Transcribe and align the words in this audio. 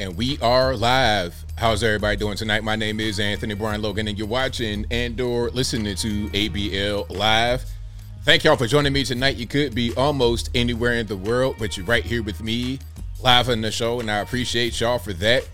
And 0.00 0.16
we 0.16 0.38
are 0.40 0.74
live. 0.74 1.34
How's 1.58 1.84
everybody 1.84 2.16
doing 2.16 2.34
tonight? 2.34 2.64
My 2.64 2.74
name 2.74 3.00
is 3.00 3.20
Anthony 3.20 3.52
Brian 3.52 3.82
Logan, 3.82 4.08
and 4.08 4.16
you're 4.16 4.26
watching 4.26 4.86
and 4.90 5.20
or 5.20 5.50
listening 5.50 5.94
to 5.94 6.28
ABL 6.30 7.10
Live. 7.10 7.62
Thank 8.24 8.44
y'all 8.44 8.56
for 8.56 8.66
joining 8.66 8.94
me 8.94 9.04
tonight. 9.04 9.36
You 9.36 9.46
could 9.46 9.74
be 9.74 9.92
almost 9.96 10.48
anywhere 10.54 10.94
in 10.94 11.06
the 11.06 11.18
world, 11.18 11.56
but 11.58 11.76
you're 11.76 11.84
right 11.84 12.02
here 12.02 12.22
with 12.22 12.42
me 12.42 12.78
live 13.20 13.50
on 13.50 13.60
the 13.60 13.70
show, 13.70 14.00
and 14.00 14.10
I 14.10 14.20
appreciate 14.20 14.80
y'all 14.80 14.98
for 14.98 15.12
that. 15.12 15.46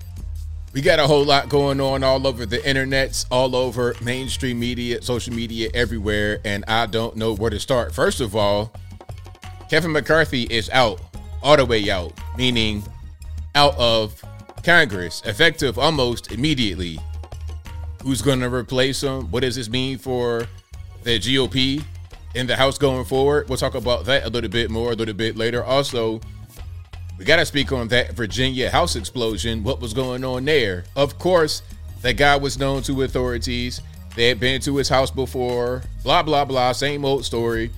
We 0.73 0.81
got 0.81 1.01
a 1.01 1.09
whole 1.09 1.25
lot 1.25 1.49
going 1.49 1.81
on 1.81 2.05
all 2.05 2.25
over 2.25 2.47
the 2.47 2.59
internets, 2.59 3.27
all 3.33 3.57
over 3.57 3.97
mainstream 4.01 4.61
media, 4.61 5.03
social 5.03 5.35
media, 5.35 5.71
everywhere, 5.75 6.39
and 6.45 6.65
I 6.69 6.87
don't 6.87 7.17
know 7.17 7.35
where 7.35 7.51
to 7.51 7.59
start. 7.59 7.93
First 7.93 8.21
of 8.21 8.37
all, 8.37 8.73
Kevin 9.69 9.91
McCarthy 9.91 10.45
is 10.45 10.71
out, 10.71 11.01
all 11.43 11.57
the 11.57 11.67
way 11.67 11.91
out, 11.91 12.13
meaning 12.37 12.85
out 13.57 13.77
of 13.77 14.23
Congress, 14.67 15.23
effective 15.25 15.79
almost 15.79 16.33
immediately. 16.33 16.98
Who's 18.02 18.20
going 18.20 18.41
to 18.41 18.52
replace 18.52 19.01
him? 19.01 19.30
What 19.30 19.45
does 19.45 19.55
this 19.55 19.69
mean 19.69 19.97
for 19.97 20.45
the 21.05 21.20
GOP 21.20 21.84
in 22.34 22.48
the 22.48 22.56
House 22.56 22.77
going 22.77 23.05
forward? 23.05 23.48
We'll 23.48 23.59
talk 23.59 23.77
about 23.77 24.06
that 24.06 24.25
a 24.25 24.29
little 24.29 24.51
bit 24.51 24.69
more 24.69 24.91
a 24.91 24.97
little 24.97 25.15
bit 25.15 25.37
later. 25.37 25.62
Also, 25.62 26.20
we 27.16 27.25
got 27.25 27.37
to 27.37 27.47
speak 27.47 27.70
on 27.70 27.87
that 27.89 28.15
Virginia 28.15 28.69
House 28.69 28.97
explosion. 28.97 29.62
What 29.62 29.80
was 29.80 29.95
going 29.95 30.25
on 30.25 30.45
there? 30.45 30.83
Of 30.97 31.17
course, 31.17 31.62
that 32.03 32.14
guy 32.14 32.34
was 32.34 32.59
known 32.59 32.83
to 32.83 33.05
authorities. 33.05 33.80
They 34.17 34.27
had 34.27 34.41
been 34.41 34.61
to 34.62 34.77
his 34.78 34.89
house 34.89 35.12
before. 35.12 35.84
Blah, 36.03 36.25
blah, 36.25 36.45
blah. 36.45 36.73
Same 36.73 37.05
old 37.05 37.25
story. 37.25 37.70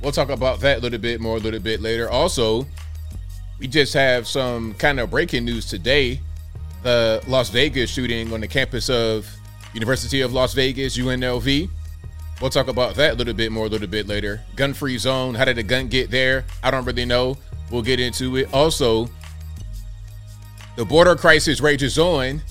We'll 0.00 0.12
talk 0.12 0.28
about 0.28 0.60
that 0.60 0.78
a 0.78 0.80
little 0.80 1.00
bit 1.00 1.20
more 1.20 1.38
a 1.38 1.40
little 1.40 1.58
bit 1.58 1.80
later. 1.80 2.08
Also, 2.08 2.68
we 3.58 3.66
just 3.66 3.94
have 3.94 4.28
some 4.28 4.74
kind 4.74 5.00
of 5.00 5.10
breaking 5.10 5.44
news 5.44 5.68
today 5.68 6.20
the 6.82 7.22
Las 7.26 7.50
Vegas 7.50 7.90
shooting 7.90 8.32
on 8.32 8.40
the 8.40 8.48
campus 8.48 8.88
of 8.88 9.28
University 9.74 10.20
of 10.20 10.32
Las 10.32 10.54
Vegas, 10.54 10.96
UNLV. 10.96 11.68
We'll 12.40 12.50
talk 12.50 12.68
about 12.68 12.94
that 12.96 13.14
a 13.14 13.16
little 13.16 13.34
bit 13.34 13.50
more 13.50 13.66
a 13.66 13.68
little 13.68 13.86
bit 13.86 14.06
later. 14.06 14.42
Gun 14.56 14.74
free 14.74 14.98
zone. 14.98 15.34
How 15.34 15.44
did 15.44 15.56
the 15.56 15.62
gun 15.62 15.88
get 15.88 16.10
there? 16.10 16.44
I 16.62 16.70
don't 16.70 16.84
really 16.84 17.04
know. 17.04 17.36
We'll 17.70 17.82
get 17.82 17.98
into 17.98 18.36
it. 18.36 18.52
Also, 18.52 19.08
the 20.76 20.84
border 20.84 21.16
crisis 21.16 21.60
rages 21.60 21.98
on, 21.98 22.42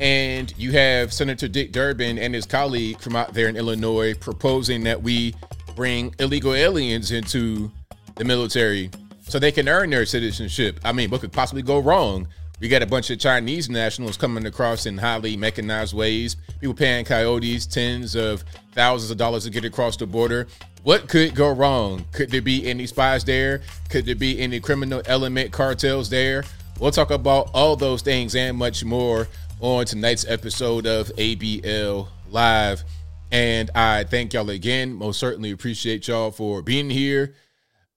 and 0.00 0.52
you 0.58 0.72
have 0.72 1.12
Senator 1.12 1.48
Dick 1.48 1.72
Durbin 1.72 2.18
and 2.18 2.34
his 2.34 2.46
colleague 2.46 3.00
from 3.00 3.16
out 3.16 3.32
there 3.34 3.48
in 3.48 3.56
Illinois 3.56 4.14
proposing 4.14 4.82
that 4.84 5.02
we 5.02 5.34
bring 5.76 6.14
illegal 6.18 6.54
aliens 6.54 7.12
into 7.12 7.70
the 8.16 8.24
military 8.24 8.90
so 9.28 9.38
they 9.38 9.52
can 9.52 9.68
earn 9.68 9.90
their 9.90 10.04
citizenship. 10.06 10.80
I 10.84 10.92
mean, 10.92 11.10
what 11.10 11.20
could 11.20 11.32
possibly 11.32 11.62
go 11.62 11.78
wrong? 11.78 12.26
We 12.60 12.68
got 12.68 12.82
a 12.82 12.86
bunch 12.86 13.10
of 13.10 13.20
Chinese 13.20 13.70
nationals 13.70 14.16
coming 14.16 14.44
across 14.46 14.86
in 14.86 14.98
highly 14.98 15.36
mechanized 15.36 15.94
ways. 15.94 16.36
People 16.60 16.74
paying 16.74 17.04
coyotes 17.04 17.66
tens 17.66 18.16
of 18.16 18.42
thousands 18.72 19.12
of 19.12 19.16
dollars 19.16 19.44
to 19.44 19.50
get 19.50 19.64
across 19.64 19.96
the 19.96 20.06
border. 20.06 20.48
What 20.82 21.08
could 21.08 21.34
go 21.34 21.52
wrong? 21.52 22.04
Could 22.12 22.30
there 22.30 22.42
be 22.42 22.66
any 22.66 22.86
spies 22.86 23.24
there? 23.24 23.62
Could 23.90 24.06
there 24.06 24.16
be 24.16 24.40
any 24.40 24.58
criminal 24.58 25.02
element 25.06 25.52
cartels 25.52 26.10
there? 26.10 26.42
We'll 26.80 26.90
talk 26.90 27.10
about 27.10 27.50
all 27.54 27.76
those 27.76 28.02
things 28.02 28.34
and 28.34 28.56
much 28.56 28.84
more 28.84 29.28
on 29.60 29.84
tonight's 29.84 30.24
episode 30.26 30.86
of 30.86 31.08
ABL 31.16 32.08
Live. 32.30 32.82
And 33.30 33.70
I 33.74 34.04
thank 34.04 34.32
y'all 34.32 34.50
again. 34.50 34.94
Most 34.94 35.18
certainly 35.20 35.50
appreciate 35.52 36.08
y'all 36.08 36.30
for 36.30 36.62
being 36.62 36.90
here. 36.90 37.34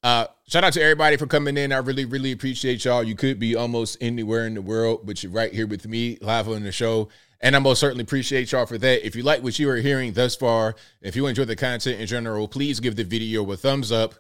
Uh, 0.04 0.26
shout 0.52 0.66
out 0.66 0.74
to 0.74 0.82
everybody 0.82 1.16
for 1.16 1.28
coming 1.28 1.56
in. 1.56 1.72
I 1.72 1.78
really, 1.78 2.04
really 2.04 2.34
appreciate 2.34 2.84
y'all. 2.84 3.04
You 3.04 3.16
could 3.16 3.40
be 3.40 3.56
almost 3.56 3.98
anywhere 4.02 4.46
in 4.46 4.54
the 4.54 4.62
world, 4.62 5.06
but 5.06 5.24
you're 5.24 5.32
right 5.32 5.54
here 5.54 5.66
with 5.66 5.88
me 5.88 6.18
live 6.20 6.50
on 6.50 6.64
the 6.64 6.74
show. 6.74 7.08
And 7.40 7.56
I 7.56 7.60
most 7.60 7.80
certainly 7.80 8.04
appreciate 8.04 8.52
y'all 8.52 8.66
for 8.66 8.78
that. 8.78 9.06
If 9.06 9.16
you 9.16 9.24
like 9.24 9.44
what 9.44 9.58
you 9.58 9.70
are 9.70 9.78
hearing 9.78 10.12
thus 10.12 10.36
far, 10.36 10.76
if 11.02 11.16
you 11.16 11.26
enjoy 11.28 11.46
the 11.46 11.56
content 11.56 12.02
in 12.02 12.06
general, 12.06 12.50
please 12.50 12.82
give 12.82 12.98
the 12.98 13.06
video 13.06 13.50
a 13.50 13.56
thumbs 13.56 13.94
up, 13.94 14.16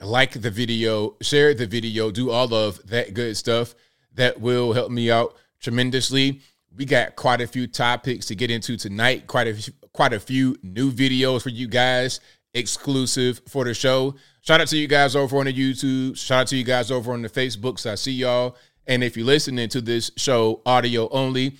like 0.00 0.40
the 0.40 0.50
video, 0.50 1.14
share 1.20 1.52
the 1.52 1.66
video, 1.66 2.10
do 2.10 2.30
all 2.30 2.54
of 2.54 2.84
that 2.88 3.12
good 3.12 3.36
stuff. 3.36 3.74
That 4.14 4.40
will 4.40 4.72
help 4.72 4.90
me 4.90 5.10
out 5.10 5.36
tremendously. 5.60 6.40
We 6.74 6.86
got 6.86 7.16
quite 7.16 7.42
a 7.42 7.46
few 7.46 7.66
topics 7.66 8.24
to 8.26 8.34
get 8.34 8.50
into 8.50 8.78
tonight, 8.78 9.26
quite 9.26 9.46
a 9.46 9.72
quite 9.92 10.14
a 10.14 10.20
few 10.20 10.56
new 10.62 10.90
videos 10.90 11.42
for 11.42 11.50
you 11.50 11.68
guys 11.68 12.20
exclusive 12.56 13.42
for 13.46 13.64
the 13.64 13.74
show. 13.74 14.14
Shout 14.46 14.60
out 14.60 14.68
to 14.68 14.76
you 14.76 14.86
guys 14.86 15.16
over 15.16 15.38
on 15.38 15.46
the 15.46 15.52
YouTube. 15.52 16.16
Shout 16.16 16.42
out 16.42 16.46
to 16.48 16.56
you 16.56 16.62
guys 16.62 16.92
over 16.92 17.12
on 17.12 17.20
the 17.20 17.28
Facebooks. 17.28 17.84
I 17.84 17.96
see 17.96 18.12
y'all. 18.12 18.56
And 18.86 19.02
if 19.02 19.16
you're 19.16 19.26
listening 19.26 19.68
to 19.70 19.80
this 19.80 20.12
show 20.16 20.62
audio 20.64 21.08
only, 21.08 21.56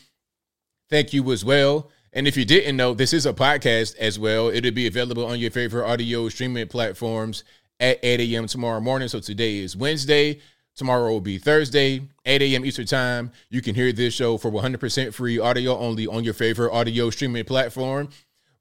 thank 0.89 1.13
you 1.13 1.33
as 1.33 1.45
well. 1.45 1.91
And 2.13 2.29
if 2.29 2.37
you 2.37 2.45
didn't 2.45 2.77
know, 2.77 2.95
this 2.95 3.13
is 3.13 3.27
a 3.27 3.33
podcast 3.33 3.97
as 3.97 4.21
well. 4.21 4.51
It'll 4.51 4.71
be 4.71 4.87
available 4.87 5.27
on 5.27 5.41
your 5.41 5.51
favorite 5.51 5.85
audio 5.85 6.29
streaming 6.29 6.69
platforms 6.69 7.43
at 7.81 7.99
8 8.05 8.21
a.m. 8.21 8.47
tomorrow 8.47 8.79
morning. 8.79 9.09
So 9.09 9.19
today 9.19 9.59
is 9.59 9.77
Wednesday. 9.77 10.39
Tomorrow 10.77 11.11
will 11.11 11.21
be 11.21 11.39
Thursday, 11.39 12.03
8 12.25 12.43
a.m. 12.43 12.65
Eastern 12.65 12.87
Time. 12.87 13.33
You 13.51 13.63
can 13.63 13.75
hear 13.75 13.93
this 13.93 14.15
show 14.15 14.37
for 14.37 14.53
100% 14.53 15.13
free 15.13 15.41
audio 15.41 15.77
only 15.77 16.07
on 16.07 16.23
your 16.23 16.35
favorite 16.35 16.73
audio 16.73 17.11
streaming 17.11 17.47
platform 17.47 18.11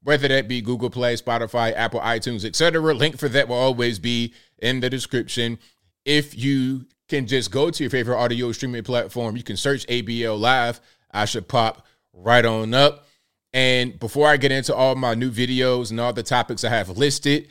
whether 0.06 0.28
that 0.28 0.46
be 0.46 0.60
Google 0.60 0.88
Play, 0.88 1.16
Spotify, 1.16 1.74
Apple, 1.74 1.98
iTunes, 1.98 2.44
etc. 2.44 2.94
Link 2.94 3.18
for 3.18 3.28
that 3.28 3.48
will 3.48 3.56
always 3.56 3.98
be 3.98 4.32
in 4.58 4.78
the 4.78 4.88
description. 4.88 5.58
If 6.04 6.38
you 6.38 6.86
can 7.08 7.26
just 7.26 7.50
go 7.50 7.70
to 7.70 7.82
your 7.82 7.90
favorite 7.90 8.16
audio 8.16 8.52
streaming 8.52 8.84
platform, 8.84 9.36
you 9.36 9.42
can 9.42 9.56
search 9.56 9.84
ABL 9.88 10.38
Live. 10.38 10.80
I 11.10 11.24
should 11.24 11.48
pop 11.48 11.84
right 12.12 12.46
on 12.46 12.72
up. 12.72 13.08
And 13.52 13.98
before 13.98 14.28
I 14.28 14.36
get 14.36 14.52
into 14.52 14.72
all 14.72 14.94
my 14.94 15.14
new 15.14 15.28
videos 15.28 15.90
and 15.90 15.98
all 16.00 16.12
the 16.12 16.22
topics 16.22 16.62
I 16.62 16.68
have 16.68 16.88
listed, 16.90 17.48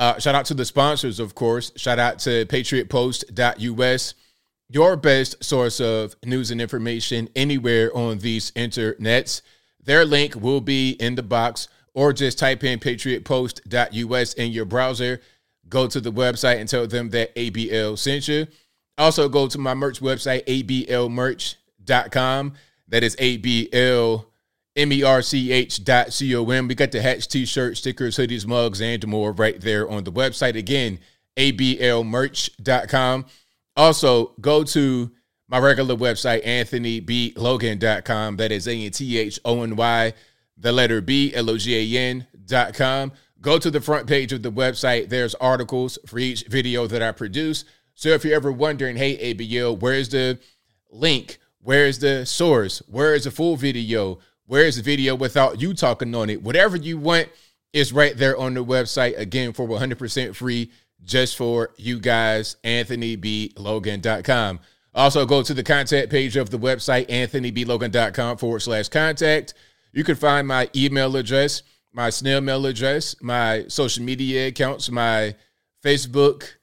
uh, 0.00 0.18
shout 0.18 0.34
out 0.34 0.46
to 0.46 0.54
the 0.54 0.64
sponsors, 0.64 1.20
of 1.20 1.36
course. 1.36 1.70
Shout 1.76 2.00
out 2.00 2.18
to 2.20 2.46
patriotpost.us, 2.46 4.14
your 4.68 4.96
best 4.96 5.44
source 5.44 5.80
of 5.80 6.16
news 6.24 6.50
and 6.50 6.60
information 6.60 7.28
anywhere 7.36 7.96
on 7.96 8.18
these 8.18 8.50
internets. 8.52 9.40
Their 9.80 10.04
link 10.04 10.34
will 10.34 10.60
be 10.60 10.90
in 10.94 11.14
the 11.14 11.22
box 11.22 11.68
or 11.94 12.12
just 12.12 12.38
type 12.38 12.64
in 12.64 12.78
patriotpost.us 12.78 14.34
in 14.34 14.52
your 14.52 14.64
browser. 14.64 15.20
Go 15.68 15.86
to 15.86 16.00
the 16.00 16.12
website 16.12 16.58
and 16.58 16.68
tell 16.68 16.86
them 16.86 17.10
that 17.10 17.34
ABL 17.34 17.98
sent 17.98 18.28
you. 18.28 18.46
Also, 18.98 19.28
go 19.28 19.48
to 19.48 19.58
my 19.58 19.74
merch 19.74 20.00
website, 20.00 20.44
ablmerch.com. 20.46 22.54
That 22.88 23.02
is 23.02 23.16
ABL 23.16 24.26
M-E-R-C-H 24.74 25.84
dot 25.84 26.12
C-O-M. 26.12 26.68
We 26.68 26.74
got 26.74 26.92
the 26.92 27.02
hats, 27.02 27.26
t-shirts, 27.26 27.80
stickers, 27.80 28.16
hoodies, 28.16 28.46
mugs, 28.46 28.80
and 28.80 29.06
more 29.06 29.32
right 29.32 29.60
there 29.60 29.90
on 29.90 30.04
the 30.04 30.12
website. 30.12 30.56
Again, 30.56 30.98
ablmerch.com. 31.36 33.26
Also, 33.76 34.32
go 34.40 34.64
to 34.64 35.10
my 35.48 35.58
regular 35.58 35.94
website, 35.94 36.44
anthonyblogan.com. 36.44 38.36
That 38.36 38.52
is 38.52 38.68
A-N-T-H-O-N-Y 38.68 40.14
the 40.62 40.72
letter 40.72 41.00
B, 41.00 41.34
L-O-G-A-N 41.34 42.26
dot 42.46 42.74
com. 42.74 43.12
Go 43.40 43.58
to 43.58 43.70
the 43.70 43.80
front 43.80 44.06
page 44.06 44.32
of 44.32 44.42
the 44.42 44.52
website. 44.52 45.08
There's 45.08 45.34
articles 45.36 45.98
for 46.06 46.18
each 46.18 46.44
video 46.46 46.86
that 46.86 47.02
I 47.02 47.12
produce. 47.12 47.64
So 47.94 48.10
if 48.10 48.24
you're 48.24 48.36
ever 48.36 48.52
wondering, 48.52 48.96
hey, 48.96 49.34
ABL, 49.34 49.80
where's 49.80 50.08
the 50.08 50.38
link? 50.90 51.38
Where's 51.60 51.98
the 51.98 52.24
source? 52.24 52.80
Where 52.86 53.14
is 53.14 53.24
the 53.24 53.30
full 53.30 53.56
video? 53.56 54.20
Where 54.46 54.64
is 54.64 54.76
the 54.76 54.82
video 54.82 55.14
without 55.14 55.60
you 55.60 55.74
talking 55.74 56.14
on 56.14 56.30
it? 56.30 56.42
Whatever 56.42 56.76
you 56.76 56.98
want 56.98 57.28
is 57.72 57.92
right 57.92 58.16
there 58.16 58.36
on 58.36 58.54
the 58.54 58.64
website. 58.64 59.18
Again, 59.18 59.52
for 59.52 59.66
100% 59.66 60.34
free, 60.36 60.70
just 61.04 61.36
for 61.36 61.70
you 61.76 61.98
guys, 61.98 62.56
anthonyblogan.com. 62.64 64.60
Also, 64.94 65.24
go 65.24 65.42
to 65.42 65.54
the 65.54 65.62
contact 65.62 66.10
page 66.10 66.36
of 66.36 66.50
the 66.50 66.58
website, 66.58 67.08
anthonyblogan.com 67.08 68.36
forward 68.36 68.60
slash 68.60 68.88
contact. 68.88 69.54
You 69.92 70.04
can 70.04 70.16
find 70.16 70.48
my 70.48 70.70
email 70.74 71.16
address, 71.16 71.62
my 71.92 72.10
snail 72.10 72.40
mail 72.40 72.64
address, 72.66 73.14
my 73.20 73.66
social 73.68 74.02
media 74.04 74.48
accounts, 74.48 74.90
my 74.90 75.34
Facebook, 75.84 76.54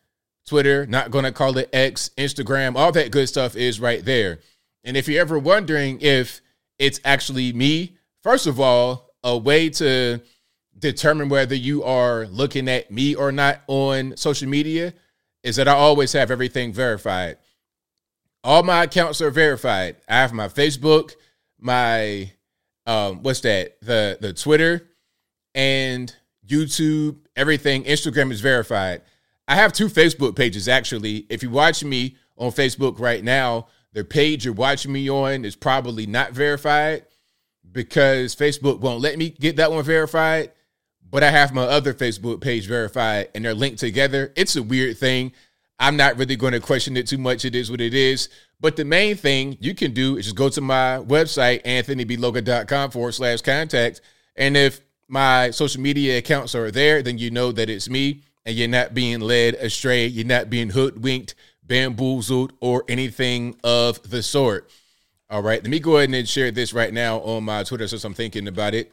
Twitter, 0.48 0.88
not 0.88 1.12
going 1.12 1.26
to 1.26 1.32
call 1.32 1.58
it 1.58 1.70
X, 1.72 2.10
Instagram, 2.18 2.76
all 2.76 2.92
that 2.92 3.12
good 3.12 3.30
stuff 3.30 3.56
is 3.56 3.80
right 3.80 4.04
there. 4.04 4.40
And 4.84 4.98
if 4.98 5.08
you're 5.08 5.22
ever 5.22 5.38
wondering 5.38 6.02
if 6.02 6.42
it's 6.80 7.00
actually 7.06 7.54
me, 7.54 7.98
first 8.24 8.48
of 8.48 8.60
all, 8.60 9.12
a 9.24 9.38
way 9.38 9.70
to 9.70 10.22
determine 10.78 11.30
whether 11.30 11.54
you 11.54 11.84
are 11.84 12.26
looking 12.28 12.68
at 12.68 12.90
me 12.90 13.14
or 13.14 13.32
not 13.32 13.62
on 13.68 14.18
social 14.18 14.50
media 14.50 14.94
is 15.44 15.58
that 15.58 15.68
I 15.68 15.74
always 15.74 16.14
have 16.14 16.32
everything 16.32 16.74
verified. 16.74 17.38
All 18.44 18.64
my 18.64 18.84
accounts 18.84 19.22
are 19.22 19.32
verified. 19.32 19.98
I 20.08 20.16
have 20.16 20.34
my 20.34 20.48
Facebook, 20.48 21.14
my 21.60 22.32
um, 22.90 23.22
what's 23.22 23.42
that? 23.42 23.80
The 23.82 24.18
the 24.20 24.34
Twitter 24.34 24.90
and 25.54 26.14
YouTube, 26.46 27.20
everything. 27.36 27.84
Instagram 27.84 28.32
is 28.32 28.42
verified. 28.42 29.04
I 29.48 29.56
have 29.56 29.74
two 29.74 29.90
Facebook 29.90 30.36
pages 30.36 30.68
actually. 30.68 31.28
If 31.30 31.44
you 31.44 31.52
watch 31.52 31.84
me 31.84 32.18
on 32.36 32.52
Facebook 32.52 33.00
right 33.00 33.24
now, 33.24 33.68
the 33.94 34.04
page 34.04 34.44
you're 34.44 34.56
watching 34.56 34.92
me 34.92 35.08
on 35.08 35.46
is 35.46 35.56
probably 35.56 36.08
not 36.08 36.32
verified 36.32 37.06
because 37.72 38.36
Facebook 38.36 38.80
won't 38.80 39.02
let 39.02 39.20
me 39.20 39.30
get 39.30 39.58
that 39.58 39.72
one 39.72 39.84
verified. 39.84 40.52
But 41.12 41.24
I 41.24 41.30
have 41.30 41.54
my 41.54 41.64
other 41.64 41.94
Facebook 41.94 42.42
page 42.42 42.68
verified 42.68 43.30
and 43.36 43.46
they're 43.46 43.54
linked 43.54 43.80
together. 43.80 44.34
It's 44.36 44.56
a 44.56 44.64
weird 44.64 44.98
thing. 44.98 45.32
I'm 45.80 45.96
not 45.96 46.18
really 46.18 46.36
going 46.36 46.54
to 46.54 46.60
question 46.60 46.98
it 46.98 47.08
too 47.08 47.18
much. 47.20 47.46
It 47.46 47.56
is 47.56 47.70
what 47.70 47.82
it 47.82 47.94
is. 47.94 48.30
But 48.62 48.76
the 48.76 48.86
main 48.86 49.16
thing 49.16 49.58
you 49.62 49.74
can 49.74 49.94
do 49.94 50.18
is 50.18 50.26
just 50.26 50.36
go 50.36 50.50
to 50.50 50.62
my 50.62 51.00
website, 51.00 51.64
anthonyblogan.com 51.64 52.92
forward 52.92 53.14
slash 53.14 53.42
contact. 53.42 54.02
And 54.36 54.58
if 54.58 54.82
my 55.08 55.52
social 55.52 55.82
media 55.82 56.18
accounts 56.18 56.56
are 56.56 56.70
there, 56.70 57.02
then 57.02 57.18
you 57.18 57.32
know 57.32 57.52
that 57.54 57.70
it's 57.70 57.90
me 57.90 58.24
and 58.46 58.56
you're 58.56 58.68
not 58.68 58.94
being 58.94 59.22
led 59.22 59.54
astray. 59.56 60.08
You're 60.08 60.26
not 60.26 60.50
being 60.50 60.70
hoodwinked, 60.70 61.36
bamboozled, 61.64 62.54
or 62.60 62.84
anything 62.88 63.56
of 63.64 64.10
the 64.10 64.22
sort. 64.22 64.70
All 65.30 65.42
right, 65.42 65.62
let 65.62 65.70
me 65.70 65.80
go 65.80 65.98
ahead 65.98 66.14
and 66.14 66.28
share 66.28 66.52
this 66.52 66.74
right 66.74 66.92
now 66.94 67.20
on 67.20 67.44
my 67.44 67.64
Twitter 67.64 67.88
since 67.88 68.04
I'm 68.04 68.16
thinking 68.16 68.48
about 68.48 68.74
it. 68.74 68.92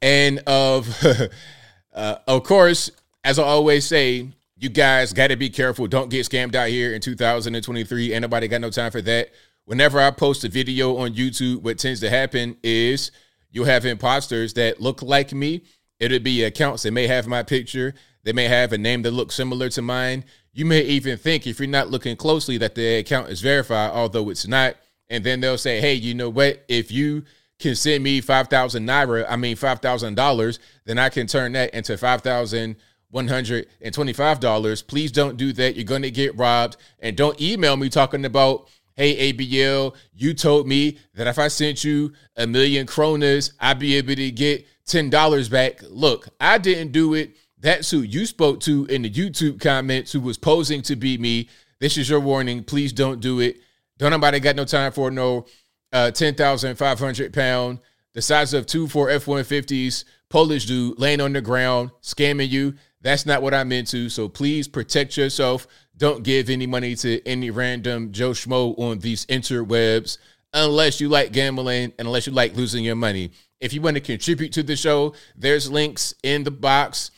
And 0.00 0.40
of, 0.46 0.88
uh, 1.92 2.16
of 2.26 2.42
course, 2.44 2.90
as 3.22 3.38
I 3.38 3.42
always 3.42 3.84
say, 3.86 4.28
you 4.56 4.68
guys 4.68 5.12
got 5.12 5.28
to 5.28 5.36
be 5.36 5.50
careful. 5.50 5.86
Don't 5.86 6.10
get 6.10 6.26
scammed 6.26 6.54
out 6.54 6.68
here 6.68 6.94
in 6.94 7.00
2023. 7.00 8.12
Ain't 8.12 8.22
nobody 8.22 8.48
got 8.48 8.60
no 8.60 8.70
time 8.70 8.90
for 8.90 9.02
that. 9.02 9.30
Whenever 9.64 10.00
I 10.00 10.10
post 10.10 10.44
a 10.44 10.48
video 10.48 10.96
on 10.98 11.14
YouTube, 11.14 11.62
what 11.62 11.78
tends 11.78 12.00
to 12.00 12.10
happen 12.10 12.56
is 12.62 13.10
you'll 13.50 13.64
have 13.64 13.86
imposters 13.86 14.54
that 14.54 14.80
look 14.80 15.02
like 15.02 15.32
me. 15.32 15.62
It'll 15.98 16.18
be 16.18 16.44
accounts 16.44 16.82
that 16.82 16.92
may 16.92 17.06
have 17.06 17.26
my 17.26 17.42
picture. 17.42 17.94
They 18.22 18.32
may 18.32 18.44
have 18.44 18.72
a 18.72 18.78
name 18.78 19.02
that 19.02 19.12
looks 19.12 19.34
similar 19.34 19.68
to 19.70 19.82
mine. 19.82 20.24
You 20.52 20.64
may 20.64 20.82
even 20.82 21.18
think, 21.18 21.46
if 21.46 21.58
you're 21.58 21.68
not 21.68 21.90
looking 21.90 22.16
closely, 22.16 22.58
that 22.58 22.74
the 22.74 22.96
account 22.98 23.30
is 23.30 23.40
verified, 23.40 23.90
although 23.92 24.30
it's 24.30 24.46
not. 24.46 24.76
And 25.08 25.24
then 25.24 25.40
they'll 25.40 25.58
say, 25.58 25.80
hey, 25.80 25.94
you 25.94 26.14
know 26.14 26.30
what? 26.30 26.64
If 26.68 26.90
you 26.92 27.24
can 27.58 27.74
send 27.74 28.04
me 28.04 28.20
5,000 28.20 28.86
Naira, 28.86 29.26
I 29.28 29.36
mean 29.36 29.56
$5,000, 29.56 30.58
then 30.84 30.98
I 30.98 31.08
can 31.08 31.26
turn 31.26 31.52
that 31.52 31.74
into 31.74 31.96
5,000 31.96 32.76
$125. 33.12 34.86
Please 34.86 35.12
don't 35.12 35.36
do 35.36 35.52
that. 35.52 35.76
You're 35.76 35.84
going 35.84 36.02
to 36.02 36.10
get 36.10 36.36
robbed. 36.36 36.76
And 37.00 37.16
don't 37.16 37.40
email 37.40 37.76
me 37.76 37.88
talking 37.88 38.24
about, 38.24 38.68
hey, 38.96 39.32
ABL, 39.32 39.94
you 40.14 40.34
told 40.34 40.66
me 40.66 40.98
that 41.14 41.26
if 41.26 41.38
I 41.38 41.48
sent 41.48 41.84
you 41.84 42.12
a 42.36 42.46
million 42.46 42.86
kronas, 42.86 43.52
I'd 43.60 43.78
be 43.78 43.96
able 43.96 44.14
to 44.14 44.30
get 44.30 44.66
$10 44.86 45.50
back. 45.50 45.80
Look, 45.88 46.28
I 46.40 46.58
didn't 46.58 46.92
do 46.92 47.14
it. 47.14 47.36
That's 47.58 47.90
who 47.90 48.00
you 48.00 48.26
spoke 48.26 48.60
to 48.60 48.84
in 48.86 49.02
the 49.02 49.10
YouTube 49.10 49.60
comments 49.60 50.12
who 50.12 50.20
was 50.20 50.36
posing 50.36 50.82
to 50.82 50.96
be 50.96 51.16
me. 51.16 51.48
This 51.80 51.96
is 51.96 52.10
your 52.10 52.20
warning. 52.20 52.62
Please 52.62 52.92
don't 52.92 53.20
do 53.20 53.40
it. 53.40 53.58
Don't 53.98 54.10
nobody 54.10 54.40
got 54.40 54.56
no 54.56 54.64
time 54.64 54.92
for 54.92 55.10
no 55.10 55.46
uh, 55.92 56.10
10,500 56.10 57.32
pound, 57.32 57.78
the 58.12 58.20
size 58.20 58.52
of 58.52 58.66
two 58.66 58.88
four 58.88 59.08
F 59.08 59.26
150s, 59.26 60.04
Polish 60.28 60.66
dude 60.66 60.98
laying 60.98 61.20
on 61.20 61.32
the 61.32 61.40
ground, 61.40 61.90
scamming 62.02 62.48
you. 62.48 62.74
That's 63.04 63.24
not 63.26 63.42
what 63.42 63.52
I'm 63.52 63.70
into. 63.70 64.08
So 64.08 64.30
please 64.30 64.66
protect 64.66 65.18
yourself. 65.18 65.66
Don't 65.96 66.24
give 66.24 66.48
any 66.48 66.66
money 66.66 66.96
to 66.96 67.22
any 67.28 67.50
random 67.50 68.12
Joe 68.12 68.30
Schmo 68.30 68.76
on 68.78 68.98
these 68.98 69.26
interwebs 69.26 70.16
unless 70.54 71.02
you 71.02 71.10
like 71.10 71.30
gambling 71.30 71.92
and 71.98 72.08
unless 72.08 72.26
you 72.26 72.32
like 72.32 72.56
losing 72.56 72.82
your 72.82 72.96
money. 72.96 73.32
If 73.60 73.74
you 73.74 73.82
want 73.82 73.96
to 73.96 74.00
contribute 74.00 74.54
to 74.54 74.62
the 74.62 74.74
show, 74.74 75.12
there's 75.36 75.70
links 75.70 76.14
in 76.22 76.44
the 76.44 76.50
box. 76.50 77.10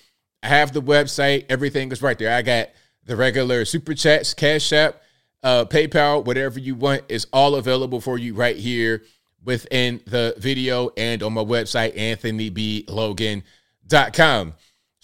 I 0.42 0.48
have 0.48 0.72
the 0.72 0.82
website. 0.82 1.46
Everything 1.48 1.92
is 1.92 2.02
right 2.02 2.18
there. 2.18 2.36
I 2.36 2.42
got 2.42 2.70
the 3.04 3.14
regular 3.14 3.64
super 3.64 3.94
chats, 3.94 4.34
Cash 4.34 4.72
App, 4.72 5.00
uh, 5.44 5.66
PayPal, 5.66 6.24
whatever 6.24 6.58
you 6.58 6.74
want 6.74 7.04
is 7.08 7.28
all 7.32 7.54
available 7.54 8.00
for 8.00 8.18
you 8.18 8.34
right 8.34 8.56
here 8.56 9.04
within 9.44 10.00
the 10.06 10.34
video 10.38 10.90
and 10.96 11.22
on 11.22 11.32
my 11.32 11.44
website, 11.44 11.96
anthonyblogan.com. 11.96 14.54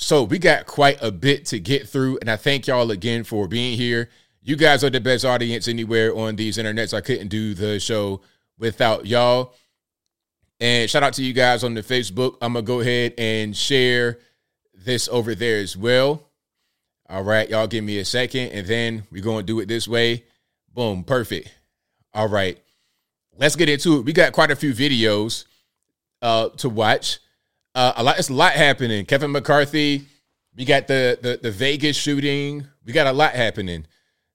So 0.03 0.25
we 0.25 0.41
got 0.41 0.67
quite 0.67 0.99
a 1.01 1.13
bit 1.13 1.47
to 1.47 1.61
get 1.61 1.89
through, 1.89 2.19
and 2.21 2.29
I 2.29 2.35
thank 2.35 2.67
y'all 2.67 2.91
again 2.91 3.23
for 3.23 3.47
being 3.47 3.79
here. 3.79 4.11
You 4.43 4.57
guys 4.57 4.83
are 4.83 4.91
the 4.91 5.01
best 5.01 5.25
audience 5.25 5.69
anywhere 5.69 6.13
on 6.13 6.35
these 6.35 6.59
internets. 6.59 6.93
I 6.93 7.01
couldn't 7.01 7.29
do 7.29 7.55
the 7.55 7.79
show 7.79 8.21
without 8.59 9.07
y'all. 9.07 9.55
And 10.59 10.91
shout 10.91 11.05
out 11.05 11.13
to 11.15 11.23
you 11.23 11.33
guys 11.33 11.63
on 11.63 11.75
the 11.75 11.83
Facebook. 11.83 12.37
I'm 12.43 12.55
gonna 12.55 12.65
go 12.65 12.81
ahead 12.81 13.15
and 13.17 13.57
share 13.57 14.19
this 14.75 15.09
over 15.09 15.37
there 15.37 15.61
as 15.61 15.77
well. 15.77 16.29
All 17.09 17.23
right, 17.23 17.49
y'all 17.49 17.69
give 17.69 17.85
me 17.85 18.01
a 18.01 18.05
second, 18.05 18.49
and 18.49 18.67
then 18.67 19.05
we're 19.13 19.23
gonna 19.23 19.45
do 19.45 19.61
it 19.61 19.69
this 19.69 19.87
way. 19.87 20.25
Boom, 20.75 21.05
perfect. 21.05 21.55
All 22.13 22.29
right, 22.29 22.59
let's 23.39 23.55
get 23.55 23.69
into 23.69 23.99
it. 23.99 24.05
We 24.05 24.13
got 24.13 24.33
quite 24.33 24.51
a 24.51 24.57
few 24.57 24.75
videos 24.75 25.45
uh, 26.21 26.49
to 26.49 26.69
watch. 26.69 27.21
Uh, 27.75 27.93
a 27.97 28.03
lot. 28.03 28.19
It's 28.19 28.29
a 28.29 28.35
lot 28.35 28.53
happening. 28.53 29.05
Kevin 29.07 29.33
McCarthy. 29.33 30.07
We 30.55 30.65
got 30.65 30.87
the, 30.87 31.19
the 31.21 31.39
the 31.43 31.51
Vegas 31.51 31.97
shooting. 31.97 32.67
We 32.85 32.93
got 32.93 33.07
a 33.07 33.13
lot 33.13 33.33
happening. 33.33 33.87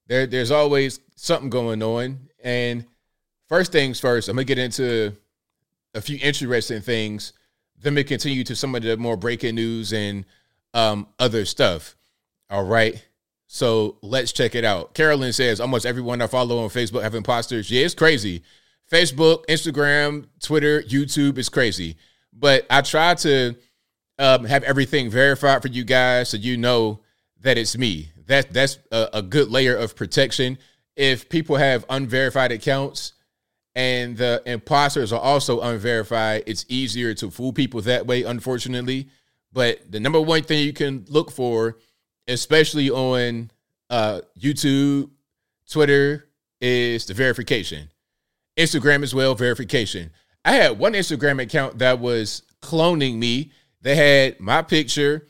There, 0.08 0.26
there's 0.26 0.50
always 0.50 1.00
something 1.14 1.50
going 1.50 1.82
on. 1.82 2.18
And 2.42 2.84
first 3.48 3.70
things 3.72 4.00
first, 4.00 4.28
I'm 4.28 4.36
gonna 4.36 4.44
get 4.44 4.58
into 4.58 5.12
a 5.94 6.00
few 6.00 6.18
interesting 6.20 6.80
things. 6.80 7.32
Then 7.80 7.94
we 7.94 8.02
continue 8.02 8.42
to 8.44 8.56
some 8.56 8.74
of 8.74 8.82
the 8.82 8.96
more 8.96 9.16
breaking 9.16 9.54
news 9.54 9.92
and 9.92 10.24
um, 10.74 11.06
other 11.18 11.44
stuff. 11.44 11.94
All 12.50 12.64
right. 12.64 13.04
So 13.46 13.96
let's 14.02 14.32
check 14.32 14.54
it 14.54 14.64
out. 14.64 14.94
Carolyn 14.94 15.32
says 15.32 15.60
almost 15.60 15.86
everyone 15.86 16.20
I 16.20 16.26
follow 16.26 16.58
on 16.62 16.68
Facebook 16.68 17.02
have 17.02 17.14
imposters. 17.14 17.70
Yeah, 17.70 17.84
it's 17.84 17.94
crazy. 17.94 18.42
Facebook, 18.90 19.46
Instagram, 19.46 20.26
Twitter, 20.40 20.82
YouTube 20.82 21.38
is 21.38 21.48
crazy. 21.48 21.96
But 22.38 22.66
I 22.70 22.82
try 22.82 23.14
to 23.14 23.56
um, 24.18 24.44
have 24.44 24.62
everything 24.62 25.10
verified 25.10 25.62
for 25.62 25.68
you 25.68 25.84
guys 25.84 26.30
so 26.30 26.36
you 26.36 26.56
know 26.56 27.00
that 27.40 27.58
it's 27.58 27.76
me. 27.76 28.10
That 28.26 28.52
that's 28.52 28.78
a, 28.92 29.08
a 29.14 29.22
good 29.22 29.48
layer 29.50 29.76
of 29.76 29.96
protection. 29.96 30.58
If 30.96 31.28
people 31.28 31.56
have 31.56 31.84
unverified 31.88 32.52
accounts 32.52 33.12
and 33.74 34.16
the 34.16 34.42
imposters 34.44 35.12
are 35.12 35.20
also 35.20 35.60
unverified, 35.60 36.44
it's 36.46 36.64
easier 36.68 37.14
to 37.14 37.30
fool 37.30 37.52
people 37.52 37.80
that 37.82 38.06
way, 38.06 38.24
unfortunately. 38.24 39.08
But 39.52 39.90
the 39.90 40.00
number 40.00 40.20
one 40.20 40.42
thing 40.42 40.64
you 40.64 40.72
can 40.72 41.06
look 41.08 41.30
for, 41.30 41.78
especially 42.26 42.90
on 42.90 43.50
uh, 43.88 44.20
YouTube, 44.38 45.10
Twitter, 45.70 46.28
is 46.60 47.06
the 47.06 47.14
verification. 47.14 47.90
Instagram 48.58 49.02
as 49.02 49.14
well, 49.14 49.34
verification. 49.34 50.10
I 50.48 50.52
had 50.52 50.78
one 50.78 50.94
Instagram 50.94 51.42
account 51.42 51.80
that 51.80 52.00
was 52.00 52.40
cloning 52.62 53.18
me. 53.18 53.52
They 53.82 53.94
had 53.94 54.40
my 54.40 54.62
picture, 54.62 55.26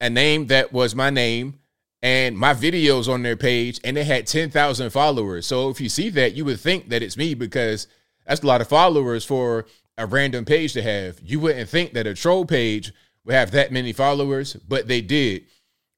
a 0.00 0.08
name 0.08 0.46
that 0.46 0.72
was 0.72 0.94
my 0.94 1.10
name, 1.10 1.58
and 2.02 2.38
my 2.38 2.54
videos 2.54 3.12
on 3.12 3.24
their 3.24 3.36
page, 3.36 3.80
and 3.82 3.96
they 3.96 4.04
had 4.04 4.28
10,000 4.28 4.90
followers. 4.90 5.44
So 5.44 5.70
if 5.70 5.80
you 5.80 5.88
see 5.88 6.08
that, 6.10 6.34
you 6.34 6.44
would 6.44 6.60
think 6.60 6.88
that 6.90 7.02
it's 7.02 7.16
me 7.16 7.34
because 7.34 7.88
that's 8.24 8.42
a 8.42 8.46
lot 8.46 8.60
of 8.60 8.68
followers 8.68 9.24
for 9.24 9.66
a 9.98 10.06
random 10.06 10.44
page 10.44 10.72
to 10.74 10.82
have. 10.82 11.18
You 11.20 11.40
wouldn't 11.40 11.68
think 11.68 11.92
that 11.94 12.06
a 12.06 12.14
troll 12.14 12.44
page 12.44 12.92
would 13.24 13.34
have 13.34 13.50
that 13.50 13.72
many 13.72 13.92
followers, 13.92 14.54
but 14.54 14.86
they 14.86 15.00
did. 15.00 15.46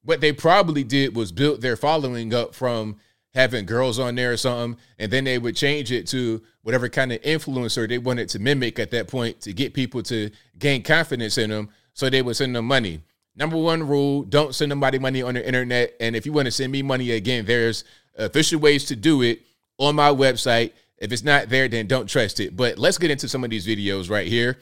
What 0.02 0.22
they 0.22 0.32
probably 0.32 0.82
did 0.82 1.14
was 1.14 1.30
build 1.30 1.60
their 1.60 1.76
following 1.76 2.32
up 2.32 2.54
from 2.54 2.96
having 3.34 3.64
girls 3.64 3.98
on 3.98 4.14
there 4.14 4.32
or 4.32 4.36
something, 4.36 4.78
and 4.98 5.10
then 5.10 5.24
they 5.24 5.38
would 5.38 5.56
change 5.56 5.90
it 5.90 6.06
to 6.06 6.42
whatever 6.62 6.88
kind 6.88 7.12
of 7.12 7.20
influencer 7.22 7.88
they 7.88 7.98
wanted 7.98 8.28
to 8.28 8.38
mimic 8.38 8.78
at 8.78 8.90
that 8.90 9.08
point 9.08 9.40
to 9.40 9.52
get 9.52 9.74
people 9.74 10.02
to 10.02 10.30
gain 10.58 10.82
confidence 10.82 11.38
in 11.38 11.50
them, 11.50 11.68
so 11.94 12.10
they 12.10 12.22
would 12.22 12.36
send 12.36 12.54
them 12.54 12.66
money. 12.66 13.00
Number 13.34 13.56
one 13.56 13.86
rule: 13.86 14.22
don't 14.24 14.54
send 14.54 14.68
nobody 14.68 14.98
money 14.98 15.22
on 15.22 15.34
the 15.34 15.46
internet. 15.46 15.94
And 16.00 16.14
if 16.14 16.26
you 16.26 16.32
want 16.32 16.46
to 16.46 16.52
send 16.52 16.70
me 16.70 16.82
money 16.82 17.12
again, 17.12 17.46
there's 17.46 17.84
official 18.18 18.60
ways 18.60 18.84
to 18.86 18.96
do 18.96 19.22
it 19.22 19.40
on 19.78 19.94
my 19.94 20.10
website. 20.10 20.72
If 20.98 21.12
it's 21.12 21.24
not 21.24 21.48
there, 21.48 21.66
then 21.66 21.86
don't 21.86 22.06
trust 22.06 22.38
it. 22.40 22.56
But 22.56 22.78
let's 22.78 22.98
get 22.98 23.10
into 23.10 23.28
some 23.28 23.42
of 23.42 23.50
these 23.50 23.66
videos 23.66 24.10
right 24.10 24.26
here. 24.26 24.58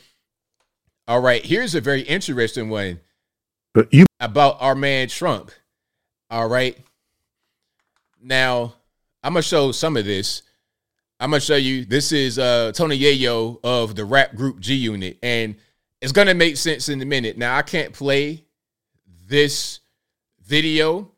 All 1.09 1.21
right, 1.21 1.45
here's 1.45 1.75
a 1.75 1.81
very 1.81 2.03
interesting 2.03 2.71
one. 2.71 3.01
But 3.75 3.93
you 3.93 4.07
about 4.21 4.59
our 4.61 4.75
man 4.75 5.09
Trump. 5.09 5.51
All 6.31 6.49
right. 6.49 6.79
Now, 8.23 8.75
I'm 9.23 9.33
gonna 9.33 9.43
show 9.43 9.73
some 9.73 9.97
of 9.97 10.05
this. 10.05 10.43
I'm 11.19 11.31
gonna 11.31 11.41
show 11.41 11.57
you. 11.57 11.85
This 11.85 12.13
is 12.13 12.39
uh, 12.39 12.73
Tony 12.75 12.99
Yayo 12.99 13.59
of 13.65 13.95
the 13.95 14.05
rap 14.05 14.35
group 14.35 14.61
G 14.61 14.75
Unit, 14.75 15.19
and 15.23 15.57
it's 16.01 16.13
gonna 16.13 16.35
make 16.35 16.57
sense 16.57 16.89
in 16.89 17.01
a 17.01 17.07
minute. 17.07 17.39
Now, 17.39 17.57
I 17.57 17.63
can't 17.63 17.93
play 17.95 18.45
this 19.27 19.81
video, 20.43 21.13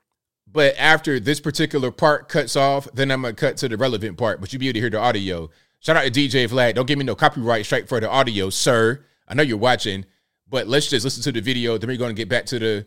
but 0.47 0.77
after 0.79 1.19
this 1.19 1.41
particular 1.41 1.91
part 1.91 2.29
cuts 2.29 2.55
off, 2.55 2.87
then 2.95 3.11
I'm 3.11 3.23
gonna 3.23 3.35
cut 3.35 3.57
to 3.59 3.69
the 3.69 3.77
relevant 3.77 4.17
part. 4.17 4.41
But 4.41 4.53
you'll 4.53 4.61
be 4.61 4.69
able 4.69 4.75
to 4.75 4.81
hear 4.81 4.91
the 4.91 5.01
audio. 5.01 5.51
Shout 5.81 5.97
out 5.97 6.05
to 6.05 6.11
DJ 6.11 6.49
Vlad. 6.49 6.75
Don't 6.75 6.87
give 6.87 6.99
me 6.99 7.05
no 7.05 7.17
copyright 7.17 7.67
strike 7.67 7.89
for 7.89 7.99
the 7.99 8.09
audio, 8.09 8.51
sir. 8.51 9.05
I 9.27 9.35
know 9.35 9.43
you're 9.43 9.59
watching, 9.59 10.05
but 10.49 10.69
let's 10.69 10.89
just 10.89 11.03
listen 11.03 11.23
to 11.25 11.33
the 11.33 11.41
video. 11.41 11.79
Then 11.79 11.89
we're 11.89 11.97
gonna 11.97 12.13
get 12.13 12.29
back 12.29 12.47
to 12.47 12.61
the 12.61 12.87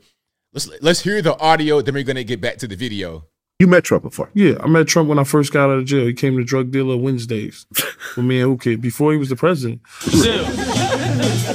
let's 0.53 0.69
let's 0.81 1.01
hear 1.01 1.21
the 1.21 1.37
audio. 1.39 1.81
Then 1.81 1.95
we're 1.95 2.03
gonna 2.03 2.23
get 2.23 2.39
back 2.39 2.57
to 2.59 2.67
the 2.67 2.77
video. 2.77 3.25
You 3.57 3.67
met 3.67 3.85
Trump 3.85 4.03
before? 4.03 4.29
Yeah, 4.33 4.55
I 4.59 4.67
met 4.67 4.85
Trump 4.85 5.07
when 5.07 5.17
I 5.17 5.23
first 5.23 5.53
got 5.53 5.69
out 5.69 5.77
of 5.77 5.85
jail. 5.85 6.05
He 6.05 6.13
came 6.13 6.35
to 6.35 6.43
Drug 6.43 6.71
Dealer 6.71 6.97
Wednesdays 6.97 7.65
with 8.17 8.25
me 8.25 8.41
and 8.41 8.51
Uke 8.51 8.81
before 8.81 9.13
he 9.13 9.17
was 9.17 9.29
the 9.29 9.37
president. 9.37 9.79
Still. 9.99 10.45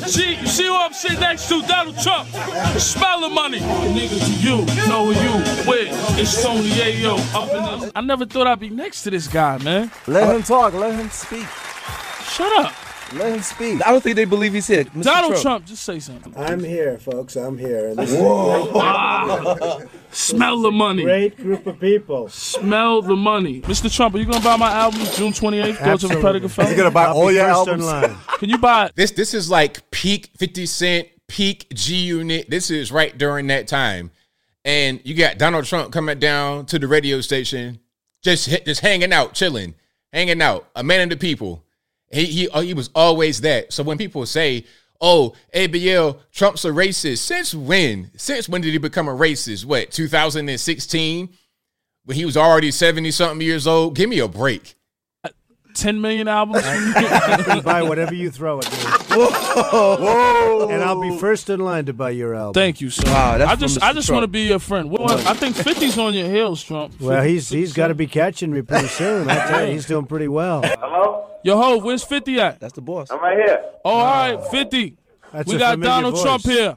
See, 0.08 0.34
see 0.46 0.64
who 0.64 0.74
I'm 0.76 0.94
sitting 0.94 1.20
next 1.20 1.50
to? 1.50 1.60
Donald 1.60 1.98
Trump. 1.98 2.26
Smell 2.78 3.20
the 3.20 3.28
money. 3.28 3.58
Nigga 3.58 4.18
to 4.18 4.32
you, 4.40 4.88
know 4.88 5.12
who 5.12 5.20
you 5.20 5.68
with. 5.68 6.18
It's 6.18 6.42
Tony 6.42 6.70
Yayo 6.70 7.18
up 7.34 7.50
in 7.52 7.80
this. 7.80 7.92
I 7.94 8.00
never 8.00 8.24
thought 8.24 8.46
I'd 8.46 8.60
be 8.60 8.70
next 8.70 9.02
to 9.02 9.10
this 9.10 9.28
guy, 9.28 9.58
man. 9.58 9.90
Let 10.06 10.34
him 10.34 10.42
talk. 10.42 10.72
Let 10.72 10.94
him 10.94 11.10
speak. 11.10 11.46
Shut 12.24 12.50
up. 12.64 12.72
Let 13.12 13.34
him 13.34 13.42
speak. 13.42 13.84
I 13.84 13.90
don't 13.90 14.02
think 14.02 14.16
they 14.16 14.24
believe 14.24 14.52
he's 14.52 14.68
here. 14.68 14.84
Mr. 14.84 15.02
Donald 15.02 15.32
Trump. 15.32 15.42
Trump. 15.42 15.66
just 15.66 15.82
say 15.82 15.98
something. 15.98 16.32
I'm 16.36 16.62
here, 16.62 16.96
folks. 16.98 17.36
I'm 17.36 17.58
here. 17.58 17.94
This 17.94 18.10
Smell 20.12 20.62
the 20.62 20.70
money. 20.70 21.02
Great 21.02 21.36
group 21.36 21.66
of 21.66 21.80
people. 21.80 22.28
Smell 22.28 23.02
the 23.02 23.16
money. 23.16 23.60
Mr. 23.62 23.94
Trump, 23.94 24.14
are 24.14 24.18
you 24.18 24.26
gonna 24.26 24.44
buy 24.44 24.56
my 24.56 24.70
album 24.70 25.00
June 25.14 25.32
28th? 25.32 25.76
Thoughts 25.76 26.04
of 26.04 26.10
a 26.12 26.20
Predicate 26.20 26.50
Felon? 26.50 26.76
gonna 26.76 26.90
buy 26.90 27.06
all 27.06 27.32
your 27.32 27.46
first 27.46 27.68
albums. 27.68 27.84
line. 27.84 28.16
Can 28.38 28.48
you 28.48 28.58
buy 28.58 28.86
it? 28.86 28.92
This 28.96 29.10
this 29.10 29.34
is 29.34 29.50
like 29.50 29.90
peak 29.90 30.30
50 30.38 30.66
Cent, 30.66 31.08
peak 31.28 31.66
G 31.74 31.96
Unit. 31.96 32.48
This 32.48 32.70
is 32.70 32.92
right 32.92 33.16
during 33.16 33.48
that 33.48 33.66
time. 33.66 34.10
And 34.64 35.00
you 35.04 35.14
got 35.14 35.38
Donald 35.38 35.64
Trump 35.64 35.92
coming 35.92 36.18
down 36.18 36.66
to 36.66 36.78
the 36.78 36.86
radio 36.86 37.20
station, 37.20 37.80
just 38.22 38.48
just 38.64 38.82
hanging 38.82 39.12
out, 39.12 39.34
chilling, 39.34 39.74
hanging 40.12 40.40
out, 40.42 40.68
a 40.76 40.84
man 40.84 41.00
of 41.02 41.10
the 41.10 41.16
people. 41.16 41.64
He 42.10 42.26
he 42.26 42.48
oh, 42.48 42.60
he 42.60 42.74
was 42.74 42.90
always 42.94 43.40
that. 43.42 43.72
So 43.72 43.82
when 43.82 43.98
people 43.98 44.26
say, 44.26 44.64
"Oh, 45.00 45.34
ABL, 45.54 46.18
Trump's 46.32 46.64
a 46.64 46.70
racist," 46.70 47.18
since 47.18 47.54
when? 47.54 48.10
Since 48.16 48.48
when 48.48 48.60
did 48.62 48.72
he 48.72 48.78
become 48.78 49.08
a 49.08 49.14
racist? 49.14 49.64
What 49.64 49.90
2016? 49.90 51.28
When 52.04 52.16
he 52.16 52.24
was 52.24 52.36
already 52.36 52.70
70 52.70 53.10
something 53.10 53.46
years 53.46 53.66
old? 53.66 53.94
Give 53.94 54.08
me 54.08 54.18
a 54.18 54.26
break. 54.26 54.74
10 55.74 56.00
million 56.00 56.26
albums? 56.28 56.64
I 56.64 57.42
can 57.44 57.60
buy 57.64 57.82
whatever 57.82 58.14
you 58.14 58.30
throw 58.30 58.58
at 58.58 58.70
me. 58.70 58.78
And 60.72 60.82
I'll 60.82 61.00
be 61.00 61.16
first 61.18 61.48
in 61.50 61.60
line 61.60 61.86
to 61.86 61.92
buy 61.92 62.10
your 62.10 62.34
album. 62.34 62.54
Thank 62.54 62.80
you, 62.80 62.90
sir. 62.90 63.02
Wow, 63.06 63.38
that's 63.38 63.50
I 63.50 63.56
just 63.56 63.82
I 63.82 63.92
just 63.92 64.10
want 64.10 64.24
to 64.24 64.28
be 64.28 64.42
your 64.42 64.58
friend. 64.58 64.90
What, 64.90 65.24
I 65.26 65.34
think 65.34 65.56
50's 65.56 65.98
on 65.98 66.14
your 66.14 66.28
heels, 66.28 66.62
Trump. 66.62 67.00
well, 67.00 67.22
50, 67.22 67.32
he's 67.32 67.48
he's 67.48 67.72
got 67.72 67.88
to 67.88 67.94
be 67.94 68.06
catching 68.06 68.52
me 68.52 68.62
pretty 68.62 68.88
soon. 68.88 69.28
I 69.30 69.46
tell 69.46 69.66
you, 69.66 69.72
he's 69.72 69.86
doing 69.86 70.06
pretty 70.06 70.28
well. 70.28 70.62
Hello? 70.64 71.19
Yo, 71.42 71.56
ho, 71.56 71.78
where's 71.78 72.04
50 72.04 72.38
at? 72.40 72.60
That's 72.60 72.74
the 72.74 72.82
boss. 72.82 73.10
I'm 73.10 73.20
right 73.20 73.36
here. 73.36 73.64
Oh, 73.84 73.90
all 73.90 74.36
right, 74.36 74.50
50. 74.50 74.96
That's 75.32 75.48
we 75.48 75.56
a 75.56 75.58
got 75.58 75.72
familiar 75.72 75.90
Donald 75.94 76.14
voice. 76.14 76.22
Trump 76.22 76.42
here. 76.44 76.76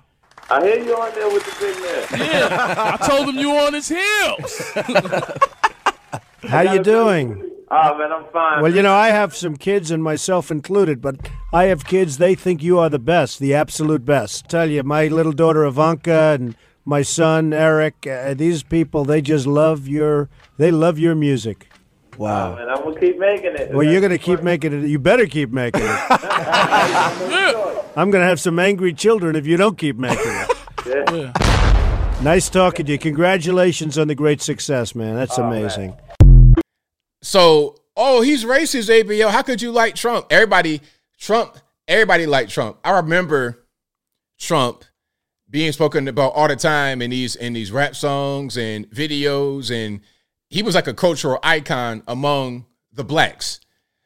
I 0.50 0.64
hear 0.66 0.84
you 0.84 0.96
on 0.96 1.14
there 1.16 1.28
with 1.30 1.44
the 1.46 1.56
big 1.60 2.20
man. 2.20 2.32
Yeah, 2.32 2.98
I 3.00 3.08
told 3.08 3.30
him 3.30 3.36
you 3.38 3.52
on 3.52 3.74
his 3.74 3.88
heels. 3.90 4.72
How 6.44 6.62
you 6.62 6.84
doing? 6.84 7.50
Oh, 7.72 7.98
man, 7.98 8.12
I'm 8.12 8.26
fine. 8.32 8.62
Well, 8.62 8.74
you 8.76 8.84
know, 8.84 8.94
I 8.94 9.08
have 9.10 9.36
some 9.36 9.56
kids, 9.56 9.90
and 9.90 10.04
myself 10.04 10.52
included, 10.52 11.02
but 11.02 11.16
I 11.52 11.66
have 11.66 11.86
kids. 11.86 12.18
They 12.18 12.36
think 12.36 12.62
you 12.62 12.78
are 12.78 12.90
the 12.90 13.00
best, 13.00 13.40
the 13.40 13.54
absolute 13.56 14.06
best. 14.06 14.48
Tell 14.48 14.70
you, 14.70 14.84
my 14.84 15.08
little 15.08 15.32
daughter 15.32 15.66
Ivanka 15.66 16.36
and 16.40 16.56
my 16.86 17.02
son 17.02 17.52
Eric. 17.54 18.06
Uh, 18.06 18.34
these 18.34 18.62
people, 18.64 19.06
they 19.06 19.22
just 19.22 19.48
love 19.48 19.88
your. 19.88 20.30
They 20.58 20.70
love 20.72 21.00
your 21.00 21.16
music. 21.16 21.68
Wow. 22.18 22.54
Oh, 22.54 22.56
man, 22.56 22.70
I'm 22.70 22.84
going 22.84 22.94
to 22.96 23.00
keep 23.00 23.20
making 23.20 23.56
it. 23.56 23.74
Well, 23.74 23.84
you're 23.84 24.02
going 24.02 24.12
to 24.12 24.18
keep 24.18 24.44
making 24.44 24.84
it. 24.84 24.88
You 24.88 25.00
better 25.00 25.26
keep 25.26 25.52
making 25.52 25.82
it. 25.84 26.00
I'm 27.96 28.12
going 28.12 28.22
to 28.22 28.28
have 28.28 28.40
some 28.40 28.60
angry 28.60 28.94
children 28.94 29.36
if 29.36 29.46
you 29.46 29.58
don't 29.58 29.78
keep 29.78 29.98
making 29.98 30.24
it. 30.26 30.50
Yeah. 30.86 31.32
Nice 32.22 32.50
talking 32.50 32.86
to 32.86 32.92
you. 32.94 32.98
Congratulations 32.98 33.98
on 33.98 34.08
the 34.08 34.16
great 34.16 34.42
success, 34.42 34.96
man. 34.96 35.16
That's 35.16 35.38
amazing. 35.38 35.96
So, 37.22 37.78
oh, 37.96 38.22
he's 38.22 38.46
racist, 38.46 38.90
ABL. 38.90 39.30
How 39.30 39.42
could 39.42 39.62
you 39.62 39.72
like 39.72 39.96
Trump? 39.96 40.28
Everybody, 40.30 40.82
Trump, 41.18 41.58
everybody 41.88 42.26
liked 42.26 42.52
Trump. 42.52 42.78
I 42.84 42.92
remember 42.92 43.66
Trump 44.38 44.86
being 45.50 45.72
spoken 45.72 46.08
about 46.08 46.34
all 46.34 46.48
the 46.48 46.56
time 46.56 47.02
in 47.02 47.12
these 47.12 47.36
in 47.36 47.54
these 47.54 47.72
rap 47.72 47.96
songs 47.96 48.58
and 48.58 48.90
videos, 48.90 49.70
and 49.70 50.02
he 50.54 50.62
was 50.62 50.76
like 50.76 50.86
a 50.86 50.94
cultural 50.94 51.40
icon 51.42 52.04
among 52.08 52.68
the 52.92 53.04
blacks. 53.04 53.60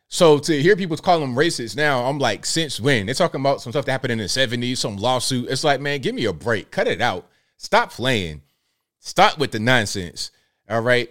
So 0.08 0.40
to 0.40 0.62
hear 0.62 0.78
people 0.78 0.96
call 0.96 1.22
him 1.22 1.36
racist 1.36 1.76
now, 1.76 2.06
I'm 2.06 2.20
like, 2.20 2.46
since 2.46 2.80
when? 2.80 3.06
They're 3.06 3.16
talking 3.16 3.42
about 3.42 3.62
some 3.62 3.74
stuff 3.74 3.84
that 3.84 3.92
happened 3.92 4.14
in 4.14 4.20
the 4.20 4.24
70s, 4.24 4.78
some 4.78 4.96
lawsuit. 4.96 5.50
It's 5.50 5.66
like, 5.66 5.82
man, 5.82 6.00
give 6.00 6.16
me 6.16 6.24
a 6.24 6.32
break. 6.32 6.72
Cut 6.72 6.88
it 6.88 7.02
out. 7.02 7.28
Stop 7.58 7.92
playing. 7.92 8.44
Stop 9.02 9.38
with 9.38 9.52
the 9.52 9.60
nonsense. 9.60 10.32
All 10.70 10.80
right. 10.80 11.10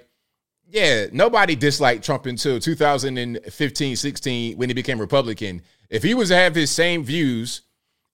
Yeah, 0.66 1.09
nobody 1.12 1.55
disliked 1.55 2.02
Trump 2.02 2.25
until 2.25 2.59
2015, 2.59 3.95
16 3.95 4.57
when 4.57 4.71
he 4.71 4.75
became 4.75 4.99
Republican. 4.99 5.61
If 5.90 6.02
he 6.02 6.14
was 6.14 6.31
to 6.31 6.35
have 6.35 6.55
his 6.55 6.71
same 6.71 7.05
views 7.05 7.61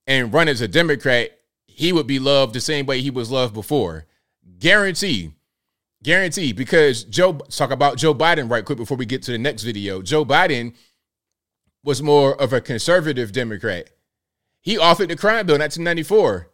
and 0.05 0.33
run 0.33 0.49
as 0.49 0.59
a 0.59 0.67
Democrat, 0.67 1.31
he 1.67 1.93
would 1.93 2.05
be 2.05 2.19
loved 2.19 2.53
the 2.53 2.59
same 2.59 2.85
way 2.85 2.99
he 2.99 3.11
was 3.11 3.31
loved 3.31 3.53
before. 3.53 4.07
Guarantee. 4.59 5.31
Guarantee. 6.03 6.53
Because 6.53 7.03
Joe, 7.05 7.33
talk 7.33 7.71
about 7.71 7.97
Joe 7.97 8.13
Biden 8.13 8.49
right 8.49 8.63
quick 8.63 8.77
before 8.77 8.97
we 8.97 9.05
get 9.05 9.23
to 9.23 9.31
the 9.31 9.37
next 9.37 9.63
video. 9.63 10.01
Joe 10.01 10.25
Biden 10.25 10.75
was 11.83 12.01
more 12.01 12.39
of 12.39 12.53
a 12.53 12.61
conservative 12.61 13.31
Democrat. 13.31 13.89
He 14.61 14.77
authored 14.77 15.09
the 15.09 15.15
crime 15.15 15.45
bill 15.45 15.55
in 15.55 15.61
1994. 15.61 16.49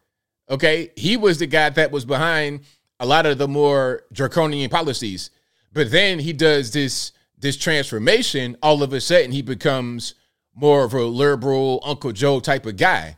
Okay. 0.50 0.92
He 0.96 1.18
was 1.18 1.40
the 1.40 1.48
guy 1.48 1.70
that 1.70 1.92
was 1.92 2.06
behind 2.06 2.62
a 3.00 3.06
lot 3.06 3.26
of 3.26 3.38
the 3.38 3.48
more 3.48 4.04
draconian 4.12 4.70
policies. 4.70 5.30
But 5.72 5.92
then 5.92 6.20
he 6.20 6.34
does 6.34 6.72
this 6.72 7.12
this 7.38 7.58
transformation. 7.58 8.58
All 8.62 8.84
of 8.84 8.92
a 8.92 9.00
sudden, 9.00 9.32
he 9.32 9.42
becomes 9.42 10.16
more 10.54 10.84
of 10.84 10.94
a 10.94 11.04
liberal 11.04 11.82
Uncle 11.86 12.12
Joe 12.12 12.40
type 12.40 12.66
of 12.66 12.78
guy. 12.78 13.18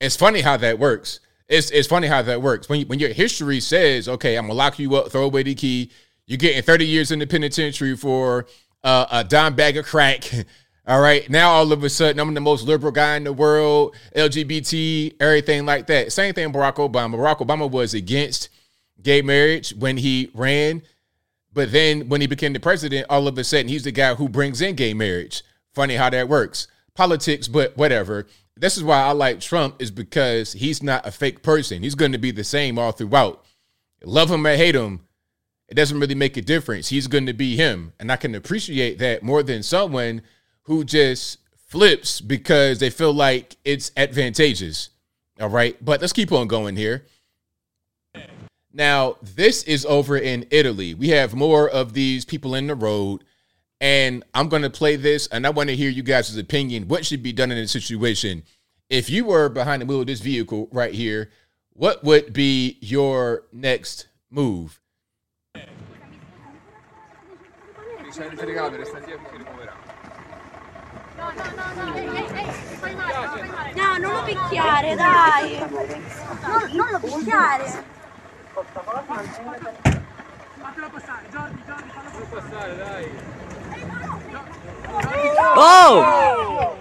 It's 0.00 0.16
funny 0.16 0.40
how 0.40 0.56
that 0.56 0.78
works. 0.78 1.20
It's 1.48 1.70
it's 1.70 1.88
funny 1.88 2.06
how 2.06 2.22
that 2.22 2.40
works. 2.40 2.68
When 2.68 2.80
you, 2.80 2.86
when 2.86 2.98
your 2.98 3.10
history 3.10 3.60
says, 3.60 4.08
"Okay, 4.08 4.36
I'm 4.36 4.44
gonna 4.44 4.54
lock 4.54 4.78
you 4.78 4.94
up, 4.96 5.10
throw 5.10 5.24
away 5.24 5.42
the 5.42 5.54
key," 5.54 5.90
you're 6.26 6.38
getting 6.38 6.62
30 6.62 6.86
years 6.86 7.10
in 7.10 7.18
the 7.18 7.26
penitentiary 7.26 7.96
for 7.96 8.46
uh, 8.82 9.06
a 9.10 9.24
dime 9.24 9.54
bag 9.54 9.76
of 9.76 9.84
crack. 9.84 10.30
All 10.86 11.00
right, 11.00 11.28
now 11.30 11.50
all 11.50 11.72
of 11.72 11.82
a 11.82 11.88
sudden 11.88 12.20
I'm 12.20 12.34
the 12.34 12.42
most 12.42 12.66
liberal 12.66 12.92
guy 12.92 13.16
in 13.16 13.24
the 13.24 13.32
world, 13.32 13.96
LGBT, 14.14 15.14
everything 15.18 15.64
like 15.64 15.86
that. 15.86 16.12
Same 16.12 16.34
thing, 16.34 16.52
Barack 16.52 16.74
Obama. 16.74 17.14
Barack 17.14 17.38
Obama 17.38 17.70
was 17.70 17.94
against 17.94 18.50
gay 19.00 19.22
marriage 19.22 19.74
when 19.74 19.96
he 19.96 20.30
ran. 20.34 20.82
But 21.54 21.72
then 21.72 22.10
when 22.10 22.20
he 22.20 22.26
became 22.26 22.52
the 22.52 22.60
president, 22.60 23.06
all 23.08 23.26
of 23.26 23.38
a 23.38 23.44
sudden 23.44 23.68
he's 23.68 23.84
the 23.84 23.92
guy 23.92 24.14
who 24.14 24.28
brings 24.28 24.60
in 24.60 24.74
gay 24.74 24.92
marriage. 24.92 25.42
Funny 25.72 25.94
how 25.94 26.10
that 26.10 26.28
works. 26.28 26.68
Politics, 26.94 27.48
but 27.48 27.74
whatever. 27.78 28.26
This 28.56 28.76
is 28.76 28.84
why 28.84 29.02
I 29.02 29.12
like 29.12 29.40
Trump, 29.40 29.82
is 29.82 29.90
because 29.90 30.52
he's 30.52 30.82
not 30.82 31.06
a 31.06 31.10
fake 31.10 31.42
person. 31.42 31.82
He's 31.82 31.96
going 31.96 32.12
to 32.12 32.18
be 32.18 32.30
the 32.30 32.44
same 32.44 32.78
all 32.78 32.92
throughout. 32.92 33.44
Love 34.02 34.30
him 34.30 34.46
or 34.46 34.56
hate 34.56 34.74
him, 34.74 35.00
it 35.68 35.74
doesn't 35.74 35.98
really 35.98 36.14
make 36.14 36.36
a 36.36 36.42
difference. 36.42 36.88
He's 36.88 37.06
going 37.06 37.26
to 37.26 37.32
be 37.32 37.56
him. 37.56 37.92
And 37.98 38.12
I 38.12 38.16
can 38.16 38.34
appreciate 38.34 38.98
that 38.98 39.22
more 39.22 39.42
than 39.42 39.62
someone 39.62 40.22
who 40.62 40.84
just 40.84 41.38
flips 41.56 42.20
because 42.20 42.78
they 42.78 42.90
feel 42.90 43.12
like 43.12 43.56
it's 43.64 43.90
advantageous. 43.96 44.90
All 45.40 45.48
right. 45.48 45.82
But 45.84 46.00
let's 46.00 46.12
keep 46.12 46.32
on 46.32 46.48
going 46.48 46.76
here. 46.76 47.06
Now, 48.72 49.16
this 49.22 49.62
is 49.64 49.86
over 49.86 50.16
in 50.16 50.46
Italy. 50.50 50.94
We 50.94 51.08
have 51.10 51.34
more 51.34 51.68
of 51.68 51.92
these 51.92 52.24
people 52.24 52.54
in 52.54 52.66
the 52.66 52.74
road, 52.74 53.24
and 53.80 54.24
I'm 54.34 54.48
going 54.48 54.62
to 54.62 54.70
play 54.70 54.96
this, 54.96 55.26
and 55.28 55.46
I 55.46 55.50
want 55.50 55.68
to 55.68 55.76
hear 55.76 55.90
you 55.90 56.02
guys' 56.02 56.36
opinion. 56.36 56.88
What 56.88 57.04
should 57.04 57.22
be 57.22 57.32
done 57.32 57.50
in 57.50 57.58
this 57.58 57.72
situation? 57.72 58.42
If 58.88 59.10
you 59.10 59.24
were 59.24 59.48
behind 59.48 59.82
the 59.82 59.86
wheel 59.86 60.00
of 60.00 60.06
this 60.06 60.20
vehicle 60.20 60.68
right 60.72 60.94
here, 60.94 61.30
what 61.72 62.04
would 62.04 62.32
be 62.32 62.78
your 62.80 63.44
next 63.52 64.08
move? 64.30 64.80
No, 73.74 73.98
non 73.98 74.00
lo 74.00 74.22
picchiare, 74.24 74.94
dai. 74.94 75.58
Non, 76.42 76.76
non 76.76 76.90
lo 76.90 76.98
picchiare. 77.00 77.84
Oh! 85.56 86.76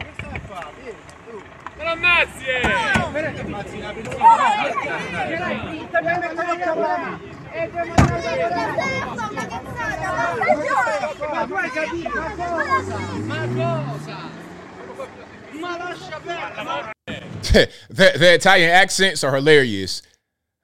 the, 17.53 17.69
the 17.89 18.33
Italian 18.33 18.69
accents 18.71 19.23
are 19.23 19.35
hilarious. 19.35 20.01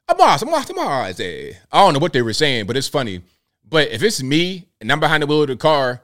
Amas, 0.07 0.41
amas. 0.41 1.19
eh. 1.19 1.53
I 1.71 1.83
don't 1.83 1.93
know 1.93 1.99
what 1.99 2.13
they 2.13 2.21
were 2.23 2.33
saying, 2.33 2.65
but 2.65 2.75
it's 2.75 2.87
funny. 2.87 3.21
But 3.67 3.89
if 3.89 4.01
it's 4.01 4.23
me 4.23 4.67
and 4.81 4.91
I'm 4.91 4.99
behind 4.99 5.21
the 5.21 5.27
wheel 5.27 5.43
of 5.43 5.49
the 5.49 5.55
car, 5.55 6.01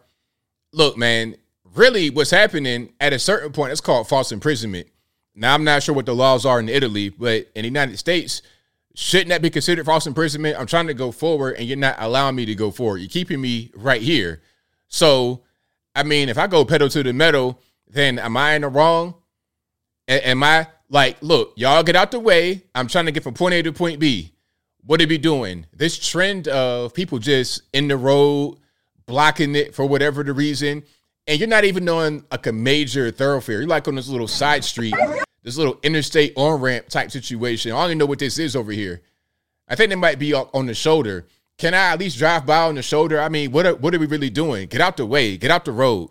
look, 0.76 0.98
man, 0.98 1.36
really 1.74 2.10
what's 2.10 2.32
happening 2.32 2.94
at 3.00 3.14
a 3.14 3.20
certain 3.20 3.52
point, 3.52 3.72
it's 3.72 3.82
called 3.82 4.08
false 4.08 4.32
imprisonment. 4.32 4.88
Now, 5.34 5.54
I'm 5.54 5.64
not 5.64 5.84
sure 5.84 5.96
what 5.96 6.06
the 6.06 6.16
laws 6.16 6.46
are 6.46 6.60
in 6.60 6.70
Italy, 6.70 7.10
but 7.10 7.50
in 7.56 7.64
the 7.64 7.68
United 7.68 7.98
States, 7.98 8.42
shouldn't 8.94 9.30
that 9.30 9.42
be 9.42 9.50
considered 9.50 9.86
false 9.86 10.06
imprisonment? 10.06 10.58
I'm 10.60 10.68
trying 10.68 10.88
to 10.88 10.94
go 10.94 11.12
forward 11.12 11.56
and 11.58 11.66
you're 11.66 11.78
not 11.78 11.96
allowing 12.00 12.36
me 12.36 12.46
to 12.46 12.56
go 12.56 12.72
forward. 12.72 13.00
You're 13.00 13.10
keeping 13.10 13.42
me 13.42 13.72
right 13.76 14.02
here. 14.02 14.42
So, 14.88 15.44
I 15.96 16.04
mean, 16.04 16.30
if 16.30 16.38
I 16.38 16.48
go 16.48 16.64
pedal 16.64 16.90
to 16.90 17.04
the 17.04 17.14
metal, 17.14 17.60
then 17.88 18.20
am 18.20 18.38
I 18.38 18.56
in 18.56 18.62
the 18.62 18.70
wrong? 18.70 19.16
A- 20.08 20.28
am 20.28 20.44
I 20.44 20.68
like, 20.90 21.18
look, 21.22 21.54
y'all 21.56 21.84
get 21.84 21.96
out 21.96 22.12
the 22.12 22.20
way. 22.20 22.64
I'm 22.74 22.88
trying 22.88 23.06
to 23.06 23.12
get 23.12 23.24
from 23.24 23.34
point 23.34 23.56
A 23.56 23.64
to 23.64 23.74
point 23.74 24.00
B. 24.00 24.34
What 24.86 25.02
are 25.02 25.08
we 25.08 25.18
doing? 25.18 25.66
This 25.74 25.98
trend 25.98 26.48
of 26.48 26.94
people 26.94 27.18
just 27.18 27.64
in 27.74 27.88
the 27.88 27.98
road, 27.98 28.58
blocking 29.08 29.56
it 29.56 29.76
for 29.76 29.86
whatever 29.86 30.24
the 30.24 30.34
reason, 30.34 30.84
and 31.28 31.40
you're 31.40 31.50
not 31.50 31.66
even 31.66 31.88
on 31.90 32.26
like 32.32 32.48
a 32.48 32.52
major 32.52 33.12
thoroughfare. 33.12 33.60
You're 33.60 33.68
like 33.68 33.88
on 33.88 33.96
this 33.96 34.10
little 34.10 34.28
side 34.28 34.64
street, 34.64 34.96
this 35.44 35.58
little 35.58 35.80
interstate 35.84 36.34
on 36.36 36.62
ramp 36.62 36.90
type 36.90 37.12
situation. 37.12 37.72
I 37.72 37.76
don't 37.76 37.86
even 37.92 37.98
know 37.98 38.06
what 38.06 38.20
this 38.20 38.38
is 38.40 38.56
over 38.56 38.72
here. 38.72 39.02
I 39.68 39.76
think 39.76 39.90
they 39.90 39.96
might 39.96 40.20
be 40.20 40.34
on 40.34 40.66
the 40.66 40.76
shoulder. 40.76 41.26
Can 41.58 41.74
I 41.74 41.94
at 41.94 42.00
least 42.00 42.18
drive 42.18 42.46
by 42.46 42.64
on 42.64 42.76
the 42.76 42.82
shoulder? 42.82 43.20
I 43.20 43.30
mean, 43.30 43.52
what 43.52 43.66
are, 43.66 43.76
what 43.76 43.96
are 43.96 44.00
we 44.00 44.06
really 44.06 44.30
doing? 44.30 44.68
Get 44.68 44.82
out 44.82 44.98
the 44.98 45.06
way. 45.06 45.38
Get 45.38 45.52
out 45.52 45.66
the 45.66 45.72
road. 45.72 46.10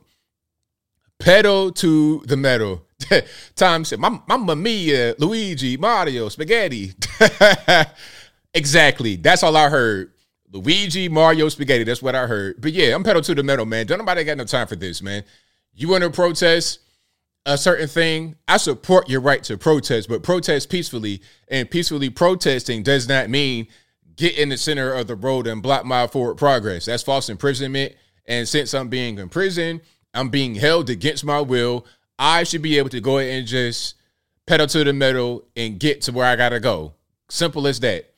Pedal 1.19 1.71
to 1.73 2.23
the 2.27 2.37
metal. 2.37 2.87
Tom 3.55 3.85
said, 3.85 4.01
Mamma 4.01 4.57
mia, 4.57 5.15
Luigi, 5.19 5.77
Mario, 5.77 6.29
spaghetti. 6.29 6.95
exactly. 8.55 9.17
That's 9.17 9.43
all 9.43 9.57
I 9.57 9.69
heard. 9.69 10.14
Luigi, 10.55 11.09
Mario, 11.09 11.49
spaghetti. 11.49 11.83
That's 11.83 12.01
what 12.01 12.15
I 12.15 12.29
heard. 12.29 12.61
But 12.61 12.73
yeah, 12.73 12.95
I'm 12.95 13.03
pedal 13.03 13.23
to 13.23 13.35
the 13.35 13.43
metal, 13.43 13.67
man. 13.67 13.87
Don't 13.87 13.99
nobody 13.99 14.23
got 14.23 14.39
no 14.39 14.45
time 14.45 14.69
for 14.69 14.77
this, 14.77 15.03
man. 15.03 15.25
You 15.75 15.89
want 15.89 16.05
to 16.05 16.11
protest 16.11 16.79
a 17.45 17.59
certain 17.59 17.89
thing? 17.89 18.37
I 18.47 18.59
support 18.59 19.09
your 19.09 19.21
right 19.21 19.43
to 19.45 19.59
protest, 19.59 20.09
but 20.09 20.23
protest 20.23 20.71
peacefully. 20.71 21.23
And 21.49 21.69
peacefully 21.69 22.09
protesting 22.09 22.85
does 22.85 23.09
not 23.09 23.31
mean 23.31 23.67
get 24.15 24.39
in 24.39 24.49
the 24.49 24.57
center 24.57 24.93
of 24.93 25.09
the 25.09 25.17
road 25.17 25.49
and 25.49 25.61
block 25.61 25.85
my 25.85 26.07
forward 26.07 26.37
progress. 26.37 26.85
That's 26.85 27.03
false 27.03 27.29
imprisonment. 27.29 27.97
And 28.27 28.47
since 28.47 28.75
I'm 28.75 28.89
being 28.89 29.19
imprisoned, 29.19 29.81
I'm 30.15 30.29
being 30.29 30.55
held 30.55 30.89
against 30.89 31.25
my 31.25 31.41
will. 31.41 31.85
I 32.17 32.45
should 32.45 32.63
be 32.63 32.79
able 32.79 32.91
to 32.91 33.01
go 33.01 33.19
ahead 33.19 33.39
and 33.41 33.47
just 33.49 33.97
pedal 34.47 34.69
to 34.69 34.85
the 34.85 34.93
metal 34.93 35.49
and 35.57 35.81
get 35.81 36.03
to 36.03 36.13
where 36.13 36.27
I 36.27 36.37
gotta 36.37 36.61
go. 36.61 36.95
Simple 37.29 37.67
as 37.67 37.81
that. 37.81 38.14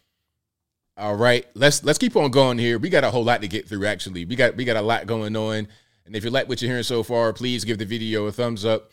All 0.99 1.15
right, 1.15 1.47
let's 1.55 1.85
let's 1.85 1.99
keep 1.99 2.17
on 2.17 2.31
going 2.31 2.59
here. 2.59 2.79
We 2.79 2.89
got 2.89 3.05
a 3.05 3.11
whole 3.11 3.25
lot 3.25 3.43
to 3.43 3.49
get 3.49 3.69
through. 3.69 3.85
Actually, 3.85 4.25
we 4.25 4.35
got 4.35 4.57
we 4.57 4.65
got 4.65 4.77
a 4.77 4.83
lot 4.83 5.07
going 5.07 5.37
on. 5.37 5.69
And 6.07 6.17
if 6.17 6.25
you 6.25 6.31
like 6.31 6.49
what 6.49 6.63
you're 6.63 6.71
hearing 6.71 6.85
so 6.85 7.03
far, 7.03 7.33
please 7.33 7.65
give 7.65 7.79
the 7.79 7.85
video 7.85 8.27
a 8.27 8.33
thumbs 8.33 8.65
up, 8.65 8.93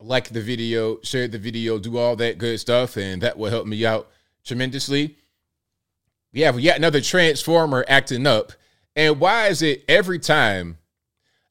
like 0.00 0.28
the 0.30 0.40
video, 0.40 0.98
share 1.02 1.28
the 1.28 1.38
video, 1.38 1.78
do 1.78 1.98
all 1.98 2.16
that 2.16 2.38
good 2.38 2.58
stuff, 2.58 2.96
and 2.96 3.20
that 3.22 3.36
will 3.36 3.50
help 3.50 3.66
me 3.66 3.84
out 3.84 4.10
tremendously. 4.44 5.16
We 6.32 6.40
have 6.40 6.58
yet 6.58 6.78
another 6.78 7.00
transformer 7.00 7.84
acting 7.86 8.26
up. 8.26 8.52
And 8.96 9.20
why 9.20 9.48
is 9.48 9.60
it 9.60 9.84
every 9.88 10.18
time 10.18 10.78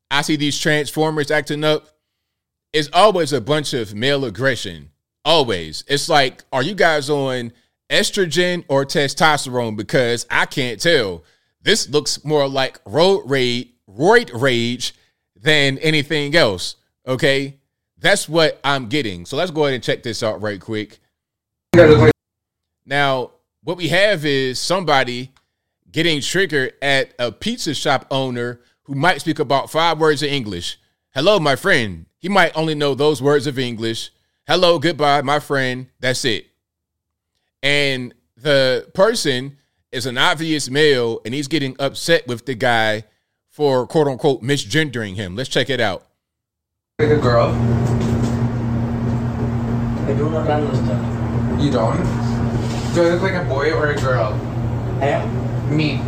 I 0.09 0.21
see 0.21 0.35
these 0.35 0.59
transformers 0.59 1.29
acting 1.29 1.63
up, 1.63 1.87
it's 2.73 2.89
always 2.93 3.33
a 3.33 3.41
bunch 3.41 3.73
of 3.73 3.93
male 3.93 4.25
aggression. 4.25 4.89
Always. 5.23 5.83
It's 5.87 6.09
like, 6.09 6.43
are 6.51 6.63
you 6.63 6.73
guys 6.73 7.09
on 7.09 7.51
estrogen 7.91 8.63
or 8.67 8.85
testosterone? 8.85 9.77
Because 9.77 10.25
I 10.29 10.47
can't 10.47 10.81
tell. 10.81 11.23
This 11.61 11.87
looks 11.89 12.25
more 12.25 12.47
like 12.47 12.79
road 12.85 13.29
rage, 13.29 13.69
roid 13.87 14.31
rage 14.33 14.95
than 15.35 15.77
anything 15.79 16.35
else. 16.35 16.77
Okay. 17.05 17.57
That's 17.99 18.27
what 18.27 18.59
I'm 18.63 18.87
getting. 18.89 19.27
So 19.27 19.37
let's 19.37 19.51
go 19.51 19.65
ahead 19.65 19.75
and 19.75 19.83
check 19.83 20.01
this 20.01 20.23
out 20.23 20.41
right 20.41 20.59
quick. 20.59 20.99
Now, 22.83 23.31
what 23.63 23.77
we 23.77 23.89
have 23.89 24.25
is 24.25 24.57
somebody 24.59 25.31
getting 25.91 26.19
triggered 26.19 26.73
at 26.81 27.13
a 27.19 27.31
pizza 27.31 27.75
shop 27.75 28.07
owner 28.09 28.59
who 28.83 28.95
might 28.95 29.21
speak 29.21 29.37
about 29.37 29.69
five 29.69 29.99
words 29.99 30.23
of 30.23 30.29
English. 30.29 30.79
Hello, 31.11 31.39
my 31.39 31.55
friend. 31.55 32.07
He 32.17 32.27
might 32.27 32.57
only 32.57 32.73
know 32.73 32.95
those 32.95 33.21
words 33.21 33.45
of 33.45 33.59
English. 33.59 34.09
Hello, 34.47 34.79
goodbye, 34.79 35.21
my 35.21 35.39
friend. 35.39 35.87
That's 35.99 36.25
it. 36.25 36.47
And 37.63 38.13
the 38.35 38.89
person 38.93 39.57
is 39.91 40.05
an 40.05 40.17
obvious 40.17 40.69
male 40.69 41.21
and 41.25 41.33
he's 41.33 41.47
getting 41.47 41.75
upset 41.79 42.27
with 42.27 42.45
the 42.45 42.55
guy 42.55 43.03
for 43.49 43.85
quote 43.85 44.07
unquote 44.07 44.41
misgendering 44.41 45.15
him. 45.15 45.35
Let's 45.35 45.49
check 45.49 45.69
it 45.69 45.79
out. 45.79 46.07
Like 46.99 47.09
a 47.09 47.17
girl? 47.17 47.49
I 50.07 50.13
do 50.13 50.29
not 50.29 50.49
understand. 50.49 51.61
You 51.61 51.71
don't? 51.71 51.97
Do 52.93 53.03
I 53.03 53.09
look 53.09 53.21
like 53.21 53.33
a 53.33 53.43
boy 53.45 53.71
or 53.71 53.91
a 53.91 53.95
girl? 53.95 54.33
I 55.01 55.07
am? 55.07 55.75
Me. 55.75 56.01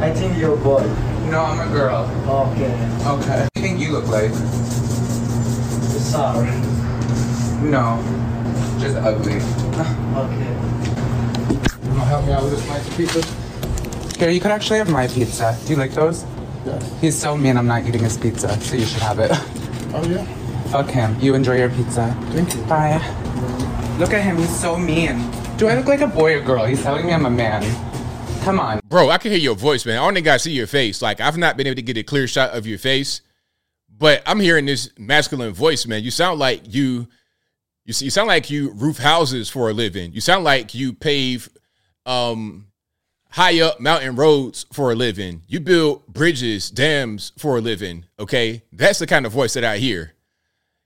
I 0.00 0.12
think 0.12 0.36
you're 0.38 0.54
a 0.54 0.56
boy. 0.56 0.82
No, 1.30 1.44
I'm 1.44 1.68
a 1.68 1.72
girl. 1.72 2.04
Okay. 2.52 2.74
Okay. 3.06 3.40
What 3.42 3.54
do 3.54 3.60
you 3.60 3.66
think 3.66 3.80
you 3.80 3.92
look 3.92 4.08
like? 4.08 4.32
Sorry. 6.02 6.50
No. 7.62 8.21
Just 8.82 8.96
ugly. 8.96 9.36
Okay. 9.36 10.50
You 11.82 11.90
wanna 11.90 12.04
help 12.04 12.26
me 12.26 12.32
out 12.32 12.42
with 12.42 12.52
this 12.52 12.64
slice 12.66 12.88
of 12.88 12.96
pizza? 12.96 14.18
Here, 14.18 14.30
you 14.30 14.40
could 14.40 14.50
actually 14.50 14.78
have 14.78 14.90
my 14.90 15.06
pizza. 15.06 15.56
Do 15.64 15.70
you 15.72 15.78
like 15.78 15.92
those? 15.92 16.24
Yeah. 16.66 16.82
He's 17.00 17.16
so 17.16 17.36
mean 17.36 17.56
I'm 17.56 17.68
not 17.68 17.86
eating 17.86 18.02
his 18.02 18.16
pizza, 18.16 18.60
so 18.60 18.74
you 18.74 18.84
should 18.84 19.02
have 19.02 19.20
it. 19.20 19.30
Oh 19.94 20.04
yeah? 20.08 20.24
Fuck 20.72 20.90
him. 20.90 21.16
You 21.20 21.34
enjoy 21.36 21.58
your 21.58 21.70
pizza. 21.70 22.12
Thank 22.30 22.54
you. 22.56 22.62
Bye. 22.62 22.98
Look 24.00 24.12
at 24.12 24.24
him, 24.24 24.36
he's 24.38 24.60
so 24.60 24.76
mean. 24.76 25.30
Do 25.58 25.68
I 25.68 25.76
look 25.76 25.86
like 25.86 26.00
a 26.00 26.08
boy 26.08 26.38
or 26.38 26.40
girl? 26.40 26.64
He's 26.64 26.82
telling 26.82 27.06
me 27.06 27.12
I'm 27.12 27.24
a 27.24 27.30
man. 27.30 27.62
Come 28.42 28.58
on. 28.58 28.80
Bro, 28.88 29.10
I 29.10 29.18
can 29.18 29.30
hear 29.30 29.40
your 29.40 29.54
voice, 29.54 29.86
man. 29.86 29.98
I 29.98 30.04
only 30.04 30.22
got 30.22 30.32
to 30.32 30.38
see 30.40 30.50
your 30.50 30.66
face. 30.66 31.00
Like, 31.00 31.20
I've 31.20 31.36
not 31.36 31.56
been 31.56 31.68
able 31.68 31.76
to 31.76 31.82
get 31.82 31.96
a 31.96 32.02
clear 32.02 32.26
shot 32.26 32.50
of 32.50 32.66
your 32.66 32.78
face, 32.78 33.20
but 33.96 34.24
I'm 34.26 34.40
hearing 34.40 34.66
this 34.66 34.90
masculine 34.98 35.52
voice, 35.52 35.86
man. 35.86 36.02
You 36.02 36.10
sound 36.10 36.40
like 36.40 36.74
you, 36.74 37.06
you, 37.84 37.94
you 37.98 38.10
sound 38.10 38.28
like 38.28 38.50
you 38.50 38.70
roof 38.72 38.98
houses 38.98 39.48
for 39.48 39.70
a 39.70 39.72
living. 39.72 40.12
You 40.12 40.20
sound 40.20 40.44
like 40.44 40.74
you 40.74 40.92
pave 40.92 41.48
um, 42.06 42.68
high 43.30 43.60
up 43.60 43.80
mountain 43.80 44.14
roads 44.14 44.66
for 44.72 44.92
a 44.92 44.94
living. 44.94 45.42
You 45.48 45.60
build 45.60 46.06
bridges, 46.06 46.70
dams 46.70 47.32
for 47.38 47.58
a 47.58 47.60
living. 47.60 48.04
Okay, 48.18 48.62
that's 48.72 48.98
the 48.98 49.06
kind 49.06 49.26
of 49.26 49.32
voice 49.32 49.54
that 49.54 49.64
I 49.64 49.78
hear. 49.78 50.14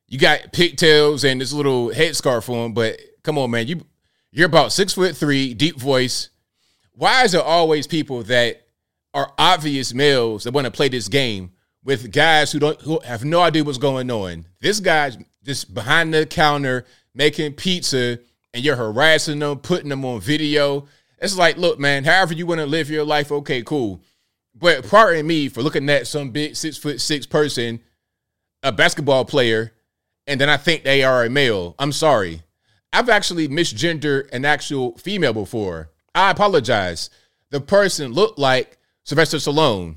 You 0.09 0.19
got 0.19 0.53
pigtails 0.53 1.25
and 1.25 1.41
this 1.41 1.53
little 1.53 1.89
headscarf 1.89 2.49
on, 2.49 2.73
but 2.73 2.99
come 3.23 3.39
on, 3.39 3.51
man. 3.51 3.67
You 3.67 3.85
you're 4.31 4.47
about 4.47 4.73
six 4.73 4.93
foot 4.93 5.17
three, 5.17 5.55
deep 5.55 5.77
voice. 5.79 6.31
Why 6.93 7.25
is 7.25 7.33
there 7.33 7.43
always 7.43 7.87
people 7.87 8.23
that 8.25 8.63
are 9.13 9.33
obvious 9.39 9.93
males 9.93 10.45
that 10.45 10.53
want 10.53 10.67
to 10.67 10.71
play 10.71 10.89
this 10.89 11.09
game 11.09 11.51
with 11.83 12.13
guys 12.13 12.53
who 12.53 12.59
don't 12.59 12.81
who 12.83 13.01
have 13.01 13.25
no 13.25 13.41
idea 13.41 13.65
what's 13.65 13.79
going 13.79 14.11
on? 14.11 14.47
This 14.61 14.79
guy's 14.81 15.19
just 15.47 15.73
behind 15.73 16.13
the 16.13 16.27
counter 16.27 16.85
making 17.15 17.55
pizza, 17.55 18.19
and 18.53 18.65
you're 18.65 18.77
harassing 18.77 19.39
them, 19.39 19.59
putting 19.59 19.89
them 19.89 20.05
on 20.05 20.21
video. 20.21 20.87
It's 21.19 21.37
like, 21.37 21.57
look, 21.57 21.79
man, 21.79 22.05
however 22.05 22.35
you 22.35 22.47
want 22.47 22.61
to 22.61 22.67
live 22.67 22.91
your 22.91 23.05
life, 23.05 23.33
okay, 23.33 23.63
cool. 23.63 24.03
But 24.55 24.87
pardon 24.89 25.27
me 25.27 25.49
for 25.49 25.63
looking 25.63 25.89
at 25.89 26.07
some 26.07 26.31
big 26.31 26.57
six 26.57 26.77
foot 26.77 27.01
six 27.01 27.27
person, 27.27 27.81
a 28.63 28.73
basketball 28.73 29.25
player, 29.25 29.73
and 30.27 30.41
then 30.41 30.49
I 30.49 30.57
think 30.57 30.83
they 30.83 31.03
are 31.03 31.25
a 31.25 31.31
male. 31.31 31.75
I'm 31.79 31.93
sorry. 31.93 32.43
I've 32.93 33.09
actually 33.09 33.49
misgendered 33.49 34.31
an 34.33 34.45
actual 34.45 34.97
female 34.99 35.33
before. 35.33 35.91
I 36.15 36.31
apologize. 36.31 37.11
The 37.51 37.61
person 37.61 38.13
looked 38.13 38.39
like 38.39 38.79
Sylvester 39.05 39.37
Stallone. 39.37 39.97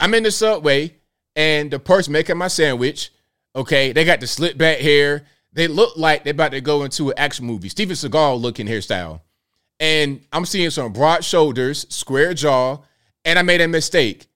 I'm 0.00 0.14
in 0.14 0.22
the 0.22 0.30
subway 0.30 0.94
and 1.34 1.70
the 1.70 1.78
person 1.78 2.12
making 2.12 2.38
my 2.38 2.48
sandwich, 2.48 3.10
okay, 3.54 3.92
they 3.92 4.04
got 4.04 4.20
the 4.20 4.26
slit 4.26 4.58
back 4.58 4.78
hair. 4.78 5.24
They 5.52 5.66
look 5.66 5.96
like 5.96 6.24
they're 6.24 6.32
about 6.32 6.52
to 6.52 6.60
go 6.60 6.84
into 6.84 7.10
an 7.10 7.14
action 7.18 7.46
movie, 7.46 7.68
Steven 7.68 7.96
Seagal 7.96 8.40
looking 8.40 8.66
hairstyle. 8.66 9.20
And 9.80 10.20
I'm 10.32 10.44
seeing 10.44 10.70
some 10.70 10.92
broad 10.92 11.24
shoulders, 11.24 11.86
square 11.88 12.34
jaw, 12.34 12.78
and 13.24 13.38
I 13.38 13.42
made 13.42 13.60
a 13.60 13.68
mistake. 13.68 14.26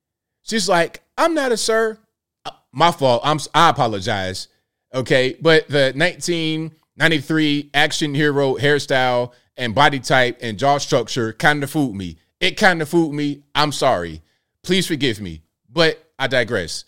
She's 0.42 0.68
like, 0.68 1.02
I'm 1.16 1.34
not 1.34 1.52
a 1.52 1.56
sir. 1.56 1.98
Uh, 2.44 2.50
My 2.72 2.90
fault. 2.92 3.22
I'm 3.24 3.38
I 3.54 3.70
apologize. 3.70 4.48
Okay. 4.94 5.36
But 5.40 5.68
the 5.68 5.92
1993 5.96 7.70
action 7.74 8.14
hero 8.14 8.54
hairstyle 8.54 9.32
and 9.56 9.74
body 9.74 10.00
type 10.00 10.38
and 10.40 10.58
jaw 10.58 10.78
structure 10.78 11.32
kind 11.32 11.62
of 11.62 11.70
fooled 11.70 11.96
me. 11.96 12.16
It 12.40 12.56
kind 12.56 12.82
of 12.82 12.88
fooled 12.88 13.14
me. 13.14 13.42
I'm 13.54 13.72
sorry. 13.72 14.22
Please 14.62 14.86
forgive 14.86 15.20
me. 15.20 15.42
But 15.68 16.12
I 16.18 16.26
digress. 16.26 16.84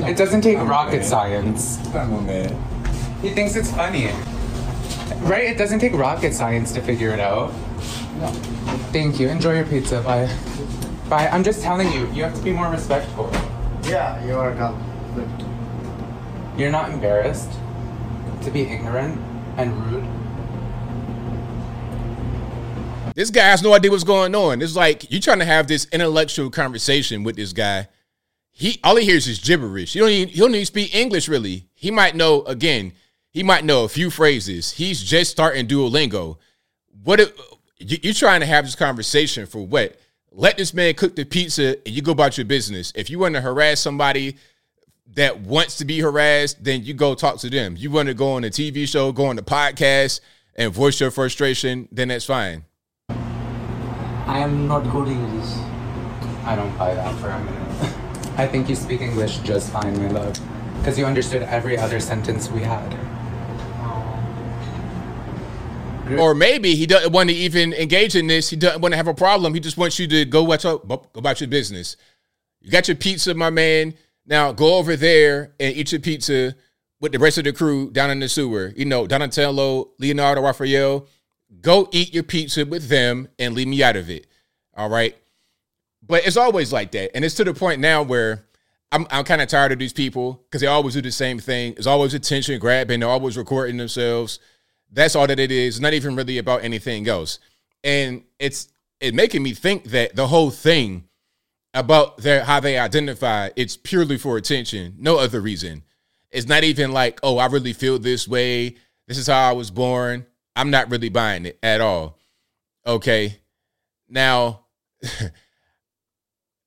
It 0.00 0.16
doesn't 0.16 0.40
take 0.40 0.58
rocket 0.58 1.04
science. 1.04 1.78
Come 1.92 2.14
on, 2.14 2.26
man. 2.26 2.50
He 3.20 3.30
thinks 3.30 3.54
it's 3.56 3.70
funny. 3.70 4.10
Right? 5.20 5.44
It 5.44 5.58
doesn't 5.58 5.78
take 5.78 5.92
rocket 5.92 6.34
science 6.34 6.72
to 6.72 6.80
figure 6.80 7.10
it 7.10 7.20
out. 7.20 7.52
No. 8.18 8.28
Thank 8.92 9.20
you. 9.20 9.28
Enjoy 9.28 9.54
your 9.54 9.66
pizza. 9.66 10.00
Bye. 10.02 10.34
Bye. 11.08 11.28
I'm 11.28 11.44
just 11.44 11.62
telling 11.62 11.92
you, 11.92 12.10
you 12.12 12.22
have 12.24 12.34
to 12.34 12.42
be 12.42 12.52
more 12.52 12.70
respectful. 12.70 13.30
Yeah, 13.84 14.24
you 14.24 14.34
are 14.34 14.54
come. 14.54 14.76
You're 16.56 16.70
not 16.70 16.90
embarrassed 16.90 17.50
to 18.42 18.50
be 18.50 18.62
ignorant 18.62 19.20
and 19.56 19.76
rude. 19.86 20.04
This 23.14 23.30
guy 23.30 23.44
has 23.44 23.62
no 23.62 23.74
idea 23.74 23.90
what's 23.90 24.04
going 24.04 24.34
on. 24.34 24.62
It's 24.62 24.74
like 24.74 25.10
you're 25.10 25.20
trying 25.20 25.40
to 25.40 25.44
have 25.44 25.66
this 25.66 25.86
intellectual 25.92 26.50
conversation 26.50 27.24
with 27.24 27.36
this 27.36 27.52
guy. 27.52 27.88
He 28.52 28.78
all 28.84 28.96
he 28.96 29.04
hears 29.04 29.26
is 29.26 29.38
gibberish. 29.38 29.94
He 29.94 29.98
don't 29.98 30.10
even, 30.10 30.28
he 30.28 30.38
don't 30.38 30.54
even 30.54 30.66
speak 30.66 30.94
English 30.94 31.28
really. 31.28 31.68
He 31.74 31.90
might 31.90 32.14
know 32.14 32.42
again. 32.42 32.92
He 33.30 33.42
might 33.42 33.64
know 33.64 33.84
a 33.84 33.88
few 33.88 34.10
phrases. 34.10 34.72
He's 34.72 35.02
just 35.02 35.30
starting 35.30 35.66
Duolingo. 35.66 36.36
What 37.02 37.18
if, 37.18 37.32
you, 37.78 37.98
you're 38.02 38.14
trying 38.14 38.40
to 38.40 38.46
have 38.46 38.64
this 38.64 38.74
conversation 38.74 39.46
for 39.46 39.66
what? 39.66 39.98
Let 40.30 40.58
this 40.58 40.72
man 40.72 40.94
cook 40.94 41.16
the 41.16 41.24
pizza 41.24 41.76
and 41.86 41.94
you 41.94 42.02
go 42.02 42.12
about 42.12 42.38
your 42.38 42.44
business. 42.44 42.92
If 42.94 43.10
you 43.10 43.18
want 43.18 43.34
to 43.34 43.40
harass 43.40 43.80
somebody 43.80 44.36
that 45.14 45.40
wants 45.40 45.76
to 45.78 45.84
be 45.84 46.00
harassed, 46.00 46.62
then 46.62 46.84
you 46.84 46.94
go 46.94 47.14
talk 47.14 47.38
to 47.38 47.50
them. 47.50 47.74
You 47.76 47.90
want 47.90 48.08
to 48.08 48.14
go 48.14 48.32
on 48.32 48.44
a 48.44 48.48
TV 48.48 48.88
show, 48.88 49.12
go 49.12 49.26
on 49.26 49.38
a 49.38 49.42
podcast, 49.42 50.20
and 50.54 50.72
voice 50.72 51.00
your 51.00 51.10
frustration, 51.10 51.88
then 51.90 52.08
that's 52.08 52.24
fine. 52.24 52.64
I 53.08 54.38
am 54.38 54.68
not 54.68 54.80
good 54.90 55.08
English. 55.08 55.50
I 56.44 56.56
don't 56.56 56.76
buy 56.78 56.94
that 56.94 57.14
for 57.20 57.28
a 57.28 57.38
minute. 57.44 57.71
I 58.36 58.46
think 58.46 58.68
you 58.68 58.76
speak 58.76 59.00
English 59.00 59.38
just 59.38 59.70
fine, 59.70 59.96
my 60.02 60.08
love. 60.08 60.38
Because 60.78 60.98
you 60.98 61.04
understood 61.04 61.42
every 61.42 61.76
other 61.76 62.00
sentence 62.00 62.50
we 62.50 62.60
had. 62.60 62.96
Or 66.18 66.34
maybe 66.34 66.74
he 66.74 66.86
doesn't 66.86 67.12
want 67.12 67.30
to 67.30 67.34
even 67.34 67.72
engage 67.74 68.16
in 68.16 68.26
this. 68.26 68.50
He 68.50 68.56
doesn't 68.56 68.80
want 68.80 68.92
to 68.92 68.96
have 68.96 69.08
a 69.08 69.14
problem. 69.14 69.54
He 69.54 69.60
just 69.60 69.76
wants 69.76 69.98
you 69.98 70.06
to 70.08 70.24
go 70.24 70.42
watch 70.42 70.64
up, 70.64 70.86
go 70.88 71.06
about 71.14 71.40
your 71.40 71.48
business. 71.48 71.96
You 72.60 72.70
got 72.70 72.88
your 72.88 72.96
pizza, 72.96 73.34
my 73.34 73.50
man. 73.50 73.94
Now 74.26 74.52
go 74.52 74.76
over 74.76 74.96
there 74.96 75.52
and 75.58 75.74
eat 75.74 75.92
your 75.92 76.00
pizza 76.00 76.54
with 77.00 77.12
the 77.12 77.18
rest 77.18 77.38
of 77.38 77.44
the 77.44 77.52
crew 77.52 77.90
down 77.90 78.10
in 78.10 78.20
the 78.20 78.28
sewer. 78.28 78.72
You 78.76 78.84
know, 78.84 79.06
Donatello, 79.06 79.90
Leonardo, 79.98 80.42
Raphael. 80.42 81.06
Go 81.60 81.88
eat 81.92 82.14
your 82.14 82.22
pizza 82.22 82.64
with 82.64 82.88
them 82.88 83.28
and 83.38 83.54
leave 83.54 83.68
me 83.68 83.82
out 83.82 83.96
of 83.96 84.10
it. 84.10 84.26
All 84.74 84.88
right. 84.88 85.16
But 86.06 86.26
it's 86.26 86.36
always 86.36 86.72
like 86.72 86.90
that. 86.92 87.14
And 87.14 87.24
it's 87.24 87.34
to 87.36 87.44
the 87.44 87.54
point 87.54 87.80
now 87.80 88.02
where 88.02 88.44
I'm, 88.90 89.06
I'm 89.10 89.24
kind 89.24 89.40
of 89.40 89.48
tired 89.48 89.72
of 89.72 89.78
these 89.78 89.92
people 89.92 90.44
because 90.44 90.60
they 90.60 90.66
always 90.66 90.94
do 90.94 91.00
the 91.02 91.12
same 91.12 91.38
thing. 91.38 91.74
It's 91.76 91.86
always 91.86 92.12
attention 92.12 92.58
grabbing. 92.58 93.00
They're 93.00 93.08
always 93.08 93.36
recording 93.36 93.76
themselves. 93.76 94.38
That's 94.90 95.16
all 95.16 95.26
that 95.26 95.38
it 95.38 95.50
is. 95.50 95.80
Not 95.80 95.94
even 95.94 96.14
really 96.16 96.38
about 96.38 96.64
anything 96.64 97.08
else. 97.08 97.38
And 97.82 98.24
it's 98.38 98.68
it 99.00 99.14
making 99.14 99.42
me 99.42 99.54
think 99.54 99.84
that 99.86 100.14
the 100.14 100.26
whole 100.28 100.50
thing 100.50 101.08
about 101.74 102.18
their 102.18 102.44
how 102.44 102.60
they 102.60 102.78
identify, 102.78 103.50
it's 103.56 103.76
purely 103.76 104.18
for 104.18 104.36
attention. 104.36 104.94
No 104.98 105.18
other 105.18 105.40
reason. 105.40 105.82
It's 106.30 106.46
not 106.46 106.64
even 106.64 106.92
like, 106.92 107.20
oh, 107.22 107.38
I 107.38 107.46
really 107.46 107.72
feel 107.72 107.98
this 107.98 108.28
way. 108.28 108.76
This 109.08 109.18
is 109.18 109.26
how 109.26 109.48
I 109.48 109.52
was 109.52 109.70
born. 109.70 110.26
I'm 110.54 110.70
not 110.70 110.90
really 110.90 111.08
buying 111.08 111.46
it 111.46 111.58
at 111.62 111.80
all. 111.80 112.18
Okay. 112.86 113.40
Now, 114.08 114.66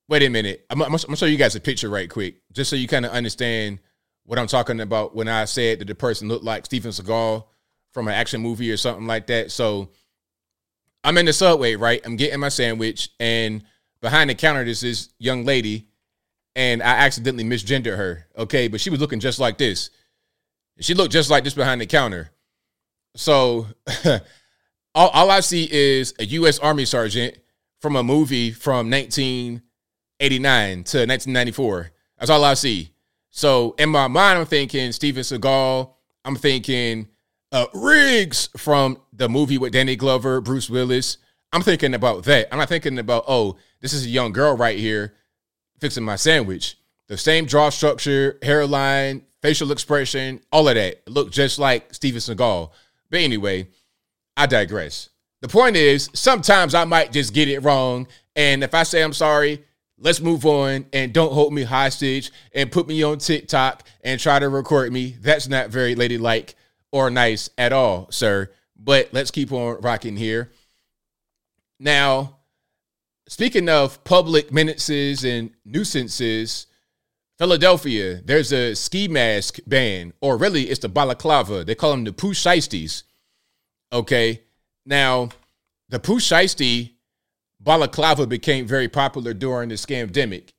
wait 0.08 0.22
a 0.22 0.28
minute. 0.28 0.66
I'm, 0.70 0.82
I'm, 0.82 0.92
I'm 0.94 1.00
gonna 1.00 1.16
show 1.16 1.26
you 1.26 1.36
guys 1.36 1.56
a 1.56 1.60
picture 1.60 1.88
right 1.88 2.08
quick, 2.08 2.36
just 2.52 2.70
so 2.70 2.76
you 2.76 2.88
kind 2.88 3.04
of 3.04 3.12
understand 3.12 3.78
what 4.24 4.38
I'm 4.38 4.46
talking 4.46 4.80
about 4.80 5.14
when 5.14 5.28
I 5.28 5.44
said 5.44 5.78
that 5.78 5.88
the 5.88 5.94
person 5.94 6.28
looked 6.28 6.44
like 6.44 6.66
Steven 6.66 6.90
Seagal 6.90 7.44
from 7.92 8.08
an 8.08 8.14
action 8.14 8.40
movie 8.40 8.70
or 8.70 8.76
something 8.76 9.06
like 9.06 9.28
that. 9.28 9.50
So 9.50 9.90
I'm 11.04 11.16
in 11.18 11.26
the 11.26 11.32
subway, 11.32 11.76
right? 11.76 12.00
I'm 12.04 12.16
getting 12.16 12.40
my 12.40 12.48
sandwich, 12.48 13.10
and 13.20 13.62
behind 14.00 14.30
the 14.30 14.34
counter, 14.34 14.64
there's 14.64 14.80
this 14.80 15.10
young 15.18 15.44
lady, 15.44 15.86
and 16.54 16.82
I 16.82 17.04
accidentally 17.04 17.44
misgendered 17.44 17.96
her. 17.96 18.26
Okay, 18.36 18.68
but 18.68 18.80
she 18.80 18.90
was 18.90 19.00
looking 19.00 19.20
just 19.20 19.38
like 19.38 19.58
this. 19.58 19.90
She 20.80 20.94
looked 20.94 21.12
just 21.12 21.30
like 21.30 21.44
this 21.44 21.54
behind 21.54 21.80
the 21.80 21.86
counter. 21.86 22.30
So 23.14 23.66
all, 24.94 25.08
all 25.08 25.30
I 25.30 25.40
see 25.40 25.68
is 25.70 26.14
a 26.18 26.24
U.S. 26.26 26.58
Army 26.58 26.84
sergeant 26.84 27.38
from 27.80 27.96
a 27.96 28.02
movie 28.02 28.50
from 28.50 28.90
1989 30.18 30.84
to 30.84 30.98
1994. 31.06 31.90
That's 32.18 32.30
all 32.30 32.44
I 32.44 32.54
see. 32.54 32.90
So 33.30 33.74
in 33.78 33.90
my 33.90 34.08
mind, 34.08 34.38
I'm 34.38 34.46
thinking 34.46 34.92
Steven 34.92 35.22
Seagal. 35.22 35.92
I'm 36.24 36.36
thinking 36.36 37.08
uh, 37.52 37.66
Riggs 37.74 38.48
from 38.56 38.98
the 39.12 39.28
movie 39.28 39.58
with 39.58 39.72
Danny 39.72 39.94
Glover, 39.94 40.40
Bruce 40.40 40.70
Willis. 40.70 41.18
I'm 41.52 41.62
thinking 41.62 41.94
about 41.94 42.24
that. 42.24 42.48
I'm 42.50 42.58
not 42.58 42.68
thinking 42.68 42.98
about, 42.98 43.24
oh, 43.28 43.56
this 43.80 43.92
is 43.92 44.06
a 44.06 44.08
young 44.08 44.32
girl 44.32 44.56
right 44.56 44.78
here 44.78 45.14
fixing 45.80 46.04
my 46.04 46.16
sandwich. 46.16 46.78
The 47.08 47.18
same 47.18 47.46
jaw 47.46 47.68
structure, 47.68 48.38
hairline, 48.42 49.22
facial 49.42 49.70
expression, 49.70 50.40
all 50.50 50.68
of 50.68 50.74
that 50.74 51.02
look 51.06 51.30
just 51.30 51.58
like 51.58 51.92
Steven 51.92 52.20
Seagal. 52.20 52.70
But 53.10 53.20
anyway, 53.20 53.68
I 54.36 54.46
digress. 54.46 55.10
The 55.42 55.48
point 55.48 55.76
is, 55.76 56.08
sometimes 56.14 56.74
I 56.74 56.84
might 56.84 57.12
just 57.12 57.34
get 57.34 57.48
it 57.48 57.60
wrong. 57.60 58.08
And 58.34 58.64
if 58.64 58.74
I 58.74 58.82
say 58.82 59.02
I'm 59.02 59.12
sorry, 59.12 59.62
let's 59.98 60.20
move 60.20 60.44
on 60.44 60.86
and 60.92 61.12
don't 61.12 61.32
hold 61.32 61.52
me 61.52 61.62
hostage 61.62 62.30
and 62.52 62.70
put 62.70 62.86
me 62.86 63.02
on 63.02 63.18
TikTok 63.18 63.82
and 64.02 64.20
try 64.20 64.38
to 64.38 64.48
record 64.48 64.92
me. 64.92 65.16
That's 65.20 65.48
not 65.48 65.70
very 65.70 65.94
ladylike 65.94 66.54
or 66.92 67.10
nice 67.10 67.50
at 67.56 67.72
all, 67.72 68.08
sir. 68.10 68.50
But 68.78 69.10
let's 69.12 69.30
keep 69.30 69.52
on 69.52 69.80
rocking 69.80 70.16
here. 70.16 70.52
Now, 71.78 72.36
speaking 73.28 73.68
of 73.68 74.02
public 74.04 74.52
menaces 74.52 75.24
and 75.24 75.50
nuisances, 75.64 76.66
Philadelphia, 77.38 78.22
there's 78.24 78.52
a 78.52 78.74
ski 78.74 79.08
mask 79.08 79.58
ban, 79.66 80.12
or 80.20 80.36
really 80.36 80.70
it's 80.70 80.80
the 80.80 80.88
balaclava. 80.88 81.64
They 81.64 81.74
call 81.74 81.90
them 81.90 82.04
the 82.04 82.12
pooh 82.12 82.32
shiesties. 82.32 83.02
Okay. 83.92 84.42
Now, 84.86 85.30
the 85.88 85.98
pooh 85.98 86.18
shiesty 86.18 86.95
balaclava 87.66 88.26
became 88.26 88.66
very 88.66 88.88
popular 88.88 89.34
during 89.34 89.68
the 89.68 89.74
scamdemic. 89.74 90.50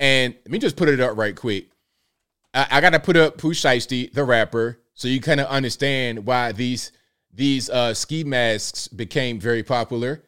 And 0.00 0.34
let 0.44 0.50
me 0.50 0.58
just 0.58 0.76
put 0.76 0.88
it 0.88 1.00
up 1.00 1.16
right 1.16 1.34
quick. 1.34 1.68
I, 2.52 2.66
I 2.72 2.80
gotta 2.82 3.00
put 3.00 3.16
up 3.16 3.38
Pooh 3.38 3.54
Shiesty, 3.54 4.12
the 4.12 4.24
rapper, 4.24 4.80
so 4.92 5.08
you 5.08 5.20
kind 5.20 5.40
of 5.40 5.46
understand 5.46 6.26
why 6.26 6.52
these 6.52 6.92
these 7.32 7.70
uh, 7.70 7.94
ski 7.94 8.24
masks 8.24 8.88
became 8.88 9.38
very 9.38 9.62
popular, 9.62 10.24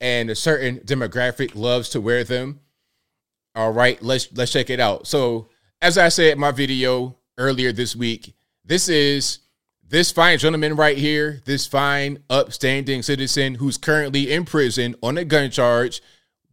and 0.00 0.30
a 0.30 0.34
certain 0.34 0.78
demographic 0.78 1.54
loves 1.54 1.90
to 1.90 2.00
wear 2.00 2.24
them. 2.24 2.60
All 3.54 3.72
right, 3.72 4.02
let's 4.02 4.28
let's 4.32 4.52
check 4.52 4.70
it 4.70 4.80
out. 4.80 5.06
So, 5.06 5.48
as 5.82 5.98
I 5.98 6.08
said 6.08 6.32
in 6.32 6.40
my 6.40 6.52
video 6.52 7.16
earlier 7.36 7.72
this 7.72 7.94
week, 7.94 8.34
this 8.64 8.88
is 8.88 9.39
this 9.90 10.12
fine 10.12 10.38
gentleman 10.38 10.76
right 10.76 10.96
here, 10.96 11.42
this 11.46 11.66
fine 11.66 12.22
upstanding 12.30 13.02
citizen 13.02 13.56
who's 13.56 13.76
currently 13.76 14.32
in 14.32 14.44
prison 14.44 14.94
on 15.02 15.18
a 15.18 15.24
gun 15.24 15.50
charge, 15.50 16.00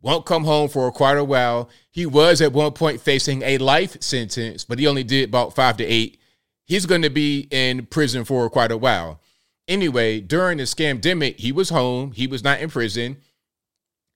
won't 0.02 0.26
come 0.26 0.43
home 0.43 0.67
for 0.67 0.91
quite 0.91 1.17
a 1.17 1.23
while. 1.23 1.69
He 1.91 2.08
was 2.08 2.41
at 2.41 2.52
one 2.52 2.71
point 2.71 3.00
facing 3.00 3.43
a 3.43 3.60
life 3.60 4.02
sentence, 4.02 4.65
but 4.65 4.80
he 4.80 4.88
only 4.88 5.04
did 5.04 5.30
about 5.30 5.54
five 5.54 5.78
to 5.78 5.86
eight. 5.86 6.19
He's 6.63 6.88
going 6.88 7.04
to 7.04 7.12
be 7.12 7.47
in 7.52 7.86
prison 7.86 8.26
for 8.26 8.50
quite 8.50 8.71
a 8.71 8.78
while. 8.78 9.21
Anyway, 9.67 10.19
during 10.19 10.58
the 10.58 10.63
scamdemic, 10.63 11.38
he 11.38 11.52
was 11.52 11.69
home. 11.69 12.13
He 12.13 12.26
was 12.26 12.43
not 12.43 12.60
in 12.60 12.69
prison. 12.69 13.17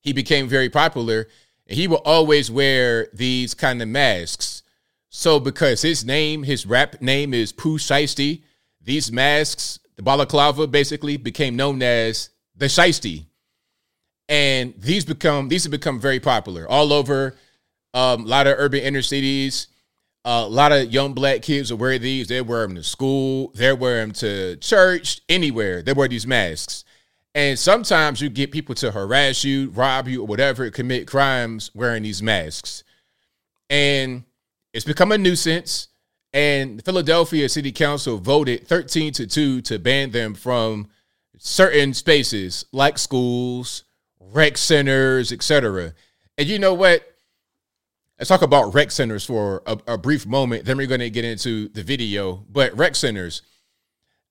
He 0.01 0.13
became 0.13 0.47
very 0.47 0.69
popular, 0.69 1.27
and 1.67 1.77
he 1.77 1.87
will 1.87 2.01
always 2.05 2.49
wear 2.49 3.07
these 3.13 3.53
kind 3.53 3.81
of 3.81 3.87
masks. 3.87 4.63
So, 5.09 5.39
because 5.39 5.83
his 5.83 6.03
name, 6.03 6.43
his 6.43 6.65
rap 6.65 7.01
name 7.01 7.33
is 7.33 7.51
Pooh 7.51 7.77
Shiesty, 7.77 8.43
these 8.83 9.11
masks, 9.11 9.79
the 9.95 10.03
balaclava, 10.03 10.67
basically 10.67 11.17
became 11.17 11.55
known 11.55 11.81
as 11.81 12.29
the 12.55 12.65
Shiesty 12.65 13.25
and 14.31 14.73
these 14.77 15.03
become 15.03 15.49
these 15.49 15.65
have 15.65 15.71
become 15.71 15.99
very 15.99 16.21
popular 16.21 16.65
all 16.69 16.93
over 16.93 17.35
um, 17.93 18.23
a 18.23 18.27
lot 18.27 18.47
of 18.47 18.55
urban 18.57 18.79
inner 18.79 19.01
cities. 19.01 19.67
Uh, 20.23 20.43
a 20.45 20.49
lot 20.49 20.71
of 20.71 20.93
young 20.93 21.13
black 21.13 21.41
kids 21.41 21.69
will 21.69 21.79
wear 21.79 21.99
these. 21.99 22.27
They 22.27 22.41
wear 22.41 22.61
them 22.61 22.75
to 22.75 22.83
school. 22.83 23.51
They 23.55 23.73
wear 23.73 23.99
them 23.99 24.13
to 24.13 24.55
church. 24.57 25.19
Anywhere 25.27 25.81
they 25.81 25.91
wear 25.91 26.07
these 26.07 26.25
masks. 26.25 26.85
And 27.35 27.59
sometimes 27.59 28.21
you 28.21 28.29
get 28.29 28.51
people 28.51 28.75
to 28.75 28.91
harass 28.91 29.43
you, 29.43 29.69
rob 29.71 30.07
you, 30.07 30.21
or 30.21 30.27
whatever, 30.27 30.69
commit 30.69 31.07
crimes 31.07 31.71
wearing 31.73 32.03
these 32.03 32.21
masks. 32.21 32.85
And 33.69 34.23
it's 34.73 34.85
become 34.85 35.11
a 35.11 35.17
nuisance. 35.17 35.89
And 36.33 36.83
Philadelphia 36.83 37.49
City 37.49 37.71
Council 37.71 38.17
voted 38.17 38.67
13 38.67 39.13
to 39.13 39.27
2 39.27 39.61
to 39.61 39.79
ban 39.79 40.11
them 40.11 40.33
from 40.33 40.87
certain 41.37 41.93
spaces 41.93 42.65
like 42.71 42.97
schools, 42.97 43.83
rec 44.19 44.57
centers, 44.57 45.31
etc. 45.31 45.93
And 46.37 46.47
you 46.47 46.59
know 46.59 46.73
what? 46.73 47.03
Let's 48.17 48.29
talk 48.29 48.43
about 48.43 48.73
rec 48.73 48.91
centers 48.91 49.25
for 49.25 49.63
a, 49.65 49.77
a 49.87 49.97
brief 49.97 50.25
moment. 50.25 50.65
Then 50.65 50.77
we're 50.77 50.87
going 50.87 50.99
to 51.01 51.09
get 51.09 51.25
into 51.25 51.69
the 51.69 51.83
video. 51.83 52.45
But 52.49 52.77
rec 52.77 52.95
centers, 52.95 53.41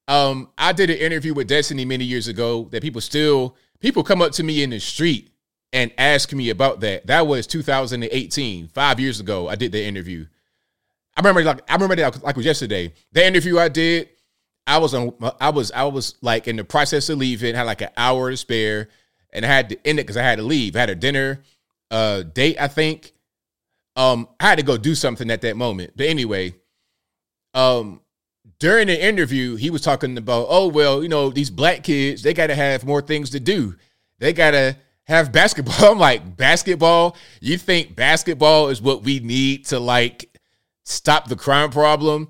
um, 0.08 0.48
I 0.56 0.72
did 0.72 0.90
an 0.90 0.96
interview 0.96 1.34
with 1.34 1.48
Destiny 1.48 1.84
many 1.84 2.04
years 2.04 2.28
ago 2.28 2.68
that 2.70 2.82
people 2.82 3.00
still 3.00 3.56
people 3.80 4.04
come 4.04 4.22
up 4.22 4.32
to 4.32 4.42
me 4.42 4.62
in 4.62 4.70
the 4.70 4.78
street 4.78 5.30
and 5.72 5.92
ask 5.98 6.32
me 6.32 6.50
about 6.50 6.80
that. 6.80 7.06
That 7.06 7.26
was 7.26 7.46
2018, 7.46 8.68
five 8.68 9.00
years 9.00 9.20
ago. 9.20 9.48
I 9.48 9.54
did 9.54 9.72
the 9.72 9.84
interview. 9.84 10.26
I 11.16 11.20
remember 11.20 11.42
like 11.42 11.62
I 11.68 11.74
remember 11.74 11.96
that 11.96 12.22
like 12.22 12.34
it 12.34 12.36
was 12.36 12.46
yesterday. 12.46 12.92
The 13.12 13.26
interview 13.26 13.58
I 13.58 13.68
did, 13.68 14.08
I 14.66 14.78
was 14.78 14.94
on 14.94 15.14
I 15.40 15.50
was 15.50 15.72
I 15.72 15.84
was 15.84 16.14
like 16.22 16.48
in 16.48 16.56
the 16.56 16.64
process 16.64 17.08
of 17.08 17.18
leaving, 17.18 17.54
had 17.54 17.64
like 17.64 17.82
an 17.82 17.90
hour 17.96 18.30
to 18.30 18.36
spare, 18.36 18.88
and 19.32 19.44
I 19.44 19.48
had 19.48 19.70
to 19.70 19.86
end 19.86 19.98
it 19.98 20.04
because 20.04 20.16
I 20.16 20.22
had 20.22 20.38
to 20.38 20.44
leave. 20.44 20.76
I 20.76 20.80
had 20.80 20.90
a 20.90 20.94
dinner 20.94 21.42
uh 21.90 22.22
date, 22.22 22.56
I 22.60 22.68
think. 22.68 23.12
Um, 23.96 24.28
I 24.38 24.46
had 24.46 24.58
to 24.58 24.64
go 24.64 24.76
do 24.76 24.94
something 24.94 25.30
at 25.30 25.42
that 25.42 25.56
moment. 25.56 25.94
But 25.96 26.06
anyway, 26.06 26.54
um 27.54 28.00
during 28.58 28.86
the 28.86 29.04
interview, 29.04 29.56
he 29.56 29.70
was 29.70 29.80
talking 29.80 30.16
about, 30.16 30.46
oh 30.48 30.68
well, 30.68 31.02
you 31.02 31.08
know, 31.08 31.30
these 31.30 31.50
black 31.50 31.82
kids, 31.82 32.22
they 32.22 32.32
gotta 32.32 32.54
have 32.54 32.84
more 32.84 33.02
things 33.02 33.30
to 33.30 33.40
do. 33.40 33.74
They 34.18 34.32
gotta 34.32 34.76
have 35.04 35.32
basketball. 35.32 35.74
I'm 35.92 35.98
like, 35.98 36.36
basketball? 36.36 37.16
You 37.40 37.58
think 37.58 37.96
basketball 37.96 38.68
is 38.68 38.80
what 38.80 39.02
we 39.02 39.18
need 39.18 39.66
to 39.66 39.80
like 39.80 40.29
stop 40.90 41.28
the 41.28 41.36
crime 41.36 41.70
problem? 41.70 42.28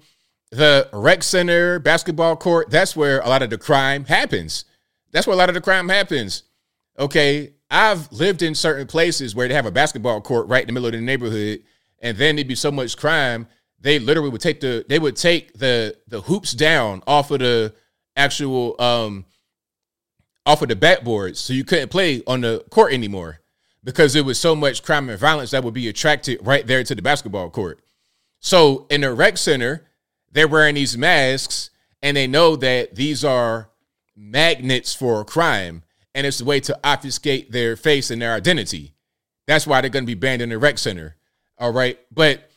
The 0.50 0.88
rec 0.92 1.22
center, 1.22 1.78
basketball 1.78 2.36
court, 2.36 2.70
that's 2.70 2.96
where 2.96 3.20
a 3.20 3.28
lot 3.28 3.42
of 3.42 3.50
the 3.50 3.58
crime 3.58 4.04
happens. 4.04 4.64
That's 5.12 5.26
where 5.26 5.34
a 5.34 5.38
lot 5.38 5.48
of 5.48 5.54
the 5.54 5.60
crime 5.60 5.88
happens. 5.88 6.42
Okay. 6.98 7.54
I've 7.72 8.10
lived 8.10 8.42
in 8.42 8.56
certain 8.56 8.88
places 8.88 9.34
where 9.34 9.46
they 9.46 9.54
have 9.54 9.66
a 9.66 9.70
basketball 9.70 10.20
court 10.20 10.48
right 10.48 10.62
in 10.62 10.66
the 10.66 10.72
middle 10.72 10.88
of 10.88 10.92
the 10.92 11.00
neighborhood, 11.00 11.62
and 12.00 12.16
then 12.16 12.34
there'd 12.34 12.48
be 12.48 12.56
so 12.56 12.72
much 12.72 12.96
crime, 12.96 13.46
they 13.80 13.98
literally 13.98 14.30
would 14.30 14.40
take 14.40 14.60
the 14.60 14.84
they 14.88 14.98
would 14.98 15.16
take 15.16 15.52
the 15.54 15.96
the 16.06 16.20
hoops 16.22 16.52
down 16.52 17.02
off 17.06 17.30
of 17.30 17.40
the 17.40 17.74
actual 18.16 18.80
um 18.80 19.24
off 20.46 20.62
of 20.62 20.68
the 20.68 20.76
backboards 20.76 21.36
so 21.36 21.52
you 21.52 21.64
couldn't 21.64 21.88
play 21.88 22.22
on 22.26 22.42
the 22.42 22.64
court 22.70 22.92
anymore 22.92 23.40
because 23.82 24.12
there 24.12 24.24
was 24.24 24.38
so 24.38 24.54
much 24.54 24.82
crime 24.82 25.08
and 25.08 25.18
violence 25.18 25.50
that 25.50 25.64
would 25.64 25.74
be 25.74 25.88
attracted 25.88 26.38
right 26.42 26.66
there 26.66 26.84
to 26.84 26.94
the 26.94 27.00
basketball 27.00 27.48
court. 27.48 27.80
So 28.40 28.86
in 28.90 29.02
the 29.02 29.12
rec 29.12 29.36
center, 29.36 29.86
they're 30.32 30.48
wearing 30.48 30.74
these 30.74 30.96
masks 30.96 31.70
and 32.02 32.16
they 32.16 32.26
know 32.26 32.56
that 32.56 32.94
these 32.94 33.24
are 33.24 33.70
magnets 34.16 34.94
for 34.94 35.24
crime 35.24 35.82
and 36.14 36.26
it's 36.26 36.40
a 36.40 36.44
way 36.44 36.60
to 36.60 36.78
obfuscate 36.82 37.52
their 37.52 37.76
face 37.76 38.10
and 38.10 38.20
their 38.20 38.32
identity. 38.32 38.94
That's 39.46 39.66
why 39.66 39.80
they're 39.80 39.90
going 39.90 40.04
to 40.04 40.06
be 40.06 40.14
banned 40.14 40.42
in 40.42 40.48
the 40.48 40.58
rec 40.58 40.78
center. 40.78 41.16
All 41.58 41.72
right. 41.72 41.98
But 42.10 42.50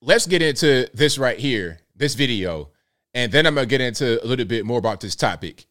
let's 0.00 0.26
get 0.26 0.42
into 0.42 0.88
this 0.94 1.18
right 1.18 1.38
here, 1.38 1.80
this 1.96 2.14
video, 2.14 2.70
and 3.14 3.32
then 3.32 3.46
I'm 3.46 3.54
going 3.54 3.66
to 3.66 3.70
get 3.70 3.80
into 3.80 4.22
a 4.22 4.26
little 4.26 4.46
bit 4.46 4.64
more 4.64 4.78
about 4.78 5.00
this 5.00 5.16
topic. 5.16 5.66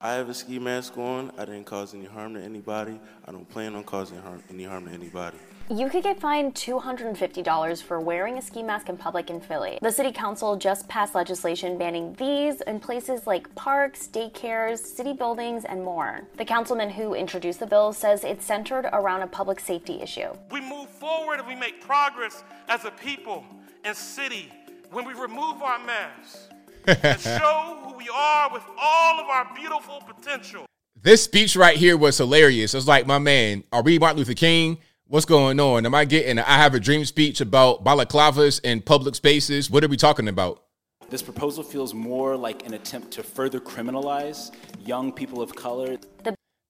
I 0.00 0.14
have 0.14 0.28
a 0.28 0.34
ski 0.34 0.58
mask 0.58 0.96
on. 0.96 1.30
I 1.36 1.44
didn't 1.44 1.64
cause 1.64 1.94
any 1.94 2.06
harm 2.06 2.34
to 2.34 2.40
anybody. 2.42 2.98
I 3.26 3.32
don't 3.32 3.48
plan 3.48 3.74
on 3.74 3.84
causing 3.84 4.18
harm, 4.18 4.42
any 4.48 4.64
harm 4.64 4.86
to 4.86 4.92
anybody. 4.92 5.36
You 5.72 5.88
could 5.88 6.02
get 6.02 6.18
fined 6.18 6.56
$250 6.56 7.80
for 7.80 8.00
wearing 8.00 8.38
a 8.38 8.42
ski 8.42 8.60
mask 8.60 8.88
in 8.88 8.96
public 8.96 9.30
in 9.30 9.40
Philly. 9.40 9.78
The 9.80 9.92
city 9.92 10.10
council 10.10 10.56
just 10.56 10.88
passed 10.88 11.14
legislation 11.14 11.78
banning 11.78 12.12
these 12.14 12.60
in 12.62 12.80
places 12.80 13.24
like 13.24 13.54
parks, 13.54 14.08
daycares, 14.08 14.78
city 14.78 15.12
buildings, 15.12 15.64
and 15.64 15.84
more. 15.84 16.22
The 16.38 16.44
councilman 16.44 16.90
who 16.90 17.14
introduced 17.14 17.60
the 17.60 17.68
bill 17.68 17.92
says 17.92 18.24
it's 18.24 18.44
centered 18.44 18.86
around 18.92 19.22
a 19.22 19.28
public 19.28 19.60
safety 19.60 20.00
issue. 20.02 20.32
We 20.50 20.60
move 20.60 20.88
forward 20.88 21.38
and 21.38 21.46
we 21.46 21.54
make 21.54 21.80
progress 21.80 22.42
as 22.68 22.84
a 22.84 22.90
people 22.90 23.44
and 23.84 23.96
city 23.96 24.50
when 24.90 25.06
we 25.06 25.12
remove 25.12 25.62
our 25.62 25.78
masks 25.86 26.48
and 26.88 27.20
show 27.20 27.78
who 27.84 27.96
we 27.96 28.08
are 28.12 28.52
with 28.52 28.64
all 28.76 29.20
of 29.20 29.26
our 29.28 29.48
beautiful 29.54 30.02
potential. 30.04 30.66
This 31.00 31.22
speech 31.22 31.54
right 31.54 31.76
here 31.76 31.96
was 31.96 32.18
hilarious. 32.18 32.74
It's 32.74 32.88
like, 32.88 33.06
my 33.06 33.18
man, 33.18 33.62
are 33.72 33.82
we 33.82 34.00
Martin 34.00 34.18
Luther 34.18 34.34
King? 34.34 34.78
What's 35.10 35.26
going 35.26 35.58
on? 35.58 35.86
Am 35.86 35.92
I 35.92 36.04
getting 36.04 36.38
I 36.38 36.52
have 36.52 36.72
a 36.72 36.78
dream 36.78 37.04
speech 37.04 37.40
about 37.40 37.82
balaclavas 37.82 38.60
in 38.62 38.80
public 38.80 39.16
spaces? 39.16 39.68
What 39.68 39.82
are 39.82 39.88
we 39.88 39.96
talking 39.96 40.28
about? 40.28 40.62
This 41.08 41.20
proposal 41.20 41.64
feels 41.64 41.92
more 41.92 42.36
like 42.36 42.64
an 42.64 42.74
attempt 42.74 43.10
to 43.14 43.24
further 43.24 43.58
criminalize 43.58 44.54
young 44.86 45.10
people 45.10 45.42
of 45.42 45.52
color. 45.52 45.96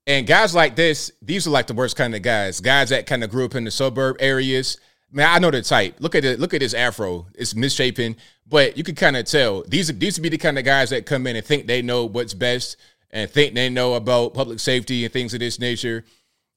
And 0.07 0.27
guys 0.27 0.55
like 0.55 0.75
this, 0.75 1.13
these 1.21 1.47
are 1.47 1.51
like 1.51 1.67
the 1.67 1.75
worst 1.75 1.97
kind 1.97 2.15
of 2.15 2.23
guys. 2.23 2.63
Guys 2.63 2.89
that 2.89 3.05
kind 3.05 3.23
of 3.23 3.29
grew 3.29 3.45
up 3.45 3.57
in 3.57 3.65
the 3.65 3.71
suburb 3.71 4.17
areas. 4.21 4.79
Man, 5.13 5.29
I 5.29 5.39
know 5.39 5.51
the 5.51 5.61
type. 5.61 5.97
Look 5.99 6.15
at 6.15 6.25
it. 6.25 6.41
Look 6.41 6.55
at 6.55 6.63
his 6.63 6.73
afro. 6.73 7.27
It's 7.35 7.55
misshapen, 7.55 8.17
but 8.49 8.75
you 8.75 8.83
can 8.83 8.95
kind 8.95 9.19
of 9.19 9.27
tell 9.27 9.65
these 9.69 9.89
these 9.99 10.17
would 10.17 10.23
be 10.23 10.31
the 10.31 10.39
kind 10.39 10.59
of 10.59 10.65
guys 10.65 10.89
that 10.89 11.05
come 11.05 11.27
in 11.27 11.37
and 11.37 11.45
think 11.45 11.67
they 11.67 11.83
know 11.83 12.07
what's 12.07 12.33
best 12.33 12.79
and 13.11 13.31
think 13.31 13.53
they 13.53 13.69
know 13.69 13.93
about 13.93 14.33
public 14.33 14.61
safety 14.61 15.05
and 15.05 15.13
things 15.13 15.35
of 15.35 15.41
this 15.41 15.59
nature 15.59 16.07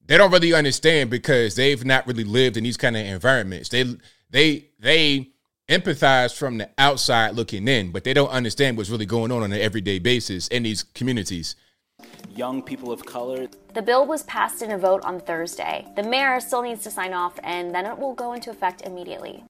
they 0.06 0.18
don't 0.18 0.30
really 0.30 0.52
understand 0.52 1.10
because 1.10 1.54
they've 1.54 1.84
not 1.84 2.06
really 2.06 2.24
lived 2.24 2.56
in 2.56 2.64
these 2.64 2.76
kind 2.76 2.96
of 2.96 3.04
environments. 3.06 3.68
They 3.68 3.96
they 4.30 4.68
they 4.78 5.30
empathize 5.68 6.36
from 6.36 6.58
the 6.58 6.68
outside 6.76 7.34
looking 7.34 7.66
in, 7.68 7.90
but 7.90 8.04
they 8.04 8.12
don't 8.12 8.28
understand 8.28 8.76
what's 8.76 8.90
really 8.90 9.06
going 9.06 9.32
on 9.32 9.42
on 9.42 9.52
an 9.52 9.60
everyday 9.60 9.98
basis 9.98 10.48
in 10.48 10.62
these 10.62 10.82
communities. 10.82 11.56
Young 12.34 12.62
people 12.62 12.92
of 12.92 13.06
color. 13.06 13.46
The 13.72 13.82
bill 13.82 14.06
was 14.06 14.24
passed 14.24 14.60
in 14.60 14.70
a 14.72 14.78
vote 14.78 15.02
on 15.04 15.20
Thursday. 15.20 15.86
The 15.96 16.02
mayor 16.02 16.38
still 16.40 16.62
needs 16.62 16.82
to 16.82 16.90
sign 16.90 17.14
off, 17.14 17.38
and 17.42 17.74
then 17.74 17.86
it 17.86 17.98
will 17.98 18.14
go 18.14 18.32
into 18.34 18.50
effect 18.50 18.82
immediately. 18.82 19.44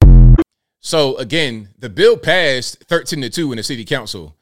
So 0.81 1.17
again, 1.17 1.69
the 1.79 1.89
bill 1.89 2.15
passed 2.15 2.83
13 2.85 3.21
to 3.21 3.29
2 3.29 3.51
in 3.51 3.57
the 3.57 3.63
city 3.63 3.83
council. 3.83 4.35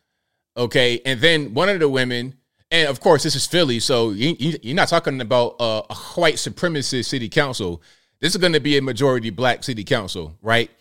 Okay. 0.57 1.01
And 1.05 1.21
then 1.21 1.53
one 1.53 1.69
of 1.69 1.79
the 1.79 1.89
women 1.89 2.35
and 2.73 2.89
of 2.89 2.99
course, 2.99 3.21
this 3.21 3.35
is 3.35 3.45
Philly, 3.45 3.79
so 3.79 4.09
you, 4.09 4.57
are 4.65 4.73
not 4.73 4.87
talking 4.87 5.21
about 5.21 5.57
a, 5.59 5.83
a 5.91 5.95
white 6.15 6.35
supremacist 6.35 7.05
city 7.05 7.29
council. 7.29 7.83
This 8.19 8.33
is 8.33 8.41
going 8.41 8.53
to 8.53 8.59
be 8.59 8.77
a 8.77 8.81
majority 8.81 9.29
black 9.29 9.63
city 9.63 9.83
council, 9.83 10.35
right? 10.41 10.71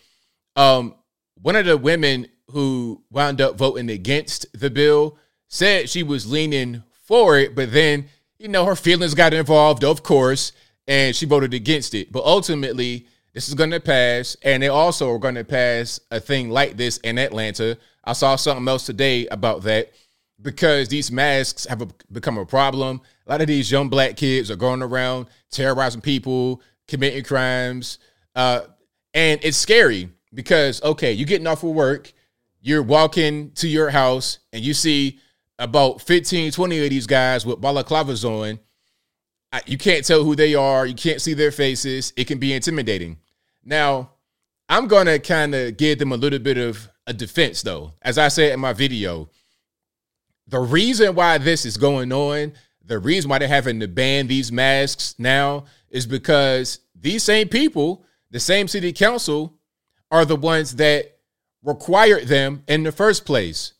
Um, 0.55 0.95
one 1.39 1.55
of 1.55 1.67
the 1.67 1.77
women 1.77 2.27
who 2.47 3.03
wound 3.11 3.41
up 3.41 3.59
voting 3.59 3.91
against 3.91 4.47
the 4.59 4.71
bill 4.71 5.19
said 5.49 5.87
she 5.87 6.01
was 6.01 6.29
leaning 6.29 6.81
for 7.03 7.37
it, 7.37 7.53
but 7.53 7.71
then 7.71 8.05
you 8.39 8.47
know 8.47 8.65
her 8.65 8.75
feelings 8.75 9.13
got 9.13 9.31
involved, 9.31 9.83
of 9.83 10.01
course, 10.01 10.51
and 10.87 11.15
she 11.15 11.27
voted 11.27 11.53
against 11.53 11.93
it. 11.93 12.11
But 12.11 12.25
ultimately, 12.25 13.05
this 13.35 13.47
is 13.47 13.53
going 13.53 13.69
to 13.69 13.79
pass, 13.79 14.35
and 14.41 14.63
they 14.63 14.67
also 14.67 15.11
are 15.11 15.19
going 15.19 15.35
to 15.35 15.43
pass 15.43 15.99
a 16.09 16.19
thing 16.19 16.49
like 16.49 16.75
this 16.75 16.97
in 16.97 17.19
Atlanta. 17.19 17.77
I 18.03 18.13
saw 18.13 18.35
something 18.35 18.67
else 18.67 18.87
today 18.87 19.27
about 19.27 19.61
that 19.63 19.93
because 20.41 20.89
these 20.89 21.11
masks 21.11 21.65
have 21.65 21.81
a, 21.81 21.87
become 22.11 22.37
a 22.37 22.45
problem. 22.45 23.01
A 23.25 23.31
lot 23.31 23.41
of 23.41 23.47
these 23.47 23.71
young 23.71 23.89
black 23.89 24.17
kids 24.17 24.51
are 24.51 24.55
going 24.55 24.81
around 24.81 25.27
terrorizing 25.51 26.01
people, 26.01 26.61
committing 26.87 27.23
crimes. 27.23 27.99
Uh, 28.35 28.61
and 29.13 29.39
it's 29.43 29.57
scary 29.57 30.09
because, 30.33 30.81
okay, 30.83 31.13
you're 31.13 31.27
getting 31.27 31.47
off 31.47 31.63
of 31.63 31.69
work, 31.71 32.11
you're 32.61 32.83
walking 32.83 33.51
to 33.51 33.67
your 33.67 33.89
house, 33.89 34.39
and 34.51 34.63
you 34.63 34.73
see 34.73 35.19
about 35.59 36.01
15, 36.01 36.51
20 36.51 36.83
of 36.83 36.89
these 36.89 37.07
guys 37.07 37.45
with 37.45 37.61
balaclavas 37.61 38.25
on. 38.25 38.59
You 39.67 39.77
can't 39.77 40.03
tell 40.03 40.23
who 40.23 40.35
they 40.35 40.55
are, 40.55 40.85
you 40.85 40.95
can't 40.95 41.21
see 41.21 41.33
their 41.33 41.51
faces. 41.51 42.11
It 42.17 42.25
can 42.25 42.39
be 42.39 42.53
intimidating. 42.53 43.19
Now, 43.63 44.11
I'm 44.67 44.87
going 44.87 45.05
to 45.05 45.19
kind 45.19 45.53
of 45.53 45.77
give 45.77 45.99
them 45.99 46.11
a 46.11 46.17
little 46.17 46.39
bit 46.39 46.57
of 46.57 46.89
a 47.05 47.13
defense, 47.13 47.61
though. 47.61 47.93
As 48.01 48.17
I 48.17 48.29
said 48.29 48.53
in 48.53 48.59
my 48.59 48.73
video, 48.73 49.29
the 50.47 50.59
reason 50.59 51.15
why 51.15 51.37
this 51.37 51.65
is 51.65 51.77
going 51.77 52.11
on, 52.11 52.53
the 52.85 52.99
reason 52.99 53.29
why 53.29 53.39
they're 53.39 53.47
having 53.47 53.79
to 53.79 53.87
ban 53.87 54.27
these 54.27 54.51
masks 54.51 55.15
now 55.17 55.65
is 55.89 56.05
because 56.05 56.79
these 56.95 57.23
same 57.23 57.47
people, 57.47 58.05
the 58.31 58.39
same 58.39 58.67
city 58.67 58.91
council, 58.91 59.57
are 60.11 60.25
the 60.25 60.35
ones 60.35 60.75
that 60.75 61.17
required 61.63 62.27
them 62.27 62.63
in 62.67 62.83
the 62.83 62.91
first 62.91 63.25
place. 63.25 63.73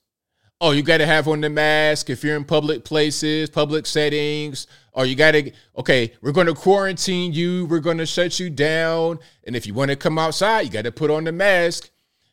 Oh, 0.62 0.72
you 0.72 0.82
got 0.82 1.00
to 1.00 1.06
have 1.06 1.28
on 1.28 1.42
the 1.42 1.50
mask 1.50 2.10
if 2.10 2.24
you're 2.24 2.38
in 2.38 2.46
public 2.46 2.86
places, 2.86 3.50
public 3.50 3.86
settings, 3.86 4.66
or 4.94 5.06
you 5.06 5.16
got 5.16 5.32
to, 5.32 5.52
okay, 5.78 6.14
we're 6.22 6.32
going 6.32 6.48
to 6.48 6.54
quarantine 6.54 7.34
you, 7.34 7.66
we're 7.66 7.80
going 7.80 7.98
to 7.98 8.06
shut 8.06 8.40
you 8.40 8.50
down. 8.50 9.20
And 9.44 9.56
if 9.56 9.68
you 9.68 9.74
want 9.74 9.90
to 9.92 9.98
come 9.98 10.18
outside, 10.18 10.62
you 10.62 10.70
got 10.70 10.86
to 10.86 10.92
put 10.92 11.12
on 11.12 11.26
the 11.26 11.34
mask. 11.34 11.90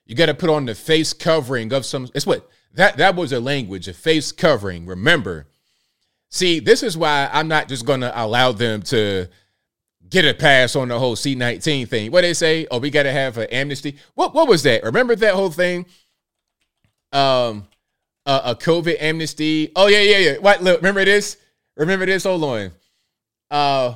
You 0.07 0.15
got 0.15 0.27
to 0.27 0.35
put 0.35 0.51
on 0.51 0.67
the 0.67 0.75
face 0.75 1.13
covering 1.13 1.73
of 1.73 1.85
some, 1.85 2.09
it's 2.15 2.27
what? 2.27 2.49
That 2.75 2.97
that 2.99 3.17
was 3.17 3.33
a 3.33 3.41
language, 3.41 3.89
a 3.89 3.95
face 3.95 4.33
covering. 4.33 4.87
Remember. 4.87 5.47
See, 6.29 6.61
this 6.61 6.83
is 6.83 6.97
why 6.97 7.29
I'm 7.33 7.49
not 7.49 7.69
just 7.69 7.85
gonna 7.85 8.13
allow 8.15 8.53
them 8.53 8.83
to 8.83 9.27
get 10.09 10.25
a 10.25 10.35
pass 10.35 10.77
on 10.77 10.89
the 10.89 10.99
whole 10.99 11.17
C19 11.17 11.89
thing. 11.89 12.11
What 12.13 12.23
they 12.23 12.35
say? 12.35 12.67
Oh, 12.71 12.79
we 12.79 12.91
gotta 12.91 13.13
have 13.13 13.39
an 13.39 13.49
amnesty. 13.51 13.97
What 14.15 14.35
what 14.35 14.49
was 14.49 14.63
that? 14.65 14.85
Remember 14.85 15.17
that 15.17 15.35
whole 15.35 15.51
thing? 15.51 15.87
Um 17.13 17.67
uh, 18.27 18.43
a 18.45 18.55
COVID 18.55 18.99
amnesty. 19.01 19.73
Oh 19.75 19.89
yeah, 19.89 20.03
yeah, 20.03 20.19
yeah. 20.19 20.39
What 20.39 20.63
look, 20.63 20.79
remember 20.79 21.05
this? 21.05 21.37
Remember 21.77 22.07
this? 22.07 22.25
Hold 22.25 22.45
on. 22.45 22.71
Uh 23.51 23.95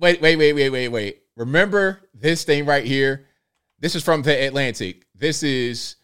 wait, 0.00 0.20
wait, 0.20 0.36
wait, 0.36 0.52
wait, 0.52 0.70
wait, 0.70 0.88
wait. 0.88 1.22
Remember 1.36 2.00
this 2.12 2.42
thing 2.42 2.66
right 2.66 2.84
here? 2.84 3.26
This 3.78 3.94
is 3.94 4.02
from 4.02 4.22
the 4.22 4.46
Atlantic. 4.46 5.06
This 5.14 5.44
is 5.44 5.96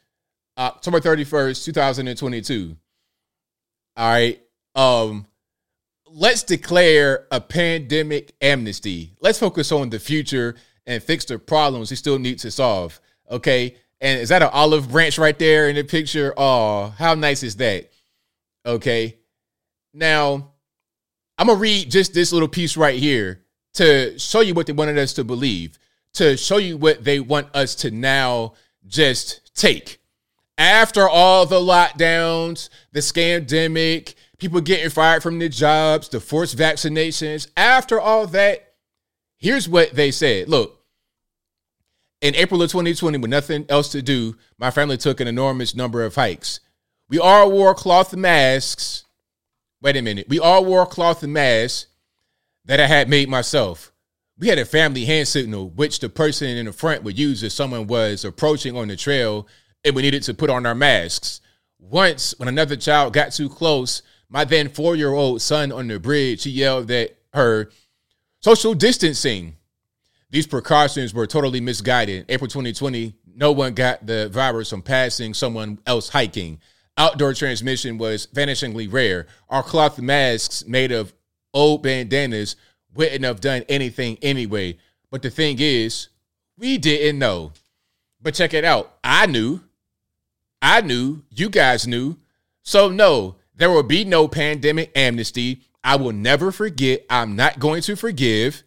October 0.56 1.00
31st, 1.00 1.64
2022. 1.64 2.76
All 3.96 4.10
right. 4.10 4.40
Um, 4.74 5.26
let's 6.06 6.42
declare 6.42 7.26
a 7.30 7.40
pandemic 7.40 8.34
amnesty. 8.40 9.14
Let's 9.20 9.38
focus 9.38 9.72
on 9.72 9.90
the 9.90 9.98
future 9.98 10.56
and 10.86 11.02
fix 11.02 11.24
the 11.24 11.38
problems 11.38 11.90
we 11.90 11.96
still 11.96 12.18
need 12.18 12.38
to 12.40 12.50
solve. 12.50 13.00
Okay. 13.30 13.76
And 14.00 14.20
is 14.20 14.28
that 14.28 14.42
an 14.42 14.50
olive 14.52 14.90
branch 14.90 15.18
right 15.18 15.38
there 15.38 15.68
in 15.68 15.76
the 15.76 15.84
picture? 15.84 16.34
Oh, 16.36 16.94
how 16.98 17.14
nice 17.14 17.42
is 17.42 17.56
that? 17.56 17.90
Okay. 18.66 19.18
Now, 19.92 20.52
I'm 21.38 21.46
going 21.46 21.58
to 21.58 21.62
read 21.62 21.90
just 21.90 22.14
this 22.14 22.32
little 22.32 22.48
piece 22.48 22.76
right 22.76 22.98
here 22.98 23.44
to 23.74 24.18
show 24.18 24.40
you 24.40 24.54
what 24.54 24.66
they 24.66 24.72
wanted 24.72 24.98
us 24.98 25.14
to 25.14 25.24
believe, 25.24 25.78
to 26.14 26.36
show 26.36 26.58
you 26.58 26.76
what 26.76 27.02
they 27.02 27.18
want 27.18 27.54
us 27.54 27.74
to 27.76 27.90
now 27.90 28.54
just 28.86 29.54
take. 29.54 29.98
After 30.56 31.08
all 31.08 31.46
the 31.46 31.58
lockdowns, 31.60 32.68
the 32.92 33.00
scandemic, 33.00 34.14
people 34.38 34.60
getting 34.60 34.90
fired 34.90 35.22
from 35.22 35.38
their 35.38 35.48
jobs, 35.48 36.08
the 36.08 36.20
forced 36.20 36.56
vaccinations, 36.56 37.48
after 37.56 38.00
all 38.00 38.26
that, 38.28 38.74
here's 39.36 39.68
what 39.68 39.94
they 39.94 40.10
said. 40.10 40.48
Look, 40.48 40.80
in 42.20 42.34
April 42.36 42.62
of 42.62 42.70
2020, 42.70 43.18
with 43.18 43.30
nothing 43.30 43.66
else 43.68 43.90
to 43.90 44.00
do, 44.00 44.36
my 44.56 44.70
family 44.70 44.96
took 44.96 45.20
an 45.20 45.28
enormous 45.28 45.74
number 45.74 46.04
of 46.04 46.14
hikes. 46.14 46.60
We 47.08 47.18
all 47.18 47.50
wore 47.50 47.74
cloth 47.74 48.14
masks. 48.14 49.04
Wait 49.82 49.96
a 49.96 50.02
minute. 50.02 50.28
We 50.28 50.38
all 50.38 50.64
wore 50.64 50.86
cloth 50.86 51.22
masks 51.22 51.86
that 52.64 52.80
I 52.80 52.86
had 52.86 53.08
made 53.08 53.28
myself. 53.28 53.92
We 54.38 54.48
had 54.48 54.58
a 54.58 54.64
family 54.64 55.04
hand 55.04 55.28
signal, 55.28 55.70
which 55.70 56.00
the 56.00 56.08
person 56.08 56.48
in 56.48 56.66
the 56.66 56.72
front 56.72 57.02
would 57.02 57.18
use 57.18 57.42
if 57.42 57.52
someone 57.52 57.86
was 57.86 58.24
approaching 58.24 58.76
on 58.76 58.88
the 58.88 58.96
trail 58.96 59.46
and 59.85 59.94
we 59.94 60.03
needed 60.03 60.23
to 60.25 60.35
put 60.35 60.51
on 60.51 60.66
our 60.66 60.75
masks. 60.75 61.40
Once, 61.79 62.35
when 62.38 62.49
another 62.49 62.77
child 62.77 63.12
got 63.12 63.33
too 63.33 63.49
close, 63.49 64.03
my 64.29 64.44
then 64.44 64.68
four 64.68 64.97
year 64.97 65.12
old 65.12 65.42
son 65.42 65.70
on 65.70 65.88
the 65.88 66.01
bridge, 66.01 66.44
he 66.44 66.51
yelled 66.51 66.90
at 66.90 67.16
her, 67.33 67.70
social 68.40 68.75
distancing. 68.75 69.57
These 70.31 70.47
precautions 70.47 71.14
were 71.14 71.27
totally 71.27 71.61
misguided. 71.61 72.27
April 72.29 72.49
2020, 72.49 73.14
no 73.37 73.53
one 73.53 73.75
got 73.75 74.07
the 74.07 74.29
virus 74.29 74.70
from 74.70 74.83
passing 74.83 75.35
someone 75.35 75.79
else 75.87 76.09
hiking. 76.09 76.61
Outdoor 76.97 77.35
transmission 77.35 77.99
was 77.99 78.27
vanishingly 78.29 78.92
rare. 78.92 79.27
Our 79.49 79.62
cloth 79.62 79.99
masks 80.01 80.64
made 80.66 80.92
of 80.92 81.12
old 81.53 81.83
bandanas 81.83 82.57
wouldn't 82.94 83.25
have 83.25 83.40
done 83.40 83.64
anything 83.68 84.18
anyway. 84.23 84.79
But 85.11 85.23
the 85.23 85.31
thing 85.31 85.57
is, 85.59 86.09
we 86.57 86.79
didn't 86.79 87.18
know. 87.18 87.53
But 88.20 88.35
check 88.35 88.55
it 88.55 88.64
out. 88.64 88.97
I 89.03 89.27
knew. 89.27 89.61
I 90.64 90.81
knew. 90.81 91.22
You 91.31 91.50
guys 91.50 91.87
knew. 91.87 92.16
So, 92.62 92.88
no, 92.88 93.37
there 93.55 93.70
will 93.70 93.83
be 93.83 94.03
no 94.03 94.27
pandemic 94.27 94.90
amnesty. 94.96 95.61
I 95.85 95.96
will 95.96 96.12
never 96.12 96.50
forget. 96.50 97.05
I'm 97.11 97.37
not 97.37 97.59
going 97.59 97.83
to 97.83 97.96
forgive. 97.96 98.62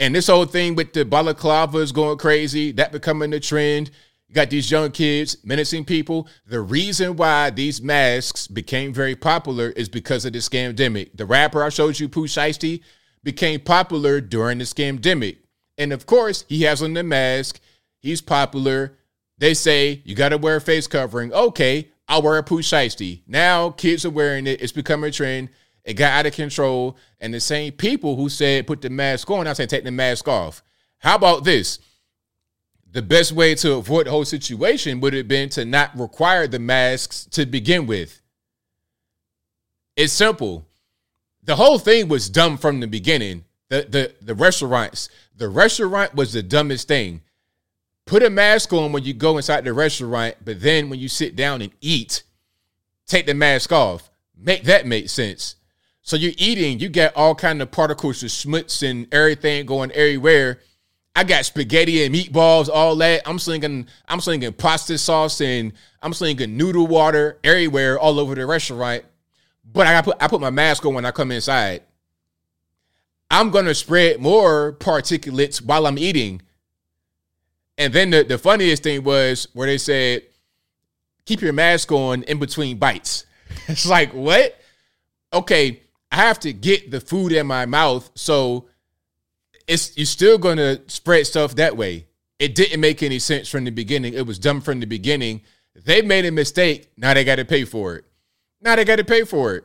And 0.00 0.14
this 0.14 0.28
whole 0.28 0.46
thing 0.46 0.74
with 0.74 0.94
the 0.94 1.04
balaclava 1.04 1.78
is 1.78 1.92
going 1.92 2.16
crazy, 2.16 2.72
that 2.72 2.92
becoming 2.92 3.28
the 3.28 3.40
trend. 3.40 3.90
You 4.26 4.34
got 4.34 4.48
these 4.48 4.70
young 4.70 4.90
kids 4.90 5.36
menacing 5.44 5.84
people. 5.84 6.28
The 6.46 6.62
reason 6.62 7.14
why 7.14 7.50
these 7.50 7.82
masks 7.82 8.46
became 8.46 8.94
very 8.94 9.14
popular 9.14 9.68
is 9.68 9.90
because 9.90 10.24
of 10.24 10.32
the 10.32 10.38
scamdemic. 10.38 11.10
The 11.14 11.26
rapper 11.26 11.62
I 11.62 11.68
showed 11.68 12.00
you, 12.00 12.08
Pooh 12.08 12.26
Shiesty, 12.26 12.80
became 13.22 13.60
popular 13.60 14.22
during 14.22 14.58
the 14.58 14.64
scamdemic. 14.64 15.36
And 15.76 15.92
of 15.92 16.06
course, 16.06 16.46
he 16.48 16.62
has 16.62 16.82
on 16.82 16.94
the 16.94 17.02
mask. 17.02 17.60
He's 18.00 18.22
popular. 18.22 18.96
They 19.38 19.54
say 19.54 20.02
you 20.04 20.14
got 20.14 20.30
to 20.30 20.38
wear 20.38 20.56
a 20.56 20.60
face 20.60 20.86
covering. 20.86 21.32
Okay, 21.32 21.90
I'll 22.08 22.22
wear 22.22 22.38
a 22.38 22.42
Shiesty. 22.42 23.22
Now 23.26 23.70
kids 23.70 24.04
are 24.04 24.10
wearing 24.10 24.46
it. 24.46 24.62
It's 24.62 24.72
becoming 24.72 25.08
a 25.08 25.12
trend. 25.12 25.48
It 25.84 25.94
got 25.94 26.12
out 26.12 26.26
of 26.26 26.34
control. 26.34 26.96
And 27.20 27.32
the 27.32 27.40
same 27.40 27.72
people 27.72 28.16
who 28.16 28.28
said 28.28 28.66
put 28.66 28.80
the 28.80 28.90
mask 28.90 29.30
on, 29.30 29.46
I 29.46 29.52
say 29.52 29.66
take 29.66 29.84
the 29.84 29.90
mask 29.90 30.28
off. 30.28 30.62
How 30.98 31.16
about 31.16 31.44
this? 31.44 31.78
The 32.90 33.02
best 33.02 33.32
way 33.32 33.54
to 33.56 33.74
avoid 33.74 34.06
the 34.06 34.12
whole 34.12 34.24
situation 34.24 35.00
would 35.00 35.14
have 35.14 35.26
been 35.26 35.48
to 35.50 35.64
not 35.64 35.98
require 35.98 36.46
the 36.46 36.60
masks 36.60 37.26
to 37.32 37.44
begin 37.44 37.86
with. 37.86 38.20
It's 39.96 40.12
simple. 40.12 40.66
The 41.42 41.56
whole 41.56 41.78
thing 41.78 42.08
was 42.08 42.30
dumb 42.30 42.56
from 42.56 42.80
the 42.80 42.86
beginning. 42.86 43.44
The 43.68 43.86
the 43.88 44.14
the 44.24 44.34
restaurants, 44.34 45.08
the 45.36 45.48
restaurant 45.48 46.14
was 46.14 46.32
the 46.32 46.42
dumbest 46.42 46.86
thing. 46.86 47.22
Put 48.06 48.22
a 48.22 48.30
mask 48.30 48.72
on 48.72 48.92
when 48.92 49.04
you 49.04 49.14
go 49.14 49.36
inside 49.36 49.64
the 49.64 49.72
restaurant, 49.72 50.36
but 50.44 50.60
then 50.60 50.90
when 50.90 50.98
you 50.98 51.08
sit 51.08 51.36
down 51.36 51.62
and 51.62 51.72
eat, 51.80 52.22
take 53.06 53.26
the 53.26 53.34
mask 53.34 53.72
off. 53.72 54.10
Make 54.36 54.64
that 54.64 54.86
make 54.86 55.08
sense. 55.08 55.56
So 56.02 56.16
you're 56.16 56.32
eating, 56.36 56.80
you 56.80 56.90
got 56.90 57.16
all 57.16 57.34
kind 57.34 57.62
of 57.62 57.70
particles 57.70 58.22
of 58.22 58.28
schmutz 58.28 58.88
and 58.88 59.12
everything 59.12 59.64
going 59.64 59.90
everywhere. 59.92 60.60
I 61.16 61.24
got 61.24 61.46
spaghetti 61.46 62.04
and 62.04 62.14
meatballs, 62.14 62.68
all 62.68 62.94
that. 62.96 63.22
I'm 63.24 63.38
slinging, 63.38 63.86
I'm 64.06 64.20
slinging 64.20 64.52
pasta 64.52 64.98
sauce 64.98 65.40
and 65.40 65.72
I'm 66.02 66.12
slinging 66.12 66.58
noodle 66.58 66.86
water 66.86 67.38
everywhere, 67.42 67.98
all 67.98 68.20
over 68.20 68.34
the 68.34 68.44
restaurant. 68.44 69.04
But 69.64 69.86
I 69.86 70.02
put 70.02 70.16
I 70.20 70.28
put 70.28 70.40
my 70.40 70.50
mask 70.50 70.84
on 70.84 70.92
when 70.92 71.06
I 71.06 71.10
come 71.10 71.32
inside. 71.32 71.82
I'm 73.30 73.50
gonna 73.50 73.74
spread 73.74 74.20
more 74.20 74.74
particulates 74.74 75.64
while 75.64 75.86
I'm 75.86 75.98
eating. 75.98 76.42
And 77.76 77.92
then 77.92 78.10
the, 78.10 78.22
the 78.24 78.38
funniest 78.38 78.82
thing 78.82 79.02
was 79.02 79.48
where 79.52 79.66
they 79.66 79.78
said, 79.78 80.22
keep 81.26 81.40
your 81.40 81.52
mask 81.52 81.90
on 81.92 82.22
in 82.24 82.38
between 82.38 82.78
bites. 82.78 83.26
it's 83.68 83.86
like, 83.86 84.12
what? 84.12 84.58
Okay, 85.32 85.80
I 86.12 86.16
have 86.16 86.38
to 86.40 86.52
get 86.52 86.90
the 86.90 87.00
food 87.00 87.32
in 87.32 87.46
my 87.46 87.66
mouth. 87.66 88.08
So 88.14 88.66
it's 89.66 89.96
you're 89.96 90.06
still 90.06 90.38
gonna 90.38 90.78
spread 90.88 91.26
stuff 91.26 91.56
that 91.56 91.76
way. 91.76 92.06
It 92.38 92.54
didn't 92.54 92.80
make 92.80 93.02
any 93.02 93.18
sense 93.18 93.48
from 93.48 93.64
the 93.64 93.70
beginning. 93.70 94.14
It 94.14 94.26
was 94.26 94.38
dumb 94.38 94.60
from 94.60 94.80
the 94.80 94.86
beginning. 94.86 95.42
They 95.74 96.02
made 96.02 96.24
a 96.24 96.30
mistake. 96.30 96.90
Now 96.96 97.14
they 97.14 97.24
got 97.24 97.36
to 97.36 97.44
pay 97.44 97.64
for 97.64 97.96
it. 97.96 98.04
Now 98.60 98.76
they 98.76 98.84
got 98.84 98.96
to 98.96 99.04
pay 99.04 99.24
for 99.24 99.54
it. 99.54 99.64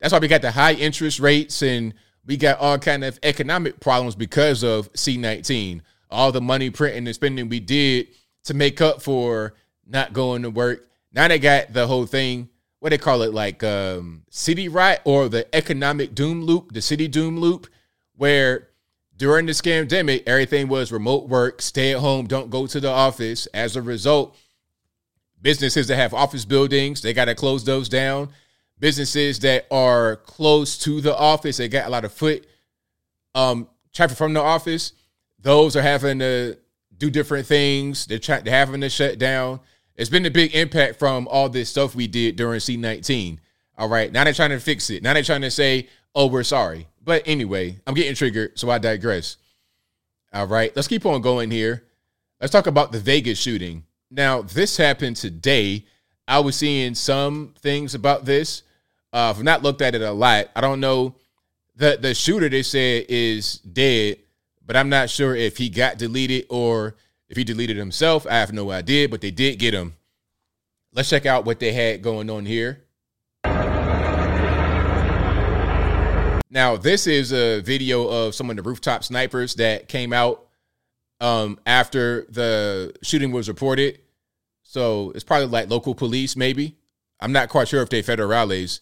That's 0.00 0.12
why 0.12 0.18
we 0.18 0.28
got 0.28 0.42
the 0.42 0.50
high 0.50 0.72
interest 0.74 1.20
rates 1.20 1.62
and 1.62 1.94
we 2.24 2.36
got 2.36 2.58
all 2.58 2.78
kind 2.78 3.04
of 3.04 3.18
economic 3.22 3.80
problems 3.80 4.14
because 4.14 4.62
of 4.62 4.92
C19. 4.92 5.82
All 6.10 6.32
the 6.32 6.40
money 6.40 6.70
printing 6.70 7.06
and 7.06 7.14
spending 7.14 7.48
we 7.48 7.60
did 7.60 8.08
to 8.44 8.54
make 8.54 8.80
up 8.80 9.02
for 9.02 9.54
not 9.86 10.12
going 10.12 10.42
to 10.42 10.50
work. 10.50 10.88
Now 11.12 11.28
they 11.28 11.38
got 11.38 11.72
the 11.72 11.86
whole 11.86 12.06
thing, 12.06 12.48
what 12.78 12.90
they 12.90 12.98
call 12.98 13.22
it, 13.22 13.34
like 13.34 13.62
um, 13.62 14.22
city 14.30 14.68
right 14.68 15.00
or 15.04 15.28
the 15.28 15.52
economic 15.54 16.14
doom 16.14 16.42
loop, 16.42 16.72
the 16.72 16.82
city 16.82 17.08
doom 17.08 17.38
loop, 17.38 17.66
where 18.16 18.68
during 19.16 19.44
the 19.44 19.52
scamdemic, 19.52 20.22
everything 20.26 20.68
was 20.68 20.90
remote 20.90 21.28
work, 21.28 21.60
stay 21.60 21.92
at 21.92 21.98
home, 21.98 22.26
don't 22.26 22.48
go 22.48 22.66
to 22.66 22.80
the 22.80 22.88
office. 22.88 23.46
As 23.52 23.76
a 23.76 23.82
result, 23.82 24.34
businesses 25.42 25.88
that 25.88 25.96
have 25.96 26.14
office 26.14 26.44
buildings, 26.46 27.02
they 27.02 27.12
got 27.12 27.26
to 27.26 27.34
close 27.34 27.64
those 27.64 27.88
down. 27.88 28.30
Businesses 28.78 29.40
that 29.40 29.66
are 29.70 30.16
close 30.16 30.78
to 30.78 31.02
the 31.02 31.14
office, 31.14 31.58
they 31.58 31.68
got 31.68 31.86
a 31.86 31.90
lot 31.90 32.06
of 32.06 32.12
foot 32.14 32.46
um, 33.34 33.68
traffic 33.92 34.16
from 34.16 34.32
the 34.32 34.40
office. 34.40 34.94
Those 35.42 35.76
are 35.76 35.82
having 35.82 36.18
to 36.18 36.56
do 36.96 37.10
different 37.10 37.46
things. 37.46 38.06
They're 38.06 38.18
trying, 38.18 38.44
they're 38.44 38.54
having 38.54 38.80
to 38.82 38.90
shut 38.90 39.18
down. 39.18 39.60
It's 39.96 40.10
been 40.10 40.26
a 40.26 40.30
big 40.30 40.54
impact 40.54 40.98
from 40.98 41.28
all 41.28 41.48
this 41.48 41.68
stuff 41.68 41.94
we 41.94 42.06
did 42.06 42.36
during 42.36 42.60
C19. 42.60 43.38
All 43.76 43.88
right, 43.88 44.12
now 44.12 44.24
they're 44.24 44.32
trying 44.32 44.50
to 44.50 44.60
fix 44.60 44.90
it. 44.90 45.02
Now 45.02 45.14
they're 45.14 45.22
trying 45.22 45.40
to 45.40 45.50
say, 45.50 45.88
"Oh, 46.14 46.26
we're 46.26 46.42
sorry." 46.42 46.86
But 47.02 47.22
anyway, 47.26 47.80
I'm 47.86 47.94
getting 47.94 48.14
triggered, 48.14 48.58
so 48.58 48.70
I 48.70 48.78
digress. 48.78 49.36
All 50.32 50.46
right, 50.46 50.74
let's 50.76 50.88
keep 50.88 51.06
on 51.06 51.22
going 51.22 51.50
here. 51.50 51.84
Let's 52.40 52.52
talk 52.52 52.66
about 52.66 52.92
the 52.92 53.00
Vegas 53.00 53.38
shooting. 53.38 53.84
Now, 54.10 54.42
this 54.42 54.76
happened 54.76 55.16
today. 55.16 55.86
I 56.28 56.40
was 56.40 56.56
seeing 56.56 56.94
some 56.94 57.54
things 57.60 57.94
about 57.94 58.24
this. 58.24 58.62
Uh, 59.12 59.30
I've 59.30 59.42
not 59.42 59.62
looked 59.62 59.82
at 59.82 59.94
it 59.94 60.02
a 60.02 60.12
lot. 60.12 60.48
I 60.54 60.60
don't 60.60 60.80
know. 60.80 61.16
The 61.76 61.98
the 62.00 62.14
shooter 62.14 62.48
they 62.48 62.62
said 62.62 63.06
is 63.08 63.58
dead, 63.58 64.18
but 64.70 64.76
I'm 64.76 64.88
not 64.88 65.10
sure 65.10 65.34
if 65.34 65.56
he 65.56 65.68
got 65.68 65.98
deleted 65.98 66.46
or 66.48 66.94
if 67.28 67.36
he 67.36 67.42
deleted 67.42 67.76
himself. 67.76 68.24
I 68.24 68.34
have 68.34 68.52
no 68.52 68.70
idea, 68.70 69.08
but 69.08 69.20
they 69.20 69.32
did 69.32 69.58
get 69.58 69.74
him. 69.74 69.94
Let's 70.92 71.10
check 71.10 71.26
out 71.26 71.44
what 71.44 71.58
they 71.58 71.72
had 71.72 72.02
going 72.02 72.30
on 72.30 72.46
here. 72.46 72.84
Now, 76.52 76.76
this 76.76 77.08
is 77.08 77.32
a 77.32 77.58
video 77.62 78.06
of 78.06 78.36
some 78.36 78.48
of 78.48 78.54
the 78.54 78.62
rooftop 78.62 79.02
snipers 79.02 79.56
that 79.56 79.88
came 79.88 80.12
out 80.12 80.46
um, 81.20 81.58
after 81.66 82.26
the 82.30 82.94
shooting 83.02 83.32
was 83.32 83.48
reported. 83.48 83.98
So 84.62 85.10
it's 85.16 85.24
probably 85.24 85.48
like 85.48 85.68
local 85.68 85.96
police, 85.96 86.36
maybe. 86.36 86.76
I'm 87.18 87.32
not 87.32 87.48
quite 87.48 87.66
sure 87.66 87.82
if 87.82 87.88
they 87.88 88.04
federales. 88.04 88.78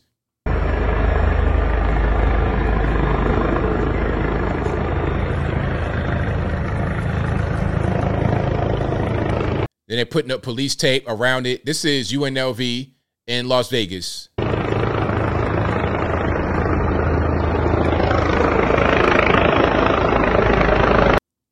Then 9.98 10.04
they're 10.04 10.12
putting 10.12 10.30
up 10.30 10.42
police 10.42 10.76
tape 10.76 11.02
around 11.08 11.44
it. 11.44 11.66
This 11.66 11.84
is 11.84 12.12
UNLV 12.12 12.92
in 13.26 13.48
Las 13.48 13.68
Vegas. 13.68 14.28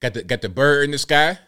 Got 0.01 0.15
the 0.15 0.23
got 0.25 0.43
the 0.43 0.49
bird 0.49 0.85
in 0.85 0.93
the 0.93 0.99
sky. 0.99 1.41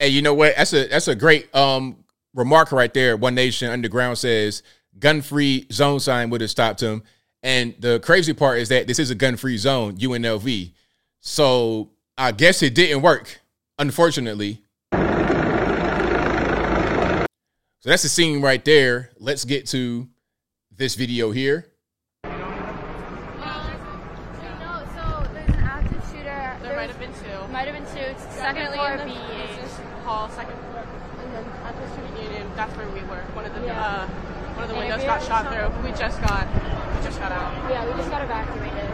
Hey, 0.00 0.08
you 0.08 0.20
know 0.20 0.34
what? 0.34 0.56
That's 0.56 0.72
a 0.72 0.88
that's 0.88 1.06
a 1.06 1.14
great 1.14 1.54
um 1.54 2.02
remark 2.34 2.72
right 2.72 2.92
there. 2.92 3.16
One 3.16 3.36
Nation 3.36 3.70
Underground 3.70 4.18
says 4.18 4.64
gun 4.98 5.22
free 5.22 5.68
zone 5.70 6.00
sign 6.00 6.30
would 6.30 6.40
have 6.40 6.50
stopped 6.50 6.82
him. 6.82 7.04
And 7.42 7.74
the 7.78 8.00
crazy 8.00 8.32
part 8.34 8.58
is 8.58 8.68
that 8.68 8.86
this 8.86 8.98
is 8.98 9.10
a 9.10 9.14
gun 9.14 9.36
free 9.36 9.56
zone, 9.56 9.96
UNLV. 9.96 10.72
So 11.20 11.90
I 12.18 12.32
guess 12.32 12.62
it 12.62 12.74
didn't 12.74 13.02
work, 13.02 13.40
unfortunately. 13.78 14.60
So 17.82 17.88
that's 17.88 18.02
the 18.02 18.10
scene 18.10 18.42
right 18.42 18.62
there. 18.64 19.10
Let's 19.18 19.44
get 19.46 19.66
to 19.68 20.06
this 20.76 20.94
video 20.96 21.30
here. 21.30 21.66
No, 22.24 22.30
so 24.94 25.26
there's 25.32 25.48
an 25.48 25.54
active 25.64 26.02
shooter. 26.10 26.56
There 26.62 26.76
might 26.76 26.90
have 26.90 26.98
been 26.98 27.12
two. 27.14 27.48
Might 27.52 27.68
have 27.68 27.74
been 27.74 27.86
two. 27.96 28.02
It's 28.10 28.22
second 28.36 28.72
floor 28.74 28.92
in 28.92 29.08
BH. 29.08 30.04
hall, 30.04 30.28
second 30.28 30.56
floor, 30.58 30.84
and 31.22 31.32
then 31.34 31.44
at 31.64 31.74
the 31.80 31.86
student 31.92 32.22
union. 32.22 32.46
That's 32.54 32.76
where 32.76 32.88
we 32.88 33.00
were. 33.08 33.22
One 33.34 33.46
of 33.46 33.54
the 33.54 33.60
Yeah. 33.64 33.80
uh, 33.82 34.06
one 34.56 34.64
of 34.64 34.68
the 34.70 34.76
windows 34.76 35.02
got 35.04 35.22
shot 35.22 35.44
shot. 35.44 35.52
through. 35.52 35.70
We 35.82 35.90
just 35.96 36.20
got 36.20 36.46
we 36.46 36.52
just 36.52 36.60
got 36.60 36.60
out. 36.60 36.60
Yeah, 36.60 36.76
we 36.76 36.79
just 38.00 38.10
got 38.10 38.22
evacuated. 38.24 38.88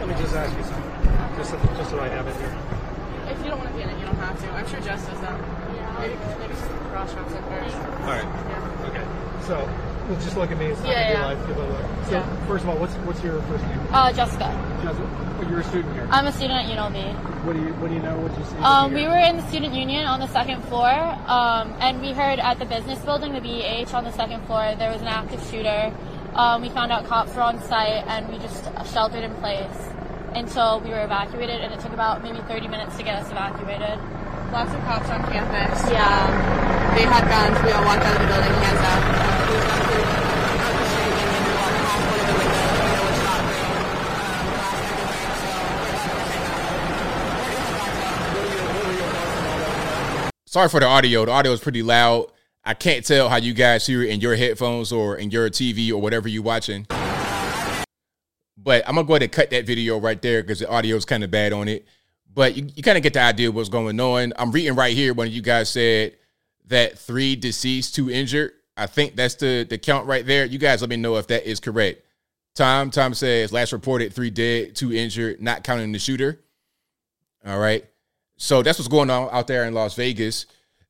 Let 0.00 0.08
me 0.08 0.14
just 0.18 0.34
ask 0.34 0.50
you 0.58 0.64
something, 0.64 1.36
just 1.38 1.50
so, 1.50 1.56
just 1.78 1.90
so 1.90 2.00
I 2.00 2.08
have 2.08 2.26
it 2.26 2.36
here. 2.36 2.50
If 3.30 3.38
you 3.44 3.50
don't 3.50 3.58
want 3.58 3.70
to 3.70 3.76
be 3.76 3.82
in 3.82 3.88
it, 3.88 3.98
you 3.98 4.06
don't 4.06 4.16
have 4.18 4.34
to. 4.42 4.50
I'm 4.50 4.66
sure 4.66 4.80
Jess 4.80 5.06
does 5.06 5.20
that. 5.20 5.38
Yeah. 5.38 5.96
Maybe 6.02 6.14
maybe 6.42 6.54
cross 6.90 7.14
reference 7.14 7.32
it 7.38 7.44
first. 7.46 7.76
All 7.76 8.10
right. 8.10 8.26
Yeah. 8.26 8.88
Okay. 8.90 9.04
So, 9.46 9.54
well, 10.10 10.20
just 10.20 10.36
look 10.36 10.50
at 10.50 10.58
me. 10.58 10.66
It's 10.66 10.80
not 10.80 10.90
Yeah, 10.90 11.08
be 11.08 11.12
yeah. 11.14 11.26
live. 11.26 11.46
Give 11.46 11.56
a 11.56 11.60
look. 11.62 11.86
So, 12.06 12.12
Yeah. 12.18 12.46
first 12.46 12.64
of 12.64 12.70
all, 12.70 12.76
what's 12.76 12.94
what's 13.06 13.22
your 13.22 13.40
first 13.42 13.64
name? 13.64 13.80
Uh, 13.92 14.12
Jessica. 14.12 14.50
Jessica. 14.82 15.08
Oh, 15.40 15.48
you're 15.48 15.60
a 15.60 15.64
student 15.64 15.94
here. 15.94 16.08
I'm 16.10 16.26
a 16.26 16.32
student 16.32 16.58
at 16.58 16.66
UNLV. 16.68 16.98
what 17.46 17.52
do 17.54 17.60
you 17.62 17.72
What 17.80 17.88
do 17.88 17.94
you 17.94 18.02
know? 18.02 18.16
What 18.18 18.36
you 18.38 18.44
see? 18.44 18.56
Um, 18.58 18.92
we 18.92 19.06
were 19.06 19.18
in 19.18 19.36
the 19.38 19.46
student 19.48 19.74
union 19.74 20.04
on 20.06 20.18
the 20.20 20.28
second 20.28 20.62
floor, 20.64 20.90
um, 21.26 21.72
and 21.80 22.00
we 22.02 22.12
heard 22.12 22.40
at 22.40 22.58
the 22.58 22.66
business 22.66 22.98
building, 23.00 23.32
the 23.32 23.40
BEH 23.40 23.94
on 23.94 24.04
the 24.04 24.12
second 24.12 24.42
floor, 24.46 24.74
there 24.76 24.90
was 24.90 25.00
an 25.00 25.08
active 25.08 25.40
shooter. 25.50 25.92
Um, 26.34 26.62
we 26.62 26.68
found 26.68 26.90
out 26.90 27.06
cops 27.06 27.32
were 27.34 27.42
on 27.42 27.62
site, 27.62 28.04
and 28.08 28.28
we 28.28 28.38
just 28.38 28.64
sheltered 28.92 29.22
in 29.22 29.32
place 29.36 29.88
until 30.34 30.80
we 30.80 30.90
were 30.90 31.04
evacuated, 31.04 31.60
and 31.60 31.72
it 31.72 31.78
took 31.78 31.92
about 31.92 32.24
maybe 32.24 32.38
30 32.48 32.66
minutes 32.66 32.96
to 32.96 33.04
get 33.04 33.14
us 33.22 33.30
evacuated. 33.30 34.00
Lots 34.50 34.74
of 34.74 34.80
cops 34.82 35.08
on 35.10 35.22
campus. 35.30 35.90
Yeah. 35.90 36.02
Um, 36.02 36.96
they 36.96 37.02
had 37.02 37.28
guns. 37.30 37.62
We 37.64 37.70
all 37.70 37.84
walked 37.84 38.02
out 38.02 38.16
of 38.16 38.22
the 38.22 38.26
building, 38.26 38.50
hands 38.50 38.80
up. 38.82 39.02
Uh, 39.14 39.46
we 39.46 39.54
went 39.62 39.78
through 39.86 40.02
out 40.58 40.74
the 40.74 40.86
street 40.90 41.14
and 41.22 41.42
we 41.46 41.54
walked 41.54 41.78
past 41.86 42.02
one 42.10 42.18
of 42.18 42.26
the 42.26 42.34
windows. 42.38 42.74
The 42.74 42.86
window 42.90 43.02
was 43.06 43.18
shot 43.22 43.42
through. 43.54 43.82
Sorry 50.46 50.68
for 50.68 50.80
the 50.80 50.86
audio. 50.86 51.24
The 51.24 51.32
audio 51.32 51.52
is 51.52 51.60
pretty 51.60 51.82
loud. 51.82 52.33
I 52.66 52.72
can't 52.72 53.04
tell 53.04 53.28
how 53.28 53.36
you 53.36 53.52
guys 53.52 53.86
hear 53.86 54.02
it 54.02 54.08
in 54.08 54.20
your 54.20 54.36
headphones 54.36 54.90
or 54.90 55.16
in 55.16 55.30
your 55.30 55.50
TV 55.50 55.90
or 55.90 55.98
whatever 56.00 56.28
you're 56.28 56.42
watching. 56.42 56.86
But 58.56 58.88
I'm 58.88 58.94
gonna 58.94 59.04
go 59.04 59.12
ahead 59.14 59.24
and 59.24 59.32
cut 59.32 59.50
that 59.50 59.66
video 59.66 60.00
right 60.00 60.20
there 60.22 60.42
because 60.42 60.60
the 60.60 60.68
audio 60.68 60.96
is 60.96 61.04
kind 61.04 61.22
of 61.22 61.30
bad 61.30 61.52
on 61.52 61.68
it. 61.68 61.86
But 62.32 62.56
you, 62.56 62.66
you 62.74 62.82
kind 62.82 62.96
of 62.96 63.02
get 63.02 63.12
the 63.12 63.20
idea 63.20 63.50
of 63.50 63.54
what's 63.54 63.68
going 63.68 64.00
on. 64.00 64.32
I'm 64.36 64.50
reading 64.50 64.74
right 64.74 64.94
here 64.94 65.12
when 65.12 65.30
you 65.30 65.42
guys 65.42 65.68
said 65.68 66.16
that 66.66 66.98
three 66.98 67.36
deceased, 67.36 67.94
two 67.94 68.10
injured. 68.10 68.52
I 68.76 68.86
think 68.86 69.14
that's 69.14 69.34
the 69.34 69.66
the 69.68 69.76
count 69.76 70.06
right 70.06 70.24
there. 70.26 70.46
You 70.46 70.58
guys 70.58 70.80
let 70.80 70.88
me 70.88 70.96
know 70.96 71.16
if 71.16 71.26
that 71.26 71.48
is 71.48 71.60
correct. 71.60 72.00
Tom, 72.54 72.90
Tom 72.90 73.12
says 73.14 73.52
last 73.52 73.72
reported 73.72 74.14
three 74.14 74.30
dead, 74.30 74.74
two 74.74 74.92
injured, 74.92 75.42
not 75.42 75.64
counting 75.64 75.92
the 75.92 75.98
shooter. 75.98 76.40
All 77.44 77.58
right. 77.58 77.84
So 78.36 78.62
that's 78.62 78.78
what's 78.78 78.88
going 78.88 79.10
on 79.10 79.28
out 79.32 79.46
there 79.48 79.64
in 79.64 79.74
Las 79.74 79.94
Vegas. 79.94 80.46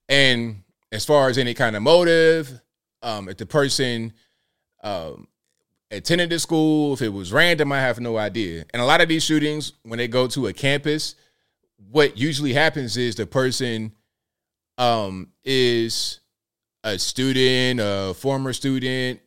And 0.08 0.63
as 0.94 1.04
far 1.04 1.28
as 1.28 1.38
any 1.38 1.54
kind 1.54 1.74
of 1.74 1.82
motive, 1.82 2.60
um, 3.02 3.28
if 3.28 3.36
the 3.36 3.46
person 3.46 4.12
um, 4.84 5.26
attended 5.90 6.30
the 6.30 6.38
school, 6.38 6.94
if 6.94 7.02
it 7.02 7.08
was 7.08 7.32
random, 7.32 7.72
I 7.72 7.80
have 7.80 7.98
no 7.98 8.16
idea. 8.16 8.64
And 8.72 8.80
a 8.80 8.84
lot 8.84 9.00
of 9.00 9.08
these 9.08 9.24
shootings, 9.24 9.72
when 9.82 9.98
they 9.98 10.06
go 10.06 10.28
to 10.28 10.46
a 10.46 10.52
campus, 10.52 11.16
what 11.90 12.16
usually 12.16 12.52
happens 12.52 12.96
is 12.96 13.16
the 13.16 13.26
person 13.26 13.90
um, 14.78 15.30
is 15.42 16.20
a 16.84 16.96
student, 16.96 17.80
a 17.82 18.14
former 18.14 18.52
student, 18.52 19.18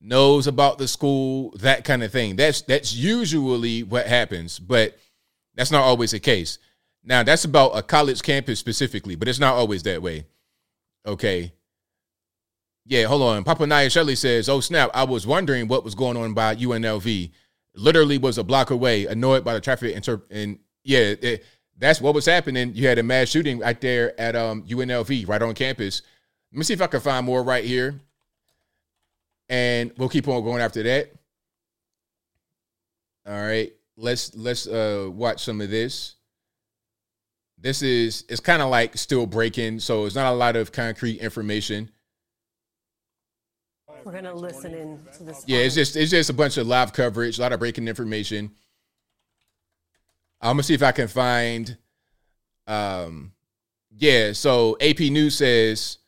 knows 0.00 0.46
about 0.46 0.78
the 0.78 0.86
school, 0.86 1.50
that 1.58 1.82
kind 1.82 2.04
of 2.04 2.12
thing. 2.12 2.36
That's 2.36 2.62
that's 2.62 2.94
usually 2.94 3.82
what 3.82 4.06
happens, 4.06 4.60
but 4.60 4.96
that's 5.56 5.72
not 5.72 5.82
always 5.82 6.12
the 6.12 6.20
case. 6.20 6.58
Now, 7.02 7.24
that's 7.24 7.44
about 7.44 7.70
a 7.70 7.82
college 7.82 8.22
campus 8.22 8.60
specifically, 8.60 9.16
but 9.16 9.26
it's 9.26 9.40
not 9.40 9.54
always 9.54 9.82
that 9.82 10.00
way. 10.00 10.26
Okay. 11.08 11.54
Yeah, 12.84 13.04
hold 13.04 13.22
on. 13.22 13.42
Papa 13.44 13.66
Naya 13.66 13.88
Shelley 13.88 14.14
says, 14.14 14.48
Oh, 14.48 14.60
snap. 14.60 14.90
I 14.92 15.04
was 15.04 15.26
wondering 15.26 15.66
what 15.66 15.84
was 15.84 15.94
going 15.94 16.16
on 16.16 16.34
by 16.34 16.54
UNLV. 16.54 17.30
Literally 17.74 18.18
was 18.18 18.38
a 18.38 18.44
block 18.44 18.70
away, 18.70 19.06
annoyed 19.06 19.44
by 19.44 19.54
the 19.54 19.60
traffic. 19.60 19.94
Inter- 19.96 20.22
and 20.30 20.58
yeah, 20.84 21.14
it, 21.20 21.44
that's 21.78 22.00
what 22.00 22.14
was 22.14 22.26
happening. 22.26 22.74
You 22.74 22.86
had 22.86 22.98
a 22.98 23.02
mass 23.02 23.28
shooting 23.28 23.58
right 23.58 23.80
there 23.80 24.18
at 24.20 24.36
um, 24.36 24.64
UNLV, 24.64 25.28
right 25.28 25.42
on 25.42 25.54
campus. 25.54 26.02
Let 26.52 26.58
me 26.58 26.64
see 26.64 26.74
if 26.74 26.82
I 26.82 26.86
can 26.86 27.00
find 27.00 27.24
more 27.24 27.42
right 27.42 27.64
here. 27.64 27.98
And 29.48 29.92
we'll 29.96 30.10
keep 30.10 30.28
on 30.28 30.44
going 30.44 30.60
after 30.60 30.82
that. 30.82 31.12
All 33.26 33.40
right. 33.40 33.72
Let's 33.96 34.34
let's 34.36 34.66
uh 34.66 35.08
watch 35.10 35.42
some 35.42 35.60
of 35.60 35.70
this 35.70 36.14
this 37.60 37.82
is 37.82 38.24
it's 38.28 38.40
kind 38.40 38.62
of 38.62 38.70
like 38.70 38.96
still 38.96 39.26
breaking 39.26 39.80
so 39.80 40.04
it's 40.06 40.14
not 40.14 40.32
a 40.32 40.36
lot 40.36 40.56
of 40.56 40.72
concrete 40.72 41.18
information. 41.18 41.90
We're 44.04 44.12
gonna 44.12 44.34
listen 44.34 44.74
in 44.74 45.00
to 45.18 45.24
this. 45.24 45.44
yeah 45.46 45.58
it's 45.58 45.74
just 45.74 45.96
it's 45.96 46.10
just 46.10 46.30
a 46.30 46.32
bunch 46.34 46.56
of 46.56 46.66
live 46.66 46.92
coverage 46.92 47.38
a 47.38 47.42
lot 47.42 47.52
of 47.52 47.58
breaking 47.58 47.88
information. 47.88 48.52
I'm 50.40 50.52
gonna 50.52 50.62
see 50.62 50.74
if 50.74 50.82
i 50.82 50.92
can 50.92 51.08
find 51.08 51.76
um 52.68 53.32
yeah 53.90 54.32
so 54.32 54.76
ap 54.80 55.00
news 55.00 55.36
says 55.36 55.98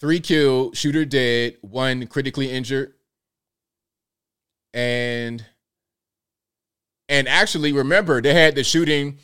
three 0.00 0.20
killed 0.20 0.76
shooter 0.76 1.04
dead 1.04 1.56
one 1.60 2.06
critically 2.06 2.50
injured. 2.50 2.94
And 4.72 5.44
and 7.08 7.26
actually 7.26 7.72
remember 7.72 8.20
they 8.20 8.34
had 8.34 8.54
the 8.54 8.62
shooting 8.62 9.18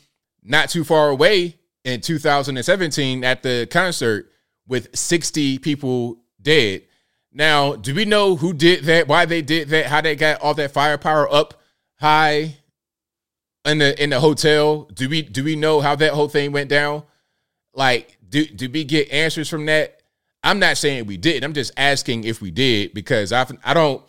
not 0.45 0.69
too 0.69 0.83
far 0.83 1.09
away 1.09 1.57
in 1.83 2.01
2017 2.01 3.23
at 3.23 3.43
the 3.43 3.67
concert 3.69 4.31
with 4.67 4.95
60 4.95 5.59
people 5.59 6.17
dead. 6.41 6.83
Now, 7.31 7.75
do 7.75 7.93
we 7.93 8.05
know 8.05 8.35
who 8.35 8.53
did 8.53 8.85
that, 8.85 9.07
why 9.07 9.25
they 9.25 9.41
did 9.41 9.69
that, 9.69 9.87
how 9.87 10.01
they 10.01 10.15
got 10.15 10.41
all 10.41 10.53
that 10.53 10.71
firepower 10.71 11.31
up 11.31 11.61
high 11.99 12.57
in 13.65 13.79
the 13.79 14.01
in 14.01 14.11
the 14.11 14.19
hotel? 14.19 14.83
Do 14.93 15.09
we 15.09 15.21
do 15.21 15.43
we 15.43 15.55
know 15.55 15.81
how 15.81 15.95
that 15.95 16.13
whole 16.13 16.29
thing 16.29 16.53
went 16.53 16.69
down? 16.69 17.03
Like, 17.73 18.17
do 18.27 18.45
do 18.45 18.69
we 18.69 18.85
get 18.85 19.11
answers 19.11 19.49
from 19.49 19.65
that? 19.65 20.01
I'm 20.43 20.59
not 20.59 20.77
saying 20.77 21.07
we 21.07 21.17
did. 21.17 21.43
I'm 21.43 21.53
just 21.53 21.73
asking 21.75 22.23
if 22.23 22.41
we 22.41 22.51
did 22.51 22.93
because 22.93 23.33
I 23.33 23.45
I 23.63 23.73
don't 23.73 24.01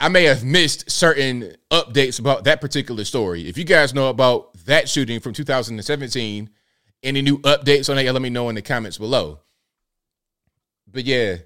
I 0.00 0.08
may 0.08 0.24
have 0.24 0.44
missed 0.44 0.90
certain 0.90 1.54
updates 1.70 2.18
about 2.18 2.44
that 2.44 2.60
particular 2.60 3.04
story. 3.04 3.48
If 3.48 3.56
you 3.56 3.64
guys 3.64 3.94
know 3.94 4.08
about 4.08 4.54
that 4.66 4.88
shooting 4.88 5.20
from 5.20 5.32
2017, 5.32 6.50
any 7.02 7.22
new 7.22 7.38
updates 7.38 7.88
on 7.88 7.96
that, 7.96 8.12
let 8.12 8.22
me 8.22 8.30
know 8.30 8.48
in 8.48 8.54
the 8.54 8.62
comments 8.62 8.98
below. 8.98 9.40
But 10.90 11.04
yeah, 11.04 11.36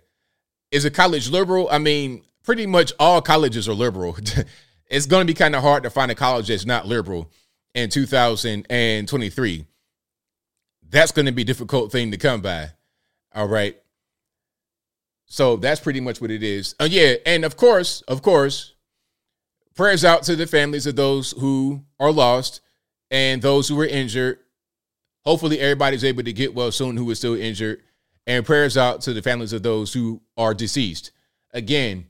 is 0.71 0.85
a 0.85 0.91
college 0.91 1.31
liberal? 1.31 1.69
I 1.71 1.79
mean, 1.79 2.23
pretty 2.43 2.67
much 2.67 2.93
all 2.99 3.21
colleges 3.21 3.69
are 3.69 3.75
liberal. 3.75 4.17
it's 4.87 5.07
going 5.07 5.27
to 5.27 5.33
be 5.33 5.37
kind 5.37 5.55
of 5.55 5.63
hard 5.63 5.83
to 5.83 5.91
find 5.91 6.11
a 6.11 6.15
college 6.15 6.49
that's 6.49 6.67
not 6.67 6.87
liberal 6.87 7.31
in 7.75 7.91
2023. 7.91 9.67
That's 10.91 11.13
going 11.13 11.27
to 11.27 11.33
be 11.33 11.43
a 11.43 11.45
difficult 11.45 11.93
thing 11.93 12.11
to 12.11 12.17
come 12.17 12.41
by. 12.41 12.71
All 13.35 13.49
right. 13.49 13.77
So 15.29 15.57
that's 15.57 15.81
pretty 15.81 16.01
much 16.01 16.21
what 16.21 16.31
it 16.31 16.43
is. 16.43 16.75
Oh 16.81 16.87
yeah, 16.87 17.15
and 17.27 17.45
of 17.45 17.57
course, 17.57 18.01
of 18.03 18.23
course, 18.23 18.75
prayers 19.75 20.05
out 20.05 20.23
to 20.25 20.35
the 20.35 20.47
families 20.47 20.87
of 20.87 20.97
those 20.97 21.33
who 21.33 21.85
are 22.01 22.11
lost 22.11 22.63
and 23.11 23.41
those 23.41 23.69
who 23.69 23.77
were 23.77 23.87
injured. 23.87 24.39
Hopefully, 25.25 25.61
everybody's 25.61 26.05
able 26.05 26.23
to 26.23 26.33
get 26.33 26.55
well 26.55 26.73
soon 26.73 26.97
who 26.97 27.11
is 27.11 27.19
still 27.19 27.35
injured. 27.35 27.83
And 28.27 28.45
prayers 28.45 28.77
out 28.77 29.01
to 29.03 29.15
the 29.15 29.23
families 29.23 29.55
of 29.55 29.63
those 29.63 29.95
who 29.95 30.21
are 30.37 30.53
deceased. 30.53 31.13
Again, 31.53 32.09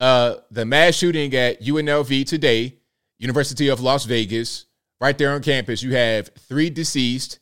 uh, 0.00 0.36
the 0.50 0.66
mass 0.66 0.94
shooting 0.94 1.34
at 1.34 1.62
UNLV 1.62 2.26
today, 2.26 2.76
University 3.18 3.68
of 3.68 3.80
Las 3.80 4.04
Vegas, 4.04 4.66
right 5.00 5.16
there 5.16 5.32
on 5.32 5.42
campus, 5.42 5.82
you 5.82 5.94
have 5.94 6.30
three 6.40 6.68
deceased, 6.68 7.38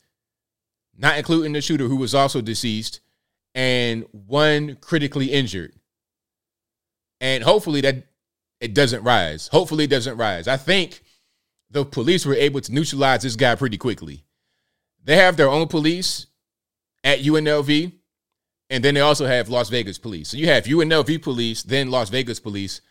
not 0.97 1.17
including 1.17 1.51
the 1.51 1.59
shooter 1.59 1.89
who 1.89 1.97
was 1.97 2.15
also 2.15 2.39
deceased, 2.39 3.01
and 3.55 4.05
one 4.11 4.75
critically 4.81 5.31
injured. 5.31 5.73
and 7.21 7.43
hopefully 7.43 7.81
that 7.81 8.03
it 8.59 8.73
doesn't 8.75 9.03
rise. 9.03 9.47
Hopefully 9.47 9.85
it 9.85 9.89
doesn't 9.89 10.17
rise. 10.17 10.47
I 10.47 10.57
think 10.57 11.01
the 11.71 11.85
police 11.85 12.25
were 12.25 12.35
able 12.35 12.61
to 12.61 12.73
neutralize 12.73 13.23
this 13.23 13.35
guy 13.35 13.55
pretty 13.55 13.77
quickly. 13.77 14.25
They 15.03 15.15
have 15.17 15.37
their 15.37 15.49
own 15.49 15.67
police 15.67 16.27
at 17.03 17.19
UNLV, 17.19 17.93
and 18.69 18.83
then 18.83 18.95
they 18.95 19.01
also 19.01 19.25
have 19.25 19.49
Las 19.49 19.69
Vegas 19.69 19.97
police. 19.97 20.29
So 20.29 20.37
you 20.37 20.47
have 20.47 20.65
UNLV 20.65 21.21
police, 21.21 21.63
then 21.63 21.89
Las 21.89 22.09
Vegas 22.09 22.39
police. 22.39 22.81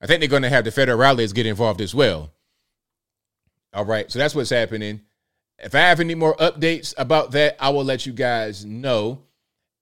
I 0.00 0.06
think 0.06 0.20
they're 0.20 0.28
going 0.28 0.42
to 0.42 0.48
have 0.50 0.64
the 0.64 0.70
federal 0.70 0.98
federales 0.98 1.34
get 1.34 1.46
involved 1.46 1.80
as 1.80 1.94
well. 1.94 2.32
All 3.72 3.86
right, 3.86 4.10
so 4.10 4.18
that's 4.18 4.34
what's 4.34 4.50
happening. 4.50 5.00
If 5.58 5.74
I 5.74 5.80
have 5.80 6.00
any 6.00 6.14
more 6.14 6.36
updates 6.36 6.92
about 6.98 7.30
that, 7.32 7.56
I 7.58 7.70
will 7.70 7.84
let 7.84 8.04
you 8.04 8.12
guys 8.12 8.64
know. 8.64 9.22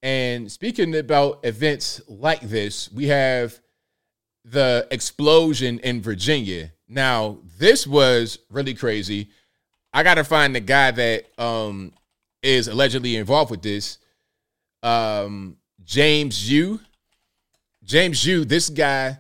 And 0.03 0.51
speaking 0.51 0.97
about 0.97 1.41
events 1.45 2.01
like 2.09 2.41
this, 2.41 2.91
we 2.93 3.09
have 3.09 3.61
the 4.45 4.87
explosion 4.91 5.79
in 5.81 6.01
Virginia. 6.01 6.73
Now, 6.89 7.39
this 7.59 7.87
was 7.87 8.39
really 8.49 8.75
crazy. 8.75 9.29
I 9.93 10.03
got 10.03 10.15
to 10.15 10.25
find 10.25 10.55
the 10.55 10.61
guy 10.61 10.91
that 10.93 11.27
um, 11.39 11.93
is 12.43 12.69
allegedly 12.69 13.17
involved 13.17 13.51
with 13.51 13.63
this. 13.63 13.99
Um, 14.83 15.57
James 15.85 16.51
Yoo. 16.51 16.81
James 17.85 18.25
Yoo, 18.25 18.45
this 18.45 18.71
guy, 18.71 19.19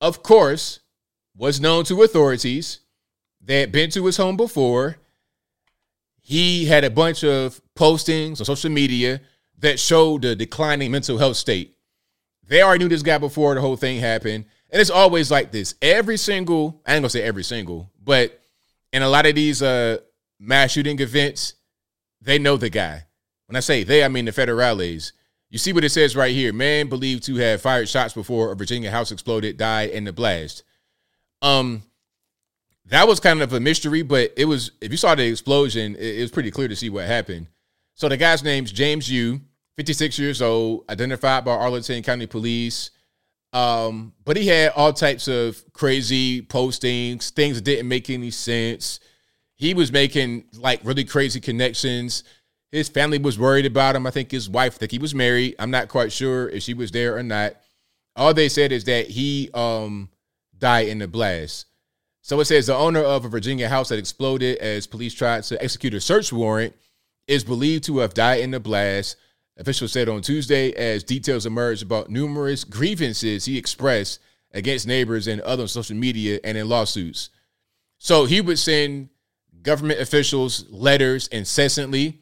of 0.00 0.22
course, 0.22 0.80
was 1.36 1.60
known 1.60 1.84
to 1.84 2.02
authorities. 2.02 2.80
They 3.40 3.60
had 3.60 3.72
been 3.72 3.90
to 3.90 4.06
his 4.06 4.16
home 4.16 4.36
before. 4.36 4.98
He 6.22 6.66
had 6.66 6.84
a 6.84 6.90
bunch 6.90 7.24
of 7.24 7.60
postings 7.74 8.40
on 8.40 8.46
social 8.46 8.70
media 8.70 9.20
that 9.58 9.80
showed 9.80 10.22
the 10.22 10.36
declining 10.36 10.90
mental 10.90 11.18
health 11.18 11.36
state. 11.36 11.76
They 12.46 12.62
already 12.62 12.84
knew 12.84 12.88
this 12.88 13.02
guy 13.02 13.18
before 13.18 13.54
the 13.54 13.60
whole 13.60 13.76
thing 13.76 14.00
happened. 14.00 14.46
And 14.70 14.80
it's 14.80 14.90
always 14.90 15.30
like 15.30 15.50
this. 15.50 15.74
Every 15.80 16.16
single, 16.16 16.80
I 16.86 16.94
ain't 16.94 17.02
gonna 17.02 17.10
say 17.10 17.22
every 17.22 17.44
single, 17.44 17.90
but 18.02 18.40
in 18.92 19.02
a 19.02 19.08
lot 19.08 19.26
of 19.26 19.34
these 19.34 19.62
uh 19.62 19.98
mass 20.38 20.72
shooting 20.72 20.98
events, 21.00 21.54
they 22.20 22.38
know 22.38 22.56
the 22.56 22.70
guy. 22.70 23.04
When 23.46 23.56
I 23.56 23.60
say 23.60 23.84
they, 23.84 24.04
I 24.04 24.08
mean 24.08 24.26
the 24.26 24.32
federales. 24.32 25.12
You 25.50 25.58
see 25.58 25.72
what 25.72 25.84
it 25.84 25.90
says 25.90 26.14
right 26.14 26.34
here. 26.34 26.52
Man 26.52 26.88
believed 26.88 27.24
to 27.24 27.36
have 27.36 27.62
fired 27.62 27.88
shots 27.88 28.12
before 28.12 28.52
a 28.52 28.56
Virginia 28.56 28.90
house 28.90 29.10
exploded, 29.10 29.56
died 29.56 29.90
in 29.90 30.04
the 30.04 30.12
blast. 30.12 30.62
Um, 31.40 31.82
that 32.86 33.08
was 33.08 33.20
kind 33.20 33.40
of 33.40 33.52
a 33.52 33.60
mystery, 33.60 34.02
but 34.02 34.32
it 34.36 34.44
was 34.44 34.72
if 34.80 34.90
you 34.90 34.98
saw 34.98 35.14
the 35.14 35.26
explosion, 35.26 35.96
it, 35.96 36.18
it 36.18 36.20
was 36.20 36.30
pretty 36.30 36.50
clear 36.50 36.68
to 36.68 36.76
see 36.76 36.90
what 36.90 37.06
happened. 37.06 37.46
So 37.94 38.08
the 38.08 38.16
guy's 38.16 38.44
name's 38.44 38.70
James 38.70 39.10
Yoo, 39.10 39.40
56 39.78 40.18
years 40.18 40.42
old, 40.42 40.84
identified 40.90 41.44
by 41.44 41.52
Arlington 41.52 42.02
County 42.02 42.26
Police. 42.26 42.90
Um, 43.52 44.12
but 44.24 44.36
he 44.36 44.48
had 44.48 44.72
all 44.74 44.92
types 44.92 45.28
of 45.28 45.62
crazy 45.72 46.42
postings, 46.42 47.30
things 47.30 47.56
that 47.56 47.64
didn't 47.64 47.86
make 47.86 48.10
any 48.10 48.32
sense. 48.32 48.98
He 49.54 49.74
was 49.74 49.92
making 49.92 50.46
like 50.56 50.80
really 50.82 51.04
crazy 51.04 51.40
connections. 51.40 52.24
His 52.72 52.88
family 52.88 53.18
was 53.18 53.38
worried 53.38 53.66
about 53.66 53.94
him. 53.94 54.04
I 54.04 54.10
think 54.10 54.32
his 54.32 54.50
wife, 54.50 54.74
I 54.74 54.78
think 54.78 54.90
he 54.90 54.98
was 54.98 55.14
married. 55.14 55.54
I'm 55.60 55.70
not 55.70 55.86
quite 55.86 56.10
sure 56.10 56.48
if 56.48 56.64
she 56.64 56.74
was 56.74 56.90
there 56.90 57.16
or 57.16 57.22
not. 57.22 57.54
All 58.16 58.34
they 58.34 58.48
said 58.48 58.72
is 58.72 58.82
that 58.84 59.06
he 59.06 59.48
um 59.54 60.08
died 60.58 60.88
in 60.88 60.98
the 60.98 61.06
blast. 61.06 61.66
So 62.22 62.40
it 62.40 62.46
says 62.46 62.66
the 62.66 62.74
owner 62.74 63.00
of 63.00 63.24
a 63.24 63.28
Virginia 63.28 63.68
house 63.68 63.90
that 63.90 63.98
exploded 64.00 64.58
as 64.58 64.88
police 64.88 65.14
tried 65.14 65.44
to 65.44 65.62
execute 65.62 65.94
a 65.94 66.00
search 66.00 66.32
warrant 66.32 66.74
is 67.28 67.44
believed 67.44 67.84
to 67.84 67.98
have 67.98 68.12
died 68.12 68.40
in 68.40 68.50
the 68.50 68.58
blast. 68.58 69.16
Officials 69.58 69.92
said 69.92 70.08
on 70.08 70.22
Tuesday 70.22 70.70
as 70.72 71.02
details 71.02 71.44
emerged 71.44 71.82
about 71.82 72.10
numerous 72.10 72.62
grievances 72.62 73.44
he 73.44 73.58
expressed 73.58 74.20
against 74.52 74.86
neighbors 74.86 75.26
and 75.26 75.40
others 75.40 75.76
on 75.76 75.82
social 75.82 75.96
media 75.96 76.38
and 76.44 76.56
in 76.56 76.68
lawsuits. 76.68 77.30
So 77.98 78.24
he 78.24 78.40
would 78.40 78.58
send 78.58 79.08
government 79.62 80.00
officials 80.00 80.64
letters 80.70 81.26
incessantly. 81.28 82.20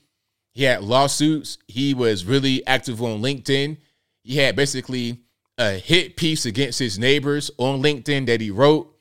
He 0.53 0.65
had 0.65 0.83
lawsuits. 0.83 1.59
He 1.69 1.93
was 1.93 2.25
really 2.25 2.67
active 2.67 3.03
on 3.03 3.21
LinkedIn. 3.21 3.77
He 4.23 4.39
had 4.39 4.57
basically 4.57 5.21
a 5.59 5.73
hit 5.73 6.17
piece 6.17 6.47
against 6.47 6.79
his 6.79 6.99
neighbors 6.99 7.51
on 7.59 7.83
LinkedIn 7.83 8.27
that 8.27 8.41
he 8.41 8.51
wrote. 8.51 8.93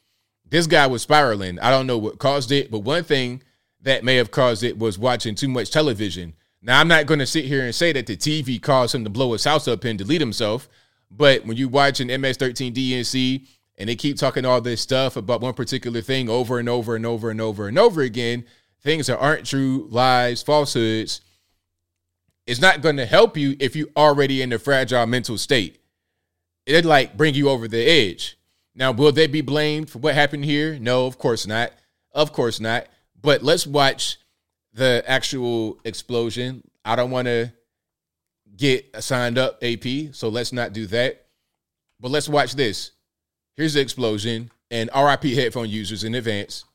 This 0.48 0.68
guy 0.68 0.88
was 0.88 1.02
spiraling. 1.02 1.58
I 1.60 1.70
don't 1.70 1.88
know 1.88 1.98
what 1.98 2.20
caused 2.20 2.52
it, 2.52 2.70
but 2.70 2.80
one 2.80 3.04
thing 3.04 3.42
that 3.82 4.04
may 4.04 4.16
have 4.16 4.32
caused 4.32 4.64
it 4.64 4.78
was 4.78 5.00
watching 5.00 5.36
too 5.36 5.48
much 5.48 5.72
television. 5.72 6.34
Now, 6.66 6.80
I'm 6.80 6.88
not 6.88 7.06
going 7.06 7.20
to 7.20 7.28
sit 7.28 7.46
here 7.46 7.64
and 7.64 7.76
say 7.76 7.94
that 7.94 8.08
the 8.08 8.18
TV 8.18 8.60
caused 8.60 8.96
him 8.96 9.04
to 9.04 9.10
blow 9.12 9.34
his 9.34 9.44
house 9.44 9.68
up 9.68 9.84
and 9.84 10.00
delete 10.00 10.20
himself, 10.20 10.68
but 11.12 11.46
when 11.46 11.58
you 11.58 11.70
watch 11.70 12.00
an 12.00 12.08
MS13 12.08 12.74
DNC 12.74 13.48
and 13.78 13.88
they 13.88 13.96
keep 13.96 14.18
talking 14.18 14.46
all 14.46 14.60
this 14.62 14.82
stuff 14.82 15.16
about 15.16 15.42
one 15.42 15.54
particular 15.54 16.02
thing 16.02 16.28
over 16.28 16.58
and 16.58 16.68
over 16.68 16.96
and 16.96 17.06
over 17.06 17.30
and 17.30 17.40
over 17.40 17.68
and 17.68 17.78
over 17.78 18.02
again, 18.02 18.46
things 18.82 19.06
that 19.06 19.20
aren't 19.20 19.46
true, 19.46 19.88
lies, 19.92 20.42
falsehoods, 20.42 21.22
it's 22.48 22.62
not 22.62 22.82
going 22.82 22.98
to 22.98 23.06
help 23.06 23.38
you 23.38 23.56
if 23.60 23.76
you 23.76 23.92
are 23.96 24.08
already 24.08 24.42
in 24.42 24.52
a 24.52 24.58
fragile 24.58 25.06
mental 25.06 25.38
state. 25.38 25.78
It'd 26.66 26.84
like 26.84 27.16
bring 27.16 27.36
you 27.36 27.48
over 27.48 27.68
the 27.68 27.86
edge. 27.86 28.40
Now, 28.74 28.92
will 28.92 29.12
they 29.12 29.28
be 29.28 29.42
blamed 29.42 29.92
for 29.92 30.00
what 30.00 30.16
happened 30.16 30.46
here? 30.46 30.80
No, 30.80 31.06
of 31.06 31.20
course 31.20 31.46
not. 31.46 31.74
Of 32.12 32.34
course 32.34 32.60
not. 32.60 32.88
But 33.22 33.44
let's 33.44 33.68
watch 33.68 34.18
the 34.76 35.02
actual 35.08 35.80
explosion. 35.86 36.62
I 36.84 36.96
don't 36.98 37.10
want 37.10 37.28
to 37.28 37.52
get 38.58 39.02
signed 39.02 39.38
up, 39.38 39.64
AP, 39.64 40.14
so 40.14 40.28
let's 40.30 40.52
not 40.52 40.74
do 40.74 40.86
that. 40.88 41.26
But 42.00 42.12
let's 42.12 42.28
watch 42.28 42.56
this. 42.56 42.92
Here's 43.56 43.74
the 43.74 43.80
explosion 43.80 44.52
and 44.70 44.90
RIP 44.94 45.24
headphone 45.34 45.70
users 45.70 46.04
in 46.04 46.14
advance. 46.14 46.66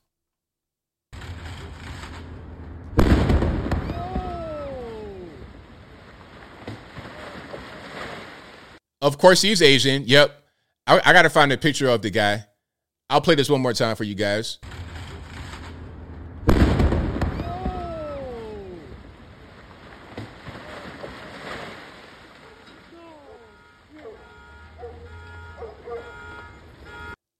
Of 8.99 9.17
course, 9.17 9.41
he's 9.43 9.61
Asian. 9.61 10.03
Yep. 10.05 10.43
I, 10.87 11.01
I 11.05 11.13
got 11.13 11.23
to 11.23 11.29
find 11.29 11.51
a 11.51 11.57
picture 11.57 11.87
of 11.87 12.01
the 12.01 12.09
guy. 12.09 12.45
I'll 13.09 13.21
play 13.21 13.35
this 13.35 13.49
one 13.49 13.61
more 13.61 13.73
time 13.73 13.95
for 13.95 14.03
you 14.03 14.15
guys. 14.15 14.57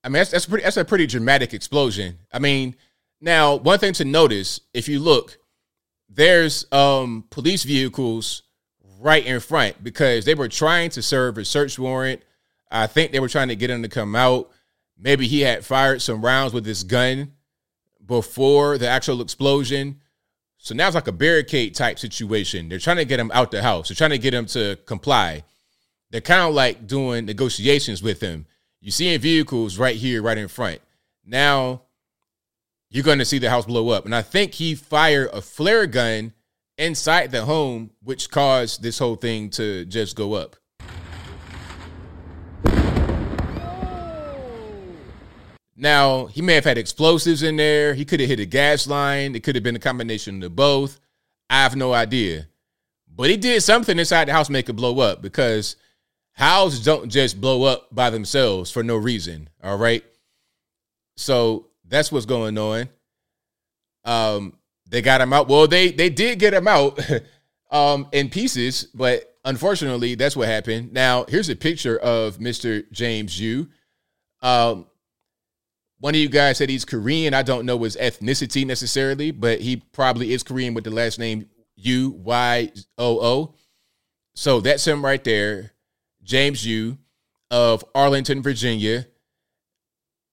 I 0.03 0.09
mean, 0.09 0.13
that's, 0.13 0.31
that's 0.31 0.45
pretty. 0.45 0.63
That's 0.63 0.77
a 0.77 0.85
pretty 0.85 1.07
dramatic 1.07 1.53
explosion. 1.53 2.17
I 2.31 2.39
mean, 2.39 2.75
now 3.19 3.55
one 3.55 3.79
thing 3.79 3.93
to 3.93 4.05
notice 4.05 4.59
if 4.73 4.87
you 4.87 4.99
look, 4.99 5.37
there's 6.09 6.71
um 6.71 7.25
police 7.29 7.63
vehicles 7.63 8.43
right 8.99 9.25
in 9.25 9.39
front 9.39 9.83
because 9.83 10.25
they 10.25 10.35
were 10.35 10.47
trying 10.47 10.89
to 10.91 11.01
serve 11.01 11.37
a 11.37 11.45
search 11.45 11.77
warrant. 11.77 12.21
I 12.71 12.87
think 12.87 13.11
they 13.11 13.19
were 13.19 13.29
trying 13.29 13.49
to 13.49 13.55
get 13.55 13.69
him 13.69 13.83
to 13.83 13.89
come 13.89 14.15
out. 14.15 14.49
Maybe 14.97 15.27
he 15.27 15.41
had 15.41 15.65
fired 15.65 16.01
some 16.01 16.23
rounds 16.23 16.53
with 16.53 16.65
his 16.65 16.83
gun 16.83 17.33
before 18.05 18.77
the 18.77 18.87
actual 18.87 19.21
explosion. 19.21 19.99
So 20.57 20.75
now 20.75 20.87
it's 20.87 20.95
like 20.95 21.07
a 21.07 21.11
barricade 21.11 21.73
type 21.73 21.97
situation. 21.97 22.69
They're 22.69 22.77
trying 22.77 22.97
to 22.97 23.05
get 23.05 23.19
him 23.19 23.31
out 23.33 23.49
the 23.49 23.63
house. 23.63 23.89
They're 23.89 23.95
trying 23.95 24.11
to 24.11 24.19
get 24.19 24.33
him 24.33 24.45
to 24.47 24.77
comply. 24.85 25.43
They're 26.11 26.21
kind 26.21 26.47
of 26.47 26.53
like 26.53 26.85
doing 26.85 27.25
negotiations 27.25 28.03
with 28.03 28.21
him. 28.21 28.45
You 28.81 28.89
see 28.89 29.13
in 29.13 29.21
vehicles 29.21 29.77
right 29.77 29.95
here, 29.95 30.23
right 30.23 30.37
in 30.37 30.47
front. 30.47 30.81
Now 31.23 31.83
you're 32.89 33.03
going 33.03 33.19
to 33.19 33.25
see 33.25 33.37
the 33.37 33.49
house 33.49 33.65
blow 33.65 33.89
up. 33.89 34.05
And 34.05 34.15
I 34.15 34.23
think 34.23 34.55
he 34.55 34.73
fired 34.73 35.29
a 35.31 35.41
flare 35.41 35.85
gun 35.85 36.33
inside 36.79 37.31
the 37.31 37.45
home, 37.45 37.91
which 38.03 38.31
caused 38.31 38.81
this 38.81 38.97
whole 38.97 39.15
thing 39.15 39.51
to 39.51 39.85
just 39.85 40.15
go 40.15 40.33
up. 40.33 40.55
Now, 45.75 46.25
he 46.25 46.41
may 46.41 46.55
have 46.55 46.65
had 46.65 46.77
explosives 46.77 47.43
in 47.43 47.55
there. 47.55 47.93
He 47.93 48.03
could 48.03 48.19
have 48.19 48.29
hit 48.29 48.39
a 48.39 48.45
gas 48.45 48.87
line. 48.87 49.35
It 49.35 49.43
could 49.43 49.55
have 49.55 49.63
been 49.63 49.75
a 49.75 49.79
combination 49.79 50.41
of 50.43 50.55
both. 50.55 50.99
I 51.49 51.63
have 51.63 51.75
no 51.75 51.93
idea. 51.93 52.47
But 53.07 53.29
he 53.29 53.37
did 53.37 53.61
something 53.61 53.97
inside 53.97 54.27
the 54.27 54.33
house 54.33 54.49
make 54.49 54.69
it 54.69 54.73
blow 54.73 54.99
up 54.99 55.21
because 55.21 55.75
houses 56.33 56.83
don't 56.83 57.09
just 57.09 57.39
blow 57.39 57.63
up 57.63 57.93
by 57.93 58.09
themselves 58.09 58.71
for 58.71 58.83
no 58.83 58.95
reason. 58.95 59.49
All 59.63 59.77
right. 59.77 60.03
So 61.17 61.67
that's 61.87 62.11
what's 62.11 62.25
going 62.25 62.57
on. 62.57 62.89
Um, 64.03 64.57
they 64.89 65.01
got 65.01 65.21
him 65.21 65.33
out. 65.33 65.47
Well, 65.47 65.67
they 65.67 65.91
they 65.91 66.09
did 66.09 66.39
get 66.39 66.53
him 66.53 66.67
out 66.67 66.99
um 67.71 68.07
in 68.11 68.29
pieces, 68.29 68.85
but 68.93 69.37
unfortunately, 69.45 70.15
that's 70.15 70.35
what 70.35 70.47
happened. 70.47 70.93
Now, 70.93 71.25
here's 71.27 71.49
a 71.49 71.55
picture 71.55 71.97
of 71.97 72.37
Mr. 72.37 72.89
James 72.91 73.39
Yoo. 73.39 73.67
Um, 74.41 74.87
one 75.99 76.15
of 76.15 76.19
you 76.19 76.29
guys 76.29 76.57
said 76.57 76.69
he's 76.69 76.83
Korean. 76.85 77.33
I 77.33 77.43
don't 77.43 77.65
know 77.65 77.77
his 77.83 77.95
ethnicity 77.95 78.65
necessarily, 78.65 79.29
but 79.31 79.61
he 79.61 79.77
probably 79.77 80.33
is 80.33 80.41
Korean 80.41 80.73
with 80.73 80.83
the 80.83 80.89
last 80.89 81.19
name 81.19 81.47
U 81.75 82.09
Y 82.23 82.71
O 82.97 83.19
O. 83.19 83.55
So 84.33 84.61
that's 84.61 84.87
him 84.87 85.05
right 85.05 85.23
there, 85.23 85.73
James 86.31 86.65
Yoo. 86.65 86.97
of 87.49 87.83
Arlington, 87.93 88.41
Virginia. 88.41 89.05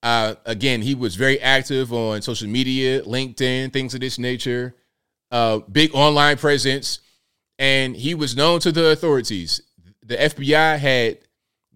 Uh, 0.01 0.35
again, 0.45 0.81
he 0.81 0.95
was 0.95 1.17
very 1.17 1.41
active 1.41 1.91
on 1.91 2.21
social 2.21 2.47
media, 2.47 3.01
LinkedIn, 3.01 3.73
things 3.73 3.93
of 3.93 3.99
this 3.99 4.17
nature. 4.17 4.73
Uh, 5.29 5.59
big 5.69 5.93
online 5.93 6.37
presence, 6.37 7.01
and 7.57 7.97
he 7.97 8.15
was 8.15 8.33
known 8.33 8.61
to 8.61 8.71
the 8.71 8.91
authorities. 8.91 9.61
The 10.01 10.15
FBI 10.15 10.77
had 10.77 11.17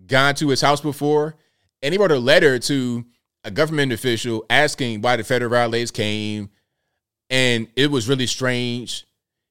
gone 0.07 0.35
to 0.35 0.47
his 0.47 0.61
house 0.61 0.79
before, 0.79 1.35
and 1.81 1.93
he 1.93 1.97
wrote 1.97 2.13
a 2.13 2.17
letter 2.17 2.57
to 2.59 3.03
a 3.43 3.51
government 3.51 3.91
official 3.91 4.45
asking 4.49 5.01
why 5.01 5.17
the 5.17 5.23
federales 5.23 5.91
came, 5.91 6.49
and 7.29 7.67
it 7.75 7.91
was 7.91 8.07
really 8.07 8.27
strange. 8.27 9.05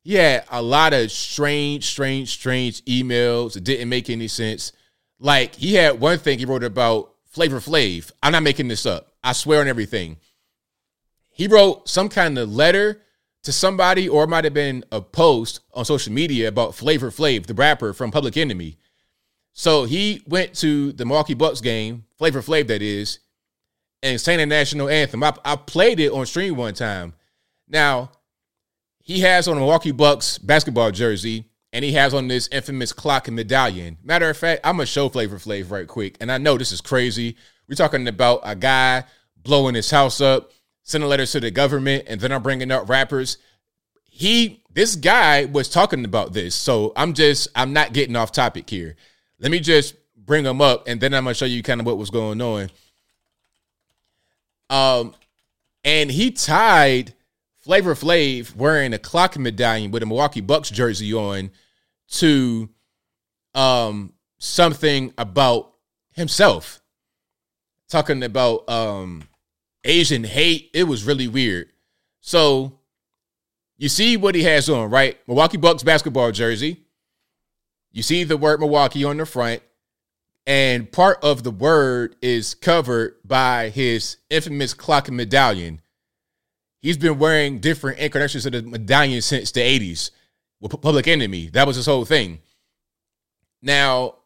Had 0.05 0.45
a 0.51 0.61
lot 0.63 0.93
of 0.93 1.11
strange, 1.13 1.85
strange, 1.85 2.31
strange 2.31 2.85
emails. 2.85 3.57
It 3.57 3.65
didn't 3.65 3.89
make 3.89 4.11
any 4.11 4.29
sense. 4.29 4.73
Like 5.19 5.55
he 5.55 5.75
had 5.75 6.01
one 6.01 6.19
thing 6.19 6.39
he 6.39 6.45
wrote 6.45 6.65
about 6.65 7.15
Flavor 7.27 7.61
Flav. 7.61 8.11
I'm 8.23 8.33
not 8.33 8.43
making 8.43 8.69
this 8.69 8.85
up. 8.85 9.13
I 9.23 9.33
swear 9.33 9.61
on 9.61 9.69
everything. 9.69 10.17
He 11.31 11.47
wrote 11.47 11.89
some 11.89 12.09
kind 12.09 12.37
of 12.39 12.53
letter 12.53 13.01
to 13.45 13.53
somebody, 13.53 14.09
or 14.09 14.25
it 14.25 14.29
might 14.29 14.45
have 14.45 14.55
been 14.55 14.85
a 14.93 15.01
post 15.01 15.61
on 15.73 15.85
social 15.85 16.13
media 16.13 16.49
about 16.49 16.75
Flavor 16.75 17.11
Flav, 17.11 17.47
the 17.47 17.55
rapper 17.55 17.93
from 17.93 18.11
Public 18.11 18.37
Enemy. 18.37 18.77
So 19.53 19.85
he 19.85 20.23
went 20.27 20.55
to 20.57 20.93
the 20.93 21.05
Milwaukee 21.05 21.35
Bucks 21.35 21.61
game, 21.61 22.05
Flavor 22.17 22.43
Flav 22.43 22.69
that 22.69 22.83
is, 22.83 23.19
and 24.03 24.21
sang 24.21 24.39
the 24.39 24.47
national 24.47 24.89
anthem. 24.89 25.23
I, 25.23 25.35
I 25.45 25.57
played 25.57 26.01
it 26.01 26.13
on 26.13 26.27
stream 26.27 26.57
one 26.57 26.75
time. 26.75 27.15
Now, 27.69 28.13
he 29.03 29.21
has 29.21 29.49
on 29.49 29.57
a 29.57 29.61
Milwaukee 29.61 29.91
Bucks 29.91 30.39
basketball 30.39 30.91
jersey, 30.93 31.45
and 31.73 31.85
he 31.85 31.93
has 31.93 32.15
on 32.15 32.29
this 32.29 32.49
infamous 32.53 32.93
clock 32.93 33.27
and 33.29 33.37
medallion. 33.37 33.99
Matter 34.03 34.31
of 34.31 34.37
fact, 34.37 34.61
I'm 34.65 34.77
gonna 34.77 34.87
show 34.87 35.09
Flavor 35.09 35.39
Flav 35.39 35.71
right 35.71 35.89
quick, 35.89 36.17
and 36.21 36.31
I 36.31 36.39
know 36.39 36.57
this 36.57 36.73
is 36.73 36.81
crazy. 36.81 37.37
We're 37.69 37.75
talking 37.75 38.07
about 38.07 38.41
a 38.45 38.55
guy 38.55 39.05
blowing 39.37 39.75
his 39.75 39.91
house 39.91 40.21
up, 40.21 40.53
sending 40.83 41.11
letters 41.11 41.33
to 41.33 41.41
the 41.41 41.51
government, 41.51 42.05
and 42.07 42.21
then 42.21 42.33
I'm 42.33 42.43
bringing 42.43 42.71
up 42.71 42.89
rappers. 42.89 43.39
He, 44.05 44.63
this 44.73 44.95
guy 44.95 45.47
was 45.47 45.69
talking 45.69 46.05
about 46.05 46.33
this, 46.33 46.55
so 46.55 46.93
I'm 46.97 47.15
just, 47.15 47.49
I'm 47.57 47.73
not 47.73 47.93
getting 47.93 48.15
off 48.15 48.31
topic 48.31 48.69
here. 48.71 48.97
Let 49.41 49.51
me 49.51 49.59
just 49.59 49.97
bring 50.17 50.45
him 50.45 50.61
up, 50.61 50.87
and 50.87 51.01
then 51.01 51.13
I'm 51.15 51.25
gonna 51.25 51.35
show 51.35 51.47
you 51.47 51.63
kind 51.63 51.81
of 51.81 51.87
what 51.87 51.99
was 51.99 52.11
going 52.11 52.41
on. 52.41 52.71
Um, 54.71 55.15
and 55.85 56.11
he 56.11 56.31
tied 56.31 57.15
Flavor 57.63 57.95
Flav 57.95 58.57
wearing 58.57 58.93
a 58.93 58.99
clock 58.99 59.39
medallion 59.39 59.93
with 59.93 60.03
a 60.03 60.07
Milwaukee 60.07 60.41
Bucks 60.41 60.69
jersey 60.69 61.15
on 61.15 61.51
to 62.09 62.69
um 63.55 64.13
something 64.39 65.15
about 65.17 65.73
himself. 66.13 66.83
Talking 67.89 68.23
about 68.23 68.69
um 68.69 69.29
Asian 69.85 70.25
hate. 70.25 70.71
It 70.75 70.85
was 70.85 71.05
really 71.05 71.29
weird. 71.29 71.69
So 72.21 72.79
you 73.77 73.89
see 73.89 74.17
what 74.17 74.35
he 74.35 74.43
has 74.43 74.69
on, 74.69 74.91
right? 74.91 75.19
Milwaukee 75.27 75.57
Bucks 75.57 75.83
basketball 75.83 76.33
jersey. 76.33 76.85
You 77.93 78.03
see 78.03 78.25
the 78.25 78.37
word 78.37 78.61
Milwaukee 78.61 79.05
on 79.05 79.19
the 79.19 79.27
front, 79.27 79.63
and 80.47 80.91
part 80.91 81.19
of 81.23 81.43
the 81.43 81.51
word 81.51 82.17
is 82.23 82.55
covered 82.55 83.17
by 83.25 83.69
his 83.69 84.17
infamous 84.31 84.73
clock 84.73 85.11
medallion. 85.11 85.81
He's 86.83 86.99
been 86.99 87.19
wearing 87.19 87.61
different 87.61 87.99
incarnations 87.99 88.45
of 88.45 88.53
the 88.53 88.63
medallion 88.63 89.23
since 89.23 89.53
the 89.53 89.61
80s 89.61 90.11
with 90.61 90.79
Public 90.81 91.09
Enemy. 91.09 91.49
That 91.51 91.67
was 91.67 91.77
his 91.77 91.87
whole 91.87 92.05
thing. 92.05 92.41
Now, 93.63 94.17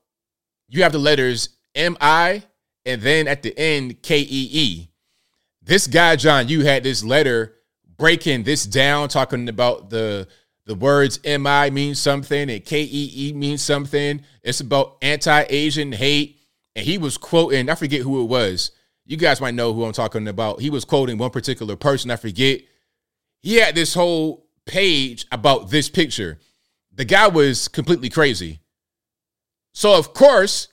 you 0.69 0.83
have 0.83 0.93
the 0.93 0.99
letters 0.99 1.51
M-I 1.75 2.43
and 2.87 3.03
then 3.03 3.29
at 3.29 3.43
the 3.43 3.57
end, 3.59 4.01
K-E-E. 4.03 4.89
This 5.63 5.87
guy, 5.87 6.17
John, 6.17 6.49
you 6.49 6.65
had 6.65 6.83
this 6.83 7.05
letter 7.05 7.55
breaking 7.97 8.45
this 8.45 8.65
down, 8.65 9.09
talking 9.09 9.49
about 9.49 9.91
the 9.91 10.29
the 10.67 10.75
words 10.75 11.21
MI 11.25 11.71
means 11.71 12.01
something 12.01 12.51
and 12.51 12.65
KEE 12.65 13.33
means 13.35 13.63
something. 13.63 14.23
It's 14.43 14.61
about 14.61 14.97
anti-Asian 15.01 15.93
hate. 15.93 16.41
And 16.75 16.85
he 16.85 16.99
was 16.99 17.17
quoting, 17.17 17.71
I 17.71 17.77
forget 17.77 18.03
who 18.03 18.21
it 18.21 18.27
was. 18.27 18.73
You 19.07 19.17
guys 19.17 19.41
might 19.41 19.55
know 19.55 19.73
who 19.73 19.85
I'm 19.85 19.93
talking 19.93 20.27
about. 20.27 20.61
He 20.61 20.69
was 20.69 20.85
quoting 20.85 21.17
one 21.17 21.31
particular 21.31 21.77
person, 21.77 22.11
I 22.11 22.17
forget. 22.17 22.63
He 23.41 23.55
had 23.55 23.77
this 23.77 23.95
whole 23.95 24.49
page 24.67 25.27
about 25.31 25.71
this 25.71 25.89
picture. 25.89 26.41
The 26.93 27.05
guy 27.05 27.29
was 27.29 27.69
completely 27.69 28.09
crazy. 28.11 28.61
So, 29.73 29.97
of 29.97 30.13
course, 30.13 30.69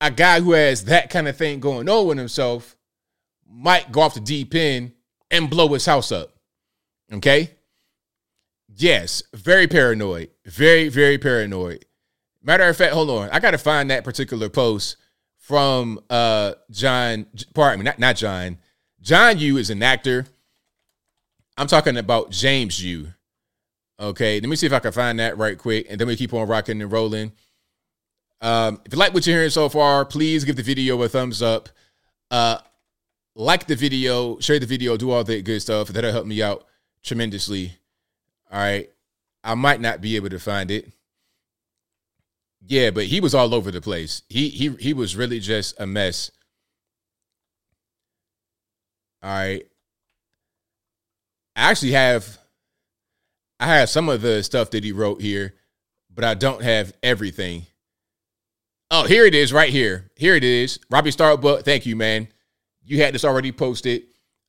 a 0.00 0.10
guy 0.10 0.40
who 0.40 0.52
has 0.52 0.86
that 0.86 1.10
kind 1.10 1.28
of 1.28 1.36
thing 1.36 1.60
going 1.60 1.88
on 1.88 2.06
with 2.08 2.18
himself 2.18 2.76
might 3.48 3.92
go 3.92 4.00
off 4.00 4.14
the 4.14 4.20
deep 4.20 4.54
end 4.54 4.92
and 5.30 5.48
blow 5.48 5.68
his 5.68 5.86
house 5.86 6.10
up. 6.10 6.30
Okay? 7.12 7.50
Yes, 8.74 9.22
very 9.34 9.68
paranoid. 9.68 10.30
Very, 10.44 10.88
very 10.88 11.18
paranoid. 11.18 11.84
Matter 12.42 12.64
of 12.64 12.76
fact, 12.76 12.94
hold 12.94 13.10
on. 13.10 13.28
I 13.30 13.38
gotta 13.38 13.58
find 13.58 13.90
that 13.90 14.02
particular 14.02 14.48
post 14.48 14.96
from 15.52 16.00
uh 16.08 16.54
John 16.70 17.26
pardon 17.52 17.80
me, 17.80 17.84
not, 17.84 17.98
not 17.98 18.16
John. 18.16 18.56
John 19.02 19.38
Yu 19.38 19.58
is 19.58 19.68
an 19.68 19.82
actor. 19.82 20.24
I'm 21.58 21.66
talking 21.66 21.98
about 21.98 22.30
James 22.30 22.82
Yoo. 22.82 23.08
Okay, 24.00 24.40
let 24.40 24.48
me 24.48 24.56
see 24.56 24.64
if 24.64 24.72
I 24.72 24.78
can 24.78 24.92
find 24.92 25.18
that 25.18 25.36
right 25.36 25.58
quick, 25.58 25.88
and 25.90 26.00
then 26.00 26.08
we 26.08 26.16
keep 26.16 26.32
on 26.32 26.48
rocking 26.48 26.80
and 26.80 26.90
rolling. 26.90 27.32
Um, 28.40 28.80
if 28.86 28.94
you 28.94 28.98
like 28.98 29.12
what 29.12 29.26
you're 29.26 29.36
hearing 29.36 29.50
so 29.50 29.68
far, 29.68 30.06
please 30.06 30.46
give 30.46 30.56
the 30.56 30.62
video 30.62 31.02
a 31.02 31.08
thumbs 31.10 31.42
up. 31.42 31.68
Uh, 32.30 32.56
like 33.34 33.66
the 33.66 33.76
video, 33.76 34.38
share 34.38 34.58
the 34.58 34.64
video, 34.64 34.96
do 34.96 35.10
all 35.10 35.22
that 35.22 35.44
good 35.44 35.60
stuff. 35.60 35.88
That'll 35.88 36.12
help 36.12 36.26
me 36.26 36.42
out 36.42 36.64
tremendously. 37.02 37.74
All 38.50 38.58
right. 38.58 38.88
I 39.44 39.54
might 39.54 39.82
not 39.82 40.00
be 40.00 40.16
able 40.16 40.30
to 40.30 40.38
find 40.38 40.70
it. 40.70 40.90
Yeah, 42.66 42.90
but 42.90 43.04
he 43.04 43.20
was 43.20 43.34
all 43.34 43.54
over 43.54 43.70
the 43.70 43.80
place. 43.80 44.22
He 44.28 44.48
he 44.48 44.70
he 44.78 44.92
was 44.92 45.16
really 45.16 45.40
just 45.40 45.78
a 45.80 45.86
mess. 45.86 46.30
All 49.22 49.30
right. 49.30 49.66
I 51.54 51.70
actually 51.70 51.92
have 51.92 52.38
I 53.60 53.66
have 53.66 53.88
some 53.88 54.08
of 54.08 54.22
the 54.22 54.42
stuff 54.42 54.70
that 54.70 54.84
he 54.84 54.92
wrote 54.92 55.20
here, 55.20 55.54
but 56.12 56.24
I 56.24 56.34
don't 56.34 56.62
have 56.62 56.92
everything. 57.02 57.66
Oh, 58.90 59.06
here 59.06 59.24
it 59.24 59.34
is 59.34 59.52
right 59.52 59.70
here. 59.70 60.10
Here 60.16 60.34
it 60.34 60.44
is. 60.44 60.78
Robbie 60.90 61.12
Starbuck, 61.12 61.64
thank 61.64 61.86
you, 61.86 61.96
man. 61.96 62.28
You 62.84 63.02
had 63.02 63.14
this 63.14 63.24
already 63.24 63.52
posted. 63.52 64.02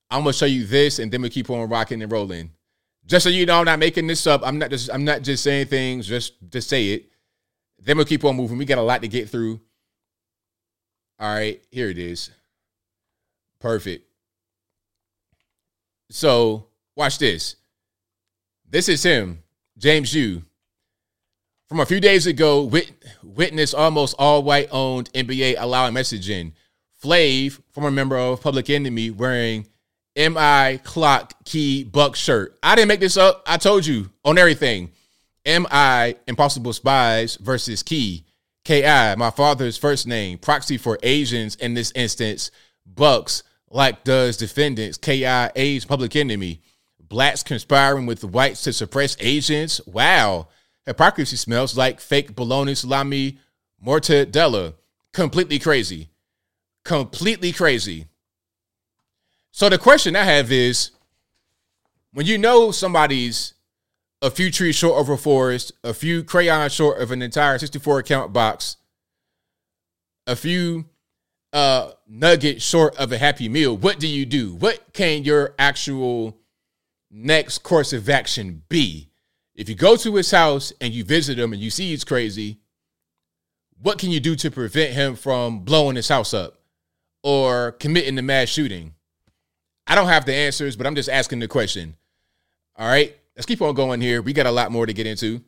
I'm 0.09 0.21
gonna 0.21 0.33
show 0.33 0.45
you 0.45 0.65
this, 0.65 0.99
and 0.99 1.11
then 1.11 1.21
we 1.21 1.29
keep 1.29 1.49
on 1.49 1.69
rocking 1.69 2.01
and 2.01 2.11
rolling. 2.11 2.51
Just 3.05 3.23
so 3.23 3.29
you 3.29 3.45
know, 3.45 3.59
I'm 3.59 3.65
not 3.65 3.79
making 3.79 4.07
this 4.07 4.27
up. 4.27 4.41
I'm 4.43 4.59
not 4.59 4.69
just 4.69 4.89
I'm 4.91 5.05
not 5.05 5.21
just 5.21 5.43
saying 5.43 5.67
things 5.67 6.07
just 6.07 6.33
to 6.51 6.61
say 6.61 6.89
it. 6.89 7.12
Then 7.83 7.97
we'll 7.97 8.05
keep 8.05 8.23
on 8.23 8.35
moving. 8.35 8.57
We 8.57 8.65
got 8.65 8.77
a 8.77 8.81
lot 8.81 9.01
to 9.01 9.07
get 9.07 9.29
through. 9.29 9.59
All 11.19 11.33
right, 11.33 11.61
here 11.69 11.89
it 11.89 11.97
is. 11.97 12.31
Perfect. 13.59 14.07
So 16.09 16.67
watch 16.95 17.17
this. 17.17 17.55
This 18.69 18.89
is 18.89 19.03
him, 19.03 19.43
James 19.77 20.13
Yoo. 20.13 20.43
From 21.67 21.79
a 21.79 21.85
few 21.85 21.99
days 21.99 22.27
ago, 22.27 22.63
wit- 22.63 22.91
witness 23.23 23.73
almost 23.73 24.15
all 24.17 24.43
white 24.43 24.69
owned 24.71 25.11
NBA 25.13 25.55
allowing 25.57 25.93
messaging. 25.93 26.53
Flav, 27.03 27.59
former 27.71 27.91
member 27.91 28.17
of 28.17 28.41
Public 28.41 28.69
Enemy, 28.69 29.11
wearing 29.11 29.67
MI 30.15 30.77
clock 30.83 31.33
key 31.45 31.83
buck 31.83 32.15
shirt. 32.15 32.57
I 32.63 32.75
didn't 32.75 32.87
make 32.87 32.99
this 32.99 33.17
up. 33.17 33.43
I 33.45 33.57
told 33.57 33.85
you 33.85 34.09
on 34.23 34.37
everything. 34.37 34.91
MI 35.45 36.15
Impossible 36.27 36.73
Spies 36.73 37.35
versus 37.35 37.83
Key. 37.83 38.25
KI, 38.65 39.15
my 39.17 39.29
father's 39.29 39.77
first 39.77 40.07
name, 40.07 40.37
proxy 40.37 40.77
for 40.77 40.97
Asians 41.03 41.55
in 41.55 41.73
this 41.73 41.91
instance. 41.95 42.49
Bucks, 42.85 43.43
like 43.69 44.03
does 44.03 44.37
defendants. 44.37 44.97
KI, 44.97 45.49
Age 45.55 45.87
Public 45.87 46.15
Enemy. 46.15 46.61
Blacks 46.99 47.43
conspiring 47.43 48.05
with 48.05 48.23
whites 48.23 48.63
to 48.63 48.73
suppress 48.73 49.17
Asians. 49.19 49.81
Wow. 49.85 50.47
Hypocrisy 50.85 51.35
smells 51.35 51.77
like 51.77 51.99
fake 51.99 52.35
bologna 52.35 52.75
salami 52.75 53.39
mortadella. 53.85 54.75
Completely 55.11 55.59
crazy. 55.59 56.09
Completely 56.83 57.51
crazy. 57.51 58.07
So 59.51 59.69
the 59.69 59.77
question 59.77 60.15
I 60.15 60.23
have 60.23 60.51
is 60.51 60.91
when 62.13 62.25
you 62.25 62.37
know 62.37 62.71
somebody's 62.71 63.53
a 64.23 64.31
few 64.31 64.49
trees 64.49 64.75
short 64.75 64.99
of 64.99 65.09
a 65.09 65.17
forest, 65.17 65.73
a 65.83 65.93
few 65.93 66.23
crayons 66.23 66.73
short 66.73 66.99
of 66.99 67.11
an 67.11 67.21
entire 67.21 67.59
64 67.59 68.03
count 68.03 68.31
box, 68.31 68.77
a 70.25 70.35
few 70.35 70.85
uh 71.51 71.91
nuggets 72.07 72.63
short 72.63 72.95
of 72.95 73.11
a 73.11 73.17
happy 73.17 73.49
meal, 73.49 73.75
what 73.75 73.99
do 73.99 74.07
you 74.07 74.25
do? 74.25 74.55
What 74.55 74.93
can 74.93 75.23
your 75.25 75.53
actual 75.59 76.37
next 77.11 77.59
course 77.59 77.91
of 77.91 78.09
action 78.09 78.63
be? 78.69 79.09
If 79.55 79.67
you 79.67 79.75
go 79.75 79.97
to 79.97 80.15
his 80.15 80.31
house 80.31 80.71
and 80.79 80.93
you 80.93 81.03
visit 81.03 81.37
him 81.37 81.51
and 81.51 81.61
you 81.61 81.69
see 81.69 81.89
he's 81.89 82.05
crazy, 82.05 82.59
what 83.81 83.99
can 83.99 84.09
you 84.09 84.21
do 84.21 84.37
to 84.37 84.49
prevent 84.49 84.93
him 84.93 85.15
from 85.15 85.59
blowing 85.59 85.97
his 85.97 86.07
house 86.07 86.33
up 86.33 86.59
or 87.23 87.73
committing 87.73 88.15
the 88.15 88.21
mass 88.21 88.47
shooting? 88.47 88.93
I 89.85 89.95
don't 89.95 90.07
have 90.07 90.25
the 90.25 90.33
answers, 90.33 90.77
but 90.77 90.87
I'm 90.87 90.95
just 90.95 91.09
asking 91.09 91.39
the 91.39 91.49
question. 91.49 91.97
All 92.77 92.87
right, 92.87 93.15
let's 93.35 93.45
keep 93.45 93.61
on 93.61 93.73
going 93.73 94.01
here. 94.01 94.21
We 94.21 94.33
got 94.33 94.45
a 94.45 94.51
lot 94.51 94.71
more 94.71 94.85
to 94.85 94.93
get 94.93 95.07
into. 95.07 95.41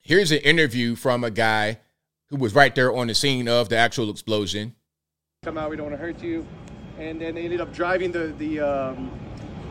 Here's 0.00 0.32
an 0.32 0.38
interview 0.38 0.96
from 0.96 1.24
a 1.24 1.30
guy 1.30 1.80
who 2.28 2.36
was 2.36 2.54
right 2.54 2.74
there 2.74 2.94
on 2.94 3.08
the 3.08 3.14
scene 3.14 3.48
of 3.48 3.68
the 3.68 3.76
actual 3.76 4.10
explosion. 4.10 4.74
come 5.42 5.58
out. 5.58 5.70
We 5.70 5.76
don't 5.76 5.90
want 5.90 6.00
to 6.00 6.04
hurt 6.04 6.22
you. 6.22 6.46
And 6.98 7.20
then 7.20 7.34
they 7.34 7.44
ended 7.44 7.60
up 7.60 7.72
driving 7.72 8.12
the 8.12 8.28
the 8.38 8.60
um, 8.60 9.10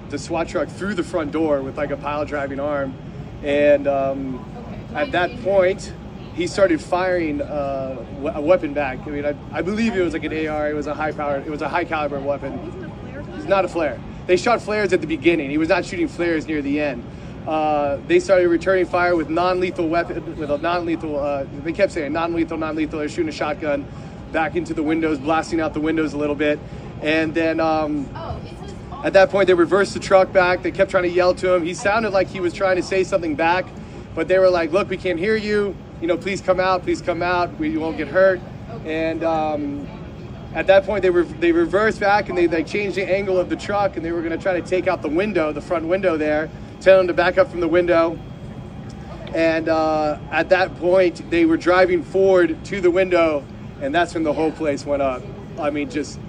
the 0.10 0.18
SWAT 0.18 0.48
truck 0.48 0.68
through 0.68 0.96
the 0.96 1.04
front 1.04 1.32
door 1.32 1.62
with 1.62 1.78
like 1.78 1.92
a 1.92 1.98
pile 1.98 2.26
driving 2.26 2.60
arm. 2.60 2.98
And 3.44 3.88
um, 3.88 4.90
at 4.96 5.12
that 5.12 5.40
point, 5.42 5.94
he 6.34 6.48
started 6.48 6.82
firing 6.82 7.42
uh, 7.42 8.32
a 8.34 8.42
weapon 8.42 8.74
back. 8.74 9.00
I 9.06 9.10
mean, 9.10 9.26
I, 9.26 9.36
I 9.52 9.62
believe 9.62 9.96
it 9.96 10.02
was 10.02 10.14
like 10.14 10.24
an 10.24 10.48
AR. 10.48 10.70
It 10.70 10.74
was 10.74 10.88
a 10.88 10.94
high 10.94 11.12
powered. 11.12 11.46
It 11.46 11.50
was 11.50 11.62
a 11.62 11.70
high 11.70 11.86
caliber 11.86 12.20
weapon. 12.20 12.54
It's 13.36 13.46
not 13.46 13.64
a 13.64 13.68
flare. 13.68 14.00
They 14.30 14.38
shot 14.38 14.62
flares 14.62 14.94
at 14.94 15.02
the 15.02 15.08
beginning. 15.08 15.50
He 15.50 15.58
was 15.58 15.70
not 15.70 15.84
shooting 15.86 16.08
flares 16.08 16.46
near 16.46 16.62
the 16.62 16.80
end. 16.80 17.04
Uh, 17.48 17.98
they 18.06 18.20
started 18.20 18.48
returning 18.48 18.86
fire 18.86 19.16
with 19.16 19.28
non-lethal 19.28 19.88
weapon, 19.88 20.38
with 20.38 20.52
a 20.52 20.60
non-lethal. 20.60 21.18
Uh, 21.18 21.46
they 21.64 21.72
kept 21.72 21.94
saying 21.94 22.14
non-lethal, 22.14 22.56
non-lethal. 22.56 23.00
They're 23.00 23.10
shooting 23.10 23.30
a 23.30 23.32
shotgun 23.32 23.88
back 24.32 24.56
into 24.56 24.76
the 24.76 24.84
windows, 24.84 25.18
blasting 25.18 25.60
out 25.60 25.74
the 25.74 25.82
windows 25.82 26.14
a 26.14 26.18
little 26.20 26.36
bit, 26.36 26.60
and 27.02 27.34
then 27.34 27.60
um, 27.60 28.08
at 29.04 29.14
that 29.14 29.32
point 29.32 29.48
they 29.48 29.56
reversed 29.56 29.96
the 29.96 30.00
truck 30.00 30.32
back. 30.32 30.62
They 30.62 30.70
kept 30.70 30.92
trying 30.92 31.06
to 31.06 31.10
yell 31.10 31.34
to 31.34 31.56
him. 31.56 31.66
He 31.66 31.74
sounded 31.74 32.12
like 32.12 32.28
he 32.28 32.40
was 32.40 32.54
trying 32.54 32.76
to 32.76 32.84
say 32.84 33.04
something 33.04 33.34
back, 33.34 33.66
but 34.14 34.28
they 34.28 34.38
were 34.38 34.52
like, 34.52 34.72
"Look, 34.72 34.90
we 34.90 34.98
can't 34.98 35.18
hear 35.18 35.38
you. 35.38 35.76
You 36.02 36.08
know, 36.08 36.18
please 36.18 36.40
come 36.40 36.60
out. 36.60 36.84
Please 36.84 37.02
come 37.02 37.24
out. 37.24 37.58
We 37.58 37.76
won't 37.80 37.98
get 37.98 38.10
hurt." 38.10 38.40
And 38.86 39.24
um, 39.24 39.88
at 40.54 40.68
that 40.68 40.84
point 40.84 41.02
they 41.02 41.10
were 41.10 41.24
they 41.24 41.52
reversed 41.52 42.00
back 42.00 42.30
and 42.30 42.38
they 42.38 42.47
like 42.47 42.66
changed 42.66 42.95
the 42.97 43.04
angle 43.04 43.38
of 43.38 43.50
the 43.50 43.56
truck 43.56 43.95
and 43.95 44.06
they 44.06 44.12
were 44.12 44.22
going 44.22 44.32
to 44.32 44.38
try 44.38 44.60
to 44.60 44.68
take 44.68 44.88
out 44.88 45.02
the 45.02 45.10
window 45.10 45.52
the 45.52 45.62
front 45.62 45.86
window 45.86 46.18
there 46.18 46.50
tell 46.82 46.97
them 46.97 47.08
to 47.08 47.14
back 47.14 47.38
up 47.38 47.50
from 47.50 47.60
the 47.60 47.68
window 47.68 48.18
and 49.34 49.70
uh, 49.70 50.18
at 50.32 50.50
that 50.50 50.76
point 50.78 51.30
they 51.30 51.45
were 51.45 51.58
driving 51.58 52.04
forward 52.04 52.64
to 52.66 52.82
the 52.82 52.89
window 52.89 53.43
and 53.82 53.93
that's 53.93 54.14
when 54.14 54.24
the 54.24 54.34
whole 54.34 54.52
place 54.52 54.86
went 54.86 55.02
up 55.02 55.22
i 55.60 55.70
mean 55.70 55.89
just 55.89 56.20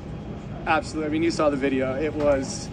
absolutely 0.67 1.07
i 1.07 1.11
mean 1.11 1.23
you 1.23 1.31
saw 1.31 1.49
the 1.49 1.57
video 1.57 1.95
it 2.01 2.13
was 2.13 2.69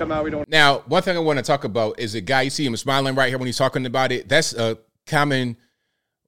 come 0.00 0.10
out 0.10 0.24
we 0.24 0.30
don't 0.30 0.48
Now, 0.48 0.78
one 0.86 1.02
thing 1.02 1.16
I 1.16 1.20
want 1.20 1.38
to 1.38 1.42
talk 1.42 1.64
about 1.64 2.00
is 2.00 2.14
a 2.14 2.22
guy 2.22 2.42
you 2.42 2.50
see 2.50 2.64
him 2.64 2.74
smiling 2.76 3.14
right 3.14 3.28
here 3.28 3.36
when 3.36 3.46
he's 3.46 3.58
talking 3.58 3.84
about 3.84 4.10
it. 4.12 4.30
That's 4.30 4.54
a 4.54 4.78
common 5.06 5.58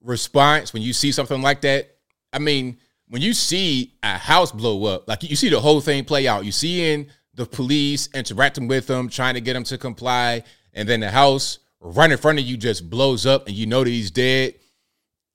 response 0.02 0.74
when 0.74 0.82
you 0.82 0.92
see 0.92 1.10
something 1.10 1.40
like 1.40 1.62
that. 1.62 1.96
I 2.34 2.38
mean, 2.38 2.76
when 3.12 3.20
you 3.20 3.34
see 3.34 3.92
a 4.02 4.16
house 4.16 4.52
blow 4.52 4.86
up, 4.86 5.06
like 5.06 5.22
you 5.22 5.36
see 5.36 5.50
the 5.50 5.60
whole 5.60 5.82
thing 5.82 6.02
play 6.02 6.26
out, 6.26 6.46
you 6.46 6.50
see 6.50 6.94
in 6.94 7.08
the 7.34 7.44
police 7.44 8.08
interacting 8.14 8.68
with 8.68 8.86
them, 8.86 9.10
trying 9.10 9.34
to 9.34 9.40
get 9.42 9.52
them 9.52 9.64
to 9.64 9.76
comply, 9.76 10.42
and 10.72 10.88
then 10.88 11.00
the 11.00 11.10
house 11.10 11.58
right 11.78 12.10
in 12.10 12.16
front 12.16 12.38
of 12.38 12.46
you 12.46 12.56
just 12.56 12.88
blows 12.88 13.26
up, 13.26 13.46
and 13.46 13.54
you 13.54 13.66
know 13.66 13.84
that 13.84 13.90
he's 13.90 14.10
dead. 14.10 14.54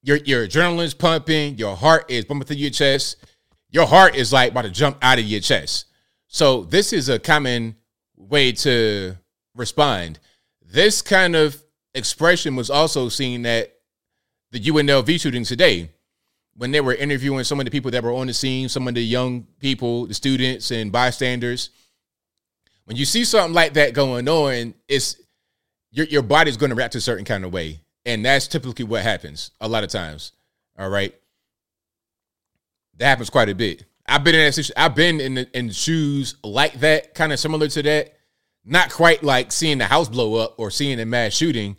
Your 0.01 0.17
your 0.17 0.47
adrenaline's 0.47 0.95
pumping, 0.95 1.59
your 1.59 1.75
heart 1.75 2.09
is 2.09 2.25
pumping 2.25 2.47
through 2.47 2.57
your 2.57 2.71
chest. 2.71 3.17
Your 3.69 3.85
heart 3.85 4.15
is 4.15 4.33
like 4.33 4.53
about 4.53 4.63
to 4.63 4.71
jump 4.71 4.97
out 5.03 5.19
of 5.19 5.25
your 5.25 5.41
chest. 5.41 5.85
So 6.25 6.63
this 6.63 6.93
is 6.93 7.09
a 7.09 7.19
common 7.19 7.75
way 8.15 8.53
to 8.53 9.15
respond. 9.53 10.17
This 10.65 11.03
kind 11.03 11.35
of 11.35 11.61
expression 11.93 12.55
was 12.55 12.71
also 12.71 13.07
seen 13.07 13.45
at 13.45 13.71
the 14.49 14.59
UNLV 14.59 15.21
shooting 15.21 15.43
today 15.43 15.91
when 16.57 16.71
they 16.71 16.81
were 16.81 16.95
interviewing 16.95 17.43
some 17.43 17.59
of 17.59 17.65
the 17.65 17.71
people 17.71 17.91
that 17.91 18.03
were 18.03 18.11
on 18.11 18.27
the 18.27 18.33
scene, 18.33 18.67
some 18.67 18.87
of 18.87 18.95
the 18.95 19.03
young 19.03 19.45
people, 19.59 20.07
the 20.07 20.13
students 20.13 20.71
and 20.71 20.91
bystanders. 20.91 21.69
When 22.85 22.97
you 22.97 23.05
see 23.05 23.23
something 23.23 23.53
like 23.53 23.73
that 23.73 23.93
going 23.93 24.27
on, 24.27 24.73
it's 24.87 25.17
your 25.91 26.05
your 26.07 26.23
body's 26.23 26.57
going 26.57 26.71
to 26.71 26.75
react 26.75 26.95
a 26.95 27.01
certain 27.01 27.25
kind 27.25 27.45
of 27.45 27.53
way, 27.53 27.81
and 28.05 28.25
that's 28.25 28.47
typically 28.47 28.85
what 28.85 29.03
happens 29.03 29.51
a 29.61 29.67
lot 29.67 29.83
of 29.83 29.89
times. 29.89 30.31
All 30.79 30.89
right, 30.89 31.13
that 32.97 33.05
happens 33.05 33.29
quite 33.29 33.49
a 33.49 33.55
bit. 33.55 33.85
I've 34.07 34.23
been 34.23 34.35
in 34.35 34.45
that 34.45 34.53
situation. 34.53 34.73
I've 34.77 34.95
been 34.95 35.21
in 35.21 35.35
the, 35.35 35.57
in 35.57 35.69
shoes 35.69 36.35
like 36.43 36.79
that, 36.79 37.13
kind 37.13 37.31
of 37.31 37.39
similar 37.39 37.67
to 37.67 37.83
that. 37.83 38.13
Not 38.65 38.91
quite 38.91 39.23
like 39.23 39.51
seeing 39.51 39.77
the 39.77 39.85
house 39.85 40.09
blow 40.09 40.35
up 40.35 40.55
or 40.57 40.71
seeing 40.71 40.99
a 40.99 41.05
mass 41.05 41.33
shooting, 41.33 41.77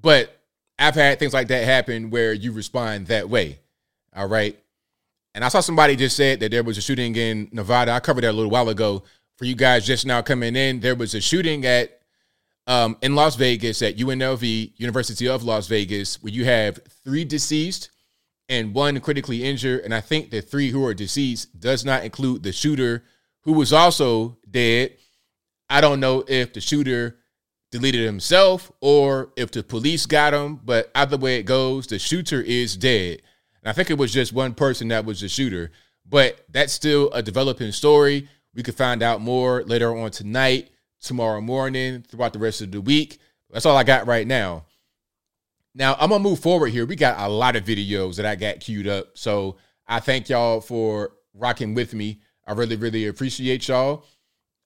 but 0.00 0.38
I've 0.78 0.94
had 0.94 1.18
things 1.18 1.34
like 1.34 1.48
that 1.48 1.64
happen 1.64 2.10
where 2.10 2.32
you 2.32 2.52
respond 2.52 3.08
that 3.08 3.28
way. 3.28 3.58
All 4.14 4.28
right. 4.28 4.58
And 5.34 5.44
I 5.44 5.48
saw 5.48 5.60
somebody 5.60 5.96
just 5.96 6.16
said 6.16 6.40
that 6.40 6.50
there 6.50 6.62
was 6.62 6.76
a 6.78 6.82
shooting 6.82 7.16
in 7.16 7.48
Nevada. 7.52 7.92
I 7.92 8.00
covered 8.00 8.24
that 8.24 8.32
a 8.32 8.32
little 8.32 8.50
while 8.50 8.68
ago. 8.68 9.04
For 9.38 9.46
you 9.46 9.54
guys 9.54 9.86
just 9.86 10.06
now 10.06 10.20
coming 10.20 10.54
in, 10.54 10.80
there 10.80 10.94
was 10.94 11.14
a 11.14 11.20
shooting 11.20 11.64
at 11.64 12.00
um, 12.66 12.96
in 13.02 13.14
Las 13.14 13.34
Vegas 13.36 13.82
at 13.82 13.96
UNLV, 13.96 14.72
University 14.76 15.26
of 15.26 15.42
Las 15.42 15.66
Vegas, 15.66 16.22
where 16.22 16.32
you 16.32 16.44
have 16.44 16.78
three 17.04 17.24
deceased 17.24 17.90
and 18.48 18.74
one 18.74 19.00
critically 19.00 19.42
injured. 19.42 19.80
And 19.80 19.94
I 19.94 20.00
think 20.00 20.30
the 20.30 20.42
three 20.42 20.70
who 20.70 20.84
are 20.84 20.94
deceased 20.94 21.58
does 21.58 21.84
not 21.84 22.04
include 22.04 22.42
the 22.42 22.52
shooter 22.52 23.04
who 23.40 23.54
was 23.54 23.72
also 23.72 24.36
dead. 24.48 24.96
I 25.68 25.80
don't 25.80 26.00
know 26.00 26.24
if 26.28 26.52
the 26.52 26.60
shooter 26.60 27.16
deleted 27.70 28.04
himself 28.04 28.70
or 28.80 29.32
if 29.36 29.50
the 29.50 29.62
police 29.62 30.04
got 30.06 30.34
him, 30.34 30.60
but 30.62 30.90
either 30.94 31.16
way 31.16 31.36
it 31.38 31.44
goes, 31.44 31.86
the 31.86 31.98
shooter 31.98 32.42
is 32.42 32.76
dead. 32.76 33.22
And 33.62 33.70
I 33.70 33.72
think 33.72 33.90
it 33.90 33.98
was 33.98 34.12
just 34.12 34.32
one 34.32 34.54
person 34.54 34.88
that 34.88 35.04
was 35.04 35.20
the 35.20 35.28
shooter, 35.28 35.70
but 36.08 36.44
that's 36.48 36.72
still 36.72 37.10
a 37.12 37.22
developing 37.22 37.72
story. 37.72 38.28
We 38.54 38.62
could 38.62 38.74
find 38.74 39.02
out 39.02 39.20
more 39.20 39.62
later 39.64 39.96
on 39.96 40.10
tonight, 40.10 40.70
tomorrow 41.00 41.40
morning, 41.40 42.02
throughout 42.02 42.32
the 42.32 42.38
rest 42.38 42.60
of 42.60 42.72
the 42.72 42.80
week. 42.80 43.18
That's 43.50 43.66
all 43.66 43.76
I 43.76 43.84
got 43.84 44.06
right 44.06 44.26
now. 44.26 44.64
Now 45.74 45.96
I'm 45.98 46.10
gonna 46.10 46.22
move 46.22 46.40
forward 46.40 46.68
here. 46.68 46.84
We 46.84 46.96
got 46.96 47.18
a 47.18 47.28
lot 47.28 47.56
of 47.56 47.64
videos 47.64 48.16
that 48.16 48.26
I 48.26 48.34
got 48.34 48.60
queued 48.60 48.86
up. 48.86 49.16
So 49.16 49.56
I 49.86 50.00
thank 50.00 50.28
y'all 50.28 50.60
for 50.60 51.12
rocking 51.34 51.74
with 51.74 51.94
me. 51.94 52.20
I 52.46 52.52
really, 52.52 52.76
really 52.76 53.06
appreciate 53.06 53.68
y'all. 53.68 54.04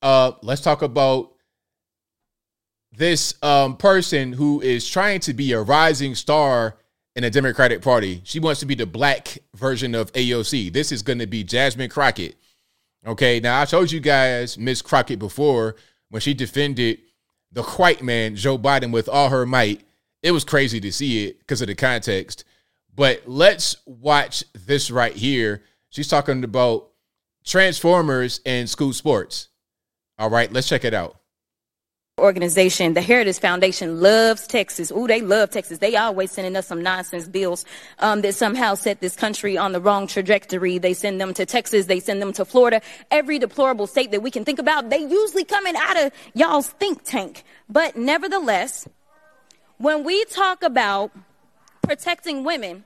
Uh, 0.02 0.32
let's 0.42 0.62
talk 0.62 0.82
about 0.82 1.32
this 2.92 3.34
um, 3.42 3.76
person 3.76 4.32
who 4.32 4.60
is 4.60 4.88
trying 4.88 5.20
to 5.20 5.34
be 5.34 5.52
a 5.52 5.60
rising 5.60 6.14
star 6.14 6.76
in 7.16 7.22
the 7.22 7.30
Democratic 7.30 7.80
Party. 7.80 8.20
She 8.24 8.38
wants 8.38 8.60
to 8.60 8.66
be 8.66 8.74
the 8.74 8.86
black 8.86 9.38
version 9.54 9.94
of 9.94 10.12
AOC. 10.12 10.72
This 10.72 10.92
is 10.92 11.02
going 11.02 11.18
to 11.18 11.26
be 11.26 11.42
Jasmine 11.42 11.88
Crockett. 11.88 12.36
Okay, 13.06 13.40
now 13.40 13.60
I 13.60 13.64
showed 13.64 13.90
you 13.90 14.00
guys 14.00 14.58
Miss 14.58 14.82
Crockett 14.82 15.18
before 15.18 15.76
when 16.10 16.20
she 16.20 16.34
defended 16.34 16.98
the 17.50 17.62
white 17.62 18.02
man, 18.02 18.36
Joe 18.36 18.58
Biden, 18.58 18.92
with 18.92 19.08
all 19.08 19.30
her 19.30 19.46
might. 19.46 19.82
It 20.22 20.32
was 20.32 20.44
crazy 20.44 20.78
to 20.80 20.92
see 20.92 21.26
it 21.26 21.38
because 21.38 21.62
of 21.62 21.68
the 21.68 21.74
context. 21.74 22.44
But 22.94 23.22
let's 23.26 23.76
watch 23.86 24.44
this 24.52 24.90
right 24.90 25.14
here. 25.14 25.62
She's 25.88 26.08
talking 26.08 26.44
about 26.44 26.90
Transformers 27.44 28.40
and 28.44 28.68
school 28.68 28.92
sports. 28.92 29.48
All 30.18 30.28
right, 30.28 30.52
let's 30.52 30.68
check 30.68 30.84
it 30.84 30.92
out. 30.92 31.20
Organization, 32.18 32.94
the 32.94 33.02
Heritage 33.02 33.38
Foundation, 33.40 34.00
loves 34.00 34.46
Texas. 34.46 34.90
Ooh, 34.90 35.06
they 35.06 35.20
love 35.20 35.50
Texas. 35.50 35.80
They 35.80 35.96
always 35.96 36.30
sending 36.30 36.56
us 36.56 36.66
some 36.66 36.82
nonsense 36.82 37.28
bills 37.28 37.66
um, 37.98 38.22
that 38.22 38.34
somehow 38.34 38.74
set 38.74 39.02
this 39.02 39.14
country 39.14 39.58
on 39.58 39.72
the 39.72 39.82
wrong 39.82 40.06
trajectory. 40.06 40.78
They 40.78 40.94
send 40.94 41.20
them 41.20 41.34
to 41.34 41.44
Texas. 41.44 41.84
They 41.84 42.00
send 42.00 42.22
them 42.22 42.32
to 42.32 42.46
Florida. 42.46 42.80
Every 43.10 43.38
deplorable 43.38 43.86
state 43.86 44.12
that 44.12 44.22
we 44.22 44.30
can 44.30 44.46
think 44.46 44.58
about, 44.58 44.88
they 44.88 45.00
usually 45.00 45.44
coming 45.44 45.74
out 45.76 46.06
of 46.06 46.12
y'all's 46.32 46.70
think 46.70 47.04
tank. 47.04 47.44
But 47.68 47.96
nevertheless, 47.98 48.88
when 49.76 50.02
we 50.02 50.24
talk 50.24 50.62
about 50.62 51.12
protecting 51.82 52.44
women, 52.44 52.84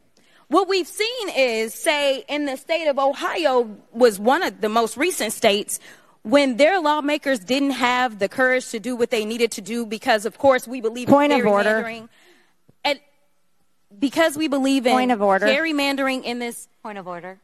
what 0.49 0.69
we've 0.69 0.89
seen 0.89 1.29
is, 1.37 1.73
say, 1.73 2.25
in 2.29 2.47
the 2.47 2.57
state 2.57 2.89
of 2.89 2.99
Ohio 2.99 3.79
was 3.93 4.19
one 4.19 4.43
of 4.43 4.61
the 4.61 4.69
most 4.69 4.97
recent 4.97 5.33
states 5.33 5.79
when 6.23 6.57
their 6.57 6.81
lawmakers 6.81 7.39
didn't 7.39 7.71
have 7.73 8.19
the 8.19 8.29
courage 8.29 8.69
to 8.71 8.81
do 8.81 8.95
what 8.97 9.11
they 9.11 9.25
needed 9.25 9.53
to 9.53 9.61
do 9.61 9.87
because, 9.87 10.27
of 10.27 10.39
course, 10.39 10.69
we 10.69 10.81
believe 10.81 11.09
Point 11.09 11.33
in 11.33 11.41
of 11.41 11.47
order. 11.47 11.83
gerrymandering. 11.83 12.09
And 12.85 13.01
because 13.99 14.37
we 14.37 14.49
believe 14.49 14.87
in 14.87 14.93
Point 14.93 15.13
of 15.13 15.23
order. 15.23 15.47
gerrymandering 15.47 16.25
in 16.25 16.39
this 16.39 16.69
Point 16.83 16.99
of 16.99 17.07
order. 17.07 17.39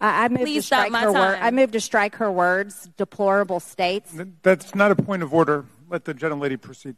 I, 0.00 0.24
I 0.24 0.28
moved 0.28 0.42
Please 0.42 0.62
to 0.62 0.66
stop 0.66 0.78
strike 0.86 0.92
my 0.92 1.00
her 1.02 1.12
word. 1.12 1.34
time. 1.36 1.42
I 1.42 1.50
moved 1.50 1.72
to 1.72 1.80
strike 1.80 2.14
her 2.16 2.30
words. 2.30 2.88
Deplorable 2.96 3.60
states. 3.60 4.12
That's 4.42 4.74
not 4.74 4.90
a 4.92 4.96
point 4.96 5.22
of 5.22 5.34
order. 5.34 5.64
Let 5.88 6.04
the 6.04 6.14
gentlelady 6.14 6.60
proceed. 6.60 6.96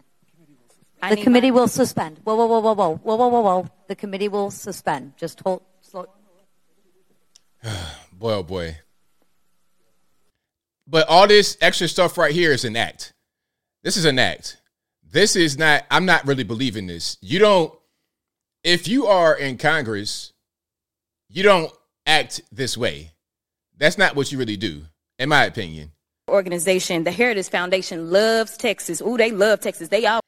the 1.09 1.17
committee 1.17 1.51
will 1.51 1.69
suspend. 1.69 2.19
Whoa, 2.25 2.35
whoa, 2.35 2.47
whoa, 2.47 2.61
whoa, 2.61 2.75
whoa, 2.75 2.95
whoa, 3.03 3.17
whoa, 3.17 3.29
whoa, 3.29 3.41
whoa. 3.41 3.67
The 3.89 3.95
committee 3.97 4.29
will 4.29 4.51
suspend. 4.51 5.15
Just 5.17 5.41
hold. 5.41 5.63
Slow. 5.81 6.07
Boy, 8.13 8.33
oh 8.35 8.43
boy. 8.43 8.77
But 10.91 11.09
all 11.09 11.29
this 11.29 11.57
extra 11.61 11.87
stuff 11.87 12.19
right 12.19 12.33
here 12.35 12.51
is 12.51 12.65
an 12.65 12.75
act. 12.77 13.13
This 13.85 13.97
is 13.97 14.05
an 14.05 14.19
act. 14.19 14.61
This 15.09 15.37
is 15.37 15.57
not, 15.57 15.85
I'm 15.89 16.05
not 16.05 16.27
really 16.27 16.43
believing 16.43 16.89
this. 16.89 17.17
You 17.21 17.39
don't, 17.39 17.73
if 18.65 18.89
you 18.89 19.07
are 19.07 19.37
in 19.37 19.57
Congress, 19.57 20.33
you 21.29 21.45
don't 21.45 21.73
act 22.07 22.41
this 22.51 22.77
way. 22.77 23.13
That's 23.79 23.99
not 23.99 24.17
what 24.17 24.33
you 24.33 24.39
really 24.39 24.57
do, 24.57 24.83
in 25.19 25.29
my 25.29 25.45
opinion. 25.45 25.93
Organization, 26.29 27.05
the 27.05 27.13
Heritage 27.13 27.49
Foundation 27.49 28.11
loves 28.11 28.57
Texas. 28.57 29.01
Ooh, 29.01 29.17
they 29.17 29.31
love 29.31 29.61
Texas. 29.61 29.89
They 29.89 30.07
all 30.07 30.21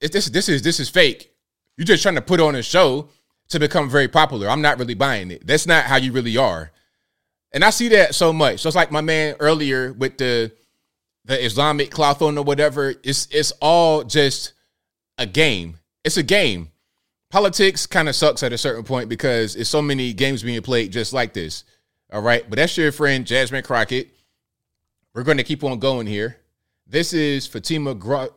It's, 0.00 0.12
this 0.12 0.26
this 0.26 0.48
is 0.48 0.62
this 0.62 0.78
is 0.78 0.88
fake. 0.88 1.32
You're 1.76 1.84
just 1.84 2.02
trying 2.02 2.16
to 2.16 2.22
put 2.22 2.40
on 2.40 2.54
a 2.54 2.62
show 2.62 3.08
to 3.48 3.58
become 3.58 3.88
very 3.88 4.08
popular. 4.08 4.48
I'm 4.48 4.62
not 4.62 4.78
really 4.78 4.94
buying 4.94 5.30
it. 5.30 5.46
That's 5.46 5.66
not 5.66 5.84
how 5.84 5.96
you 5.96 6.12
really 6.12 6.36
are. 6.36 6.70
And 7.52 7.64
I 7.64 7.70
see 7.70 7.88
that 7.88 8.14
so 8.14 8.32
much. 8.32 8.60
So 8.60 8.68
it's 8.68 8.76
like 8.76 8.90
my 8.90 9.00
man 9.00 9.36
earlier 9.40 9.92
with 9.92 10.18
the 10.18 10.52
the 11.24 11.44
Islamic 11.44 11.90
cloth 11.90 12.22
on 12.22 12.38
or 12.38 12.44
whatever. 12.44 12.94
It's 13.02 13.28
it's 13.30 13.52
all 13.60 14.04
just 14.04 14.52
a 15.18 15.26
game. 15.26 15.78
It's 16.04 16.16
a 16.16 16.22
game. 16.22 16.70
Politics 17.30 17.86
kind 17.86 18.08
of 18.08 18.16
sucks 18.16 18.42
at 18.42 18.52
a 18.52 18.58
certain 18.58 18.84
point 18.84 19.08
because 19.08 19.54
it's 19.54 19.68
so 19.68 19.82
many 19.82 20.14
games 20.14 20.42
being 20.42 20.62
played 20.62 20.92
just 20.92 21.12
like 21.12 21.34
this. 21.34 21.64
All 22.10 22.22
right. 22.22 22.48
But 22.48 22.56
that's 22.56 22.76
your 22.76 22.92
friend 22.92 23.26
Jasmine 23.26 23.64
Crockett. 23.64 24.10
We're 25.14 25.24
going 25.24 25.36
to 25.36 25.44
keep 25.44 25.64
on 25.64 25.78
going 25.78 26.06
here. 26.06 26.38
This 26.86 27.12
is 27.12 27.46
Fatima 27.46 27.94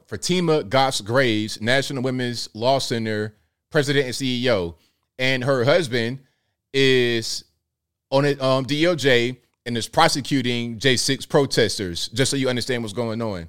Fatima 0.07 0.64
Goss 0.64 0.99
Graves, 0.99 1.62
National 1.62 2.03
Women's 2.03 2.49
Law 2.53 2.80
Center 2.80 3.38
president 3.70 4.05
and 4.05 4.14
CEO, 4.14 4.76
and 5.18 5.43
her 5.45 5.64
husband 5.64 6.20
is 6.74 7.45
on 8.12 8.26
it 8.26 8.41
um 8.41 8.66
DOJ 8.66 9.38
and 9.66 9.78
is 9.78 9.88
prosecuting 9.88 10.78
J6 10.78 11.28
protesters. 11.28 12.07
Just 12.09 12.32
so 12.32 12.38
you 12.38 12.49
understand 12.49 12.84
what's 12.84 12.93
going 12.93 13.22
on. 13.22 13.47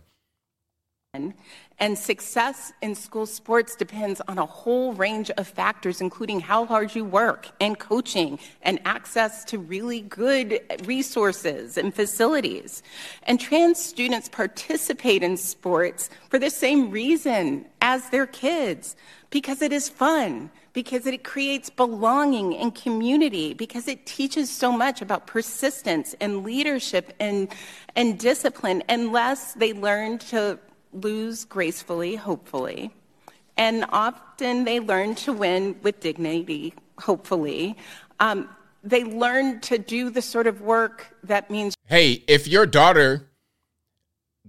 And 1.79 1.99
success 1.99 2.73
in 2.81 2.95
school 2.95 3.27
sports 3.27 3.75
depends 3.77 4.23
on 4.29 4.39
a 4.39 4.47
whole 4.47 4.95
range 4.95 5.31
of 5.33 5.49
factors, 5.49 6.01
including 6.01 6.41
how 6.41 6.65
hard 6.65 6.95
you 6.95 7.05
work 7.05 7.49
and 7.61 7.79
coaching 7.79 8.39
and 8.63 8.81
access 8.85 9.45
to 9.47 9.59
really 9.59 10.03
good 10.03 10.61
resources 10.85 11.77
and 11.77 11.95
facilities. 11.95 12.83
And 13.25 13.41
trans 13.41 13.79
students 13.79 14.29
participate 14.29 15.23
in 15.23 15.37
sports 15.37 16.09
for 16.31 16.39
the 16.39 16.51
same 16.51 16.91
reason 16.91 17.67
as 17.83 18.09
their 18.11 18.27
kids 18.27 18.97
because 19.33 19.62
it 19.62 19.72
is 19.72 19.89
fun, 19.89 20.51
because 20.74 21.07
it 21.07 21.24
creates 21.24 21.70
belonging 21.70 22.55
and 22.55 22.74
community, 22.74 23.55
because 23.55 23.89
it 23.89 24.05
teaches 24.05 24.51
so 24.51 24.70
much 24.70 25.01
about 25.01 25.26
persistence 25.26 26.14
and 26.20 26.45
leadership 26.45 27.14
and, 27.18 27.49
and 27.97 28.18
discipline, 28.18 28.83
unless 28.91 29.55
they 29.55 29.72
learn 29.72 30.18
to 30.18 30.59
lose 30.93 31.47
gracefully, 31.47 32.14
hopefully. 32.14 32.93
And 33.57 33.87
often 33.89 34.64
they 34.64 34.80
learn 34.80 35.14
to 35.16 35.33
win 35.33 35.76
with 35.83 36.01
dignity, 36.01 36.74
hopefully. 36.99 37.76
Um, 38.20 38.51
they 38.85 39.03
learn 39.03 39.61
to 39.61 39.78
do 39.78 40.11
the 40.11 40.22
sort 40.22 40.47
of 40.47 40.61
work 40.61 41.16
that 41.24 41.51
means. 41.51 41.74
Hey, 41.87 42.22
if 42.28 42.47
your 42.47 42.66
daughter 42.66 43.30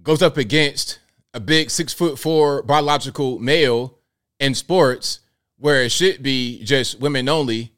goes 0.02 0.22
up 0.22 0.36
against 0.36 1.00
a 1.34 1.40
big 1.40 1.70
six 1.70 1.94
foot 1.94 2.20
four 2.20 2.64
biological 2.64 3.40
male 3.40 3.98
in 4.44 4.54
sports 4.54 5.22
where 5.58 5.84
it 5.84 5.92
should 5.92 6.22
be 6.22 6.62
just 6.66 7.00
women 7.00 7.30
only, 7.30 7.72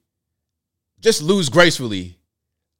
just 0.99 1.21
lose 1.21 1.47
gracefully. 1.47 2.17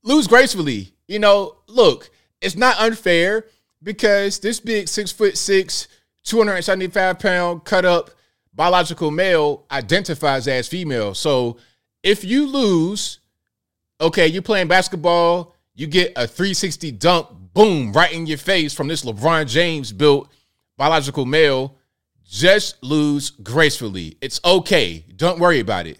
Lose 0.03 0.27
gracefully. 0.27 0.93
You 1.07 1.19
know, 1.19 1.57
look, 1.67 2.09
it's 2.41 2.55
not 2.55 2.79
unfair 2.79 3.45
because 3.83 4.39
this 4.39 4.59
big 4.59 4.87
six 4.87 5.11
foot 5.11 5.37
six, 5.37 5.87
275 6.23 7.19
pound 7.19 7.63
cut 7.63 7.85
up 7.85 8.09
biological 8.55 9.11
male 9.11 9.65
identifies 9.69 10.47
as 10.47 10.67
female. 10.67 11.13
So 11.13 11.57
if 12.01 12.23
you 12.23 12.47
lose, 12.47 13.19
okay, 14.01 14.25
you're 14.25 14.41
playing 14.41 14.67
basketball, 14.67 15.53
you 15.75 15.85
get 15.85 16.13
a 16.15 16.25
360 16.25 16.91
dunk, 16.93 17.27
boom, 17.53 17.93
right 17.93 18.11
in 18.11 18.25
your 18.25 18.39
face 18.39 18.73
from 18.73 18.87
this 18.87 19.05
LeBron 19.05 19.47
James 19.47 19.91
built 19.91 20.31
biological 20.75 21.25
male. 21.25 21.77
Just 22.27 22.83
lose 22.83 23.29
gracefully. 23.29 24.17
It's 24.21 24.39
okay. 24.43 25.05
Don't 25.15 25.39
worry 25.39 25.59
about 25.59 25.87
it. 25.87 25.99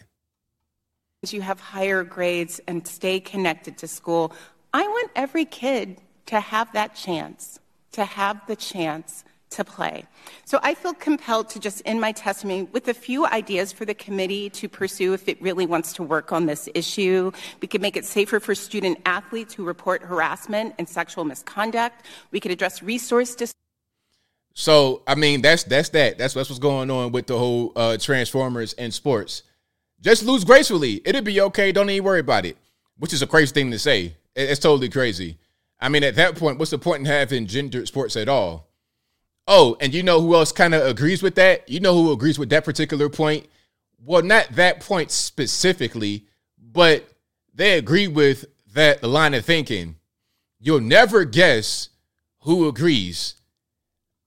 You 1.28 1.42
have 1.42 1.60
higher 1.60 2.04
grades 2.04 2.60
and 2.68 2.88
stay 2.88 3.20
connected 3.20 3.78
to 3.80 3.88
school. 3.88 4.32
I 4.74 4.84
want 4.84 5.12
every 5.16 5.46
kid 5.46 6.00
to 6.28 6.40
have 6.40 6.72
that 6.74 6.96
chance 6.96 7.60
to 7.94 8.06
have 8.06 8.46
the 8.48 8.56
chance 8.56 9.24
to 9.52 9.64
play. 9.64 10.04
So 10.44 10.60
I 10.64 10.76
feel 10.76 10.94
compelled 10.94 11.50
to 11.50 11.60
just 11.60 11.82
end 11.86 12.02
my 12.02 12.12
testimony 12.12 12.64
with 12.64 12.88
a 12.90 12.94
few 12.94 13.26
ideas 13.26 13.72
for 13.72 13.86
the 13.86 13.94
committee 13.94 14.50
to 14.50 14.68
pursue 14.68 15.14
if 15.14 15.30
it 15.30 15.42
really 15.42 15.66
wants 15.66 15.94
to 15.94 16.04
work 16.04 16.34
on 16.34 16.46
this 16.46 16.68
issue. 16.74 17.32
We 17.62 17.68
could 17.68 17.82
make 17.82 17.96
it 17.96 18.04
safer 18.04 18.40
for 18.42 18.54
student 18.54 19.00
athletes 19.06 19.54
who 19.54 19.64
report 19.64 20.02
harassment 20.02 20.76
and 20.78 20.90
sexual 20.90 21.24
misconduct. 21.24 22.06
We 22.32 22.40
could 22.42 22.52
address 22.52 22.84
resource 22.84 23.34
So 24.56 25.04
I 25.06 25.16
mean 25.16 25.42
that's 25.42 25.64
that's 25.64 25.90
that. 25.90 26.18
That's 26.18 26.34
that's 26.34 26.50
what's 26.50 26.60
going 26.60 26.90
on 26.90 27.12
with 27.12 27.28
the 27.28 27.38
whole 27.38 27.74
uh 27.76 27.98
Transformers 27.98 28.74
and 28.74 28.92
sports. 28.94 29.44
Just 30.02 30.24
lose 30.24 30.44
gracefully. 30.44 31.02
It'll 31.06 31.22
be 31.22 31.42
okay. 31.42 31.72
Don't 31.72 31.90
even 31.90 32.04
worry 32.04 32.22
about 32.22 32.46
it. 32.46 32.58
Which 32.98 33.14
is 33.14 33.22
a 33.22 33.28
crazy 33.28 33.54
thing 33.54 33.70
to 33.72 33.80
say. 33.80 34.16
It's 34.36 34.60
totally 34.60 34.90
crazy. 34.90 35.38
I 35.80 35.90
mean, 35.90 36.04
at 36.04 36.16
that 36.16 36.38
point, 36.38 36.58
what's 36.58 36.72
the 36.72 36.78
point 36.78 37.02
in 37.02 37.06
having 37.06 37.48
gendered 37.48 37.88
sports 37.88 38.16
at 38.16 38.30
all? 38.30 38.70
Oh, 39.48 39.76
and 39.80 39.94
you 39.94 40.04
know 40.04 40.22
who 40.22 40.34
else 40.36 40.52
kind 40.52 40.74
of 40.74 40.86
agrees 40.86 41.22
with 41.22 41.36
that? 41.36 41.70
You 41.70 41.80
know 41.80 41.94
who 41.94 42.12
agrees 42.12 42.40
with 42.40 42.50
that 42.50 42.66
particular 42.66 43.10
point? 43.10 43.46
Well, 44.04 44.24
not 44.24 44.48
that 44.54 44.80
point 44.80 45.12
specifically, 45.12 46.26
but 46.58 47.08
they 47.54 47.78
agree 47.78 48.08
with 48.08 48.46
that 48.74 49.04
line 49.04 49.34
of 49.34 49.46
thinking. 49.46 49.98
You'll 50.60 50.80
never 50.80 51.26
guess 51.26 51.90
who 52.40 52.68
agrees. 52.68 53.36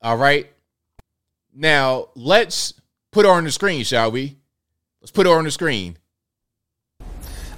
All 0.00 0.16
right. 0.16 0.50
Now, 1.54 2.08
let's 2.14 2.74
put 3.10 3.26
her 3.26 3.32
on 3.32 3.44
the 3.44 3.50
screen, 3.50 3.84
shall 3.84 4.10
we? 4.10 4.36
Let's 5.00 5.10
put 5.10 5.26
her 5.26 5.32
on 5.32 5.44
the 5.44 5.50
screen. 5.50 5.96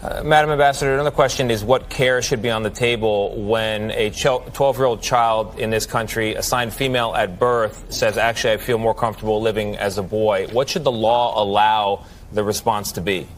Uh, 0.03 0.23
Madam 0.25 0.51
Ambassador, 0.51 0.95
another 0.95 1.11
question 1.11 1.51
is 1.51 1.63
what 1.63 1.91
care 1.91 2.23
should 2.23 2.41
be 2.41 2.49
on 2.49 2.63
the 2.63 2.71
table 2.71 3.37
when 3.43 3.91
a 3.91 4.09
12 4.09 4.79
year 4.79 4.87
old 4.87 5.03
child 5.03 5.59
in 5.59 5.69
this 5.69 5.85
country, 5.85 6.35
assigned 6.35 6.73
female 6.73 7.15
at 7.15 7.39
birth, 7.39 7.85
says, 7.93 8.17
actually, 8.17 8.55
I 8.55 8.57
feel 8.57 8.79
more 8.79 8.95
comfortable 8.95 9.43
living 9.43 9.77
as 9.77 9.99
a 9.99 10.03
boy? 10.03 10.47
What 10.53 10.71
should 10.71 10.85
the 10.85 10.93
law 10.93 11.43
allow 11.43 12.07
the 12.33 12.43
response 12.43 12.93
to 12.93 13.03
be? 13.03 13.29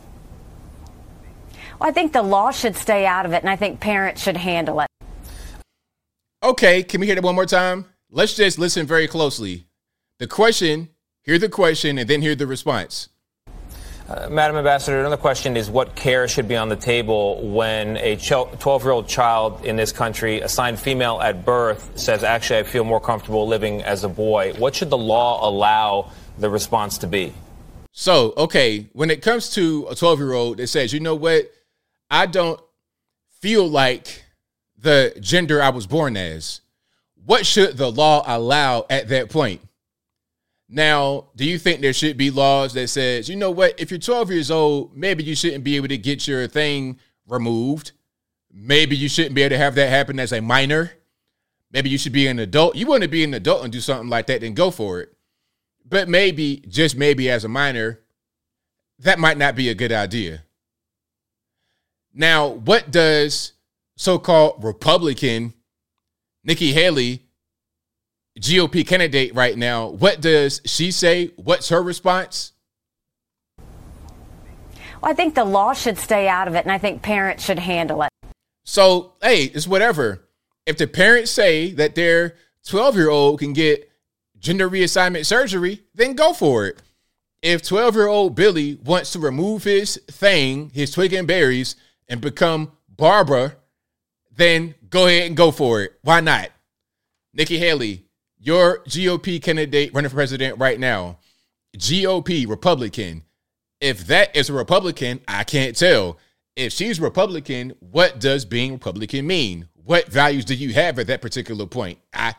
Well, 1.81 1.89
I 1.89 1.93
think 1.93 2.13
the 2.13 2.23
law 2.23 2.53
should 2.53 2.77
stay 2.77 3.07
out 3.07 3.27
of 3.27 3.33
it, 3.33 3.43
and 3.43 3.51
I 3.51 3.57
think 3.57 3.81
parents 3.81 4.23
should 4.23 4.37
handle 4.37 4.79
it. 4.79 4.87
Okay, 6.45 6.85
can 6.85 7.01
we 7.01 7.07
hear 7.07 7.17
that 7.17 7.25
one 7.25 7.35
more 7.35 7.47
time? 7.47 7.87
Let's 8.15 8.35
just 8.35 8.59
listen 8.59 8.87
very 8.87 9.09
closely. 9.09 9.65
The 10.19 10.27
question, 10.27 10.91
hear 11.23 11.39
the 11.39 11.49
question, 11.49 11.97
and 11.97 12.07
then 12.07 12.21
hear 12.21 12.35
the 12.35 12.47
response. 12.47 13.09
Uh, 14.07 14.29
Madam 14.31 14.59
Ambassador, 14.59 15.01
another 15.01 15.17
question 15.17 15.57
is 15.57 15.71
what 15.71 15.97
care 15.97 16.29
should 16.29 16.47
be 16.47 16.55
on 16.55 16.69
the 16.69 16.77
table 16.77 17.41
when 17.41 17.97
a 17.97 18.17
12 18.17 18.83
year 18.83 18.93
old 18.93 19.09
child 19.09 19.65
in 19.65 19.77
this 19.77 19.93
country, 19.93 20.43
assigned 20.43 20.79
female 20.79 21.23
at 21.23 21.47
birth, 21.47 21.99
says, 21.99 22.23
actually, 22.23 22.59
I 22.59 22.65
feel 22.65 22.85
more 22.85 23.01
comfortable 23.01 23.49
living 23.49 23.83
as 23.83 24.05
a 24.05 24.11
boy? 24.11 24.53
What 24.59 24.75
should 24.75 24.91
the 24.91 24.99
law 24.99 25.49
allow 25.49 26.11
the 26.37 26.51
response 26.51 26.99
to 26.99 27.07
be? 27.07 27.33
So, 27.93 28.35
okay, 28.37 28.91
when 28.93 29.09
it 29.09 29.23
comes 29.23 29.49
to 29.55 29.87
a 29.89 29.95
12 29.95 30.19
year 30.19 30.35
old 30.35 30.59
that 30.59 30.67
says, 30.67 30.93
you 30.93 31.01
know 31.01 31.15
what, 31.15 31.51
I 32.11 32.27
don't 32.27 32.61
feel 33.41 33.67
like 33.67 34.27
the 34.77 35.17
gender 35.19 35.63
I 35.63 35.71
was 35.71 35.87
born 35.87 36.19
as, 36.19 36.61
what 37.25 37.47
should 37.47 37.77
the 37.77 37.91
law 37.91 38.23
allow 38.27 38.87
at 38.91 39.09
that 39.09 39.31
point? 39.31 39.61
Now, 40.69 41.27
do 41.37 41.45
you 41.45 41.59
think 41.59 41.81
there 41.81 41.93
should 41.93 42.17
be 42.17 42.31
laws 42.31 42.73
that 42.75 42.89
says, 42.89 43.29
you 43.29 43.37
know 43.37 43.51
what, 43.51 43.79
if 43.79 43.91
you're 43.91 44.01
12 44.01 44.31
years 44.31 44.51
old, 44.51 44.97
maybe 44.97 45.23
you 45.23 45.35
shouldn't 45.35 45.65
be 45.65 45.77
able 45.77 45.89
to 45.89 45.99
get 45.99 46.27
your 46.27 46.49
thing 46.49 46.99
removed. 47.29 47.93
Maybe 48.51 48.97
you 48.97 49.09
shouldn't 49.09 49.35
be 49.35 49.43
able 49.43 49.55
to 49.55 49.59
have 49.59 49.75
that 49.75 49.91
happen 49.91 50.19
as 50.19 50.33
a 50.33 50.41
minor. 50.41 50.93
Maybe 51.73 51.91
you 51.91 51.99
should 51.99 52.13
be 52.13 52.27
an 52.27 52.39
adult. 52.39 52.77
You 52.77 52.87
want 52.87 53.03
to 53.03 53.09
be 53.09 53.23
an 53.25 53.35
adult 53.35 53.65
and 53.65 53.73
do 53.73 53.81
something 53.81 54.09
like 54.09 54.27
that, 54.27 54.41
then 54.41 54.55
go 54.55 54.71
for 54.71 55.01
it. 55.01 55.13
But 55.87 56.09
maybe, 56.09 56.63
just 56.69 56.97
maybe 56.97 57.31
as 57.31 57.45
a 57.45 57.49
minor, 57.49 58.01
that 58.99 59.19
might 59.19 59.39
not 59.39 59.55
be 59.55 59.69
a 59.69 59.75
good 59.75 59.93
idea. 59.93 60.45
Now, 62.15 62.49
what 62.49 62.91
does 62.91 63.53
so-called 63.97 64.65
Republican 64.65 65.55
Nikki 66.45 66.73
Haley 66.73 67.23
GOP 68.39 68.87
candidate 68.87 69.35
right 69.35 69.57
now. 69.57 69.89
What 69.89 70.21
does 70.21 70.61
she 70.65 70.91
say? 70.91 71.33
What's 71.37 71.69
her 71.69 71.83
response? 71.83 72.53
Well, 73.59 75.11
I 75.11 75.15
think 75.15 75.35
the 75.35 75.45
law 75.45 75.73
should 75.73 75.99
stay 75.99 76.29
out 76.29 76.49
of 76.49 76.55
it, 76.55 76.65
and 76.65 76.73
I 76.73 76.79
think 76.79 77.03
parents 77.03 77.45
should 77.45 77.59
handle 77.59 78.03
it. 78.03 78.11
So, 78.65 79.15
hey, 79.21 79.45
it's 79.45 79.67
whatever. 79.67 80.29
If 80.67 80.79
the 80.79 80.87
parents 80.87 81.31
say 81.31 81.73
that 81.73 81.95
their 81.95 82.37
12 82.67 82.97
year 82.97 83.11
old 83.11 83.41
can 83.41 83.53
get 83.53 83.91
gender 84.39 84.69
reassignment 84.69 85.27
surgery, 85.27 85.83
then 85.95 86.15
go 86.15 86.33
for 86.33 86.67
it. 86.67 86.81
If 87.43 87.63
12 87.63 87.97
year 87.97 88.07
old 88.07 88.37
Billy 88.37 88.79
wants 88.85 89.13
to 89.13 89.19
remove 89.19 89.65
his 89.65 89.97
thing, 90.09 90.71
his 90.71 90.93
twig 90.93 91.13
and 91.13 91.27
berries, 91.27 91.75
and 92.09 92.21
become 92.21 92.73
Barbara, 92.89 93.57
then 94.35 94.75
go 94.89 95.07
ahead 95.07 95.27
and 95.27 95.37
go 95.37 95.51
for 95.51 95.83
it. 95.83 95.93
Why 96.03 96.21
not? 96.21 96.51
Nikki 97.35 97.59
Haley, 97.59 98.05
your 98.39 98.81
GOP 98.81 99.43
candidate 99.43 99.95
running 99.95 100.11
for 100.11 100.17
president 100.17 100.59
right 100.59 100.79
now, 100.79 101.19
GOP 101.77 102.49
Republican. 102.49 103.23
If 103.81 104.07
that 104.07 104.35
is 104.37 104.51
a 104.51 104.53
Republican, 104.53 105.21
I 105.27 105.45
can't 105.45 105.77
tell. 105.77 106.19
If 106.55 106.73
she's 106.73 107.01
Republican, 107.01 107.73
what 107.81 108.21
does 108.21 108.45
being 108.45 108.73
Republican 108.73 109.27
mean? 109.27 109.69
What 109.75 110.09
values 110.09 110.45
do 110.45 110.55
you 110.55 110.75
have 110.75 110.99
at 110.99 111.07
that 111.07 111.23
particular 111.23 111.67
point? 111.67 111.99
I 112.13 112.35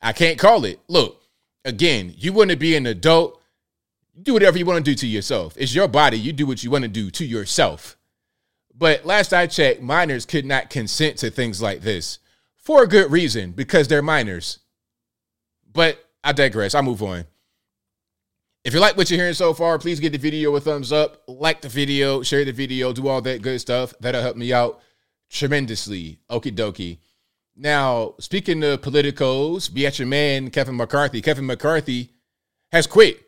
I 0.00 0.12
can't 0.12 0.38
call 0.38 0.64
it. 0.64 0.80
Look, 0.88 1.20
again, 1.64 2.14
you 2.16 2.32
want 2.32 2.50
to 2.50 2.56
be 2.56 2.76
an 2.76 2.86
adult, 2.86 3.40
do 4.22 4.32
whatever 4.32 4.58
you 4.58 4.64
want 4.64 4.84
to 4.84 4.90
do 4.90 4.94
to 4.94 5.06
yourself. 5.06 5.54
It's 5.56 5.74
your 5.74 5.88
body. 5.88 6.18
You 6.18 6.32
do 6.32 6.46
what 6.46 6.64
you 6.64 6.70
want 6.70 6.82
to 6.82 6.88
do 6.88 7.10
to 7.10 7.24
yourself. 7.24 7.97
But 8.78 9.04
last 9.04 9.34
I 9.34 9.48
checked, 9.48 9.82
minors 9.82 10.24
could 10.24 10.44
not 10.44 10.70
consent 10.70 11.16
to 11.18 11.30
things 11.30 11.60
like 11.60 11.80
this 11.80 12.20
for 12.54 12.84
a 12.84 12.88
good 12.88 13.10
reason 13.10 13.50
because 13.50 13.88
they're 13.88 14.02
minors. 14.02 14.60
But 15.72 15.98
I 16.22 16.32
digress. 16.32 16.76
I 16.76 16.80
move 16.80 17.02
on. 17.02 17.24
If 18.64 18.74
you 18.74 18.80
like 18.80 18.96
what 18.96 19.10
you're 19.10 19.18
hearing 19.18 19.34
so 19.34 19.52
far, 19.52 19.78
please 19.78 19.98
give 19.98 20.12
the 20.12 20.18
video 20.18 20.54
a 20.54 20.60
thumbs 20.60 20.92
up, 20.92 21.22
like 21.26 21.60
the 21.60 21.68
video, 21.68 22.22
share 22.22 22.44
the 22.44 22.52
video, 22.52 22.92
do 22.92 23.08
all 23.08 23.20
that 23.22 23.42
good 23.42 23.60
stuff. 23.60 23.94
That'll 24.00 24.22
help 24.22 24.36
me 24.36 24.52
out 24.52 24.80
tremendously. 25.30 26.20
Okie 26.30 26.54
dokie. 26.54 26.98
Now, 27.56 28.14
speaking 28.20 28.62
of 28.62 28.82
politicos, 28.82 29.72
be 29.72 29.86
at 29.86 29.98
your 29.98 30.06
man, 30.06 30.50
Kevin 30.50 30.76
McCarthy. 30.76 31.20
Kevin 31.20 31.46
McCarthy 31.46 32.12
has 32.70 32.86
quit. 32.86 33.20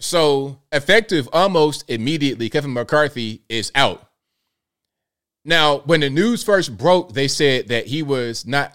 So, 0.00 0.62
effective 0.72 1.28
almost 1.32 1.84
immediately, 1.90 2.48
Kevin 2.48 2.72
McCarthy 2.72 3.42
is 3.48 3.70
out. 3.74 4.07
Now, 5.44 5.78
when 5.78 6.00
the 6.00 6.10
news 6.10 6.42
first 6.42 6.76
broke, 6.76 7.12
they 7.12 7.28
said 7.28 7.68
that 7.68 7.86
he 7.86 8.02
was 8.02 8.46
not 8.46 8.74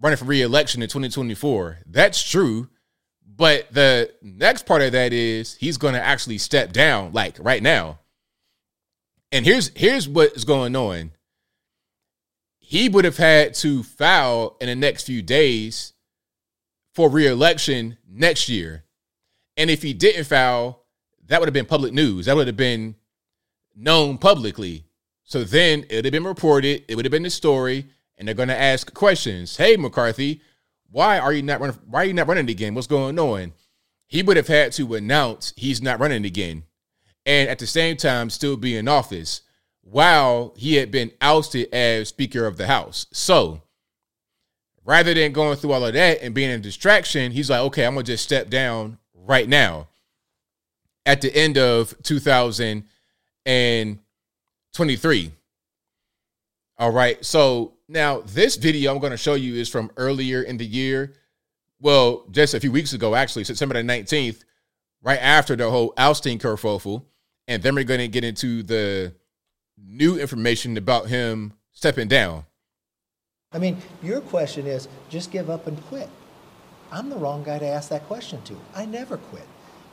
running 0.00 0.16
for 0.16 0.24
re-election 0.24 0.82
in 0.82 0.88
2024. 0.88 1.78
That's 1.86 2.22
true. 2.22 2.68
But 3.24 3.72
the 3.72 4.12
next 4.20 4.66
part 4.66 4.82
of 4.82 4.92
that 4.92 5.12
is 5.12 5.54
he's 5.54 5.78
going 5.78 5.94
to 5.94 6.04
actually 6.04 6.38
step 6.38 6.72
down 6.72 7.12
like 7.12 7.36
right 7.40 7.62
now. 7.62 8.00
And 9.32 9.46
here's 9.46 9.70
here's 9.74 10.08
what's 10.08 10.44
going 10.44 10.76
on. 10.76 11.12
He 12.58 12.88
would 12.88 13.04
have 13.04 13.16
had 13.16 13.54
to 13.54 13.82
file 13.82 14.56
in 14.60 14.66
the 14.66 14.74
next 14.74 15.04
few 15.04 15.22
days 15.22 15.94
for 16.94 17.08
re-election 17.08 17.96
next 18.08 18.48
year. 18.48 18.84
And 19.56 19.70
if 19.70 19.82
he 19.82 19.92
didn't 19.94 20.24
file, 20.24 20.84
that 21.26 21.40
would 21.40 21.48
have 21.48 21.54
been 21.54 21.66
public 21.66 21.92
news. 21.92 22.26
That 22.26 22.36
would 22.36 22.46
have 22.46 22.56
been 22.56 22.96
known 23.74 24.18
publicly. 24.18 24.84
So 25.30 25.44
then 25.44 25.86
it 25.88 25.94
would 25.94 26.06
have 26.06 26.12
been 26.12 26.24
reported, 26.24 26.82
it 26.88 26.96
would 26.96 27.04
have 27.04 27.12
been 27.12 27.22
the 27.22 27.30
story, 27.30 27.86
and 28.18 28.26
they're 28.26 28.34
going 28.34 28.48
to 28.48 28.60
ask 28.60 28.92
questions. 28.92 29.56
Hey, 29.56 29.76
McCarthy, 29.76 30.40
why 30.90 31.20
are 31.20 31.32
you 31.32 31.40
not 31.40 31.60
running? 31.60 31.78
Why 31.86 32.02
are 32.02 32.04
you 32.04 32.14
not 32.14 32.26
running 32.26 32.50
again? 32.50 32.74
What's 32.74 32.88
going 32.88 33.16
on? 33.16 33.52
He 34.08 34.24
would 34.24 34.36
have 34.36 34.48
had 34.48 34.72
to 34.72 34.94
announce 34.96 35.54
he's 35.56 35.80
not 35.80 36.00
running 36.00 36.24
again, 36.24 36.64
and 37.24 37.48
at 37.48 37.60
the 37.60 37.68
same 37.68 37.96
time 37.96 38.28
still 38.28 38.56
be 38.56 38.76
in 38.76 38.88
office 38.88 39.42
while 39.82 40.52
he 40.56 40.74
had 40.74 40.90
been 40.90 41.12
ousted 41.20 41.72
as 41.72 42.08
Speaker 42.08 42.44
of 42.44 42.56
the 42.56 42.66
House. 42.66 43.06
So 43.12 43.62
rather 44.84 45.14
than 45.14 45.30
going 45.30 45.58
through 45.58 45.74
all 45.74 45.86
of 45.86 45.94
that 45.94 46.24
and 46.24 46.34
being 46.34 46.50
a 46.50 46.58
distraction, 46.58 47.30
he's 47.30 47.50
like, 47.50 47.60
okay, 47.60 47.86
I'm 47.86 47.94
gonna 47.94 48.02
just 48.02 48.24
step 48.24 48.50
down 48.50 48.98
right 49.14 49.48
now. 49.48 49.86
At 51.06 51.20
the 51.20 51.32
end 51.32 51.56
of 51.56 51.94
2023. 54.72 55.32
All 56.78 56.90
right. 56.90 57.22
So 57.24 57.74
now 57.88 58.20
this 58.20 58.56
video 58.56 58.92
I'm 58.92 59.00
going 59.00 59.10
to 59.10 59.16
show 59.16 59.34
you 59.34 59.54
is 59.54 59.68
from 59.68 59.90
earlier 59.96 60.42
in 60.42 60.56
the 60.56 60.64
year. 60.64 61.14
Well, 61.80 62.24
just 62.30 62.54
a 62.54 62.60
few 62.60 62.72
weeks 62.72 62.92
ago, 62.92 63.14
actually, 63.14 63.44
September 63.44 63.74
the 63.74 63.82
19th, 63.82 64.44
right 65.02 65.18
after 65.20 65.56
the 65.56 65.70
whole 65.70 65.92
ousting 65.96 66.38
kerfuffle. 66.38 67.04
And 67.48 67.62
then 67.62 67.74
we're 67.74 67.84
going 67.84 68.00
to 68.00 68.08
get 68.08 68.22
into 68.22 68.62
the 68.62 69.14
new 69.76 70.18
information 70.18 70.76
about 70.76 71.08
him 71.08 71.54
stepping 71.72 72.08
down. 72.08 72.44
I 73.52 73.58
mean, 73.58 73.78
your 74.02 74.20
question 74.20 74.66
is 74.66 74.88
just 75.08 75.32
give 75.32 75.50
up 75.50 75.66
and 75.66 75.82
quit. 75.86 76.08
I'm 76.92 77.08
the 77.08 77.16
wrong 77.16 77.42
guy 77.42 77.58
to 77.58 77.66
ask 77.66 77.88
that 77.88 78.06
question 78.06 78.40
to. 78.42 78.56
I 78.74 78.84
never 78.84 79.16
quit. 79.16 79.46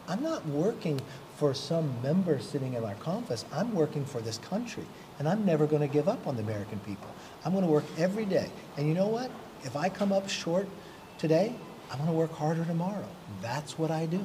I'm 0.07 0.21
not 0.21 0.45
working 0.45 1.01
for 1.37 1.53
some 1.53 1.93
member 2.01 2.39
sitting 2.39 2.73
in 2.73 2.83
our 2.83 2.95
conference. 2.95 3.45
I'm 3.53 3.73
working 3.75 4.03
for 4.03 4.19
this 4.21 4.39
country, 4.39 4.85
and 5.19 5.29
I'm 5.29 5.45
never 5.45 5.67
going 5.67 5.81
to 5.81 5.87
give 5.87 6.09
up 6.09 6.25
on 6.25 6.35
the 6.35 6.41
American 6.41 6.79
people. 6.79 7.07
I'm 7.45 7.51
going 7.51 7.63
to 7.63 7.69
work 7.69 7.85
every 7.97 8.25
day. 8.25 8.49
And 8.75 8.87
you 8.87 8.95
know 8.95 9.07
what? 9.07 9.29
If 9.63 9.75
I 9.75 9.87
come 9.87 10.11
up 10.11 10.27
short 10.27 10.67
today, 11.19 11.53
I'm 11.91 11.97
going 11.99 12.09
to 12.09 12.15
work 12.15 12.33
harder 12.33 12.65
tomorrow. 12.65 13.07
That's 13.41 13.77
what 13.77 13.91
I 13.91 14.07
do. 14.07 14.23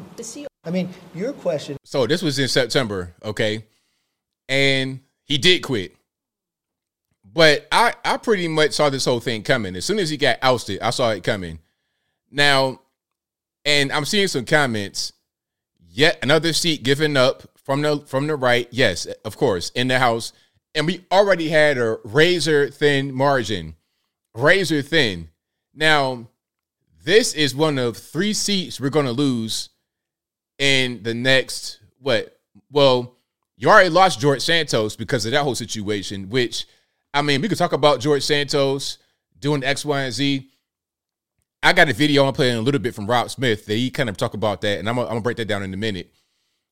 I 0.65 0.71
mean, 0.71 0.89
your 1.15 1.35
question. 1.35 1.77
So 1.85 2.07
this 2.07 2.23
was 2.23 2.39
in 2.39 2.49
September, 2.49 3.15
okay? 3.23 3.67
And 4.49 5.01
he 5.25 5.37
did 5.37 5.63
quit. 5.63 5.95
But 7.25 7.69
I, 7.71 7.95
I 8.05 8.17
pretty 8.17 8.49
much 8.49 8.73
saw 8.73 8.89
this 8.91 9.05
whole 9.05 9.21
thing 9.21 9.43
coming. 9.43 9.77
As 9.77 9.85
soon 9.85 9.99
as 9.99 10.09
he 10.09 10.17
got 10.17 10.39
ousted, 10.43 10.81
I 10.81 10.91
saw 10.91 11.11
it 11.11 11.25
coming. 11.25 11.59
Now, 12.31 12.81
and 13.65 13.93
I'm 13.93 14.07
seeing 14.07 14.29
some 14.29 14.45
comments. 14.45 15.13
Yet 15.95 16.18
another 16.22 16.55
seat 16.55 16.82
given 16.82 17.18
up 17.18 17.43
from 17.55 17.82
the 17.82 17.99
from 18.07 18.26
the 18.26 18.34
right. 18.34 18.66
Yes, 18.70 19.05
of 19.26 19.36
course, 19.36 19.70
in 19.70 19.88
the 19.88 19.99
House. 19.99 20.32
And 20.74 20.86
we 20.86 21.05
already 21.12 21.51
had 21.51 21.76
a 21.76 21.99
razor 22.03 22.70
thin 22.70 23.12
margin. 23.12 23.76
Razor 24.34 24.80
thin. 24.80 25.28
Now, 25.74 26.28
this 27.05 27.34
is 27.34 27.55
one 27.55 27.78
of 27.78 27.99
three 27.99 28.32
seats 28.32 28.80
we're 28.80 28.88
going 28.88 29.05
to 29.05 29.12
lose 29.12 29.68
in 30.59 31.03
the 31.03 31.12
next 31.12 31.80
what? 31.99 32.38
Well, 32.70 33.18
you 33.59 33.68
already 33.68 33.90
lost 33.90 34.18
George 34.18 34.40
Santos 34.40 34.97
because 34.97 35.26
of 35.26 35.32
that 35.32 35.43
whole 35.43 35.55
situation, 35.55 36.30
which 36.30 36.66
I 37.12 37.20
mean, 37.20 37.43
we 37.43 37.49
could 37.49 37.59
talk 37.59 37.74
about 37.74 38.01
George 38.01 38.22
Santos 38.22 38.97
doing 39.38 39.62
X, 39.62 39.84
Y, 39.84 40.03
and 40.03 40.12
Z. 40.14 40.49
I 41.63 41.73
got 41.73 41.89
a 41.89 41.93
video 41.93 42.27
I'm 42.27 42.33
playing 42.33 42.57
a 42.57 42.61
little 42.61 42.81
bit 42.81 42.95
from 42.95 43.07
Rob 43.07 43.31
Smith 43.31 43.67
that 43.67 43.75
he 43.75 43.91
kind 43.91 44.09
of 44.09 44.17
talk 44.17 44.35
about 44.35 44.63
that, 44.63 44.79
and 44.79 44.89
I'm 44.89 44.97
gonna, 44.97 45.07
I'm 45.07 45.13
gonna 45.15 45.23
break 45.23 45.37
that 45.37 45.47
down 45.47 45.63
in 45.63 45.73
a 45.73 45.77
minute. 45.77 46.13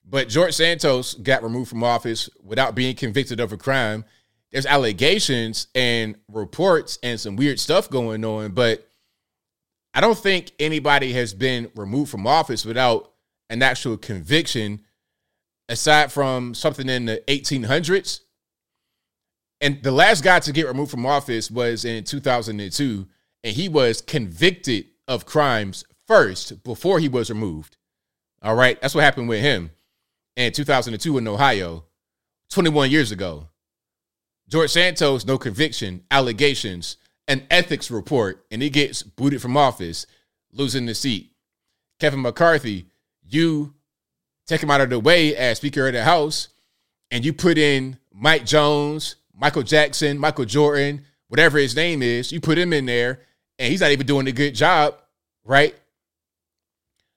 But 0.05 0.29
George 0.29 0.55
Santos 0.55 1.15
got 1.15 1.45
removed 1.45 1.71
from 1.71 1.85
office 1.85 2.29
without 2.43 2.75
being 2.75 2.97
convicted 2.97 3.39
of 3.39 3.53
a 3.53 3.57
crime. 3.57 4.05
There's 4.51 4.67
allegations 4.67 5.69
and 5.77 6.17
reports 6.29 6.99
and 7.05 7.21
some 7.21 7.37
weird 7.37 7.61
stuff 7.61 7.89
going 7.89 8.25
on, 8.25 8.51
but 8.51 8.89
I 9.95 10.01
don't 10.01 10.19
think 10.19 10.53
anybody 10.59 11.13
has 11.13 11.35
been 11.35 11.71
removed 11.77 12.11
from 12.11 12.27
office 12.27 12.65
without 12.65 13.13
an 13.49 13.63
actual 13.63 13.97
conviction, 13.97 14.81
aside 15.69 16.11
from 16.11 16.55
something 16.55 16.89
in 16.89 17.05
the 17.05 17.23
1800s. 17.29 18.21
And 19.61 19.81
the 19.83 19.93
last 19.93 20.25
guy 20.25 20.41
to 20.41 20.53
get 20.53 20.67
removed 20.67 20.91
from 20.91 21.07
office 21.07 21.49
was 21.49 21.85
in 21.85 22.03
2002 22.03 23.07
and 23.43 23.55
he 23.55 23.69
was 23.69 24.01
convicted 24.01 24.87
of 25.09 25.27
crimes 25.27 25.85
first 26.07 26.63
before 26.63 26.99
he 26.99 27.09
was 27.09 27.31
removed. 27.31 27.77
All 28.43 28.55
right, 28.55 28.81
that's 28.81 28.95
what 28.95 29.05
happened 29.05 29.29
with 29.29 29.41
him 29.41 29.71
in 30.37 30.53
2002 30.53 31.19
in 31.19 31.29
Ohio, 31.29 31.85
21 32.51 32.91
years 32.91 33.13
ago. 33.13 33.49
George 34.49 34.71
Santos, 34.71 35.25
no 35.25 35.39
conviction, 35.39 36.03
allegations, 36.11 36.97
an 37.29 37.47
ethics 37.51 37.91
report, 37.91 38.45
and 38.51 38.61
he 38.61 38.71
gets 38.71 39.03
booted 39.03 39.41
from 39.41 39.57
office, 39.57 40.07
losing 40.53 40.87
the 40.87 40.95
seat. 40.95 41.33
Kevin 42.01 42.23
McCarthy, 42.23 42.87
you 43.23 43.75
take 44.47 44.63
him 44.63 44.71
out 44.71 44.81
of 44.81 44.91
the 44.91 44.99
way 44.99 45.37
as 45.37 45.59
Speaker 45.59 45.87
of 45.87 45.93
the 45.93 46.03
House, 46.03 46.49
and 47.11 47.25
you 47.25 47.33
put 47.33 47.59
in 47.59 47.99
Mike 48.13 48.45
Jones, 48.45 49.17
Michael 49.33 49.63
Jackson, 49.63 50.19
Michael 50.19 50.45
Jordan, 50.45 51.05
whatever 51.29 51.59
his 51.59 51.77
name 51.77 52.03
is, 52.03 52.33
you 52.33 52.41
put 52.41 52.59
him 52.59 52.73
in 52.73 52.87
there, 52.87 53.21
and 53.61 53.71
he's 53.71 53.83
not 53.83 53.93
even 53.93 54.07
doing 54.07 54.27
a 54.27 54.33
good 54.33 54.55
job, 54.55 54.97
right? 55.45 55.77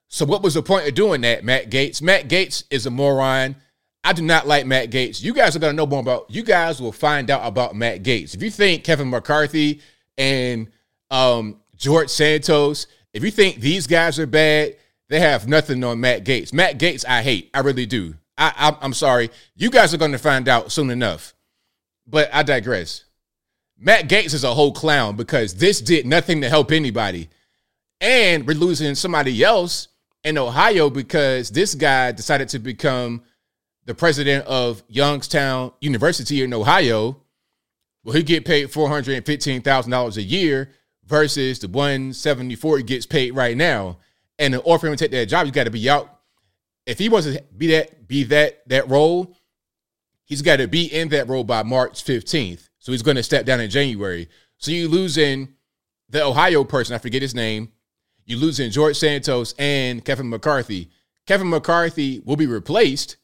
So 0.10 0.26
what 0.26 0.44
was 0.44 0.54
the 0.54 0.62
point 0.62 0.88
of 0.88 0.94
doing 0.94 1.22
that, 1.22 1.44
Matt 1.44 1.72
Gaetz? 1.72 2.02
Matt 2.02 2.28
Gaetz 2.28 2.66
is 2.70 2.86
a 2.86 2.92
moron. 2.92 3.56
I 4.04 4.12
do 4.12 4.22
not 4.22 4.46
like 4.46 4.66
Matt 4.68 4.92
Gaetz. 4.92 5.24
You 5.24 5.34
guys 5.34 5.56
are 5.56 5.60
gonna 5.60 5.74
know 5.74 5.88
more 5.88 6.02
about. 6.02 6.30
You 6.30 6.44
guys 6.44 6.82
will 6.82 6.92
find 6.92 7.32
out 7.32 7.48
about 7.48 7.76
Matt 7.76 8.04
Gaetz. 8.04 8.36
If 8.36 8.44
you 8.44 8.52
think 8.52 8.84
Kevin 8.84 9.10
McCarthy 9.10 9.82
and 10.18 10.70
um, 11.10 11.62
George 11.78 12.10
Santos, 12.10 12.88
if 13.14 13.24
you 13.24 13.32
think 13.32 13.62
these 13.62 13.88
guys 13.88 14.20
are 14.20 14.28
bad, 14.28 14.76
they 15.08 15.22
have 15.22 15.48
nothing 15.48 15.84
on 15.84 16.02
Matt 16.02 16.26
Gaetz. 16.26 16.52
Matt 16.52 16.78
Gaetz, 16.78 17.06
I 17.08 17.24
hate. 17.24 17.50
I 17.54 17.62
really 17.62 17.86
do. 17.86 18.16
I, 18.38 18.54
I 18.56 18.78
I'm 18.82 18.94
sorry. 18.94 19.30
You 19.56 19.72
guys 19.72 19.94
are 19.94 19.98
gonna 19.98 20.18
find 20.18 20.50
out 20.50 20.72
soon 20.74 20.90
enough. 20.90 21.34
But 22.06 22.30
I 22.34 22.44
digress. 22.44 23.06
Matt 23.86 24.08
Gaetz 24.08 24.34
is 24.34 24.46
a 24.46 24.54
whole 24.54 24.72
clown 24.72 25.18
because 25.18 25.56
this 25.56 25.82
did 25.82 26.06
nothing 26.06 26.40
to 26.40 26.48
help 26.48 26.72
anybody. 26.72 27.28
And 28.00 28.48
we're 28.48 28.56
losing 28.56 28.96
somebody 28.96 29.44
else 29.44 29.90
in 30.24 30.38
Ohio 30.38 30.90
because 30.90 31.50
this 31.50 31.76
guy 31.76 32.14
decided 32.14 32.48
to 32.50 32.60
become 32.60 33.24
the 33.84 33.94
president 33.94 34.46
of 34.46 34.82
Youngstown 34.88 35.74
University 35.82 36.44
in 36.44 36.54
Ohio. 36.54 37.22
Well, 38.06 38.16
he 38.16 38.24
get 38.24 38.46
paid 38.46 38.72
four 38.72 38.88
hundred 38.88 39.18
and 39.18 39.26
fifteen 39.26 39.62
thousand 39.62 39.92
dollars 39.92 40.16
a 40.16 40.22
year 40.22 40.72
versus 41.06 41.60
the 41.60 41.68
one 41.68 42.14
seventy 42.14 42.56
four 42.56 42.78
he 42.78 42.84
gets 42.84 43.06
paid 43.06 43.36
right 43.36 43.58
now. 43.58 43.98
And 44.40 44.54
in 44.56 44.62
order 44.64 44.80
for 44.80 44.88
him 44.88 44.96
to 44.96 45.04
take 45.04 45.12
that 45.12 45.26
job, 45.26 45.46
you 45.46 45.52
got 45.52 45.66
to 45.66 45.72
be 45.72 45.90
out. 45.90 46.22
If 46.86 47.00
he 47.00 47.10
wants 47.10 47.28
to 47.28 47.44
be 47.58 47.68
that 47.68 48.08
be 48.08 48.24
that 48.24 48.66
that 48.70 48.90
role, 48.90 49.36
he's 50.24 50.42
got 50.42 50.58
to 50.58 50.70
be 50.70 50.86
in 50.86 51.10
that 51.10 51.28
role 51.28 51.44
by 51.44 51.64
March 51.64 52.02
fifteenth. 52.02 52.70
So 52.84 52.92
he's 52.92 53.02
going 53.02 53.16
to 53.16 53.24
step 53.24 53.46
down 53.46 53.62
in 53.62 53.70
January. 53.70 54.28
So 54.58 54.70
you 54.70 54.90
losing 54.90 55.54
the 56.10 56.22
Ohio 56.22 56.66
person, 56.66 56.94
I 56.94 56.98
forget 56.98 57.22
his 57.22 57.34
name. 57.34 57.72
You 58.26 58.36
losing 58.36 58.72
George 58.72 58.98
Santos 58.98 59.56
and 59.58 60.04
Kevin 60.04 60.30
McCarthy. 60.30 60.92
Kevin 61.26 61.50
McCarthy 61.50 62.22
will 62.26 62.36
be 62.36 62.46
replaced 62.46 63.16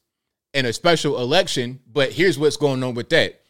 in 0.54 0.64
a 0.64 0.72
special 0.72 1.20
election, 1.20 1.78
but 1.86 2.10
here's 2.10 2.38
what's 2.38 2.56
going 2.56 2.82
on 2.82 2.94
with 2.94 3.10
that. 3.10 3.42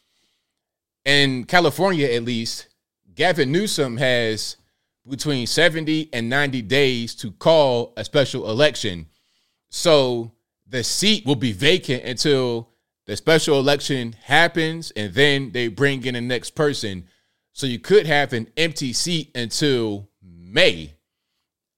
In 1.05 1.45
California, 1.45 2.09
at 2.09 2.25
least, 2.25 2.67
Gavin 3.15 3.53
Newsom 3.53 3.97
has 3.99 4.57
between 5.09 5.47
70 5.47 6.09
and 6.13 6.29
90 6.29 6.63
days 6.63 7.15
to 7.15 7.31
call 7.31 7.93
a 7.97 8.05
special 8.05 8.51
election. 8.51 9.07
So 9.69 10.33
the 10.67 10.83
seat 10.83 11.25
will 11.25 11.37
be 11.37 11.53
vacant 11.53 12.03
until 12.03 12.70
the 13.11 13.17
special 13.17 13.59
election 13.59 14.15
happens 14.23 14.93
and 14.93 15.13
then 15.13 15.51
they 15.51 15.67
bring 15.67 16.05
in 16.05 16.15
the 16.15 16.21
next 16.21 16.51
person. 16.51 17.09
So 17.53 17.67
you 17.67 17.81
could 17.81 18.07
have 18.07 18.33
an 18.33 18.47
empty 18.57 18.93
seat 18.93 19.33
until 19.35 20.09
May 20.23 20.95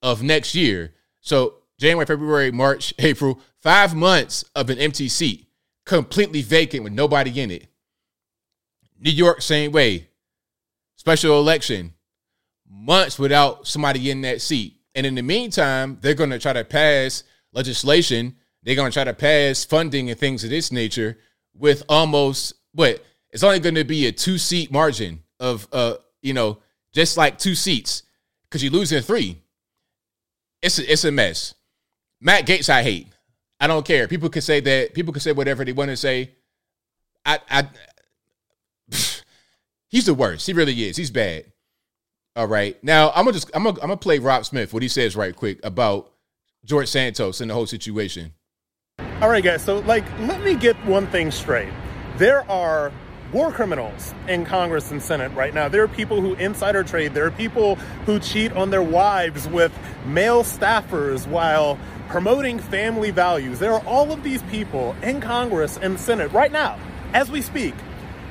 of 0.03 0.23
next 0.23 0.55
year. 0.55 0.93
So 1.21 1.55
January, 1.79 2.05
February, 2.05 2.51
March, 2.51 2.93
April, 2.99 3.41
five 3.57 3.95
months 3.95 4.45
of 4.55 4.69
an 4.69 4.77
empty 4.77 5.09
seat, 5.09 5.47
completely 5.87 6.43
vacant 6.43 6.85
with 6.85 6.93
nobody 6.93 7.41
in 7.41 7.51
it. 7.51 7.67
New 9.01 9.11
York, 9.11 9.41
same 9.41 9.73
way. 9.73 10.11
Special 10.97 11.41
election, 11.41 11.95
months 12.69 13.19
without 13.19 13.67
somebody 13.67 14.11
in 14.11 14.21
that 14.21 14.43
seat. 14.43 14.77
And 14.95 15.07
in 15.07 15.15
the 15.15 15.23
meantime, 15.23 15.97
they're 16.03 16.13
going 16.13 16.29
to 16.29 16.39
try 16.39 16.53
to 16.53 16.63
pass 16.63 17.25
legislation. 17.55 18.37
They're 18.63 18.77
going 18.77 18.91
to 18.91 18.95
try 18.95 19.05
to 19.05 19.15
pass 19.15 19.65
funding 19.65 20.11
and 20.11 20.19
things 20.19 20.45
of 20.45 20.51
this 20.51 20.71
nature 20.71 21.19
with 21.55 21.83
almost 21.89 22.55
what 22.73 23.05
it's 23.31 23.43
only 23.43 23.61
going 23.61 23.75
to 23.75 23.85
be 23.85 24.07
a 24.07 24.13
two 24.13 24.39
seat 24.39 24.71
margin 24.71 25.23
of 25.41 25.67
uh 25.73 25.95
you 26.23 26.33
know 26.33 26.59
just 26.93 27.17
like 27.17 27.39
two 27.39 27.55
seats 27.55 28.05
because 28.45 28.63
you're 28.63 28.73
losing 28.73 29.01
three. 29.03 29.39
It's 30.61 30.79
a, 30.79 30.93
it's 30.93 31.05
a 31.05 31.11
mess. 31.11 31.55
Matt 32.21 32.47
Gaetz, 32.47 32.69
I 32.69 32.83
hate. 32.83 33.09
I 33.59 33.67
don't 33.67 33.85
care. 33.85 34.07
People 34.07 34.29
can 34.29 34.43
say 34.43 34.61
that. 34.61 34.95
People 34.95 35.13
can 35.13 35.21
say 35.21 35.33
whatever 35.33 35.65
they 35.65 35.73
want 35.73 35.91
to 35.91 35.97
say. 35.97 36.33
I, 37.25 37.39
I, 37.49 37.69
he's 39.89 40.07
the 40.07 40.15
worst. 40.15 40.47
He 40.47 40.53
really 40.53 40.85
is. 40.85 40.97
He's 40.97 41.11
bad. 41.11 41.47
All 42.37 42.47
right. 42.47 42.83
Now 42.83 43.11
I'm 43.11 43.25
gonna 43.25 43.33
just 43.33 43.51
I'm 43.55 43.65
gonna 43.65 43.77
I'm 43.81 43.89
gonna 43.89 43.97
play 43.97 44.19
Rob 44.19 44.45
Smith 44.45 44.73
what 44.73 44.83
he 44.83 44.89
says 44.89 45.17
right 45.17 45.35
quick 45.35 45.61
about 45.65 46.13
George 46.65 46.89
Santos 46.89 47.41
and 47.41 47.51
the 47.51 47.55
whole 47.55 47.67
situation. 47.67 48.33
All 49.23 49.29
right, 49.29 49.45
guys. 49.45 49.63
So, 49.63 49.79
like, 49.79 50.05
let 50.23 50.43
me 50.43 50.57
get 50.57 50.75
one 50.85 51.07
thing 51.07 51.31
straight. 51.31 51.73
There 52.19 52.43
are 52.51 52.91
war 53.33 53.53
criminals 53.53 54.13
in 54.27 54.45
Congress 54.45 54.91
and 54.91 55.01
Senate 55.01 55.33
right 55.35 55.55
now. 55.55 55.69
There 55.69 55.85
are 55.85 55.89
people 55.89 56.21
who 56.21 56.35
insider 56.35 56.83
trade. 56.83 57.15
There 57.15 57.25
are 57.27 57.31
people 57.31 57.77
who 58.05 58.19
cheat 58.19 58.51
on 58.55 58.71
their 58.71 58.83
wives 58.83 59.47
with 59.47 59.73
male 60.05 60.43
staffers 60.43 61.25
while 61.29 61.79
promoting 62.09 62.59
family 62.59 63.13
values. 63.13 63.61
There 63.61 63.73
are 63.73 63.87
all 63.87 64.11
of 64.11 64.25
these 64.25 64.43
people 64.45 64.97
in 65.05 65.21
Congress 65.21 65.79
and 65.81 66.01
Senate 66.01 66.33
right 66.33 66.51
now, 66.51 66.77
as 67.15 67.31
we 67.31 67.43
speak. 67.43 67.75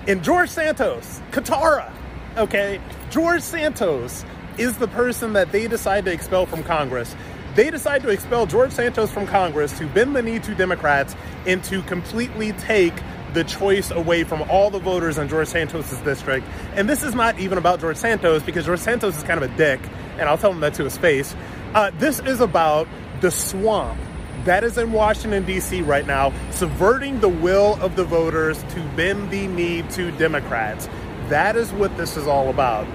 in 0.07 0.23
George 0.23 0.49
Santos, 0.49 1.21
Katara, 1.31 1.91
okay? 2.37 2.81
George 3.09 3.41
Santos 3.41 4.25
is 4.57 4.77
the 4.77 4.87
person 4.87 5.33
that 5.33 5.51
they 5.51 5.67
decide 5.67 6.05
to 6.05 6.11
expel 6.11 6.45
from 6.45 6.63
Congress. 6.63 7.15
They 7.55 7.69
decide 7.69 8.01
to 8.03 8.09
expel 8.09 8.45
George 8.45 8.71
Santos 8.71 9.11
from 9.11 9.27
Congress 9.27 9.77
to 9.77 9.87
bend 9.87 10.15
the 10.15 10.21
knee 10.21 10.39
to 10.39 10.55
Democrats 10.55 11.15
and 11.45 11.63
to 11.65 11.81
completely 11.83 12.53
take 12.53 12.93
the 13.33 13.43
choice 13.43 13.91
away 13.91 14.23
from 14.23 14.41
all 14.49 14.69
the 14.69 14.79
voters 14.79 15.17
in 15.17 15.27
George 15.27 15.47
Santos's 15.47 15.99
district. 15.99 16.45
And 16.75 16.89
this 16.89 17.03
is 17.03 17.15
not 17.15 17.39
even 17.39 17.57
about 17.57 17.79
George 17.79 17.97
Santos 17.97 18.43
because 18.43 18.65
George 18.65 18.79
Santos 18.79 19.17
is 19.17 19.23
kind 19.23 19.41
of 19.41 19.51
a 19.51 19.57
dick, 19.57 19.79
and 20.17 20.29
I'll 20.29 20.37
tell 20.37 20.51
him 20.51 20.59
that 20.61 20.73
to 20.75 20.83
his 20.83 20.97
face. 20.97 21.35
Uh, 21.73 21.91
this 21.97 22.19
is 22.19 22.41
about 22.41 22.87
the 23.21 23.31
swamp 23.31 23.99
that 24.45 24.63
is 24.63 24.77
in 24.77 24.91
Washington, 24.91 25.45
D.C. 25.45 25.83
right 25.83 26.05
now, 26.05 26.33
subverting 26.49 27.19
the 27.19 27.29
will 27.29 27.75
of 27.81 27.95
the 27.95 28.03
voters 28.03 28.63
to 28.63 28.81
bend 28.95 29.29
the 29.29 29.45
knee 29.47 29.83
to 29.91 30.11
Democrats. 30.13 30.89
That 31.29 31.55
is 31.55 31.71
what 31.73 31.95
this 31.95 32.17
is 32.17 32.25
all 32.25 32.49
about. 32.49 32.87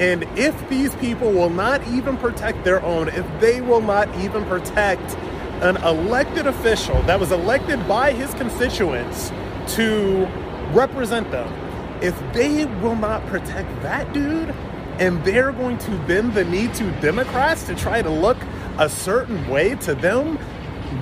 And 0.00 0.24
if 0.36 0.68
these 0.68 0.94
people 0.96 1.30
will 1.30 1.50
not 1.50 1.86
even 1.88 2.16
protect 2.16 2.64
their 2.64 2.82
own, 2.82 3.08
if 3.08 3.26
they 3.40 3.60
will 3.60 3.80
not 3.80 4.12
even 4.18 4.44
protect 4.46 5.16
an 5.62 5.76
elected 5.78 6.46
official 6.46 7.00
that 7.02 7.20
was 7.20 7.30
elected 7.30 7.86
by 7.86 8.12
his 8.12 8.34
constituents 8.34 9.30
to 9.74 10.26
represent 10.72 11.30
them, 11.30 11.48
if 12.02 12.18
they 12.32 12.64
will 12.64 12.96
not 12.96 13.24
protect 13.26 13.68
that 13.82 14.12
dude 14.12 14.52
and 14.98 15.24
they're 15.24 15.52
going 15.52 15.78
to 15.78 15.90
bend 16.06 16.34
the 16.34 16.44
knee 16.44 16.68
to 16.68 16.90
Democrats 17.00 17.64
to 17.64 17.74
try 17.74 18.02
to 18.02 18.10
look 18.10 18.36
a 18.78 18.88
certain 18.88 19.48
way 19.48 19.76
to 19.76 19.94
them, 19.94 20.36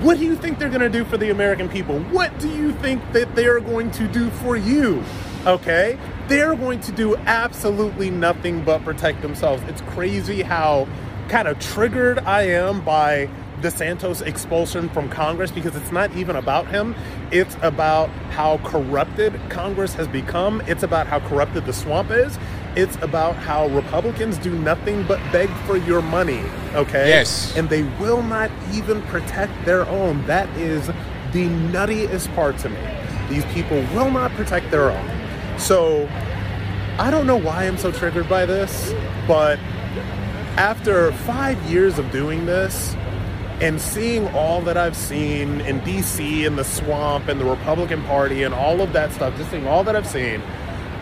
what 0.01 0.17
do 0.17 0.25
you 0.25 0.35
think 0.35 0.59
they're 0.59 0.69
going 0.69 0.81
to 0.81 0.89
do 0.89 1.03
for 1.03 1.17
the 1.17 1.29
American 1.29 1.67
people? 1.67 1.99
What 1.99 2.37
do 2.39 2.49
you 2.49 2.71
think 2.73 3.11
that 3.13 3.35
they're 3.35 3.59
going 3.59 3.91
to 3.91 4.07
do 4.07 4.29
for 4.29 4.55
you? 4.55 5.03
Okay? 5.45 5.97
They're 6.33 6.55
going 6.55 6.79
to 6.79 6.91
do 6.91 7.15
absolutely 7.15 8.09
nothing 8.09 8.63
but 8.63 8.83
protect 8.83 9.21
themselves. 9.21 9.61
It's 9.67 9.81
crazy 9.81 10.41
how 10.41 10.87
kind 11.29 11.47
of 11.47 11.59
triggered 11.59 12.17
I 12.17 12.47
am 12.47 12.83
by 12.83 13.29
the 13.61 13.69
Santos 13.69 14.21
expulsion 14.21 14.89
from 14.89 15.09
Congress 15.09 15.51
because 15.51 15.75
it's 15.75 15.91
not 15.91 16.11
even 16.15 16.35
about 16.35 16.67
him. 16.69 16.95
It's 17.29 17.55
about 17.61 18.09
how 18.31 18.57
corrupted 18.63 19.39
Congress 19.49 19.93
has 19.93 20.07
become. 20.07 20.59
It's 20.61 20.81
about 20.81 21.05
how 21.05 21.19
corrupted 21.19 21.67
the 21.67 21.73
swamp 21.73 22.09
is. 22.09 22.39
It's 22.75 22.95
about 23.03 23.35
how 23.35 23.67
Republicans 23.67 24.39
do 24.39 24.57
nothing 24.57 25.03
but 25.03 25.19
beg 25.31 25.51
for 25.67 25.77
your 25.77 26.01
money, 26.01 26.41
okay? 26.73 27.09
Yes. 27.09 27.55
And 27.55 27.69
they 27.69 27.83
will 27.99 28.23
not 28.23 28.49
even 28.71 29.03
protect 29.03 29.53
their 29.65 29.87
own. 29.87 30.25
That 30.25 30.49
is 30.57 30.87
the 31.31 31.47
nuttiest 31.69 32.33
part 32.33 32.57
to 32.57 32.69
me. 32.69 32.79
These 33.29 33.45
people 33.53 33.77
will 33.93 34.09
not 34.09 34.31
protect 34.31 34.71
their 34.71 34.89
own. 34.89 35.22
So 35.57 36.07
I 36.99 37.09
don't 37.09 37.25
know 37.25 37.37
why 37.37 37.65
I'm 37.65 37.77
so 37.77 37.91
triggered 37.91 38.29
by 38.29 38.45
this, 38.45 38.93
but 39.27 39.59
after 40.57 41.11
five 41.11 41.61
years 41.63 41.97
of 41.97 42.11
doing 42.11 42.45
this 42.45 42.95
and 43.61 43.81
seeing 43.81 44.27
all 44.29 44.61
that 44.61 44.77
I've 44.77 44.95
seen 44.95 45.61
in 45.61 45.79
DC 45.81 46.45
and 46.45 46.57
the 46.57 46.63
swamp 46.63 47.27
and 47.27 47.39
the 47.39 47.45
Republican 47.45 48.03
Party 48.03 48.43
and 48.43 48.53
all 48.53 48.81
of 48.81 48.93
that 48.93 49.11
stuff, 49.11 49.35
just 49.37 49.49
seeing 49.51 49.67
all 49.67 49.83
that 49.85 49.95
I've 49.95 50.07
seen, 50.07 50.41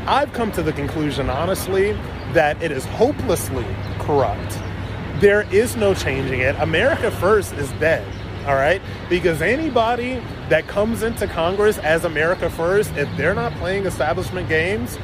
I've 0.06 0.32
come 0.34 0.52
to 0.54 0.64
the 0.64 0.74
conclusion, 0.74 1.30
honestly, 1.30 1.94
that 2.34 2.62
it 2.62 2.72
is 2.72 2.86
hopelessly 2.86 3.66
corrupt. 4.00 4.60
There 5.20 5.42
is 5.54 5.76
no 5.76 5.94
changing 5.94 6.40
it. 6.40 6.56
America 6.60 7.12
First 7.12 7.54
is 7.54 7.70
dead. 7.74 8.08
All 8.46 8.56
right? 8.56 8.82
Because 9.10 9.42
anybody 9.42 10.22
that 10.50 10.68
comes 10.68 11.04
into 11.04 11.28
Congress 11.28 11.78
as 11.80 12.06
America 12.06 12.50
First, 12.50 12.92
if 12.96 13.10
they're 13.18 13.36
not 13.36 13.54
playing 13.54 13.86
establishment 13.86 14.50
games, 14.50 14.98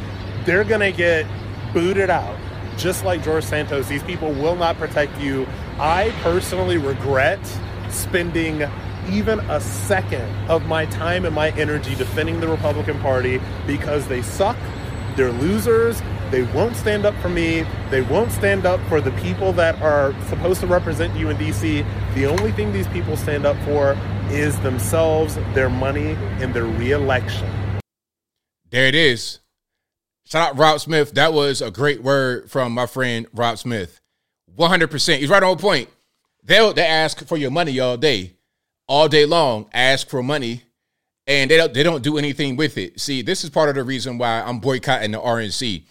they're 0.46 0.64
going 0.64 0.82
to 0.82 0.92
get 0.92 1.26
booted 1.74 2.10
out. 2.10 2.38
Just 2.78 3.04
like 3.06 3.24
George 3.24 3.44
Santos, 3.44 3.88
these 3.88 4.04
people 4.04 4.32
will 4.34 4.56
not 4.56 4.78
protect 4.78 5.20
you. 5.20 5.48
I 5.80 6.14
personally 6.22 6.78
regret 6.78 7.40
spending 7.90 8.64
even 9.10 9.40
a 9.50 9.62
second 9.62 10.30
of 10.50 10.66
my 10.66 10.86
time 10.88 11.26
and 11.26 11.34
my 11.34 11.52
energy 11.52 11.96
defending 11.96 12.40
the 12.40 12.48
Republican 12.48 13.00
Party 13.00 13.40
because 13.66 14.08
they 14.08 14.22
suck, 14.22 14.58
they're 15.16 15.32
losers, 15.32 16.02
they 16.32 16.44
won't 16.44 16.76
stand 16.76 17.06
up 17.06 17.16
for 17.22 17.30
me. 17.30 17.66
They 17.90 18.02
won't 18.02 18.32
stand 18.32 18.66
up 18.66 18.80
for 18.88 19.02
the 19.02 19.12
people 19.12 19.54
that 19.54 19.82
are 19.82 20.14
supposed 20.26 20.60
to 20.62 20.68
represent 20.68 21.16
you 21.16 21.30
in 21.30 21.38
DC. 21.38 21.86
The 22.16 22.26
only 22.26 22.52
thing 22.52 22.74
these 22.74 22.88
people 22.88 23.16
stand 23.16 23.46
up 23.46 23.58
for 23.64 23.98
is 24.30 24.60
themselves, 24.60 25.36
their 25.54 25.70
money, 25.70 26.18
and 26.42 26.54
their 26.54 26.66
reelection. 26.66 27.50
There 28.70 28.88
it 28.88 28.96
is. 28.96 29.40
Shout 30.26 30.50
out 30.50 30.58
Rob 30.58 30.80
Smith. 30.82 31.14
That 31.14 31.32
was 31.32 31.62
a 31.62 31.72
great 31.72 32.04
word 32.04 32.52
from 32.52 32.74
my 32.74 32.86
friend 32.86 33.28
Rob 33.34 33.58
Smith. 33.58 34.02
100%. 34.58 35.20
He's 35.20 35.30
right 35.30 35.44
on 35.44 35.58
point. 35.58 35.90
They'll 36.44 36.74
they 36.74 36.86
ask 36.86 37.26
for 37.26 37.38
your 37.38 37.52
money 37.52 37.80
all 37.80 37.98
day. 37.98 38.34
All 38.90 39.08
day 39.08 39.26
long, 39.26 39.70
ask 39.74 40.08
for 40.10 40.24
money 40.24 40.64
and 41.28 41.52
they 41.52 41.58
don't 41.58 41.74
they 41.74 41.84
don't 41.84 42.02
do 42.04 42.18
anything 42.18 42.56
with 42.56 42.78
it. 42.78 43.00
See, 43.00 43.22
this 43.22 43.44
is 43.44 43.50
part 43.50 43.70
of 43.70 43.76
the 43.76 43.84
reason 43.84 44.18
why 44.18 44.42
I'm 44.42 44.60
boycotting 44.60 45.12
the 45.12 45.20
RNC 45.20 45.84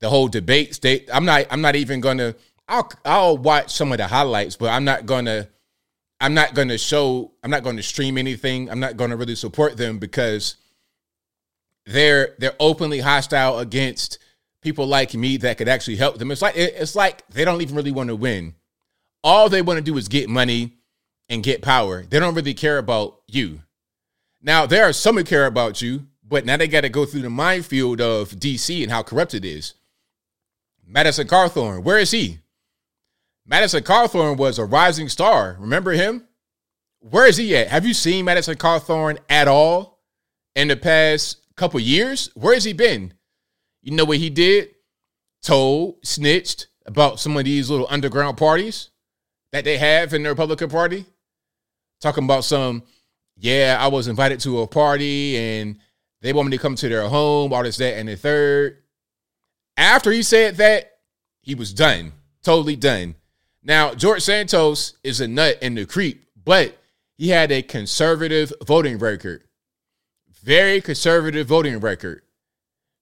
the 0.00 0.08
whole 0.08 0.28
debate 0.28 0.74
state. 0.74 1.08
I'm 1.12 1.24
not. 1.24 1.46
I'm 1.50 1.60
not 1.60 1.76
even 1.76 2.00
gonna. 2.00 2.34
I'll 2.68 2.90
I'll 3.04 3.38
watch 3.38 3.72
some 3.72 3.92
of 3.92 3.98
the 3.98 4.06
highlights, 4.06 4.56
but 4.56 4.70
I'm 4.70 4.84
not 4.84 5.06
gonna 5.06 5.48
I'm 6.20 6.34
not 6.34 6.54
to 6.54 6.78
show, 6.78 7.32
I'm 7.42 7.50
not 7.50 7.62
to 7.64 7.82
stream 7.82 8.16
anything. 8.16 8.70
I'm 8.70 8.80
not 8.80 8.96
to 9.10 9.16
really 9.16 9.34
support 9.34 9.76
them 9.76 9.98
because 9.98 10.56
they're 11.84 12.34
they're 12.38 12.56
openly 12.58 13.00
hostile 13.00 13.58
against 13.58 14.18
people 14.62 14.86
like 14.86 15.14
me 15.14 15.36
that 15.38 15.58
could 15.58 15.68
actually 15.68 15.96
help 15.96 16.18
them. 16.18 16.30
It's 16.30 16.42
like 16.42 16.56
it's 16.56 16.96
like 16.96 17.26
they 17.28 17.44
don't 17.44 17.60
even 17.60 17.76
really 17.76 17.92
want 17.92 18.08
to 18.08 18.16
win. 18.16 18.54
All 19.22 19.48
they 19.48 19.62
want 19.62 19.78
to 19.78 19.84
do 19.84 19.96
is 19.98 20.08
get 20.08 20.28
money 20.28 20.78
and 21.28 21.42
get 21.42 21.62
power. 21.62 22.02
They 22.02 22.18
don't 22.18 22.34
really 22.34 22.54
care 22.54 22.78
about 22.78 23.20
you. 23.26 23.60
Now 24.40 24.64
there 24.64 24.88
are 24.88 24.92
some 24.92 25.16
who 25.16 25.24
care 25.24 25.46
about 25.46 25.82
you, 25.82 26.06
but 26.26 26.46
now 26.46 26.56
they 26.56 26.68
got 26.68 26.82
to 26.82 26.88
go 26.88 27.04
through 27.04 27.22
the 27.22 27.30
minefield 27.30 28.00
of 28.00 28.30
DC 28.30 28.82
and 28.82 28.90
how 28.90 29.02
corrupt 29.02 29.34
it 29.34 29.44
is. 29.44 29.74
Madison 30.86 31.26
Cawthorn, 31.26 31.82
where 31.82 31.98
is 31.98 32.12
he? 32.12 32.38
Madison 33.44 33.82
Cawthorn 33.82 34.36
was 34.36 34.58
a 34.58 34.64
rising 34.64 35.08
star. 35.08 35.56
Remember 35.58 35.92
him? 35.92 36.26
Where 37.00 37.26
is 37.26 37.36
he 37.36 37.56
at? 37.56 37.68
Have 37.68 37.84
you 37.86 37.94
seen 37.94 38.24
Madison 38.24 38.56
Cawthorn 38.56 39.18
at 39.28 39.48
all 39.48 40.00
in 40.54 40.68
the 40.68 40.76
past 40.76 41.38
couple 41.56 41.80
years? 41.80 42.30
Where 42.34 42.54
has 42.54 42.64
he 42.64 42.72
been? 42.72 43.14
You 43.82 43.92
know 43.92 44.04
what 44.04 44.18
he 44.18 44.30
did? 44.30 44.70
Told, 45.42 46.04
snitched 46.04 46.68
about 46.86 47.20
some 47.20 47.36
of 47.36 47.44
these 47.44 47.68
little 47.70 47.86
underground 47.90 48.36
parties 48.36 48.90
that 49.52 49.64
they 49.64 49.78
have 49.78 50.14
in 50.14 50.22
the 50.22 50.28
Republican 50.28 50.70
Party. 50.70 51.04
Talking 52.00 52.24
about 52.24 52.44
some, 52.44 52.82
yeah, 53.36 53.76
I 53.78 53.88
was 53.88 54.08
invited 54.08 54.40
to 54.40 54.60
a 54.60 54.66
party 54.66 55.36
and 55.36 55.78
they 56.20 56.32
want 56.32 56.48
me 56.48 56.56
to 56.56 56.62
come 56.62 56.74
to 56.76 56.88
their 56.88 57.08
home, 57.08 57.52
all 57.52 57.62
this, 57.62 57.76
that, 57.76 57.96
and 57.96 58.08
the 58.08 58.16
third. 58.16 58.82
After 59.76 60.10
he 60.10 60.22
said 60.22 60.56
that, 60.56 60.92
he 61.42 61.54
was 61.54 61.72
done. 61.72 62.12
Totally 62.42 62.76
done. 62.76 63.16
Now, 63.62 63.94
George 63.94 64.22
Santos 64.22 64.94
is 65.02 65.20
a 65.20 65.28
nut 65.28 65.58
and 65.60 65.76
the 65.76 65.86
creep, 65.86 66.26
but 66.44 66.78
he 67.16 67.28
had 67.30 67.50
a 67.50 67.62
conservative 67.62 68.52
voting 68.64 68.98
record. 68.98 69.44
Very 70.42 70.80
conservative 70.80 71.48
voting 71.48 71.80
record. 71.80 72.22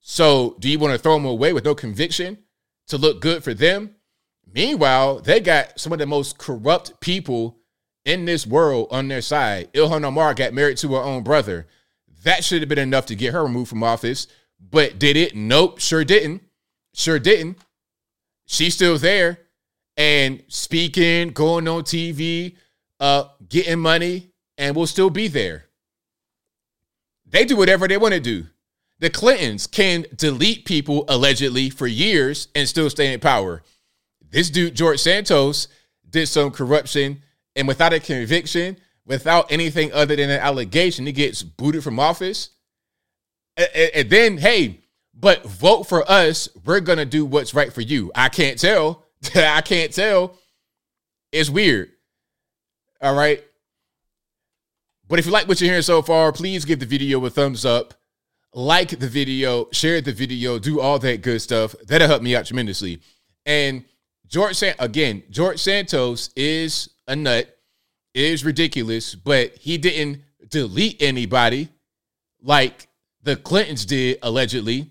So, 0.00 0.56
do 0.58 0.68
you 0.70 0.78
want 0.78 0.92
to 0.92 0.98
throw 0.98 1.16
him 1.16 1.24
away 1.24 1.52
with 1.52 1.64
no 1.64 1.74
conviction 1.74 2.38
to 2.88 2.98
look 2.98 3.20
good 3.20 3.44
for 3.44 3.54
them? 3.54 3.96
Meanwhile, 4.52 5.20
they 5.20 5.40
got 5.40 5.78
some 5.80 5.92
of 5.92 5.98
the 5.98 6.06
most 6.06 6.38
corrupt 6.38 7.00
people 7.00 7.58
in 8.04 8.24
this 8.24 8.46
world 8.46 8.88
on 8.90 9.08
their 9.08 9.22
side. 9.22 9.72
Ilhan 9.72 10.04
Omar 10.04 10.34
got 10.34 10.54
married 10.54 10.78
to 10.78 10.94
her 10.94 11.02
own 11.02 11.22
brother. 11.22 11.66
That 12.22 12.44
should 12.44 12.62
have 12.62 12.68
been 12.68 12.78
enough 12.78 13.06
to 13.06 13.16
get 13.16 13.32
her 13.32 13.42
removed 13.42 13.68
from 13.68 13.82
office. 13.82 14.26
But 14.60 14.98
did 14.98 15.16
it? 15.16 15.34
Nope, 15.34 15.80
sure 15.80 16.04
didn't. 16.04 16.42
Sure 16.94 17.18
didn't. 17.18 17.58
She's 18.46 18.74
still 18.74 18.98
there 18.98 19.38
and 19.96 20.42
speaking, 20.48 21.30
going 21.30 21.68
on 21.68 21.82
TV, 21.82 22.56
uh, 23.00 23.24
getting 23.48 23.80
money, 23.80 24.30
and 24.56 24.74
we'll 24.74 24.86
still 24.86 25.10
be 25.10 25.28
there. 25.28 25.66
They 27.26 27.44
do 27.44 27.56
whatever 27.56 27.88
they 27.88 27.96
want 27.96 28.14
to 28.14 28.20
do. 28.20 28.46
The 29.00 29.10
Clintons 29.10 29.66
can 29.66 30.06
delete 30.14 30.64
people 30.64 31.04
allegedly 31.08 31.68
for 31.68 31.86
years 31.86 32.48
and 32.54 32.68
still 32.68 32.88
stay 32.88 33.12
in 33.12 33.20
power. 33.20 33.62
This 34.30 34.50
dude, 34.50 34.74
George 34.74 35.00
Santos, 35.00 35.68
did 36.08 36.28
some 36.28 36.50
corruption 36.50 37.22
and 37.56 37.66
without 37.66 37.92
a 37.92 38.00
conviction, 38.00 38.76
without 39.04 39.50
anything 39.50 39.92
other 39.92 40.16
than 40.16 40.30
an 40.30 40.40
allegation, 40.40 41.06
he 41.06 41.12
gets 41.12 41.42
booted 41.42 41.82
from 41.82 41.98
office. 41.98 42.50
And, 43.56 44.10
then, 44.10 44.38
hey, 44.38 44.80
but 45.18 45.44
vote 45.44 45.84
for 45.84 46.08
us. 46.10 46.48
We're 46.64 46.80
going 46.80 46.98
to 46.98 47.04
do 47.04 47.24
what's 47.24 47.54
right 47.54 47.72
for 47.72 47.80
you. 47.80 48.10
I 48.14 48.28
can't 48.28 48.58
tell. 48.58 49.04
I 49.34 49.60
can't 49.60 49.92
tell. 49.92 50.38
It's 51.32 51.50
weird. 51.50 51.90
All 53.00 53.14
right. 53.14 53.42
But 55.08 55.18
if 55.18 55.26
you 55.26 55.32
like 55.32 55.48
what 55.48 55.60
you're 55.60 55.68
hearing 55.68 55.82
so 55.82 56.02
far, 56.02 56.32
please 56.32 56.64
give 56.64 56.80
the 56.80 56.86
video 56.86 57.24
a 57.24 57.30
thumbs 57.30 57.64
up, 57.64 57.94
like 58.54 58.98
the 58.98 59.08
video, 59.08 59.68
share 59.70 60.00
the 60.00 60.12
video, 60.12 60.58
do 60.58 60.80
all 60.80 60.98
that 61.00 61.22
good 61.22 61.42
stuff. 61.42 61.74
That'll 61.86 62.08
help 62.08 62.22
me 62.22 62.34
out 62.34 62.46
tremendously. 62.46 63.00
And 63.44 63.84
George 64.26 64.56
San- 64.56 64.74
again, 64.78 65.22
George 65.30 65.60
Santos 65.60 66.30
is 66.34 66.88
a 67.06 67.14
nut, 67.14 67.54
is 68.14 68.44
ridiculous, 68.44 69.14
but 69.14 69.54
he 69.56 69.76
didn't 69.76 70.22
delete 70.48 71.02
anybody 71.02 71.68
like 72.40 72.88
the 73.22 73.36
Clintons 73.36 73.84
did 73.84 74.18
allegedly. 74.22 74.90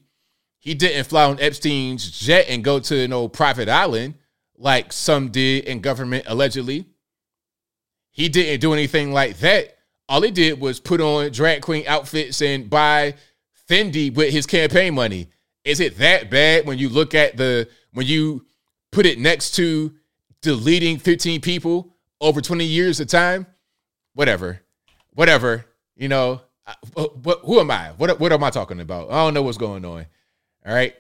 He 0.64 0.76
didn't 0.76 1.07
fly 1.07 1.26
on 1.26 1.41
Epstein's 1.41 2.10
jet 2.10 2.45
and 2.48 2.64
go 2.64 2.80
to 2.80 3.11
old 3.11 3.34
private 3.34 3.68
island 3.68 4.14
like 4.57 4.94
some 4.94 5.27
did 5.27 5.65
in 5.65 5.81
government 5.81 6.23
allegedly. 6.26 6.85
He 8.11 8.30
didn't 8.30 8.61
do 8.61 8.72
anything 8.72 9.11
like 9.11 9.40
that. 9.40 9.77
All 10.07 10.22
he 10.22 10.31
did 10.31 10.61
was 10.61 10.80
put 10.80 11.02
on 11.02 11.31
drag 11.31 11.64
queen 11.64 11.84
outfits 11.85 12.41
and 12.41 12.69
buy 12.69 13.15
Fendi 13.69 14.15
with 14.15 14.31
his 14.31 14.45
campaign 14.45 14.94
money. 14.94 15.27
Is 15.65 15.81
it 15.81 15.98
that 15.98 16.30
bad 16.31 16.65
when 16.65 16.77
you 16.77 16.88
look 16.88 17.14
at 17.14 17.35
the 17.35 17.68
when 17.91 18.06
you 18.06 18.45
put 18.90 19.06
it 19.06 19.19
next 19.19 19.56
to 19.56 19.94
deleting 20.41 20.98
15 20.98 21.41
people 21.41 21.94
over 22.22 22.40
20 22.40 22.64
years 22.64 23.02
of 23.02 23.07
time? 23.07 23.48
Whatever. 24.14 24.61
Whatever. 25.11 25.65
You 25.98 26.07
know, 26.07 26.40
who 26.95 27.60
am 27.60 27.69
I? 27.69 27.91
What 27.98 28.18
what 28.18 28.31
am 28.31 28.45
I 28.45 28.49
talking 28.49 28.80
about? 28.80 29.11
I 29.11 29.26
don't 29.26 29.34
know 29.34 29.41
what's 29.41 29.57
going 29.57 29.84
on. 29.84 30.06
All 30.65 30.73
right. 30.73 30.95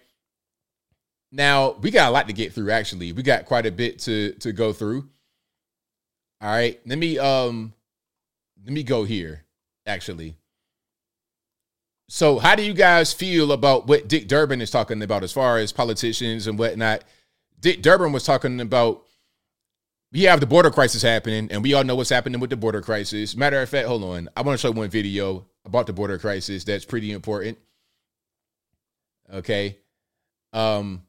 Now 1.31 1.71
we 1.81 1.89
got 1.89 2.09
a 2.09 2.11
lot 2.11 2.27
to 2.27 2.33
get 2.33 2.53
through. 2.53 2.69
Actually, 2.69 3.11
we 3.11 3.23
got 3.23 3.45
quite 3.45 3.65
a 3.65 3.71
bit 3.71 3.99
to 3.99 4.33
to 4.33 4.53
go 4.53 4.71
through. 4.71 5.09
All 6.41 6.49
right, 6.49 6.79
let 6.85 6.99
me 6.99 7.17
um, 7.17 7.73
let 8.63 8.73
me 8.73 8.83
go 8.83 9.03
here. 9.03 9.43
Actually, 9.87 10.35
so 12.07 12.37
how 12.37 12.55
do 12.55 12.63
you 12.63 12.73
guys 12.73 13.13
feel 13.13 13.51
about 13.51 13.87
what 13.87 14.07
Dick 14.07 14.27
Durbin 14.27 14.61
is 14.61 14.69
talking 14.69 15.01
about 15.01 15.23
as 15.23 15.31
far 15.31 15.57
as 15.57 15.71
politicians 15.71 16.45
and 16.45 16.59
whatnot? 16.59 17.03
Dick 17.59 17.81
Durbin 17.81 18.11
was 18.11 18.25
talking 18.25 18.61
about 18.61 19.03
we 20.11 20.23
have 20.23 20.39
the 20.39 20.45
border 20.45 20.69
crisis 20.69 21.01
happening, 21.01 21.47
and 21.49 21.63
we 21.63 21.73
all 21.73 21.83
know 21.83 21.95
what's 21.95 22.11
happening 22.11 22.39
with 22.39 22.51
the 22.51 22.57
border 22.57 22.81
crisis. 22.81 23.35
Matter 23.35 23.59
of 23.61 23.69
fact, 23.69 23.87
hold 23.87 24.03
on, 24.03 24.29
I 24.37 24.41
want 24.41 24.59
to 24.59 24.61
show 24.61 24.71
one 24.71 24.89
video 24.89 25.45
about 25.65 25.87
the 25.87 25.93
border 25.93 26.19
crisis 26.19 26.63
that's 26.63 26.85
pretty 26.85 27.11
important. 27.11 27.57
Okay, 29.33 29.79
um, 30.53 31.01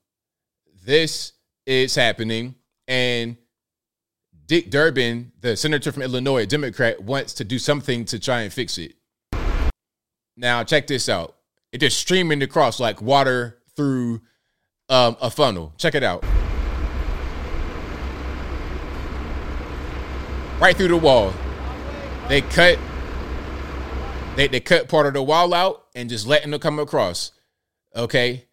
this 0.86 1.32
is 1.66 1.94
happening, 1.94 2.54
and 2.88 3.36
Dick 4.46 4.70
Durbin, 4.70 5.32
the 5.42 5.58
senator 5.58 5.92
from 5.92 6.00
Illinois, 6.00 6.46
Democrat, 6.46 7.02
wants 7.02 7.34
to 7.34 7.44
do 7.44 7.58
something 7.58 8.06
to 8.06 8.18
try 8.18 8.40
and 8.40 8.50
fix 8.50 8.78
it. 8.78 8.94
Now, 10.38 10.64
check 10.64 10.86
this 10.86 11.10
out. 11.10 11.36
It 11.70 11.78
just 11.78 11.98
streaming 11.98 12.42
across 12.42 12.80
like 12.80 13.02
water 13.02 13.58
through 13.76 14.22
um, 14.88 15.18
a 15.20 15.30
funnel. 15.30 15.74
Check 15.76 15.94
it 15.94 16.02
out. 16.02 16.24
Right 20.58 20.74
through 20.74 20.88
the 20.88 20.96
wall. 20.96 21.34
They 22.28 22.40
cut. 22.40 22.78
They, 24.36 24.48
they 24.48 24.60
cut 24.60 24.88
part 24.88 25.06
of 25.06 25.12
the 25.12 25.22
wall 25.22 25.52
out 25.52 25.88
and 25.94 26.08
just 26.08 26.26
letting 26.26 26.52
them 26.52 26.60
come 26.60 26.78
across. 26.78 27.33
Okay. 27.94 28.46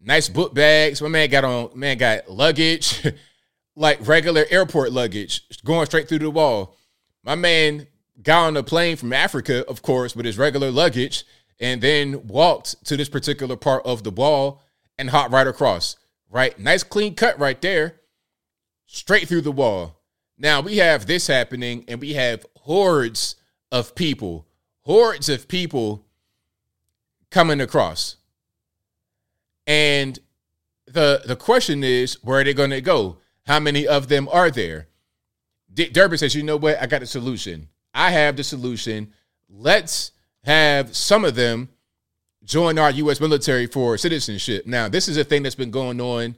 Nice 0.00 0.28
book 0.28 0.54
bags. 0.54 1.02
My 1.02 1.08
man 1.08 1.28
got 1.28 1.44
on 1.44 1.70
man 1.74 1.98
got 1.98 2.30
luggage, 2.30 3.06
like 3.76 3.98
regular 4.06 4.46
airport 4.50 4.92
luggage, 4.92 5.42
going 5.62 5.86
straight 5.86 6.08
through 6.08 6.20
the 6.20 6.30
wall. 6.30 6.74
My 7.22 7.34
man 7.34 7.86
got 8.22 8.46
on 8.46 8.56
a 8.56 8.62
plane 8.62 8.96
from 8.96 9.12
Africa, 9.12 9.66
of 9.68 9.82
course, 9.82 10.16
with 10.16 10.24
his 10.24 10.38
regular 10.38 10.70
luggage, 10.70 11.24
and 11.60 11.82
then 11.82 12.26
walked 12.26 12.82
to 12.86 12.96
this 12.96 13.10
particular 13.10 13.56
part 13.56 13.84
of 13.84 14.02
the 14.02 14.10
wall 14.10 14.62
and 14.98 15.10
hopped 15.10 15.32
right 15.32 15.46
across. 15.46 15.96
Right, 16.30 16.58
nice 16.58 16.82
clean 16.82 17.14
cut 17.14 17.38
right 17.38 17.60
there, 17.60 18.00
straight 18.86 19.28
through 19.28 19.42
the 19.42 19.52
wall. 19.52 19.96
Now 20.38 20.62
we 20.62 20.78
have 20.78 21.06
this 21.06 21.26
happening, 21.26 21.84
and 21.88 22.00
we 22.00 22.14
have 22.14 22.46
hordes 22.56 23.36
of 23.70 23.94
people, 23.94 24.46
hordes 24.82 25.28
of 25.28 25.46
people 25.46 26.06
coming 27.30 27.60
across. 27.60 28.16
And 29.70 30.18
the 30.86 31.22
the 31.24 31.36
question 31.36 31.84
is, 31.84 32.14
where 32.24 32.40
are 32.40 32.44
they 32.44 32.54
going 32.54 32.70
to 32.70 32.80
go? 32.80 33.18
How 33.46 33.60
many 33.60 33.86
of 33.86 34.08
them 34.08 34.28
are 34.32 34.50
there? 34.50 34.88
Dick 35.72 35.92
Durbin 35.92 36.18
says, 36.18 36.34
you 36.34 36.42
know 36.42 36.56
what? 36.56 36.82
I 36.82 36.86
got 36.86 37.02
a 37.02 37.06
solution. 37.06 37.68
I 37.94 38.10
have 38.10 38.36
the 38.36 38.42
solution. 38.42 39.12
Let's 39.48 40.10
have 40.42 40.96
some 40.96 41.24
of 41.24 41.36
them 41.36 41.68
join 42.42 42.80
our 42.80 42.90
U.S. 42.90 43.20
military 43.20 43.68
for 43.68 43.96
citizenship. 43.96 44.66
Now, 44.66 44.88
this 44.88 45.06
is 45.06 45.16
a 45.16 45.22
thing 45.22 45.44
that's 45.44 45.54
been 45.54 45.70
going 45.70 46.00
on 46.00 46.34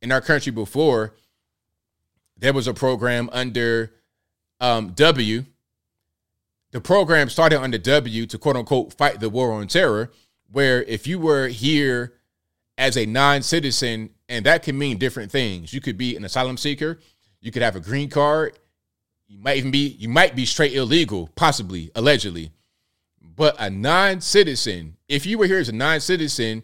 in 0.00 0.12
our 0.12 0.20
country 0.20 0.52
before. 0.52 1.16
There 2.36 2.52
was 2.52 2.68
a 2.68 2.74
program 2.74 3.28
under 3.32 3.94
um, 4.60 4.92
W. 4.92 5.44
The 6.70 6.80
program 6.80 7.30
started 7.30 7.60
under 7.60 7.78
W 7.78 8.26
to 8.26 8.38
quote 8.38 8.54
unquote 8.54 8.94
fight 8.94 9.18
the 9.18 9.28
war 9.28 9.50
on 9.50 9.66
terror, 9.66 10.12
where 10.52 10.84
if 10.84 11.08
you 11.08 11.18
were 11.18 11.48
here 11.48 12.12
as 12.80 12.96
a 12.96 13.04
non 13.06 13.42
citizen, 13.42 14.10
and 14.28 14.46
that 14.46 14.62
can 14.62 14.76
mean 14.76 14.96
different 14.96 15.30
things. 15.30 15.72
You 15.72 15.80
could 15.80 15.98
be 15.98 16.16
an 16.16 16.24
asylum 16.24 16.56
seeker, 16.56 16.98
you 17.40 17.52
could 17.52 17.62
have 17.62 17.76
a 17.76 17.80
green 17.80 18.08
card, 18.08 18.58
you 19.28 19.38
might 19.38 19.58
even 19.58 19.70
be 19.70 19.96
you 19.98 20.08
might 20.08 20.34
be 20.34 20.46
straight 20.46 20.72
illegal, 20.72 21.28
possibly, 21.36 21.92
allegedly. 21.94 22.50
But 23.36 23.54
a 23.60 23.70
non-citizen, 23.70 24.96
if 25.08 25.26
you 25.26 25.38
were 25.38 25.46
here 25.46 25.58
as 25.58 25.68
a 25.68 25.74
non-citizen, 25.74 26.62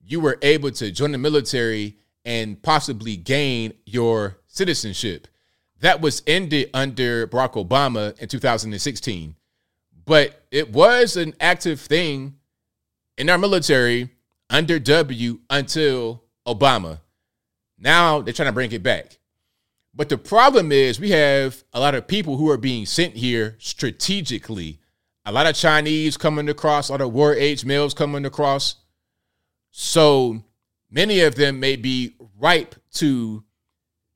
you 0.00 0.20
were 0.20 0.38
able 0.42 0.70
to 0.72 0.90
join 0.90 1.12
the 1.12 1.18
military 1.18 1.96
and 2.24 2.60
possibly 2.62 3.16
gain 3.16 3.74
your 3.84 4.38
citizenship. 4.46 5.28
That 5.80 6.00
was 6.00 6.22
ended 6.26 6.70
under 6.72 7.26
Barack 7.26 7.54
Obama 7.54 8.18
in 8.18 8.28
2016. 8.28 9.34
But 10.04 10.44
it 10.50 10.72
was 10.72 11.16
an 11.16 11.34
active 11.40 11.80
thing 11.80 12.36
in 13.18 13.28
our 13.28 13.38
military 13.38 14.10
under 14.52 14.78
W 14.78 15.40
until 15.50 16.22
Obama. 16.46 17.00
Now 17.78 18.20
they're 18.20 18.34
trying 18.34 18.48
to 18.48 18.52
bring 18.52 18.70
it 18.70 18.82
back. 18.82 19.18
But 19.94 20.08
the 20.08 20.18
problem 20.18 20.70
is 20.70 21.00
we 21.00 21.10
have 21.10 21.64
a 21.72 21.80
lot 21.80 21.94
of 21.94 22.06
people 22.06 22.36
who 22.36 22.50
are 22.50 22.58
being 22.58 22.86
sent 22.86 23.14
here 23.16 23.56
strategically. 23.58 24.78
A 25.24 25.32
lot 25.32 25.46
of 25.46 25.54
Chinese 25.54 26.16
coming 26.16 26.48
across, 26.48 26.88
a 26.88 26.92
lot 26.92 27.00
of 27.00 27.12
war 27.12 27.34
age 27.34 27.64
males 27.64 27.94
coming 27.94 28.26
across. 28.26 28.76
So 29.70 30.44
many 30.90 31.20
of 31.20 31.34
them 31.34 31.58
may 31.58 31.76
be 31.76 32.14
ripe 32.38 32.74
to 32.94 33.42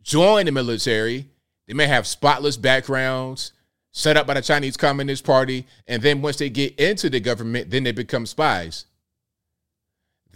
join 0.03 0.47
the 0.47 0.53
military. 0.53 1.29
They 1.67 1.75
may 1.75 1.87
have 1.87 2.07
spotless 2.07 2.57
backgrounds 2.57 3.53
set 3.93 4.17
up 4.17 4.27
by 4.27 4.35
the 4.35 4.43
Chinese 4.43 4.77
Communist 4.77 5.25
Party. 5.25 5.67
And 5.87 6.03
then 6.03 6.21
once 6.21 6.37
they 6.37 6.51
get 6.51 6.79
into 6.79 7.09
the 7.09 7.21
government, 7.21 7.71
then 7.71 7.85
they 7.85 7.93
become 7.93 8.27
spies. 8.27 8.85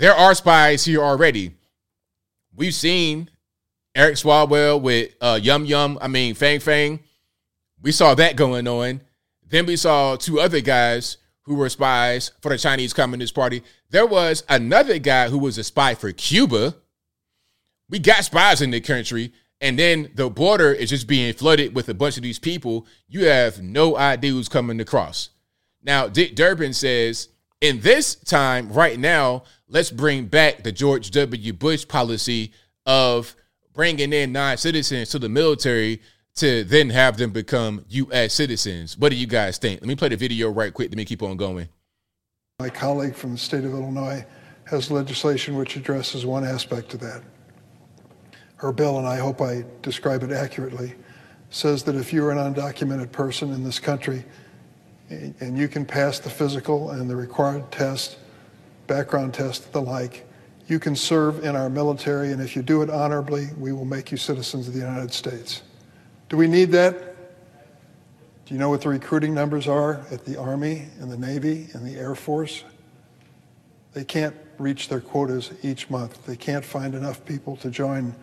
There 0.00 0.14
are 0.14 0.34
spies 0.34 0.86
here 0.86 1.02
already. 1.02 1.52
We've 2.56 2.72
seen 2.72 3.28
Eric 3.94 4.14
Swalwell 4.14 4.80
with 4.80 5.10
uh, 5.20 5.38
Yum 5.42 5.66
Yum, 5.66 5.98
I 6.00 6.08
mean, 6.08 6.34
Fang 6.34 6.58
Fang. 6.58 7.00
We 7.82 7.92
saw 7.92 8.14
that 8.14 8.34
going 8.34 8.66
on. 8.66 9.02
Then 9.46 9.66
we 9.66 9.76
saw 9.76 10.16
two 10.16 10.40
other 10.40 10.62
guys 10.62 11.18
who 11.42 11.54
were 11.54 11.68
spies 11.68 12.32
for 12.40 12.48
the 12.48 12.56
Chinese 12.56 12.94
Communist 12.94 13.34
Party. 13.34 13.62
There 13.90 14.06
was 14.06 14.42
another 14.48 14.98
guy 14.98 15.28
who 15.28 15.36
was 15.36 15.58
a 15.58 15.64
spy 15.64 15.94
for 15.94 16.10
Cuba. 16.12 16.76
We 17.90 17.98
got 17.98 18.24
spies 18.24 18.62
in 18.62 18.70
the 18.70 18.80
country, 18.80 19.34
and 19.60 19.78
then 19.78 20.12
the 20.14 20.30
border 20.30 20.72
is 20.72 20.88
just 20.88 21.08
being 21.08 21.34
flooded 21.34 21.74
with 21.74 21.90
a 21.90 21.94
bunch 21.94 22.16
of 22.16 22.22
these 22.22 22.38
people. 22.38 22.86
You 23.06 23.26
have 23.26 23.60
no 23.60 23.98
idea 23.98 24.30
who's 24.30 24.48
coming 24.48 24.80
across. 24.80 25.28
Now, 25.82 26.08
Dick 26.08 26.36
Durbin 26.36 26.72
says, 26.72 27.28
in 27.60 27.80
this 27.80 28.14
time, 28.14 28.72
right 28.72 28.98
now, 28.98 29.44
let's 29.68 29.90
bring 29.90 30.26
back 30.26 30.62
the 30.62 30.72
George 30.72 31.10
W. 31.10 31.52
Bush 31.52 31.86
policy 31.86 32.52
of 32.86 33.36
bringing 33.72 34.12
in 34.12 34.32
non 34.32 34.56
citizens 34.56 35.10
to 35.10 35.18
the 35.18 35.28
military 35.28 36.00
to 36.36 36.64
then 36.64 36.90
have 36.90 37.16
them 37.16 37.32
become 37.32 37.84
U.S. 37.88 38.32
citizens. 38.32 38.96
What 38.96 39.10
do 39.10 39.16
you 39.16 39.26
guys 39.26 39.58
think? 39.58 39.80
Let 39.80 39.88
me 39.88 39.96
play 39.96 40.08
the 40.08 40.16
video 40.16 40.50
right 40.50 40.72
quick. 40.72 40.90
Let 40.90 40.96
me 40.96 41.04
keep 41.04 41.22
on 41.22 41.36
going. 41.36 41.68
My 42.58 42.70
colleague 42.70 43.14
from 43.14 43.32
the 43.32 43.38
state 43.38 43.64
of 43.64 43.72
Illinois 43.72 44.24
has 44.64 44.90
legislation 44.90 45.56
which 45.56 45.76
addresses 45.76 46.24
one 46.24 46.44
aspect 46.44 46.94
of 46.94 47.00
that. 47.00 47.22
Her 48.56 48.72
bill, 48.72 48.98
and 48.98 49.06
I 49.06 49.16
hope 49.16 49.40
I 49.40 49.64
describe 49.82 50.22
it 50.22 50.30
accurately, 50.30 50.94
says 51.50 51.82
that 51.84 51.96
if 51.96 52.12
you're 52.12 52.30
an 52.30 52.38
undocumented 52.38 53.10
person 53.10 53.52
in 53.52 53.64
this 53.64 53.78
country 53.78 54.24
and 55.10 55.58
you 55.58 55.68
can 55.68 55.84
pass 55.84 56.18
the 56.18 56.30
physical 56.30 56.90
and 56.90 57.10
the 57.10 57.16
required 57.16 57.70
test, 57.72 58.18
background 58.86 59.34
test, 59.34 59.72
the 59.72 59.82
like, 59.82 60.26
you 60.68 60.78
can 60.78 60.94
serve 60.94 61.44
in 61.44 61.56
our 61.56 61.68
military, 61.68 62.30
and 62.30 62.40
if 62.40 62.54
you 62.54 62.62
do 62.62 62.82
it 62.82 62.90
honorably, 62.90 63.48
we 63.58 63.72
will 63.72 63.84
make 63.84 64.12
you 64.12 64.16
citizens 64.16 64.68
of 64.68 64.74
the 64.74 64.78
United 64.78 65.12
States. 65.12 65.62
Do 66.28 66.36
we 66.36 66.46
need 66.46 66.70
that? 66.70 67.16
Do 68.46 68.54
you 68.54 68.58
know 68.60 68.70
what 68.70 68.80
the 68.80 68.88
recruiting 68.88 69.34
numbers 69.34 69.66
are 69.66 70.00
at 70.12 70.24
the 70.24 70.38
Army 70.38 70.86
and 71.00 71.10
the 71.10 71.16
Navy 71.16 71.68
and 71.72 71.84
the 71.84 71.98
Air 71.98 72.14
Force? 72.14 72.62
They 73.94 74.04
can't 74.04 74.36
reach 74.58 74.88
their 74.88 75.00
quotas 75.00 75.50
each 75.62 75.90
month. 75.90 76.24
They 76.24 76.36
can't 76.36 76.64
find 76.64 76.94
enough 76.94 77.24
people 77.24 77.56
to 77.56 77.70
join 77.70 78.14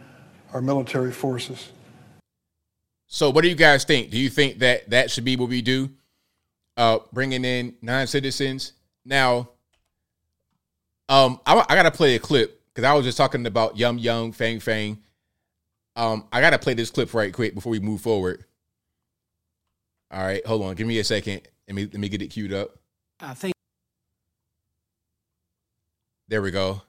our 0.54 0.62
military 0.62 1.12
forces. 1.12 1.72
So, 3.08 3.30
what 3.30 3.42
do 3.42 3.50
you 3.50 3.56
guys 3.56 3.84
think? 3.84 4.10
Do 4.10 4.18
you 4.18 4.30
think 4.30 4.60
that 4.60 4.90
that 4.90 5.12
should 5.12 5.26
be 5.26 5.36
what 5.36 5.50
we 5.50 5.62
do? 5.62 5.90
Uh, 6.78 7.00
bringing 7.12 7.44
in 7.44 7.74
non 7.82 8.06
citizens. 8.08 8.74
Now, 9.04 9.50
um, 11.10 11.40
I, 11.46 11.66
I 11.68 11.76
got 11.76 11.84
to 11.84 11.92
play 11.92 12.16
a 12.16 12.20
clip 12.20 12.62
because 12.68 12.84
I 12.88 12.94
was 12.94 13.04
just 13.04 13.18
talking 13.18 13.46
about 13.48 13.78
Yum 13.78 13.98
Yum, 13.98 14.32
Fang 14.32 14.60
Fang. 14.60 15.02
Um, 15.96 16.28
I 16.32 16.40
got 16.40 16.52
to 16.52 16.60
play 16.60 16.76
this 16.76 16.92
clip 16.92 17.14
right 17.16 17.34
quick 17.34 17.56
before 17.56 17.72
we 17.72 17.80
move 17.80 18.02
forward. 18.02 18.46
All 20.12 20.22
right, 20.24 20.46
hold 20.46 20.62
on. 20.64 20.76
Give 20.76 20.86
me 20.86 21.00
a 21.00 21.04
second. 21.04 21.42
Let 21.68 21.76
me 21.76 21.86
let 21.86 21.96
me 21.96 22.10
get 22.10 22.22
it 22.22 22.28
queued 22.28 22.54
up. 22.54 22.78
Uh, 23.20 23.34
thank, 23.34 23.54
There 26.28 26.42
we 26.42 26.52
go. 26.52 26.82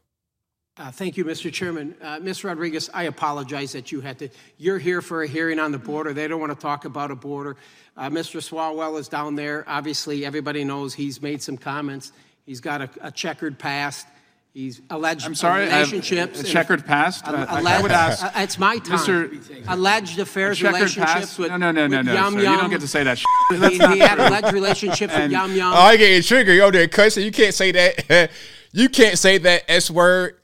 uh, 0.77 0.91
thank 0.93 1.17
you, 1.17 1.25
Mr. 1.25 1.51
Chairman. 1.53 1.95
Uh, 2.03 2.19
Ms. 2.21 2.45
Rodriguez, 2.45 2.91
I 2.93 3.05
apologize 3.05 3.73
that 3.73 3.91
you 3.91 4.01
had 4.01 4.19
to. 4.19 4.29
You're 4.59 4.79
here 4.79 5.01
for 5.01 5.23
a 5.23 5.27
hearing 5.27 5.59
on 5.59 5.73
the 5.73 5.79
border. 5.79 6.13
They 6.13 6.29
don't 6.29 6.39
want 6.41 6.53
to 6.53 6.59
talk 6.61 6.85
about 6.85 7.11
a 7.11 7.17
border. 7.17 7.57
Uh, 7.99 8.09
Mr. 8.09 8.41
Swalwell 8.41 8.99
is 9.01 9.09
down 9.09 9.35
there. 9.35 9.65
Obviously, 9.67 10.25
everybody 10.25 10.63
knows 10.63 10.95
he's 10.95 11.21
made 11.21 11.43
some 11.43 11.57
comments. 11.59 12.13
He's 12.47 12.61
got 12.61 12.81
a, 12.81 12.89
a 13.03 13.11
checkered 13.11 13.59
past. 13.59 14.07
He's 14.55 14.81
alleged 14.89 15.27
I'm 15.27 15.35
sorry, 15.35 15.65
have 15.69 15.91
relationships. 15.93 16.41
a 16.41 16.45
checkered 16.45 16.87
past? 16.87 17.27
Al- 17.27 17.35
Uh, 17.35 17.47
I- 17.49 17.77
I 17.79 17.83
would 17.83 17.91
ask- 17.91 18.25
uh, 18.25 18.31
it's 18.37 18.59
my 18.59 18.79
time. 18.79 18.99
Mr. 18.99 19.65
Alleged 19.69 20.19
affairs, 20.19 20.59
checkered 20.59 20.75
relationships 20.77 21.13
past? 21.13 21.39
with 21.41 21.49
No, 21.51 21.57
no, 21.57 21.71
no, 21.73 21.87
no, 21.89 22.03
no, 22.03 22.13
Yum 22.15 22.35
sir. 22.35 22.41
Yum. 22.41 22.55
You 22.55 22.61
don't 22.61 22.71
get 22.71 22.81
to 22.81 22.89
say 22.89 23.03
that. 23.05 23.19
He, 23.19 23.25
That's 23.57 23.79
not 23.79 23.93
he 23.95 23.99
had 23.99 24.19
alleged 24.19 24.53
relationships 24.53 25.13
with 25.13 25.23
And- 25.23 25.33
Yum 25.33 25.55
Yum. 25.55 25.73
Oh, 25.73 25.77
I 25.77 25.97
get 25.97 26.25
triggered. 26.25 26.55
You 26.55 26.63
over 26.63 26.73
there 26.73 26.89
cussing. 26.89 27.25
You 27.25 27.33
can't 27.33 27.55
say 27.55 27.73
that. 27.73 28.31
you 28.73 28.89
can't 28.89 29.19
say 29.19 29.39
that 29.39 29.65
S 29.69 29.91
word. 29.91 30.38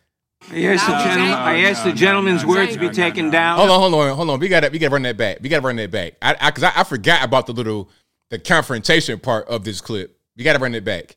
I 0.51 0.63
asked 0.65 0.87
the, 0.87 0.93
gentleman, 0.93 1.31
no, 1.31 1.37
I 1.37 1.57
asked 1.61 1.85
the 1.85 1.93
gentleman's 1.93 2.47
words 2.47 2.77
be 2.77 2.91
taken 2.91 3.31
down. 3.31 3.59
Hold 3.59 3.71
on, 3.71 3.81
hold 3.81 3.95
on, 3.95 4.17
hold 4.17 4.31
on. 4.31 4.41
We 4.41 4.49
gotta 4.49 4.69
we 4.71 4.79
gotta 4.79 4.93
run 4.93 5.03
that 5.03 5.17
back. 5.17 5.39
We 5.41 5.49
gotta 5.49 5.67
run 5.67 5.77
that 5.77 5.91
back. 5.91 6.15
I 6.21 6.37
I, 6.41 6.51
cause 6.51 6.63
I, 6.65 6.73
I 6.77 6.85
forgot 6.85 7.25
about 7.25 7.47
the 7.47 7.53
little 7.53 7.89
the 8.31 8.39
confrontation 8.39 9.19
part 9.19 9.47
of 9.49 9.65
this 9.65 9.81
clip. 9.81 10.19
We 10.37 10.45
gotta 10.45 10.59
run 10.59 10.75
it 10.75 10.85
back. 10.85 11.17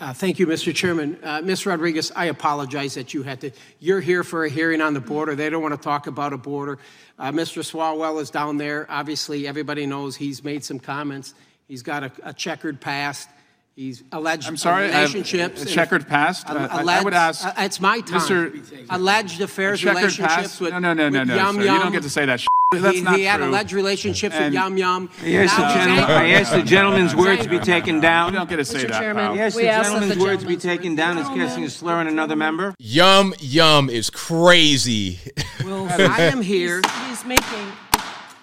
Uh, 0.00 0.12
thank 0.12 0.40
you, 0.40 0.46
Mr. 0.46 0.74
Chairman. 0.74 1.16
Uh, 1.22 1.40
Ms. 1.44 1.66
Rodriguez, 1.66 2.10
I 2.16 2.24
apologize 2.24 2.94
that 2.94 3.14
you 3.14 3.22
had 3.22 3.40
to. 3.42 3.52
You're 3.78 4.00
here 4.00 4.24
for 4.24 4.44
a 4.44 4.48
hearing 4.48 4.80
on 4.80 4.92
the 4.92 5.00
border. 5.00 5.36
They 5.36 5.48
don't 5.48 5.62
want 5.62 5.72
to 5.72 5.80
talk 5.80 6.08
about 6.08 6.32
a 6.32 6.36
border. 6.36 6.78
Uh, 7.16 7.30
Mr. 7.30 7.62
Swalwell 7.62 8.20
is 8.20 8.28
down 8.28 8.56
there. 8.56 8.86
Obviously, 8.90 9.46
everybody 9.46 9.86
knows 9.86 10.16
he's 10.16 10.42
made 10.42 10.64
some 10.64 10.80
comments. 10.80 11.34
He's 11.68 11.82
got 11.82 12.02
a, 12.02 12.12
a 12.24 12.32
checkered 12.32 12.80
past. 12.80 13.28
He's 13.76 14.04
alleged 14.12 14.46
I'm 14.46 14.56
sorry, 14.56 14.84
I 14.84 14.88
have 14.92 15.12
relationships. 15.14 15.62
a 15.64 15.66
checkered 15.66 16.06
past? 16.06 16.48
Al- 16.48 16.58
Uh, 16.58 16.68
I- 16.70 16.98
I 17.00 17.02
would 17.02 17.12
ask 17.12 17.44
uh, 17.44 17.52
it's 17.58 17.80
my 17.80 18.00
time. 18.02 18.20
Mr. 18.20 18.86
Alleged 18.88 19.40
affairs, 19.40 19.84
relationships 19.84 20.32
past? 20.34 20.60
with 20.60 20.70
No, 20.70 20.78
no, 20.78 20.94
no, 20.94 21.08
no, 21.08 21.18
with 21.20 21.28
no, 21.28 21.34
Yum 21.34 21.56
sir. 21.56 21.60
You 21.62 21.66
don't 21.66 21.90
get 21.90 22.04
to 22.04 22.10
say 22.10 22.24
that. 22.24 22.40
That's 22.72 22.96
he, 22.96 23.02
not 23.02 23.16
he 23.16 23.24
had 23.24 23.38
true. 23.38 23.48
alleged 23.50 23.72
relationships 23.72 24.34
And- 24.36 24.44
with 24.46 24.54
Yum 24.54 24.76
Yum. 24.78 25.10
I 25.24 25.32
asked, 25.34 25.56
the, 25.56 25.62
Now- 25.62 25.74
gentleman, 25.74 26.04
I 26.10 26.28
asked 26.30 26.52
the 26.52 26.62
gentleman's 26.62 27.16
words 27.16 27.42
to 27.42 27.48
be 27.48 27.58
taken 27.58 27.98
down. 28.00 28.32
You 28.32 28.38
don't 28.38 28.48
get 28.48 28.56
to 28.56 28.64
say 28.64 28.84
Mr. 28.84 28.88
that, 28.90 29.00
Chairman, 29.00 29.24
pal. 29.26 29.34
I 29.34 29.38
asked 29.38 29.56
the 29.56 29.68
asked 29.68 29.88
gentleman's 29.90 30.14
the 30.18 30.20
words 30.22 30.42
to 30.42 30.48
be 30.48 30.56
taken 30.56 30.94
down 30.94 31.18
as 31.18 31.26
casting 31.28 31.64
a 31.64 31.70
slur 31.70 31.94
on 31.96 32.06
another 32.06 32.36
member. 32.36 32.76
Yum 32.78 33.34
yum 33.40 33.90
is 33.90 34.08
crazy. 34.08 35.18
Well, 35.64 35.88
I 35.88 36.22
am 36.22 36.42
here. 36.42 36.80
He's 37.08 37.24
making. 37.24 37.72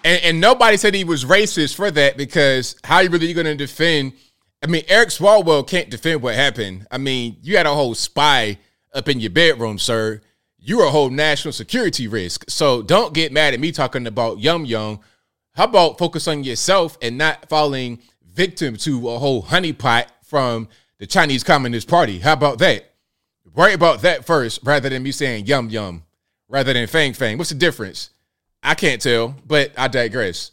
And, 0.04 0.22
and 0.24 0.40
nobody 0.42 0.76
said 0.76 0.92
he 0.94 1.04
was 1.04 1.24
racist 1.24 1.74
for 1.76 1.90
that 1.90 2.16
because 2.18 2.76
how 2.84 2.96
are 2.96 3.04
you 3.04 3.08
really 3.08 3.32
going 3.32 3.46
to 3.46 3.54
defend? 3.54 4.12
I 4.62 4.68
mean, 4.68 4.84
Eric 4.88 5.08
Swalwell 5.08 5.66
can't 5.66 5.90
defend 5.90 6.22
what 6.22 6.36
happened. 6.36 6.86
I 6.90 6.98
mean, 6.98 7.36
you 7.42 7.56
had 7.56 7.66
a 7.66 7.74
whole 7.74 7.94
spy 7.94 8.58
up 8.94 9.08
in 9.08 9.18
your 9.18 9.30
bedroom, 9.30 9.78
sir. 9.78 10.20
You're 10.58 10.84
a 10.84 10.90
whole 10.90 11.10
national 11.10 11.52
security 11.52 12.06
risk. 12.06 12.44
So 12.48 12.82
don't 12.82 13.12
get 13.12 13.32
mad 13.32 13.54
at 13.54 13.60
me 13.60 13.72
talking 13.72 14.06
about 14.06 14.38
Yum 14.38 14.64
Yum. 14.64 15.00
How 15.54 15.64
about 15.64 15.98
focus 15.98 16.28
on 16.28 16.44
yourself 16.44 16.96
and 17.02 17.18
not 17.18 17.48
falling 17.48 17.98
victim 18.32 18.76
to 18.78 19.10
a 19.10 19.18
whole 19.18 19.42
honeypot 19.42 20.06
from 20.22 20.68
the 20.98 21.06
Chinese 21.06 21.42
Communist 21.42 21.88
Party? 21.88 22.20
How 22.20 22.34
about 22.34 22.58
that? 22.60 22.92
Worry 23.54 23.74
about 23.74 24.02
that 24.02 24.24
first 24.24 24.60
rather 24.62 24.88
than 24.88 25.02
me 25.02 25.10
saying 25.10 25.46
Yum 25.46 25.68
Yum 25.68 26.04
rather 26.48 26.72
than 26.72 26.86
Fang 26.86 27.12
Fang. 27.12 27.36
What's 27.36 27.50
the 27.50 27.56
difference? 27.56 28.10
I 28.62 28.74
can't 28.74 29.02
tell, 29.02 29.34
but 29.44 29.72
I 29.76 29.88
digress. 29.88 30.51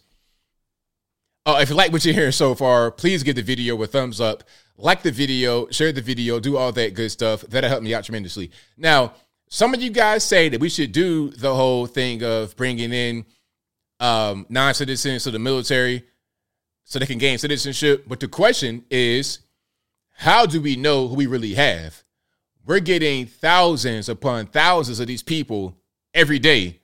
Oh, 1.51 1.57
if 1.57 1.69
you 1.71 1.75
like 1.75 1.91
what 1.91 2.05
you're 2.05 2.13
hearing 2.13 2.31
so 2.31 2.53
far, 2.53 2.91
please 2.91 3.23
give 3.23 3.35
the 3.35 3.41
video 3.41 3.81
a 3.81 3.87
thumbs 3.87 4.21
up, 4.21 4.43
like 4.77 5.01
the 5.01 5.11
video, 5.11 5.67
share 5.71 5.91
the 5.91 5.99
video, 5.99 6.39
do 6.39 6.57
all 6.57 6.71
that 6.73 6.93
good 6.93 7.09
stuff. 7.09 7.41
That'll 7.41 7.71
help 7.71 7.81
me 7.81 7.91
out 7.91 8.03
tremendously. 8.03 8.51
Now, 8.77 9.13
some 9.47 9.73
of 9.73 9.81
you 9.81 9.89
guys 9.89 10.23
say 10.23 10.49
that 10.49 10.61
we 10.61 10.69
should 10.69 10.91
do 10.91 11.31
the 11.31 11.55
whole 11.55 11.87
thing 11.87 12.21
of 12.23 12.55
bringing 12.55 12.93
in 12.93 13.25
um, 13.99 14.45
non-citizens 14.47 15.23
to 15.23 15.31
the 15.31 15.39
military 15.39 16.03
so 16.83 16.99
they 16.99 17.07
can 17.07 17.17
gain 17.17 17.39
citizenship. 17.39 18.05
But 18.07 18.19
the 18.19 18.27
question 18.27 18.85
is, 18.91 19.39
how 20.17 20.45
do 20.45 20.61
we 20.61 20.75
know 20.75 21.07
who 21.07 21.15
we 21.15 21.25
really 21.25 21.55
have? 21.55 22.03
We're 22.63 22.79
getting 22.79 23.25
thousands 23.25 24.07
upon 24.07 24.45
thousands 24.45 24.99
of 24.99 25.07
these 25.07 25.23
people 25.23 25.75
every 26.13 26.37
day 26.37 26.81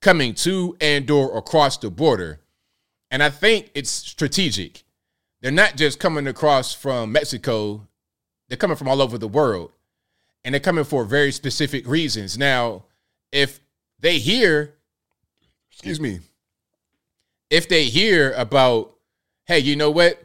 coming 0.00 0.32
to 0.36 0.74
and 0.80 1.10
or 1.10 1.36
across 1.36 1.76
the 1.76 1.90
border. 1.90 2.40
And 3.16 3.22
I 3.22 3.30
think 3.30 3.70
it's 3.74 3.88
strategic. 3.88 4.84
They're 5.40 5.50
not 5.50 5.76
just 5.76 5.98
coming 5.98 6.26
across 6.26 6.74
from 6.74 7.12
Mexico, 7.12 7.88
they're 8.46 8.58
coming 8.58 8.76
from 8.76 8.88
all 8.88 9.00
over 9.00 9.16
the 9.16 9.26
world. 9.26 9.72
And 10.44 10.52
they're 10.52 10.60
coming 10.60 10.84
for 10.84 11.02
very 11.06 11.32
specific 11.32 11.88
reasons. 11.88 12.36
Now, 12.36 12.84
if 13.32 13.62
they 13.98 14.18
hear, 14.18 14.74
excuse 15.70 15.98
me, 15.98 16.20
if 17.48 17.70
they 17.70 17.84
hear 17.84 18.32
about, 18.32 18.94
hey, 19.46 19.60
you 19.60 19.76
know 19.76 19.90
what? 19.90 20.22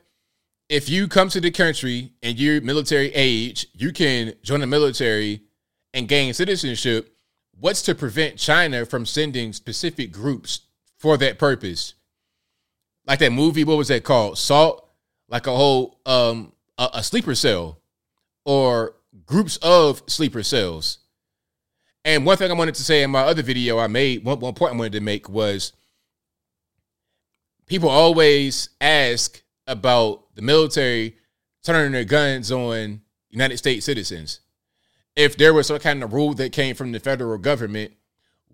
If 0.67 0.89
you 0.89 1.07
come 1.07 1.29
to 1.29 1.39
the 1.39 1.49
country 1.49 2.11
and 2.21 2.37
you're 2.37 2.59
military 2.59 3.13
age, 3.13 3.67
you 3.73 3.93
can 3.93 4.33
join 4.43 4.59
the 4.59 4.67
military 4.67 5.43
and 5.93 6.09
gain 6.09 6.33
citizenship. 6.33 7.15
What's 7.57 7.83
to 7.83 7.95
prevent 7.95 8.35
China 8.35 8.85
from 8.85 9.05
sending 9.05 9.53
specific 9.53 10.11
groups 10.11 10.63
for 10.97 11.15
that 11.15 11.39
purpose? 11.39 11.93
Like 13.11 13.19
that 13.19 13.33
movie, 13.33 13.65
what 13.65 13.77
was 13.77 13.89
that 13.89 14.05
called? 14.05 14.37
Salt, 14.37 14.87
like 15.27 15.45
a 15.45 15.53
whole 15.53 15.99
um 16.05 16.53
a, 16.77 16.91
a 16.93 17.03
sleeper 17.03 17.35
cell 17.35 17.77
or 18.45 18.95
groups 19.25 19.57
of 19.57 20.01
sleeper 20.07 20.43
cells. 20.43 20.99
And 22.05 22.25
one 22.25 22.37
thing 22.37 22.49
I 22.49 22.53
wanted 22.53 22.75
to 22.75 22.85
say 22.85 23.03
in 23.03 23.11
my 23.11 23.23
other 23.23 23.43
video 23.43 23.79
I 23.79 23.87
made, 23.87 24.23
one, 24.23 24.39
one 24.39 24.53
point 24.53 24.73
I 24.73 24.77
wanted 24.77 24.93
to 24.93 25.01
make 25.01 25.27
was 25.27 25.73
people 27.65 27.89
always 27.89 28.69
ask 28.79 29.43
about 29.67 30.33
the 30.35 30.41
military 30.41 31.17
turning 31.65 31.91
their 31.91 32.05
guns 32.05 32.49
on 32.49 33.01
United 33.29 33.57
States 33.57 33.85
citizens. 33.85 34.39
If 35.17 35.35
there 35.35 35.53
was 35.53 35.67
some 35.67 35.79
kind 35.79 36.01
of 36.01 36.13
rule 36.13 36.33
that 36.35 36.53
came 36.53 36.77
from 36.77 36.93
the 36.93 36.99
federal 37.01 37.37
government, 37.39 37.91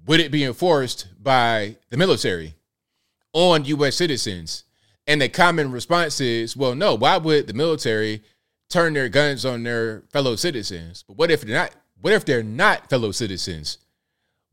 would 0.08 0.20
it 0.20 0.32
be 0.32 0.44
enforced 0.44 1.10
by 1.22 1.78
the 1.92 1.98
military 1.98 2.56
on 3.38 3.66
U.S. 3.66 3.96
citizens? 3.96 4.64
And 5.06 5.22
the 5.22 5.30
common 5.30 5.72
response 5.72 6.20
is, 6.20 6.58
well, 6.58 6.76
no, 6.76 6.96
why 6.96 7.18
would 7.18 7.48
the 7.48 7.54
military 7.54 8.24
turn 8.70 8.94
their 8.94 9.10
guns 9.10 9.46
on 9.46 9.64
their 9.64 10.02
fellow 10.12 10.36
citizens? 10.36 11.04
But 11.08 11.18
what 11.18 11.32
if 11.32 11.42
they're 11.42 11.56
not 11.56 11.72
what 12.00 12.14
if 12.14 12.26
they're 12.26 12.44
not 12.44 12.90
fellow 12.90 13.12
citizens? 13.12 13.80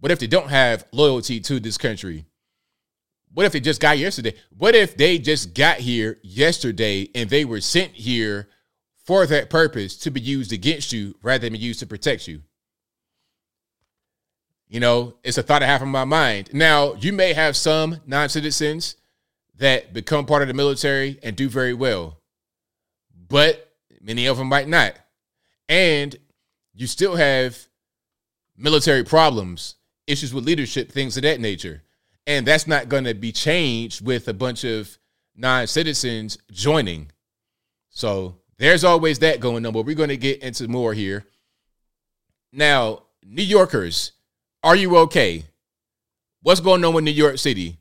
What 0.00 0.12
if 0.12 0.18
they 0.18 0.26
don't 0.26 0.48
have 0.48 0.86
loyalty 0.92 1.40
to 1.40 1.60
this 1.60 1.76
country? 1.76 2.26
What 3.32 3.46
if 3.46 3.52
they 3.52 3.60
just 3.60 3.80
got 3.80 3.98
yesterday? 3.98 4.34
What 4.56 4.74
if 4.74 4.96
they 4.96 5.18
just 5.18 5.54
got 5.54 5.78
here 5.78 6.18
yesterday 6.22 7.08
and 7.14 7.28
they 7.28 7.44
were 7.44 7.60
sent 7.60 7.92
here 7.92 8.48
for 9.04 9.26
that 9.26 9.50
purpose 9.50 9.96
to 9.98 10.10
be 10.10 10.20
used 10.20 10.52
against 10.52 10.92
you 10.92 11.16
rather 11.22 11.40
than 11.40 11.54
be 11.54 11.58
used 11.58 11.80
to 11.80 11.86
protect 11.86 12.28
you? 12.28 12.42
You 14.68 14.80
know, 14.80 15.14
it's 15.22 15.38
a 15.38 15.42
thought 15.42 15.62
I 15.62 15.66
have 15.66 15.82
in 15.82 15.88
my 15.88 16.04
mind. 16.04 16.50
Now, 16.52 16.94
you 16.94 17.12
may 17.12 17.32
have 17.32 17.56
some 17.56 18.00
non 18.06 18.28
citizens 18.28 18.96
that 19.56 19.92
become 19.92 20.26
part 20.26 20.42
of 20.42 20.48
the 20.48 20.54
military 20.54 21.18
and 21.22 21.36
do 21.36 21.48
very 21.48 21.74
well, 21.74 22.18
but 23.28 23.72
many 24.00 24.26
of 24.26 24.36
them 24.36 24.48
might 24.48 24.68
not. 24.68 24.94
And 25.68 26.16
you 26.74 26.86
still 26.86 27.16
have 27.16 27.56
military 28.56 29.04
problems, 29.04 29.76
issues 30.06 30.34
with 30.34 30.44
leadership, 30.44 30.90
things 30.90 31.16
of 31.16 31.22
that 31.22 31.40
nature. 31.40 31.82
And 32.26 32.46
that's 32.46 32.66
not 32.66 32.88
going 32.88 33.04
to 33.04 33.14
be 33.14 33.32
changed 33.32 34.04
with 34.04 34.28
a 34.28 34.34
bunch 34.34 34.64
of 34.64 34.98
non 35.36 35.66
citizens 35.66 36.38
joining. 36.50 37.10
So 37.90 38.36
there's 38.58 38.84
always 38.84 39.18
that 39.20 39.40
going 39.40 39.66
on, 39.66 39.72
but 39.72 39.84
we're 39.84 39.94
going 39.94 40.08
to 40.08 40.16
get 40.16 40.42
into 40.42 40.68
more 40.68 40.94
here. 40.94 41.24
Now, 42.52 43.02
New 43.24 43.42
Yorkers, 43.42 44.12
are 44.64 44.74
you 44.74 44.96
okay? 44.96 45.44
What's 46.40 46.60
going 46.60 46.82
on 46.86 46.94
with 46.94 47.04
New 47.04 47.10
York 47.10 47.36
City? 47.36 47.76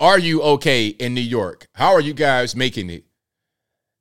Are 0.00 0.18
you 0.18 0.42
okay 0.42 0.88
in 0.88 1.14
New 1.14 1.20
York? 1.20 1.68
How 1.74 1.92
are 1.92 2.00
you 2.00 2.12
guys 2.12 2.56
making 2.56 2.90
it? 2.90 3.04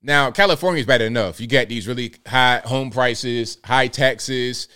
Now, 0.01 0.31
California 0.31 0.79
is 0.79 0.87
bad 0.87 1.01
enough. 1.01 1.39
You 1.39 1.45
got 1.45 1.69
these 1.69 1.87
really 1.87 2.15
high 2.25 2.63
home 2.65 2.89
prices, 2.89 3.59
high 3.63 3.87
taxes, 3.87 4.67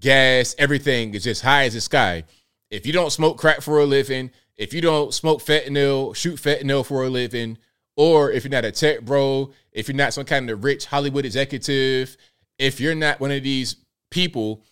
gas, 0.00 0.56
everything 0.58 1.14
is 1.14 1.22
just 1.22 1.42
high 1.42 1.66
as 1.66 1.74
the 1.74 1.80
sky. 1.80 2.24
If 2.68 2.84
you 2.84 2.92
don't 2.92 3.12
smoke 3.12 3.38
crack 3.38 3.60
for 3.60 3.78
a 3.78 3.84
living, 3.84 4.32
if 4.56 4.74
you 4.74 4.80
don't 4.80 5.14
smoke 5.14 5.40
fentanyl, 5.40 6.16
shoot 6.16 6.34
fentanyl 6.34 6.84
for 6.84 7.04
a 7.04 7.08
living, 7.08 7.58
or 7.96 8.32
if 8.32 8.42
you're 8.42 8.50
not 8.50 8.64
a 8.64 8.72
tech 8.72 9.02
bro, 9.02 9.52
if 9.70 9.86
you're 9.86 9.96
not 9.96 10.14
some 10.14 10.24
kind 10.24 10.50
of 10.50 10.64
rich 10.64 10.86
Hollywood 10.86 11.24
executive, 11.24 12.16
if 12.58 12.80
you're 12.80 12.96
not 12.96 13.20
one 13.20 13.30
of 13.30 13.44
these 13.44 13.76
people 14.10 14.64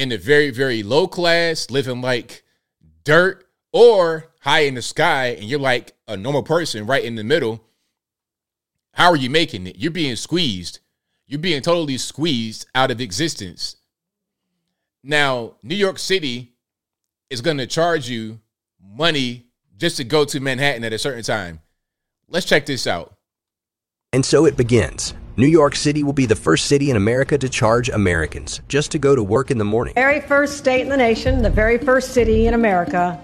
in 0.00 0.08
the 0.08 0.16
very, 0.16 0.50
very 0.50 0.82
low 0.82 1.06
class, 1.06 1.70
living 1.70 2.00
like 2.00 2.42
dirt 3.04 3.44
or 3.70 4.32
high 4.40 4.60
in 4.60 4.72
the 4.72 4.80
sky, 4.80 5.26
and 5.26 5.44
you're 5.44 5.60
like 5.60 5.92
a 6.08 6.16
normal 6.16 6.42
person 6.42 6.86
right 6.86 7.04
in 7.04 7.16
the 7.16 7.22
middle, 7.22 7.62
how 8.92 9.10
are 9.10 9.16
you 9.16 9.28
making 9.28 9.66
it? 9.66 9.76
You're 9.76 9.90
being 9.90 10.16
squeezed. 10.16 10.78
You're 11.26 11.38
being 11.38 11.60
totally 11.60 11.98
squeezed 11.98 12.66
out 12.74 12.90
of 12.90 12.98
existence. 12.98 13.76
Now, 15.04 15.56
New 15.62 15.74
York 15.74 15.98
City 15.98 16.54
is 17.28 17.42
going 17.42 17.58
to 17.58 17.66
charge 17.66 18.08
you 18.08 18.40
money 18.82 19.48
just 19.76 19.98
to 19.98 20.04
go 20.04 20.24
to 20.24 20.40
Manhattan 20.40 20.82
at 20.82 20.94
a 20.94 20.98
certain 20.98 21.22
time. 21.22 21.60
Let's 22.26 22.46
check 22.46 22.64
this 22.64 22.86
out. 22.86 23.16
And 24.14 24.24
so 24.24 24.46
it 24.46 24.56
begins. 24.56 25.12
New 25.40 25.46
York 25.46 25.74
City 25.74 26.04
will 26.04 26.12
be 26.12 26.26
the 26.26 26.36
first 26.36 26.66
city 26.66 26.90
in 26.90 26.98
America 26.98 27.38
to 27.38 27.48
charge 27.48 27.88
Americans 27.88 28.60
just 28.68 28.90
to 28.90 28.98
go 28.98 29.16
to 29.16 29.22
work 29.22 29.50
in 29.50 29.56
the 29.56 29.64
morning. 29.64 29.94
Very 29.94 30.20
first 30.20 30.58
state 30.58 30.82
in 30.82 30.90
the 30.90 30.98
nation, 30.98 31.40
the 31.40 31.48
very 31.48 31.78
first 31.78 32.12
city 32.12 32.46
in 32.46 32.52
America 32.52 33.18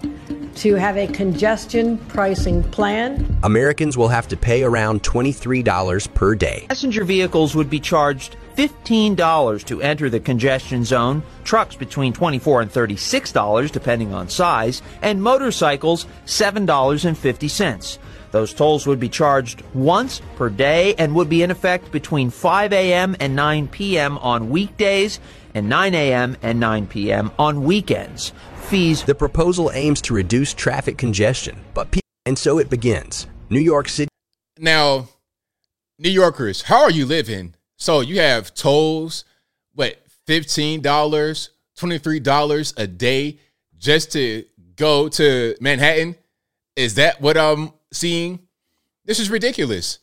to 0.55 0.73
have 0.73 0.97
a 0.97 1.05
congestion 1.05 1.99
pricing 2.07 2.63
plan. 2.71 3.37
Americans 3.43 3.95
will 3.95 4.07
have 4.07 4.27
to 4.29 4.35
pay 4.35 4.63
around 4.63 5.03
$23 5.03 6.13
per 6.15 6.33
day. 6.33 6.65
Passenger 6.69 7.03
vehicles 7.03 7.53
would 7.53 7.69
be 7.69 7.79
charged 7.79 8.35
$15 8.55 9.63
to 9.65 9.81
enter 9.83 10.09
the 10.09 10.19
congestion 10.19 10.83
zone, 10.83 11.21
trucks 11.43 11.75
between 11.75 12.13
24 12.13 12.63
and 12.63 12.71
$36 12.71 13.71
depending 13.71 14.15
on 14.15 14.27
size, 14.27 14.81
and 15.03 15.21
motorcycles 15.21 16.07
$7.50. 16.25 17.99
Those 18.31 18.53
tolls 18.53 18.85
would 18.87 18.99
be 18.99 19.09
charged 19.09 19.63
once 19.73 20.21
per 20.35 20.49
day 20.49 20.95
and 20.95 21.15
would 21.15 21.29
be 21.29 21.43
in 21.43 21.51
effect 21.51 21.91
between 21.91 22.29
5 22.29 22.73
a.m. 22.73 23.15
and 23.19 23.35
9 23.35 23.67
p.m. 23.67 24.17
on 24.19 24.49
weekdays 24.49 25.19
and 25.53 25.69
9 25.69 25.95
a.m. 25.95 26.37
and 26.41 26.59
9 26.59 26.87
p.m. 26.87 27.31
on 27.39 27.63
weekends. 27.63 28.33
Fees. 28.67 29.03
The 29.03 29.15
proposal 29.15 29.71
aims 29.73 30.01
to 30.01 30.13
reduce 30.13 30.53
traffic 30.53 30.97
congestion, 30.97 31.63
but 31.73 31.91
pe- 31.91 32.01
and 32.25 32.37
so 32.37 32.59
it 32.59 32.69
begins. 32.69 33.27
New 33.49 33.61
York 33.61 33.87
City. 33.87 34.09
Now, 34.59 35.07
New 35.97 36.09
Yorkers, 36.09 36.63
how 36.63 36.83
are 36.83 36.91
you 36.91 37.05
living? 37.05 37.55
So 37.77 38.01
you 38.01 38.19
have 38.19 38.53
tolls, 38.53 39.23
what, 39.73 39.99
$15, 40.27 40.81
$23 40.81 42.73
a 42.77 42.87
day 42.87 43.39
just 43.77 44.11
to 44.11 44.43
go 44.75 45.09
to 45.09 45.55
Manhattan? 45.59 46.15
Is 46.75 46.95
that 46.95 47.21
what 47.21 47.37
I'm 47.37 47.71
seeing? 47.91 48.39
This 49.05 49.19
is 49.19 49.29
ridiculous. 49.29 49.99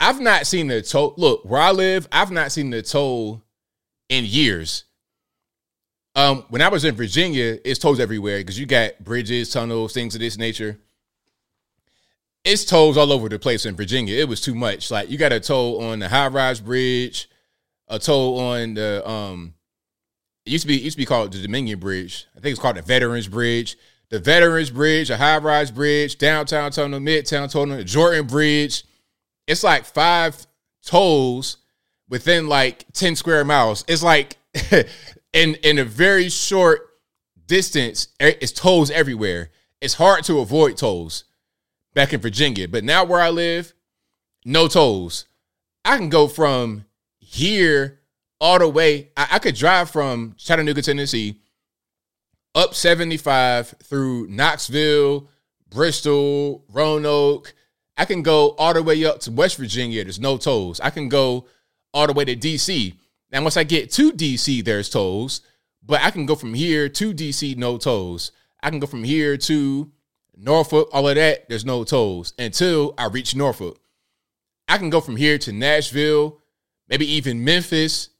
I've 0.00 0.20
not 0.20 0.46
seen 0.46 0.66
the 0.66 0.82
toll. 0.82 1.14
Look, 1.16 1.44
where 1.44 1.60
I 1.60 1.70
live, 1.70 2.08
I've 2.12 2.30
not 2.30 2.52
seen 2.52 2.70
the 2.70 2.82
toll 2.82 3.42
in 4.08 4.24
years. 4.24 4.84
Um, 6.16 6.44
when 6.48 6.62
I 6.62 6.68
was 6.68 6.84
in 6.84 6.94
Virginia, 6.94 7.58
it's 7.64 7.78
tolls 7.78 7.98
everywhere 7.98 8.38
because 8.38 8.58
you 8.58 8.66
got 8.66 9.02
bridges, 9.02 9.50
tunnels, 9.50 9.92
things 9.92 10.14
of 10.14 10.20
this 10.20 10.38
nature. 10.38 10.78
It's 12.44 12.64
tolls 12.64 12.96
all 12.96 13.12
over 13.12 13.28
the 13.28 13.38
place 13.38 13.64
in 13.66 13.74
Virginia. 13.74 14.16
It 14.20 14.28
was 14.28 14.40
too 14.40 14.54
much. 14.54 14.90
Like 14.90 15.10
you 15.10 15.16
got 15.16 15.32
a 15.32 15.40
toll 15.40 15.82
on 15.82 15.98
the 15.98 16.08
high 16.08 16.28
rise 16.28 16.60
bridge, 16.60 17.28
a 17.88 17.98
toll 17.98 18.38
on 18.38 18.74
the 18.74 19.08
um 19.08 19.54
it 20.44 20.52
used 20.52 20.62
to 20.62 20.68
be 20.68 20.76
it 20.76 20.82
used 20.82 20.96
to 20.96 21.02
be 21.02 21.06
called 21.06 21.32
the 21.32 21.40
Dominion 21.40 21.80
Bridge. 21.80 22.26
I 22.36 22.40
think 22.40 22.52
it's 22.52 22.60
called 22.60 22.76
the 22.76 22.82
Veterans 22.82 23.28
Bridge. 23.28 23.76
The 24.14 24.20
Veterans 24.20 24.70
Bridge, 24.70 25.10
a 25.10 25.16
high 25.16 25.38
rise 25.38 25.72
bridge, 25.72 26.18
downtown 26.18 26.70
tunnel, 26.70 27.00
midtown 27.00 27.50
tunnel, 27.50 27.82
Jordan 27.82 28.28
Bridge. 28.28 28.84
It's 29.48 29.64
like 29.64 29.84
five 29.84 30.46
tolls 30.86 31.56
within 32.08 32.46
like 32.46 32.84
10 32.92 33.16
square 33.16 33.44
miles. 33.44 33.84
It's 33.88 34.04
like 34.04 34.36
in 35.32 35.56
in 35.56 35.80
a 35.80 35.84
very 35.84 36.28
short 36.28 36.90
distance, 37.48 38.06
it's 38.20 38.52
tolls 38.52 38.88
everywhere. 38.92 39.50
It's 39.80 39.94
hard 39.94 40.22
to 40.26 40.38
avoid 40.38 40.76
tolls 40.76 41.24
back 41.92 42.12
in 42.12 42.20
Virginia. 42.20 42.68
But 42.68 42.84
now 42.84 43.02
where 43.02 43.20
I 43.20 43.30
live, 43.30 43.74
no 44.44 44.68
tolls. 44.68 45.24
I 45.84 45.96
can 45.96 46.08
go 46.08 46.28
from 46.28 46.84
here 47.18 47.98
all 48.40 48.60
the 48.60 48.68
way. 48.68 49.10
I, 49.16 49.26
I 49.32 49.38
could 49.40 49.56
drive 49.56 49.90
from 49.90 50.36
Chattanooga, 50.38 50.82
Tennessee, 50.82 51.40
up 52.54 52.74
75 52.74 53.74
through 53.82 54.26
Knoxville, 54.28 55.28
Bristol, 55.68 56.64
Roanoke. 56.68 57.54
I 57.96 58.04
can 58.04 58.22
go 58.22 58.50
all 58.58 58.74
the 58.74 58.82
way 58.82 59.04
up 59.04 59.20
to 59.20 59.30
West 59.30 59.56
Virginia. 59.56 60.04
There's 60.04 60.20
no 60.20 60.36
tolls. 60.36 60.80
I 60.80 60.90
can 60.90 61.08
go 61.08 61.46
all 61.92 62.06
the 62.06 62.12
way 62.12 62.24
to 62.24 62.36
DC. 62.36 62.94
Now, 63.30 63.42
once 63.42 63.56
I 63.56 63.64
get 63.64 63.90
to 63.92 64.12
DC, 64.12 64.64
there's 64.64 64.88
tolls, 64.88 65.40
but 65.82 66.00
I 66.02 66.10
can 66.10 66.26
go 66.26 66.34
from 66.34 66.54
here 66.54 66.88
to 66.88 67.14
DC, 67.14 67.56
no 67.56 67.78
tolls. 67.78 68.32
I 68.62 68.70
can 68.70 68.78
go 68.78 68.86
from 68.86 69.04
here 69.04 69.36
to 69.36 69.90
Norfolk, 70.36 70.88
all 70.92 71.08
of 71.08 71.14
that, 71.14 71.48
there's 71.48 71.64
no 71.64 71.84
tolls 71.84 72.32
until 72.38 72.94
I 72.98 73.06
reach 73.06 73.36
Norfolk. 73.36 73.80
I 74.66 74.78
can 74.78 74.90
go 74.90 75.00
from 75.00 75.16
here 75.16 75.38
to 75.38 75.52
Nashville, 75.52 76.40
maybe 76.88 77.06
even 77.12 77.44
Memphis, 77.44 78.10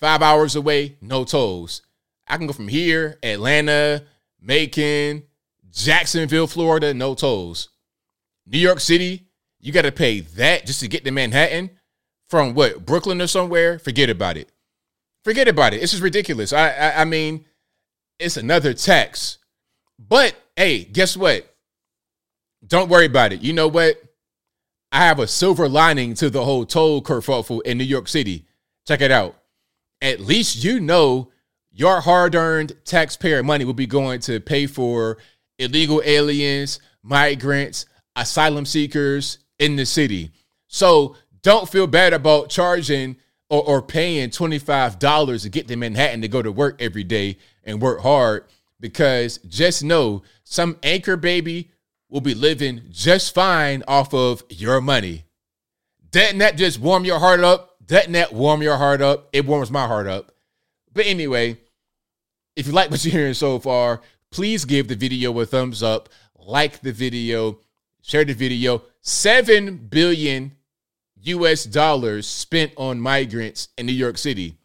five 0.00 0.22
hours 0.22 0.54
away, 0.54 0.96
no 1.00 1.24
tolls. 1.24 1.82
I 2.28 2.36
can 2.36 2.46
go 2.46 2.52
from 2.52 2.68
here, 2.68 3.18
Atlanta, 3.22 4.04
Macon, 4.40 5.24
Jacksonville, 5.70 6.46
Florida, 6.46 6.92
no 6.94 7.14
tolls. 7.14 7.70
New 8.46 8.58
York 8.58 8.80
City, 8.80 9.28
you 9.60 9.72
got 9.72 9.82
to 9.82 9.92
pay 9.92 10.20
that 10.20 10.66
just 10.66 10.80
to 10.80 10.88
get 10.88 11.04
to 11.04 11.10
Manhattan 11.10 11.70
from 12.28 12.54
what 12.54 12.84
Brooklyn 12.84 13.20
or 13.20 13.26
somewhere. 13.26 13.78
Forget 13.78 14.10
about 14.10 14.36
it. 14.36 14.50
Forget 15.24 15.48
about 15.48 15.74
it. 15.74 15.80
This 15.80 15.94
is 15.94 16.02
ridiculous. 16.02 16.52
I, 16.52 16.70
I, 16.70 17.00
I 17.02 17.04
mean, 17.04 17.44
it's 18.18 18.36
another 18.36 18.74
tax. 18.74 19.38
But 19.98 20.34
hey, 20.56 20.84
guess 20.84 21.16
what? 21.16 21.54
Don't 22.66 22.88
worry 22.88 23.06
about 23.06 23.32
it. 23.32 23.40
You 23.40 23.52
know 23.52 23.68
what? 23.68 24.00
I 24.90 25.04
have 25.06 25.18
a 25.18 25.26
silver 25.26 25.68
lining 25.68 26.14
to 26.14 26.30
the 26.30 26.44
whole 26.44 26.64
toll 26.64 27.02
kerfuffle 27.02 27.62
in 27.62 27.78
New 27.78 27.84
York 27.84 28.08
City. 28.08 28.46
Check 28.86 29.00
it 29.00 29.10
out. 29.10 29.36
At 30.00 30.20
least 30.20 30.64
you 30.64 30.80
know 30.80 31.30
your 31.78 32.00
hard 32.00 32.34
earned 32.34 32.72
taxpayer 32.84 33.40
money 33.44 33.64
will 33.64 33.72
be 33.72 33.86
going 33.86 34.18
to 34.18 34.40
pay 34.40 34.66
for 34.66 35.16
illegal 35.60 36.02
aliens, 36.04 36.80
migrants, 37.04 37.86
asylum 38.16 38.66
seekers 38.66 39.38
in 39.60 39.76
the 39.76 39.86
city. 39.86 40.32
So 40.66 41.14
don't 41.40 41.68
feel 41.68 41.86
bad 41.86 42.12
about 42.12 42.50
charging 42.50 43.16
or, 43.48 43.62
or 43.62 43.80
paying 43.80 44.30
$25 44.30 45.42
to 45.42 45.48
get 45.48 45.68
to 45.68 45.76
Manhattan 45.76 46.20
to 46.22 46.26
go 46.26 46.42
to 46.42 46.50
work 46.50 46.82
every 46.82 47.04
day 47.04 47.38
and 47.62 47.80
work 47.80 48.00
hard 48.00 48.46
because 48.80 49.38
just 49.46 49.84
know 49.84 50.24
some 50.42 50.78
anchor 50.82 51.16
baby 51.16 51.70
will 52.08 52.20
be 52.20 52.34
living 52.34 52.82
just 52.90 53.32
fine 53.32 53.84
off 53.86 54.12
of 54.12 54.42
your 54.48 54.80
money. 54.80 55.26
Doesn't 56.10 56.38
that 56.38 56.56
just 56.56 56.80
warm 56.80 57.04
your 57.04 57.20
heart 57.20 57.38
up? 57.38 57.76
Doesn't 57.86 58.12
that 58.12 58.32
warm 58.32 58.62
your 58.62 58.78
heart 58.78 59.00
up? 59.00 59.28
It 59.32 59.46
warms 59.46 59.70
my 59.70 59.86
heart 59.86 60.08
up. 60.08 60.32
But 60.92 61.06
anyway, 61.06 61.58
if 62.58 62.66
you 62.66 62.72
like 62.72 62.90
what 62.90 63.02
you're 63.04 63.12
hearing 63.12 63.34
so 63.34 63.60
far, 63.60 64.00
please 64.32 64.64
give 64.64 64.88
the 64.88 64.96
video 64.96 65.38
a 65.38 65.46
thumbs 65.46 65.80
up, 65.80 66.08
like 66.36 66.80
the 66.80 66.90
video, 66.90 67.60
share 68.02 68.24
the 68.24 68.34
video. 68.34 68.82
7 69.00 69.76
billion 69.76 70.56
US 71.22 71.62
dollars 71.64 72.26
spent 72.26 72.72
on 72.76 72.98
migrants 72.98 73.68
in 73.78 73.86
New 73.86 73.92
York 73.92 74.18
City. 74.18 74.56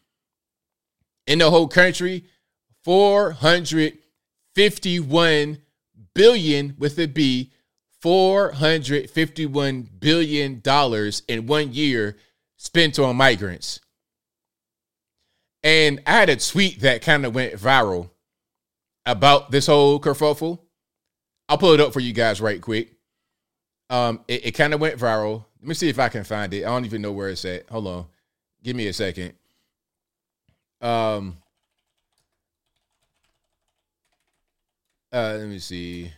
In 1.28 1.38
the 1.38 1.50
whole 1.50 1.68
country, 1.68 2.24
451 2.82 5.58
billion 6.14 6.74
with 6.76 6.98
a 6.98 7.06
B, 7.06 7.52
451 8.00 9.88
billion 10.00 10.60
dollars 10.60 11.22
in 11.28 11.46
one 11.46 11.72
year 11.72 12.16
spent 12.56 12.98
on 12.98 13.14
migrants. 13.14 13.78
And 15.64 16.02
I 16.06 16.12
had 16.12 16.28
a 16.28 16.36
tweet 16.36 16.80
that 16.80 17.00
kind 17.00 17.24
of 17.24 17.34
went 17.34 17.54
viral 17.54 18.10
about 19.06 19.50
this 19.50 19.66
whole 19.66 19.98
kerfuffle. 19.98 20.58
I'll 21.48 21.58
pull 21.58 21.72
it 21.72 21.80
up 21.80 21.94
for 21.94 22.00
you 22.00 22.12
guys 22.12 22.40
right 22.40 22.60
quick. 22.60 22.92
Um, 23.88 24.20
it, 24.28 24.46
it 24.46 24.52
kind 24.52 24.74
of 24.74 24.80
went 24.80 24.98
viral. 24.98 25.44
Let 25.60 25.68
me 25.68 25.74
see 25.74 25.88
if 25.88 25.98
I 25.98 26.10
can 26.10 26.24
find 26.24 26.52
it. 26.52 26.64
I 26.64 26.68
don't 26.68 26.84
even 26.84 27.00
know 27.00 27.12
where 27.12 27.30
it's 27.30 27.44
at. 27.46 27.68
Hold 27.70 27.86
on. 27.86 28.06
Give 28.62 28.76
me 28.76 28.86
a 28.88 28.92
second. 28.92 29.32
Um, 30.82 31.38
uh, 35.10 35.36
let 35.38 35.48
me 35.48 35.58
see. 35.58 36.12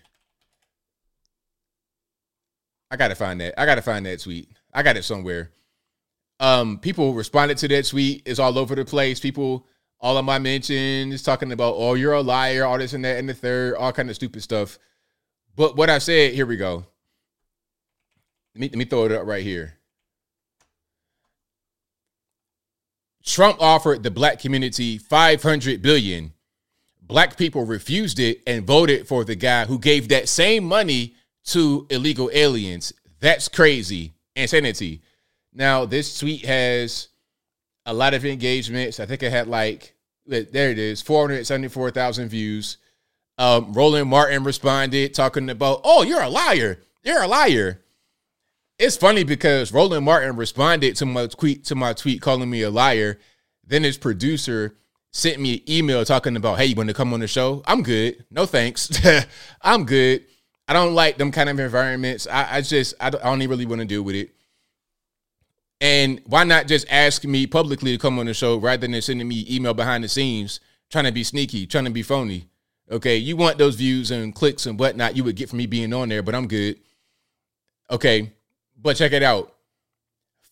I 2.90 2.96
gotta 2.96 3.14
find 3.14 3.40
that. 3.40 3.60
I 3.60 3.66
gotta 3.66 3.82
find 3.82 4.06
that 4.06 4.20
tweet. 4.20 4.48
I 4.74 4.82
got 4.82 4.96
it 4.96 5.04
somewhere. 5.04 5.50
Um, 6.38 6.78
people 6.78 7.14
responded 7.14 7.58
to 7.58 7.68
that 7.68 7.86
tweet. 7.86 8.22
It's 8.26 8.38
all 8.38 8.58
over 8.58 8.74
the 8.74 8.84
place. 8.84 9.20
People, 9.20 9.66
all 10.00 10.18
of 10.18 10.24
my 10.24 10.38
mentions, 10.38 11.22
talking 11.22 11.52
about, 11.52 11.74
oh, 11.76 11.94
you're 11.94 12.12
a 12.12 12.20
liar, 12.20 12.64
all 12.64 12.78
this 12.78 12.92
and 12.92 13.04
that 13.04 13.18
and 13.18 13.28
the 13.28 13.34
third, 13.34 13.74
all 13.76 13.92
kind 13.92 14.10
of 14.10 14.16
stupid 14.16 14.42
stuff. 14.42 14.78
But 15.54 15.76
what 15.76 15.88
I 15.88 15.98
said, 15.98 16.34
here 16.34 16.46
we 16.46 16.56
go. 16.56 16.84
Let 18.54 18.60
me, 18.60 18.68
let 18.68 18.78
me 18.78 18.84
throw 18.84 19.04
it 19.06 19.12
up 19.12 19.26
right 19.26 19.42
here. 19.42 19.74
Trump 23.24 23.60
offered 23.60 24.02
the 24.02 24.10
black 24.10 24.38
community 24.38 24.98
500 24.98 25.82
billion. 25.82 26.32
Black 27.02 27.36
people 27.36 27.64
refused 27.64 28.18
it 28.18 28.40
and 28.46 28.66
voted 28.66 29.06
for 29.08 29.24
the 29.24 29.34
guy 29.34 29.64
who 29.64 29.78
gave 29.78 30.08
that 30.08 30.28
same 30.28 30.64
money 30.64 31.14
to 31.46 31.86
illegal 31.90 32.30
aliens. 32.32 32.92
That's 33.20 33.48
crazy. 33.48 34.14
Insanity. 34.34 35.02
Now, 35.56 35.86
this 35.86 36.18
tweet 36.18 36.44
has 36.44 37.08
a 37.86 37.94
lot 37.94 38.12
of 38.12 38.26
engagements. 38.26 39.00
I 39.00 39.06
think 39.06 39.22
it 39.22 39.32
had 39.32 39.48
like, 39.48 39.94
there 40.26 40.70
it 40.70 40.78
is, 40.78 41.00
474,000 41.00 42.28
views. 42.28 42.76
Um, 43.38 43.72
Roland 43.72 44.10
Martin 44.10 44.44
responded 44.44 45.14
talking 45.14 45.48
about, 45.48 45.80
oh, 45.82 46.02
you're 46.02 46.22
a 46.22 46.28
liar. 46.28 46.82
You're 47.02 47.22
a 47.22 47.28
liar. 47.28 47.82
It's 48.78 48.98
funny 48.98 49.24
because 49.24 49.72
Roland 49.72 50.04
Martin 50.04 50.36
responded 50.36 50.96
to 50.96 51.06
my 51.06 51.26
tweet 51.26 51.64
to 51.64 51.74
my 51.74 51.94
tweet 51.94 52.20
calling 52.20 52.50
me 52.50 52.60
a 52.60 52.70
liar. 52.70 53.18
Then 53.66 53.82
his 53.82 53.96
producer 53.96 54.76
sent 55.12 55.40
me 55.40 55.54
an 55.54 55.60
email 55.70 56.04
talking 56.04 56.36
about, 56.36 56.58
hey, 56.58 56.66
you 56.66 56.74
want 56.74 56.88
to 56.90 56.94
come 56.94 57.14
on 57.14 57.20
the 57.20 57.26
show? 57.26 57.62
I'm 57.66 57.82
good. 57.82 58.26
No 58.30 58.44
thanks. 58.44 58.90
I'm 59.62 59.84
good. 59.84 60.26
I 60.68 60.74
don't 60.74 60.94
like 60.94 61.16
them 61.16 61.32
kind 61.32 61.48
of 61.48 61.58
environments. 61.58 62.26
I, 62.26 62.56
I 62.56 62.60
just 62.60 62.94
I 63.00 63.08
don't, 63.08 63.24
I 63.24 63.30
don't 63.30 63.48
really 63.48 63.64
want 63.64 63.80
to 63.80 63.86
deal 63.86 64.02
with 64.02 64.16
it. 64.16 64.35
And 65.80 66.20
why 66.24 66.44
not 66.44 66.68
just 66.68 66.86
ask 66.90 67.24
me 67.24 67.46
publicly 67.46 67.92
to 67.92 67.98
come 67.98 68.18
on 68.18 68.26
the 68.26 68.34
show 68.34 68.56
rather 68.56 68.86
than 68.86 69.02
sending 69.02 69.28
me 69.28 69.46
email 69.50 69.74
behind 69.74 70.04
the 70.04 70.08
scenes, 70.08 70.60
trying 70.90 71.04
to 71.04 71.12
be 71.12 71.24
sneaky, 71.24 71.66
trying 71.66 71.84
to 71.84 71.90
be 71.90 72.02
phony? 72.02 72.48
Okay, 72.90 73.16
you 73.16 73.36
want 73.36 73.58
those 73.58 73.74
views 73.74 74.10
and 74.10 74.34
clicks 74.34 74.66
and 74.66 74.78
whatnot 74.78 75.16
you 75.16 75.24
would 75.24 75.36
get 75.36 75.48
from 75.50 75.58
me 75.58 75.66
being 75.66 75.92
on 75.92 76.08
there, 76.08 76.22
but 76.22 76.34
I'm 76.34 76.46
good. 76.46 76.78
Okay, 77.90 78.32
but 78.80 78.96
check 78.96 79.12
it 79.12 79.22
out. 79.22 79.52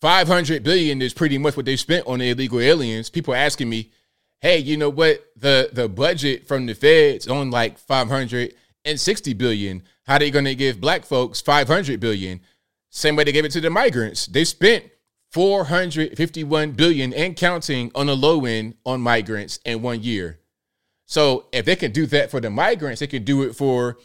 500 0.01 0.61
billion 0.63 1.01
is 1.01 1.13
pretty 1.13 1.37
much 1.37 1.55
what 1.55 1.65
they 1.65 1.77
spent 1.77 2.05
on 2.05 2.19
the 2.19 2.29
illegal 2.29 2.59
aliens. 2.59 3.09
People 3.09 3.33
asking 3.33 3.69
me, 3.69 3.91
hey, 4.39 4.57
you 4.59 4.77
know 4.77 4.89
what? 4.89 5.25
The 5.37 5.69
the 5.71 5.87
budget 5.87 6.47
from 6.47 6.65
the 6.65 6.75
feds 6.75 7.27
on 7.27 7.49
like 7.49 7.79
560 7.79 9.33
billion. 9.33 9.83
How 10.03 10.17
they 10.17 10.29
to 10.29 10.55
give 10.55 10.81
black 10.81 11.05
folks 11.05 11.41
500 11.41 11.99
billion? 11.99 12.41
Same 12.89 13.15
way 13.15 13.23
they 13.23 13.31
gave 13.31 13.45
it 13.45 13.51
to 13.53 13.61
the 13.61 13.69
migrants. 13.69 14.27
They 14.27 14.43
spent 14.43 14.83
451 15.35 16.71
billion 16.71 17.13
and 17.13 17.35
counting 17.35 17.91
on 17.93 18.05
the 18.05 18.15
low 18.15 18.45
end 18.45 18.73
on 18.85 19.01
migrants 19.01 19.59
in 19.65 19.81
one 19.81 20.01
year. 20.01 20.39
So 21.07 21.47
if 21.51 21.65
they 21.65 21.75
can 21.75 21.91
do 21.91 22.05
that 22.05 22.31
for 22.31 22.39
the 22.39 22.49
migrants, 22.49 23.01
they 23.01 23.07
can 23.07 23.25
do 23.25 23.43
it 23.43 23.53
for 23.53 23.97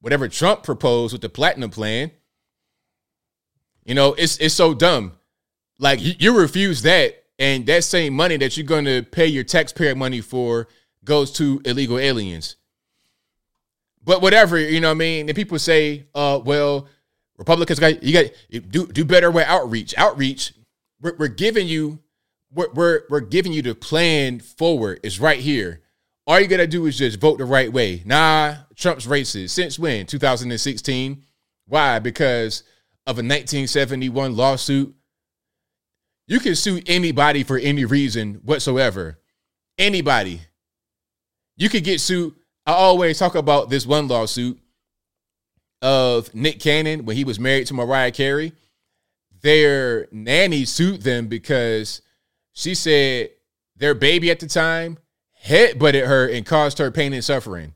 whatever 0.00 0.28
Trump 0.28 0.62
proposed 0.62 1.12
with 1.12 1.20
the 1.20 1.28
platinum 1.28 1.68
plan. 1.68 2.10
You 3.84 3.96
know, 3.96 4.14
it's 4.14 4.38
it's 4.38 4.54
so 4.54 4.72
dumb. 4.72 5.12
Like 5.78 6.00
you, 6.00 6.14
you 6.18 6.38
refuse 6.38 6.80
that, 6.80 7.22
and 7.38 7.66
that 7.66 7.84
same 7.84 8.14
money 8.14 8.38
that 8.38 8.56
you're 8.56 8.64
going 8.64 8.86
to 8.86 9.02
pay 9.02 9.26
your 9.26 9.44
taxpayer 9.44 9.94
money 9.94 10.22
for 10.22 10.68
goes 11.04 11.32
to 11.32 11.60
illegal 11.66 11.98
aliens. 11.98 12.56
But 14.02 14.22
whatever, 14.22 14.58
you 14.58 14.80
know 14.80 14.88
what 14.88 14.92
I 14.92 15.04
mean? 15.04 15.28
And 15.28 15.36
people 15.36 15.58
say, 15.58 16.06
uh, 16.14 16.40
well, 16.42 16.88
Republicans 17.36 17.78
got 17.78 18.02
you 18.02 18.14
got 18.14 18.70
do 18.70 18.86
do 18.86 19.04
better 19.04 19.30
with 19.30 19.46
outreach. 19.46 19.94
Outreach, 19.98 20.54
we're, 21.00 21.16
we're 21.16 21.28
giving 21.28 21.66
you 21.66 22.00
we're, 22.52 22.70
we're 22.72 23.02
we're 23.10 23.20
giving 23.20 23.52
you 23.52 23.62
the 23.62 23.74
plan 23.74 24.40
forward. 24.40 25.00
It's 25.02 25.20
right 25.20 25.38
here. 25.38 25.82
All 26.26 26.40
you 26.40 26.46
gotta 26.46 26.66
do 26.66 26.86
is 26.86 26.98
just 26.98 27.20
vote 27.20 27.38
the 27.38 27.44
right 27.44 27.72
way. 27.72 28.02
Nah, 28.04 28.54
Trump's 28.76 29.06
racist. 29.06 29.50
Since 29.50 29.78
when? 29.78 30.06
2016. 30.06 31.24
Why? 31.66 31.98
Because 31.98 32.62
of 33.06 33.16
a 33.16 33.24
1971 33.24 34.36
lawsuit. 34.36 34.94
You 36.26 36.40
can 36.40 36.54
sue 36.54 36.82
anybody 36.86 37.42
for 37.42 37.56
any 37.56 37.86
reason 37.86 38.34
whatsoever. 38.44 39.18
Anybody. 39.78 40.42
You 41.56 41.68
could 41.68 41.84
get 41.84 42.00
sued. 42.00 42.34
I 42.66 42.72
always 42.72 43.18
talk 43.18 43.34
about 43.34 43.70
this 43.70 43.86
one 43.86 44.08
lawsuit 44.08 44.60
of 45.80 46.34
Nick 46.34 46.60
Cannon 46.60 47.06
when 47.06 47.16
he 47.16 47.24
was 47.24 47.40
married 47.40 47.66
to 47.68 47.74
Mariah 47.74 48.10
Carey. 48.10 48.52
Their 49.42 50.08
nanny 50.10 50.64
sued 50.64 51.02
them 51.02 51.28
because 51.28 52.02
she 52.52 52.74
said 52.74 53.30
their 53.76 53.94
baby 53.94 54.30
at 54.30 54.40
the 54.40 54.48
time 54.48 54.98
headbutted 55.44 56.06
her 56.06 56.28
and 56.28 56.44
caused 56.44 56.78
her 56.78 56.90
pain 56.90 57.12
and 57.12 57.24
suffering. 57.24 57.74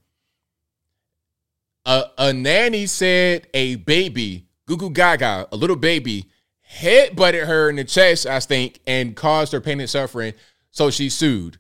A, 1.85 2.05
a 2.19 2.33
nanny 2.33 2.87
said 2.87 3.47
a 3.55 3.77
baby 3.77 4.47
Gugu 4.69 4.93
Gaga, 4.93 5.49
a 5.53 5.57
little 5.57 5.77
baby, 5.77 6.29
head 6.63 7.17
butted 7.17 7.45
her 7.47 7.69
in 7.69 7.77
the 7.77 7.85
chest, 7.85 8.27
I 8.27 8.41
think, 8.41 8.81
and 8.87 9.17
caused 9.17 9.53
her 9.53 9.61
pain 9.61 9.81
and 9.81 9.91
suffering. 9.91 10.35
So 10.71 10.91
she 10.91 11.09
sued. 11.09 11.59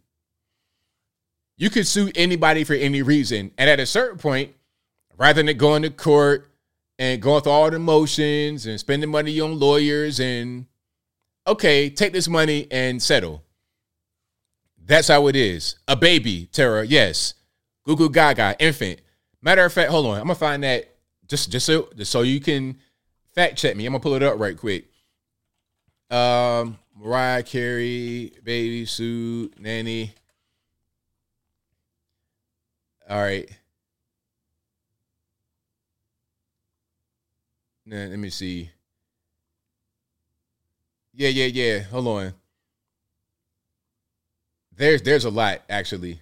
You 1.57 1.71
could 1.71 1.87
sue 1.87 2.11
anybody 2.15 2.65
for 2.65 2.75
any 2.75 3.03
reason. 3.03 3.53
And 3.59 3.69
at 3.69 3.81
a 3.81 3.87
certain 3.87 4.19
point, 4.19 4.55
rather 5.19 5.43
than 5.43 5.57
going 5.57 5.83
to 5.83 5.91
court 5.91 6.49
and 6.99 7.21
going 7.21 7.43
through 7.43 7.53
all 7.53 7.71
the 7.71 7.79
motions 7.79 8.67
and 8.67 8.79
spending 8.79 9.11
money 9.11 9.41
on 9.41 9.59
lawyers 9.59 10.21
and 10.21 10.67
okay, 11.47 11.91
take 11.91 12.13
this 12.13 12.29
money 12.29 12.67
and 12.71 13.03
settle. 13.03 13.43
That's 14.85 15.09
how 15.09 15.27
it 15.29 15.37
is. 15.37 15.77
A 15.89 15.97
baby, 15.97 16.47
Tara, 16.53 16.85
yes. 16.85 17.35
Google 17.85 18.09
Gaga, 18.09 18.57
infant. 18.59 19.01
Matter 19.41 19.65
of 19.65 19.73
fact, 19.73 19.91
hold 19.91 20.07
on. 20.07 20.19
I'm 20.19 20.25
gonna 20.25 20.35
find 20.35 20.63
that 20.63 20.95
just 21.27 21.51
just 21.51 21.67
so 21.67 21.89
just 21.97 22.11
so 22.11 22.23
you 22.23 22.41
can 22.41 22.79
fact 23.35 23.57
check 23.59 23.77
me. 23.77 23.87
I'm 23.87 23.93
gonna 23.93 24.03
pull 24.03 24.15
it 24.15 24.23
up 24.23 24.39
right 24.39 24.57
quick. 24.57 24.87
Um, 26.11 26.79
Mariah 26.97 27.43
Carey, 27.43 28.33
baby 28.45 28.85
suit, 28.87 29.59
nanny. 29.59 30.15
All 33.09 33.21
right. 33.21 33.51
Now, 37.93 38.07
let 38.07 38.19
me 38.19 38.31
see. 38.31 38.71
Yeah, 41.13 41.29
yeah, 41.29 41.45
yeah. 41.45 41.81
Hold 41.81 42.07
on. 42.09 42.35
There's 44.75 45.03
there's 45.03 45.27
a 45.27 45.31
lot 45.31 45.61
actually. 45.69 46.19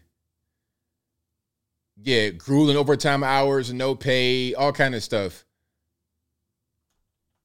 Yeah, 2.02 2.30
grueling 2.30 2.76
overtime 2.76 3.22
hours, 3.22 3.72
no 3.72 3.94
pay, 3.94 4.52
all 4.54 4.72
kind 4.72 4.96
of 4.96 5.04
stuff. 5.04 5.44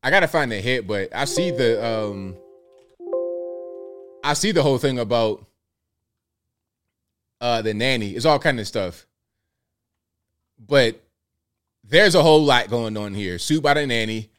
I 0.02 0.10
gotta 0.10 0.28
find 0.28 0.52
the 0.52 0.60
hit, 0.60 0.88
but 0.88 1.16
I 1.16 1.26
see 1.26 1.52
the 1.52 1.86
um 1.86 2.36
I 4.24 4.34
see 4.34 4.52
the 4.52 4.64
whole 4.64 4.80
thing 4.80 4.98
about 4.98 5.46
uh 7.42 7.62
the 7.62 7.76
nanny. 7.76 8.16
It's 8.16 8.26
all 8.26 8.40
kind 8.40 8.60
of 8.60 8.66
stuff. 8.66 9.06
But 10.58 11.05
there's 11.88 12.16
a 12.16 12.24
whole 12.24 12.44
lot 12.44 12.70
going 12.70 12.98
on 12.98 13.14
here. 13.14 13.38
Sued 13.38 13.64
by 13.64 13.76
the 13.76 13.86
nanny. 13.86 14.30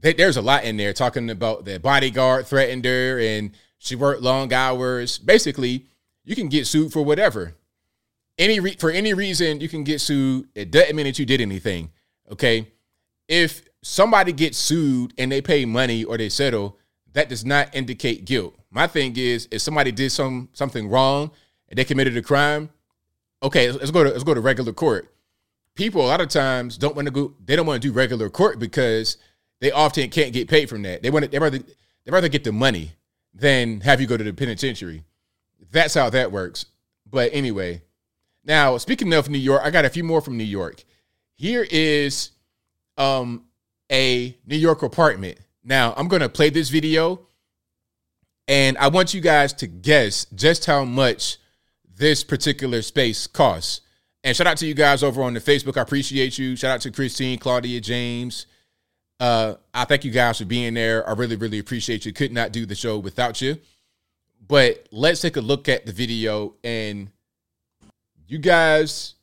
There's 0.00 0.36
a 0.36 0.42
lot 0.42 0.64
in 0.64 0.76
there 0.76 0.92
talking 0.92 1.30
about 1.30 1.64
the 1.64 1.78
bodyguard 1.78 2.46
threatened 2.46 2.84
her 2.84 3.20
and 3.20 3.52
she 3.78 3.94
worked 3.94 4.22
long 4.22 4.52
hours. 4.52 5.18
Basically, 5.18 5.86
you 6.24 6.34
can 6.34 6.48
get 6.48 6.66
sued 6.66 6.92
for 6.92 7.04
whatever. 7.04 7.54
Any 8.38 8.60
re- 8.60 8.76
for 8.76 8.90
any 8.90 9.14
reason 9.14 9.60
you 9.60 9.68
can 9.68 9.84
get 9.84 10.00
sued. 10.00 10.48
It 10.54 10.70
doesn't 10.70 10.96
mean 10.96 11.06
that 11.06 11.18
you 11.18 11.26
did 11.26 11.40
anything. 11.40 11.90
Okay, 12.30 12.68
if 13.28 13.62
somebody 13.82 14.32
gets 14.32 14.58
sued 14.58 15.12
and 15.18 15.30
they 15.30 15.42
pay 15.42 15.64
money 15.64 16.04
or 16.04 16.16
they 16.16 16.28
settle, 16.28 16.78
that 17.12 17.28
does 17.28 17.44
not 17.44 17.74
indicate 17.74 18.24
guilt. 18.24 18.54
My 18.70 18.86
thing 18.86 19.14
is, 19.16 19.48
if 19.50 19.60
somebody 19.60 19.92
did 19.92 20.10
some 20.10 20.48
something 20.52 20.88
wrong 20.88 21.30
and 21.68 21.78
they 21.78 21.84
committed 21.84 22.16
a 22.16 22.22
crime, 22.22 22.70
okay, 23.42 23.70
let's 23.70 23.90
go 23.90 24.02
to 24.02 24.10
let's 24.10 24.24
go 24.24 24.34
to 24.34 24.40
regular 24.40 24.72
court. 24.72 25.12
People 25.74 26.02
a 26.02 26.08
lot 26.08 26.20
of 26.20 26.28
times 26.28 26.76
don't 26.76 26.94
want 26.94 27.06
to 27.06 27.12
go. 27.12 27.34
They 27.44 27.56
don't 27.56 27.66
want 27.66 27.82
to 27.82 27.88
do 27.88 27.92
regular 27.92 28.28
court 28.28 28.58
because 28.58 29.16
they 29.60 29.70
often 29.70 30.10
can't 30.10 30.32
get 30.32 30.48
paid 30.48 30.68
from 30.68 30.82
that. 30.82 31.02
They 31.02 31.10
want 31.10 31.24
to, 31.24 31.30
they 31.30 31.38
rather 31.38 31.58
they 31.58 32.10
rather 32.10 32.28
get 32.28 32.44
the 32.44 32.52
money 32.52 32.92
than 33.34 33.80
have 33.80 34.00
you 34.00 34.06
go 34.06 34.16
to 34.16 34.24
the 34.24 34.32
penitentiary. 34.32 35.04
That's 35.70 35.94
how 35.94 36.10
that 36.10 36.30
works. 36.30 36.66
But 37.10 37.30
anyway, 37.32 37.82
now 38.44 38.76
speaking 38.76 39.12
of 39.14 39.30
New 39.30 39.38
York, 39.38 39.62
I 39.64 39.70
got 39.70 39.84
a 39.84 39.90
few 39.90 40.04
more 40.04 40.20
from 40.20 40.36
New 40.36 40.44
York. 40.44 40.84
Here 41.36 41.66
is 41.70 42.32
um 42.98 43.44
a 43.90 44.36
New 44.46 44.56
York 44.56 44.82
apartment. 44.82 45.38
Now 45.64 45.94
I'm 45.96 46.08
gonna 46.08 46.28
play 46.28 46.50
this 46.50 46.68
video, 46.68 47.28
and 48.46 48.76
I 48.76 48.88
want 48.88 49.14
you 49.14 49.22
guys 49.22 49.54
to 49.54 49.66
guess 49.66 50.26
just 50.34 50.66
how 50.66 50.84
much 50.84 51.38
this 51.96 52.24
particular 52.24 52.82
space 52.82 53.26
costs. 53.26 53.80
And 54.24 54.36
shout 54.36 54.46
out 54.46 54.56
to 54.58 54.66
you 54.66 54.74
guys 54.74 55.02
over 55.02 55.22
on 55.22 55.34
the 55.34 55.40
Facebook. 55.40 55.76
I 55.76 55.82
appreciate 55.82 56.38
you. 56.38 56.54
Shout 56.54 56.70
out 56.70 56.80
to 56.82 56.90
Christine, 56.90 57.38
Claudia, 57.38 57.80
James. 57.80 58.46
Uh, 59.18 59.54
I 59.74 59.84
thank 59.84 60.04
you 60.04 60.10
guys 60.10 60.38
for 60.38 60.44
being 60.44 60.74
there. 60.74 61.08
I 61.08 61.12
really, 61.12 61.36
really 61.36 61.58
appreciate 61.58 62.04
you. 62.06 62.12
Could 62.12 62.32
not 62.32 62.52
do 62.52 62.66
the 62.66 62.74
show 62.74 62.98
without 62.98 63.40
you. 63.40 63.58
But 64.46 64.86
let's 64.90 65.20
take 65.20 65.36
a 65.36 65.40
look 65.40 65.68
at 65.68 65.86
the 65.86 65.92
video, 65.92 66.54
and 66.64 67.10
you 68.26 68.38
guys 68.38 69.14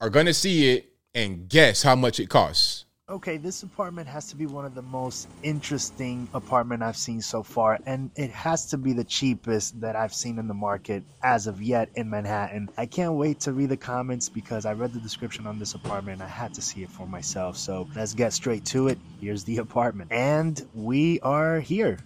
are 0.00 0.10
gonna 0.10 0.34
see 0.34 0.70
it 0.70 0.92
and 1.14 1.48
guess 1.48 1.82
how 1.82 1.94
much 1.94 2.20
it 2.20 2.28
costs. 2.28 2.86
Okay, 3.10 3.38
this 3.38 3.64
apartment 3.64 4.06
has 4.06 4.26
to 4.26 4.36
be 4.36 4.46
one 4.46 4.64
of 4.64 4.76
the 4.76 4.82
most 4.82 5.26
interesting 5.42 6.28
apartment 6.32 6.80
I've 6.80 6.96
seen 6.96 7.20
so 7.20 7.42
far, 7.42 7.76
and 7.84 8.08
it 8.14 8.30
has 8.30 8.66
to 8.66 8.78
be 8.78 8.92
the 8.92 9.02
cheapest 9.02 9.80
that 9.80 9.96
I've 9.96 10.14
seen 10.14 10.38
in 10.38 10.46
the 10.46 10.54
market 10.54 11.02
as 11.24 11.48
of 11.48 11.60
yet 11.60 11.88
in 11.96 12.08
Manhattan. 12.08 12.68
I 12.76 12.86
can't 12.86 13.14
wait 13.14 13.40
to 13.40 13.52
read 13.52 13.70
the 13.70 13.76
comments 13.76 14.28
because 14.28 14.64
I 14.64 14.74
read 14.74 14.92
the 14.92 15.00
description 15.00 15.48
on 15.48 15.58
this 15.58 15.74
apartment 15.74 16.20
and 16.20 16.22
I 16.22 16.28
had 16.28 16.54
to 16.54 16.62
see 16.62 16.84
it 16.84 16.88
for 16.88 17.04
myself. 17.04 17.56
So 17.56 17.88
let's 17.96 18.14
get 18.14 18.32
straight 18.32 18.64
to 18.66 18.86
it. 18.86 18.98
Here's 19.20 19.42
the 19.42 19.56
apartment, 19.56 20.12
and 20.12 20.64
we 20.72 21.18
are 21.20 21.58
here. 21.58 21.98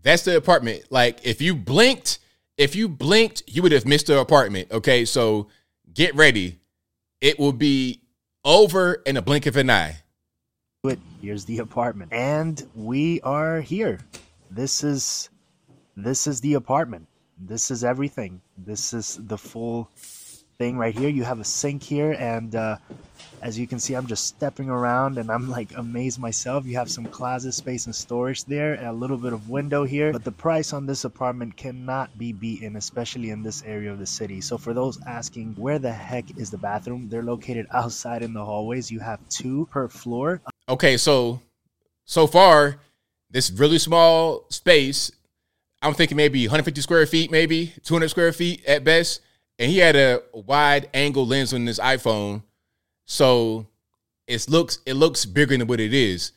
That's 0.00 0.22
the 0.22 0.38
apartment. 0.38 0.84
Like 0.88 1.20
if 1.24 1.42
you 1.42 1.54
blinked, 1.54 2.20
if 2.56 2.74
you 2.74 2.88
blinked, 2.88 3.42
you 3.46 3.60
would 3.60 3.72
have 3.72 3.84
missed 3.84 4.06
the 4.06 4.18
apartment. 4.18 4.70
Okay, 4.70 5.04
so 5.04 5.48
get 5.92 6.14
ready. 6.14 6.58
It 7.20 7.38
will 7.38 7.52
be 7.52 8.00
over 8.46 8.94
in 9.04 9.18
a 9.18 9.22
blink 9.22 9.44
of 9.44 9.58
an 9.58 9.68
eye. 9.68 9.98
It. 10.84 10.98
Here's 11.20 11.44
the 11.44 11.58
apartment, 11.58 12.12
and 12.12 12.60
we 12.74 13.20
are 13.20 13.60
here. 13.60 14.00
This 14.50 14.82
is 14.82 15.30
this 15.96 16.26
is 16.26 16.40
the 16.40 16.54
apartment. 16.54 17.06
This 17.38 17.70
is 17.70 17.84
everything. 17.84 18.40
This 18.58 18.92
is 18.92 19.16
the 19.22 19.38
full 19.38 19.88
thing 20.58 20.76
right 20.76 20.92
here. 20.92 21.08
You 21.08 21.22
have 21.22 21.38
a 21.38 21.44
sink 21.44 21.84
here, 21.84 22.16
and 22.18 22.56
uh, 22.56 22.78
as 23.42 23.56
you 23.56 23.68
can 23.68 23.78
see, 23.78 23.94
I'm 23.94 24.08
just 24.08 24.26
stepping 24.26 24.68
around, 24.70 25.18
and 25.18 25.30
I'm 25.30 25.48
like 25.48 25.70
amazed 25.76 26.18
myself. 26.18 26.66
You 26.66 26.78
have 26.78 26.90
some 26.90 27.04
closet 27.06 27.52
space 27.52 27.86
and 27.86 27.94
storage 27.94 28.44
there, 28.46 28.74
and 28.74 28.88
a 28.88 28.92
little 28.92 29.18
bit 29.18 29.32
of 29.32 29.48
window 29.48 29.84
here. 29.84 30.10
But 30.10 30.24
the 30.24 30.32
price 30.32 30.72
on 30.72 30.86
this 30.86 31.04
apartment 31.04 31.56
cannot 31.56 32.18
be 32.18 32.32
beaten, 32.32 32.74
especially 32.74 33.30
in 33.30 33.44
this 33.44 33.62
area 33.62 33.92
of 33.92 34.00
the 34.00 34.06
city. 34.06 34.40
So 34.40 34.58
for 34.58 34.74
those 34.74 35.00
asking, 35.06 35.54
where 35.54 35.78
the 35.78 35.92
heck 35.92 36.36
is 36.36 36.50
the 36.50 36.58
bathroom? 36.58 37.08
They're 37.08 37.22
located 37.22 37.68
outside 37.72 38.24
in 38.24 38.32
the 38.32 38.44
hallways. 38.44 38.90
You 38.90 38.98
have 38.98 39.20
two 39.28 39.68
per 39.70 39.86
floor. 39.86 40.42
Okay, 40.68 40.96
so 40.96 41.40
so 42.04 42.26
far, 42.26 42.76
this 43.30 43.50
really 43.50 43.78
small 43.78 44.46
space, 44.50 45.10
I'm 45.80 45.94
thinking 45.94 46.16
maybe 46.16 46.46
150 46.46 46.80
square 46.80 47.06
feet, 47.06 47.30
maybe 47.30 47.72
200 47.84 48.08
square 48.08 48.32
feet 48.32 48.64
at 48.66 48.84
best. 48.84 49.20
And 49.58 49.70
he 49.70 49.78
had 49.78 49.96
a 49.96 50.22
wide 50.32 50.88
angle 50.94 51.26
lens 51.26 51.52
on 51.52 51.64
this 51.64 51.78
iPhone, 51.78 52.42
so 53.04 53.66
it 54.26 54.48
looks 54.48 54.78
it 54.86 54.94
looks 54.94 55.24
bigger 55.24 55.56
than 55.56 55.66
what 55.66 55.80
it 55.80 55.92
is. 55.92 56.32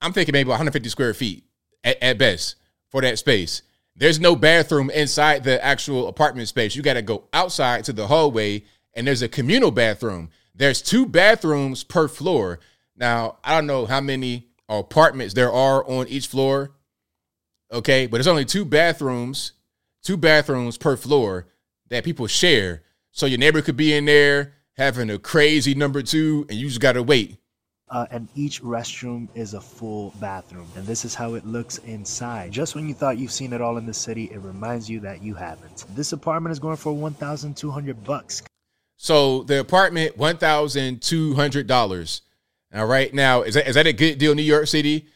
I'm 0.00 0.12
thinking 0.12 0.32
maybe 0.32 0.48
150 0.48 0.88
square 0.88 1.14
feet 1.14 1.44
at, 1.82 2.00
at 2.02 2.18
best 2.18 2.56
for 2.90 3.00
that 3.02 3.18
space. 3.18 3.62
There's 3.96 4.20
no 4.20 4.36
bathroom 4.36 4.90
inside 4.90 5.42
the 5.42 5.62
actual 5.64 6.06
apartment 6.06 6.48
space. 6.48 6.76
You 6.76 6.82
got 6.82 6.94
to 6.94 7.02
go 7.02 7.24
outside 7.32 7.84
to 7.84 7.92
the 7.92 8.06
hallway, 8.06 8.64
and 8.94 9.06
there's 9.06 9.22
a 9.22 9.28
communal 9.28 9.72
bathroom. 9.72 10.30
There's 10.54 10.80
two 10.80 11.04
bathrooms 11.04 11.82
per 11.82 12.06
floor. 12.06 12.60
Now, 12.98 13.38
I 13.44 13.54
don't 13.54 13.66
know 13.66 13.86
how 13.86 14.00
many 14.00 14.48
apartments 14.68 15.34
there 15.34 15.52
are 15.52 15.88
on 15.88 16.08
each 16.08 16.26
floor. 16.26 16.72
Okay, 17.72 18.06
but 18.06 18.16
there's 18.16 18.26
only 18.26 18.44
two 18.44 18.64
bathrooms, 18.64 19.52
two 20.02 20.16
bathrooms 20.16 20.78
per 20.78 20.96
floor 20.96 21.46
that 21.90 22.04
people 22.04 22.26
share. 22.26 22.82
So 23.12 23.26
your 23.26 23.38
neighbor 23.38 23.62
could 23.62 23.76
be 23.76 23.94
in 23.94 24.04
there 24.06 24.54
having 24.76 25.10
a 25.10 25.18
crazy 25.18 25.74
number 25.74 26.02
two, 26.02 26.46
and 26.48 26.58
you 26.58 26.68
just 26.68 26.80
gotta 26.80 27.02
wait. 27.02 27.38
Uh, 27.90 28.06
and 28.10 28.28
each 28.34 28.62
restroom 28.62 29.28
is 29.34 29.54
a 29.54 29.60
full 29.60 30.12
bathroom. 30.20 30.66
And 30.76 30.86
this 30.86 31.04
is 31.04 31.14
how 31.14 31.34
it 31.34 31.46
looks 31.46 31.78
inside. 31.78 32.52
Just 32.52 32.74
when 32.74 32.86
you 32.86 32.94
thought 32.94 33.16
you've 33.16 33.32
seen 33.32 33.52
it 33.54 33.62
all 33.62 33.78
in 33.78 33.86
the 33.86 33.94
city, 33.94 34.24
it 34.24 34.40
reminds 34.40 34.90
you 34.90 35.00
that 35.00 35.22
you 35.22 35.34
haven't. 35.34 35.84
This 35.94 36.12
apartment 36.12 36.52
is 36.52 36.58
going 36.58 36.76
for 36.76 36.92
1,200 36.92 38.04
bucks. 38.04 38.42
So 38.98 39.44
the 39.44 39.60
apartment, 39.60 40.18
one 40.18 40.36
thousand 40.38 41.00
two 41.00 41.32
hundred 41.34 41.68
dollars. 41.68 42.22
Now, 42.72 42.84
right 42.84 43.12
now, 43.12 43.42
is 43.42 43.54
that 43.54 43.68
is 43.68 43.74
that 43.74 43.86
a 43.86 43.92
good 43.92 44.18
deal? 44.18 44.34
New 44.34 44.42
York 44.42 44.66
City, 44.66 45.06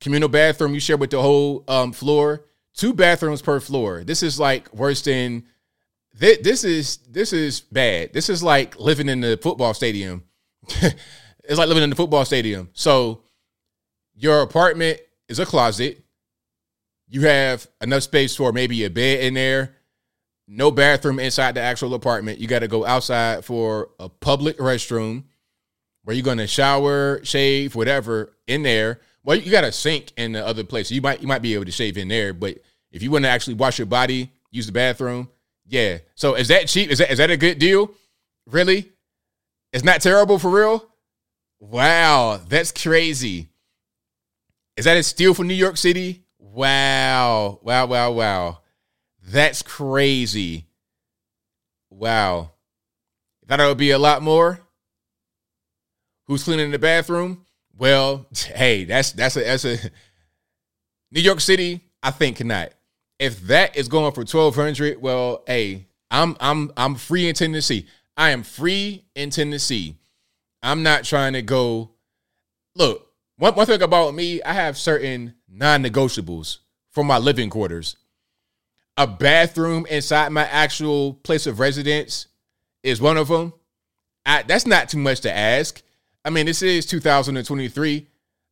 communal 0.00 0.28
bathroom 0.28 0.74
you 0.74 0.80
share 0.80 0.96
with 0.96 1.10
the 1.10 1.20
whole 1.20 1.64
um, 1.68 1.92
floor, 1.92 2.44
two 2.74 2.92
bathrooms 2.92 3.42
per 3.42 3.60
floor. 3.60 4.04
This 4.04 4.22
is 4.22 4.38
like 4.38 4.72
worse 4.72 5.02
than. 5.02 5.44
This 6.12 6.64
is 6.64 6.98
this 7.08 7.32
is 7.32 7.60
bad. 7.60 8.12
This 8.12 8.28
is 8.28 8.42
like 8.42 8.78
living 8.78 9.08
in 9.08 9.20
the 9.20 9.38
football 9.40 9.72
stadium. 9.72 10.24
it's 10.68 11.58
like 11.58 11.68
living 11.68 11.82
in 11.82 11.90
the 11.90 11.96
football 11.96 12.24
stadium. 12.24 12.68
So 12.74 13.22
your 14.14 14.42
apartment 14.42 15.00
is 15.28 15.38
a 15.38 15.46
closet. 15.46 16.04
You 17.08 17.22
have 17.22 17.66
enough 17.80 18.02
space 18.02 18.36
for 18.36 18.52
maybe 18.52 18.84
a 18.84 18.90
bed 18.90 19.20
in 19.20 19.34
there. 19.34 19.76
No 20.46 20.70
bathroom 20.70 21.18
inside 21.18 21.54
the 21.54 21.60
actual 21.60 21.94
apartment. 21.94 22.38
You 22.38 22.48
got 22.48 22.58
to 22.58 22.68
go 22.68 22.84
outside 22.84 23.44
for 23.44 23.90
a 23.98 24.08
public 24.08 24.58
restroom 24.58 25.24
where 26.10 26.16
you're 26.16 26.24
going 26.24 26.38
to 26.38 26.46
shower, 26.48 27.20
shave, 27.22 27.76
whatever 27.76 28.32
in 28.48 28.64
there. 28.64 28.98
Well, 29.22 29.36
you 29.36 29.48
got 29.48 29.62
a 29.62 29.70
sink 29.70 30.12
in 30.16 30.32
the 30.32 30.44
other 30.44 30.64
place. 30.64 30.90
You 30.90 31.00
might 31.00 31.22
you 31.22 31.28
might 31.28 31.40
be 31.40 31.54
able 31.54 31.66
to 31.66 31.70
shave 31.70 31.96
in 31.96 32.08
there, 32.08 32.34
but 32.34 32.58
if 32.90 33.00
you 33.00 33.12
want 33.12 33.26
to 33.26 33.28
actually 33.28 33.54
wash 33.54 33.78
your 33.78 33.86
body, 33.86 34.32
use 34.50 34.66
the 34.66 34.72
bathroom, 34.72 35.28
yeah. 35.66 35.98
So 36.16 36.34
is 36.34 36.48
that 36.48 36.66
cheap? 36.66 36.90
Is 36.90 36.98
that 36.98 37.12
is 37.12 37.18
that 37.18 37.30
a 37.30 37.36
good 37.36 37.60
deal? 37.60 37.94
Really? 38.48 38.90
It's 39.72 39.84
not 39.84 40.00
terrible 40.00 40.40
for 40.40 40.50
real. 40.50 40.84
Wow, 41.60 42.40
that's 42.48 42.72
crazy. 42.72 43.50
Is 44.76 44.86
that 44.86 44.96
a 44.96 45.04
steal 45.04 45.32
from 45.32 45.46
New 45.46 45.54
York 45.54 45.76
City? 45.76 46.24
Wow. 46.40 47.60
Wow, 47.62 47.86
wow, 47.86 48.10
wow. 48.10 48.58
That's 49.22 49.62
crazy. 49.62 50.66
Wow. 51.88 52.50
Thought 53.46 53.60
it 53.60 53.66
would 53.66 53.78
be 53.78 53.92
a 53.92 53.98
lot 53.98 54.22
more. 54.22 54.58
Who's 56.30 56.44
cleaning 56.44 56.70
the 56.70 56.78
bathroom? 56.78 57.44
Well, 57.76 58.24
hey, 58.54 58.84
that's 58.84 59.10
that's 59.10 59.36
a 59.36 59.40
that's 59.40 59.64
a 59.64 59.78
New 61.10 61.22
York 61.22 61.40
City, 61.40 61.80
I 62.04 62.12
think 62.12 62.36
cannot. 62.36 62.70
If 63.18 63.40
that 63.48 63.76
is 63.76 63.88
going 63.88 64.12
for 64.12 64.22
twelve 64.22 64.54
hundred, 64.54 65.02
well, 65.02 65.42
hey, 65.48 65.88
I'm 66.08 66.36
I'm 66.38 66.70
I'm 66.76 66.94
free 66.94 67.28
in 67.28 67.34
Tennessee. 67.34 67.88
I 68.16 68.30
am 68.30 68.44
free 68.44 69.06
in 69.16 69.30
Tennessee. 69.30 69.96
I'm 70.62 70.84
not 70.84 71.02
trying 71.02 71.32
to 71.32 71.42
go. 71.42 71.90
Look, 72.76 73.08
one, 73.36 73.56
one 73.56 73.66
thing 73.66 73.82
about 73.82 74.14
me, 74.14 74.40
I 74.44 74.52
have 74.52 74.78
certain 74.78 75.34
non-negotiables 75.48 76.58
for 76.92 77.02
my 77.02 77.18
living 77.18 77.50
quarters. 77.50 77.96
A 78.96 79.04
bathroom 79.04 79.84
inside 79.90 80.28
my 80.28 80.46
actual 80.46 81.14
place 81.14 81.48
of 81.48 81.58
residence 81.58 82.28
is 82.84 83.00
one 83.00 83.16
of 83.16 83.26
them. 83.26 83.52
I, 84.24 84.44
that's 84.44 84.64
not 84.64 84.90
too 84.90 84.98
much 84.98 85.22
to 85.22 85.36
ask. 85.36 85.82
I 86.24 86.30
mean, 86.30 86.46
this 86.46 86.62
is 86.62 86.86
2023. 86.86 88.06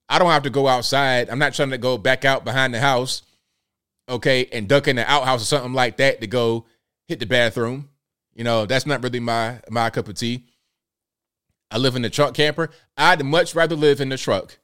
I 0.09 0.19
don't 0.19 0.31
have 0.31 0.45
to 0.45 0.51
go 0.51 0.67
outside. 0.67 1.29
I'm 1.29 1.39
not 1.39 1.55
trying 1.55 1.71
to 1.71 1.79
go 1.79 1.99
back 1.99 2.25
out 2.25 2.45
behind 2.45 2.73
the 2.73 2.81
house, 2.81 3.23
okay, 4.09 4.47
and 4.53 4.69
duck 4.69 4.89
in 4.89 4.97
the 4.97 5.11
outhouse 5.11 5.43
or 5.43 5.45
something 5.45 5.75
like 5.75 5.99
that 5.99 6.21
to 6.21 6.27
go 6.27 6.65
hit 7.09 7.21
the 7.21 7.27
bathroom. 7.27 7.91
You 8.35 8.45
know, 8.45 8.65
that's 8.65 8.87
not 8.87 9.03
really 9.03 9.21
my 9.21 9.61
my 9.69 9.91
cup 9.91 10.09
of 10.09 10.15
tea. 10.15 10.47
I 11.71 11.77
live 11.77 11.97
in 11.97 12.03
the 12.03 12.11
truck 12.11 12.33
camper. 12.33 12.71
I'd 12.97 13.23
much 13.25 13.55
rather 13.55 13.77
live 13.77 14.01
in 14.01 14.09
the 14.09 14.17
truck. 14.17 14.59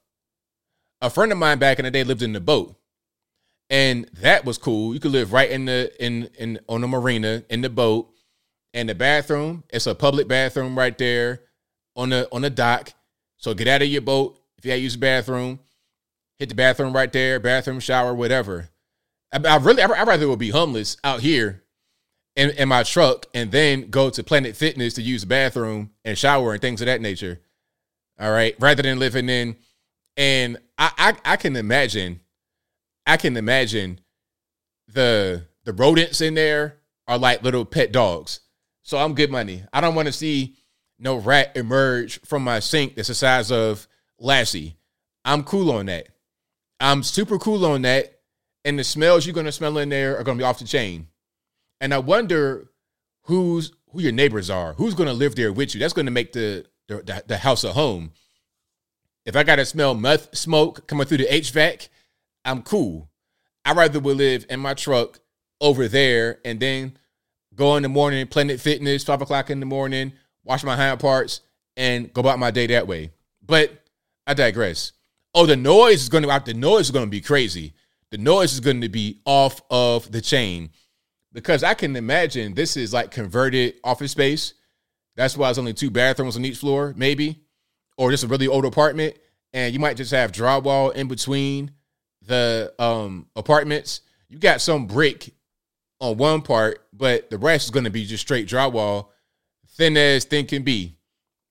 A 1.02 1.10
friend 1.10 1.30
of 1.30 1.36
mine 1.36 1.58
back 1.58 1.78
in 1.78 1.84
the 1.84 1.90
day 1.90 2.04
lived 2.04 2.22
in 2.22 2.32
the 2.32 2.40
boat. 2.40 2.76
And 3.68 4.06
that 4.20 4.44
was 4.44 4.56
cool. 4.56 4.94
You 4.94 5.00
could 5.00 5.10
live 5.10 5.32
right 5.32 5.50
in 5.50 5.66
the 5.66 5.92
in 6.02 6.30
in 6.38 6.60
on 6.68 6.80
the 6.80 6.88
marina 6.88 7.42
in 7.50 7.60
the 7.60 7.70
boat. 7.70 8.10
And 8.72 8.88
the 8.88 8.94
bathroom, 8.94 9.62
it's 9.70 9.86
a 9.86 9.94
public 9.94 10.26
bathroom 10.26 10.76
right 10.76 10.96
there 10.98 11.42
on 11.96 12.10
the 12.10 12.28
on 12.32 12.42
the 12.42 12.50
dock. 12.50 12.92
So 13.36 13.54
get 13.54 13.68
out 13.68 13.82
of 13.82 13.88
your 13.88 14.02
boat 14.02 14.38
if 14.56 14.64
you 14.64 14.70
got 14.70 14.76
to 14.76 14.80
use 14.80 14.94
the 14.94 15.00
bathroom. 15.00 15.60
Hit 16.38 16.48
the 16.48 16.54
bathroom 16.54 16.92
right 16.92 17.12
there, 17.12 17.38
bathroom, 17.38 17.80
shower, 17.80 18.14
whatever. 18.14 18.68
I, 19.32 19.38
I 19.46 19.56
really, 19.56 19.82
I, 19.82 19.86
I'd 19.86 20.08
rather 20.08 20.36
be 20.36 20.50
homeless 20.50 20.96
out 21.04 21.20
here 21.20 21.62
in, 22.36 22.50
in 22.50 22.68
my 22.68 22.82
truck 22.82 23.26
and 23.34 23.52
then 23.52 23.90
go 23.90 24.10
to 24.10 24.24
Planet 24.24 24.56
Fitness 24.56 24.94
to 24.94 25.02
use 25.02 25.22
the 25.22 25.26
bathroom 25.28 25.90
and 26.04 26.18
shower 26.18 26.52
and 26.52 26.60
things 26.60 26.80
of 26.80 26.86
that 26.86 27.00
nature. 27.00 27.40
All 28.18 28.30
right, 28.30 28.54
rather 28.60 28.82
than 28.82 28.98
living 28.98 29.28
in, 29.28 29.56
and 30.16 30.58
I, 30.78 30.90
I, 31.24 31.32
I 31.32 31.36
can 31.36 31.56
imagine, 31.56 32.20
I 33.06 33.16
can 33.16 33.36
imagine 33.36 34.00
the 34.88 35.46
the 35.64 35.72
rodents 35.72 36.20
in 36.20 36.34
there 36.34 36.78
are 37.08 37.18
like 37.18 37.42
little 37.42 37.64
pet 37.64 37.90
dogs. 37.90 38.40
So 38.82 38.98
I'm 38.98 39.14
good 39.14 39.30
money. 39.30 39.64
I 39.72 39.80
don't 39.80 39.94
want 39.94 40.06
to 40.06 40.12
see 40.12 40.56
no 40.98 41.16
rat 41.16 41.56
emerge 41.56 42.20
from 42.22 42.44
my 42.44 42.60
sink 42.60 42.96
that's 42.96 43.08
the 43.08 43.14
size 43.14 43.50
of 43.50 43.86
Lassie. 44.18 44.76
I'm 45.24 45.42
cool 45.42 45.70
on 45.70 45.86
that. 45.86 46.08
I'm 46.80 47.02
super 47.02 47.38
cool 47.38 47.64
on 47.66 47.82
that. 47.82 48.20
And 48.64 48.78
the 48.78 48.84
smells 48.84 49.26
you're 49.26 49.34
gonna 49.34 49.52
smell 49.52 49.78
in 49.78 49.88
there 49.88 50.18
are 50.18 50.24
gonna 50.24 50.38
be 50.38 50.44
off 50.44 50.58
the 50.58 50.64
chain. 50.64 51.08
And 51.80 51.92
I 51.92 51.98
wonder 51.98 52.70
who's 53.22 53.72
who 53.90 54.00
your 54.00 54.12
neighbors 54.12 54.50
are. 54.50 54.74
Who's 54.74 54.94
gonna 54.94 55.12
live 55.12 55.36
there 55.36 55.52
with 55.52 55.74
you? 55.74 55.80
That's 55.80 55.92
gonna 55.92 56.10
make 56.10 56.32
the 56.32 56.66
the, 56.88 57.24
the 57.26 57.38
house 57.38 57.64
a 57.64 57.72
home. 57.72 58.12
If 59.24 59.36
I 59.36 59.42
gotta 59.42 59.64
smell 59.64 59.94
meth 59.94 60.36
smoke 60.36 60.86
coming 60.86 61.06
through 61.06 61.18
the 61.18 61.26
HVAC, 61.26 61.88
I'm 62.44 62.62
cool. 62.62 63.08
I'd 63.64 63.76
rather 63.76 64.00
would 64.00 64.16
live 64.16 64.46
in 64.50 64.60
my 64.60 64.74
truck 64.74 65.20
over 65.60 65.88
there 65.88 66.40
and 66.44 66.60
then 66.60 66.98
go 67.54 67.76
in 67.76 67.82
the 67.82 67.88
morning, 67.88 68.26
Planet 68.26 68.60
Fitness, 68.60 69.04
five 69.04 69.22
o'clock 69.22 69.48
in 69.48 69.60
the 69.60 69.66
morning, 69.66 70.12
wash 70.44 70.62
my 70.64 70.76
hind 70.76 71.00
parts, 71.00 71.40
and 71.76 72.12
go 72.12 72.20
about 72.20 72.38
my 72.38 72.50
day 72.50 72.66
that 72.68 72.86
way. 72.86 73.10
But 73.42 73.72
I 74.26 74.34
digress. 74.34 74.92
Oh, 75.34 75.46
the 75.46 75.56
noise 75.56 76.02
is 76.02 76.08
going 76.08 76.24
to 76.24 76.42
the 76.44 76.54
noise 76.54 76.86
is 76.86 76.90
going 76.90 77.06
to 77.06 77.10
be 77.10 77.20
crazy. 77.20 77.74
The 78.10 78.18
noise 78.18 78.52
is 78.52 78.60
going 78.60 78.80
to 78.82 78.88
be 78.88 79.20
off 79.24 79.60
of 79.70 80.10
the 80.12 80.20
chain 80.20 80.70
because 81.32 81.64
I 81.64 81.74
can 81.74 81.96
imagine 81.96 82.54
this 82.54 82.76
is 82.76 82.92
like 82.92 83.10
converted 83.10 83.74
office 83.82 84.12
space. 84.12 84.54
That's 85.16 85.36
why 85.36 85.50
it's 85.50 85.58
only 85.58 85.74
two 85.74 85.90
bathrooms 85.90 86.36
on 86.36 86.44
each 86.44 86.58
floor, 86.58 86.94
maybe, 86.96 87.40
or 87.98 88.10
just 88.10 88.24
a 88.24 88.28
really 88.28 88.48
old 88.48 88.64
apartment, 88.64 89.16
and 89.52 89.72
you 89.72 89.80
might 89.80 89.96
just 89.96 90.12
have 90.12 90.32
drywall 90.32 90.94
in 90.94 91.08
between 91.08 91.72
the 92.22 92.72
um 92.78 93.26
apartments. 93.36 94.00
You 94.28 94.38
got 94.38 94.60
some 94.60 94.86
brick 94.86 95.34
on 96.00 96.16
one 96.16 96.42
part, 96.42 96.86
but 96.92 97.30
the 97.30 97.38
rest 97.38 97.66
is 97.66 97.70
going 97.70 97.84
to 97.84 97.90
be 97.90 98.04
just 98.04 98.22
straight 98.22 98.48
drywall, 98.48 99.08
thin 99.74 99.96
as 99.96 100.24
thin 100.24 100.46
can 100.46 100.62
be. 100.62 100.96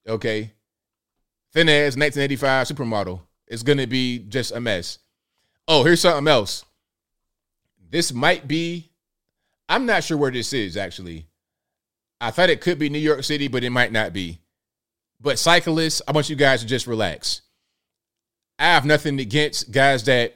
Okay, 0.08 0.52
thin 1.54 1.70
as 1.70 1.95
1985 1.95 2.68
supermodel. 2.68 3.22
It's 3.48 3.64
to 3.64 3.88
be 3.88 4.20
just 4.20 4.52
a 4.52 4.60
mess. 4.60 5.00
Oh, 5.68 5.84
here's 5.84 6.02
something 6.02 6.28
else. 6.28 6.66
This 7.90 8.12
might 8.12 8.48
be. 8.48 8.90
I'm 9.70 9.86
not 9.86 10.04
sure 10.04 10.18
where 10.18 10.32
this 10.32 10.52
is 10.52 10.76
actually. 10.76 11.28
I 12.20 12.32
thought 12.32 12.50
it 12.50 12.62
could 12.62 12.80
be 12.80 12.90
New 12.90 13.00
York 13.00 13.24
City, 13.24 13.48
but 13.48 13.64
it 13.64 13.70
might 13.70 13.91
not 13.91 14.14
be. 14.14 14.40
But 15.22 15.40
cyclists, 15.40 16.02
I 16.08 16.12
want 16.12 16.30
you 16.30 16.36
guys 16.36 16.62
to 16.62 16.68
just 16.68 16.88
relax. 16.88 17.41
I 18.60 18.66
have 18.66 18.86
nothing 18.86 19.20
against 19.20 19.72
guys 19.72 20.04
that 20.06 20.36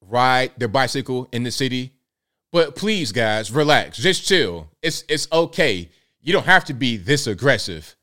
ride 0.00 0.52
their 0.58 0.68
bicycle 0.68 1.28
in 1.32 1.42
the 1.42 1.50
city, 1.50 1.94
but 2.52 2.74
please, 2.76 3.12
guys, 3.12 3.50
relax. 3.50 3.98
Just 3.98 4.26
chill. 4.26 4.68
It's 4.82 5.04
it's 5.08 5.28
okay. 5.32 5.88
You 6.22 6.34
don't 6.34 6.46
have 6.46 6.64
to 6.66 6.74
be 6.74 6.98
this 6.98 7.26
aggressive. 7.26 7.96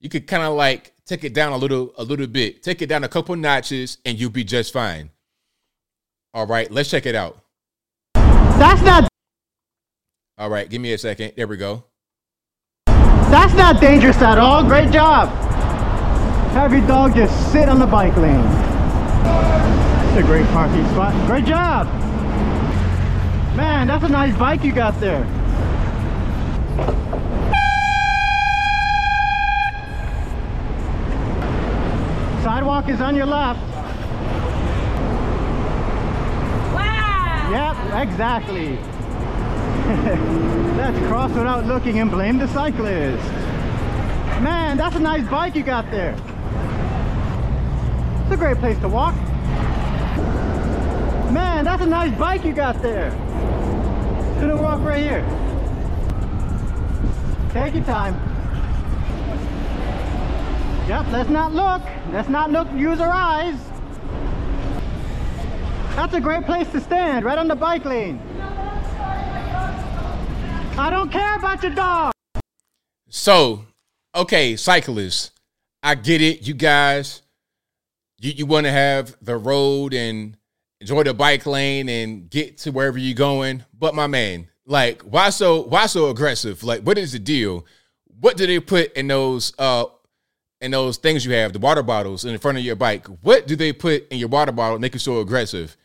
You 0.00 0.08
could 0.08 0.26
kind 0.26 0.42
of 0.42 0.54
like 0.54 0.92
take 1.06 1.22
it 1.22 1.34
down 1.34 1.52
a 1.52 1.56
little 1.56 1.92
a 1.96 2.04
little 2.04 2.26
bit. 2.26 2.62
Take 2.62 2.82
it 2.82 2.88
down 2.88 3.04
a 3.04 3.08
couple 3.08 3.36
notches, 3.36 3.98
and 4.04 4.18
you'll 4.18 4.30
be 4.30 4.44
just 4.44 4.72
fine. 4.72 5.10
All 6.32 6.46
right, 6.46 6.68
let's 6.70 6.90
check 6.90 7.06
it 7.06 7.14
out. 7.14 7.38
That's 8.14 8.82
not 8.82 9.08
All 10.36 10.50
right, 10.50 10.68
give 10.68 10.82
me 10.82 10.92
a 10.94 10.98
second. 10.98 11.34
There 11.36 11.46
we 11.46 11.56
go. 11.56 11.84
that's 12.86 13.54
not 13.54 13.80
dangerous 13.80 14.16
at 14.16 14.38
all. 14.38 14.64
Great 14.64 14.90
job. 14.90 15.28
Have 16.54 16.72
your 16.72 16.86
dog 16.88 17.14
just 17.14 17.52
sit 17.52 17.68
on 17.68 17.78
the 17.78 17.86
bike 17.86 18.16
lane. 18.16 18.44
It's 20.10 20.18
a 20.18 20.26
great 20.26 20.46
parking 20.48 20.84
spot. 20.88 21.14
Great 21.28 21.44
job. 21.44 21.86
Man, 23.56 23.86
that's 23.86 24.04
a 24.04 24.08
nice 24.08 24.36
bike 24.36 24.64
you 24.64 24.72
got 24.72 25.00
there. 25.00 25.24
Sidewalk 32.54 32.88
is 32.88 33.00
on 33.00 33.16
your 33.16 33.26
left. 33.26 33.58
Wow! 36.72 37.50
Yep, 37.50 37.76
exactly. 38.06 38.76
Let's 40.76 40.98
cross 41.08 41.32
without 41.32 41.66
looking 41.66 41.98
and 41.98 42.12
blame 42.12 42.38
the 42.38 42.46
cyclist. 42.46 43.24
Man, 44.40 44.76
that's 44.76 44.94
a 44.94 45.00
nice 45.00 45.28
bike 45.28 45.56
you 45.56 45.64
got 45.64 45.90
there. 45.90 46.12
It's 48.22 48.30
a 48.30 48.36
great 48.36 48.58
place 48.58 48.78
to 48.82 48.88
walk. 48.88 49.16
Man, 51.32 51.64
that's 51.64 51.82
a 51.82 51.86
nice 51.86 52.16
bike 52.16 52.44
you 52.44 52.52
got 52.52 52.80
there. 52.80 53.10
Gonna 54.38 54.62
walk 54.62 54.80
right 54.82 55.02
here. 55.02 55.24
Take 57.52 57.74
your 57.74 57.82
time. 57.82 58.14
Yep, 60.86 61.06
let's 61.10 61.30
not 61.30 61.52
look. 61.52 61.82
Let's 62.14 62.28
not 62.28 62.52
look, 62.52 62.68
use 62.74 63.00
our 63.00 63.10
eyes. 63.10 63.58
That's 65.96 66.14
a 66.14 66.20
great 66.20 66.44
place 66.44 66.70
to 66.70 66.80
stand, 66.80 67.24
right 67.24 67.36
on 67.36 67.48
the 67.48 67.56
bike 67.56 67.84
lane. 67.84 68.20
I 70.78 70.90
don't 70.90 71.10
care 71.10 71.34
about 71.34 71.60
your 71.64 71.74
dog. 71.74 72.12
So, 73.08 73.64
okay, 74.14 74.54
cyclists, 74.54 75.32
I 75.82 75.96
get 75.96 76.22
it. 76.22 76.46
You 76.46 76.54
guys, 76.54 77.22
you, 78.20 78.30
you 78.30 78.46
want 78.46 78.66
to 78.66 78.70
have 78.70 79.16
the 79.20 79.36
road 79.36 79.92
and 79.92 80.36
enjoy 80.80 81.02
the 81.02 81.14
bike 81.14 81.46
lane 81.46 81.88
and 81.88 82.30
get 82.30 82.58
to 82.58 82.70
wherever 82.70 82.96
you're 82.96 83.16
going. 83.16 83.64
But 83.76 83.96
my 83.96 84.06
man, 84.06 84.46
like, 84.66 85.02
why 85.02 85.30
so 85.30 85.62
why 85.62 85.86
so 85.86 86.10
aggressive? 86.10 86.62
Like, 86.62 86.82
what 86.82 86.96
is 86.96 87.10
the 87.10 87.18
deal? 87.18 87.66
What 88.20 88.36
do 88.36 88.46
they 88.46 88.60
put 88.60 88.92
in 88.92 89.08
those 89.08 89.52
uh 89.58 89.86
in 90.64 90.70
those 90.70 90.96
things 90.96 91.26
you 91.26 91.32
have, 91.34 91.52
the 91.52 91.58
water 91.58 91.82
bottles 91.82 92.24
in 92.24 92.36
front 92.38 92.56
of 92.56 92.64
your 92.64 92.74
bike? 92.74 93.06
What 93.22 93.46
do 93.46 93.54
they 93.54 93.72
put 93.72 94.08
in 94.08 94.18
your 94.18 94.30
water 94.30 94.50
bottle 94.50 94.78
make 94.78 94.94
you 94.94 94.98
so 94.98 95.20
aggressive? 95.20 95.76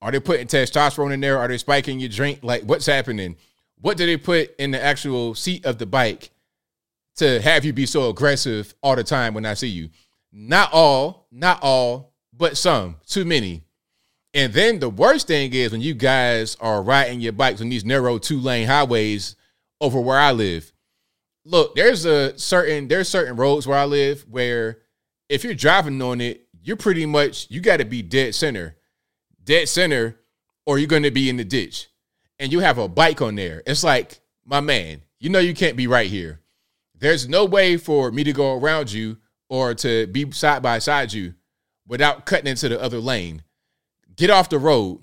Are 0.00 0.12
they 0.12 0.20
putting 0.20 0.46
testosterone 0.46 1.12
in 1.12 1.20
there? 1.20 1.38
Are 1.38 1.48
they 1.48 1.58
spiking 1.58 1.98
your 1.98 2.08
drink? 2.08 2.40
Like, 2.42 2.62
what's 2.62 2.86
happening? 2.86 3.36
What 3.80 3.96
do 3.96 4.06
they 4.06 4.16
put 4.16 4.54
in 4.58 4.70
the 4.70 4.82
actual 4.82 5.34
seat 5.34 5.64
of 5.66 5.78
the 5.78 5.86
bike 5.86 6.30
to 7.16 7.40
have 7.40 7.64
you 7.64 7.72
be 7.72 7.84
so 7.84 8.08
aggressive 8.10 8.74
all 8.80 8.94
the 8.94 9.02
time 9.02 9.34
when 9.34 9.44
I 9.44 9.54
see 9.54 9.68
you? 9.68 9.90
Not 10.32 10.72
all, 10.72 11.26
not 11.32 11.60
all, 11.62 12.14
but 12.32 12.56
some. 12.56 12.96
Too 13.06 13.24
many. 13.24 13.64
And 14.34 14.52
then 14.52 14.78
the 14.78 14.90
worst 14.90 15.26
thing 15.26 15.52
is 15.52 15.72
when 15.72 15.80
you 15.80 15.94
guys 15.94 16.56
are 16.60 16.80
riding 16.80 17.20
your 17.20 17.32
bikes 17.32 17.60
on 17.60 17.70
these 17.70 17.84
narrow 17.84 18.18
two 18.18 18.38
lane 18.38 18.68
highways 18.68 19.34
over 19.80 20.00
where 20.00 20.18
I 20.18 20.30
live. 20.30 20.72
Look, 21.48 21.74
there's 21.76 22.04
a 22.04 22.38
certain 22.38 22.88
there's 22.88 23.08
certain 23.08 23.34
roads 23.34 23.66
where 23.66 23.78
I 23.78 23.86
live 23.86 24.26
where 24.28 24.80
if 25.30 25.44
you're 25.44 25.54
driving 25.54 26.02
on 26.02 26.20
it, 26.20 26.46
you're 26.62 26.76
pretty 26.76 27.06
much 27.06 27.46
you 27.48 27.62
got 27.62 27.78
to 27.78 27.86
be 27.86 28.02
dead 28.02 28.34
center, 28.34 28.76
dead 29.42 29.66
center, 29.70 30.20
or 30.66 30.78
you're 30.78 30.86
going 30.86 31.04
to 31.04 31.10
be 31.10 31.30
in 31.30 31.38
the 31.38 31.44
ditch. 31.44 31.88
And 32.38 32.52
you 32.52 32.60
have 32.60 32.76
a 32.76 32.86
bike 32.86 33.22
on 33.22 33.34
there. 33.34 33.62
It's 33.66 33.82
like, 33.82 34.20
my 34.44 34.60
man, 34.60 35.00
you 35.20 35.30
know 35.30 35.38
you 35.38 35.54
can't 35.54 35.76
be 35.76 35.86
right 35.86 36.10
here. 36.10 36.40
There's 36.94 37.26
no 37.26 37.46
way 37.46 37.78
for 37.78 38.12
me 38.12 38.24
to 38.24 38.32
go 38.34 38.58
around 38.58 38.92
you 38.92 39.16
or 39.48 39.72
to 39.76 40.06
be 40.06 40.30
side 40.32 40.62
by 40.62 40.80
side 40.80 41.14
you 41.14 41.32
without 41.86 42.26
cutting 42.26 42.48
into 42.48 42.68
the 42.68 42.78
other 42.78 42.98
lane. 42.98 43.42
Get 44.16 44.28
off 44.28 44.50
the 44.50 44.58
road. 44.58 45.00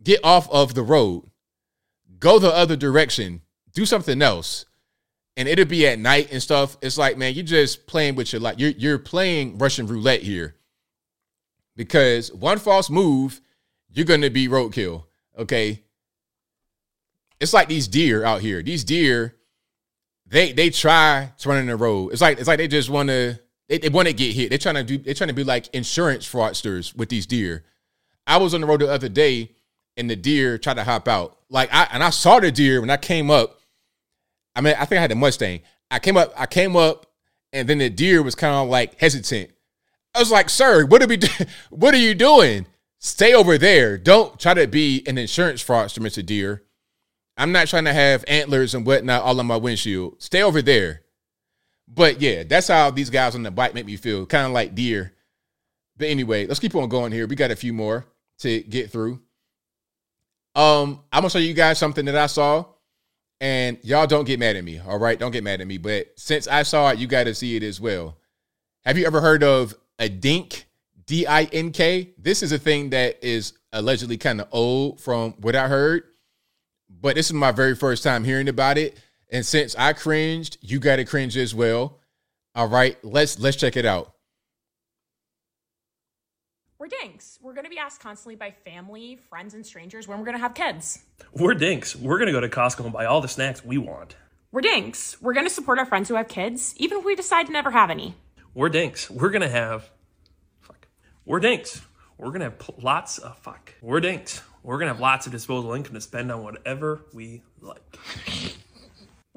Get 0.00 0.20
off 0.22 0.48
of 0.50 0.74
the 0.74 0.84
road. 0.84 1.28
Go 2.20 2.38
the 2.38 2.54
other 2.54 2.76
direction. 2.76 3.42
Do 3.74 3.84
something 3.84 4.22
else. 4.22 4.64
And 5.38 5.48
it'll 5.48 5.64
be 5.64 5.86
at 5.86 5.98
night 5.98 6.30
and 6.32 6.42
stuff. 6.42 6.76
It's 6.82 6.98
like, 6.98 7.16
man, 7.16 7.32
you're 7.32 7.44
just 7.44 7.86
playing 7.86 8.16
with 8.16 8.32
your 8.32 8.40
life. 8.40 8.56
You're 8.58 8.72
you're 8.72 8.98
playing 8.98 9.56
Russian 9.56 9.86
roulette 9.86 10.22
here. 10.22 10.56
Because 11.76 12.30
one 12.32 12.58
false 12.58 12.90
move, 12.90 13.40
you're 13.88 14.04
gonna 14.04 14.30
be 14.30 14.48
roadkill. 14.48 15.04
Okay. 15.38 15.84
It's 17.40 17.54
like 17.54 17.68
these 17.68 17.86
deer 17.86 18.24
out 18.24 18.40
here. 18.40 18.62
These 18.62 18.82
deer, 18.84 19.36
they 20.26 20.52
they 20.52 20.70
try 20.70 21.32
to 21.38 21.48
run 21.48 21.58
in 21.58 21.66
the 21.66 21.76
road. 21.76 22.12
It's 22.12 22.20
like 22.20 22.38
it's 22.38 22.48
like 22.48 22.58
they 22.58 22.68
just 22.68 22.90
want 22.90 23.08
to 23.08 23.38
they, 23.68 23.78
they 23.78 23.88
want 23.88 24.08
to 24.08 24.14
get 24.14 24.34
hit. 24.34 24.48
They're 24.48 24.58
trying 24.58 24.74
to 24.74 24.84
do 24.84 24.98
they're 24.98 25.14
trying 25.14 25.28
to 25.28 25.34
be 25.34 25.44
like 25.44 25.72
insurance 25.72 26.30
fraudsters 26.30 26.96
with 26.96 27.08
these 27.10 27.26
deer. 27.26 27.64
I 28.26 28.38
was 28.38 28.54
on 28.54 28.60
the 28.60 28.66
road 28.66 28.80
the 28.80 28.90
other 28.90 29.08
day 29.08 29.52
and 29.96 30.10
the 30.10 30.16
deer 30.16 30.58
tried 30.58 30.74
to 30.74 30.84
hop 30.84 31.06
out. 31.06 31.38
Like 31.48 31.72
I 31.72 31.88
and 31.92 32.02
I 32.02 32.10
saw 32.10 32.40
the 32.40 32.50
deer 32.50 32.80
when 32.80 32.90
I 32.90 32.96
came 32.96 33.30
up. 33.30 33.57
I 34.58 34.60
mean, 34.60 34.74
I 34.76 34.84
think 34.86 34.98
I 34.98 35.02
had 35.02 35.12
the 35.12 35.14
Mustang. 35.14 35.60
I 35.88 36.00
came 36.00 36.16
up, 36.16 36.34
I 36.36 36.46
came 36.46 36.74
up, 36.74 37.06
and 37.52 37.68
then 37.68 37.78
the 37.78 37.88
deer 37.88 38.24
was 38.24 38.34
kind 38.34 38.54
of 38.56 38.68
like 38.68 38.98
hesitant. 39.00 39.50
I 40.16 40.18
was 40.18 40.32
like, 40.32 40.50
"Sir, 40.50 40.84
what 40.84 41.00
are 41.00 41.06
we? 41.06 41.16
Do- 41.16 41.44
what 41.70 41.94
are 41.94 41.98
you 41.98 42.12
doing? 42.12 42.66
Stay 42.98 43.34
over 43.34 43.56
there. 43.56 43.96
Don't 43.96 44.38
try 44.40 44.54
to 44.54 44.66
be 44.66 45.04
an 45.06 45.16
insurance 45.16 45.62
fraudster, 45.62 46.00
Mister 46.00 46.22
Deer. 46.22 46.64
I'm 47.36 47.52
not 47.52 47.68
trying 47.68 47.84
to 47.84 47.92
have 47.92 48.24
antlers 48.26 48.74
and 48.74 48.84
whatnot 48.84 49.22
all 49.22 49.38
on 49.38 49.46
my 49.46 49.56
windshield. 49.56 50.20
Stay 50.20 50.42
over 50.42 50.60
there." 50.60 51.02
But 51.86 52.20
yeah, 52.20 52.42
that's 52.42 52.66
how 52.66 52.90
these 52.90 53.10
guys 53.10 53.36
on 53.36 53.44
the 53.44 53.52
bike 53.52 53.74
make 53.74 53.86
me 53.86 53.96
feel, 53.96 54.26
kind 54.26 54.44
of 54.44 54.52
like 54.52 54.74
deer. 54.74 55.14
But 55.96 56.08
anyway, 56.08 56.46
let's 56.46 56.60
keep 56.60 56.74
on 56.74 56.88
going 56.88 57.12
here. 57.12 57.28
We 57.28 57.36
got 57.36 57.52
a 57.52 57.56
few 57.56 57.72
more 57.72 58.06
to 58.40 58.60
get 58.60 58.90
through. 58.90 59.20
Um, 60.56 61.04
I'm 61.12 61.20
gonna 61.20 61.30
show 61.30 61.38
you 61.38 61.54
guys 61.54 61.78
something 61.78 62.04
that 62.06 62.16
I 62.16 62.26
saw, 62.26 62.64
and 63.40 63.78
y'all 63.82 64.06
don't 64.06 64.24
get 64.24 64.38
mad 64.38 64.56
at 64.56 64.64
me. 64.64 64.80
All 64.80 64.98
right, 64.98 65.18
don't 65.18 65.32
get 65.32 65.44
mad 65.44 65.60
at 65.60 65.66
me. 65.66 65.78
But 65.78 66.08
since 66.16 66.48
I 66.48 66.62
saw 66.62 66.90
it, 66.90 66.98
you 66.98 67.06
got 67.06 67.24
to 67.24 67.34
see 67.34 67.56
it 67.56 67.62
as 67.62 67.80
well. 67.80 68.16
Have 68.84 68.98
you 68.98 69.06
ever 69.06 69.20
heard 69.20 69.42
of 69.42 69.74
a 69.98 70.08
dink? 70.08 70.66
D 71.08 71.26
I 71.26 71.44
N 71.44 71.72
K. 71.72 72.10
This 72.18 72.42
is 72.42 72.52
a 72.52 72.58
thing 72.58 72.90
that 72.90 73.24
is 73.24 73.54
allegedly 73.72 74.18
kind 74.18 74.42
of 74.42 74.48
old 74.52 75.00
from 75.00 75.32
what 75.40 75.56
I 75.56 75.66
heard, 75.66 76.02
but 76.88 77.16
this 77.16 77.26
is 77.26 77.32
my 77.32 77.50
very 77.50 77.74
first 77.74 78.02
time 78.04 78.24
hearing 78.24 78.46
about 78.46 78.76
it. 78.76 79.00
And 79.32 79.44
since 79.44 79.74
I 79.76 79.94
cringed, 79.94 80.58
you 80.60 80.78
got 80.78 80.96
to 80.96 81.06
cringe 81.06 81.36
as 81.38 81.54
well. 81.54 81.98
All 82.54 82.68
right, 82.68 83.02
let's 83.02 83.38
let's 83.38 83.56
check 83.56 83.78
it 83.78 83.86
out. 83.86 84.12
We're 86.78 86.88
dinks. 86.88 87.37
We're 87.48 87.54
going 87.54 87.64
to 87.64 87.70
be 87.70 87.78
asked 87.78 88.00
constantly 88.00 88.36
by 88.36 88.50
family, 88.50 89.18
friends, 89.30 89.54
and 89.54 89.64
strangers 89.64 90.06
when 90.06 90.18
we're 90.18 90.26
going 90.26 90.36
to 90.36 90.40
have 90.40 90.52
kids. 90.52 90.98
We're 91.32 91.54
dinks. 91.54 91.96
We're 91.96 92.18
gonna 92.18 92.30
go 92.30 92.42
to 92.42 92.48
Costco 92.50 92.84
and 92.84 92.92
buy 92.92 93.06
all 93.06 93.22
the 93.22 93.28
snacks 93.28 93.64
we 93.64 93.78
want. 93.78 94.16
We're 94.52 94.60
dinks. 94.60 95.16
We're 95.22 95.32
going 95.32 95.46
to 95.46 95.50
support 95.50 95.78
our 95.78 95.86
friends 95.86 96.10
who 96.10 96.16
have 96.16 96.28
kids, 96.28 96.74
even 96.76 96.98
if 96.98 97.06
we 97.06 97.14
decide 97.14 97.46
to 97.46 97.52
never 97.52 97.70
have 97.70 97.88
any. 97.88 98.14
We're 98.52 98.68
dinks. 98.68 99.10
We're 99.10 99.30
gonna 99.30 99.48
have. 99.48 99.88
Fuck. 100.60 100.88
We're 101.24 101.40
dinks. 101.40 101.80
We're 102.18 102.32
gonna 102.32 102.44
have 102.44 102.58
pl- 102.58 102.74
lots 102.82 103.16
of 103.16 103.38
fuck. 103.38 103.72
We're 103.80 104.00
dinks. 104.00 104.42
We're 104.62 104.78
gonna 104.78 104.92
have 104.92 105.00
lots 105.00 105.24
of 105.24 105.32
disposable 105.32 105.72
income 105.72 105.94
to 105.94 106.02
spend 106.02 106.30
on 106.30 106.42
whatever 106.42 107.00
we 107.14 107.40
like. 107.62 107.96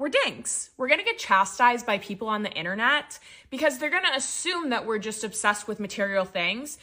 We're 0.02 0.08
dinks. 0.08 0.70
We're 0.76 0.88
going 0.88 0.98
to 0.98 1.04
get 1.04 1.16
chastised 1.16 1.86
by 1.86 1.98
people 1.98 2.26
on 2.26 2.42
the 2.42 2.50
internet 2.50 3.20
because 3.50 3.78
they're 3.78 3.88
going 3.88 4.02
to 4.02 4.16
assume 4.16 4.70
that 4.70 4.84
we're 4.84 4.98
just 4.98 5.22
obsessed 5.22 5.68
with 5.68 5.78
material 5.78 6.24
things, 6.24 6.76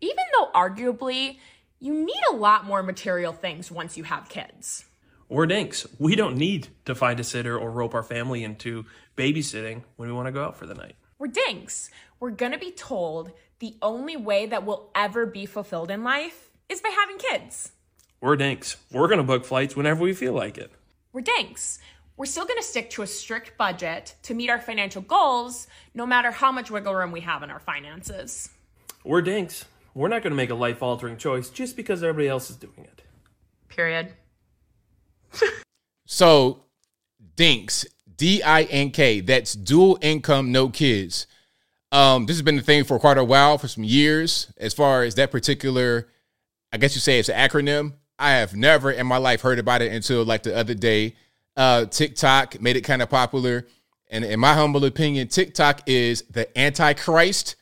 even 0.00 0.24
though 0.32 0.50
arguably 0.54 1.38
you 1.80 1.92
need 1.92 2.22
a 2.30 2.34
lot 2.34 2.64
more 2.64 2.82
material 2.82 3.32
things 3.32 3.70
once 3.70 3.96
you 3.96 4.04
have 4.04 4.28
kids. 4.28 4.84
We're 5.28 5.46
dinks. 5.46 5.86
We 5.98 6.14
don't 6.14 6.36
need 6.36 6.68
to 6.84 6.94
find 6.94 7.18
a 7.18 7.24
sitter 7.24 7.58
or 7.58 7.70
rope 7.70 7.94
our 7.94 8.02
family 8.02 8.44
into 8.44 8.86
babysitting 9.16 9.82
when 9.96 10.08
we 10.08 10.14
want 10.14 10.26
to 10.26 10.32
go 10.32 10.44
out 10.44 10.56
for 10.56 10.66
the 10.66 10.74
night. 10.74 10.94
We're 11.18 11.26
dinks. 11.28 11.90
We're 12.20 12.30
going 12.30 12.52
to 12.52 12.58
be 12.58 12.70
told 12.70 13.32
the 13.58 13.74
only 13.82 14.16
way 14.16 14.46
that 14.46 14.64
we'll 14.64 14.90
ever 14.94 15.26
be 15.26 15.46
fulfilled 15.46 15.90
in 15.90 16.04
life 16.04 16.50
is 16.68 16.80
by 16.80 16.90
having 16.90 17.18
kids. 17.18 17.72
We're 18.20 18.36
dinks. 18.36 18.76
We're 18.90 19.08
gonna 19.08 19.22
book 19.22 19.44
flights 19.44 19.76
whenever 19.76 20.02
we 20.02 20.12
feel 20.12 20.32
like 20.32 20.58
it. 20.58 20.72
We're 21.12 21.20
dinks. 21.20 21.78
We're 22.16 22.26
still 22.26 22.46
going 22.46 22.58
to 22.58 22.66
stick 22.66 22.88
to 22.90 23.02
a 23.02 23.06
strict 23.06 23.58
budget 23.58 24.14
to 24.22 24.32
meet 24.32 24.48
our 24.48 24.58
financial 24.58 25.02
goals, 25.02 25.66
no 25.92 26.06
matter 26.06 26.30
how 26.30 26.50
much 26.50 26.70
wiggle 26.70 26.94
room 26.94 27.12
we 27.12 27.20
have 27.20 27.42
in 27.42 27.50
our 27.50 27.60
finances. 27.60 28.48
We're 29.04 29.20
dinks. 29.20 29.66
We're 29.96 30.08
not 30.08 30.22
gonna 30.22 30.34
make 30.34 30.50
a 30.50 30.54
life 30.54 30.82
altering 30.82 31.16
choice 31.16 31.48
just 31.48 31.74
because 31.74 32.02
everybody 32.02 32.28
else 32.28 32.50
is 32.50 32.56
doing 32.56 32.80
it. 32.80 33.02
Period. 33.68 34.12
So, 36.04 36.64
Dinks, 37.34 37.86
D 38.14 38.42
I 38.42 38.64
N 38.64 38.90
K, 38.90 39.20
that's 39.20 39.54
dual 39.54 39.98
income, 40.02 40.52
no 40.52 40.68
kids. 40.68 41.26
Um, 41.92 42.26
this 42.26 42.36
has 42.36 42.42
been 42.42 42.56
the 42.56 42.62
thing 42.62 42.84
for 42.84 42.98
quite 42.98 43.16
a 43.16 43.24
while, 43.24 43.56
for 43.56 43.68
some 43.68 43.84
years, 43.84 44.52
as 44.58 44.74
far 44.74 45.02
as 45.02 45.14
that 45.14 45.30
particular, 45.30 46.08
I 46.70 46.76
guess 46.76 46.94
you 46.94 47.00
say 47.00 47.18
it's 47.18 47.30
an 47.30 47.48
acronym. 47.48 47.94
I 48.18 48.32
have 48.32 48.54
never 48.54 48.90
in 48.90 49.06
my 49.06 49.16
life 49.16 49.40
heard 49.40 49.58
about 49.58 49.80
it 49.80 49.92
until 49.92 50.24
like 50.24 50.42
the 50.42 50.54
other 50.54 50.74
day. 50.74 51.16
Uh, 51.56 51.86
TikTok 51.86 52.60
made 52.60 52.76
it 52.76 52.82
kind 52.82 53.00
of 53.00 53.08
popular. 53.08 53.66
And 54.10 54.26
in 54.26 54.40
my 54.40 54.52
humble 54.52 54.84
opinion, 54.84 55.28
TikTok 55.28 55.80
is 55.86 56.22
the 56.30 56.46
antichrist. 56.58 57.56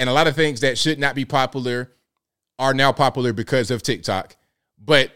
And 0.00 0.08
a 0.08 0.14
lot 0.14 0.26
of 0.26 0.34
things 0.34 0.60
that 0.60 0.78
should 0.78 0.98
not 0.98 1.14
be 1.14 1.26
popular 1.26 1.92
are 2.58 2.72
now 2.72 2.90
popular 2.90 3.34
because 3.34 3.70
of 3.70 3.82
TikTok. 3.82 4.34
But 4.82 5.12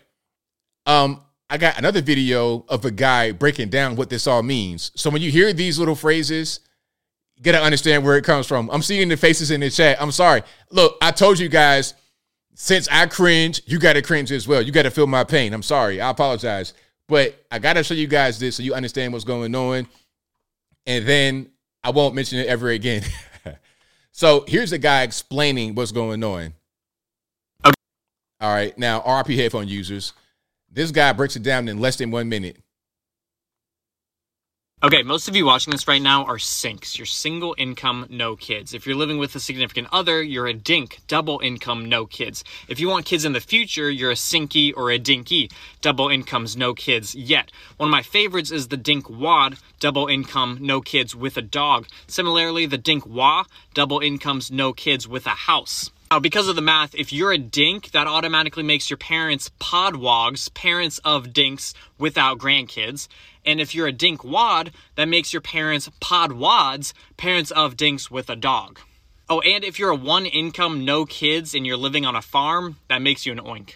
um, 0.85 1.23
I 1.49 1.57
got 1.57 1.79
another 1.79 2.03
video 2.03 2.67
of 2.69 2.85
a 2.85 2.91
guy 2.91 3.33
breaking 3.33 3.71
down 3.71 3.97
what 3.97 4.11
this 4.11 4.27
all 4.27 4.43
means. 4.43 4.93
So 4.95 5.09
when 5.09 5.23
you 5.23 5.31
hear 5.31 5.55
these 5.55 5.79
little 5.79 5.95
phrases, 5.95 6.61
you 7.35 7.43
gotta 7.43 7.63
understand 7.63 8.05
where 8.05 8.19
it 8.19 8.25
comes 8.25 8.47
from. 8.47 8.69
I'm 8.71 8.83
seeing 8.83 9.09
the 9.09 9.17
faces 9.17 9.51
in 9.51 9.61
the 9.61 9.71
chat. 9.71 10.01
I'm 10.03 10.13
sorry. 10.13 10.43
Look, 10.71 10.99
I 11.01 11.13
told 11.13 11.39
you 11.39 11.49
guys, 11.49 11.95
since 12.55 12.87
I 12.89 13.07
cringe, 13.07 13.63
you 13.65 13.79
gotta 13.79 14.03
cringe 14.03 14.31
as 14.33 14.47
well. 14.47 14.61
You 14.61 14.71
gotta 14.71 14.91
feel 14.91 15.07
my 15.07 15.25
pain. 15.25 15.55
I'm 15.55 15.63
sorry. 15.63 15.99
I 15.99 16.11
apologize. 16.11 16.75
But 17.09 17.43
I 17.51 17.59
gotta 17.59 17.83
show 17.83 17.95
you 17.95 18.07
guys 18.07 18.39
this 18.39 18.57
so 18.57 18.63
you 18.63 18.75
understand 18.75 19.15
what's 19.15 19.25
going 19.25 19.55
on. 19.55 19.89
And 20.87 21.07
then 21.07 21.51
I 21.83 21.89
won't 21.89 22.15
mention 22.15 22.39
it 22.39 22.49
ever 22.49 22.69
again. 22.69 23.03
so 24.17 24.45
here's 24.47 24.71
a 24.71 24.79
guy 24.79 25.03
explaining 25.03 25.75
what's 25.75 25.91
going 25.91 26.23
on. 26.23 26.55
All 27.65 27.73
right. 28.41 28.77
Now, 28.79 29.01
RP 29.01 29.37
headphone 29.37 29.67
users. 29.67 30.13
This 30.71 30.93
guy 30.93 31.13
breaks 31.13 31.35
it 31.35 31.43
down 31.43 31.69
in 31.69 31.81
less 31.81 31.97
than 31.97 32.13
one 32.13 32.29
minute. 32.29 32.59
Okay, 34.85 35.03
most 35.03 35.29
of 35.29 35.35
you 35.35 35.47
watching 35.47 35.71
this 35.71 35.89
right 35.89 36.03
now 36.03 36.27
are 36.27 36.39
sinks. 36.39 36.99
You're 36.99 37.07
single 37.07 37.55
income, 37.57 38.07
no 38.11 38.37
kids. 38.37 38.75
If 38.75 38.85
you're 38.85 38.95
living 38.95 39.17
with 39.17 39.35
a 39.35 39.41
significant 39.41 39.89
other, 39.91 40.23
you're 40.23 40.47
a 40.47 40.53
dink, 40.53 41.01
double 41.09 41.41
income, 41.43 41.89
no 41.89 42.05
kids. 42.05 42.45
If 42.69 42.79
you 42.79 42.91
want 42.91 43.07
kids 43.07 43.25
in 43.25 43.33
the 43.33 43.41
future, 43.41 43.91
you're 43.91 44.11
a 44.11 44.15
sinky 44.15 44.75
or 44.77 44.91
a 44.91 44.99
dinky, 44.99 45.51
double 45.81 46.11
incomes, 46.11 46.55
no 46.55 46.75
kids 46.75 47.15
yet. 47.15 47.51
One 47.79 47.89
of 47.89 47.93
my 47.93 48.03
favorites 48.03 48.51
is 48.51 48.69
the 48.69 48.77
dink 48.77 49.09
wad, 49.09 49.57
double 49.81 50.07
income, 50.07 50.59
no 50.61 50.83
kids 50.83 51.17
with 51.17 51.39
a 51.39 51.43
dog. 51.43 51.87
Similarly, 52.07 52.67
the 52.67 52.77
dink 52.77 53.07
wah, 53.07 53.45
double 53.73 54.01
incomes, 54.01 54.51
no 54.51 54.75
kids 54.75 55.09
with 55.09 55.25
a 55.25 55.31
house. 55.31 55.91
Now, 56.11 56.21
because 56.21 56.47
of 56.47 56.57
the 56.57 56.63
math, 56.63 56.95
if 56.95 57.11
you're 57.11 57.33
a 57.33 57.39
dink, 57.39 57.91
that 57.93 58.07
automatically 58.07 58.63
makes 58.63 58.91
your 58.91 58.99
parents 58.99 59.51
podwogs, 59.59 60.53
parents 60.53 60.99
of 60.99 61.33
dinks 61.33 61.73
without 61.99 62.39
grandkids. 62.39 63.09
And 63.45 63.61
if 63.61 63.75
you're 63.75 63.87
a 63.87 63.93
dink 63.93 64.25
wad, 64.25 64.73
that 64.97 65.07
makes 65.09 65.33
your 65.33 65.43
parents 65.43 65.91
pod 66.01 66.33
wads, 66.33 66.95
parents 67.17 67.51
of 67.51 67.77
dinks 67.77 68.11
with 68.11 68.31
a 68.31 68.37
dog. 68.37 68.81
Oh, 69.29 69.41
and 69.41 69.65
if 69.65 69.79
you're 69.79 69.91
a 69.91 69.97
one 69.97 70.27
income, 70.27 70.85
no 70.85 71.07
kids, 71.07 71.55
and 71.55 71.67
you're 71.67 71.77
living 71.77 72.05
on 72.05 72.15
a 72.17 72.23
farm, 72.23 72.77
that 72.89 73.01
makes 73.03 73.25
you 73.27 73.33
an 73.33 73.39
oink. 73.41 73.75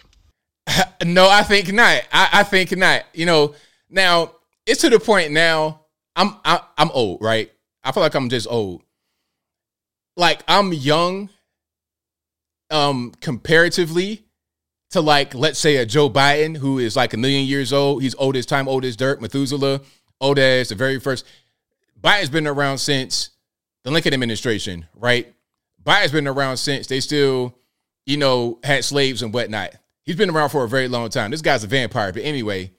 No, 1.05 1.29
I 1.29 1.43
think 1.43 1.71
not. 1.71 2.03
I, 2.11 2.29
I 2.33 2.43
think 2.43 2.75
not. 2.77 3.03
You 3.13 3.25
know, 3.25 3.55
now 3.89 4.33
it's 4.65 4.81
to 4.81 4.89
the 4.89 4.99
point 4.99 5.31
now. 5.31 5.85
I'm 6.15 6.35
I, 6.43 6.59
I'm 6.77 6.91
old, 6.91 7.21
right? 7.21 7.49
I 7.83 7.91
feel 7.93 8.03
like 8.03 8.13
I'm 8.15 8.29
just 8.29 8.47
old. 8.49 8.83
like 10.17 10.43
I'm 10.47 10.73
young 10.73 11.29
um 12.69 13.13
comparatively 13.21 14.25
to 14.91 15.01
like 15.01 15.35
let's 15.35 15.59
say 15.59 15.77
a 15.77 15.85
Joe 15.85 16.09
Biden 16.09 16.57
who 16.57 16.79
is 16.79 16.95
like 16.95 17.13
a 17.13 17.17
million 17.17 17.45
years 17.45 17.71
old. 17.71 18.01
He's 18.01 18.15
old 18.15 18.35
as 18.35 18.45
time, 18.45 18.67
old 18.67 18.85
as 18.85 18.95
dirt, 18.95 19.21
Methuselah, 19.21 19.81
old 20.19 20.39
as 20.39 20.69
the 20.69 20.75
very 20.75 20.99
first. 20.99 21.25
Biden's 22.01 22.29
been 22.29 22.47
around 22.47 22.77
since 22.77 23.31
the 23.83 23.91
Lincoln 23.91 24.13
administration, 24.13 24.87
right? 24.95 25.33
Biden's 25.83 26.11
been 26.11 26.27
around 26.27 26.57
since 26.57 26.87
they 26.87 26.99
still, 26.99 27.57
you 28.05 28.17
know, 28.17 28.59
had 28.63 28.83
slaves 28.85 29.21
and 29.21 29.33
whatnot. 29.33 29.75
He's 30.03 30.15
been 30.15 30.29
around 30.29 30.49
for 30.49 30.63
a 30.63 30.69
very 30.69 30.87
long 30.87 31.09
time. 31.09 31.31
This 31.31 31.41
guy's 31.41 31.63
a 31.63 31.67
vampire. 31.67 32.11
But 32.11 32.23
anyway, 32.23 32.71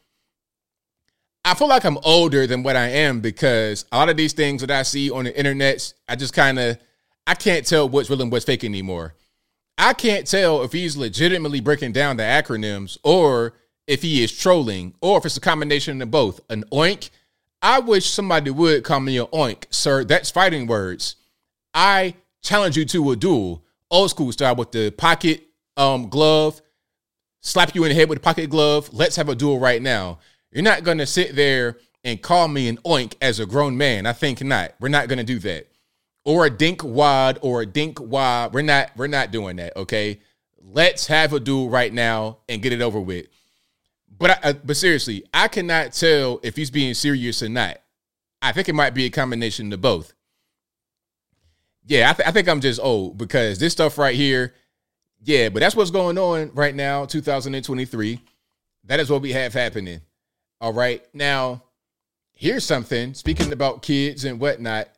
I 1.45 1.55
feel 1.55 1.69
like 1.69 1.85
I'm 1.85 1.99
older 1.99 2.47
than 2.47 2.63
what 2.63 2.77
I 2.77 2.89
am 2.89 3.21
because 3.21 3.85
a 3.93 3.99
lot 3.99 4.09
of 4.09 4.17
these 4.17 4.33
things 4.33 4.63
that 4.63 4.71
I 4.71 4.83
see 4.83 5.11
on 5.11 5.25
the 5.25 5.39
internet, 5.39 5.93
I 6.09 6.17
just 6.17 6.35
kind 6.35 6.59
of 6.59 6.79
I 7.27 7.35
can't 7.35 7.67
tell 7.67 7.89
what's 7.89 8.11
real 8.11 8.21
and 8.23 8.33
what's 8.33 8.45
fake 8.45 8.65
anymore. 8.65 9.15
I 9.83 9.95
can't 9.95 10.27
tell 10.27 10.63
if 10.63 10.73
he's 10.73 10.95
legitimately 10.95 11.61
breaking 11.61 11.93
down 11.93 12.19
the 12.19 12.23
acronyms 12.23 12.99
or 13.03 13.55
if 13.87 14.03
he 14.03 14.23
is 14.23 14.31
trolling 14.31 14.93
or 15.01 15.17
if 15.17 15.25
it's 15.25 15.39
a 15.39 15.41
combination 15.41 16.03
of 16.03 16.11
both. 16.11 16.39
An 16.51 16.65
oink. 16.71 17.09
I 17.63 17.81
wish 17.81 18.05
somebody 18.05 18.51
would 18.51 18.85
call 18.85 19.01
me 19.01 19.17
an 19.17 19.27
oink, 19.29 19.65
sir. 19.71 20.05
That's 20.05 20.31
fighting 20.31 20.67
words. 20.67 21.17
I 21.73 22.17
challenge 22.43 22.77
you 22.77 22.85
to 22.85 23.13
a 23.13 23.17
duel, 23.17 23.65
old 23.91 24.11
school 24.11 24.31
style 24.33 24.55
with 24.55 24.71
the 24.71 24.91
pocket 24.91 25.47
um, 25.79 26.11
glove, 26.11 26.61
slap 27.41 27.75
you 27.75 27.85
in 27.85 27.89
the 27.89 27.95
head 27.95 28.11
with 28.11 28.19
a 28.19 28.23
pocket 28.23 28.51
glove. 28.51 28.91
Let's 28.93 29.17
have 29.17 29.31
a 29.31 29.35
duel 29.35 29.59
right 29.59 29.81
now. 29.81 30.19
You're 30.53 30.63
not 30.63 30.85
gonna 30.85 31.07
sit 31.07 31.35
there 31.35 31.79
and 32.05 32.21
call 32.21 32.49
me 32.49 32.69
an 32.69 32.77
oink 32.85 33.15
as 33.23 33.41
a 33.41 33.47
grown 33.47 33.79
man. 33.79 34.05
I 34.05 34.13
think 34.13 34.45
not. 34.45 34.75
We're 34.79 34.89
not 34.89 35.09
gonna 35.09 35.25
do 35.25 35.39
that 35.39 35.70
or 36.25 36.47
a 36.47 36.51
dink 36.51 36.83
wad 36.85 37.39
or 37.43 37.63
a 37.63 37.67
dink 37.67 38.01
wad. 38.01 38.55
We're 38.55 38.63
not 38.63 38.91
we're 38.97 39.07
not 39.07 39.31
doing 39.31 39.57
that, 39.57 39.77
okay? 39.77 40.21
Let's 40.63 41.07
have 41.07 41.33
a 41.33 41.41
duel 41.41 41.69
right 41.69 41.93
now 41.93 42.39
and 42.49 42.63
get 42.63 42.73
it 42.73 42.81
over 42.81 43.01
with. 43.01 43.27
But 44.19 44.45
I, 44.45 44.53
but 44.53 44.77
seriously, 44.77 45.25
I 45.33 45.49
cannot 45.49 45.93
tell 45.93 46.41
if 46.43 46.57
he's 46.57 46.71
being 46.71 46.95
serious 46.95 47.43
or 47.43 47.49
not. 47.49 47.79
I 48.43 48.53
think 48.53 48.69
it 48.69 48.75
might 48.75 48.95
be 48.95 49.07
a 49.07 49.11
combination 49.11 49.73
of 49.73 49.81
both. 49.81 50.13
Yeah, 51.87 52.11
I, 52.11 52.13
th- 52.13 52.29
I 52.29 52.33
think 52.33 52.49
I'm 52.49 52.61
just 52.61 52.81
old 52.81 53.19
because 53.19 53.59
this 53.59 53.73
stuff 53.73 53.99
right 53.99 54.15
here, 54.15 54.55
yeah, 55.23 55.49
but 55.49 55.61
that's 55.61 55.75
what's 55.75 55.91
going 55.91 56.19
on 56.19 56.51
right 56.55 56.75
now, 56.75 57.05
2023. 57.05 58.21
That 58.85 59.01
is 59.01 59.11
what 59.11 59.23
we 59.23 59.33
have 59.33 59.53
happening. 59.53 60.01
All 60.61 60.73
right. 60.73 61.03
Now, 61.15 61.63
here's 62.33 62.65
something 62.65 63.15
speaking 63.15 63.53
about 63.53 63.83
kids 63.83 64.25
and 64.25 64.39
whatnot. 64.39 64.89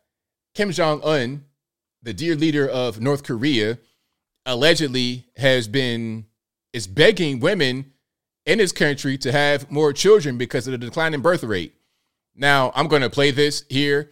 Kim 0.54 0.70
Jong 0.70 1.00
un, 1.02 1.44
the 2.02 2.12
dear 2.12 2.34
leader 2.34 2.68
of 2.68 3.00
North 3.00 3.22
Korea, 3.22 3.78
allegedly 4.44 5.26
has 5.36 5.68
been 5.68 6.26
is 6.72 6.86
begging 6.86 7.40
women 7.40 7.92
in 8.46 8.58
his 8.58 8.72
country 8.72 9.16
to 9.18 9.30
have 9.30 9.70
more 9.70 9.92
children 9.92 10.38
because 10.38 10.66
of 10.66 10.72
the 10.72 10.78
declining 10.78 11.20
birth 11.20 11.44
rate. 11.44 11.74
Now, 12.34 12.72
I'm 12.74 12.88
going 12.88 13.02
to 13.02 13.10
play 13.10 13.30
this 13.30 13.64
here. 13.68 14.10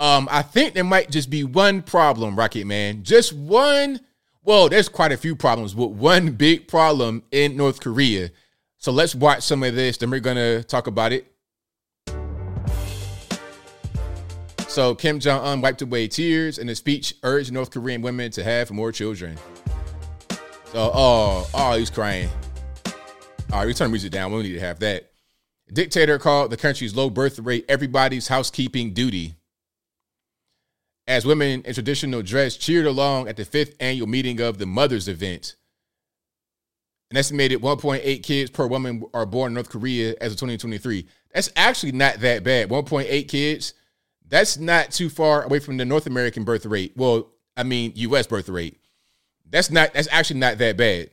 Um, 0.00 0.28
I 0.30 0.42
think 0.42 0.74
there 0.74 0.84
might 0.84 1.10
just 1.10 1.30
be 1.30 1.44
one 1.44 1.82
problem, 1.82 2.34
Rocket 2.34 2.66
Man. 2.66 3.04
Just 3.04 3.32
one. 3.32 4.00
Well, 4.42 4.68
there's 4.68 4.88
quite 4.88 5.12
a 5.12 5.16
few 5.16 5.36
problems, 5.36 5.74
but 5.74 5.88
one 5.88 6.32
big 6.32 6.66
problem 6.66 7.22
in 7.30 7.56
North 7.56 7.80
Korea. 7.80 8.30
So 8.78 8.90
let's 8.90 9.14
watch 9.14 9.42
some 9.44 9.62
of 9.62 9.76
this, 9.76 9.98
then 9.98 10.10
we're 10.10 10.18
going 10.18 10.36
to 10.36 10.64
talk 10.64 10.88
about 10.88 11.12
it. 11.12 11.31
So 14.72 14.94
Kim 14.94 15.20
Jong 15.20 15.44
Un 15.44 15.60
wiped 15.60 15.82
away 15.82 16.08
tears 16.08 16.56
in 16.56 16.66
a 16.70 16.74
speech 16.74 17.14
urged 17.24 17.52
North 17.52 17.70
Korean 17.70 18.00
women 18.00 18.30
to 18.30 18.42
have 18.42 18.70
more 18.70 18.90
children. 18.90 19.36
So 20.72 20.90
oh 20.94 21.46
oh 21.52 21.76
he's 21.76 21.90
crying. 21.90 22.30
All 23.52 23.58
right, 23.58 23.66
we 23.66 23.74
turn 23.74 23.90
music 23.90 24.12
down. 24.12 24.30
We 24.30 24.38
don't 24.38 24.44
need 24.44 24.54
to 24.54 24.60
have 24.60 24.78
that. 24.78 25.10
Dictator 25.70 26.18
called 26.18 26.50
the 26.50 26.56
country's 26.56 26.96
low 26.96 27.10
birth 27.10 27.38
rate 27.38 27.66
everybody's 27.68 28.28
housekeeping 28.28 28.94
duty. 28.94 29.34
As 31.06 31.26
women 31.26 31.60
in 31.66 31.74
traditional 31.74 32.22
dress 32.22 32.56
cheered 32.56 32.86
along 32.86 33.28
at 33.28 33.36
the 33.36 33.44
fifth 33.44 33.74
annual 33.78 34.06
meeting 34.06 34.40
of 34.40 34.56
the 34.56 34.64
Mothers 34.64 35.06
event. 35.06 35.56
An 37.10 37.18
estimated 37.18 37.60
1.8 37.60 38.22
kids 38.22 38.50
per 38.50 38.66
woman 38.66 39.04
are 39.12 39.26
born 39.26 39.50
in 39.50 39.54
North 39.54 39.68
Korea 39.68 40.14
as 40.18 40.32
of 40.32 40.38
2023. 40.38 41.06
That's 41.34 41.50
actually 41.56 41.92
not 41.92 42.20
that 42.20 42.42
bad. 42.42 42.70
1.8 42.70 43.28
kids 43.28 43.74
that's 44.32 44.56
not 44.56 44.90
too 44.90 45.10
far 45.10 45.42
away 45.42 45.58
from 45.58 45.76
the 45.76 45.84
North 45.84 46.06
American 46.06 46.42
birth 46.42 46.64
rate. 46.64 46.94
Well, 46.96 47.28
I 47.54 47.64
mean, 47.64 47.92
US 47.96 48.26
birth 48.26 48.48
rate. 48.48 48.80
That's 49.48 49.70
not 49.70 49.92
that's 49.92 50.08
actually 50.10 50.40
not 50.40 50.56
that 50.56 50.78
bad. 50.78 51.10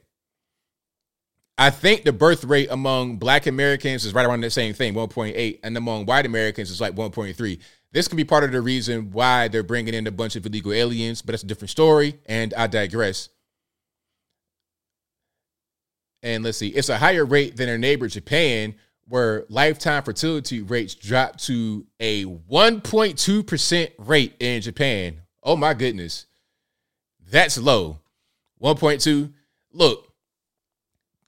I 1.57 1.69
think 1.69 2.05
the 2.05 2.13
birth 2.13 2.45
rate 2.45 2.69
among 2.71 3.17
black 3.17 3.45
Americans 3.45 4.05
is 4.05 4.13
right 4.13 4.25
around 4.25 4.39
the 4.39 4.49
same 4.49 4.73
thing, 4.73 4.93
1.8, 4.93 5.59
and 5.61 5.75
among 5.75 6.05
white 6.05 6.25
Americans 6.25 6.71
is 6.71 6.79
like 6.79 6.95
1.3. 6.95 7.59
This 7.91 8.07
could 8.07 8.15
be 8.15 8.23
part 8.23 8.45
of 8.45 8.53
the 8.53 8.61
reason 8.61 9.11
why 9.11 9.49
they're 9.49 9.63
bringing 9.63 9.93
in 9.93 10.07
a 10.07 10.11
bunch 10.11 10.37
of 10.37 10.45
illegal 10.45 10.71
aliens, 10.71 11.21
but 11.21 11.33
that's 11.33 11.43
a 11.43 11.47
different 11.47 11.71
story, 11.71 12.17
and 12.27 12.53
I 12.53 12.67
digress. 12.67 13.27
And 16.23 16.45
let's 16.45 16.57
see, 16.57 16.69
it's 16.69 16.87
a 16.87 16.97
higher 16.97 17.25
rate 17.25 17.57
than 17.57 17.67
their 17.67 17.77
neighbor 17.77 18.07
Japan, 18.07 18.75
where 19.09 19.45
lifetime 19.49 20.03
fertility 20.03 20.61
rates 20.61 20.93
dropped 20.93 21.43
to 21.45 21.85
a 21.99 22.25
1.2% 22.25 23.91
rate 23.97 24.35
in 24.39 24.61
Japan. 24.61 25.21
Oh 25.43 25.55
my 25.55 25.73
goodness. 25.73 26.27
That's 27.29 27.57
low. 27.57 27.99
1.2. 28.61 29.33
Look, 29.73 30.07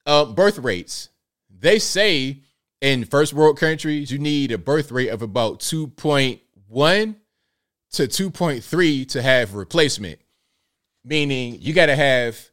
uh, 0.05 0.25
birth 0.25 0.59
rates. 0.59 1.09
They 1.49 1.79
say 1.79 2.43
in 2.81 3.05
first 3.05 3.33
world 3.33 3.59
countries, 3.59 4.11
you 4.11 4.19
need 4.19 4.51
a 4.51 4.57
birth 4.57 4.91
rate 4.91 5.09
of 5.09 5.21
about 5.21 5.59
2.1 5.59 7.15
to 7.93 8.03
2.3 8.03 9.09
to 9.09 9.21
have 9.21 9.55
replacement. 9.55 10.19
Meaning 11.03 11.57
you 11.59 11.73
got 11.73 11.87
to 11.87 11.95
have, 11.95 12.49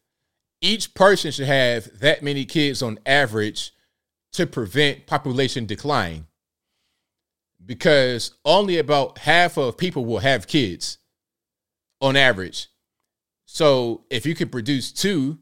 each 0.61 0.95
person 0.95 1.31
should 1.33 1.47
have 1.47 1.99
that 2.01 2.23
many 2.23 2.45
kids 2.45 2.83
on 2.83 2.99
average 3.05 3.73
to 4.33 4.47
prevent 4.47 5.07
population 5.07 5.67
decline 5.67 6.27
because 7.65 8.33
only 8.45 8.79
about 8.79 9.19
half 9.19 9.57
of 9.57 9.77
people 9.77 10.05
will 10.05 10.21
have 10.21 10.47
kids 10.47 10.99
on 12.01 12.17
average. 12.17 12.69
So 13.47 14.05
if 14.11 14.27
you 14.27 14.35
can 14.35 14.49
produce 14.49 14.93
two, 14.93 15.39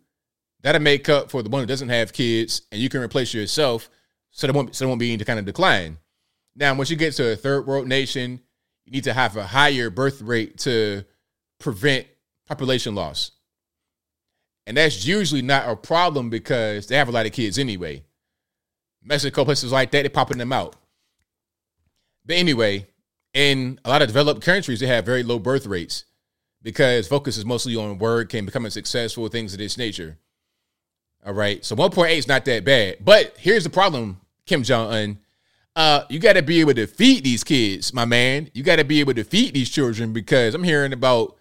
that'll 0.62 0.80
make 0.80 1.08
up 1.08 1.30
for 1.30 1.42
the 1.42 1.50
one 1.50 1.62
who 1.62 1.66
doesn't 1.66 1.88
have 1.88 2.12
kids, 2.12 2.62
and 2.72 2.80
you 2.80 2.88
can 2.88 3.00
replace 3.00 3.34
yourself, 3.34 3.90
so 4.30 4.46
there 4.46 4.54
won't 4.54 4.74
so 4.74 4.84
there 4.84 4.88
won't 4.88 5.00
be 5.00 5.12
any 5.12 5.24
kind 5.24 5.38
of 5.38 5.44
decline. 5.44 5.98
Now, 6.54 6.74
once 6.74 6.90
you 6.90 6.96
get 6.96 7.14
to 7.14 7.32
a 7.32 7.36
third 7.36 7.66
world 7.66 7.86
nation, 7.86 8.40
you 8.84 8.92
need 8.92 9.04
to 9.04 9.12
have 9.12 9.36
a 9.36 9.46
higher 9.46 9.90
birth 9.90 10.22
rate 10.22 10.58
to 10.58 11.04
prevent 11.58 12.06
population 12.46 12.94
loss. 12.94 13.32
And 14.66 14.76
that's 14.76 15.06
usually 15.06 15.42
not 15.42 15.68
a 15.68 15.76
problem 15.76 16.30
because 16.30 16.86
they 16.86 16.96
have 16.96 17.08
a 17.08 17.12
lot 17.12 17.26
of 17.26 17.32
kids 17.32 17.58
anyway. 17.58 18.02
Mexico, 19.06 19.44
places 19.44 19.72
like 19.72 19.90
that, 19.92 20.02
they're 20.02 20.10
popping 20.10 20.38
them 20.38 20.52
out. 20.52 20.76
But 22.24 22.36
anyway, 22.36 22.86
in 23.32 23.78
a 23.84 23.88
lot 23.88 24.02
of 24.02 24.08
developed 24.08 24.42
countries, 24.42 24.80
they 24.80 24.86
have 24.86 25.06
very 25.06 25.22
low 25.22 25.38
birth 25.38 25.66
rates 25.66 26.04
because 26.62 27.06
focus 27.06 27.36
is 27.36 27.44
mostly 27.44 27.76
on 27.76 27.98
work 27.98 28.34
and 28.34 28.46
becoming 28.46 28.70
successful, 28.70 29.28
things 29.28 29.52
of 29.52 29.58
this 29.58 29.78
nature. 29.78 30.18
All 31.24 31.34
right. 31.34 31.64
So 31.64 31.76
1.8 31.76 32.16
is 32.16 32.28
not 32.28 32.44
that 32.44 32.64
bad. 32.64 32.98
But 33.04 33.36
here's 33.38 33.64
the 33.64 33.70
problem, 33.70 34.20
Kim 34.46 34.62
Jong 34.62 34.92
Un. 34.92 35.18
Uh, 35.76 36.04
you 36.08 36.18
got 36.18 36.32
to 36.34 36.42
be 36.42 36.60
able 36.60 36.74
to 36.74 36.86
feed 36.86 37.22
these 37.22 37.44
kids, 37.44 37.92
my 37.92 38.04
man. 38.04 38.50
You 38.54 38.62
got 38.62 38.76
to 38.76 38.84
be 38.84 39.00
able 39.00 39.14
to 39.14 39.24
feed 39.24 39.54
these 39.54 39.68
children 39.68 40.12
because 40.12 40.54
I'm 40.54 40.64
hearing 40.64 40.92
about 40.92 41.36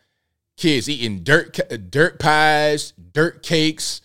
kids 0.58 0.90
eating 0.90 1.24
dirt, 1.24 1.58
dirt 1.90 2.20
pies, 2.20 2.94
dirt 3.14 3.44
cakes, 3.44 4.02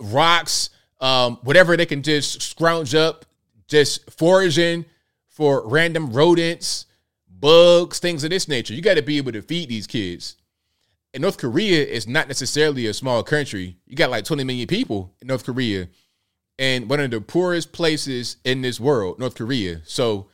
rocks, 0.00 0.70
um, 1.00 1.38
whatever 1.42 1.76
they 1.76 1.86
can 1.86 2.02
just 2.02 2.42
scrounge 2.42 2.94
up, 2.94 3.24
just 3.66 4.10
foraging 4.10 4.84
for 5.28 5.66
random 5.66 6.12
rodents, 6.12 6.86
bugs, 7.28 7.98
things 7.98 8.24
of 8.24 8.30
this 8.30 8.48
nature. 8.48 8.74
You 8.74 8.82
got 8.82 8.94
to 8.94 9.02
be 9.02 9.16
able 9.16 9.32
to 9.32 9.42
feed 9.42 9.68
these 9.68 9.86
kids. 9.86 10.36
And 11.12 11.22
North 11.22 11.38
Korea 11.38 11.84
is 11.84 12.06
not 12.06 12.28
necessarily 12.28 12.86
a 12.86 12.94
small 12.94 13.22
country. 13.22 13.76
You 13.86 13.96
got 13.96 14.10
like 14.10 14.24
20 14.24 14.44
million 14.44 14.66
people 14.66 15.12
in 15.20 15.28
North 15.28 15.44
Korea 15.44 15.88
and 16.58 16.90
one 16.90 17.00
of 17.00 17.10
the 17.10 17.20
poorest 17.20 17.72
places 17.72 18.36
in 18.44 18.60
this 18.60 18.78
world, 18.78 19.18
North 19.18 19.34
Korea. 19.34 19.80
So 19.84 20.28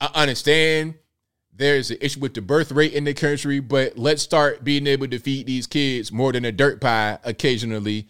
I 0.00 0.10
understand 0.22 0.94
there's 1.54 1.90
an 1.90 1.98
issue 2.00 2.20
with 2.20 2.34
the 2.34 2.42
birth 2.42 2.72
rate 2.72 2.92
in 2.92 3.04
the 3.04 3.14
country, 3.14 3.60
but 3.60 3.96
let's 3.96 4.22
start 4.22 4.64
being 4.64 4.86
able 4.86 5.06
to 5.08 5.18
feed 5.18 5.46
these 5.46 5.68
kids 5.68 6.10
more 6.10 6.32
than 6.32 6.44
a 6.44 6.52
dirt 6.52 6.80
pie 6.80 7.18
occasionally 7.22 8.08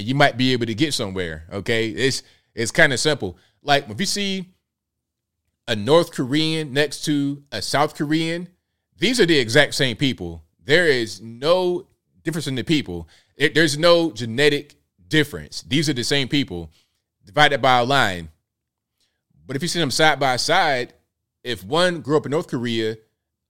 and 0.00 0.08
you 0.08 0.14
might 0.14 0.38
be 0.38 0.52
able 0.54 0.64
to 0.64 0.74
get 0.74 0.94
somewhere. 0.94 1.44
Okay, 1.52 1.90
it's 1.90 2.22
it's 2.54 2.70
kind 2.70 2.92
of 2.92 2.98
simple. 2.98 3.36
Like 3.62 3.88
if 3.90 4.00
you 4.00 4.06
see 4.06 4.46
a 5.68 5.76
North 5.76 6.10
Korean 6.10 6.72
next 6.72 7.04
to 7.04 7.42
a 7.52 7.60
South 7.60 7.94
Korean, 7.94 8.48
these 8.96 9.20
are 9.20 9.26
the 9.26 9.38
exact 9.38 9.74
same 9.74 9.96
people. 9.96 10.42
There 10.64 10.86
is 10.86 11.20
no 11.20 11.86
difference 12.22 12.46
in 12.46 12.54
the 12.54 12.64
people. 12.64 13.08
It, 13.36 13.54
there's 13.54 13.76
no 13.76 14.10
genetic 14.10 14.74
difference. 15.06 15.62
These 15.62 15.90
are 15.90 15.92
the 15.92 16.02
same 16.02 16.28
people 16.28 16.70
divided 17.26 17.60
by 17.60 17.78
a 17.78 17.84
line. 17.84 18.30
But 19.46 19.56
if 19.56 19.62
you 19.62 19.68
see 19.68 19.80
them 19.80 19.90
side 19.90 20.18
by 20.18 20.36
side, 20.36 20.94
if 21.44 21.62
one 21.62 22.00
grew 22.00 22.16
up 22.16 22.24
in 22.24 22.30
North 22.30 22.48
Korea, 22.48 22.96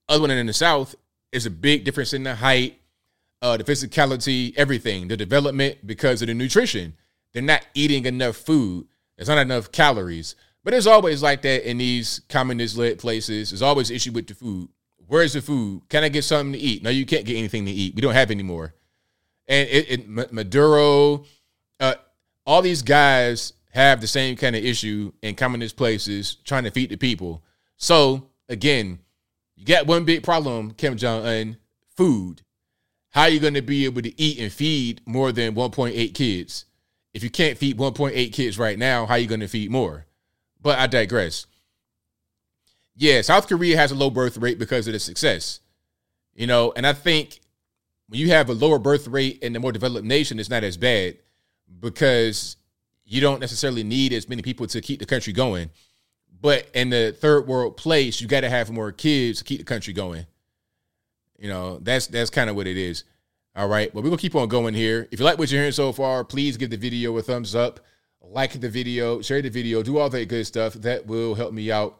other 0.08 0.22
one 0.22 0.30
in 0.32 0.46
the 0.46 0.52
South, 0.52 0.96
there's 1.30 1.46
a 1.46 1.50
big 1.50 1.84
difference 1.84 2.12
in 2.12 2.24
the 2.24 2.34
height, 2.34 2.79
uh, 3.42 3.56
the 3.56 3.64
physicality, 3.64 4.52
everything, 4.56 5.08
the 5.08 5.16
development 5.16 5.86
because 5.86 6.22
of 6.22 6.28
the 6.28 6.34
nutrition. 6.34 6.94
They're 7.32 7.42
not 7.42 7.66
eating 7.74 8.06
enough 8.06 8.36
food. 8.36 8.86
There's 9.16 9.28
not 9.28 9.38
enough 9.38 9.72
calories. 9.72 10.34
But 10.62 10.74
it's 10.74 10.86
always 10.86 11.22
like 11.22 11.42
that 11.42 11.68
in 11.68 11.78
these 11.78 12.20
communist 12.28 12.76
led 12.76 12.98
places. 12.98 13.50
There's 13.50 13.62
always 13.62 13.90
issue 13.90 14.12
with 14.12 14.26
the 14.26 14.34
food. 14.34 14.68
Where's 15.06 15.32
the 15.32 15.40
food? 15.40 15.82
Can 15.88 16.04
I 16.04 16.08
get 16.08 16.24
something 16.24 16.52
to 16.52 16.58
eat? 16.58 16.82
No, 16.82 16.90
you 16.90 17.06
can't 17.06 17.24
get 17.24 17.36
anything 17.36 17.64
to 17.64 17.70
eat. 17.70 17.94
We 17.94 18.02
don't 18.02 18.14
have 18.14 18.30
any 18.30 18.42
more. 18.42 18.74
And 19.48 19.68
it, 19.68 19.90
it 19.90 20.32
Maduro, 20.32 21.24
uh, 21.80 21.94
all 22.46 22.62
these 22.62 22.82
guys 22.82 23.54
have 23.72 24.00
the 24.00 24.06
same 24.06 24.36
kind 24.36 24.54
of 24.54 24.64
issue 24.64 25.12
in 25.22 25.34
communist 25.34 25.76
places 25.76 26.36
trying 26.44 26.64
to 26.64 26.70
feed 26.70 26.90
the 26.90 26.96
people. 26.96 27.42
So 27.76 28.28
again, 28.48 29.00
you 29.56 29.64
got 29.64 29.86
one 29.86 30.04
big 30.04 30.22
problem, 30.22 30.72
Kim 30.72 30.96
Jong 30.96 31.24
Un, 31.24 31.56
food. 31.96 32.42
How 33.10 33.22
are 33.22 33.28
you 33.28 33.40
going 33.40 33.54
to 33.54 33.62
be 33.62 33.84
able 33.84 34.02
to 34.02 34.20
eat 34.20 34.38
and 34.38 34.52
feed 34.52 35.00
more 35.04 35.32
than 35.32 35.54
1.8 35.54 36.14
kids? 36.14 36.64
If 37.12 37.24
you 37.24 37.30
can't 37.30 37.58
feed 37.58 37.76
1.8 37.76 38.32
kids 38.32 38.58
right 38.58 38.78
now, 38.78 39.04
how 39.04 39.14
are 39.14 39.18
you 39.18 39.26
going 39.26 39.40
to 39.40 39.48
feed 39.48 39.70
more? 39.70 40.06
But 40.62 40.78
I 40.78 40.86
digress. 40.86 41.46
Yeah, 42.94 43.22
South 43.22 43.48
Korea 43.48 43.76
has 43.76 43.90
a 43.90 43.96
low 43.96 44.10
birth 44.10 44.36
rate 44.36 44.58
because 44.58 44.86
of 44.86 44.92
the 44.92 45.00
success. 45.00 45.60
You 46.34 46.46
know, 46.46 46.72
and 46.76 46.86
I 46.86 46.92
think 46.92 47.40
when 48.08 48.20
you 48.20 48.28
have 48.30 48.48
a 48.48 48.54
lower 48.54 48.78
birth 48.78 49.08
rate 49.08 49.38
in 49.42 49.52
the 49.52 49.60
more 49.60 49.72
developed 49.72 50.06
nation, 50.06 50.38
it's 50.38 50.50
not 50.50 50.62
as 50.62 50.76
bad 50.76 51.16
because 51.80 52.56
you 53.04 53.20
don't 53.20 53.40
necessarily 53.40 53.82
need 53.82 54.12
as 54.12 54.28
many 54.28 54.42
people 54.42 54.66
to 54.68 54.80
keep 54.80 55.00
the 55.00 55.06
country 55.06 55.32
going. 55.32 55.70
But 56.40 56.68
in 56.74 56.90
the 56.90 57.14
third 57.18 57.48
world 57.48 57.76
place, 57.76 58.20
you 58.20 58.28
got 58.28 58.42
to 58.42 58.50
have 58.50 58.70
more 58.70 58.92
kids 58.92 59.38
to 59.38 59.44
keep 59.44 59.58
the 59.58 59.64
country 59.64 59.92
going. 59.92 60.26
You 61.40 61.48
know, 61.48 61.78
that's 61.78 62.06
that's 62.06 62.30
kind 62.30 62.50
of 62.50 62.54
what 62.54 62.66
it 62.66 62.76
is. 62.76 63.04
All 63.56 63.66
right, 63.66 63.92
but 63.92 64.04
we're 64.04 64.10
gonna 64.10 64.20
keep 64.20 64.36
on 64.36 64.48
going 64.48 64.74
here. 64.74 65.08
If 65.10 65.18
you 65.18 65.24
like 65.24 65.38
what 65.38 65.50
you're 65.50 65.60
hearing 65.60 65.72
so 65.72 65.90
far, 65.92 66.22
please 66.22 66.56
give 66.56 66.70
the 66.70 66.76
video 66.76 67.16
a 67.16 67.22
thumbs 67.22 67.54
up, 67.54 67.80
like 68.20 68.60
the 68.60 68.68
video, 68.68 69.22
share 69.22 69.42
the 69.42 69.48
video, 69.48 69.82
do 69.82 69.98
all 69.98 70.10
that 70.10 70.28
good 70.28 70.46
stuff. 70.46 70.74
That 70.74 71.06
will 71.06 71.34
help 71.34 71.52
me 71.52 71.72
out 71.72 71.98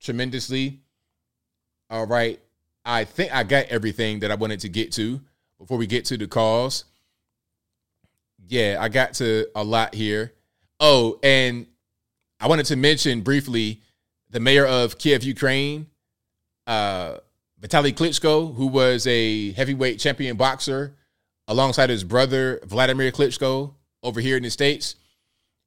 tremendously. 0.00 0.80
All 1.90 2.06
right, 2.06 2.40
I 2.84 3.04
think 3.04 3.32
I 3.32 3.44
got 3.44 3.66
everything 3.66 4.20
that 4.20 4.30
I 4.30 4.34
wanted 4.34 4.60
to 4.60 4.68
get 4.70 4.90
to 4.92 5.20
before 5.58 5.76
we 5.76 5.86
get 5.86 6.06
to 6.06 6.16
the 6.16 6.26
calls. 6.26 6.84
Yeah, 8.46 8.78
I 8.80 8.88
got 8.88 9.14
to 9.14 9.46
a 9.54 9.62
lot 9.62 9.94
here. 9.94 10.32
Oh, 10.80 11.18
and 11.22 11.66
I 12.40 12.48
wanted 12.48 12.66
to 12.66 12.76
mention 12.76 13.20
briefly 13.20 13.82
the 14.30 14.40
mayor 14.40 14.66
of 14.66 14.96
Kiev, 14.98 15.24
Ukraine, 15.24 15.86
uh, 16.66 17.18
Vitaly 17.60 17.92
Klitschko, 17.92 18.54
who 18.54 18.66
was 18.66 19.06
a 19.06 19.52
heavyweight 19.52 19.98
champion 19.98 20.36
boxer 20.36 20.94
alongside 21.48 21.90
his 21.90 22.04
brother 22.04 22.60
Vladimir 22.64 23.10
Klitschko 23.10 23.74
over 24.02 24.20
here 24.20 24.36
in 24.36 24.42
the 24.42 24.50
States. 24.50 24.94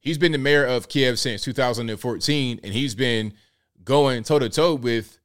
He's 0.00 0.18
been 0.18 0.32
the 0.32 0.38
mayor 0.38 0.64
of 0.64 0.88
Kiev 0.88 1.18
since 1.18 1.42
2014, 1.42 2.60
and 2.62 2.72
he's 2.72 2.94
been 2.94 3.34
going 3.84 4.22
toe 4.22 4.38
to 4.38 4.48
toe 4.48 4.74
with 4.74 5.18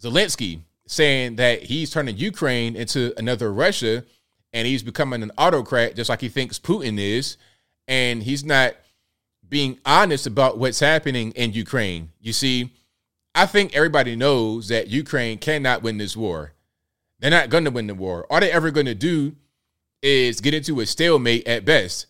Zelensky, 0.00 0.60
saying 0.86 1.36
that 1.36 1.64
he's 1.64 1.90
turning 1.90 2.16
Ukraine 2.16 2.76
into 2.76 3.12
another 3.18 3.52
Russia 3.52 4.04
and 4.52 4.66
he's 4.66 4.82
becoming 4.82 5.22
an 5.22 5.32
autocrat 5.36 5.96
just 5.96 6.08
like 6.08 6.20
he 6.20 6.28
thinks 6.28 6.58
Putin 6.58 6.98
is. 6.98 7.36
And 7.88 8.22
he's 8.22 8.42
not 8.44 8.74
being 9.48 9.78
honest 9.84 10.26
about 10.26 10.58
what's 10.58 10.80
happening 10.80 11.32
in 11.32 11.52
Ukraine. 11.52 12.10
You 12.20 12.32
see, 12.32 12.72
I 13.36 13.44
think 13.44 13.76
everybody 13.76 14.16
knows 14.16 14.68
that 14.68 14.88
Ukraine 14.88 15.36
cannot 15.36 15.82
win 15.82 15.98
this 15.98 16.16
war. 16.16 16.54
They're 17.20 17.30
not 17.30 17.50
going 17.50 17.64
to 17.64 17.70
win 17.70 17.86
the 17.86 17.94
war. 17.94 18.26
All 18.30 18.40
they're 18.40 18.50
ever 18.50 18.70
going 18.70 18.86
to 18.86 18.94
do 18.94 19.36
is 20.00 20.40
get 20.40 20.54
into 20.54 20.80
a 20.80 20.86
stalemate 20.86 21.46
at 21.46 21.66
best 21.66 22.06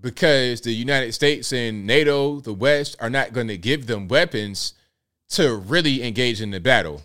because 0.00 0.60
the 0.60 0.72
United 0.72 1.12
States 1.12 1.52
and 1.52 1.88
NATO, 1.88 2.38
the 2.38 2.54
West, 2.54 2.94
are 3.00 3.10
not 3.10 3.32
going 3.32 3.48
to 3.48 3.58
give 3.58 3.88
them 3.88 4.06
weapons 4.06 4.74
to 5.30 5.56
really 5.56 6.04
engage 6.04 6.40
in 6.40 6.52
the 6.52 6.60
battle. 6.60 7.02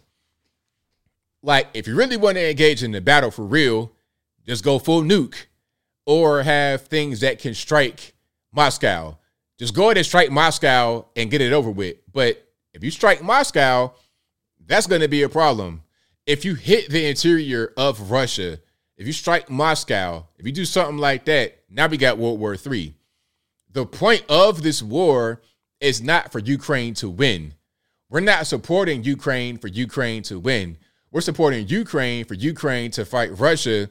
Like, 1.41 1.67
if 1.73 1.87
you 1.87 1.95
really 1.95 2.17
want 2.17 2.37
to 2.37 2.47
engage 2.47 2.83
in 2.83 2.91
the 2.91 3.01
battle 3.01 3.31
for 3.31 3.45
real, 3.45 3.91
just 4.45 4.63
go 4.63 4.77
full 4.77 5.01
nuke 5.01 5.47
or 6.05 6.43
have 6.43 6.83
things 6.83 7.21
that 7.21 7.39
can 7.39 7.55
strike 7.55 8.13
Moscow. 8.53 9.17
Just 9.57 9.73
go 9.73 9.85
ahead 9.85 9.97
and 9.97 10.05
strike 10.05 10.29
Moscow 10.29 11.05
and 11.15 11.31
get 11.31 11.41
it 11.41 11.51
over 11.51 11.71
with. 11.71 11.97
But 12.13 12.44
if 12.75 12.83
you 12.83 12.91
strike 12.91 13.23
Moscow, 13.23 13.93
that's 14.67 14.85
going 14.85 14.99
to 15.01 15.07
be 15.07 15.23
a 15.23 15.29
problem. 15.29 15.81
If 16.25 16.43
you 16.43 16.55
hit 16.55 16.89
the 16.89 17.05
interior 17.05 17.71
of 17.77 18.11
Russia, 18.11 18.59
if 18.97 19.07
you 19.07 19.13
strike 19.13 19.49
Moscow, 19.49 20.25
if 20.37 20.45
you 20.45 20.51
do 20.51 20.65
something 20.65 20.97
like 20.97 21.23
that, 21.25 21.61
now 21.69 21.87
we 21.87 21.97
got 21.97 22.17
World 22.17 22.37
War 22.39 22.53
III. 22.55 22.93
The 23.71 23.85
point 23.85 24.25
of 24.27 24.61
this 24.61 24.83
war 24.83 25.41
is 25.79 26.01
not 26.01 26.33
for 26.33 26.39
Ukraine 26.39 26.93
to 26.95 27.09
win. 27.09 27.53
We're 28.09 28.19
not 28.19 28.45
supporting 28.45 29.03
Ukraine 29.03 29.57
for 29.57 29.67
Ukraine 29.67 30.23
to 30.23 30.37
win. 30.37 30.77
We're 31.11 31.21
supporting 31.21 31.67
Ukraine 31.69 32.25
for 32.25 32.33
Ukraine 32.33 32.91
to 32.91 33.05
fight 33.05 33.37
Russia 33.39 33.89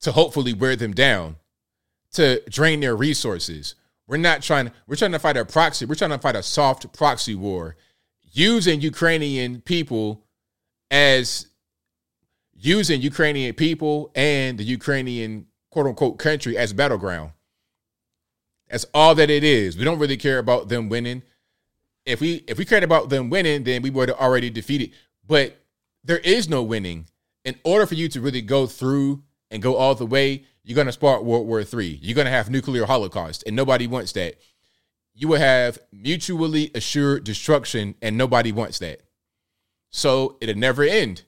to 0.00 0.12
hopefully 0.12 0.52
wear 0.52 0.74
them 0.74 0.92
down, 0.92 1.36
to 2.12 2.42
drain 2.50 2.80
their 2.80 2.96
resources. 2.96 3.76
We're 4.08 4.16
not 4.16 4.42
trying, 4.42 4.72
we're 4.88 4.96
trying 4.96 5.12
to 5.12 5.18
fight 5.20 5.36
a 5.36 5.44
proxy, 5.44 5.84
we're 5.84 5.94
trying 5.94 6.10
to 6.10 6.18
fight 6.18 6.36
a 6.36 6.42
soft 6.42 6.92
proxy 6.92 7.36
war 7.36 7.76
using 8.36 8.82
Ukrainian 8.82 9.62
people 9.62 10.22
as 10.90 11.46
using 12.54 13.00
Ukrainian 13.00 13.54
people 13.54 14.10
and 14.14 14.58
the 14.58 14.64
Ukrainian 14.64 15.46
quote 15.70 15.86
unquote 15.86 16.18
country 16.18 16.56
as 16.56 16.72
battleground. 16.72 17.30
That's 18.68 18.84
all 18.92 19.14
that 19.14 19.30
it 19.30 19.42
is. 19.42 19.76
We 19.76 19.84
don't 19.84 19.98
really 19.98 20.16
care 20.18 20.38
about 20.38 20.68
them 20.68 20.88
winning. 20.88 21.22
If 22.04 22.20
we 22.20 22.44
if 22.46 22.58
we 22.58 22.64
cared 22.66 22.84
about 22.84 23.08
them 23.08 23.30
winning, 23.30 23.64
then 23.64 23.80
we 23.80 23.90
would 23.90 24.10
have 24.10 24.18
already 24.18 24.50
defeated. 24.50 24.90
But 25.26 25.56
there 26.04 26.18
is 26.18 26.48
no 26.48 26.62
winning. 26.62 27.06
In 27.44 27.56
order 27.64 27.86
for 27.86 27.94
you 27.94 28.08
to 28.10 28.20
really 28.20 28.42
go 28.42 28.66
through 28.66 29.22
and 29.50 29.62
go 29.62 29.76
all 29.76 29.94
the 29.94 30.06
way, 30.06 30.44
you're 30.62 30.76
gonna 30.76 30.92
spark 30.92 31.22
World 31.22 31.46
War 31.46 31.64
Three. 31.64 31.98
You're 32.02 32.16
gonna 32.16 32.30
have 32.30 32.50
nuclear 32.50 32.84
holocaust, 32.84 33.44
and 33.46 33.56
nobody 33.56 33.86
wants 33.86 34.12
that 34.12 34.36
you 35.16 35.28
will 35.28 35.40
have 35.40 35.78
mutually 35.90 36.70
assured 36.74 37.24
destruction, 37.24 37.94
and 38.02 38.18
nobody 38.18 38.52
wants 38.52 38.78
that. 38.80 39.00
So 39.88 40.36
it'll 40.42 40.58
never 40.58 40.82
end 40.82 41.22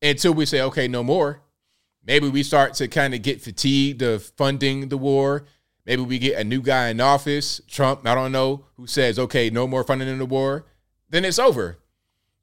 until 0.00 0.32
we 0.32 0.46
say, 0.46 0.62
okay, 0.62 0.88
no 0.88 1.04
more. 1.04 1.42
Maybe 2.02 2.30
we 2.30 2.42
start 2.42 2.72
to 2.74 2.88
kind 2.88 3.12
of 3.12 3.20
get 3.20 3.42
fatigued 3.42 4.00
of 4.00 4.24
funding 4.24 4.88
the 4.88 4.96
war. 4.96 5.44
Maybe 5.84 6.02
we 6.02 6.18
get 6.18 6.38
a 6.38 6.44
new 6.44 6.62
guy 6.62 6.88
in 6.88 7.00
office, 7.00 7.60
Trump, 7.68 8.06
I 8.06 8.14
don't 8.14 8.32
know, 8.32 8.64
who 8.76 8.86
says, 8.86 9.18
okay, 9.18 9.50
no 9.50 9.66
more 9.66 9.84
funding 9.84 10.08
in 10.08 10.18
the 10.18 10.26
war. 10.26 10.64
Then 11.10 11.24
it's 11.24 11.38
over 11.38 11.78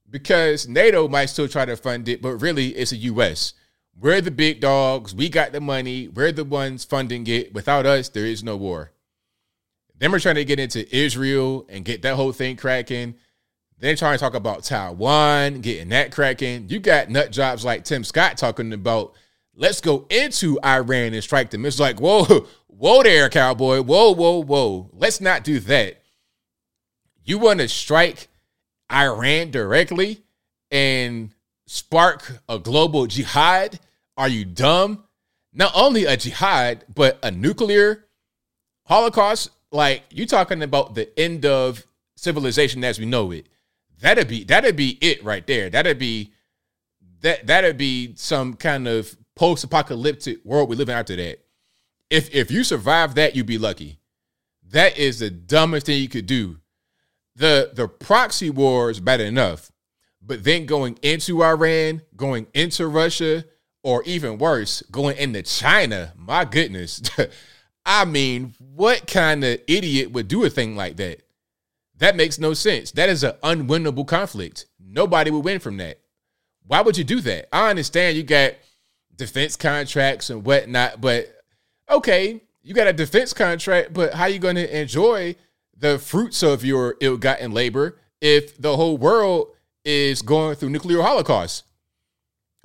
because 0.08 0.68
NATO 0.68 1.08
might 1.08 1.26
still 1.26 1.48
try 1.48 1.66
to 1.66 1.76
fund 1.76 2.08
it, 2.08 2.22
but 2.22 2.38
really 2.38 2.68
it's 2.70 2.92
the 2.92 2.98
US. 2.98 3.56
We're 4.00 4.22
the 4.22 4.32
big 4.32 4.60
dogs. 4.60 5.16
We 5.16 5.28
got 5.28 5.54
the 5.54 5.62
money. 5.62 6.08
We're 6.08 6.32
the 6.32 6.46
ones 6.46 6.86
funding 6.86 7.26
it. 7.26 7.54
Without 7.54 7.88
us, 7.88 8.10
there 8.10 8.26
is 8.26 8.44
no 8.44 8.56
war. 8.56 8.93
Then 10.00 10.12
we're 10.12 10.20
trying 10.20 10.36
to 10.36 10.46
get 10.46 10.60
into 10.60 10.96
Israel 10.96 11.66
and 11.70 11.86
get 11.86 12.02
that 12.02 12.16
whole 12.16 12.32
thing 12.32 12.56
cracking. 12.56 13.16
Then 13.80 13.96
trying 13.96 14.18
to 14.18 14.20
talk 14.20 14.34
about 14.34 14.64
Taiwan, 14.64 15.62
getting 15.62 15.90
that 15.90 16.12
cracking. 16.12 16.70
You 16.70 16.80
got 16.80 17.10
nut 17.10 17.32
jobs 17.32 17.66
like 17.66 17.84
Tim 17.84 18.04
Scott 18.04 18.38
talking 18.38 18.72
about 18.74 19.14
let's 19.56 19.82
go 19.82 20.06
into 20.10 20.60
Iran 20.64 21.14
and 21.14 21.24
strike 21.24 21.50
them. 21.50 21.66
It's 21.66 21.80
like, 21.80 22.00
whoa, 22.00 22.48
whoa 22.68 23.04
there, 23.04 23.30
cowboy. 23.30 23.82
Whoa, 23.82 24.14
whoa, 24.14 24.44
whoa. 24.44 24.90
Let's 24.94 25.22
not 25.22 25.44
do 25.44 25.60
that. 25.62 26.02
You 27.24 27.40
want 27.40 27.60
to 27.60 27.70
strike 27.70 28.28
Iran 28.92 29.52
directly 29.52 30.24
and 30.72 31.34
spark 31.68 32.40
a 32.50 32.60
global 32.60 33.08
jihad? 33.08 33.80
Are 34.18 34.28
you 34.28 34.46
dumb? 34.46 35.04
Not 35.54 35.72
only 35.76 36.06
a 36.06 36.18
jihad, 36.18 36.86
but 36.94 37.20
a 37.24 37.32
nuclear 37.32 38.06
holocaust 38.86 39.50
like 39.74 40.04
you're 40.12 40.28
talking 40.28 40.62
about 40.62 40.96
the 40.96 41.18
end 41.20 41.46
of 41.46 41.86
civilization 42.16 42.84
as 42.84 43.00
we 43.00 43.06
know 43.06 43.32
it. 43.32 43.48
That'd 44.00 44.28
be 44.28 44.44
that'd 44.44 44.76
be 44.76 44.98
it 45.02 45.24
right 45.24 45.46
there. 45.46 45.70
That'd 45.70 46.00
be 46.00 46.32
that 47.22 47.48
that'd 47.48 47.78
be 47.78 48.14
some 48.16 48.54
kind 48.54 48.88
of 48.88 49.16
post-apocalyptic 49.36 50.44
world 50.46 50.70
we 50.70 50.76
live 50.76 50.90
in 50.90 50.96
after 50.96 51.16
that. 51.16 51.40
If 52.10 52.34
if 52.34 52.52
you 52.52 52.64
survive 52.64 53.16
that, 53.16 53.36
you'd 53.36 53.46
be 53.46 53.58
lucky. 53.58 54.00
That 54.70 54.98
is 54.98 55.20
the 55.20 55.30
dumbest 55.30 55.86
thing 55.86 56.02
you 56.02 56.10
could 56.10 56.26
do. 56.26 56.58
The 57.36 57.72
the 57.74 57.88
proxy 57.88 58.50
war 58.50 58.90
is 58.90 59.00
bad 59.00 59.22
enough, 59.22 59.72
but 60.22 60.44
then 60.44 60.66
going 60.66 61.00
into 61.02 61.44
Iran, 61.44 62.02
going 62.16 62.48
into 62.54 62.88
Russia, 62.88 63.46
or 63.82 64.04
even 64.04 64.38
worse, 64.38 64.82
going 64.92 65.18
into 65.18 65.42
China. 65.44 66.14
My 66.16 66.46
goodness. 66.46 67.02
I 67.86 68.06
mean, 68.06 68.54
what 68.60 69.08
kind 69.08 69.44
of 69.44 69.60
idiot 69.68 70.12
would 70.12 70.28
do 70.28 70.46
a 70.46 70.50
thing 70.50 70.76
like 70.76 70.98
that? 70.98 71.22
That 71.98 72.16
makes 72.16 72.40
no 72.40 72.54
sense. 72.54 72.92
That 72.92 73.10
is 73.10 73.24
an 73.24 73.34
unwinnable 73.44 74.08
conflict. 74.08 74.66
Nobody 74.80 75.32
would 75.32 75.44
win 75.44 75.60
from 75.60 75.78
that. 75.78 76.00
Why 76.66 76.82
would 76.82 76.98
you 76.98 77.04
do 77.04 77.20
that? 77.22 77.54
I 77.54 77.70
understand 77.70 78.18
you 78.18 78.24
got 78.24 78.54
defense 79.16 79.56
contracts 79.56 80.30
and 80.30 80.46
whatnot, 80.46 81.02
but 81.02 81.34
okay, 81.90 82.42
you 82.62 82.74
got 82.74 82.88
a 82.88 82.94
defense 82.94 83.34
contract, 83.34 83.94
but 83.94 84.14
how 84.14 84.24
are 84.24 84.30
you 84.30 84.40
going 84.40 84.56
to 84.56 84.80
enjoy 84.80 85.36
the 85.78 86.00
fruits 86.00 86.42
of 86.42 86.64
your 86.64 86.96
ill-gotten 87.02 87.52
labor 87.52 88.00
if 88.22 88.60
the 88.60 88.76
whole 88.78 88.98
world 88.98 89.50
is 89.84 90.22
going 90.22 90.56
through 90.56 90.70
nuclear 90.70 91.02
holocaust? 91.02 91.66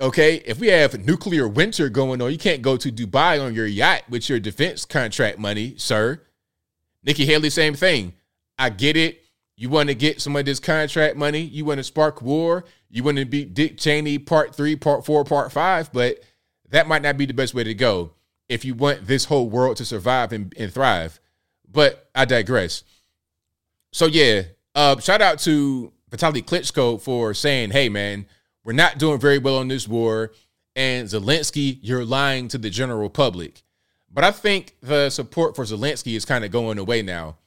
Okay, 0.01 0.35
if 0.45 0.59
we 0.59 0.67
have 0.67 1.05
nuclear 1.05 1.45
winter 1.45 1.89
going 1.89 2.21
on, 2.21 2.31
you 2.31 2.37
can't 2.37 2.61
go 2.61 2.77
to 2.77 2.89
Dubai 2.89 3.43
on 3.43 3.53
your 3.53 3.67
yacht 3.67 4.03
with 4.09 4.29
your 4.29 4.39
defense 4.39 4.85
contract 4.85 5.37
money, 5.37 5.75
sir. 5.77 6.21
Nikki 7.03 7.25
Haley, 7.25 7.49
same 7.49 7.73
thing. 7.73 8.13
I 8.57 8.69
get 8.69 8.95
it. 8.95 9.25
You 9.57 9.69
want 9.69 9.89
to 9.89 9.95
get 9.95 10.21
some 10.21 10.37
of 10.37 10.45
this 10.45 10.61
contract 10.61 11.17
money. 11.17 11.41
You 11.41 11.65
want 11.65 11.79
to 11.79 11.83
spark 11.83 12.21
war. 12.21 12.63
You 12.89 13.03
want 13.03 13.17
to 13.17 13.25
be 13.25 13.43
Dick 13.43 13.77
Cheney 13.77 14.17
part 14.19 14.55
three, 14.55 14.77
part 14.77 15.05
four, 15.05 15.25
part 15.25 15.51
five, 15.51 15.91
but 15.91 16.19
that 16.69 16.87
might 16.87 17.01
not 17.01 17.17
be 17.17 17.25
the 17.25 17.33
best 17.33 17.53
way 17.53 17.65
to 17.65 17.73
go 17.73 18.13
if 18.47 18.63
you 18.63 18.75
want 18.75 19.05
this 19.05 19.25
whole 19.25 19.49
world 19.49 19.75
to 19.77 19.85
survive 19.85 20.31
and, 20.31 20.53
and 20.57 20.73
thrive. 20.73 21.19
But 21.69 22.09
I 22.15 22.23
digress. 22.23 22.83
So 23.91 24.05
yeah, 24.05 24.43
uh, 24.75 24.97
shout 24.99 25.21
out 25.21 25.39
to 25.39 25.91
Vitaly 26.09 26.43
Klitschko 26.43 27.01
for 27.01 27.33
saying, 27.33 27.71
"Hey 27.71 27.89
man, 27.89 28.25
we're 28.63 28.73
not 28.73 28.97
doing 28.97 29.19
very 29.19 29.37
well 29.37 29.57
on 29.57 29.67
this 29.67 29.87
war, 29.87 30.31
and 30.75 31.07
Zelensky, 31.07 31.79
you're 31.81 32.05
lying 32.05 32.47
to 32.49 32.57
the 32.57 32.69
general 32.69 33.09
public." 33.09 33.63
But 34.11 34.23
I 34.23 34.31
think 34.31 34.75
the 34.81 35.09
support 35.09 35.55
for 35.55 35.63
Zelensky 35.63 36.15
is 36.15 36.25
kind 36.25 36.43
of 36.43 36.51
going 36.51 36.79
away 36.79 37.01
now. 37.01 37.37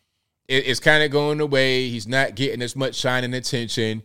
It, 0.48 0.66
it's 0.66 0.80
kind 0.80 1.02
of 1.02 1.10
going 1.10 1.40
away. 1.40 1.89
He's 1.89 2.06
not 2.06 2.34
getting 2.34 2.62
as 2.62 2.76
much 2.76 2.94
shine 2.94 3.24
and 3.24 3.34
attention. 3.34 4.02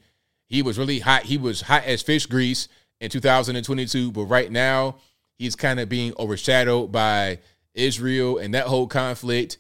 He 0.48 0.62
was 0.62 0.78
really 0.78 1.00
hot. 1.00 1.24
He 1.24 1.38
was 1.38 1.62
hot 1.62 1.84
as 1.84 2.02
fish 2.02 2.26
grease 2.26 2.68
in 3.00 3.10
2022, 3.10 4.12
but 4.12 4.26
right 4.26 4.52
now 4.52 4.96
he's 5.38 5.56
kind 5.56 5.80
of 5.80 5.90
being 5.90 6.14
overshadowed 6.18 6.92
by 6.92 7.40
Israel 7.74 8.38
and 8.38 8.54
that 8.54 8.66
whole 8.66 8.88
conflict. 8.88 9.58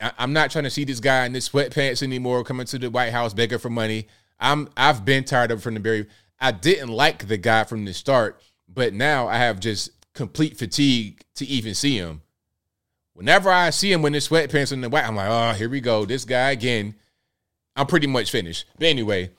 I, 0.00 0.12
am 0.18 0.32
not 0.32 0.50
trying 0.50 0.64
to 0.64 0.70
see 0.70 0.84
this 0.84 1.00
guy 1.00 1.26
in 1.26 1.34
his 1.34 1.48
sweatpants 1.48 2.02
anymore 2.02 2.44
coming 2.44 2.66
to 2.66 2.78
the 2.78 2.90
White 2.90 3.12
House 3.12 3.34
begging 3.34 3.58
for 3.58 3.70
money. 3.70 4.06
I'm 4.38 4.68
I've 4.76 5.04
been 5.04 5.24
tired 5.24 5.50
of 5.50 5.62
from 5.62 5.74
the 5.74 5.80
very 5.80 6.06
I 6.40 6.52
didn't 6.52 6.88
like 6.88 7.28
the 7.28 7.36
guy 7.36 7.64
from 7.64 7.84
the 7.84 7.92
start, 7.92 8.42
but 8.68 8.94
now 8.94 9.28
I 9.28 9.36
have 9.36 9.60
just 9.60 9.90
complete 10.14 10.56
fatigue 10.56 11.22
to 11.34 11.46
even 11.46 11.74
see 11.74 11.96
him. 11.96 12.22
Whenever 13.12 13.50
I 13.50 13.70
see 13.70 13.92
him 13.92 14.04
in 14.06 14.14
his 14.14 14.28
sweatpants 14.28 14.72
and 14.72 14.82
the 14.82 14.88
white, 14.88 15.06
I'm 15.06 15.16
like, 15.16 15.28
oh, 15.28 15.52
here 15.52 15.68
we 15.68 15.80
go. 15.80 16.04
This 16.06 16.24
guy 16.24 16.52
again. 16.52 16.94
I'm 17.76 17.86
pretty 17.86 18.06
much 18.06 18.30
finished. 18.30 18.64
But 18.78 18.88
anyway, 18.88 19.30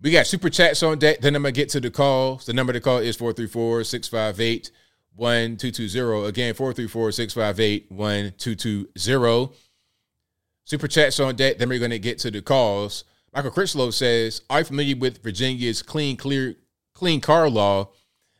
we 0.00 0.10
got 0.10 0.26
super 0.26 0.50
chats 0.50 0.82
on 0.82 0.98
deck. 0.98 1.20
Then 1.20 1.36
I'm 1.36 1.42
going 1.42 1.54
to 1.54 1.60
get 1.60 1.68
to 1.70 1.80
the 1.80 1.90
calls. 1.90 2.46
The 2.46 2.52
number 2.52 2.72
to 2.72 2.80
call 2.80 2.98
is 2.98 3.16
434 3.16 3.84
658 3.84 4.70
1220. 5.14 6.28
Again, 6.28 6.54
434 6.54 7.12
658 7.12 7.90
1220. 7.90 9.54
Super 10.64 10.88
chats 10.88 11.20
on 11.20 11.36
deck. 11.36 11.58
Then 11.58 11.68
we're 11.68 11.78
going 11.78 11.90
to 11.90 11.98
get 11.98 12.18
to 12.18 12.30
the 12.30 12.42
calls. 12.42 13.04
Michael 13.34 13.50
Critchlow 13.50 13.90
says, 13.90 14.42
Are 14.50 14.60
you 14.60 14.64
familiar 14.64 14.96
with 14.96 15.22
Virginia's 15.22 15.82
clean, 15.82 16.16
clear, 16.16 16.56
clean 16.94 17.20
car 17.20 17.48
law 17.48 17.90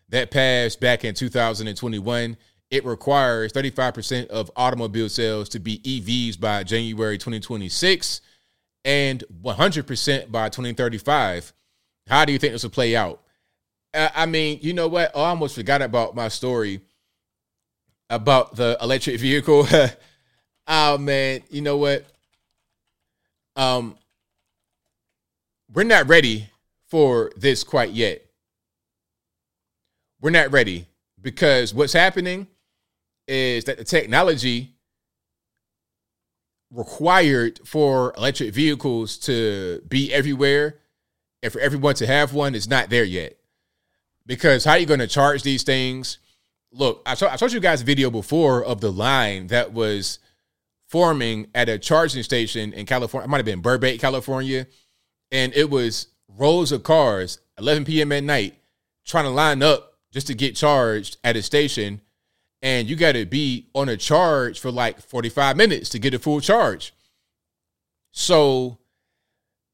that 0.08 0.30
passed 0.30 0.80
back 0.80 1.04
in 1.04 1.14
2021? 1.14 2.36
It 2.70 2.84
requires 2.84 3.52
35% 3.52 4.28
of 4.28 4.50
automobile 4.56 5.08
sales 5.08 5.48
to 5.50 5.58
be 5.58 5.78
EVs 5.78 6.38
by 6.38 6.62
January 6.62 7.18
2026 7.18 8.20
and 8.84 9.24
100% 9.42 10.30
by 10.30 10.48
2035. 10.48 11.52
How 12.06 12.24
do 12.24 12.32
you 12.32 12.38
think 12.38 12.52
this 12.52 12.62
will 12.62 12.70
play 12.70 12.96
out? 12.96 13.22
I 13.92 14.26
mean, 14.26 14.60
you 14.62 14.72
know 14.72 14.88
what? 14.88 15.10
Oh, 15.14 15.22
I 15.22 15.30
almost 15.30 15.56
forgot 15.56 15.82
about 15.82 16.14
my 16.14 16.28
story 16.28 16.80
about 18.08 18.54
the 18.56 18.78
electric 18.80 19.18
vehicle. 19.20 19.66
oh 20.68 20.98
man, 20.98 21.42
you 21.50 21.60
know 21.60 21.76
what? 21.76 22.04
Um, 23.56 23.96
we're 25.72 25.84
not 25.84 26.09
ready 26.09 26.51
for 26.88 27.30
this 27.36 27.64
quite 27.64 27.90
yet. 27.90 28.24
We're 30.20 30.30
not 30.30 30.51
ready 30.52 30.86
because 31.20 31.72
what's 31.72 31.92
happening 31.92 32.47
is 33.26 33.64
that 33.64 33.78
the 33.78 33.84
technology 33.84 34.74
required 36.70 37.60
for 37.64 38.12
electric 38.16 38.55
vehicles 38.55 39.18
to 39.18 39.82
be 39.88 40.12
everywhere 40.12 40.76
and 41.42 41.52
for 41.52 41.60
everyone 41.60 41.94
to 41.97 42.06
have 42.06 42.32
one 42.34 42.55
is 42.55 42.68
not 42.68 42.90
there 42.90 43.05
yet. 43.05 43.36
Because 44.26 44.64
how 44.64 44.72
are 44.72 44.78
you 44.78 44.86
going 44.86 45.01
to 45.01 45.06
charge 45.06 45.42
these 45.42 45.62
things? 45.62 46.18
Look, 46.72 47.02
I, 47.06 47.12
I 47.12 47.36
showed 47.36 47.52
you 47.52 47.60
guys 47.60 47.82
a 47.82 47.84
video 47.84 48.10
before 48.10 48.64
of 48.64 48.80
the 48.80 48.92
line 48.92 49.48
that 49.48 49.72
was 49.72 50.18
forming 50.86 51.48
at 51.55 51.68
a 51.68 51.78
charging 51.78 52.22
station 52.22 52.72
in 52.72 52.86
California. 52.86 53.24
It 53.26 53.30
might 53.30 53.38
have 53.38 53.47
been 53.47 53.60
Burbank, 53.60 54.01
California. 54.01 54.66
And 55.32 55.55
it 55.55 55.70
was 55.70 56.09
rows 56.28 56.73
of 56.73 56.82
cars, 56.82 57.39
11 57.59 57.85
p.m. 57.85 58.12
at 58.12 58.24
night, 58.24 58.57
trying 59.05 59.24
to 59.24 59.31
line 59.31 59.62
up 59.62 59.98
just 60.12 60.27
to 60.27 60.35
get 60.35 60.57
charged 60.57 61.16
at 61.23 61.36
a 61.36 61.43
station 61.43 62.01
and 62.62 62.89
you 62.89 62.97
got 62.97 63.12
to 63.12 63.24
be 63.24 63.69
on 63.74 63.89
a 63.89 63.97
charge 63.97 64.61
for 64.61 64.70
like 64.70 65.01
45 65.01 65.57
minutes 65.57 65.89
to 65.90 65.98
get 65.98 66.15
a 66.15 66.19
full 66.19 66.40
charge. 66.40 66.93
So 68.12 68.78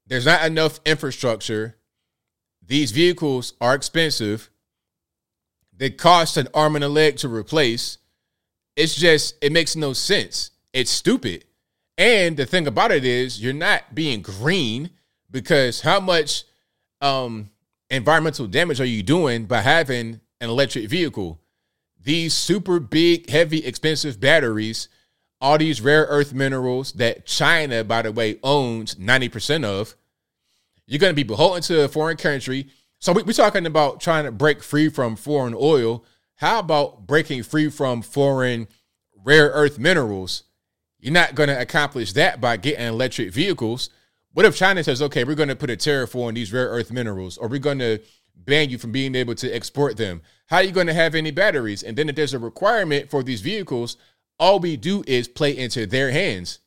there's 0.07 0.27
not 0.27 0.45
enough 0.45 0.78
infrastructure. 0.85 1.77
These 2.65 2.93
vehicles 2.93 3.55
are 3.61 3.74
expensive. 3.74 4.51
They 5.77 5.91
cost 5.91 6.37
an 6.37 6.49
arm 6.55 6.77
and 6.77 6.85
a 6.85 6.89
leg 6.89 7.16
to 7.19 7.28
replace. 7.28 7.99
It's 8.77 8.95
just, 8.95 9.37
it 9.43 9.53
makes 9.53 9.74
no 9.74 9.93
sense. 9.93 10.51
It's 10.73 10.91
stupid. 10.91 11.45
And 11.99 12.37
the 12.37 12.47
thing 12.47 12.66
about 12.66 12.93
it 12.93 13.05
is, 13.05 13.43
you're 13.43 13.53
not 13.53 13.95
being 13.95 14.20
green 14.20 14.91
because 15.41 15.81
how 15.81 16.01
much 16.01 16.45
um, 17.01 17.51
environmental 17.91 18.47
damage 18.47 18.81
are 18.81 18.85
you 18.85 19.03
doing 19.03 19.47
by 19.47 19.61
having 19.61 20.21
an 20.41 20.51
electric 20.51 20.89
vehicle? 20.89 21.41
these 22.07 22.35
super 22.35 22.79
big, 22.79 23.29
heavy, 23.29 23.67
expensive 23.67 24.21
batteries, 24.21 24.89
all 25.41 25.59
these 25.59 25.81
rare 25.81 26.05
earth 26.05 26.33
minerals 26.33 26.93
that 26.93 27.27
China, 27.27 27.83
by 27.83 28.01
the 28.01 28.13
way, 28.13 28.39
owns 28.45 28.95
90% 28.95 29.65
of, 29.65 29.97
you're 30.87 31.01
going 31.01 31.11
to 31.11 31.17
be 31.17 31.25
beholden 31.25 31.63
to 31.63 31.83
a 31.83 31.89
foreign 31.89 32.17
country. 32.17 32.69
So 33.01 33.13
we, 33.13 33.23
are 33.23 33.33
talking 33.33 33.67
about 33.67 34.01
trying 34.01 34.25
to 34.25 34.31
break 34.31 34.63
free 34.63 34.89
from 34.89 35.17
foreign 35.17 35.55
oil. 35.59 36.05
How 36.37 36.61
about 36.61 37.09
breaking 37.09 37.43
free 37.43 37.69
from 37.71 38.03
foreign 38.03 38.69
rare 39.25 39.49
earth 39.49 39.77
minerals? 39.81 40.45
You're 41.01 41.13
not 41.13 41.35
going 41.35 41.49
to 41.49 41.61
accomplish 41.61 42.13
that 42.13 42.41
by 42.41 42.57
getting 42.57 42.87
electric 42.87 43.33
vehicles. 43.33 43.91
What 44.37 44.45
if 44.45 44.55
China 44.55 44.85
says, 44.85 45.01
okay, 45.01 45.25
we're 45.25 45.35
going 45.35 45.49
to 45.49 45.57
put 45.57 45.71
a 45.71 45.77
tariff 45.77 46.15
on 46.15 46.35
these 46.35 46.53
rare 46.53 46.69
earth 46.69 46.93
minerals, 46.93 47.39
or 47.39 47.49
we're 47.49 47.59
going 47.59 47.79
to 47.79 48.01
ban 48.37 48.69
you 48.69 48.77
from 48.77 48.93
being 48.93 49.15
able 49.15 49.35
to 49.35 49.51
export 49.51 49.97
them. 49.97 50.21
How 50.49 50.57
are 50.57 50.63
you 50.63 50.73
going 50.73 50.89
to 50.89 50.93
have 50.93 51.15
any 51.15 51.31
batteries? 51.31 51.83
And 51.83 51.97
then 51.97 52.11
if 52.11 52.17
there's 52.17 52.35
a 52.35 52.39
requirement 52.39 53.09
for 53.09 53.23
these 53.23 53.41
vehicles, 53.41 53.97
all 54.39 54.59
we 54.59 54.77
do 54.77 55.03
is 55.07 55.27
play 55.27 55.57
into 55.57 55.87
their 55.87 56.11
hands. 56.11 56.59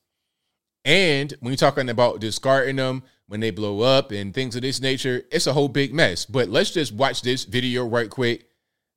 And 0.83 1.31
when 1.41 1.51
you're 1.51 1.57
talking 1.57 1.89
about 1.89 2.19
discarding 2.19 2.77
them 2.77 3.03
when 3.27 3.39
they 3.39 3.51
blow 3.51 3.81
up 3.81 4.11
and 4.11 4.33
things 4.33 4.55
of 4.55 4.63
this 4.63 4.81
nature, 4.81 5.21
it's 5.31 5.45
a 5.45 5.53
whole 5.53 5.67
big 5.67 5.93
mess. 5.93 6.25
But 6.25 6.49
let's 6.49 6.71
just 6.71 6.91
watch 6.91 7.21
this 7.21 7.45
video 7.45 7.85
right 7.85 8.09
quick. 8.09 8.47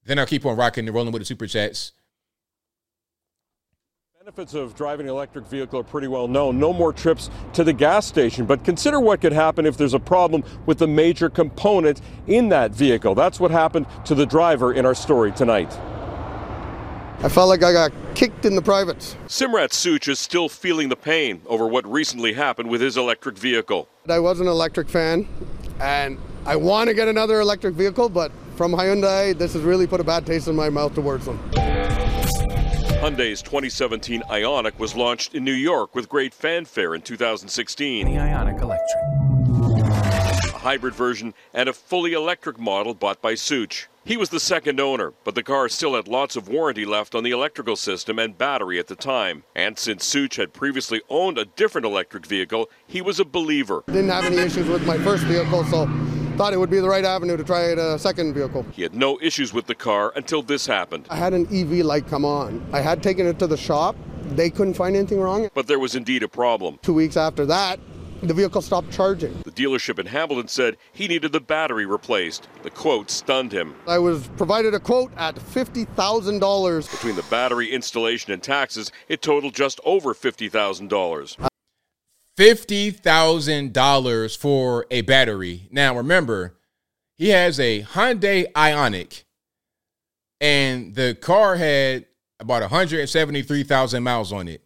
Then 0.07 0.19
I'll 0.19 0.25
keep 0.25 0.47
on 0.47 0.57
rocking 0.57 0.87
and 0.87 0.95
rolling 0.95 1.13
with 1.13 1.21
the 1.21 1.27
super 1.27 1.47
chats. 1.47 1.93
Benefits 4.35 4.55
of 4.55 4.75
driving 4.75 5.09
an 5.09 5.13
electric 5.13 5.45
vehicle 5.45 5.81
are 5.81 5.85
pretty 5.85 6.09
well 6.09 6.27
known. 6.27 6.59
No 6.59 6.73
more 6.73 6.91
trips 6.91 7.29
to 7.53 7.65
the 7.65 7.73
gas 7.75 8.07
station. 8.07 8.47
But 8.47 8.65
consider 8.65 8.99
what 8.99 9.21
could 9.21 9.35
happen 9.35 9.67
if 9.67 9.77
there's 9.77 9.93
a 9.93 10.01
problem 10.01 10.43
with 10.65 10.79
the 10.79 10.87
major 10.87 11.29
component 11.29 12.01
in 12.27 12.49
that 12.49 12.71
vehicle. 12.71 13.15
That's 13.15 13.39
what 13.39 13.51
happened 13.51 13.85
to 14.07 14.15
the 14.15 14.25
driver 14.25 14.73
in 14.73 14.87
our 14.87 14.95
story 14.95 15.33
tonight. 15.33 15.71
I 17.23 17.29
felt 17.29 17.51
like 17.51 17.63
I 17.63 17.75
got 17.75 17.93
kicked 18.15 18.47
in 18.47 18.55
the 18.55 18.63
privates. 18.63 19.17
Simrat 19.27 19.75
Such 19.75 20.09
is 20.09 20.19
still 20.19 20.49
feeling 20.49 20.89
the 20.89 20.97
pain 20.97 21.43
over 21.45 21.69
what 21.69 21.87
recently 21.87 22.33
happened 22.33 22.71
with 22.71 22.81
his 22.81 22.97
electric 22.97 23.37
vehicle. 23.37 23.87
I 24.09 24.19
was 24.19 24.41
an 24.41 24.47
electric 24.47 24.89
fan, 24.89 25.29
and 25.79 26.17
I 26.47 26.57
want 26.57 26.89
to 26.89 26.95
get 26.95 27.07
another 27.07 27.41
electric 27.41 27.75
vehicle, 27.75 28.09
but 28.09 28.33
from 28.57 28.73
Hyundai, 28.73 29.37
this 29.37 29.53
has 29.53 29.61
really 29.61 29.87
put 29.87 30.01
a 30.01 30.05
bad 30.05 30.25
taste 30.25 30.49
in 30.49 30.57
my 30.57 30.71
mouth 30.71 30.95
towards 30.95 31.27
them. 31.27 31.39
Hyundai's 33.03 33.43
2017 33.43 34.23
Ioniq 34.31 34.79
was 34.79 34.95
launched 34.95 35.35
in 35.35 35.43
New 35.43 35.51
York 35.51 35.93
with 35.93 36.09
great 36.09 36.33
fanfare 36.33 36.95
in 36.95 37.03
2016. 37.03 38.07
The 38.07 38.13
Ioniq 38.13 38.63
Electric. 38.63 40.55
A 40.55 40.59
hybrid 40.59 40.95
version 40.95 41.35
and 41.53 41.69
a 41.69 41.73
fully 41.73 42.13
electric 42.13 42.61
model 42.61 42.95
bought 42.95 43.21
by 43.21 43.35
Such. 43.35 43.89
He 44.05 44.17
was 44.17 44.29
the 44.29 44.39
second 44.39 44.79
owner, 44.79 45.15
but 45.25 45.35
the 45.35 45.43
car 45.43 45.69
still 45.69 45.97
had 45.97 46.07
lots 46.07 46.37
of 46.37 46.47
warranty 46.47 46.85
left 46.85 47.17
on 47.17 47.25
the 47.25 47.33
electrical 47.33 47.75
system 47.75 48.21
and 48.21 48.39
battery 48.39 48.79
at 48.79 48.87
the 48.87 48.95
time. 48.95 49.43
And 49.57 49.77
since 49.77 50.07
Such 50.07 50.37
had 50.37 50.53
previously 50.53 51.03
owned 51.09 51.39
a 51.39 51.45
different 51.45 51.89
electric 51.89 52.25
vehicle, 52.25 52.71
he 52.87 53.03
was 53.03 53.19
a 53.19 53.25
believer. 53.25 53.83
Didn't 53.89 54.11
have 54.11 54.27
any 54.27 54.37
issues 54.39 54.69
with 54.69 54.87
my 54.87 54.99
first 54.99 55.25
vehicle, 55.25 55.65
so 55.65 55.87
thought 56.43 56.53
it 56.53 56.59
would 56.59 56.71
be 56.71 56.81
the 56.81 56.89
right 56.89 57.05
avenue 57.05 57.37
to 57.37 57.45
try 57.45 57.61
a 57.61 57.97
second 57.97 58.35
vehicle. 58.35 58.67
He 58.73 58.83
had 58.83 58.97
no 58.97 59.17
issues 59.23 59.53
with 59.53 59.67
the 59.67 59.77
car 59.77 60.13
until 60.17 60.43
this 60.43 60.67
happened. 60.67 61.07
I 61.09 61.15
had 61.15 61.35
an 61.35 61.47
EV 61.55 61.87
light 61.87 62.09
come 62.09 62.25
on. 62.25 62.67
I 62.73 62.81
had 62.81 63.01
taken 63.01 63.29
it 63.29 63.39
to 63.39 63.47
the 63.47 63.57
shop. 63.57 63.95
They 64.25 64.51
couldn't 64.51 64.75
find 64.75 64.97
anything 64.97 65.21
wrong. 65.21 65.51
But 65.55 65.69
there 65.69 65.79
was 65.79 65.95
indeed 65.95 66.25
a 66.25 66.29
problem. 66.29 66.81
Two 66.83 66.95
weeks 66.95 67.17
after 67.17 67.47
that, 67.47 67.79
the 68.25 68.35
vehicle 68.35 68.61
stopped 68.61 68.91
charging. 68.91 69.41
The 69.45 69.53
dealership 69.53 70.01
in 70.01 70.07
Hamilton 70.07 70.49
said 70.49 70.79
he 70.93 71.07
needed 71.07 71.31
the 71.31 71.39
battery 71.39 71.87
replaced. 71.87 72.49
The 72.65 72.71
quote 72.71 73.09
stunned 73.09 73.53
him. 73.53 73.77
I 73.87 73.99
was 73.99 74.27
provided 74.37 74.75
a 74.75 74.81
quote 74.81 75.13
at 75.17 75.37
$50,000. 75.37 76.91
Between 76.91 77.15
the 77.15 77.23
battery 77.31 77.71
installation 77.71 78.33
and 78.33 78.43
taxes, 78.43 78.91
it 79.07 79.23
totaled 79.23 79.55
just 79.55 79.79
over 79.85 80.13
$50,000. 80.13 81.52
$50,000 82.37 84.37
for 84.37 84.87
a 84.91 85.03
battery. 85.03 85.69
Now, 85.71 85.97
remember, 85.97 86.59
he 87.17 87.29
has 87.29 87.61
a 87.61 87.83
Hyundai 87.83 88.51
Ioniq, 88.53 89.25
and 90.41 90.95
the 90.95 91.15
car 91.15 91.57
had 91.57 92.07
about 92.41 92.63
173,000 92.63 94.03
miles 94.03 94.33
on 94.33 94.49
it. 94.49 94.63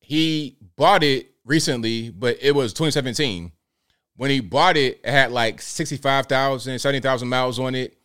He 0.00 0.56
bought 0.76 1.02
it 1.02 1.32
recently, 1.44 2.10
but 2.10 2.38
it 2.40 2.54
was 2.54 2.72
2017. 2.72 3.52
When 4.16 4.30
he 4.30 4.40
bought 4.40 4.76
it, 4.76 5.00
it 5.04 5.10
had 5.10 5.32
like 5.32 5.60
65,000, 5.60 6.78
70,000 6.78 7.28
miles 7.28 7.58
on 7.58 7.74
it. 7.74 7.98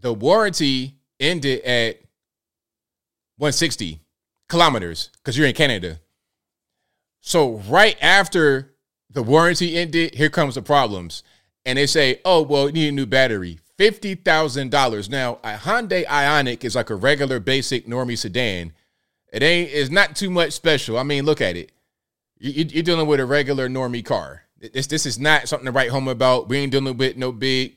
The 0.00 0.12
warranty 0.12 0.96
ended 1.18 1.62
at 1.62 1.96
160 3.38 4.00
kilometers 4.48 5.10
because 5.14 5.36
you're 5.36 5.48
in 5.48 5.54
Canada. 5.54 5.98
So 7.28 7.56
right 7.68 7.94
after 8.00 8.72
the 9.10 9.22
warranty 9.22 9.76
ended, 9.76 10.14
here 10.14 10.30
comes 10.30 10.54
the 10.54 10.62
problems. 10.62 11.22
And 11.66 11.76
they 11.76 11.84
say, 11.84 12.22
oh, 12.24 12.40
well, 12.40 12.68
you 12.68 12.72
need 12.72 12.88
a 12.88 12.92
new 12.92 13.04
battery. 13.04 13.58
$50,000. 13.78 15.10
Now, 15.10 15.38
a 15.44 15.58
Hyundai 15.58 16.06
Ioniq 16.06 16.64
is 16.64 16.74
like 16.74 16.88
a 16.88 16.94
regular 16.94 17.38
basic 17.38 17.86
normie 17.86 18.16
sedan. 18.16 18.72
It 19.30 19.42
ain't, 19.42 19.68
it's 19.70 19.90
not 19.90 20.16
too 20.16 20.30
much 20.30 20.54
special. 20.54 20.96
I 20.96 21.02
mean, 21.02 21.26
look 21.26 21.42
at 21.42 21.54
it. 21.54 21.70
You, 22.38 22.64
you're 22.64 22.82
dealing 22.82 23.06
with 23.06 23.20
a 23.20 23.26
regular 23.26 23.68
normie 23.68 24.02
car. 24.02 24.44
This, 24.58 24.86
this 24.86 25.04
is 25.04 25.18
not 25.18 25.48
something 25.48 25.66
to 25.66 25.72
write 25.72 25.90
home 25.90 26.08
about. 26.08 26.48
We 26.48 26.56
ain't 26.56 26.72
dealing 26.72 26.96
with 26.96 27.18
no 27.18 27.30
big 27.30 27.76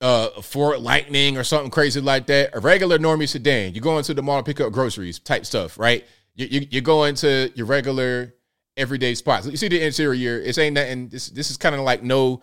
uh, 0.00 0.30
Ford 0.42 0.80
Lightning 0.80 1.38
or 1.38 1.44
something 1.44 1.70
crazy 1.70 2.00
like 2.00 2.26
that. 2.26 2.50
A 2.52 2.58
regular 2.58 2.98
normie 2.98 3.28
sedan. 3.28 3.76
You 3.76 3.80
go 3.80 3.96
into 3.98 4.12
the 4.12 4.22
mall 4.22 4.42
to 4.42 4.42
pick 4.42 4.60
up 4.60 4.72
groceries 4.72 5.20
type 5.20 5.46
stuff, 5.46 5.78
right? 5.78 6.04
You, 6.34 6.48
you, 6.50 6.66
you 6.68 6.80
go 6.80 7.04
into 7.04 7.52
your 7.54 7.66
regular 7.66 8.34
everyday 8.76 9.14
spots. 9.14 9.46
You 9.46 9.56
see 9.56 9.68
the 9.68 9.84
interior. 9.84 10.38
It's 10.38 10.58
ain't 10.58 10.74
nothing. 10.74 11.08
This 11.08 11.28
this 11.28 11.50
is 11.50 11.56
kind 11.56 11.74
of 11.74 11.82
like 11.82 12.02
no 12.02 12.42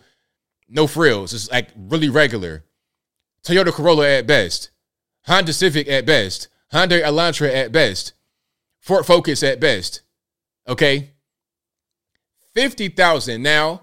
no 0.68 0.86
frills. 0.86 1.32
It's 1.34 1.50
like 1.50 1.68
really 1.76 2.08
regular. 2.08 2.64
Toyota 3.44 3.72
Corolla 3.72 4.08
at 4.08 4.26
best, 4.26 4.70
Honda 5.24 5.52
Civic 5.52 5.88
at 5.88 6.06
best, 6.06 6.48
Hyundai 6.72 7.02
Elantra 7.02 7.52
at 7.52 7.72
best, 7.72 8.12
Ford 8.78 9.06
Focus 9.06 9.42
at 9.42 9.60
best. 9.60 10.02
Okay, 10.68 11.10
fifty 12.54 12.88
thousand. 12.88 13.42
Now, 13.42 13.82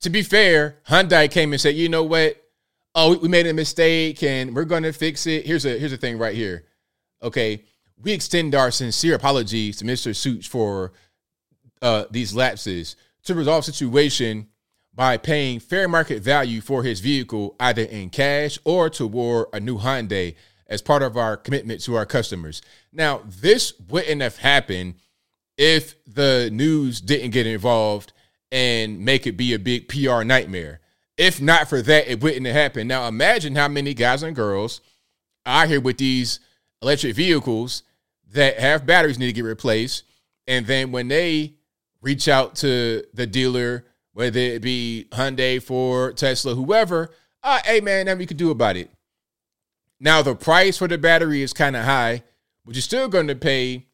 to 0.00 0.10
be 0.10 0.22
fair, 0.22 0.78
Hyundai 0.88 1.30
came 1.30 1.52
and 1.52 1.60
said, 1.60 1.76
"You 1.76 1.88
know 1.88 2.04
what? 2.04 2.36
Oh, 2.94 3.16
we 3.16 3.28
made 3.28 3.46
a 3.46 3.54
mistake, 3.54 4.22
and 4.22 4.54
we're 4.54 4.64
going 4.64 4.82
to 4.82 4.92
fix 4.92 5.26
it." 5.26 5.46
Here's 5.46 5.66
a 5.66 5.78
here's 5.78 5.92
a 5.92 5.98
thing 5.98 6.18
right 6.18 6.34
here. 6.34 6.64
Okay, 7.22 7.64
we 8.02 8.12
extend 8.12 8.54
our 8.54 8.70
sincere 8.70 9.14
apologies 9.14 9.76
to 9.78 9.84
Mr. 9.84 10.14
Such 10.14 10.48
for 10.48 10.92
uh, 11.82 12.04
these 12.10 12.34
lapses 12.34 12.96
to 13.24 13.34
resolve 13.34 13.64
situation 13.64 14.48
by 14.94 15.16
paying 15.16 15.60
fair 15.60 15.88
market 15.88 16.22
value 16.22 16.60
for 16.60 16.82
his 16.82 17.00
vehicle 17.00 17.56
either 17.58 17.82
in 17.82 18.10
cash 18.10 18.58
or 18.64 18.90
toward 18.90 19.48
a 19.52 19.60
new 19.60 19.78
Hyundai 19.78 20.34
as 20.66 20.82
part 20.82 21.02
of 21.02 21.16
our 21.16 21.36
commitment 21.36 21.82
to 21.82 21.96
our 21.96 22.06
customers. 22.06 22.62
Now, 22.92 23.22
this 23.26 23.74
wouldn't 23.88 24.22
have 24.22 24.38
happened 24.38 24.94
if 25.58 25.94
the 26.06 26.50
news 26.52 27.00
didn't 27.00 27.30
get 27.30 27.46
involved 27.46 28.12
and 28.50 29.00
make 29.00 29.26
it 29.26 29.36
be 29.36 29.54
a 29.54 29.58
big 29.58 29.88
PR 29.88 30.22
nightmare. 30.22 30.80
If 31.16 31.40
not 31.40 31.68
for 31.68 31.82
that, 31.82 32.10
it 32.10 32.22
wouldn't 32.22 32.46
have 32.46 32.54
happened. 32.54 32.88
Now, 32.88 33.06
imagine 33.06 33.54
how 33.54 33.68
many 33.68 33.94
guys 33.94 34.22
and 34.22 34.36
girls 34.36 34.80
are 35.44 35.66
here 35.66 35.80
with 35.80 35.98
these 35.98 36.40
electric 36.80 37.16
vehicles 37.16 37.82
that 38.32 38.58
have 38.58 38.86
batteries 38.86 39.18
need 39.18 39.26
to 39.26 39.32
get 39.32 39.44
replaced. 39.44 40.04
And 40.46 40.66
then 40.66 40.90
when 40.90 41.08
they 41.08 41.54
reach 42.02 42.28
out 42.28 42.56
to 42.56 43.04
the 43.14 43.26
dealer, 43.26 43.86
whether 44.12 44.38
it 44.38 44.60
be 44.60 45.06
Hyundai, 45.12 45.62
Ford, 45.62 46.16
Tesla, 46.16 46.54
whoever, 46.54 47.10
uh, 47.42 47.60
hey 47.64 47.80
man, 47.80 48.06
nothing 48.06 48.20
you 48.20 48.26
can 48.26 48.36
do 48.36 48.50
about 48.50 48.76
it. 48.76 48.90
Now 49.98 50.20
the 50.20 50.34
price 50.34 50.78
for 50.78 50.88
the 50.88 50.98
battery 50.98 51.42
is 51.42 51.52
kind 51.52 51.76
of 51.76 51.84
high, 51.84 52.22
but 52.64 52.74
you're 52.74 52.82
still 52.82 53.08
going 53.08 53.28
to 53.28 53.34
pay 53.34 53.86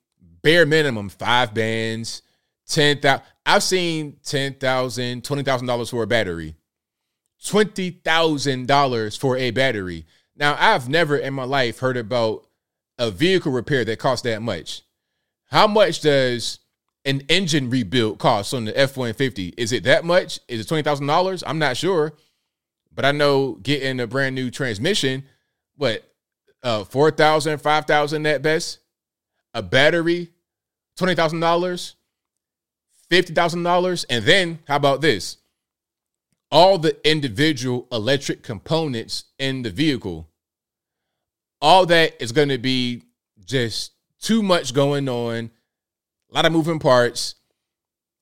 bare 0.42 0.66
minimum 0.66 1.08
five 1.08 1.54
bands, 1.54 2.22
ten 2.66 2.98
thousand. 3.00 3.24
I've 3.46 3.62
seen 3.62 4.16
ten 4.24 4.54
thousand, 4.54 5.24
twenty 5.24 5.42
thousand 5.42 5.66
dollars 5.66 5.90
for 5.90 6.02
a 6.02 6.06
battery, 6.06 6.56
twenty 7.44 7.90
thousand 7.90 8.66
dollars 8.66 9.16
for 9.16 9.36
a 9.36 9.50
battery. 9.50 10.06
Now 10.36 10.56
I've 10.58 10.88
never 10.88 11.16
in 11.16 11.34
my 11.34 11.44
life 11.44 11.78
heard 11.80 11.96
about 11.96 12.46
a 12.98 13.10
vehicle 13.10 13.52
repair 13.52 13.84
that 13.84 13.98
costs 13.98 14.22
that 14.22 14.42
much. 14.42 14.82
How 15.50 15.66
much 15.66 16.00
does 16.00 16.58
an 17.04 17.22
engine 17.28 17.70
rebuild 17.70 18.18
cost 18.18 18.52
on 18.52 18.64
the 18.64 18.78
F 18.78 18.96
one 18.96 19.12
fifty? 19.14 19.54
Is 19.56 19.72
it 19.72 19.84
that 19.84 20.04
much? 20.04 20.40
Is 20.48 20.60
it 20.60 20.68
twenty 20.68 20.82
thousand 20.82 21.06
dollars? 21.06 21.42
I'm 21.46 21.58
not 21.58 21.76
sure, 21.76 22.14
but 22.94 23.04
I 23.04 23.12
know 23.12 23.54
getting 23.62 24.00
a 24.00 24.06
brand 24.06 24.34
new 24.34 24.50
transmission, 24.50 25.24
what, 25.76 26.02
uh, 26.62 26.84
four 26.84 27.10
thousand, 27.10 27.58
five 27.58 27.86
thousand 27.86 28.26
at 28.26 28.42
best. 28.42 28.78
A 29.54 29.62
battery, 29.62 30.30
twenty 30.96 31.14
thousand 31.14 31.40
dollars, 31.40 31.96
fifty 33.08 33.32
thousand 33.32 33.62
dollars, 33.62 34.04
and 34.10 34.24
then 34.24 34.58
how 34.68 34.76
about 34.76 35.00
this? 35.00 35.38
All 36.50 36.78
the 36.78 36.96
individual 37.08 37.86
electric 37.92 38.42
components 38.42 39.24
in 39.38 39.62
the 39.62 39.70
vehicle 39.70 40.28
all 41.60 41.86
that 41.86 42.20
is 42.20 42.32
going 42.32 42.48
to 42.48 42.58
be 42.58 43.02
just 43.44 43.92
too 44.20 44.42
much 44.42 44.74
going 44.74 45.08
on, 45.08 45.50
a 46.30 46.34
lot 46.34 46.46
of 46.46 46.52
moving 46.52 46.78
parts. 46.78 47.34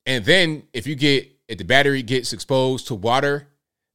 And 0.05 0.25
then 0.25 0.65
if 0.73 0.87
you 0.87 0.95
get 0.95 1.31
if 1.49 1.59
the 1.59 1.65
battery 1.65 2.03
gets 2.03 2.33
exposed 2.33 2.89
to 2.89 2.95
water, 2.95 3.49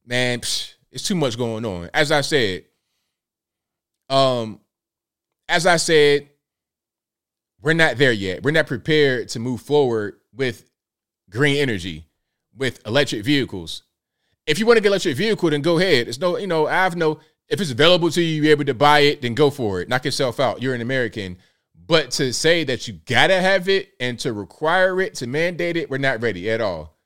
man, 0.06 0.40
psh, 0.40 0.74
it's 0.90 1.06
too 1.06 1.14
much 1.14 1.36
going 1.36 1.64
on. 1.64 1.90
As 1.92 2.10
I 2.12 2.20
said, 2.22 2.64
um, 4.08 4.60
as 5.48 5.66
I 5.66 5.76
said, 5.76 6.28
we're 7.60 7.74
not 7.74 7.96
there 7.96 8.12
yet. 8.12 8.42
We're 8.42 8.50
not 8.50 8.66
prepared 8.66 9.28
to 9.30 9.38
move 9.38 9.60
forward 9.60 10.16
with 10.34 10.68
green 11.30 11.56
energy, 11.56 12.06
with 12.56 12.84
electric 12.86 13.24
vehicles. 13.24 13.82
If 14.46 14.58
you 14.58 14.66
want 14.66 14.78
to 14.78 14.82
get 14.82 14.88
electric 14.88 15.16
vehicle, 15.16 15.50
then 15.50 15.62
go 15.62 15.78
ahead. 15.78 16.08
It's 16.08 16.18
no, 16.18 16.36
you 16.36 16.46
know, 16.46 16.66
I 16.66 16.72
have 16.72 16.96
no 16.96 17.20
if 17.48 17.60
it's 17.60 17.70
available 17.70 18.10
to 18.10 18.22
you, 18.22 18.42
you're 18.42 18.52
able 18.52 18.64
to 18.64 18.74
buy 18.74 19.00
it, 19.00 19.20
then 19.20 19.34
go 19.34 19.50
for 19.50 19.82
it. 19.82 19.88
Knock 19.88 20.06
yourself 20.06 20.40
out. 20.40 20.62
You're 20.62 20.74
an 20.74 20.80
American. 20.80 21.36
But 21.86 22.12
to 22.12 22.32
say 22.32 22.64
that 22.64 22.86
you 22.86 22.94
gotta 23.06 23.40
have 23.40 23.68
it 23.68 23.94
and 23.98 24.18
to 24.20 24.32
require 24.32 25.00
it, 25.00 25.14
to 25.16 25.26
mandate 25.26 25.76
it, 25.76 25.90
we're 25.90 25.98
not 25.98 26.22
ready 26.22 26.50
at 26.50 26.60
all. 26.60 26.96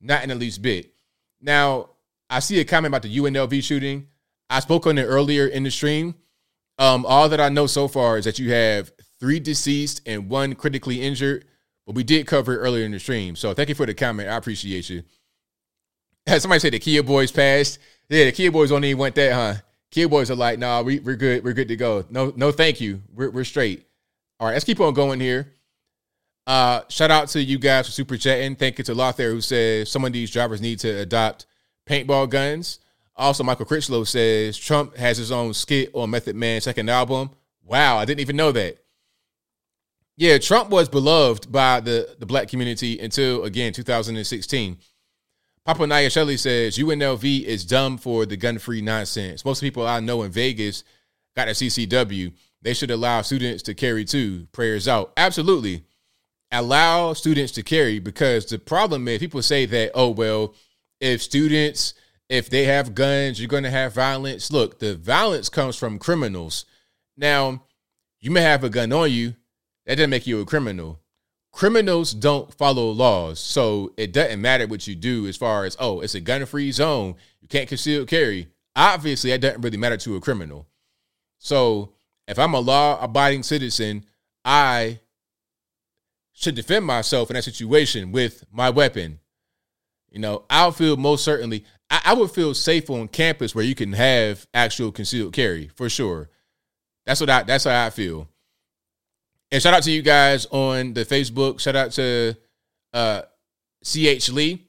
Not 0.00 0.22
in 0.22 0.28
the 0.28 0.34
least 0.34 0.62
bit. 0.62 0.92
Now, 1.40 1.90
I 2.28 2.40
see 2.40 2.60
a 2.60 2.64
comment 2.64 2.90
about 2.92 3.02
the 3.02 3.16
UNLV 3.16 3.62
shooting. 3.62 4.08
I 4.50 4.60
spoke 4.60 4.86
on 4.86 4.98
it 4.98 5.04
earlier 5.04 5.46
in 5.46 5.62
the 5.62 5.70
stream. 5.70 6.14
Um, 6.78 7.06
all 7.06 7.28
that 7.28 7.40
I 7.40 7.48
know 7.48 7.66
so 7.66 7.88
far 7.88 8.18
is 8.18 8.24
that 8.26 8.38
you 8.38 8.52
have 8.52 8.92
three 9.18 9.40
deceased 9.40 10.02
and 10.06 10.28
one 10.28 10.54
critically 10.54 11.00
injured, 11.00 11.46
but 11.86 11.94
we 11.94 12.04
did 12.04 12.26
cover 12.26 12.54
it 12.54 12.58
earlier 12.58 12.84
in 12.84 12.92
the 12.92 13.00
stream. 13.00 13.36
So 13.36 13.54
thank 13.54 13.68
you 13.68 13.74
for 13.74 13.86
the 13.86 13.94
comment. 13.94 14.28
I 14.28 14.36
appreciate 14.36 14.90
you. 14.90 15.02
Somebody 16.38 16.60
said 16.60 16.72
the 16.72 16.78
Kia 16.78 17.02
boys 17.02 17.32
passed. 17.32 17.78
Yeah, 18.08 18.24
the 18.26 18.32
Kia 18.32 18.52
boys 18.52 18.70
even 18.70 18.98
want 18.98 19.14
that, 19.14 19.32
huh? 19.32 19.54
Kia 19.90 20.08
boys 20.08 20.30
are 20.30 20.36
like, 20.36 20.58
nah, 20.58 20.82
we, 20.82 20.98
we're 20.98 21.16
good. 21.16 21.42
We're 21.42 21.54
good 21.54 21.68
to 21.68 21.76
go. 21.76 22.04
No, 22.10 22.32
no, 22.36 22.52
thank 22.52 22.80
you. 22.80 23.02
We're, 23.14 23.30
we're 23.30 23.44
straight. 23.44 23.85
All 24.38 24.46
right, 24.46 24.52
let's 24.52 24.64
keep 24.64 24.80
on 24.80 24.94
going 24.94 25.20
here. 25.20 25.54
Uh, 26.46 26.82
shout 26.88 27.10
out 27.10 27.28
to 27.28 27.42
you 27.42 27.58
guys 27.58 27.86
for 27.86 27.92
super 27.92 28.16
chatting. 28.16 28.54
Thank 28.54 28.78
you 28.78 28.84
to 28.84 28.94
Lothair 28.94 29.30
who 29.30 29.40
says 29.40 29.90
some 29.90 30.04
of 30.04 30.12
these 30.12 30.30
drivers 30.30 30.60
need 30.60 30.78
to 30.80 30.88
adopt 30.88 31.46
paintball 31.88 32.30
guns. 32.30 32.78
Also, 33.16 33.42
Michael 33.42 33.64
Critchlow 33.64 34.04
says 34.04 34.58
Trump 34.58 34.96
has 34.96 35.16
his 35.16 35.32
own 35.32 35.54
skit 35.54 35.90
on 35.94 36.10
Method 36.10 36.36
Man's 36.36 36.64
second 36.64 36.90
album. 36.90 37.30
Wow, 37.64 37.96
I 37.96 38.04
didn't 38.04 38.20
even 38.20 38.36
know 38.36 38.52
that. 38.52 38.78
Yeah, 40.18 40.38
Trump 40.38 40.70
was 40.70 40.88
beloved 40.88 41.50
by 41.50 41.80
the, 41.80 42.14
the 42.18 42.26
black 42.26 42.48
community 42.48 42.98
until 42.98 43.44
again 43.44 43.72
2016. 43.72 44.78
Papa 45.64 45.86
Naya 45.86 46.08
Shelley 46.10 46.36
says 46.36 46.78
UNLV 46.78 47.42
is 47.42 47.64
dumb 47.64 47.98
for 47.98 48.24
the 48.24 48.36
gun 48.36 48.58
free 48.58 48.80
nonsense. 48.80 49.44
Most 49.44 49.60
people 49.60 49.86
I 49.86 49.98
know 50.00 50.22
in 50.22 50.30
Vegas 50.30 50.84
got 51.34 51.48
a 51.48 51.52
CCW. 51.52 52.32
They 52.62 52.74
should 52.74 52.90
allow 52.90 53.22
students 53.22 53.62
to 53.64 53.74
carry 53.74 54.04
too. 54.04 54.48
Prayers 54.52 54.88
out. 54.88 55.12
Absolutely. 55.16 55.84
Allow 56.50 57.12
students 57.12 57.52
to 57.52 57.62
carry 57.62 57.98
because 57.98 58.46
the 58.46 58.58
problem 58.58 59.06
is 59.08 59.18
people 59.18 59.42
say 59.42 59.66
that, 59.66 59.92
oh, 59.94 60.10
well, 60.10 60.54
if 61.00 61.22
students, 61.22 61.94
if 62.28 62.48
they 62.48 62.64
have 62.64 62.94
guns, 62.94 63.40
you're 63.40 63.48
going 63.48 63.62
to 63.64 63.70
have 63.70 63.94
violence. 63.94 64.50
Look, 64.50 64.78
the 64.78 64.94
violence 64.96 65.48
comes 65.48 65.76
from 65.76 65.98
criminals. 65.98 66.64
Now, 67.16 67.62
you 68.20 68.30
may 68.30 68.42
have 68.42 68.64
a 68.64 68.70
gun 68.70 68.92
on 68.92 69.10
you. 69.10 69.34
That 69.86 69.96
doesn't 69.96 70.10
make 70.10 70.26
you 70.26 70.40
a 70.40 70.46
criminal. 70.46 71.00
Criminals 71.52 72.12
don't 72.12 72.52
follow 72.52 72.90
laws. 72.90 73.38
So 73.40 73.92
it 73.96 74.12
doesn't 74.12 74.40
matter 74.40 74.66
what 74.66 74.86
you 74.86 74.94
do 74.94 75.26
as 75.26 75.36
far 75.36 75.64
as, 75.64 75.76
oh, 75.78 76.00
it's 76.00 76.14
a 76.14 76.20
gun 76.20 76.44
free 76.46 76.72
zone. 76.72 77.14
You 77.40 77.48
can't 77.48 77.68
conceal 77.68 78.04
carry. 78.06 78.48
Obviously, 78.74 79.30
that 79.30 79.40
doesn't 79.40 79.62
really 79.62 79.78
matter 79.78 79.96
to 79.96 80.16
a 80.16 80.20
criminal. 80.20 80.66
So 81.38 81.92
if 82.26 82.38
I'm 82.38 82.54
a 82.54 82.60
law 82.60 83.02
abiding 83.02 83.42
citizen, 83.42 84.04
I 84.44 85.00
should 86.32 86.54
defend 86.54 86.84
myself 86.84 87.30
in 87.30 87.34
that 87.34 87.44
situation 87.44 88.12
with 88.12 88.44
my 88.52 88.70
weapon. 88.70 89.20
You 90.10 90.20
know, 90.20 90.44
I'll 90.50 90.72
feel 90.72 90.96
most 90.96 91.24
certainly, 91.24 91.64
I, 91.90 92.02
I, 92.06 92.14
would 92.14 92.30
feel 92.30 92.54
safe 92.54 92.90
on 92.90 93.08
campus 93.08 93.54
where 93.54 93.64
you 93.64 93.74
can 93.74 93.92
have 93.92 94.46
actual 94.54 94.92
concealed 94.92 95.32
carry 95.32 95.68
for 95.68 95.88
sure. 95.88 96.30
That's 97.04 97.20
what 97.20 97.30
I, 97.30 97.42
that's 97.42 97.64
how 97.64 97.86
I 97.86 97.90
feel. 97.90 98.28
And 99.50 99.62
shout 99.62 99.74
out 99.74 99.82
to 99.84 99.90
you 99.90 100.02
guys 100.02 100.46
on 100.46 100.92
the 100.94 101.04
Facebook. 101.04 101.60
Shout 101.60 101.76
out 101.76 101.92
to 101.92 102.34
uh, 102.92 103.22
CH 103.84 104.28
Lee. 104.30 104.66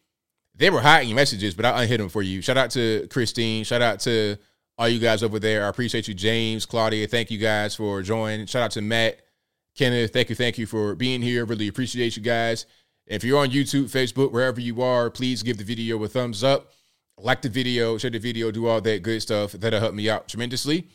They 0.55 0.69
were 0.69 0.81
hiding 0.81 1.15
messages, 1.15 1.53
but 1.53 1.65
I 1.65 1.83
unhid 1.83 1.99
them 1.99 2.09
for 2.09 2.21
you. 2.21 2.41
Shout 2.41 2.57
out 2.57 2.71
to 2.71 3.07
Christine. 3.09 3.63
Shout 3.63 3.81
out 3.81 3.99
to 4.01 4.37
all 4.77 4.87
you 4.87 4.99
guys 4.99 5.23
over 5.23 5.39
there. 5.39 5.65
I 5.65 5.69
appreciate 5.69 6.07
you, 6.07 6.13
James, 6.13 6.65
Claudia. 6.65 7.07
Thank 7.07 7.31
you 7.31 7.37
guys 7.37 7.75
for 7.75 8.01
joining. 8.01 8.45
Shout 8.45 8.63
out 8.63 8.71
to 8.71 8.81
Matt, 8.81 9.19
Kenneth. 9.75 10.13
Thank 10.13 10.29
you, 10.29 10.35
thank 10.35 10.57
you 10.57 10.65
for 10.65 10.95
being 10.95 11.21
here. 11.21 11.45
Really 11.45 11.67
appreciate 11.67 12.15
you 12.15 12.23
guys. 12.23 12.65
If 13.07 13.23
you're 13.23 13.39
on 13.39 13.49
YouTube, 13.49 13.85
Facebook, 13.85 14.31
wherever 14.31 14.59
you 14.59 14.81
are, 14.81 15.09
please 15.09 15.41
give 15.41 15.57
the 15.57 15.63
video 15.63 16.03
a 16.03 16.07
thumbs 16.07 16.43
up. 16.43 16.73
Like 17.17 17.41
the 17.41 17.49
video, 17.49 17.97
share 17.97 18.11
the 18.11 18.19
video, 18.19 18.51
do 18.51 18.67
all 18.67 18.81
that 18.81 19.01
good 19.01 19.21
stuff. 19.21 19.53
That'll 19.53 19.79
help 19.79 19.95
me 19.95 20.09
out 20.09 20.27
tremendously. 20.27 20.87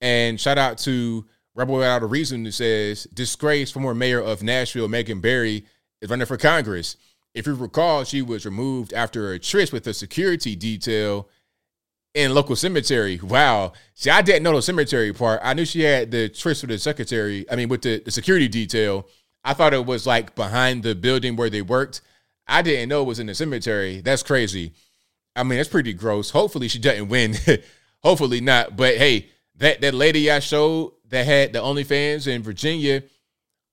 And 0.00 0.40
shout 0.40 0.58
out 0.58 0.78
to 0.78 1.24
Rebel 1.54 1.76
Without 1.76 2.02
a 2.02 2.06
Reason 2.06 2.44
who 2.44 2.50
says, 2.50 3.04
disgrace 3.14 3.70
former 3.70 3.94
mayor 3.94 4.20
of 4.20 4.42
Nashville, 4.42 4.88
Megan 4.88 5.20
Barry, 5.20 5.64
is 6.00 6.10
running 6.10 6.26
for 6.26 6.36
Congress. 6.36 6.96
If 7.34 7.46
you 7.46 7.54
recall, 7.54 8.02
she 8.02 8.22
was 8.22 8.44
removed 8.44 8.92
after 8.92 9.32
a 9.32 9.38
tryst 9.38 9.72
with 9.72 9.86
a 9.86 9.94
security 9.94 10.56
detail 10.56 11.28
in 12.14 12.34
local 12.34 12.56
cemetery. 12.56 13.18
Wow. 13.22 13.72
See, 13.94 14.10
I 14.10 14.22
didn't 14.22 14.42
know 14.42 14.54
the 14.54 14.62
cemetery 14.62 15.12
part. 15.12 15.40
I 15.42 15.54
knew 15.54 15.64
she 15.64 15.82
had 15.82 16.10
the 16.10 16.28
tryst 16.28 16.62
with 16.62 16.70
the 16.70 16.78
secretary, 16.78 17.46
I 17.50 17.56
mean, 17.56 17.68
with 17.68 17.82
the, 17.82 18.00
the 18.00 18.10
security 18.10 18.48
detail. 18.48 19.08
I 19.44 19.54
thought 19.54 19.74
it 19.74 19.86
was 19.86 20.06
like 20.06 20.34
behind 20.34 20.82
the 20.82 20.94
building 20.94 21.36
where 21.36 21.50
they 21.50 21.62
worked. 21.62 22.00
I 22.46 22.62
didn't 22.62 22.88
know 22.88 23.02
it 23.02 23.06
was 23.06 23.18
in 23.18 23.26
the 23.26 23.34
cemetery. 23.34 24.00
That's 24.00 24.22
crazy. 24.22 24.72
I 25.34 25.42
mean, 25.42 25.56
that's 25.56 25.68
pretty 25.68 25.94
gross. 25.94 26.30
Hopefully 26.30 26.68
she 26.68 26.78
doesn't 26.78 27.08
win. 27.08 27.34
Hopefully 28.02 28.40
not. 28.40 28.76
But 28.76 28.96
hey, 28.96 29.30
that, 29.56 29.80
that 29.80 29.94
lady 29.94 30.30
I 30.30 30.40
showed 30.40 30.92
that 31.08 31.24
had 31.24 31.52
the 31.52 31.60
OnlyFans 31.60 32.26
in 32.26 32.42
Virginia, 32.42 33.02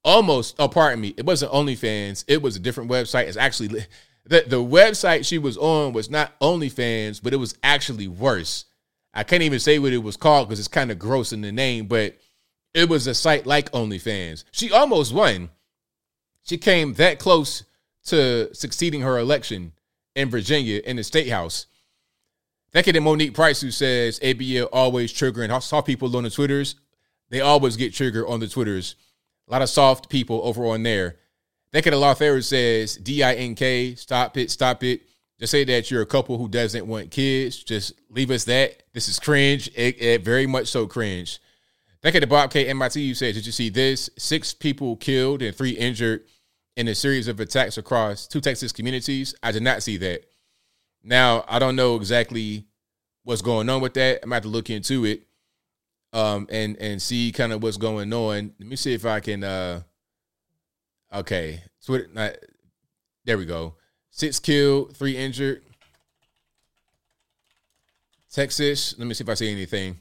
almost, 0.04 0.56
oh, 0.60 0.70
pardon 0.70 1.02
me, 1.02 1.14
it 1.18 1.26
wasn't 1.26 1.52
OnlyFans. 1.52 2.24
It 2.28 2.42
was 2.42 2.56
a 2.56 2.60
different 2.60 2.90
website. 2.90 3.28
It's 3.28 3.38
actually 3.38 3.86
the, 4.30 4.46
the 4.46 4.64
website 4.64 5.26
she 5.26 5.40
was 5.40 5.58
on 5.58 5.92
was 5.92 6.10
not 6.10 6.40
OnlyFans, 6.40 7.20
but 7.22 7.34
it 7.34 7.38
was 7.38 7.58
actually 7.64 8.08
worse. 8.08 8.66
I 9.12 9.24
can't 9.24 9.42
even 9.42 9.60
say 9.60 9.80
what 9.80 9.92
it 9.92 10.04
was 10.04 10.18
called 10.18 10.48
because 10.48 10.60
it's 10.60 10.68
kind 10.68 10.92
of 10.92 11.00
gross 11.00 11.34
in 11.34 11.42
the 11.42 11.52
name, 11.52 11.88
but 11.88 12.16
it 12.76 12.88
was 12.88 13.08
a 13.08 13.16
site 13.16 13.48
like 13.48 13.72
OnlyFans. 13.72 14.44
She 14.52 14.72
almost 14.72 15.14
won. 15.14 15.50
She 16.44 16.60
came 16.60 16.94
that 16.94 17.18
close 17.18 17.64
to 18.06 18.54
succeeding 18.54 19.02
her 19.02 19.18
election 19.18 19.74
in 20.16 20.30
Virginia 20.30 20.80
in 20.86 20.98
the 20.98 21.04
state 21.04 21.30
house. 21.30 21.66
Thank 22.72 22.86
you 22.86 22.94
to 22.94 23.02
Monique 23.02 23.34
Price, 23.34 23.62
who 23.62 23.72
says 23.72 24.20
ABL 24.20 24.70
always 24.72 25.12
triggering. 25.12 25.50
I 25.50 25.58
saw 25.58 25.82
people 25.82 26.16
on 26.16 26.24
the 26.24 26.30
Twitters. 26.30 26.76
They 27.30 27.42
always 27.42 27.78
get 27.78 27.96
triggered 27.96 28.28
on 28.28 28.42
the 28.42 28.48
Twitters. 28.48 28.96
A 29.48 29.52
lot 29.52 29.64
of 29.64 29.70
soft 29.70 30.08
people 30.08 30.40
over 30.44 30.68
on 30.68 30.84
there. 30.84 31.16
You 31.72 31.82
to 31.82 31.98
Lawther 31.98 32.42
says 32.42 32.96
D-I-N-K, 32.96 33.96
stop 33.96 34.38
it, 34.38 34.50
stop 34.50 34.84
it. 34.84 35.02
Just 35.40 35.52
say 35.52 35.64
that 35.66 35.90
you're 35.90 36.02
a 36.02 36.08
couple 36.08 36.38
who 36.38 36.50
doesn't 36.50 36.86
want 36.86 37.12
kids. 37.12 37.64
Just 37.64 37.94
leave 38.10 38.32
us 38.32 38.44
that. 38.46 38.84
This 38.92 39.08
is 39.08 39.20
cringe. 39.20 39.70
It, 39.76 40.02
it 40.02 40.26
very 40.26 40.48
much 40.48 40.68
so 40.68 40.88
cringe. 40.88 41.40
Thank 42.02 42.16
you 42.16 42.22
to 42.22 42.28
Bob 42.28 42.52
K. 42.52 42.68
MIT. 42.68 43.00
You 43.00 43.14
said, 43.14 43.36
did 43.36 43.46
you 43.46 43.52
see 43.52 43.70
this? 43.70 44.10
Six 44.18 44.54
people 44.54 44.96
killed 44.96 45.42
and 45.42 45.56
three 45.56 45.72
injured 45.72 46.24
in 46.76 46.88
a 46.88 46.96
series 46.96 47.28
of 47.28 47.40
attacks 47.40 47.78
across 47.78 48.28
two 48.28 48.42
Texas 48.42 48.72
communities. 48.72 49.36
I 49.44 49.52
did 49.52 49.64
not 49.64 49.84
see 49.84 49.98
that. 49.98 50.26
Now, 51.04 51.46
I 51.48 51.60
don't 51.60 51.76
know 51.76 51.96
exactly 51.96 52.66
what's 53.24 53.42
going 53.42 53.70
on 53.70 53.80
with 53.80 53.94
that. 53.94 54.20
I'm 54.24 54.32
about 54.32 54.44
to 54.44 54.50
look 54.50 54.70
into 54.70 55.06
it 55.06 55.24
um, 56.14 56.48
and 56.50 56.76
and 56.78 57.02
see 57.02 57.32
kind 57.32 57.54
of 57.54 57.62
what's 57.62 57.78
going 57.78 58.12
on. 58.12 58.54
Let 58.60 58.68
me 58.68 58.76
see 58.76 58.94
if 58.94 59.06
I 59.06 59.20
can 59.20 59.44
uh, 59.44 59.82
Okay, 61.14 61.62
Twitter. 61.86 62.08
Uh, 62.16 62.30
there 63.26 63.38
we 63.38 63.46
go. 63.46 63.76
Six 64.12 64.40
killed, 64.40 64.96
three 64.96 65.18
injured. 65.18 65.64
Texas. 68.32 68.96
Let 68.98 69.08
me 69.08 69.14
see 69.14 69.24
if 69.24 69.30
I 69.30 69.34
see 69.34 69.52
anything. 69.52 69.98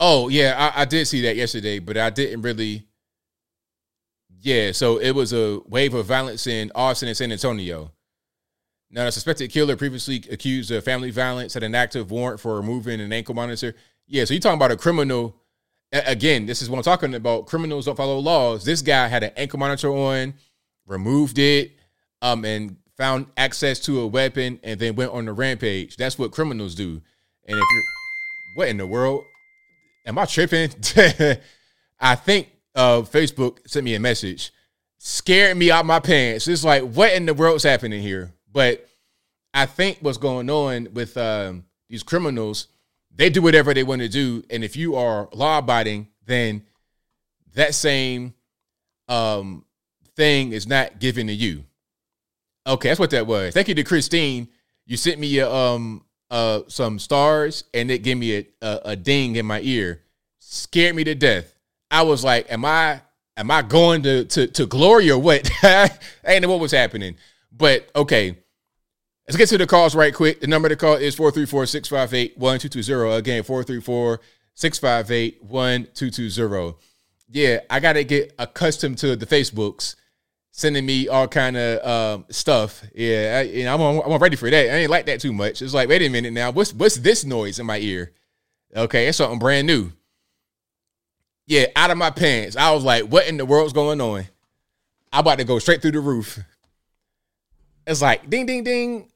Oh 0.00 0.28
yeah, 0.28 0.72
I, 0.74 0.82
I 0.82 0.84
did 0.84 1.06
see 1.06 1.22
that 1.22 1.36
yesterday, 1.36 1.78
but 1.78 1.96
I 1.96 2.10
didn't 2.10 2.42
really. 2.42 2.86
Yeah, 4.42 4.72
so 4.72 4.96
it 4.98 5.10
was 5.10 5.32
a 5.34 5.60
wave 5.66 5.92
of 5.92 6.06
violence 6.06 6.46
in 6.46 6.72
Austin 6.74 7.08
and 7.08 7.16
San 7.16 7.30
Antonio. 7.30 7.92
Now, 8.90 9.04
the 9.04 9.12
suspected 9.12 9.50
killer 9.50 9.76
previously 9.76 10.24
accused 10.30 10.70
of 10.70 10.82
family 10.82 11.10
violence 11.10 11.54
had 11.54 11.62
an 11.62 11.74
active 11.74 12.10
warrant 12.10 12.40
for 12.40 12.56
removing 12.56 13.00
an 13.00 13.12
ankle 13.12 13.34
monitor. 13.34 13.74
Yeah, 14.06 14.24
so 14.24 14.34
you're 14.34 14.40
talking 14.40 14.58
about 14.58 14.72
a 14.72 14.76
criminal 14.76 15.36
again, 15.92 16.46
this 16.46 16.62
is 16.62 16.70
what 16.70 16.78
I'm 16.78 16.82
talking 16.82 17.14
about. 17.14 17.46
Criminals 17.46 17.86
don't 17.86 17.96
follow 17.96 18.18
laws. 18.18 18.64
This 18.64 18.82
guy 18.82 19.08
had 19.08 19.22
an 19.22 19.32
ankle 19.36 19.58
monitor 19.58 19.92
on, 19.92 20.34
removed 20.86 21.38
it, 21.38 21.72
um, 22.22 22.44
and 22.44 22.76
found 22.96 23.26
access 23.36 23.80
to 23.80 24.00
a 24.00 24.06
weapon, 24.06 24.60
and 24.62 24.78
then 24.78 24.94
went 24.94 25.12
on 25.12 25.24
the 25.24 25.32
rampage. 25.32 25.96
That's 25.96 26.18
what 26.18 26.32
criminals 26.32 26.74
do. 26.74 27.00
And 27.46 27.58
if 27.58 27.64
you're, 27.72 27.82
what 28.54 28.68
in 28.68 28.76
the 28.76 28.86
world? 28.86 29.24
Am 30.06 30.18
I 30.18 30.24
tripping? 30.26 30.70
I 32.00 32.14
think 32.14 32.48
uh, 32.74 33.02
Facebook 33.02 33.58
sent 33.66 33.84
me 33.84 33.94
a 33.94 34.00
message, 34.00 34.52
scared 34.98 35.56
me 35.56 35.70
out 35.70 35.86
my 35.86 36.00
pants. 36.00 36.46
It's 36.48 36.64
like, 36.64 36.82
what 36.82 37.12
in 37.12 37.26
the 37.26 37.34
world's 37.34 37.64
happening 37.64 38.02
here? 38.02 38.32
But 38.52 38.86
I 39.52 39.66
think 39.66 39.98
what's 40.00 40.18
going 40.18 40.48
on 40.48 40.88
with 40.92 41.16
um, 41.16 41.64
these 41.88 42.02
criminals 42.02 42.68
they 43.14 43.30
do 43.30 43.42
whatever 43.42 43.74
they 43.74 43.82
want 43.82 44.02
to 44.02 44.08
do. 44.08 44.42
And 44.50 44.64
if 44.64 44.76
you 44.76 44.96
are 44.96 45.28
law 45.32 45.58
abiding, 45.58 46.08
then 46.26 46.62
that 47.54 47.74
same 47.74 48.34
um, 49.08 49.64
thing 50.16 50.52
is 50.52 50.66
not 50.66 50.98
given 50.98 51.26
to 51.26 51.32
you. 51.32 51.64
Okay, 52.66 52.88
that's 52.88 53.00
what 53.00 53.10
that 53.10 53.26
was. 53.26 53.54
Thank 53.54 53.68
you 53.68 53.74
to 53.74 53.84
Christine. 53.84 54.48
You 54.86 54.96
sent 54.96 55.18
me 55.18 55.40
um 55.40 56.04
uh 56.30 56.60
some 56.68 56.98
stars 56.98 57.64
and 57.74 57.90
it 57.90 58.02
gave 58.02 58.16
me 58.16 58.36
a, 58.36 58.46
a, 58.62 58.80
a 58.84 58.96
ding 58.96 59.36
in 59.36 59.46
my 59.46 59.60
ear. 59.62 60.02
Scared 60.38 60.94
me 60.94 61.04
to 61.04 61.14
death. 61.14 61.54
I 61.90 62.02
was 62.02 62.22
like, 62.22 62.50
am 62.52 62.64
I 62.64 63.00
am 63.36 63.50
I 63.50 63.62
going 63.62 64.02
to 64.02 64.24
to 64.26 64.46
to 64.46 64.66
glory 64.66 65.10
or 65.10 65.18
what? 65.18 65.50
I 65.62 65.90
didn't 66.24 66.42
know 66.42 66.50
what 66.50 66.60
was 66.60 66.72
happening. 66.72 67.16
But 67.50 67.90
okay, 67.96 68.38
Let's 69.28 69.36
get 69.36 69.48
to 69.50 69.58
the 69.58 69.66
calls 69.66 69.94
right 69.94 70.14
quick. 70.14 70.40
The 70.40 70.46
number 70.46 70.68
to 70.68 70.76
call 70.76 70.94
is 70.94 71.14
434 71.14 71.66
658 71.66 72.38
1220. 72.38 73.16
Again, 73.16 73.42
434 73.42 74.20
658 74.54 75.44
1220. 75.44 76.76
Yeah, 77.32 77.60
I 77.70 77.78
got 77.80 77.92
to 77.92 78.04
get 78.04 78.34
accustomed 78.38 78.98
to 78.98 79.14
the 79.14 79.26
Facebooks 79.26 79.94
sending 80.50 80.84
me 80.84 81.08
all 81.08 81.28
kind 81.28 81.56
of 81.56 81.86
um, 81.86 82.24
stuff. 82.30 82.84
Yeah, 82.94 83.38
I, 83.38 83.42
you 83.42 83.64
know, 83.64 84.02
I'm, 84.04 84.12
I'm 84.12 84.20
ready 84.20 84.36
for 84.36 84.50
that. 84.50 84.70
I 84.70 84.78
ain't 84.78 84.90
like 84.90 85.06
that 85.06 85.20
too 85.20 85.32
much. 85.32 85.62
It's 85.62 85.74
like, 85.74 85.88
wait 85.88 86.02
a 86.02 86.08
minute 86.08 86.32
now. 86.32 86.50
What's 86.50 86.72
what's 86.74 86.96
this 86.96 87.24
noise 87.24 87.58
in 87.58 87.66
my 87.66 87.78
ear? 87.78 88.12
Okay, 88.74 89.08
it's 89.08 89.18
something 89.18 89.38
brand 89.38 89.66
new. 89.66 89.92
Yeah, 91.46 91.66
out 91.74 91.90
of 91.90 91.98
my 91.98 92.10
pants. 92.10 92.56
I 92.56 92.72
was 92.72 92.84
like, 92.84 93.04
what 93.04 93.26
in 93.26 93.36
the 93.36 93.46
world's 93.46 93.72
going 93.72 94.00
on? 94.00 94.24
I'm 95.12 95.20
about 95.20 95.38
to 95.38 95.44
go 95.44 95.58
straight 95.58 95.82
through 95.82 95.92
the 95.92 96.00
roof. 96.00 96.38
It's 97.90 98.00
like 98.00 98.30
ding, 98.30 98.46
ding, 98.46 98.62
ding 98.62 99.10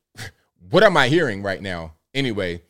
what 0.70 0.82
am 0.82 0.96
I 0.96 1.06
hearing 1.06 1.44
right 1.44 1.62
now? 1.62 1.94
Anyway, 2.12 2.60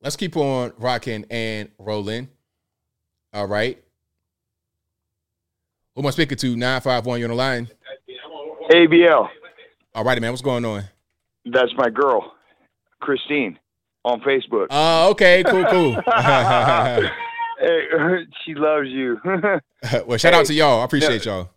let's 0.00 0.14
keep 0.14 0.36
on 0.36 0.72
rocking 0.78 1.26
and 1.28 1.70
rolling. 1.78 2.28
All 3.32 3.46
right. 3.48 3.82
Who 5.94 6.02
am 6.02 6.06
I 6.06 6.10
speaking 6.10 6.38
to? 6.38 6.56
951, 6.56 7.18
you're 7.18 7.28
on 7.28 7.36
the 7.36 7.42
line? 7.42 7.68
ABL. 8.70 9.28
All 9.96 10.04
righty, 10.04 10.20
man. 10.20 10.30
What's 10.30 10.42
going 10.42 10.64
on? 10.64 10.84
That's 11.44 11.72
my 11.76 11.90
girl, 11.90 12.32
Christine, 13.00 13.58
on 14.04 14.20
Facebook. 14.20 14.68
Oh, 14.70 15.10
okay, 15.10 15.42
cool, 15.42 15.64
cool. 15.64 15.96
Hey, 17.56 17.86
she 18.44 18.54
loves 18.54 18.88
you. 18.88 19.18
well, 20.06 20.18
shout 20.18 20.34
out 20.34 20.46
to 20.46 20.54
y'all. 20.54 20.80
I 20.80 20.84
appreciate 20.84 21.24
no, 21.24 21.32
y'all. 21.32 21.50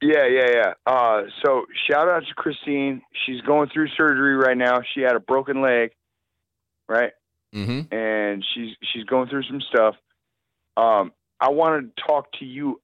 Yeah, 0.00 0.26
yeah, 0.26 0.46
yeah. 0.52 0.72
Uh, 0.86 1.22
so 1.44 1.66
shout 1.90 2.08
out 2.08 2.22
to 2.28 2.34
Christine. 2.34 3.02
She's 3.26 3.40
going 3.40 3.68
through 3.70 3.88
surgery 3.96 4.36
right 4.36 4.56
now. 4.56 4.80
She 4.94 5.00
had 5.00 5.16
a 5.16 5.20
broken 5.20 5.60
leg, 5.60 5.90
right? 6.88 7.12
Mm-hmm. 7.54 7.92
And 7.94 8.44
she's 8.54 8.76
she's 8.92 9.04
going 9.04 9.28
through 9.28 9.42
some 9.44 9.60
stuff. 9.60 9.96
Um, 10.76 11.12
I 11.40 11.50
wanted 11.50 11.96
to 11.96 12.02
talk 12.06 12.30
to 12.38 12.44
you 12.44 12.80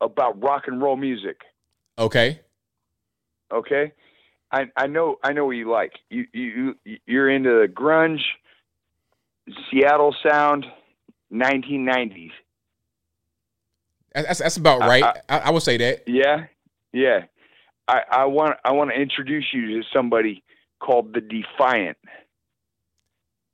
about 0.00 0.42
rock 0.42 0.64
and 0.66 0.80
roll 0.80 0.96
music. 0.96 1.40
Okay. 1.98 2.40
Okay, 3.52 3.92
I 4.52 4.66
I 4.76 4.86
know 4.86 5.18
I 5.24 5.32
know 5.32 5.44
what 5.46 5.56
you 5.56 5.68
like. 5.70 5.92
You 6.08 6.24
you 6.32 6.76
you- 6.84 6.98
you're 7.04 7.28
into 7.28 7.50
the 7.50 7.66
grunge, 7.66 8.20
Seattle 9.70 10.14
sound, 10.26 10.66
1990s. 11.32 12.30
That's, 14.14 14.38
that's 14.40 14.56
about 14.56 14.80
right. 14.80 15.04
I, 15.28 15.38
I, 15.38 15.50
would 15.50 15.62
say 15.62 15.76
that. 15.76 16.08
Yeah, 16.08 16.46
yeah. 16.92 17.24
I 17.86 18.00
I 18.10 18.24
want 18.24 18.56
I 18.64 18.72
want 18.72 18.90
to 18.90 19.00
introduce 19.00 19.46
you 19.52 19.80
to 19.80 19.88
somebody 19.92 20.42
called 20.80 21.14
the 21.14 21.20
Defiant. 21.20 21.98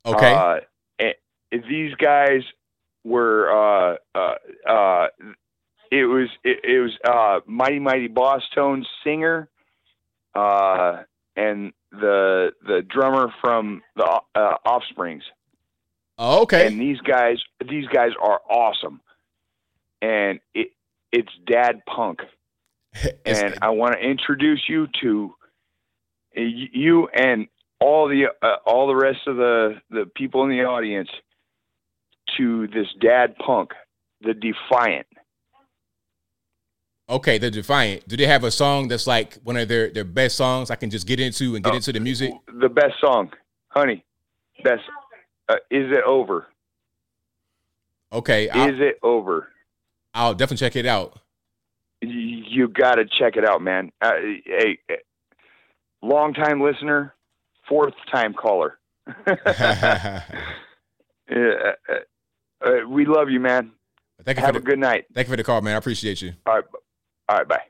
Okay. 0.05 0.33
Uh, 0.33 0.59
and 0.99 1.63
these 1.69 1.93
guys 1.95 2.41
were 3.03 3.49
uh 3.51 3.95
uh 4.15 4.35
uh 4.69 5.07
it 5.91 6.05
was 6.05 6.29
it, 6.43 6.59
it 6.63 6.79
was 6.79 6.91
uh 7.05 7.39
Mighty 7.45 7.79
Mighty 7.79 8.07
Boss 8.07 8.41
Tones 8.53 8.87
singer 9.03 9.49
uh 10.35 11.03
and 11.35 11.71
the 11.91 12.51
the 12.65 12.81
drummer 12.89 13.33
from 13.41 13.81
the 13.95 14.21
uh, 14.35 14.55
Offsprings. 14.65 15.23
Oh, 16.17 16.41
okay. 16.43 16.67
And 16.67 16.79
these 16.81 16.99
guys 17.01 17.37
these 17.69 17.87
guys 17.87 18.11
are 18.21 18.41
awesome. 18.49 19.01
And 20.01 20.39
it 20.53 20.69
it's 21.11 21.31
dad 21.45 21.81
punk. 21.85 22.19
and 23.25 23.57
I 23.61 23.69
want 23.69 23.93
to 23.93 23.99
introduce 23.99 24.63
you 24.67 24.87
to 25.01 25.33
you 26.35 27.07
and 27.07 27.47
all 27.79 28.07
the 28.07 28.27
uh, 28.41 28.55
all 28.65 28.87
the 28.87 28.95
rest 28.95 29.19
of 29.27 29.37
the 29.37 29.75
the 29.89 30.05
people 30.15 30.43
in 30.43 30.49
the 30.49 30.63
audience 30.63 31.09
to 32.37 32.67
this 32.67 32.87
dad 32.99 33.35
punk, 33.37 33.71
the 34.21 34.33
Defiant. 34.33 35.07
Okay, 37.09 37.37
the 37.37 37.49
Defiant. 37.49 38.07
Do 38.07 38.17
they 38.17 38.25
have 38.25 38.43
a 38.43 38.51
song 38.51 38.89
that's 38.89 39.07
like 39.07 39.35
one 39.43 39.55
of 39.55 39.69
their, 39.69 39.89
their 39.89 40.03
best 40.03 40.35
songs 40.35 40.69
I 40.69 40.75
can 40.75 40.89
just 40.89 41.07
get 41.07 41.21
into 41.21 41.55
and 41.55 41.63
get 41.63 41.73
into 41.73 41.93
the 41.93 42.01
music? 42.01 42.33
The 42.59 42.67
best 42.67 42.95
song, 42.99 43.31
honey. 43.69 44.03
Best. 44.63 44.81
Uh, 45.47 45.55
is 45.71 45.89
it 45.91 46.03
over? 46.03 46.47
Okay. 48.11 48.49
I'll, 48.49 48.69
Is 48.69 48.79
it 48.79 48.99
over? 49.03 49.49
I'll 50.17 50.33
definitely 50.33 50.65
check 50.65 50.75
it 50.75 50.85
out. 50.85 51.19
You 52.01 52.67
got 52.67 52.95
to 52.95 53.05
check 53.05 53.37
it 53.37 53.47
out, 53.47 53.61
man. 53.61 53.91
Uh, 54.01 54.11
hey, 54.45 54.79
long 56.01 56.33
time 56.33 56.61
listener, 56.61 57.13
fourth 57.67 57.93
time 58.11 58.33
caller. 58.33 58.77
Yeah, 61.29 61.73
uh, 61.89 62.65
uh, 62.65 62.87
we 62.87 63.05
love 63.05 63.29
you, 63.29 63.39
man. 63.39 63.71
Thank 64.23 64.37
you 64.37 64.45
Have 64.45 64.53
for 64.55 64.59
a 64.59 64.61
the, 64.61 64.65
good 64.65 64.79
night. 64.79 65.05
Thank 65.13 65.27
you 65.27 65.33
for 65.33 65.37
the 65.37 65.43
call, 65.43 65.61
man. 65.61 65.75
I 65.75 65.77
appreciate 65.77 66.21
you. 66.21 66.33
All 66.45 66.55
right, 66.55 66.63
all 67.29 67.37
right, 67.37 67.47
bye. 67.47 67.61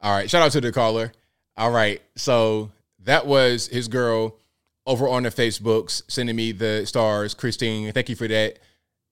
All 0.00 0.12
right. 0.16 0.28
Shout 0.28 0.42
out 0.42 0.52
to 0.52 0.60
the 0.60 0.72
caller. 0.72 1.12
All 1.56 1.70
right. 1.70 2.02
So 2.16 2.72
that 3.04 3.26
was 3.26 3.68
his 3.68 3.86
girl 3.88 4.38
over 4.84 5.06
on 5.06 5.22
the 5.22 5.28
Facebooks 5.28 6.02
sending 6.08 6.34
me 6.34 6.50
the 6.50 6.84
stars. 6.86 7.34
Christine, 7.34 7.92
thank 7.92 8.08
you 8.08 8.16
for 8.16 8.26
that. 8.26 8.58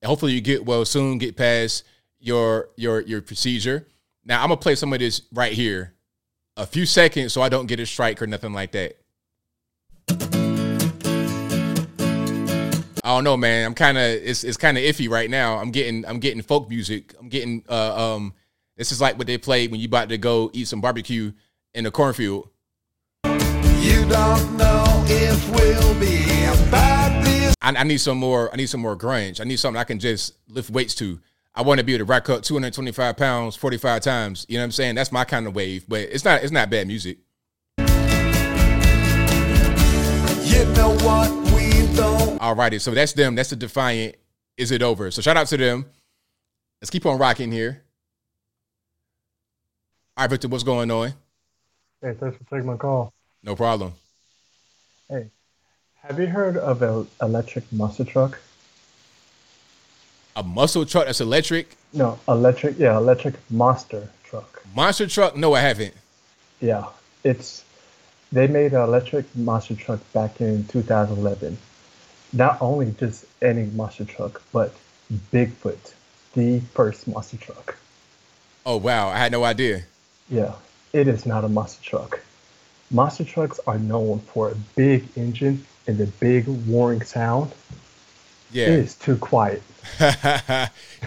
Hopefully 0.03 0.33
you 0.33 0.41
get 0.41 0.65
well 0.65 0.83
soon, 0.83 1.19
get 1.19 1.37
past 1.37 1.83
your 2.19 2.69
your 2.75 3.01
your 3.01 3.21
procedure. 3.21 3.87
Now 4.25 4.41
I'm 4.41 4.49
gonna 4.49 4.57
play 4.57 4.75
some 4.75 4.93
of 4.93 4.99
this 4.99 5.21
right 5.31 5.53
here. 5.53 5.93
A 6.57 6.65
few 6.65 6.85
seconds 6.85 7.33
so 7.33 7.41
I 7.41 7.49
don't 7.49 7.67
get 7.67 7.79
a 7.79 7.85
strike 7.85 8.21
or 8.21 8.27
nothing 8.27 8.53
like 8.53 8.71
that. 8.71 8.97
I 13.03 13.15
don't 13.15 13.23
know, 13.23 13.37
man. 13.37 13.65
I'm 13.65 13.73
kind 13.73 13.97
of 13.97 14.03
it's 14.03 14.43
it's 14.43 14.57
kind 14.57 14.77
of 14.77 14.83
iffy 14.83 15.09
right 15.09 15.29
now. 15.29 15.57
I'm 15.57 15.71
getting 15.71 16.05
I'm 16.05 16.19
getting 16.19 16.41
folk 16.41 16.69
music. 16.69 17.13
I'm 17.19 17.29
getting 17.29 17.63
uh 17.69 18.15
um 18.15 18.33
this 18.77 18.91
is 18.91 18.99
like 19.01 19.17
what 19.17 19.27
they 19.27 19.37
play 19.37 19.67
when 19.67 19.79
you 19.79 19.87
about 19.87 20.09
to 20.09 20.17
go 20.17 20.49
eat 20.53 20.67
some 20.67 20.81
barbecue 20.81 21.31
in 21.73 21.83
the 21.83 21.91
cornfield. 21.91 22.49
You 23.25 24.05
don't 24.07 24.57
know 24.57 25.05
if 25.07 25.49
we'll 25.51 25.99
be. 25.99 26.21
I, 27.61 27.75
I 27.75 27.83
need 27.83 27.99
some 27.99 28.17
more. 28.17 28.51
I 28.51 28.55
need 28.55 28.67
some 28.67 28.81
more 28.81 28.97
grunge. 28.97 29.39
I 29.39 29.43
need 29.43 29.57
something 29.57 29.79
I 29.79 29.83
can 29.83 29.99
just 29.99 30.33
lift 30.49 30.69
weights 30.69 30.95
to. 30.95 31.19
I 31.53 31.63
want 31.63 31.79
to 31.79 31.83
be 31.83 31.93
able 31.93 32.05
to 32.05 32.09
rack 32.09 32.29
up 32.29 32.43
225 32.43 33.17
pounds 33.17 33.55
45 33.55 34.01
times. 34.01 34.45
You 34.47 34.55
know 34.55 34.61
what 34.61 34.65
I'm 34.65 34.71
saying? 34.71 34.95
That's 34.95 35.11
my 35.11 35.25
kind 35.25 35.47
of 35.47 35.55
wave. 35.55 35.85
But 35.87 36.01
it's 36.01 36.25
not. 36.25 36.43
It's 36.43 36.51
not 36.51 36.69
bad 36.69 36.87
music. 36.87 37.19
You 37.77 37.85
know 40.73 40.95
what 41.01 41.31
we 41.53 41.95
don't. 41.95 42.39
Alrighty, 42.39 42.81
so 42.81 42.91
that's 42.91 43.13
them. 43.13 43.35
That's 43.35 43.49
the 43.49 43.55
Defiant. 43.55 44.15
Is 44.57 44.71
it 44.71 44.81
over? 44.81 45.11
So 45.11 45.21
shout 45.21 45.37
out 45.37 45.47
to 45.47 45.57
them. 45.57 45.85
Let's 46.81 46.89
keep 46.89 47.05
on 47.05 47.17
rocking 47.17 47.51
here. 47.51 47.83
All 50.17 50.23
right, 50.23 50.29
Victor, 50.29 50.49
what's 50.49 50.63
going 50.63 50.91
on? 50.91 51.13
Hey, 52.01 52.13
thanks 52.19 52.37
for 52.37 52.43
taking 52.49 52.65
my 52.65 52.75
call. 52.75 53.13
No 53.43 53.55
problem. 53.55 53.93
Have 56.03 56.19
you 56.19 56.25
heard 56.25 56.57
of 56.57 56.81
an 56.81 57.07
electric 57.21 57.71
monster 57.71 58.03
truck? 58.03 58.39
A 60.35 60.41
muscle 60.41 60.83
truck 60.83 61.05
that's 61.05 61.21
electric. 61.21 61.77
No, 61.93 62.17
electric. 62.27 62.79
Yeah, 62.79 62.97
electric 62.97 63.35
monster 63.51 64.09
truck. 64.23 64.63
Monster 64.75 65.05
truck? 65.05 65.37
No, 65.37 65.53
I 65.53 65.59
haven't. 65.59 65.93
Yeah, 66.59 66.85
it's 67.23 67.63
they 68.31 68.47
made 68.47 68.73
an 68.73 68.81
electric 68.81 69.25
monster 69.35 69.75
truck 69.75 69.99
back 70.11 70.41
in 70.41 70.65
2011. 70.69 71.55
Not 72.33 72.59
only 72.61 72.95
just 72.99 73.25
any 73.43 73.65
monster 73.65 74.05
truck, 74.05 74.41
but 74.51 74.73
Bigfoot, 75.31 75.93
the 76.33 76.61
first 76.73 77.07
monster 77.07 77.37
truck. 77.37 77.77
Oh 78.65 78.77
wow, 78.77 79.09
I 79.09 79.17
had 79.17 79.31
no 79.31 79.43
idea. 79.43 79.83
Yeah, 80.31 80.53
it 80.93 81.07
is 81.07 81.27
not 81.27 81.43
a 81.43 81.49
monster 81.49 81.83
truck. 81.83 82.21
Monster 82.89 83.23
trucks 83.23 83.59
are 83.67 83.77
known 83.77 84.19
for 84.21 84.49
a 84.49 84.55
big 84.75 85.05
engine 85.15 85.63
and 85.87 85.97
the 85.97 86.07
big 86.07 86.45
roaring 86.67 87.01
sound. 87.01 87.51
Yeah. 88.51 88.67
Is 88.67 88.95
too 88.95 89.17
quiet. 89.17 89.63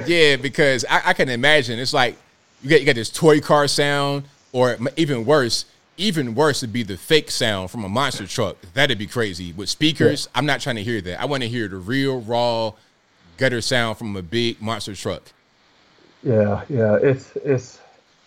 yeah, 0.07 0.37
because 0.37 0.85
I, 0.89 1.03
I 1.07 1.13
can 1.13 1.29
imagine 1.29 1.79
it's 1.79 1.93
like 1.93 2.17
you 2.63 2.71
got 2.71 2.81
you 2.81 2.87
got 2.87 2.95
this 2.95 3.11
toy 3.11 3.41
car 3.41 3.69
sound, 3.69 4.25
or 4.53 4.79
even 4.97 5.27
worse, 5.27 5.67
even 5.97 6.35
worse 6.35 6.63
would 6.63 6.73
be 6.73 6.83
the 6.83 6.97
fake 6.97 7.31
sound 7.31 7.71
from 7.71 7.85
a 7.85 7.89
monster 7.89 8.27
truck. 8.27 8.57
That'd 8.73 8.99
be 8.99 9.07
crazy 9.07 9.53
with 9.53 9.69
speakers. 9.69 10.29
I'm 10.35 10.47
not 10.47 10.61
trying 10.61 10.77
to 10.77 10.83
hear 10.83 11.01
that. 11.03 11.21
I 11.21 11.27
want 11.27 11.43
to 11.43 11.49
hear 11.49 11.69
the 11.69 11.77
real 11.77 12.21
raw 12.21 12.73
gutter 13.37 13.61
sound 13.61 13.99
from 13.99 14.17
a 14.17 14.23
big 14.23 14.61
monster 14.63 14.95
truck. 14.95 15.23
Yeah, 16.23 16.65
yeah, 16.71 16.97
it's 16.97 17.37
it's 17.37 17.81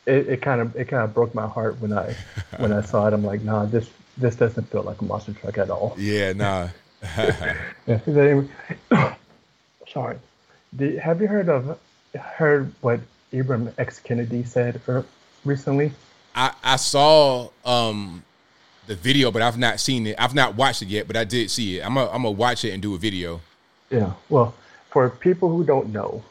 it, 0.06 0.28
it 0.28 0.42
kind 0.42 0.62
of 0.62 0.76
it 0.76 0.86
kind 0.86 1.04
of 1.04 1.14
broke 1.14 1.34
my 1.34 1.48
heart 1.48 1.80
when 1.82 1.92
I 1.92 2.16
when 2.58 2.72
I 2.72 2.82
saw 2.84 3.08
it. 3.08 3.14
I'm 3.14 3.24
like, 3.24 3.42
nah, 3.42 3.66
this 3.66 3.90
this 4.18 4.36
doesn't 4.36 4.70
feel 4.72 4.84
like 4.84 5.02
a 5.02 5.06
monster 5.06 5.34
truck 5.34 5.58
at 5.58 5.70
all. 5.70 5.96
Yeah, 5.98 6.34
no. 6.34 6.70
Yeah, 7.88 8.44
sorry. 9.92 10.18
Did, 10.76 11.00
have 11.00 11.22
you 11.22 11.28
heard 11.28 11.50
of 11.50 11.80
heard 12.16 12.74
what 12.82 13.00
Ibram 13.32 13.74
X 13.78 14.02
Kendi 14.04 14.46
said 14.46 14.82
er, 14.88 15.06
recently? 15.46 15.92
I, 16.36 16.54
I 16.64 16.76
saw 16.76 17.50
um 17.66 18.24
the 18.88 18.96
video, 18.96 19.32
but 19.32 19.42
I've 19.42 19.58
not 19.58 19.80
seen 19.80 20.08
it. 20.08 20.16
I've 20.18 20.34
not 20.34 20.56
watched 20.56 20.82
it 20.82 20.88
yet, 20.88 21.08
but 21.08 21.16
I 21.16 21.24
did 21.24 21.52
see 21.52 21.78
it. 21.78 21.86
I'm 21.86 21.94
gonna 21.94 22.10
I'm 22.10 22.24
gonna 22.24 22.32
watch 22.32 22.66
it 22.66 22.72
and 22.72 22.82
do 22.82 22.96
a 22.96 22.98
video. 22.98 23.42
Yeah. 23.90 24.14
Well, 24.30 24.54
for 24.90 25.10
people 25.10 25.50
who 25.50 25.64
don't 25.64 25.92
know, 25.94 26.24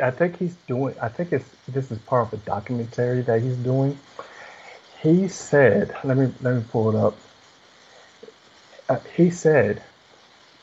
I 0.00 0.10
think 0.10 0.38
he's 0.38 0.54
doing. 0.66 0.94
I 1.00 1.08
think 1.08 1.32
it's 1.32 1.48
this 1.68 1.90
is 1.90 1.98
part 1.98 2.26
of 2.26 2.32
a 2.34 2.36
documentary 2.44 3.22
that 3.22 3.42
he's 3.42 3.56
doing. 3.56 3.98
He 5.06 5.28
said, 5.28 5.94
let 6.02 6.16
me 6.16 6.32
let 6.42 6.56
me 6.56 6.64
pull 6.68 6.90
it 6.90 6.96
up. 6.96 7.16
Uh, 8.88 8.98
he 9.16 9.30
said, 9.30 9.80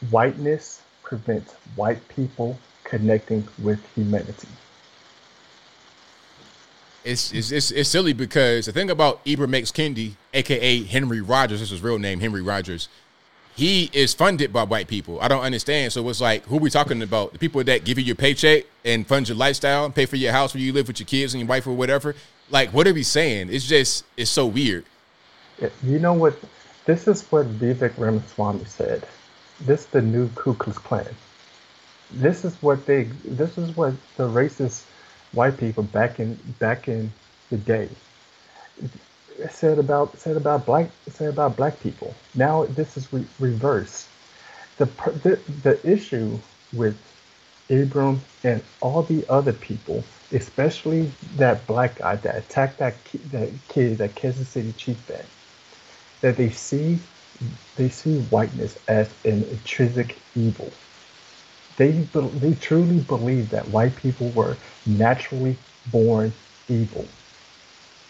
whiteness 0.09 0.81
prevents 1.01 1.53
white 1.77 2.05
people 2.09 2.59
connecting 2.83 3.47
with 3.59 3.79
humanity. 3.95 4.49
It's, 7.05 7.31
it's 7.31 7.51
it's 7.53 7.71
it's 7.71 7.87
silly 7.87 8.11
because 8.11 8.65
the 8.65 8.73
thing 8.73 8.89
about 8.89 9.23
Ibram 9.23 9.55
X 9.55 9.71
Kendi, 9.71 10.15
aka 10.33 10.83
Henry 10.83 11.21
Rogers, 11.21 11.61
this 11.61 11.67
is 11.67 11.79
his 11.79 11.81
real 11.81 11.97
name, 11.97 12.19
Henry 12.19 12.41
Rogers. 12.41 12.89
He 13.55 13.89
is 13.93 14.13
funded 14.13 14.51
by 14.51 14.63
white 14.63 14.87
people. 14.89 15.21
I 15.21 15.29
don't 15.29 15.43
understand. 15.43 15.93
So 15.93 16.09
it's 16.09 16.19
like, 16.19 16.43
who 16.47 16.57
are 16.57 16.59
we 16.59 16.69
talking 16.69 17.01
about? 17.01 17.31
The 17.31 17.39
people 17.39 17.63
that 17.63 17.85
give 17.85 17.97
you 17.99 18.03
your 18.03 18.15
paycheck 18.15 18.65
and 18.83 19.07
fund 19.07 19.29
your 19.29 19.37
lifestyle 19.37 19.85
and 19.85 19.93
pay 19.95 20.05
for 20.07 20.15
your 20.17 20.33
house 20.33 20.53
where 20.53 20.61
you 20.61 20.73
live 20.73 20.87
with 20.87 20.99
your 20.99 21.05
kids 21.05 21.33
and 21.33 21.39
your 21.39 21.47
wife 21.47 21.67
or 21.67 21.73
whatever. 21.73 22.15
Like, 22.53 22.71
what 22.71 22.87
are 22.87 22.93
we 22.93 23.01
saying? 23.01 23.49
It's 23.51 23.65
just 23.65 24.05
it's 24.15 24.29
so 24.29 24.45
weird. 24.45 24.85
You 25.81 25.97
know 25.97 26.13
what? 26.13 26.37
This 26.85 27.07
is 27.07 27.23
what 27.31 27.47
Vivek 27.47 27.97
Ramaswamy 27.97 28.65
said. 28.65 29.07
This 29.59 29.81
is 29.81 29.85
the 29.87 30.03
new 30.03 30.29
Ku 30.35 30.53
Klux 30.53 30.77
Klan. 30.77 31.07
This 32.11 32.45
is 32.45 32.55
what 32.61 32.85
they. 32.85 33.05
This 33.25 33.57
is 33.57 33.75
what 33.75 33.95
the 34.17 34.29
racist 34.29 34.83
white 35.31 35.57
people 35.57 35.81
back 35.81 36.19
in 36.19 36.37
back 36.59 36.87
in 36.87 37.11
the 37.49 37.57
day 37.57 37.89
said 39.49 39.79
about 39.79 40.15
said 40.19 40.37
about 40.37 40.63
black 40.65 40.91
said 41.09 41.29
about 41.29 41.57
black 41.57 41.79
people. 41.79 42.13
Now 42.35 42.65
this 42.65 42.97
is 42.97 43.11
re- 43.11 43.25
reversed. 43.39 44.07
The, 44.77 44.85
the 45.23 45.39
the 45.63 45.89
issue 45.89 46.37
with 46.71 46.97
Abram 47.69 48.21
and 48.43 48.61
all 48.81 49.01
the 49.01 49.25
other 49.29 49.53
people, 49.53 50.03
especially 50.33 51.15
that 51.37 51.67
black 51.67 51.99
guy 51.99 52.17
that 52.17 52.37
attacked 52.37 52.79
that 52.79 53.05
ki- 53.05 53.21
that 53.31 53.51
kid, 53.69 53.99
that 53.99 54.15
Kansas 54.15 54.49
City 54.49 54.73
Chief 54.73 54.99
fan, 55.07 55.27
that 56.21 56.37
they 56.37 56.49
see 56.51 56.99
they 57.75 57.89
see 57.89 58.17
whiteness 58.17 58.77
as 58.87 59.15
an 59.25 59.43
intrinsic 59.45 60.23
evil. 60.35 60.77
They 61.77 61.91
be- 62.13 62.29
they 62.39 62.55
truly 62.55 62.99
believe 63.01 63.49
that 63.51 63.69
white 63.69 63.95
people 63.97 64.31
were 64.31 64.59
naturally 64.85 65.59
born 65.87 66.35
evil. 66.69 67.09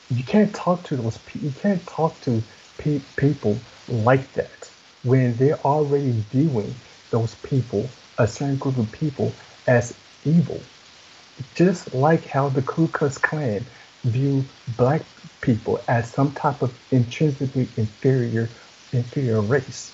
You 0.09 0.23
can't 0.25 0.55
talk 0.55 0.85
to 0.85 0.97
those 0.97 1.19
people. 1.19 1.49
You 1.49 1.53
can't 1.55 1.87
talk 1.87 2.21
to 2.21 2.43
pe- 2.77 3.05
people 3.17 3.65
like 3.87 4.33
that 4.33 4.71
when 5.03 5.37
they're 5.37 5.61
already 5.65 6.13
viewing 6.31 6.81
those 7.11 7.35
people, 7.35 7.95
a 8.17 8.27
certain 8.27 8.57
group 8.57 8.77
of 8.77 8.91
people, 8.91 9.39
as 9.67 9.99
evil. 10.25 10.72
Just 11.55 11.93
like 11.93 12.25
how 12.25 12.49
the 12.49 12.61
Ku 12.61 12.87
Klux 12.87 13.17
Klan 13.17 13.65
view 14.03 14.45
black 14.77 15.03
people 15.41 15.81
as 15.87 16.11
some 16.11 16.31
type 16.33 16.61
of 16.61 16.73
intrinsically 16.91 17.67
inferior 17.77 18.49
inferior 18.91 19.41
race. 19.41 19.91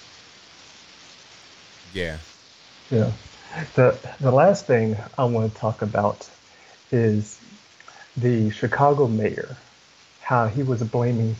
Yeah. 1.93 2.17
Yeah. 2.91 3.11
The 3.75 3.97
the 4.19 4.31
last 4.31 4.67
thing 4.67 4.97
I 5.17 5.25
want 5.25 5.53
to 5.53 5.59
talk 5.59 5.81
about 5.81 6.29
is 6.91 7.39
the 8.17 8.49
Chicago 8.49 9.07
mayor, 9.07 9.57
how 10.21 10.47
he 10.47 10.63
was 10.63 10.83
blaming 10.83 11.35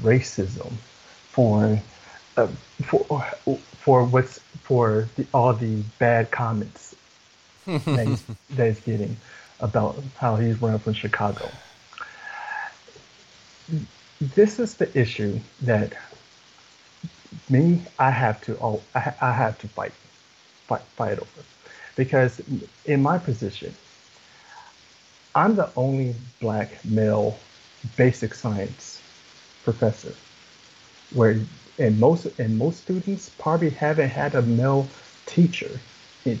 racism 0.00 0.72
for 1.30 1.80
uh, 2.36 2.48
for 2.82 3.24
for 3.78 4.04
what's 4.04 4.38
for 4.62 5.08
the, 5.16 5.26
all 5.32 5.52
the 5.52 5.82
bad 5.98 6.30
comments 6.30 6.94
that 7.66 8.06
he's, 8.06 8.24
that 8.50 8.66
he's 8.66 8.80
getting 8.80 9.16
about 9.60 10.02
how 10.18 10.36
he's 10.36 10.60
running 10.60 10.78
from 10.78 10.94
Chicago. 10.94 11.50
This 14.20 14.58
is 14.58 14.74
the 14.74 14.96
issue 14.98 15.40
that 15.62 15.92
me 17.48 17.82
I 17.98 18.10
have 18.10 18.40
to 18.42 18.80
I, 18.94 19.14
I 19.20 19.32
have 19.32 19.58
to 19.58 19.68
fight 19.68 19.92
fight 20.66 20.82
fight 20.96 21.18
over 21.18 21.44
because 21.96 22.40
in 22.84 23.02
my 23.02 23.18
position 23.18 23.74
I'm 25.34 25.56
the 25.56 25.70
only 25.76 26.14
black 26.40 26.84
male 26.84 27.38
basic 27.96 28.34
science 28.34 29.02
professor 29.64 30.14
where 31.12 31.40
and 31.78 31.98
most 31.98 32.26
and 32.38 32.58
most 32.58 32.82
students 32.82 33.30
probably 33.38 33.70
haven't 33.70 34.10
had 34.10 34.34
a 34.34 34.42
male 34.42 34.86
teacher 35.26 35.80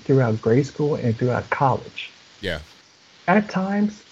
throughout 0.04 0.40
grade 0.40 0.66
school 0.66 0.94
and 0.94 1.16
throughout 1.16 1.50
college. 1.50 2.10
Yeah. 2.40 2.60
At 3.26 3.48
times, 3.48 4.02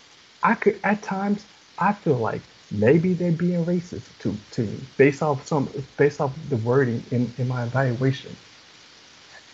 I 0.42 0.54
could 0.54 0.80
at 0.84 1.02
times 1.02 1.44
I 1.78 1.92
feel 1.92 2.16
like 2.16 2.40
maybe 2.70 3.12
they're 3.12 3.32
being 3.32 3.64
racist 3.64 4.06
to 4.20 4.36
to 4.52 4.62
me 4.62 4.80
based 4.96 5.22
off 5.22 5.46
some 5.46 5.68
based 5.96 6.20
off 6.20 6.32
the 6.48 6.56
wording 6.56 7.04
in, 7.10 7.32
in 7.36 7.48
my 7.48 7.64
evaluation. 7.64 8.34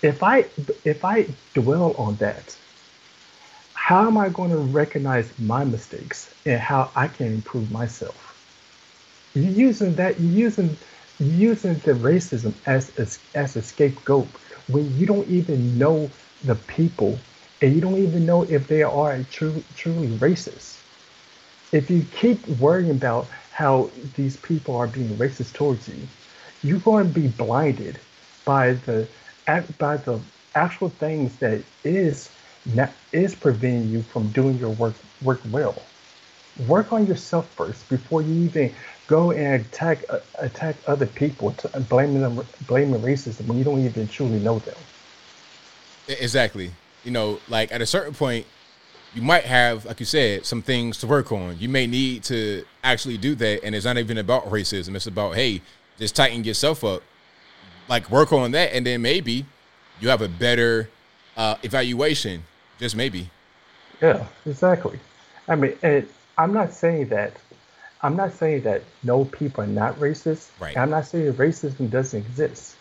If 0.02 0.22
I 0.22 0.46
if 0.84 1.04
I 1.04 1.26
dwell 1.54 1.94
on 1.98 2.16
that, 2.16 2.56
how 3.74 4.06
am 4.06 4.16
I 4.16 4.28
going 4.28 4.50
to 4.50 4.58
recognize 4.58 5.32
my 5.38 5.64
mistakes 5.64 6.32
and 6.46 6.60
how 6.60 6.90
I 6.94 7.08
can 7.08 7.26
improve 7.26 7.70
myself? 7.72 8.36
You're 9.34 9.50
using 9.50 9.96
that 9.96 10.20
you're 10.20 10.50
using 10.50 10.76
using 11.18 11.74
the 11.80 11.92
racism 11.92 12.54
as 12.66 12.92
a, 12.96 13.36
as 13.36 13.56
a 13.56 13.62
scapegoat 13.62 14.28
when 14.68 14.96
you 14.96 15.06
don't 15.06 15.28
even 15.28 15.76
know 15.76 16.08
the 16.44 16.54
people 16.54 17.18
and 17.60 17.74
you 17.74 17.80
don't 17.80 17.98
even 17.98 18.24
know 18.24 18.42
if 18.44 18.68
they 18.68 18.82
are 18.82 19.22
truly 19.30 19.64
truly 19.74 20.08
racist. 20.08 20.78
If 21.72 21.90
you 21.90 22.04
keep 22.04 22.46
worrying 22.46 22.90
about 22.90 23.28
how 23.50 23.90
these 24.14 24.36
people 24.36 24.76
are 24.76 24.86
being 24.86 25.16
racist 25.18 25.52
towards 25.54 25.88
you, 25.88 26.08
you're 26.62 26.78
going 26.78 27.12
to 27.12 27.20
be 27.20 27.28
blinded 27.28 28.00
by 28.44 28.74
the 28.74 29.08
by 29.78 29.96
the 29.98 30.20
actual 30.54 30.88
things 30.98 31.36
that 31.38 31.64
is 31.84 32.30
is 33.12 33.34
preventing 33.34 33.90
you 33.90 34.04
from 34.12 34.30
doing 34.32 34.58
your 34.58 34.70
work 34.70 34.94
work 35.20 35.40
well. 35.50 35.82
Work 36.56 36.92
on 36.92 37.06
yourself 37.06 37.46
first 37.56 37.88
before 37.88 38.22
you 38.22 38.44
even 38.44 38.74
go 39.06 39.30
and 39.30 39.66
attack 39.66 40.04
uh, 40.10 40.18
attack 40.40 40.76
other 40.86 41.06
people, 41.06 41.52
to, 41.52 41.70
and 41.74 41.88
blaming 41.88 42.22
them 42.22 42.48
blaming 42.66 43.00
racism 43.00 43.42
when 43.46 43.58
you 43.58 43.64
don't 43.64 43.84
even 43.84 44.08
truly 44.08 44.38
know 44.38 44.58
them. 44.58 44.76
Exactly. 46.08 46.72
You 47.08 47.14
know, 47.14 47.40
like 47.48 47.72
at 47.72 47.80
a 47.80 47.86
certain 47.86 48.12
point, 48.12 48.44
you 49.14 49.22
might 49.22 49.44
have, 49.44 49.86
like 49.86 49.98
you 49.98 50.04
said, 50.04 50.44
some 50.44 50.60
things 50.60 50.98
to 50.98 51.06
work 51.06 51.32
on. 51.32 51.58
You 51.58 51.70
may 51.70 51.86
need 51.86 52.22
to 52.24 52.66
actually 52.84 53.16
do 53.16 53.34
that, 53.36 53.64
and 53.64 53.74
it's 53.74 53.86
not 53.86 53.96
even 53.96 54.18
about 54.18 54.44
racism. 54.50 54.94
It's 54.94 55.06
about 55.06 55.34
hey, 55.34 55.62
just 55.98 56.14
tighten 56.14 56.44
yourself 56.44 56.84
up, 56.84 57.02
like 57.88 58.10
work 58.10 58.30
on 58.30 58.50
that, 58.50 58.74
and 58.74 58.84
then 58.84 59.00
maybe 59.00 59.46
you 60.00 60.10
have 60.10 60.20
a 60.20 60.28
better 60.28 60.90
uh, 61.34 61.54
evaluation. 61.62 62.42
Just 62.78 62.94
maybe. 62.94 63.30
Yeah, 64.02 64.26
exactly. 64.44 65.00
I 65.48 65.56
mean, 65.56 65.78
I'm 66.36 66.52
not 66.52 66.74
saying 66.74 67.08
that. 67.08 67.32
I'm 68.02 68.16
not 68.16 68.34
saying 68.34 68.64
that 68.64 68.82
no 69.02 69.24
people 69.24 69.64
are 69.64 69.66
not 69.66 69.94
racist. 69.96 70.50
Right. 70.60 70.76
I'm 70.76 70.90
not 70.90 71.06
saying 71.06 71.32
racism 71.32 71.90
doesn't 71.90 72.20
exist. 72.20 72.76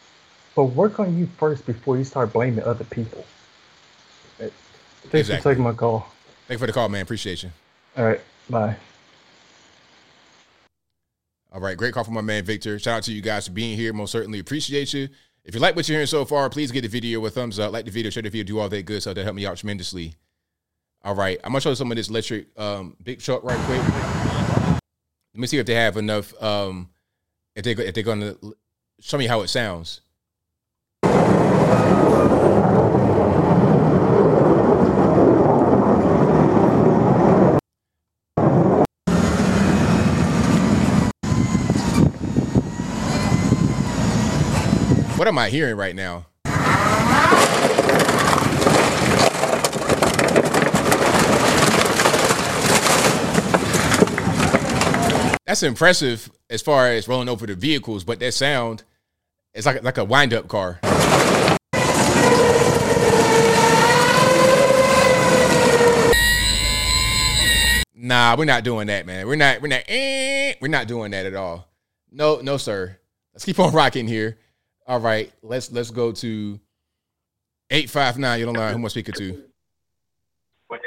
But 0.54 0.66
work 0.66 1.00
on 1.00 1.18
you 1.18 1.28
first 1.38 1.66
before 1.66 1.98
you 1.98 2.04
start 2.04 2.34
blaming 2.34 2.66
other 2.66 2.84
people. 2.84 3.24
Thanks 4.38 4.54
Exactly. 5.30 5.38
for 5.42 5.50
taking 5.52 5.64
my 5.64 5.74
call. 5.74 6.08
Thank 6.48 6.56
you 6.56 6.60
for 6.60 6.68
the 6.68 6.74
call, 6.74 6.90
man. 6.90 7.02
Appreciate 7.02 7.44
you. 7.44 7.52
All 7.96 8.06
right, 8.06 8.22
bye. 8.50 8.76
All 11.52 11.62
right, 11.62 11.78
great 11.78 11.94
call 11.94 12.04
from 12.04 12.14
my 12.14 12.22
man 12.22 12.44
Victor. 12.44 12.78
Shout 12.78 12.98
out 12.98 13.04
to 13.04 13.14
you 13.14 13.22
guys 13.22 13.48
for 13.48 13.54
being 13.54 13.78
here. 13.78 13.94
Most 13.94 14.12
certainly 14.12 14.40
appreciate 14.40 14.94
you. 14.94 15.08
If 15.46 15.56
you 15.56 15.62
like 15.62 15.76
what 15.76 15.88
you're 15.88 15.96
hearing 15.96 16.08
so 16.08 16.26
far, 16.26 16.50
please 16.50 16.72
give 16.72 16.84
the 16.84 16.90
video 16.90 17.26
a 17.26 17.30
thumbs 17.30 17.58
up, 17.58 17.72
like 17.72 17.86
the 17.86 17.92
video, 17.92 18.10
share 18.12 18.22
the 18.22 18.30
video, 18.30 18.44
do 18.44 18.60
all 18.60 18.68
that 18.70 18.86
good 18.86 19.02
stuff 19.02 19.16
that 19.16 19.24
help 19.24 19.36
me 19.36 19.46
out 19.46 19.58
tremendously. 19.58 20.14
All 21.04 21.16
right, 21.16 21.40
I'm 21.44 21.52
gonna 21.52 21.62
show 21.62 21.70
you 21.70 21.76
some 21.76 21.90
of 21.92 21.96
this 21.96 22.10
electric 22.10 22.48
um, 22.60 22.98
big 23.02 23.20
truck 23.22 23.44
right 23.44 23.58
quick. 23.66 23.82
Let 25.34 25.40
me 25.42 25.48
see 25.48 25.58
if 25.58 25.66
they 25.66 25.76
have 25.76 25.96
enough. 25.96 26.34
Um, 26.44 26.90
if 27.56 27.64
they 27.64 27.72
if 27.72 27.94
they're 27.94 28.04
gonna 28.04 28.36
show 29.00 29.18
me 29.18 29.26
how 29.28 29.42
it 29.42 29.48
sounds. 29.48 30.02
What 45.28 45.34
am 45.34 45.40
I 45.40 45.50
hearing 45.50 45.76
right 45.76 45.94
now? 45.94 46.26
That's 55.46 55.64
impressive 55.64 56.32
as 56.50 56.62
far 56.62 56.88
as 56.88 57.10
rolling 57.10 57.28
over 57.28 57.46
the 57.46 57.56
vehicles, 57.56 58.06
but 58.06 58.20
that 58.22 58.36
sound 58.36 58.86
is 59.54 59.66
like 59.66 59.84
like 59.84 59.98
a 59.98 60.06
wind 60.06 60.34
up 60.34 60.48
car. 60.48 60.80
Nah, 67.94 68.38
we're 68.38 68.46
not 68.46 68.64
doing 68.64 68.88
that, 68.88 69.06
man. 69.06 69.28
We're 69.28 69.36
not. 69.36 69.62
We're 69.62 69.68
not. 69.68 69.84
Eh, 69.90 70.54
we're 70.62 70.70
not 70.70 70.88
doing 70.88 71.12
that 71.12 71.26
at 71.26 71.36
all. 71.36 71.68
No, 72.10 72.40
no, 72.40 72.56
sir. 72.56 72.98
Let's 73.34 73.44
keep 73.44 73.60
on 73.60 73.74
rocking 73.74 74.08
here. 74.08 74.38
All 74.88 75.00
right, 75.02 75.32
let's 75.44 75.70
let's 75.72 75.92
go 75.92 76.14
to 76.14 76.60
eight 77.70 77.90
five 77.90 78.18
nine. 78.18 78.40
You 78.40 78.46
don't 78.46 78.56
know 78.56 78.68
who 78.70 78.82
I'm 78.82 78.90
speaking 78.90 79.16
to? 79.16 79.44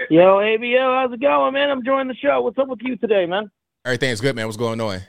Yo, 0.09 0.39
ABO, 0.39 1.03
how's 1.03 1.13
it 1.13 1.21
going, 1.21 1.53
man? 1.53 1.71
I'm 1.71 1.85
joining 1.85 2.09
the 2.09 2.15
show. 2.15 2.41
What's 2.41 2.59
up 2.59 2.69
with 2.69 2.81
you 2.83 2.97
today, 2.97 3.27
man? 3.27 3.51
Everything's 3.85 4.21
good, 4.21 4.35
man. 4.35 4.47
What's 4.47 4.57
going 4.57 4.81
on? 4.81 5.01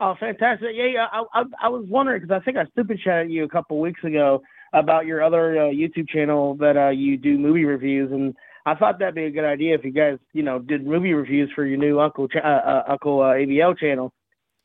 Oh, 0.00 0.14
fantastic. 0.18 0.70
Yeah, 0.74 0.86
yeah. 0.86 1.06
I, 1.12 1.24
I, 1.34 1.42
I 1.64 1.68
was 1.68 1.84
wondering 1.88 2.22
because 2.22 2.40
I 2.40 2.44
think 2.44 2.56
I 2.56 2.64
stupid 2.72 3.00
chatted 3.04 3.30
you 3.30 3.44
a 3.44 3.48
couple 3.48 3.80
weeks 3.80 4.02
ago 4.02 4.42
about 4.72 5.06
your 5.06 5.22
other 5.22 5.58
uh, 5.58 5.70
YouTube 5.70 6.08
channel 6.08 6.54
that 6.56 6.76
uh, 6.76 6.88
you 6.88 7.16
do 7.16 7.38
movie 7.38 7.64
reviews, 7.64 8.12
and 8.12 8.34
I 8.66 8.74
thought 8.74 8.98
that'd 8.98 9.14
be 9.14 9.24
a 9.24 9.30
good 9.30 9.44
idea 9.44 9.74
if 9.74 9.84
you 9.84 9.92
guys, 9.92 10.18
you 10.32 10.42
know, 10.42 10.58
did 10.58 10.86
movie 10.86 11.12
reviews 11.12 11.50
for 11.54 11.64
your 11.64 11.78
new 11.78 12.00
Uncle 12.00 12.28
Ch- 12.28 12.36
uh, 12.36 12.46
uh, 12.46 12.82
Uncle 12.88 13.20
uh, 13.20 13.34
ABL 13.34 13.78
channel. 13.78 14.12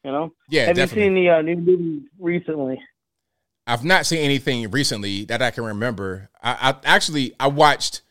You 0.03 0.11
know. 0.11 0.33
Yeah, 0.49 0.65
Have 0.65 0.75
definitely. 0.75 1.03
you 1.03 1.07
seen 1.07 1.15
the 1.15 1.29
uh, 1.29 1.41
new 1.41 1.55
movie 1.57 2.05
recently? 2.19 2.81
I've 3.65 3.83
not 3.83 4.05
seen 4.05 4.19
anything 4.19 4.69
recently 4.71 5.25
that 5.25 5.41
I 5.41 5.51
can 5.51 5.63
remember. 5.63 6.29
I, 6.41 6.71
I 6.71 6.75
actually 6.85 7.33
I 7.39 7.47
watched 7.47 8.01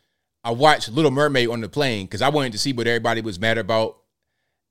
I 0.45 0.51
watched 0.51 0.91
Little 0.91 1.11
Mermaid 1.11 1.49
on 1.49 1.61
the 1.61 1.69
plane 1.69 2.07
because 2.07 2.23
I 2.23 2.29
wanted 2.29 2.53
to 2.53 2.59
see 2.59 2.73
what 2.73 2.87
everybody 2.87 3.21
was 3.21 3.39
mad 3.39 3.59
about, 3.59 3.99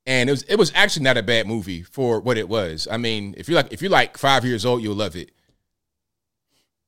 and 0.06 0.28
it 0.28 0.32
was 0.32 0.42
it 0.44 0.56
was 0.56 0.72
actually 0.74 1.04
not 1.04 1.16
a 1.16 1.22
bad 1.22 1.46
movie 1.46 1.82
for 1.82 2.20
what 2.20 2.36
it 2.36 2.48
was. 2.48 2.88
I 2.90 2.96
mean, 2.96 3.34
if 3.38 3.48
you're 3.48 3.56
like 3.56 3.72
if 3.72 3.80
you're 3.80 3.90
like 3.90 4.18
five 4.18 4.44
years 4.44 4.64
old, 4.64 4.82
you'll 4.82 4.96
love 4.96 5.16
it. 5.16 5.30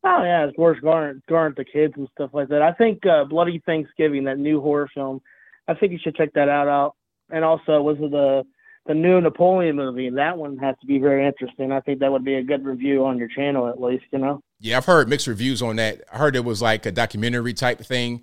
Oh 0.02 0.22
yeah, 0.22 0.46
it's 0.46 0.58
worth 0.58 0.82
Garnet, 0.82 1.24
Garnet 1.26 1.56
the 1.56 1.64
kids 1.64 1.94
and 1.96 2.08
stuff 2.12 2.30
like 2.34 2.48
that. 2.48 2.62
I 2.62 2.72
think 2.72 3.06
uh, 3.06 3.24
Bloody 3.24 3.62
Thanksgiving, 3.64 4.24
that 4.24 4.38
new 4.38 4.60
horror 4.60 4.90
film, 4.92 5.22
I 5.66 5.74
think 5.74 5.92
you 5.92 5.98
should 6.02 6.16
check 6.16 6.32
that 6.34 6.48
out. 6.48 6.68
Out 6.68 6.96
and 7.30 7.44
also 7.44 7.80
was 7.82 7.96
it 8.00 8.10
the 8.10 8.44
the 8.86 8.94
new 8.94 9.20
Napoleon 9.20 9.76
movie? 9.76 10.10
That 10.10 10.36
one 10.36 10.56
has 10.58 10.76
to 10.80 10.86
be 10.86 10.98
very 10.98 11.26
interesting. 11.26 11.72
I 11.72 11.80
think 11.80 12.00
that 12.00 12.12
would 12.12 12.24
be 12.24 12.34
a 12.34 12.42
good 12.42 12.64
review 12.64 13.04
on 13.04 13.18
your 13.18 13.28
channel 13.28 13.68
at 13.68 13.80
least. 13.80 14.04
You 14.12 14.18
know. 14.18 14.40
Yeah, 14.60 14.76
I've 14.76 14.86
heard 14.86 15.08
mixed 15.08 15.26
reviews 15.26 15.62
on 15.62 15.76
that. 15.76 16.02
I 16.12 16.18
heard 16.18 16.36
it 16.36 16.44
was 16.44 16.62
like 16.62 16.86
a 16.86 16.92
documentary 16.92 17.54
type 17.54 17.80
thing, 17.80 18.22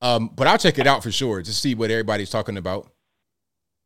um, 0.00 0.30
but 0.34 0.46
I'll 0.46 0.58
check 0.58 0.78
it 0.78 0.86
out 0.86 1.02
for 1.02 1.10
sure 1.10 1.42
to 1.42 1.52
see 1.52 1.74
what 1.74 1.90
everybody's 1.90 2.30
talking 2.30 2.56
about. 2.56 2.90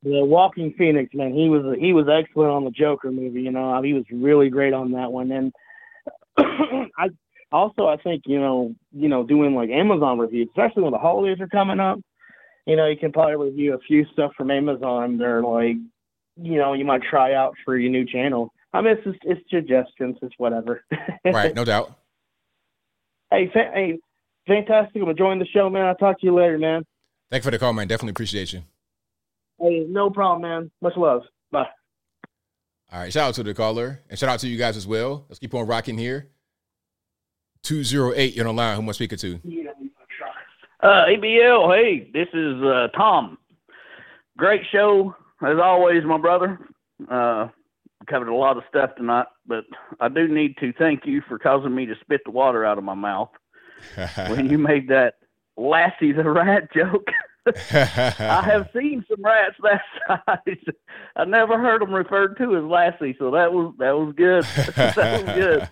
The 0.02 0.22
Joaquin 0.22 0.74
Phoenix, 0.76 1.14
man, 1.14 1.32
he 1.32 1.48
was 1.48 1.76
he 1.80 1.94
was 1.94 2.06
excellent 2.08 2.50
on 2.50 2.64
the 2.64 2.70
Joker 2.70 3.10
movie. 3.10 3.40
You 3.40 3.50
know, 3.50 3.80
he 3.82 3.94
was 3.94 4.04
really 4.12 4.50
great 4.50 4.74
on 4.74 4.92
that 4.92 5.10
one. 5.10 5.32
And 5.32 5.52
I 6.98 7.08
also 7.50 7.86
I 7.86 7.96
think 7.96 8.24
you 8.26 8.38
know 8.38 8.74
you 8.92 9.08
know 9.08 9.24
doing 9.24 9.54
like 9.54 9.70
Amazon 9.70 10.18
reviews, 10.18 10.48
especially 10.50 10.82
when 10.82 10.92
the 10.92 10.98
holidays 10.98 11.40
are 11.40 11.48
coming 11.48 11.80
up. 11.80 12.00
You 12.66 12.76
know, 12.76 12.86
you 12.86 12.96
can 12.96 13.12
probably 13.12 13.36
review 13.36 13.74
a 13.74 13.78
few 13.78 14.06
stuff 14.12 14.32
from 14.36 14.50
Amazon. 14.50 15.18
They're 15.18 15.42
like, 15.42 15.76
you 16.36 16.58
know, 16.58 16.72
you 16.72 16.84
might 16.84 17.02
try 17.02 17.34
out 17.34 17.54
for 17.64 17.76
your 17.76 17.90
new 17.90 18.04
channel. 18.04 18.52
I 18.72 18.80
mean, 18.80 18.96
it's 18.96 19.04
just, 19.04 19.18
it's 19.22 19.50
suggestions, 19.50 20.16
it's 20.22 20.34
whatever. 20.38 20.84
right, 21.24 21.54
no 21.54 21.64
doubt. 21.64 21.96
Hey, 23.30 23.48
fa- 23.52 23.70
hey, 23.72 23.98
fantastic! 24.46 25.00
I'm 25.02 25.08
enjoying 25.08 25.38
the 25.38 25.46
show, 25.46 25.70
man. 25.70 25.86
I'll 25.86 25.94
talk 25.94 26.20
to 26.20 26.26
you 26.26 26.34
later, 26.34 26.58
man. 26.58 26.84
Thank 27.30 27.42
you 27.42 27.48
for 27.48 27.50
the 27.50 27.58
call, 27.58 27.72
man. 27.72 27.88
Definitely 27.88 28.10
appreciate 28.10 28.52
you. 28.52 28.62
Hey, 29.60 29.86
no 29.88 30.10
problem, 30.10 30.42
man. 30.42 30.70
Much 30.82 30.96
love. 30.96 31.22
Bye. 31.50 31.66
All 32.92 33.00
right, 33.00 33.12
shout 33.12 33.28
out 33.28 33.34
to 33.34 33.42
the 33.42 33.54
caller 33.54 34.02
and 34.08 34.18
shout 34.18 34.28
out 34.28 34.40
to 34.40 34.48
you 34.48 34.58
guys 34.58 34.76
as 34.76 34.86
well. 34.86 35.24
Let's 35.28 35.38
keep 35.38 35.54
on 35.54 35.66
rocking 35.66 35.98
here. 35.98 36.28
208, 37.62 38.34
you're 38.34 38.46
on 38.46 38.54
the 38.54 38.62
line. 38.62 38.76
Who 38.76 38.82
am 38.82 38.88
I 38.88 38.92
speaking 38.92 39.18
to? 39.18 39.40
Uh, 40.82 41.06
ABL, 41.06 41.74
hey, 41.74 42.10
this 42.12 42.28
is 42.34 42.62
uh, 42.62 42.88
Tom. 42.94 43.38
Great 44.36 44.62
show 44.70 45.14
as 45.44 45.58
always, 45.62 46.04
my 46.04 46.18
brother. 46.18 46.58
Uh, 47.10 47.48
covered 48.06 48.28
a 48.28 48.34
lot 48.34 48.56
of 48.56 48.64
stuff 48.68 48.90
tonight, 48.96 49.26
but 49.46 49.64
I 50.00 50.08
do 50.08 50.28
need 50.28 50.56
to 50.58 50.72
thank 50.74 51.06
you 51.06 51.22
for 51.26 51.38
causing 51.38 51.74
me 51.74 51.86
to 51.86 51.94
spit 52.00 52.20
the 52.24 52.30
water 52.30 52.64
out 52.64 52.78
of 52.78 52.84
my 52.84 52.94
mouth 52.94 53.30
when 54.28 54.48
you 54.50 54.58
made 54.58 54.88
that 54.88 55.14
Lassie 55.56 56.12
the 56.12 56.28
rat 56.28 56.72
joke. 56.72 57.06
I 57.46 58.40
have 58.42 58.70
seen 58.74 59.04
some 59.06 59.22
rats 59.22 59.56
that 59.62 59.82
size. 60.06 60.74
I 61.14 61.26
never 61.26 61.60
heard 61.60 61.82
them 61.82 61.92
referred 61.92 62.38
to 62.38 62.56
as 62.56 62.64
Lassie, 62.64 63.16
so 63.18 63.30
that 63.32 63.52
was 63.52 63.74
that 63.78 63.90
was 63.90 64.14
good. 64.16 64.44
that 64.76 64.96
was 64.96 65.34
good. 65.34 65.68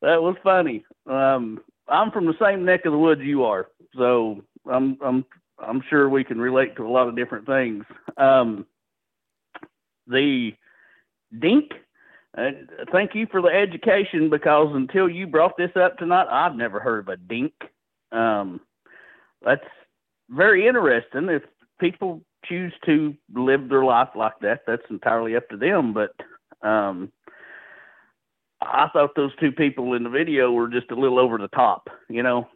That 0.00 0.22
was 0.22 0.36
funny. 0.44 0.84
Um, 1.10 1.60
I'm 1.88 2.12
from 2.12 2.26
the 2.26 2.36
same 2.40 2.64
neck 2.64 2.84
of 2.84 2.92
the 2.92 2.98
woods 2.98 3.22
you 3.22 3.42
are, 3.42 3.66
so 3.96 4.44
I'm 4.70 4.96
I'm 5.04 5.24
I'm 5.66 5.82
sure 5.88 6.08
we 6.08 6.24
can 6.24 6.40
relate 6.40 6.76
to 6.76 6.86
a 6.86 6.90
lot 6.90 7.08
of 7.08 7.16
different 7.16 7.46
things. 7.46 7.84
Um, 8.16 8.66
the 10.06 10.52
dink. 11.40 11.72
Uh, 12.36 12.50
thank 12.90 13.14
you 13.14 13.26
for 13.30 13.40
the 13.40 13.48
education 13.48 14.28
because 14.28 14.68
until 14.74 15.08
you 15.08 15.26
brought 15.26 15.56
this 15.56 15.70
up 15.76 15.96
tonight, 15.98 16.26
I've 16.30 16.56
never 16.56 16.80
heard 16.80 17.00
of 17.00 17.08
a 17.08 17.16
dink. 17.16 17.52
Um, 18.10 18.60
that's 19.44 19.64
very 20.30 20.66
interesting. 20.66 21.28
If 21.28 21.42
people 21.80 22.22
choose 22.44 22.72
to 22.86 23.14
live 23.34 23.68
their 23.68 23.84
life 23.84 24.08
like 24.16 24.38
that, 24.40 24.62
that's 24.66 24.82
entirely 24.90 25.36
up 25.36 25.48
to 25.50 25.56
them. 25.56 25.94
But 25.94 26.10
um, 26.66 27.12
I 28.60 28.88
thought 28.92 29.10
those 29.14 29.34
two 29.38 29.52
people 29.52 29.94
in 29.94 30.02
the 30.02 30.10
video 30.10 30.50
were 30.50 30.68
just 30.68 30.90
a 30.90 30.96
little 30.96 31.18
over 31.18 31.38
the 31.38 31.48
top, 31.48 31.88
you 32.08 32.22
know. 32.22 32.48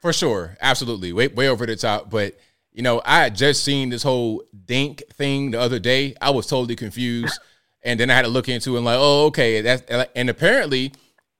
For 0.00 0.12
sure, 0.12 0.56
absolutely, 0.60 1.12
way 1.12 1.28
way 1.28 1.48
over 1.48 1.66
the 1.66 1.76
top. 1.76 2.10
But 2.10 2.38
you 2.72 2.82
know, 2.82 3.02
I 3.04 3.20
had 3.20 3.36
just 3.36 3.64
seen 3.64 3.90
this 3.90 4.02
whole 4.02 4.42
dink 4.64 5.02
thing 5.12 5.50
the 5.50 5.60
other 5.60 5.78
day. 5.78 6.14
I 6.20 6.30
was 6.30 6.46
totally 6.46 6.76
confused, 6.76 7.38
and 7.82 8.00
then 8.00 8.10
I 8.10 8.14
had 8.14 8.22
to 8.22 8.28
look 8.28 8.48
into 8.48 8.74
it 8.74 8.78
and 8.78 8.84
like, 8.84 8.98
oh, 8.98 9.26
okay, 9.26 9.60
that's 9.60 9.82
and 10.14 10.30
apparently 10.30 10.92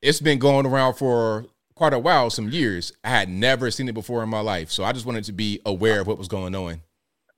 it's 0.03 0.21
been 0.21 0.39
going 0.39 0.67
around 0.67 0.95
for 0.95 1.47
quite 1.75 1.93
a 1.95 1.99
while, 1.99 2.29
some 2.29 2.51
years. 2.51 2.93
I 3.03 3.09
had 3.09 3.29
never 3.31 3.71
seen 3.71 3.89
it 3.89 3.95
before 3.95 4.23
in 4.23 4.29
my 4.29 4.41
life, 4.41 4.71
so 4.71 4.85
I 4.85 4.93
just 4.93 5.07
wanted 5.07 5.25
to 5.25 5.33
be 5.33 5.61
aware 5.65 6.01
of 6.01 6.07
what 6.07 6.19
was 6.19 6.29
going 6.29 6.55
on. 6.55 6.83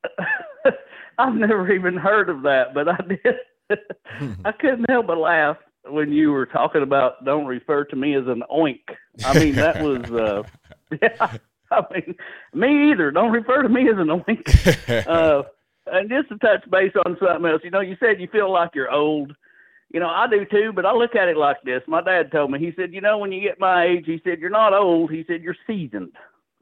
I've 1.19 1.35
never 1.35 1.73
even 1.73 1.97
heard 1.97 2.29
of 2.29 2.43
that, 2.43 2.75
but 2.75 2.89
I 2.89 2.97
did. 3.09 3.79
I 4.45 4.53
couldn't 4.53 4.91
help 4.91 5.07
but 5.07 5.19
laugh 5.19 5.57
when 5.89 6.13
you 6.13 6.31
were 6.33 6.47
talking 6.47 6.83
about 6.83 7.25
don't 7.25 7.47
refer 7.47 7.85
to 7.87 7.97
me 7.97 8.15
as 8.15 8.27
an 8.27 8.43
oink. 8.51 8.83
I 9.25 9.39
mean, 9.39 9.55
that 9.57 9.83
was, 9.83 10.03
uh, 10.11 10.43
yeah, 11.03 11.37
I 11.71 11.83
mean, 11.93 12.15
me 12.55 12.91
either. 12.93 13.11
Don't 13.11 13.33
refer 13.33 13.63
to 13.63 13.69
me 13.69 13.89
as 13.89 13.97
an 13.99 14.09
oink. 14.09 15.07
Uh, 15.09 15.43
and 15.87 16.09
just 16.09 16.29
to 16.29 16.39
touch 16.39 16.69
base 16.71 16.93
on 17.05 17.17
something 17.19 17.51
else, 17.51 17.61
you 17.65 17.71
know, 17.71 17.81
you 17.81 17.97
said 17.99 18.21
you 18.21 18.29
feel 18.29 18.51
like 18.53 18.71
you're 18.75 18.91
old. 18.91 19.35
You 19.93 19.99
know, 20.01 20.09
I 20.09 20.27
do 20.29 20.45
too, 20.45 20.73
but 20.73 20.87
I 20.87 20.93
look 20.95 21.17
at 21.17 21.29
it 21.29 21.37
like 21.37 21.61
this. 21.65 21.83
My 21.89 22.01
dad 22.01 22.31
told 22.31 22.51
me, 22.53 22.59
he 22.61 22.73
said, 22.77 22.95
you 22.95 23.01
know, 23.01 23.19
when 23.19 23.33
you 23.33 23.41
get 23.43 23.59
my 23.59 23.85
age, 23.85 24.05
he 24.07 24.21
said, 24.25 24.39
you're 24.39 24.49
not 24.49 24.73
old. 24.73 25.11
He 25.11 25.25
said, 25.27 25.43
you're 25.43 25.57
seasoned. 25.67 26.13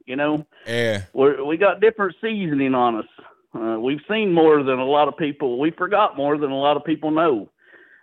You 0.07 0.15
know, 0.15 0.45
Yeah. 0.65 1.03
we're, 1.13 1.43
we 1.45 1.55
got 1.57 1.79
different 1.79 2.15
seasoning 2.19 2.73
on 2.73 2.95
us. 2.97 3.05
Uh, 3.53 3.79
we've 3.79 4.01
seen 4.09 4.33
more 4.33 4.63
than 4.63 4.79
a 4.79 4.85
lot 4.85 5.07
of 5.07 5.15
people. 5.17 5.59
We 5.59 5.71
forgot 5.71 6.17
more 6.17 6.37
than 6.37 6.49
a 6.51 6.57
lot 6.57 6.75
of 6.75 6.83
people 6.83 7.11
know. 7.11 7.49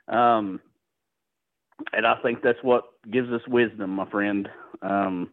Um, 0.07 0.61
and 1.93 2.07
I 2.07 2.17
think 2.23 2.43
that's 2.43 2.63
what 2.63 2.85
gives 3.11 3.31
us 3.31 3.43
wisdom, 3.49 3.91
my 3.91 4.09
friend. 4.11 4.49
Um, 4.83 5.31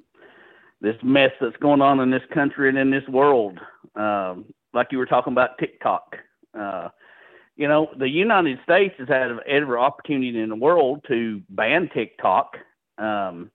this 0.82 0.96
mess 1.04 1.32
that's 1.40 1.58
going 1.58 1.82
on 1.82 2.00
in 2.00 2.12
this 2.12 2.22
country 2.34 2.70
and 2.70 2.78
in 2.78 2.92
this 2.92 3.08
world, 3.08 3.60
um, 3.96 4.46
like 4.74 4.88
you 4.92 4.98
were 4.98 5.06
talking 5.06 5.34
about 5.34 5.58
TikTok. 5.60 6.18
Uh, 6.58 6.90
you 7.56 7.68
know, 7.68 7.90
the 7.98 8.10
United 8.10 8.60
States 8.64 8.94
has 9.00 9.08
had 9.08 9.32
every 9.48 9.78
opportunity 9.78 10.40
in 10.40 10.50
the 10.50 10.56
world 10.56 11.04
to 11.08 11.42
ban 11.50 11.90
TikTok, 11.94 12.58
um, 12.98 13.50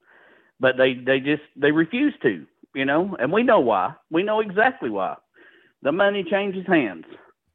but 0.59 0.77
they 0.77 0.95
they 0.95 1.21
just 1.21 1.43
they 1.57 1.71
refuse 1.71 2.15
to. 2.23 2.47
You 2.75 2.85
know, 2.85 3.17
and 3.19 3.33
we 3.33 3.43
know 3.43 3.61
why. 3.61 3.95
We 4.11 4.23
know 4.23 4.41
exactly 4.41 4.91
why. 4.91 5.17
The 5.83 5.93
money 5.93 6.25
changes 6.29 6.67
hands 6.67 7.05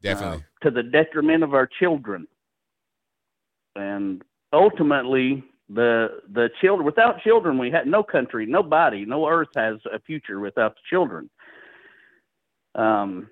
Definitely. 0.01 0.43
to 0.64 0.72
the 0.72 0.83
detriment 0.83 1.43
of 1.43 1.53
our 1.53 1.69
children. 1.80 2.27
And 3.75 4.23
ultimately, 4.53 5.43
the 5.69 6.22
the 6.32 6.49
children 6.61 6.85
without 6.85 7.22
children, 7.22 7.57
we 7.57 7.72
had 7.72 7.88
no 7.88 8.03
country, 8.03 8.45
nobody, 8.45 9.06
no 9.06 9.27
earth 9.27 9.49
has 9.56 9.77
a 9.91 9.99
future 9.99 10.40
without 10.40 10.75
the 10.75 10.82
children. 10.90 11.30
Um, 12.75 13.30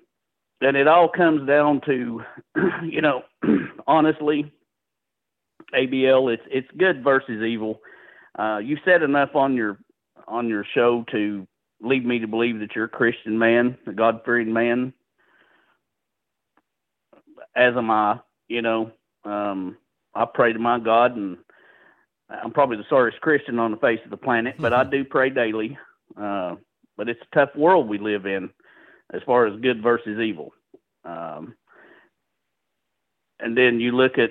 and 0.60 0.76
it 0.76 0.88
all 0.88 1.08
comes 1.08 1.46
down 1.46 1.80
to, 1.86 2.22
you 2.84 3.02
know, 3.02 3.22
honestly, 3.86 4.50
ABL, 5.74 6.32
it's 6.32 6.42
it's 6.50 6.68
good 6.76 7.04
versus 7.04 7.42
evil. 7.42 7.80
Uh, 8.38 8.58
you 8.58 8.76
said 8.84 9.02
enough 9.02 9.34
on 9.34 9.54
your 9.54 9.78
on 10.26 10.48
your 10.48 10.64
show 10.74 11.04
to 11.12 11.46
lead 11.80 12.04
me 12.04 12.18
to 12.18 12.26
believe 12.26 12.58
that 12.60 12.74
you're 12.74 12.86
a 12.86 12.88
Christian 12.88 13.38
man, 13.38 13.76
a 13.86 13.92
God 13.92 14.22
fearing 14.24 14.52
man. 14.52 14.92
As 17.54 17.76
am 17.76 17.90
I, 17.90 18.20
you 18.48 18.62
know. 18.62 18.90
Um, 19.24 19.76
I 20.14 20.26
pray 20.32 20.52
to 20.52 20.58
my 20.58 20.78
God, 20.78 21.16
and 21.16 21.38
I'm 22.30 22.52
probably 22.52 22.76
the 22.76 22.86
sorriest 22.88 23.20
Christian 23.20 23.58
on 23.58 23.70
the 23.70 23.76
face 23.78 24.00
of 24.04 24.10
the 24.10 24.16
planet, 24.16 24.54
but 24.58 24.72
I 24.72 24.84
do 24.90 25.04
pray 25.04 25.30
daily. 25.30 25.76
Uh, 26.20 26.56
but 26.96 27.08
it's 27.08 27.20
a 27.20 27.34
tough 27.34 27.54
world 27.56 27.88
we 27.88 27.98
live 27.98 28.26
in, 28.26 28.50
as 29.12 29.20
far 29.26 29.46
as 29.46 29.60
good 29.60 29.82
versus 29.82 30.20
evil. 30.20 30.52
Um, 31.04 31.54
and 33.40 33.56
then 33.56 33.80
you 33.80 33.92
look 33.92 34.16
at, 34.18 34.30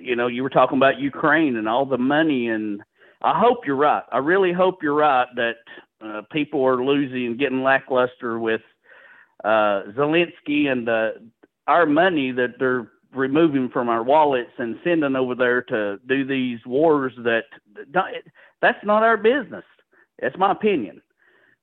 you 0.00 0.16
know, 0.16 0.26
you 0.26 0.42
were 0.42 0.50
talking 0.50 0.76
about 0.76 0.98
Ukraine 0.98 1.56
and 1.56 1.68
all 1.68 1.86
the 1.86 1.98
money, 1.98 2.48
and 2.48 2.82
I 3.22 3.38
hope 3.38 3.66
you're 3.66 3.76
right. 3.76 4.02
I 4.10 4.18
really 4.18 4.52
hope 4.52 4.82
you're 4.82 4.94
right 4.94 5.28
that 5.36 5.56
uh, 6.04 6.22
people 6.32 6.64
are 6.66 6.84
losing 6.84 7.36
getting 7.36 7.62
lackluster 7.62 8.38
with 8.38 8.62
uh, 9.44 9.84
Zelensky 9.96 10.66
and 10.66 10.88
uh, 10.88 11.10
our 11.66 11.86
money 11.86 12.32
that 12.32 12.54
they're 12.58 12.90
removing 13.14 13.68
from 13.68 13.88
our 13.88 14.02
wallets 14.02 14.50
and 14.58 14.78
sending 14.84 15.16
over 15.16 15.34
there 15.34 15.62
to 15.62 15.98
do 16.06 16.24
these 16.24 16.58
wars 16.66 17.12
that 17.18 17.44
that's 18.62 18.84
not 18.84 19.02
our 19.02 19.16
business. 19.16 19.64
That's 20.20 20.36
my 20.38 20.52
opinion. 20.52 21.02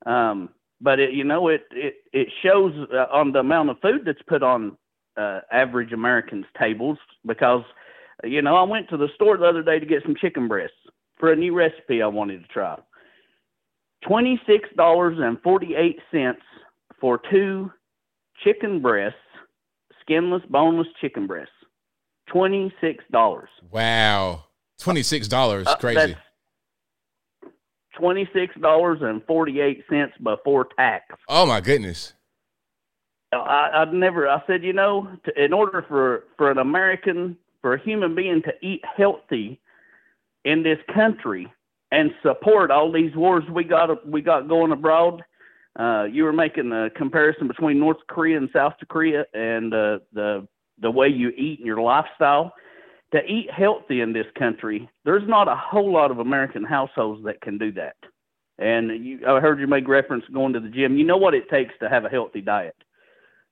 Um, 0.05 0.49
but 0.81 0.99
it, 0.99 1.13
you 1.13 1.23
know, 1.23 1.47
it, 1.47 1.65
it, 1.71 1.95
it 2.13 2.27
shows 2.43 2.73
uh, 2.93 3.05
on 3.11 3.31
the 3.31 3.39
amount 3.39 3.69
of 3.69 3.79
food 3.81 4.01
that's 4.05 4.21
put 4.27 4.43
on 4.43 4.77
uh, 5.15 5.41
average 5.51 5.93
Americans' 5.93 6.45
tables 6.59 6.97
because, 7.25 7.63
you 8.23 8.41
know, 8.41 8.55
I 8.55 8.63
went 8.63 8.89
to 8.89 8.97
the 8.97 9.09
store 9.15 9.37
the 9.37 9.45
other 9.45 9.63
day 9.63 9.79
to 9.79 9.85
get 9.85 10.03
some 10.03 10.15
chicken 10.19 10.47
breasts 10.47 10.75
for 11.17 11.31
a 11.31 11.35
new 11.35 11.53
recipe 11.55 12.01
I 12.01 12.07
wanted 12.07 12.41
to 12.41 12.47
try. 12.47 12.77
Twenty-six 14.07 14.69
dollars 14.77 15.17
and 15.19 15.41
forty-eight 15.41 15.99
cents 16.11 16.43
for 17.01 17.19
two 17.31 17.71
chicken 18.43 18.79
breasts, 18.79 19.17
skinless, 20.07 20.43
boneless 20.49 20.87
chicken 21.01 21.27
breasts. 21.27 21.51
Twenty-six 22.31 23.03
dollars. 23.11 23.49
Wow. 23.71 24.45
Twenty 24.79 25.03
six 25.03 25.27
dollars. 25.27 25.67
Uh, 25.67 25.75
Crazy. 25.75 26.15
Twenty-six 27.97 28.55
dollars 28.61 28.99
and 29.01 29.23
forty-eight 29.25 29.83
cents 29.89 30.13
before 30.21 30.67
tax. 30.77 31.15
Oh 31.27 31.45
my 31.45 31.61
goodness. 31.61 32.13
I, 33.33 33.69
I'd 33.73 33.93
never. 33.93 34.27
I 34.29 34.41
said, 34.47 34.63
you 34.63 34.73
know, 34.73 35.09
to, 35.25 35.43
in 35.43 35.53
order 35.53 35.85
for 35.87 36.25
for 36.37 36.51
an 36.51 36.57
American, 36.57 37.37
for 37.61 37.73
a 37.73 37.81
human 37.81 38.15
being 38.15 38.41
to 38.43 38.53
eat 38.61 38.81
healthy 38.95 39.59
in 40.45 40.63
this 40.63 40.79
country 40.93 41.51
and 41.91 42.11
support 42.21 42.71
all 42.71 42.91
these 42.91 43.15
wars 43.15 43.43
we 43.51 43.63
got 43.63 44.07
we 44.07 44.21
got 44.21 44.47
going 44.47 44.71
abroad. 44.71 45.23
Uh, 45.77 46.05
you 46.11 46.23
were 46.23 46.33
making 46.33 46.71
a 46.71 46.89
comparison 46.89 47.47
between 47.47 47.79
North 47.79 47.97
Korea 48.07 48.37
and 48.37 48.49
South 48.51 48.73
Korea 48.89 49.25
and 49.33 49.73
uh, 49.73 49.99
the 50.11 50.47
the 50.79 50.91
way 50.91 51.07
you 51.07 51.29
eat 51.29 51.59
and 51.59 51.67
your 51.67 51.81
lifestyle. 51.81 52.53
To 53.13 53.23
eat 53.23 53.49
healthy 53.49 54.01
in 54.01 54.11
this 54.11 54.25
country, 54.37 54.89
there's 55.05 55.27
not 55.29 55.47
a 55.47 55.55
whole 55.55 55.93
lot 55.93 56.11
of 56.11 56.19
American 56.19 56.65
households 56.65 57.23
that 57.23 57.39
can 57.39 57.57
do 57.57 57.71
that. 57.71 57.95
And 58.57 59.05
you, 59.05 59.19
I 59.25 59.39
heard 59.39 59.61
you 59.61 59.67
make 59.67 59.87
reference 59.87 60.25
going 60.33 60.51
to 60.53 60.59
the 60.59 60.67
gym. 60.67 60.97
You 60.97 61.05
know 61.05 61.15
what 61.15 61.33
it 61.33 61.49
takes 61.49 61.73
to 61.79 61.87
have 61.87 62.03
a 62.03 62.09
healthy 62.09 62.41
diet. 62.41 62.75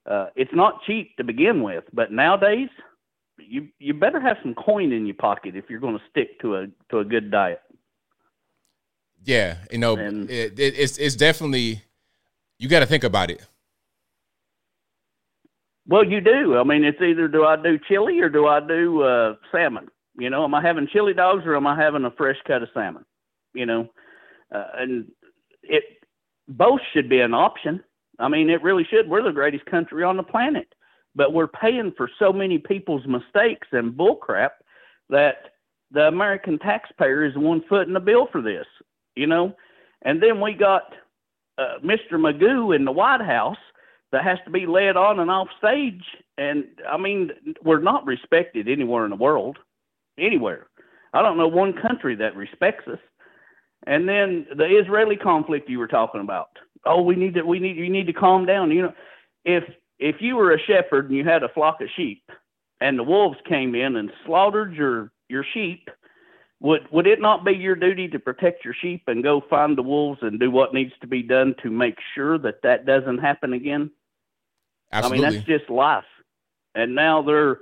Uh, 0.05 0.27
it's 0.35 0.51
not 0.53 0.81
cheap 0.85 1.15
to 1.17 1.23
begin 1.23 1.63
with, 1.63 1.85
but 1.93 2.11
nowadays 2.11 2.67
you 3.37 3.67
you 3.79 3.93
better 3.93 4.19
have 4.19 4.37
some 4.41 4.55
coin 4.55 4.91
in 4.91 5.05
your 5.05 5.15
pocket 5.15 5.55
if 5.55 5.65
you're 5.69 5.79
going 5.79 5.97
to 5.97 6.03
stick 6.09 6.39
to 6.41 6.55
a 6.55 6.67
to 6.89 6.99
a 6.99 7.05
good 7.05 7.31
diet. 7.31 7.61
Yeah, 9.23 9.57
you 9.71 9.77
know, 9.77 9.97
it, 9.97 10.59
it, 10.59 10.73
it's 10.77 10.97
it's 10.97 11.15
definitely 11.15 11.81
you 12.59 12.69
got 12.69 12.79
to 12.79 12.85
think 12.85 13.03
about 13.03 13.29
it. 13.31 13.45
Well, 15.87 16.03
you 16.03 16.19
do. 16.19 16.57
I 16.57 16.63
mean, 16.63 16.83
it's 16.83 17.01
either 17.01 17.27
do 17.27 17.45
I 17.45 17.55
do 17.55 17.77
chili 17.87 18.19
or 18.19 18.29
do 18.29 18.47
I 18.47 18.59
do 18.59 19.03
uh, 19.03 19.35
salmon? 19.51 19.87
You 20.17 20.29
know, 20.29 20.43
am 20.43 20.55
I 20.55 20.61
having 20.61 20.87
chili 20.91 21.13
dogs 21.13 21.43
or 21.45 21.55
am 21.55 21.67
I 21.67 21.75
having 21.75 22.05
a 22.05 22.11
fresh 22.11 22.37
cut 22.47 22.63
of 22.63 22.69
salmon? 22.73 23.05
You 23.53 23.65
know, 23.65 23.89
uh, 24.53 24.67
and 24.77 25.11
it 25.61 25.83
both 26.47 26.79
should 26.93 27.09
be 27.09 27.19
an 27.19 27.33
option. 27.33 27.83
I 28.19 28.29
mean, 28.29 28.49
it 28.49 28.63
really 28.63 28.85
should. 28.89 29.09
We're 29.09 29.23
the 29.23 29.31
greatest 29.31 29.65
country 29.65 30.03
on 30.03 30.17
the 30.17 30.23
planet, 30.23 30.73
but 31.15 31.33
we're 31.33 31.47
paying 31.47 31.93
for 31.95 32.09
so 32.17 32.31
many 32.31 32.57
people's 32.57 33.05
mistakes 33.05 33.67
and 33.71 33.93
bullcrap 33.93 34.51
that 35.09 35.35
the 35.91 36.07
American 36.07 36.57
taxpayer 36.59 37.25
is 37.25 37.35
one 37.35 37.61
foot 37.69 37.87
in 37.87 37.93
the 37.93 37.99
bill 37.99 38.27
for 38.31 38.41
this. 38.41 38.65
You 39.15 39.27
know, 39.27 39.55
and 40.01 40.21
then 40.21 40.41
we 40.41 40.53
got 40.53 40.93
uh, 41.57 41.79
Mr. 41.83 42.13
Magoo 42.13 42.75
in 42.75 42.85
the 42.85 42.91
White 42.91 43.21
House 43.21 43.57
that 44.11 44.23
has 44.23 44.37
to 44.45 44.51
be 44.51 44.65
led 44.65 44.97
on 44.97 45.19
and 45.19 45.31
off 45.31 45.47
stage. 45.57 46.03
And 46.37 46.65
I 46.89 46.97
mean, 46.97 47.31
we're 47.63 47.81
not 47.81 48.05
respected 48.05 48.67
anywhere 48.67 49.05
in 49.05 49.11
the 49.11 49.17
world, 49.17 49.57
anywhere. 50.17 50.67
I 51.13 51.21
don't 51.21 51.37
know 51.37 51.47
one 51.47 51.73
country 51.73 52.15
that 52.15 52.35
respects 52.35 52.87
us. 52.87 52.99
And 53.87 54.07
then 54.07 54.47
the 54.55 54.65
Israeli 54.65 55.15
conflict 55.15 55.69
you 55.69 55.79
were 55.79 55.87
talking 55.87 56.21
about. 56.21 56.49
Oh, 56.85 57.01
we 57.01 57.15
need 57.15 57.35
to, 57.35 57.43
we 57.43 57.59
need, 57.59 57.77
you 57.77 57.89
need 57.89 58.07
to 58.07 58.13
calm 58.13 58.45
down. 58.45 58.71
You 58.71 58.83
know, 58.83 58.93
if 59.43 59.63
if 59.99 60.17
you 60.19 60.35
were 60.35 60.53
a 60.53 60.59
shepherd 60.59 61.09
and 61.09 61.17
you 61.17 61.23
had 61.23 61.43
a 61.43 61.49
flock 61.49 61.79
of 61.81 61.87
sheep, 61.95 62.23
and 62.81 62.99
the 62.99 63.03
wolves 63.03 63.37
came 63.47 63.75
in 63.75 63.95
and 63.95 64.11
slaughtered 64.25 64.73
your 64.73 65.11
your 65.29 65.45
sheep, 65.53 65.89
would 66.61 66.81
would 66.91 67.07
it 67.07 67.19
not 67.19 67.43
be 67.43 67.51
your 67.51 67.75
duty 67.75 68.07
to 68.09 68.19
protect 68.19 68.63
your 68.63 68.73
sheep 68.81 69.03
and 69.07 69.23
go 69.23 69.41
find 69.49 69.77
the 69.77 69.83
wolves 69.83 70.19
and 70.21 70.39
do 70.39 70.49
what 70.49 70.73
needs 70.73 70.93
to 71.01 71.07
be 71.07 71.21
done 71.21 71.55
to 71.63 71.69
make 71.69 71.97
sure 72.13 72.37
that 72.37 72.61
that 72.63 72.85
doesn't 72.85 73.17
happen 73.17 73.53
again? 73.53 73.91
Absolutely. 74.91 75.25
I 75.25 75.29
mean, 75.29 75.37
that's 75.37 75.47
just 75.47 75.69
life. 75.69 76.05
And 76.73 76.95
now 76.95 77.21
they're, 77.21 77.59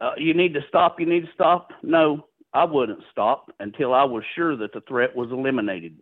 uh, 0.00 0.12
you 0.16 0.34
need 0.34 0.54
to 0.54 0.60
stop. 0.68 1.00
You 1.00 1.06
need 1.06 1.26
to 1.26 1.32
stop. 1.32 1.70
No, 1.82 2.26
I 2.52 2.64
wouldn't 2.64 3.02
stop 3.10 3.50
until 3.60 3.94
I 3.94 4.04
was 4.04 4.24
sure 4.34 4.56
that 4.56 4.72
the 4.72 4.82
threat 4.82 5.16
was 5.16 5.30
eliminated. 5.30 6.00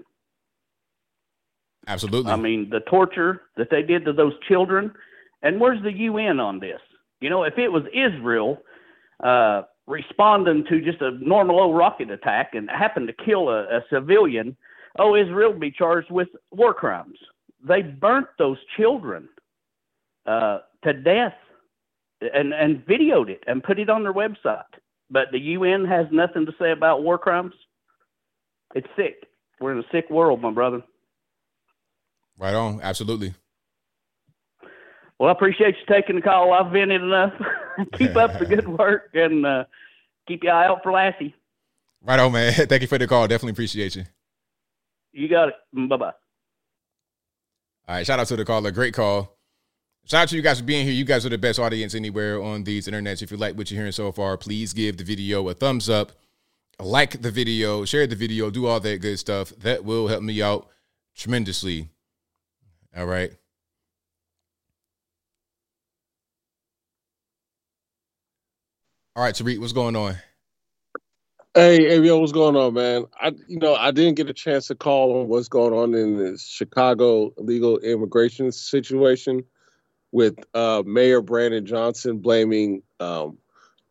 Absolutely. 1.87 2.33
I 2.33 2.37
mean, 2.37 2.69
the 2.71 2.81
torture 2.81 3.43
that 3.57 3.71
they 3.71 3.83
did 3.83 4.05
to 4.07 4.13
those 4.13 4.33
children, 4.49 4.93
and 5.43 5.61
where's 5.61 5.83
the 5.83 5.93
UN 5.93 6.41
on 6.41 6.59
this? 6.59 6.81
You 7.21 7.31
know, 7.31 7.45
if 7.45 7.59
it 7.59 7.69
was 7.69 7.85
Israel 7.93 8.59
uh, 9.23 9.63
responding 9.87 10.65
to 10.69 10.81
just 10.81 11.01
a 11.01 11.13
normal 11.21 11.61
old 11.61 11.77
rocket 11.77 12.11
attack 12.11 12.51
and 12.55 12.69
happened 12.69 13.09
to 13.09 13.25
kill 13.25 13.49
a, 13.49 13.63
a 13.65 13.81
civilian, 13.91 14.57
oh, 14.99 15.15
Israel 15.15 15.53
would 15.53 15.61
be 15.61 15.71
charged 15.71 16.11
with 16.11 16.29
war 16.51 16.75
crimes. 16.75 17.19
They 17.67 17.83
burnt 17.83 18.27
those 18.39 18.59
children 18.77 19.29
uh, 20.27 20.59
to 20.85 20.93
death 20.93 21.35
and, 22.21 22.53
and 22.53 22.85
videoed 22.87 23.29
it 23.29 23.45
and 23.47 23.63
put 23.63 23.79
it 23.79 23.91
on 23.91 24.03
their 24.03 24.13
website. 24.13 24.65
But 25.11 25.29
the 25.31 25.39
UN 25.39 25.85
has 25.85 26.07
nothing 26.11 26.47
to 26.47 26.53
say 26.59 26.73
about 26.73 27.03
war 27.03 27.19
crimes. 27.19 27.55
It's 28.75 28.89
sick. 28.97 29.25
We're 29.61 29.73
in 29.73 29.79
a 29.79 29.89
sick 29.93 30.11
world, 30.11 30.43
my 30.43 30.51
brother. 30.51 30.83
Right 32.39 32.55
on. 32.55 32.81
Absolutely. 32.83 33.35
Well, 35.19 35.31
I 35.31 35.33
appreciate 35.33 35.77
you 35.77 35.95
taking 35.95 36.17
the 36.17 36.23
call. 36.23 36.53
I've 36.53 36.73
vented 36.73 37.03
enough. 37.03 37.33
keep 37.93 38.17
up 38.17 38.39
the 38.39 38.47
good 38.47 38.69
work 38.79 39.11
and 39.15 39.47
uh, 39.47 39.65
keep 40.27 40.45
your 40.45 40.53
eye 40.53 40.67
out 40.67 40.83
for 40.83 40.93
Lassie. 40.93 41.35
Right 42.03 42.21
on, 42.21 42.33
man. 42.33 42.53
Thank 42.69 42.83
you 42.83 42.89
for 42.89 42.99
the 42.99 43.07
call. 43.07 43.27
Definitely 43.27 43.53
appreciate 43.53 43.97
you. 43.97 44.05
You 45.13 45.29
got 45.29 45.49
it. 45.49 45.55
Bye 45.73 45.97
bye. 45.97 46.13
All 47.89 47.95
right. 47.97 48.07
Shout 48.07 48.21
out 48.21 48.27
to 48.29 48.37
the 48.37 48.45
caller. 48.45 48.71
Great 48.71 48.93
call. 48.93 49.37
Shout 50.05 50.23
out 50.23 50.29
to 50.29 50.37
you 50.37 50.43
guys 50.43 50.61
for 50.61 50.65
being 50.65 50.85
here. 50.85 50.95
You 50.95 51.05
guys 51.05 51.25
are 51.25 51.31
the 51.31 51.39
best 51.39 51.59
audience 51.59 51.95
anywhere 51.95 52.41
on 52.41 52.65
these 52.65 52.87
internets. 52.87 53.23
If 53.23 53.31
you 53.31 53.39
like 53.39 53.57
what 53.57 53.71
you're 53.71 53.79
hearing 53.79 53.93
so 53.93 54.13
far, 54.13 54.37
please 54.37 54.73
give 54.73 54.99
the 54.99 55.05
video 55.05 55.49
a 55.49 55.55
thumbs 55.55 55.89
up, 55.89 56.13
like 56.79 57.23
the 57.23 57.31
video, 57.31 57.85
share 57.85 58.07
the 58.07 58.15
video, 58.15 58.51
do 58.51 58.67
all 58.67 58.79
that 58.79 59.01
good 59.01 59.19
stuff. 59.19 59.51
That 59.59 59.85
will 59.85 60.07
help 60.07 60.23
me 60.23 60.41
out 60.43 60.69
tremendously. 61.17 61.89
All 62.97 63.07
right. 63.07 63.33
All 69.17 69.23
right, 69.23 69.35
Tariq, 69.35 69.59
what's 69.61 69.73
going 69.73 69.97
on? 69.97 70.17
Hey, 71.55 71.99
yo, 72.05 72.19
what's 72.19 72.33
going 72.33 72.55
on, 72.55 72.75
man? 72.75 73.07
I, 73.19 73.33
you 73.49 73.59
know, 73.59 73.75
I 73.75 73.91
didn't 73.91 74.17
get 74.17 74.29
a 74.29 74.35
chance 74.35 74.67
to 74.67 74.75
call 74.75 75.19
on 75.19 75.29
what's 75.29 75.49
going 75.49 75.73
on 75.73 75.95
in 75.95 76.19
the 76.19 76.37
Chicago 76.37 77.33
legal 77.39 77.79
immigration 77.79 78.53
situation 78.53 79.43
with 80.13 80.37
uh, 80.53 80.83
Mayor 80.85 81.23
Brandon 81.23 81.65
Johnson 81.65 82.19
blaming 82.19 82.83
um, 83.01 83.39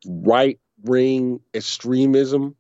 right 0.06 0.60
wing 0.84 1.40
extremism 1.56 2.56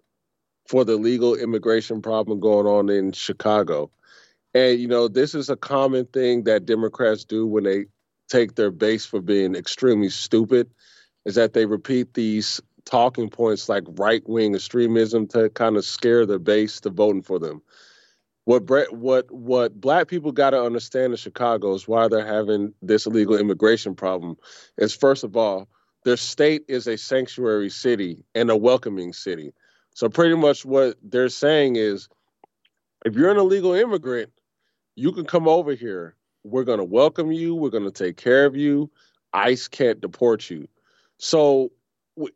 for 0.67 0.83
the 0.83 0.95
legal 0.95 1.35
immigration 1.35 2.01
problem 2.01 2.39
going 2.39 2.65
on 2.65 2.89
in 2.89 3.11
Chicago. 3.11 3.91
And, 4.55 4.79
you 4.79 4.87
know, 4.87 5.07
this 5.07 5.35
is 5.35 5.51
a 5.51 5.55
common 5.55 6.07
thing 6.07 6.45
that 6.45 6.65
Democrats 6.65 7.25
do 7.25 7.45
when 7.45 7.65
they 7.65 7.85
take 8.27 8.55
their 8.55 8.71
base 8.71 9.05
for 9.05 9.21
being 9.21 9.53
extremely 9.53 10.09
stupid, 10.09 10.71
is 11.25 11.35
that 11.35 11.53
they 11.53 11.65
repeat 11.65 12.13
these 12.13 12.61
talking 12.85 13.29
points 13.29 13.67
like 13.67 13.83
right 13.97 14.27
wing 14.27 14.55
extremism 14.55 15.27
to 15.27 15.49
kind 15.49 15.75
of 15.75 15.83
scare 15.83 16.25
the 16.25 16.39
base 16.39 16.79
to 16.81 16.89
voting 16.89 17.23
for 17.23 17.39
them. 17.39 17.61
What 18.45 18.65
Brett, 18.65 18.93
what 18.93 19.31
what 19.31 19.81
black 19.81 20.07
people 20.07 20.31
got 20.31 20.51
to 20.51 20.63
understand 20.63 21.13
in 21.13 21.17
Chicago 21.17 21.73
is 21.73 21.87
why 21.87 22.07
they're 22.07 22.25
having 22.25 22.73
this 22.81 23.07
illegal 23.07 23.35
immigration 23.35 23.95
problem. 23.95 24.37
Is 24.77 24.95
first 24.95 25.23
of 25.23 25.35
all, 25.35 25.67
their 26.03 26.17
state 26.17 26.63
is 26.67 26.87
a 26.87 26.95
sanctuary 26.95 27.71
city 27.71 28.23
and 28.35 28.51
a 28.51 28.55
welcoming 28.55 29.13
city. 29.13 29.51
So 29.95 30.09
pretty 30.09 30.35
much 30.35 30.63
what 30.63 30.95
they're 31.01 31.29
saying 31.29 31.77
is, 31.77 32.07
if 33.03 33.15
you're 33.15 33.31
an 33.31 33.37
illegal 33.37 33.73
immigrant, 33.73 34.31
you 34.95 35.11
can 35.11 35.25
come 35.25 35.47
over 35.47 35.73
here. 35.73 36.15
We're 36.43 36.65
to 36.77 36.85
welcome 36.85 37.31
you. 37.31 37.55
We're 37.55 37.71
to 37.85 37.91
take 37.91 38.17
care 38.17 38.45
of 38.45 38.55
you. 38.55 38.91
ICE 39.33 39.67
can't 39.69 39.99
deport 39.99 40.49
you. 40.51 40.67
So 41.25 41.71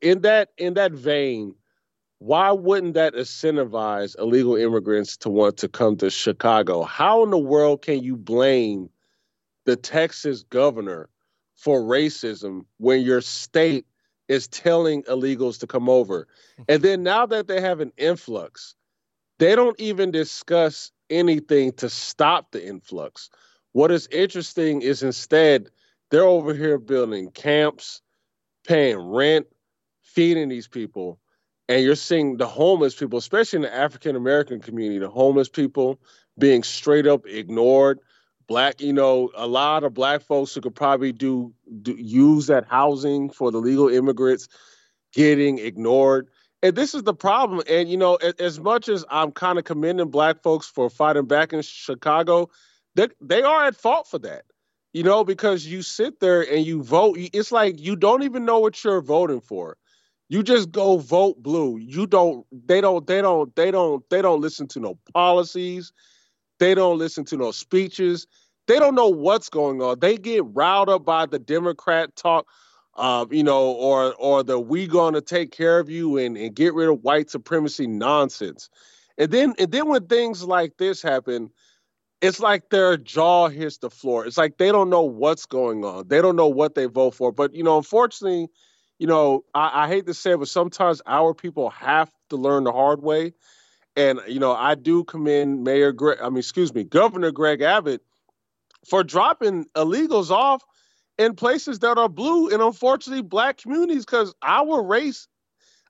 in 0.02 0.22
that 0.22 0.50
in 0.58 0.74
that 0.74 0.94
vein, 0.94 1.54
why 2.18 2.52
wouldn't 2.52 2.96
that 2.96 3.14
incentivize 3.14 4.18
illegal 4.18 4.56
immigrants 4.56 5.16
to 5.18 5.30
want 5.30 5.58
to 5.58 5.68
come 5.68 5.96
to 5.98 6.10
Chicago? 6.10 6.82
How 6.82 7.24
in 7.24 7.30
the 7.30 7.38
world 7.38 7.84
can 7.84 8.02
you 8.02 8.18
blame 8.18 8.90
the 9.66 9.76
Texas 9.76 10.42
governor 10.42 11.08
for 11.56 11.82
racism 11.82 12.66
when 12.78 13.02
your 13.02 13.22
state 13.22 13.86
is 14.28 14.48
telling 14.48 15.04
illegals 15.04 15.60
to 15.60 15.68
come 15.68 15.88
over? 15.88 16.28
And 16.68 16.82
then 16.82 17.04
now 17.04 17.28
that 17.28 17.48
they 17.48 17.62
have 17.62 17.82
an 17.82 17.92
influx, 17.96 18.74
they 19.38 19.54
don't 19.54 19.80
even 19.80 20.10
discuss 20.10 20.92
anything 21.12 21.74
to 21.74 21.90
stop 21.90 22.54
the 22.54 22.66
influx. 22.66 23.30
What 23.74 23.92
is 23.92 24.08
interesting 24.12 24.82
is 24.82 25.04
instead 25.04 25.70
they're 26.10 26.24
over 26.24 26.56
here 26.56 26.80
building 26.80 27.30
camps, 27.30 28.02
paying 28.70 29.00
rent, 29.00 29.48
feeding 30.04 30.48
these 30.48 30.68
people, 30.68 31.20
and 31.68 31.84
you're 31.84 31.96
seeing 31.96 32.38
the 32.38 32.46
homeless 32.46 32.94
people, 32.94 33.18
especially 33.18 33.58
in 33.58 33.64
the 33.64 33.74
African 33.74 34.16
American 34.16 34.62
community, 34.62 35.00
the 35.00 35.10
homeless 35.10 35.50
people 35.50 36.00
being 36.38 36.62
straight 36.62 37.08
up 37.08 37.26
ignored. 37.26 38.00
Black, 38.48 38.80
you 38.80 38.94
know, 38.94 39.32
a 39.36 39.48
lot 39.48 39.84
of 39.84 39.94
black 39.94 40.22
folks 40.22 40.54
who 40.54 40.62
could 40.62 40.76
probably 40.76 41.12
do, 41.12 41.54
do 41.82 41.94
use 41.94 42.48
that 42.48 42.68
housing 42.68 43.30
for 43.30 43.52
the 43.52 43.60
legal 43.60 43.90
immigrants 43.90 44.48
getting 45.14 45.60
ignored. 45.60 46.30
And 46.62 46.76
this 46.76 46.94
is 46.94 47.04
the 47.04 47.14
problem. 47.14 47.62
And 47.68 47.90
you 47.90 47.98
know, 47.98 48.16
as, 48.16 48.34
as 48.36 48.60
much 48.60 48.88
as 48.88 49.04
I'm 49.10 49.32
kind 49.32 49.58
of 49.58 49.66
commending 49.66 50.10
black 50.10 50.44
folks 50.44 50.68
for 50.68 50.90
fighting 50.92 51.26
back 51.26 51.54
in 51.54 51.64
Chicago, 51.64 52.50
they 52.94 53.08
they 53.20 53.42
are 53.42 53.66
at 53.66 53.76
fault 53.76 54.08
for 54.08 54.20
that. 54.20 54.44
You 54.94 55.04
know, 55.04 55.24
because 55.24 55.66
you 55.66 55.84
sit 55.84 56.20
there 56.20 56.42
and 56.42 56.66
you 56.66 56.82
vote. 56.82 57.18
It's 57.20 57.52
like 57.52 57.80
you 57.80 57.96
don't 57.96 58.24
even 58.24 58.44
know 58.46 58.60
what 58.60 58.84
you're 58.84 59.02
voting 59.02 59.42
for. 59.42 59.78
You 60.30 60.44
just 60.44 60.72
go 60.72 60.98
vote 60.98 61.42
blue. 61.42 61.78
You 61.78 62.08
don't. 62.08 62.46
They 62.52 62.82
don't. 62.82 63.06
They 63.06 63.22
don't. 63.22 63.56
They 63.56 63.72
don't. 63.72 64.08
They 64.10 64.22
don't 64.22 64.42
listen 64.42 64.68
to 64.70 64.80
no 64.80 64.98
policies. 65.14 65.92
They 66.60 66.76
don't 66.76 66.98
listen 66.98 67.26
to 67.26 67.38
no 67.38 67.52
speeches. 67.52 68.28
They 68.68 68.80
don't 68.80 68.96
know 68.96 69.10
what's 69.10 69.50
going 69.50 69.82
on. 69.82 70.00
They 70.00 70.18
get 70.18 70.44
riled 70.46 70.90
up 70.90 71.04
by 71.06 71.26
the 71.26 71.40
Democrat 71.40 72.16
talk, 72.16 72.48
uh, 72.96 73.26
you 73.32 73.44
know, 73.44 73.72
or 73.72 74.14
or 74.16 74.44
the 74.44 74.60
we 74.60 74.88
gonna 74.88 75.22
take 75.22 75.52
care 75.52 75.80
of 75.80 75.90
you 75.90 76.18
and, 76.18 76.38
and 76.38 76.56
get 76.56 76.74
rid 76.74 76.90
of 76.90 77.04
white 77.04 77.30
supremacy 77.30 77.88
nonsense. 77.88 78.70
And 79.18 79.32
then 79.32 79.56
and 79.58 79.72
then 79.72 79.88
when 79.88 80.06
things 80.08 80.44
like 80.44 80.78
this 80.78 81.02
happen, 81.02 81.50
it's 82.22 82.40
like 82.40 82.70
their 82.70 82.98
jaw 82.98 83.48
hits 83.48 83.78
the 83.78 83.90
floor. 83.90 84.26
It's 84.26 84.38
like 84.38 84.58
they 84.58 84.72
don't 84.72 84.90
know 84.90 85.04
what's 85.04 85.46
going 85.46 85.86
on. 85.86 86.08
They 86.08 86.22
don't 86.22 86.36
know 86.36 86.50
what 86.50 86.76
they 86.76 86.86
vote 86.86 87.16
for. 87.16 87.32
But 87.32 87.54
you 87.54 87.64
know, 87.64 87.78
unfortunately, 87.78 88.50
you 88.98 89.08
know, 89.08 89.46
I, 89.54 89.86
I 89.86 89.88
hate 89.88 90.06
to 90.08 90.14
say 90.14 90.32
it, 90.32 90.38
but 90.38 90.50
sometimes 90.50 91.02
our 91.06 91.34
people 91.34 91.70
have 91.70 92.12
to 92.30 92.36
learn 92.36 92.66
the 92.66 92.74
hard 92.74 93.02
way. 93.02 93.34
And 93.96 94.20
you 94.28 94.40
know, 94.40 94.54
I 94.54 94.76
do 94.76 95.04
commend 95.04 95.64
Mayor 95.64 95.92
Greg, 95.92 96.20
I 96.22 96.30
mean, 96.30 96.40
excuse 96.40 96.74
me, 96.74 96.84
Governor 96.84 97.32
Greg 97.32 97.62
Abbott 97.62 98.02
for 98.86 99.04
dropping 99.04 99.66
illegals 99.76 100.32
off 100.32 100.64
in 101.18 101.36
places 101.36 101.80
that 101.80 101.98
are 101.98 102.10
blue 102.10 102.50
and 102.50 102.62
unfortunately 102.62 103.22
black 103.22 103.58
communities 103.58 104.06
because 104.06 104.34
our 104.42 104.82
race, 104.82 105.28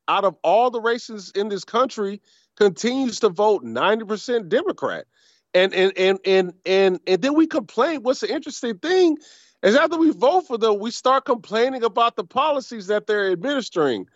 out 0.07 0.25
of 0.25 0.35
all 0.43 0.71
the 0.71 0.81
races 0.81 1.31
in 1.35 1.49
this 1.49 1.63
country, 1.63 2.21
continues 2.57 3.19
to 3.19 3.29
vote 3.29 3.63
90% 3.63 4.49
Democrat. 4.49 5.05
And 5.53 5.73
and 5.73 5.93
and 5.97 6.19
and 6.25 6.53
and 6.65 6.99
and 7.07 7.21
then 7.21 7.33
we 7.33 7.47
complain. 7.47 8.03
What's 8.03 8.19
the 8.19 8.33
interesting 8.33 8.77
thing 8.77 9.17
is 9.63 9.75
after 9.75 9.97
we 9.97 10.11
vote 10.11 10.47
for 10.47 10.57
them, 10.57 10.79
we 10.79 10.91
start 10.91 11.25
complaining 11.25 11.83
about 11.83 12.15
the 12.15 12.23
policies 12.23 12.87
that 12.87 13.07
they're 13.07 13.31
administering. 13.31 14.07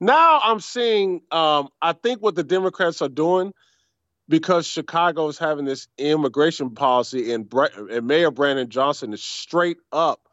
Now 0.00 0.40
I'm 0.42 0.60
seeing, 0.60 1.22
um, 1.30 1.68
I 1.80 1.92
think 1.92 2.20
what 2.20 2.34
the 2.34 2.42
Democrats 2.42 3.02
are 3.02 3.08
doing, 3.08 3.52
because 4.28 4.66
Chicago 4.66 5.28
is 5.28 5.38
having 5.38 5.64
this 5.64 5.88
immigration 5.98 6.70
policy, 6.70 7.32
and, 7.32 7.52
and 7.90 8.06
Mayor 8.06 8.30
Brandon 8.30 8.68
Johnson 8.68 9.12
is 9.12 9.22
straight 9.22 9.78
up 9.92 10.28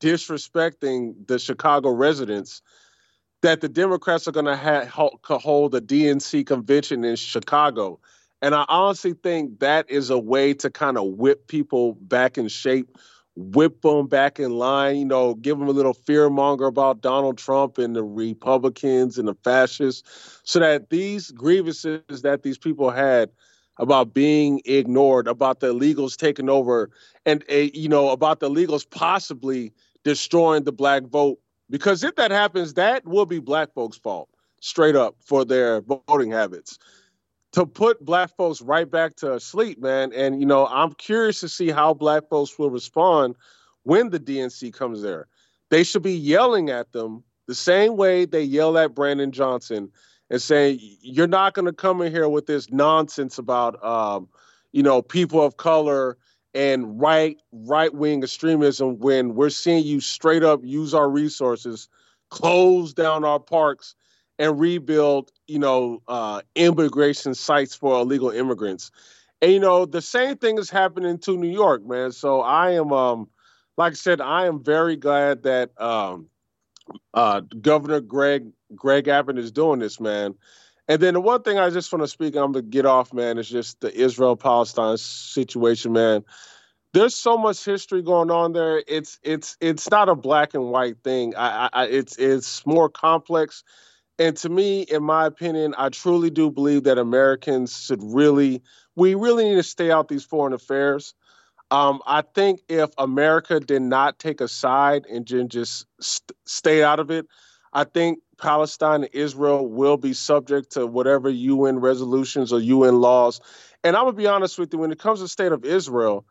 disrespecting 0.00 1.26
the 1.26 1.38
Chicago 1.38 1.90
residents, 1.90 2.62
that 3.42 3.60
the 3.60 3.68
Democrats 3.68 4.26
are 4.28 4.32
going 4.32 4.46
to 4.46 4.56
ha- 4.56 4.86
hold 4.86 5.74
a 5.74 5.80
DNC 5.80 6.46
convention 6.46 7.04
in 7.04 7.16
Chicago. 7.16 8.00
And 8.42 8.54
I 8.54 8.64
honestly 8.68 9.14
think 9.14 9.60
that 9.60 9.88
is 9.88 10.10
a 10.10 10.18
way 10.18 10.52
to 10.54 10.68
kind 10.68 10.98
of 10.98 11.04
whip 11.06 11.46
people 11.46 11.94
back 11.94 12.36
in 12.36 12.48
shape 12.48 12.98
whip 13.36 13.80
them 13.82 14.06
back 14.06 14.38
in 14.38 14.58
line, 14.58 14.96
you 14.96 15.04
know, 15.04 15.34
give 15.34 15.58
them 15.58 15.68
a 15.68 15.72
little 15.72 15.94
fear 15.94 16.28
monger 16.28 16.66
about 16.66 17.00
Donald 17.00 17.38
Trump 17.38 17.78
and 17.78 17.96
the 17.96 18.02
Republicans 18.02 19.18
and 19.18 19.28
the 19.28 19.34
fascists, 19.42 20.40
so 20.44 20.58
that 20.58 20.90
these 20.90 21.30
grievances 21.30 22.22
that 22.22 22.42
these 22.42 22.58
people 22.58 22.90
had 22.90 23.30
about 23.78 24.12
being 24.12 24.60
ignored, 24.66 25.26
about 25.26 25.60
the 25.60 25.72
illegals 25.72 26.16
taking 26.16 26.50
over, 26.50 26.90
and 27.24 27.42
uh, 27.50 27.54
you 27.72 27.88
know, 27.88 28.10
about 28.10 28.40
the 28.40 28.50
illegals 28.50 28.88
possibly 28.88 29.72
destroying 30.04 30.64
the 30.64 30.72
black 30.72 31.04
vote. 31.04 31.38
Because 31.70 32.04
if 32.04 32.16
that 32.16 32.30
happens, 32.30 32.74
that 32.74 33.06
will 33.06 33.24
be 33.24 33.38
black 33.38 33.72
folks' 33.72 33.96
fault, 33.96 34.28
straight 34.60 34.94
up, 34.94 35.16
for 35.24 35.42
their 35.42 35.80
voting 35.80 36.30
habits 36.30 36.78
to 37.52 37.66
put 37.66 38.04
black 38.04 38.34
folks 38.36 38.60
right 38.62 38.90
back 38.90 39.16
to 39.16 39.38
sleep, 39.38 39.80
man. 39.80 40.12
And 40.12 40.40
you 40.40 40.46
know, 40.46 40.66
I'm 40.66 40.92
curious 40.92 41.40
to 41.40 41.48
see 41.48 41.70
how 41.70 41.94
black 41.94 42.28
folks 42.28 42.58
will 42.58 42.70
respond 42.70 43.36
when 43.84 44.10
the 44.10 44.20
DNC 44.20 44.72
comes 44.74 45.02
there. 45.02 45.26
They 45.70 45.84
should 45.84 46.02
be 46.02 46.14
yelling 46.14 46.70
at 46.70 46.92
them 46.92 47.24
the 47.46 47.54
same 47.54 47.96
way 47.96 48.24
they 48.24 48.42
yell 48.42 48.76
at 48.78 48.94
Brandon 48.94 49.32
Johnson 49.32 49.90
and 50.30 50.40
saying, 50.40 50.78
"You're 51.00 51.26
not 51.26 51.54
going 51.54 51.66
to 51.66 51.72
come 51.72 52.00
in 52.00 52.12
here 52.12 52.28
with 52.28 52.46
this 52.46 52.70
nonsense 52.70 53.38
about, 53.38 53.82
um, 53.84 54.28
you 54.72 54.82
know, 54.82 55.02
people 55.02 55.42
of 55.42 55.56
color." 55.56 56.16
and 56.54 57.00
right 57.00 57.38
right 57.50 57.94
wing 57.94 58.22
extremism 58.22 58.98
when 58.98 59.34
we're 59.34 59.48
seeing 59.48 59.84
you 59.84 60.00
straight 60.00 60.42
up 60.42 60.60
use 60.62 60.92
our 60.92 61.08
resources, 61.08 61.88
close 62.28 62.92
down 62.92 63.24
our 63.24 63.40
parks, 63.40 63.94
and 64.38 64.58
rebuild, 64.58 65.30
you 65.46 65.58
know, 65.58 66.02
uh, 66.08 66.42
immigration 66.54 67.34
sites 67.34 67.74
for 67.74 68.00
illegal 68.00 68.30
immigrants. 68.30 68.90
And 69.40 69.52
you 69.52 69.60
know, 69.60 69.86
the 69.86 70.02
same 70.02 70.36
thing 70.36 70.58
is 70.58 70.70
happening 70.70 71.18
to 71.18 71.36
New 71.36 71.50
York, 71.50 71.84
man. 71.84 72.12
So 72.12 72.40
I 72.40 72.72
am, 72.72 72.92
um, 72.92 73.28
like 73.76 73.92
I 73.92 73.94
said, 73.94 74.20
I 74.20 74.46
am 74.46 74.62
very 74.62 74.96
glad 74.96 75.42
that 75.42 75.70
um, 75.80 76.28
uh, 77.12 77.40
Governor 77.40 78.00
Greg 78.00 78.52
Greg 78.74 79.08
Abbott 79.08 79.38
is 79.38 79.52
doing 79.52 79.80
this, 79.80 80.00
man. 80.00 80.34
And 80.88 81.00
then 81.00 81.14
the 81.14 81.20
one 81.20 81.42
thing 81.42 81.58
I 81.58 81.70
just 81.70 81.92
want 81.92 82.02
to 82.02 82.08
speak, 82.08 82.36
I'm 82.36 82.52
gonna 82.52 82.62
get 82.62 82.86
off, 82.86 83.12
man, 83.12 83.38
is 83.38 83.48
just 83.48 83.80
the 83.80 83.94
Israel 83.94 84.36
Palestine 84.36 84.96
situation, 84.96 85.92
man. 85.92 86.24
There's 86.92 87.14
so 87.14 87.38
much 87.38 87.64
history 87.64 88.02
going 88.02 88.30
on 88.30 88.52
there. 88.52 88.82
It's 88.86 89.18
it's 89.22 89.56
it's 89.60 89.90
not 89.90 90.08
a 90.08 90.14
black 90.14 90.54
and 90.54 90.70
white 90.70 90.98
thing. 91.02 91.34
I, 91.36 91.70
I 91.72 91.86
it's 91.86 92.16
it's 92.18 92.66
more 92.66 92.88
complex 92.88 93.64
and 94.18 94.36
to 94.38 94.48
me, 94.48 94.82
in 94.82 95.02
my 95.02 95.26
opinion, 95.26 95.74
I 95.76 95.88
truly 95.88 96.30
do 96.30 96.50
believe 96.50 96.84
that 96.84 96.98
Americans 96.98 97.84
should 97.84 98.02
really, 98.02 98.62
we 98.94 99.14
really 99.14 99.44
need 99.44 99.56
to 99.56 99.62
stay 99.62 99.90
out 99.90 100.08
these 100.08 100.24
foreign 100.24 100.52
affairs. 100.52 101.14
Um, 101.70 102.02
I 102.06 102.22
think 102.22 102.60
if 102.68 102.90
America 102.98 103.58
did 103.58 103.82
not 103.82 104.18
take 104.18 104.40
a 104.40 104.48
side 104.48 105.06
and 105.06 105.26
just 105.26 105.86
st- 106.00 106.32
stay 106.46 106.82
out 106.82 107.00
of 107.00 107.10
it, 107.10 107.26
I 107.72 107.84
think 107.84 108.18
Palestine 108.36 109.04
and 109.04 109.14
Israel 109.14 109.66
will 109.66 109.96
be 109.96 110.12
subject 110.12 110.72
to 110.72 110.86
whatever 110.86 111.30
UN 111.30 111.78
resolutions 111.78 112.52
or 112.52 112.60
UN 112.60 113.00
laws. 113.00 113.40
And 113.82 113.96
I'm 113.96 114.04
gonna 114.04 114.16
be 114.16 114.26
honest 114.26 114.58
with 114.58 114.72
you, 114.74 114.78
when 114.78 114.92
it 114.92 114.98
comes 114.98 115.20
to 115.20 115.24
the 115.24 115.28
state 115.28 115.52
of 115.52 115.64
Israel, 115.64 116.26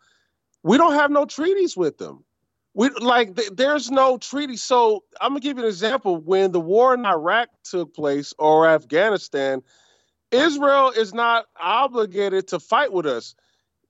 we 0.61 0.77
don't 0.77 0.93
have 0.93 1.09
no 1.09 1.25
treaties 1.25 1.75
with 1.75 1.97
them 1.97 2.23
we 2.73 2.89
like 2.89 3.35
th- 3.35 3.51
there's 3.55 3.91
no 3.91 4.17
treaty. 4.17 4.57
So 4.57 5.03
I'm 5.19 5.31
gonna 5.31 5.41
give 5.41 5.57
you 5.57 5.63
an 5.63 5.69
example. 5.69 6.17
When 6.17 6.51
the 6.51 6.61
war 6.61 6.93
in 6.93 7.05
Iraq 7.05 7.49
took 7.65 7.93
place 7.95 8.33
or 8.39 8.67
Afghanistan, 8.69 9.63
Israel 10.31 10.91
is 10.91 11.13
not 11.13 11.45
obligated 11.59 12.49
to 12.49 12.59
fight 12.59 12.93
with 12.93 13.07
us. 13.07 13.35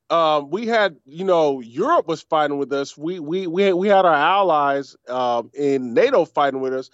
Um, 0.09 0.49
we 0.51 0.67
had, 0.67 0.97
you 1.05 1.25
know, 1.25 1.61
Europe 1.61 2.07
was 2.07 2.21
fighting 2.23 2.57
with 2.59 2.73
us. 2.73 2.97
We 2.97 3.19
we 3.19 3.47
we 3.47 3.73
we 3.73 3.89
had 3.89 4.05
our 4.05 4.13
allies 4.13 4.95
um, 5.09 5.51
in 5.53 5.93
NATO 5.93 6.25
fighting 6.25 6.61
with 6.61 6.73
us, 6.73 6.89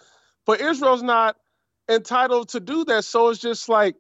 but 0.46 0.62
Israel's 0.62 1.04
not 1.04 1.38
entitled 1.90 2.50
to 2.50 2.60
do 2.62 2.86
that. 2.86 3.06
So 3.06 3.30
it's 3.30 3.40
just 3.42 3.70
like, 3.70 3.96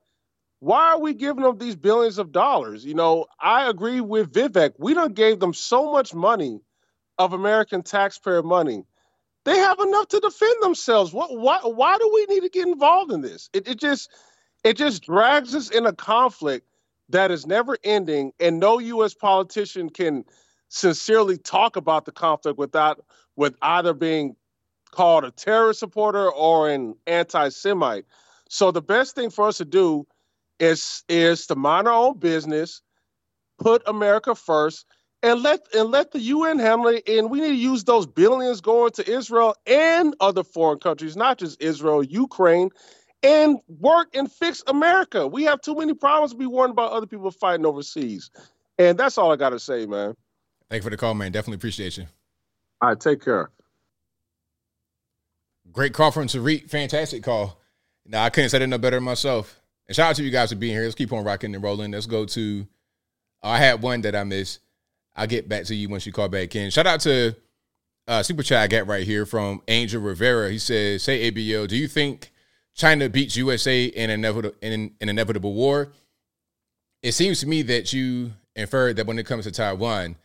why 0.59 0.89
are 0.93 0.99
we 0.99 1.13
giving 1.13 1.43
them 1.43 1.57
these 1.59 1.75
billions 1.77 2.19
of 2.19 2.31
dollars? 2.31 2.85
You 2.85 2.95
know, 2.95 3.27
I 3.41 3.69
agree 3.69 4.01
with 4.01 4.33
Vivek. 4.33 4.73
We 4.79 4.93
don't 4.95 5.15
gave 5.15 5.39
them 5.39 5.53
so 5.53 5.91
much 5.91 6.13
money 6.15 6.61
of 7.17 7.33
American 7.33 7.83
taxpayer 7.83 8.43
money. 8.43 8.83
They 9.43 9.57
have 9.57 9.79
enough 9.79 10.09
to 10.09 10.19
defend 10.19 10.61
themselves. 10.61 11.13
What, 11.13 11.37
why, 11.37 11.59
why 11.63 11.97
do 11.97 12.11
we 12.13 12.25
need 12.25 12.41
to 12.41 12.49
get 12.49 12.67
involved 12.67 13.11
in 13.11 13.21
this? 13.21 13.49
It, 13.53 13.67
it 13.67 13.79
just, 13.79 14.09
it 14.63 14.75
just 14.75 15.03
drags 15.03 15.55
us 15.55 15.69
in 15.69 15.85
a 15.85 15.93
conflict 15.93 16.67
that 17.09 17.31
is 17.31 17.47
never 17.47 17.77
ending, 17.83 18.33
and 18.39 18.59
no 18.59 18.79
U.S. 18.79 19.13
politician 19.13 19.89
can 19.89 20.25
sincerely 20.67 21.37
talk 21.37 21.77
about 21.77 22.03
the 22.03 22.11
conflict 22.11 22.59
without, 22.59 23.03
with 23.37 23.55
either 23.61 23.93
being 23.93 24.35
called 24.91 25.23
a 25.23 25.31
terrorist 25.31 25.79
supporter 25.79 26.29
or 26.29 26.69
an 26.69 26.95
anti-Semite. 27.07 28.05
So 28.49 28.71
the 28.71 28.81
best 28.81 29.15
thing 29.15 29.29
for 29.29 29.47
us 29.47 29.57
to 29.57 29.65
do 29.65 30.05
is 30.59 31.03
is 31.07 31.47
to 31.47 31.55
mind 31.55 31.87
our 31.87 31.93
own 31.93 32.17
business, 32.17 32.81
put 33.59 33.83
America 33.85 34.35
first, 34.35 34.85
and 35.23 35.41
let 35.41 35.67
and 35.73 35.89
let 35.89 36.11
the 36.11 36.19
UN 36.19 36.59
handle 36.59 36.87
it. 36.87 37.07
And 37.07 37.29
we 37.29 37.41
need 37.41 37.49
to 37.49 37.55
use 37.55 37.83
those 37.83 38.05
billions 38.05 38.61
going 38.61 38.91
to 38.91 39.09
Israel 39.09 39.55
and 39.65 40.15
other 40.19 40.43
foreign 40.43 40.79
countries, 40.79 41.15
not 41.15 41.37
just 41.39 41.61
Israel, 41.61 42.03
Ukraine, 42.03 42.69
and 43.23 43.57
work 43.67 44.09
and 44.15 44.31
fix 44.31 44.63
America. 44.67 45.27
We 45.27 45.43
have 45.43 45.61
too 45.61 45.75
many 45.75 45.93
problems 45.93 46.31
to 46.31 46.37
be 46.37 46.45
worried 46.45 46.71
about 46.71 46.91
other 46.91 47.07
people 47.07 47.31
fighting 47.31 47.65
overseas. 47.65 48.29
And 48.77 48.97
that's 48.97 49.17
all 49.17 49.31
I 49.31 49.35
got 49.35 49.49
to 49.49 49.59
say, 49.59 49.85
man. 49.85 50.15
Thank 50.69 50.81
you 50.81 50.83
for 50.83 50.89
the 50.89 50.97
call, 50.97 51.13
man. 51.13 51.31
Definitely 51.31 51.55
appreciate 51.55 51.97
you. 51.97 52.05
All 52.81 52.89
right, 52.89 52.99
take 52.99 53.23
care. 53.23 53.49
Great 55.71 55.93
call 55.93 56.11
from 56.11 56.27
Tariq. 56.27 56.69
Fantastic 56.69 57.23
call. 57.23 57.59
Now 58.05 58.23
I 58.23 58.29
couldn't 58.29 58.51
say 58.51 58.61
it 58.61 58.67
no 58.67 58.77
better 58.77 59.01
myself. 59.01 59.59
And 59.87 59.95
shout 59.95 60.11
out 60.11 60.15
to 60.17 60.23
you 60.23 60.31
guys 60.31 60.49
for 60.49 60.55
being 60.55 60.73
here. 60.73 60.83
Let's 60.83 60.95
keep 60.95 61.11
on 61.11 61.23
rocking 61.23 61.53
and 61.53 61.63
rolling. 61.63 61.91
Let's 61.91 62.05
go 62.05 62.25
to. 62.25 62.67
I 63.41 63.57
had 63.57 63.81
one 63.81 64.01
that 64.01 64.15
I 64.15 64.23
missed. 64.23 64.59
I'll 65.17 65.27
get 65.27 65.49
back 65.49 65.65
to 65.65 65.75
you 65.75 65.89
once 65.89 66.05
you 66.05 66.13
call 66.13 66.29
back 66.29 66.55
in. 66.55 66.69
Shout 66.69 66.85
out 66.85 67.01
to 67.01 67.35
uh, 68.07 68.23
super 68.23 68.43
chat 68.43 68.61
I 68.61 68.67
got 68.67 68.87
right 68.87 69.05
here 69.05 69.25
from 69.25 69.61
Angel 69.67 70.01
Rivera. 70.01 70.49
He 70.49 70.59
says, 70.59 71.03
"Say 71.03 71.31
ABL, 71.31 71.67
do 71.67 71.75
you 71.75 71.87
think 71.87 72.31
China 72.75 73.09
beats 73.09 73.35
USA 73.35 73.85
in 73.85 74.11
inevitable 74.11 74.55
in 74.61 74.73
an 75.01 75.09
inevitable 75.09 75.53
war?" 75.53 75.91
It 77.01 77.13
seems 77.13 77.39
to 77.41 77.47
me 77.47 77.63
that 77.63 77.91
you 77.93 78.33
inferred 78.55 78.95
that 78.97 79.07
when 79.07 79.19
it 79.19 79.25
comes 79.25 79.45
to 79.45 79.51
Taiwan, 79.51 80.15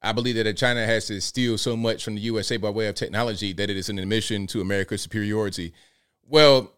I 0.00 0.12
believe 0.12 0.36
that 0.36 0.56
China 0.56 0.84
has 0.84 1.06
to 1.06 1.20
steal 1.20 1.58
so 1.58 1.76
much 1.76 2.04
from 2.04 2.14
the 2.14 2.20
USA 2.22 2.56
by 2.56 2.70
way 2.70 2.86
of 2.86 2.94
technology 2.94 3.52
that 3.52 3.70
it 3.70 3.76
is 3.76 3.88
an 3.88 3.98
admission 3.98 4.46
to 4.48 4.60
America's 4.60 5.02
superiority. 5.02 5.74
Well, 6.26 6.72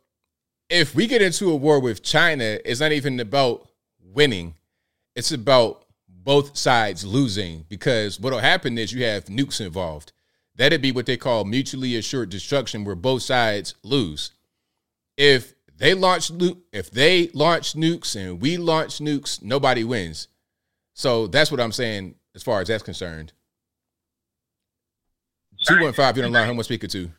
if 0.68 0.94
we 0.94 1.06
get 1.06 1.22
into 1.22 1.50
a 1.50 1.56
war 1.56 1.80
with 1.80 2.02
China, 2.02 2.58
it's 2.64 2.80
not 2.80 2.92
even 2.92 3.20
about 3.20 3.68
winning. 4.02 4.54
It's 5.14 5.32
about 5.32 5.84
both 6.24 6.56
sides 6.56 7.04
losing 7.04 7.64
because 7.68 8.20
what'll 8.20 8.38
happen 8.40 8.78
is 8.78 8.92
you 8.92 9.04
have 9.04 9.26
nukes 9.26 9.60
involved. 9.60 10.12
That'd 10.56 10.82
be 10.82 10.92
what 10.92 11.06
they 11.06 11.16
call 11.16 11.44
mutually 11.44 11.96
assured 11.96 12.28
destruction, 12.28 12.84
where 12.84 12.94
both 12.94 13.22
sides 13.22 13.74
lose. 13.82 14.32
If 15.16 15.54
they 15.76 15.94
launch 15.94 16.30
if 16.72 16.90
they 16.90 17.28
launch 17.32 17.72
nukes 17.74 18.14
and 18.14 18.40
we 18.40 18.56
launch 18.58 18.98
nukes, 18.98 19.42
nobody 19.42 19.84
wins. 19.84 20.28
So 20.94 21.26
that's 21.26 21.50
what 21.50 21.60
I'm 21.60 21.72
saying 21.72 22.16
as 22.34 22.42
far 22.42 22.60
as 22.60 22.68
that's 22.68 22.82
concerned. 22.82 23.32
Two 25.66 25.80
one 25.80 25.92
five, 25.92 26.16
you're 26.16 26.26
on 26.26 26.32
line. 26.32 26.46
Who 26.46 26.52
am 26.52 26.58
I 26.58 26.62
speaking 26.62 26.90
to? 26.90 27.10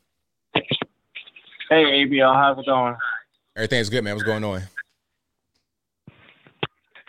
Hey 1.69 2.05
ABL, 2.05 2.35
how's 2.35 2.59
it 2.59 2.65
going? 2.65 2.95
Everything's 3.55 3.89
good, 3.89 4.03
man. 4.03 4.15
What's 4.15 4.25
going 4.25 4.43
on? 4.43 4.63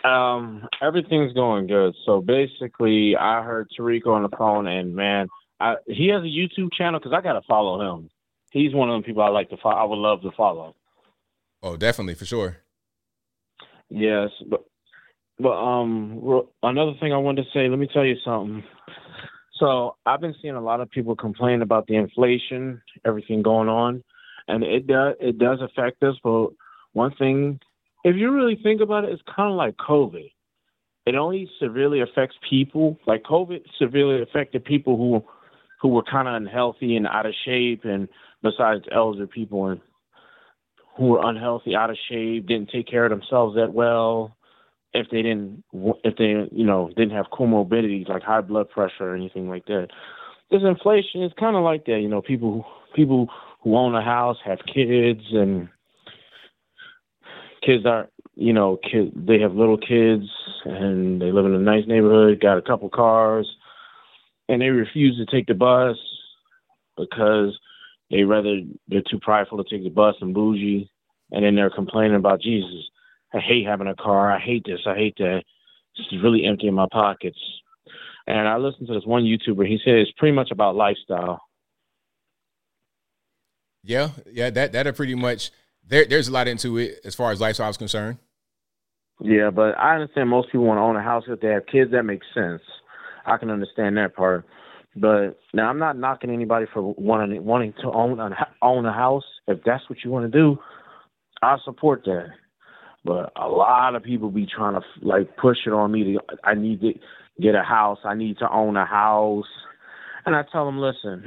Um, 0.03 0.67
everything's 0.81 1.33
going 1.33 1.67
good. 1.67 1.95
So 2.05 2.21
basically, 2.21 3.15
I 3.15 3.41
heard 3.41 3.69
Tariq 3.77 4.05
on 4.05 4.23
the 4.23 4.35
phone, 4.37 4.67
and 4.67 4.95
man, 4.95 5.27
I, 5.59 5.75
he 5.87 6.09
has 6.09 6.23
a 6.23 6.25
YouTube 6.25 6.73
channel 6.73 6.99
because 6.99 7.13
I 7.13 7.21
gotta 7.21 7.41
follow 7.47 7.79
him. 7.81 8.09
He's 8.51 8.73
one 8.73 8.89
of 8.89 9.01
the 9.01 9.05
people 9.05 9.23
I 9.23 9.29
like 9.29 9.49
to 9.49 9.57
follow. 9.57 9.75
I 9.75 9.83
would 9.83 9.95
love 9.95 10.21
to 10.21 10.31
follow. 10.35 10.75
Oh, 11.61 11.77
definitely 11.77 12.15
for 12.15 12.25
sure. 12.25 12.57
Yes, 13.89 14.29
but 14.49 14.65
but 15.39 15.53
um, 15.53 16.43
another 16.61 16.93
thing 16.99 17.13
I 17.13 17.17
wanted 17.17 17.43
to 17.43 17.49
say. 17.53 17.69
Let 17.69 17.79
me 17.79 17.87
tell 17.91 18.05
you 18.05 18.15
something. 18.25 18.63
So 19.55 19.95
I've 20.05 20.19
been 20.19 20.35
seeing 20.41 20.55
a 20.55 20.61
lot 20.61 20.81
of 20.81 20.89
people 20.89 21.15
complain 21.15 21.61
about 21.61 21.87
the 21.87 21.95
inflation, 21.95 22.81
everything 23.05 23.41
going 23.41 23.69
on, 23.69 24.03
and 24.47 24.63
it 24.63 24.87
does 24.87 25.15
it 25.21 25.37
does 25.37 25.59
affect 25.61 26.03
us. 26.03 26.15
But 26.23 26.49
one 26.91 27.13
thing, 27.15 27.59
if 28.03 28.15
you 28.15 28.31
really 28.31 28.59
think 28.61 28.81
about 28.81 29.05
it, 29.05 29.11
it's 29.11 29.21
kind 29.35 29.49
of 29.49 29.55
like 29.55 29.75
COVID. 29.77 30.31
It 31.05 31.15
only 31.15 31.49
severely 31.59 32.01
affects 32.01 32.35
people. 32.49 32.97
Like 33.05 33.23
COVID 33.23 33.61
severely 33.77 34.21
affected 34.21 34.63
people 34.63 34.97
who 34.97 35.23
who 35.81 35.89
were 35.89 36.03
kind 36.03 36.29
of 36.29 36.35
unhealthy 36.35 36.95
and 36.95 37.05
out 37.07 37.25
of 37.25 37.33
shape, 37.43 37.83
and 37.83 38.07
besides 38.41 38.85
elder 38.91 39.27
people 39.27 39.67
and 39.67 39.81
who 40.95 41.07
were 41.07 41.21
unhealthy, 41.23 41.75
out 41.75 41.89
of 41.89 41.97
shape, 42.09 42.47
didn't 42.47 42.69
take 42.69 42.87
care 42.87 43.05
of 43.05 43.09
themselves 43.09 43.55
that 43.55 43.73
well. 43.73 44.37
If 44.93 45.09
they 45.09 45.23
didn't, 45.23 45.63
if 46.03 46.15
they 46.17 46.47
you 46.55 46.65
know 46.65 46.89
didn't 46.95 47.15
have 47.15 47.25
comorbidities 47.33 48.07
like 48.07 48.21
high 48.21 48.41
blood 48.41 48.69
pressure 48.69 49.09
or 49.09 49.15
anything 49.15 49.49
like 49.49 49.65
that, 49.65 49.87
this 50.51 50.61
inflation 50.63 51.23
is 51.23 51.31
kind 51.37 51.55
of 51.55 51.63
like 51.63 51.85
that. 51.85 51.99
You 51.99 52.07
know, 52.07 52.21
people 52.21 52.65
people 52.95 53.27
who 53.61 53.75
own 53.75 53.95
a 53.95 54.03
house 54.03 54.37
have 54.45 54.59
kids 54.71 55.23
and 55.31 55.67
kids 57.65 57.85
are 57.85 58.09
you 58.35 58.53
know 58.53 58.77
kids 58.77 59.11
they 59.15 59.39
have 59.39 59.53
little 59.53 59.77
kids 59.77 60.25
and 60.65 61.21
they 61.21 61.31
live 61.31 61.45
in 61.45 61.53
a 61.53 61.59
nice 61.59 61.85
neighborhood, 61.87 62.41
got 62.41 62.57
a 62.57 62.61
couple 62.61 62.89
cars 62.89 63.47
and 64.49 64.61
they 64.61 64.69
refuse 64.69 65.17
to 65.17 65.25
take 65.25 65.47
the 65.47 65.53
bus 65.53 65.97
because 66.97 67.57
they 68.11 68.23
rather 68.23 68.61
they're 68.87 69.01
too 69.09 69.19
prideful 69.19 69.63
to 69.63 69.69
take 69.69 69.83
the 69.83 69.89
bus 69.89 70.15
and 70.21 70.33
bougie, 70.33 70.89
and 71.31 71.43
then 71.43 71.55
they're 71.55 71.69
complaining 71.69 72.15
about 72.17 72.41
Jesus. 72.41 72.89
I 73.33 73.39
hate 73.39 73.65
having 73.65 73.87
a 73.87 73.95
car. 73.95 74.31
I 74.31 74.39
hate 74.39 74.63
this. 74.65 74.81
I 74.85 74.95
hate 74.95 75.15
that. 75.17 75.43
It's 75.95 76.23
really 76.23 76.45
empty 76.45 76.67
in 76.67 76.73
my 76.73 76.87
pockets. 76.91 77.39
And 78.27 78.47
I 78.47 78.57
listened 78.57 78.87
to 78.87 78.93
this 78.93 79.05
one 79.05 79.23
YouTuber. 79.23 79.67
He 79.67 79.79
said 79.83 79.95
it's 79.95 80.11
pretty 80.17 80.35
much 80.35 80.51
about 80.51 80.75
lifestyle. 80.75 81.41
Yeah, 83.83 84.09
yeah, 84.31 84.49
that 84.49 84.71
that 84.71 84.87
are 84.87 84.93
pretty 84.93 85.15
much 85.15 85.51
there. 85.87 86.05
There's 86.05 86.27
a 86.27 86.31
lot 86.31 86.47
into 86.47 86.77
it 86.77 86.99
as 87.03 87.15
far 87.15 87.31
as 87.31 87.41
lifestyle 87.41 87.69
is 87.69 87.77
concerned. 87.77 88.17
Yeah, 89.21 89.51
but 89.51 89.77
I 89.77 89.95
understand 89.95 90.29
most 90.29 90.47
people 90.51 90.65
want 90.65 90.77
to 90.77 90.81
own 90.81 90.95
a 90.95 91.03
house 91.03 91.23
if 91.27 91.39
they 91.39 91.49
have 91.49 91.65
kids. 91.65 91.91
That 91.91 92.03
makes 92.03 92.25
sense. 92.33 92.61
I 93.25 93.37
can 93.37 93.49
understand 93.49 93.97
that 93.97 94.15
part. 94.15 94.45
But 94.95 95.39
now 95.53 95.69
I'm 95.69 95.79
not 95.79 95.97
knocking 95.97 96.29
anybody 96.29 96.65
for 96.71 96.93
wanting 96.97 97.43
wanting 97.43 97.73
to 97.81 97.91
own 97.91 98.19
a, 98.19 98.29
own 98.61 98.85
a 98.85 98.93
house. 98.93 99.23
If 99.47 99.59
that's 99.65 99.87
what 99.89 99.99
you 100.03 100.11
want 100.11 100.31
to 100.31 100.37
do, 100.37 100.57
I 101.41 101.57
support 101.65 102.03
that. 102.05 102.27
But 103.03 103.31
a 103.35 103.47
lot 103.47 103.95
of 103.95 104.03
people 104.03 104.29
be 104.29 104.45
trying 104.45 104.75
to 104.75 104.81
like 105.01 105.35
push 105.37 105.57
it 105.65 105.73
on 105.73 105.91
me 105.91 106.03
to 106.03 106.19
I 106.43 106.53
need 106.53 106.81
to 106.81 106.93
get 107.41 107.55
a 107.55 107.63
house. 107.63 107.99
I 108.05 108.13
need 108.13 108.37
to 108.37 108.51
own 108.51 108.77
a 108.77 108.85
house. 108.85 109.45
And 110.25 110.35
I 110.35 110.43
tell 110.51 110.65
them, 110.65 110.79
listen, 110.79 111.23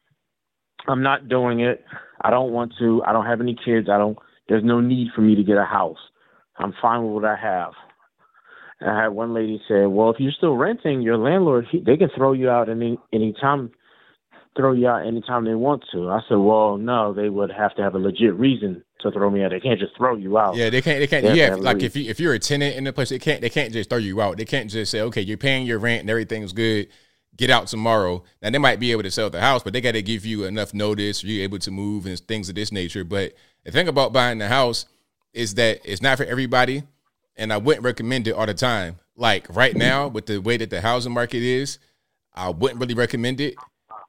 I'm 0.88 1.02
not 1.02 1.28
doing 1.28 1.60
it. 1.60 1.84
I 2.20 2.30
don't 2.30 2.52
want 2.52 2.72
to. 2.78 3.02
I 3.06 3.12
don't 3.12 3.26
have 3.26 3.40
any 3.40 3.54
kids. 3.54 3.88
I 3.88 3.98
don't. 3.98 4.18
There's 4.48 4.64
no 4.64 4.80
need 4.80 5.08
for 5.14 5.20
me 5.20 5.34
to 5.34 5.42
get 5.42 5.56
a 5.56 5.64
house. 5.64 5.98
I'm 6.58 6.74
fine 6.80 7.04
with 7.04 7.12
what 7.12 7.24
I 7.24 7.36
have. 7.36 7.72
And 8.80 8.90
I 8.90 9.02
had 9.02 9.08
one 9.08 9.34
lady 9.34 9.60
say, 9.68 9.86
"Well, 9.86 10.10
if 10.10 10.16
you're 10.18 10.32
still 10.32 10.56
renting, 10.56 11.02
your 11.02 11.18
landlord 11.18 11.66
he, 11.70 11.80
they 11.80 11.96
can 11.96 12.10
throw 12.16 12.32
you 12.32 12.48
out 12.48 12.68
any 12.68 12.98
any 13.12 13.34
time, 13.40 13.72
throw 14.56 14.72
you 14.72 14.88
out 14.88 15.06
anytime 15.06 15.44
they 15.44 15.54
want 15.54 15.84
to." 15.92 16.08
I 16.08 16.20
said, 16.28 16.36
"Well, 16.36 16.76
no, 16.76 17.12
they 17.12 17.28
would 17.28 17.50
have 17.50 17.74
to 17.76 17.82
have 17.82 17.94
a 17.94 17.98
legit 17.98 18.34
reason 18.34 18.84
to 19.00 19.10
throw 19.10 19.30
me 19.30 19.42
out. 19.42 19.50
They 19.50 19.60
can't 19.60 19.80
just 19.80 19.96
throw 19.96 20.16
you 20.16 20.38
out." 20.38 20.56
Yeah, 20.56 20.70
they 20.70 20.80
can't. 20.80 21.00
They 21.00 21.08
can't. 21.08 21.24
They 21.24 21.34
yeah, 21.34 21.56
like 21.56 21.82
if 21.82 21.96
you 21.96 22.08
if 22.08 22.20
you're 22.20 22.34
a 22.34 22.38
tenant 22.38 22.76
in 22.76 22.84
the 22.84 22.92
place, 22.92 23.08
they 23.08 23.18
can't. 23.18 23.40
They 23.40 23.50
can't 23.50 23.72
just 23.72 23.90
throw 23.90 23.98
you 23.98 24.20
out. 24.20 24.36
They 24.36 24.44
can't 24.44 24.70
just 24.70 24.92
say, 24.92 25.00
"Okay, 25.00 25.22
you're 25.22 25.38
paying 25.38 25.66
your 25.66 25.80
rent 25.80 26.02
and 26.02 26.10
everything's 26.10 26.52
good." 26.52 26.88
Get 27.38 27.50
out 27.50 27.68
tomorrow. 27.68 28.22
Now 28.42 28.50
they 28.50 28.58
might 28.58 28.80
be 28.80 28.92
able 28.92 29.04
to 29.04 29.10
sell 29.10 29.30
the 29.30 29.40
house, 29.40 29.62
but 29.62 29.72
they 29.72 29.80
got 29.80 29.92
to 29.92 30.02
give 30.02 30.26
you 30.26 30.44
enough 30.44 30.74
notice. 30.74 31.24
You're 31.24 31.44
able 31.44 31.58
to 31.60 31.70
move 31.70 32.04
and 32.04 32.18
things 32.20 32.48
of 32.50 32.54
this 32.54 32.72
nature. 32.72 33.04
But 33.04 33.34
the 33.64 33.70
thing 33.70 33.88
about 33.88 34.12
buying 34.12 34.38
the 34.38 34.48
house 34.48 34.84
is 35.32 35.54
that 35.54 35.80
it's 35.84 36.02
not 36.02 36.18
for 36.18 36.24
everybody, 36.24 36.82
and 37.36 37.52
I 37.52 37.56
wouldn't 37.56 37.84
recommend 37.84 38.28
it 38.28 38.32
all 38.32 38.46
the 38.46 38.54
time 38.54 38.98
like 39.18 39.54
right 39.54 39.76
now 39.76 40.08
with 40.08 40.26
the 40.26 40.38
way 40.38 40.56
that 40.56 40.70
the 40.70 40.80
housing 40.80 41.12
market 41.12 41.42
is, 41.42 41.78
I 42.32 42.50
wouldn't 42.50 42.80
really 42.80 42.94
recommend 42.94 43.40
it. 43.40 43.56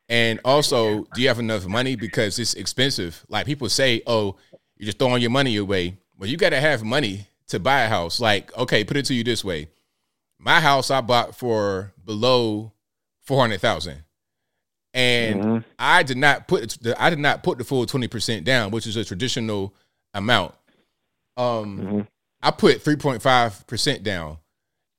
And 0.08 0.40
also, 0.46 1.06
do 1.14 1.22
you 1.22 1.28
have 1.28 1.40
enough 1.40 1.66
money 1.66 1.96
because 1.96 2.40
it's 2.40 2.54
expensive? 2.54 3.26
Like 3.28 3.46
people 3.46 3.70
say, 3.70 4.02
oh, 4.08 4.38
you're 4.78 4.86
just 4.86 5.00
throwing 5.00 5.22
your 5.22 5.32
money 5.32 5.58
away. 5.58 5.98
Well, 6.18 6.30
you 6.30 6.38
got 6.38 6.50
to 6.52 6.60
have 6.60 6.84
money 6.84 7.28
to 7.48 7.60
buy 7.60 7.82
a 7.82 7.90
house. 7.90 8.20
Like, 8.20 8.56
okay, 8.58 8.84
put 8.84 8.98
it 8.98 9.06
to 9.06 9.14
you 9.14 9.24
this 9.24 9.44
way: 9.44 9.68
my 10.38 10.60
house 10.60 10.92
I 10.92 11.02
bought 11.02 11.36
for 11.36 11.94
below 12.06 12.72
four 13.30 13.40
hundred 13.40 13.62
thousand, 13.62 14.04
and 14.94 15.42
mm-hmm. 15.42 15.58
I 15.78 16.04
did 16.04 16.18
not 16.18 16.48
put 16.48 16.78
the 16.82 17.02
I 17.02 17.10
did 17.10 17.20
not 17.20 17.44
put 17.44 17.58
the 17.58 17.64
full 17.64 17.86
twenty 17.86 18.10
percent 18.10 18.44
down, 18.44 18.72
which 18.72 18.88
is 18.88 18.98
a 18.98 19.06
traditional 19.06 19.74
amount. 20.14 20.54
Um, 21.38 21.80
mm-hmm. 21.80 22.02
I 22.42 22.52
put 22.52 22.82
three 22.82 22.98
point 22.98 23.22
five 23.22 23.66
percent 23.68 24.04
down 24.04 24.40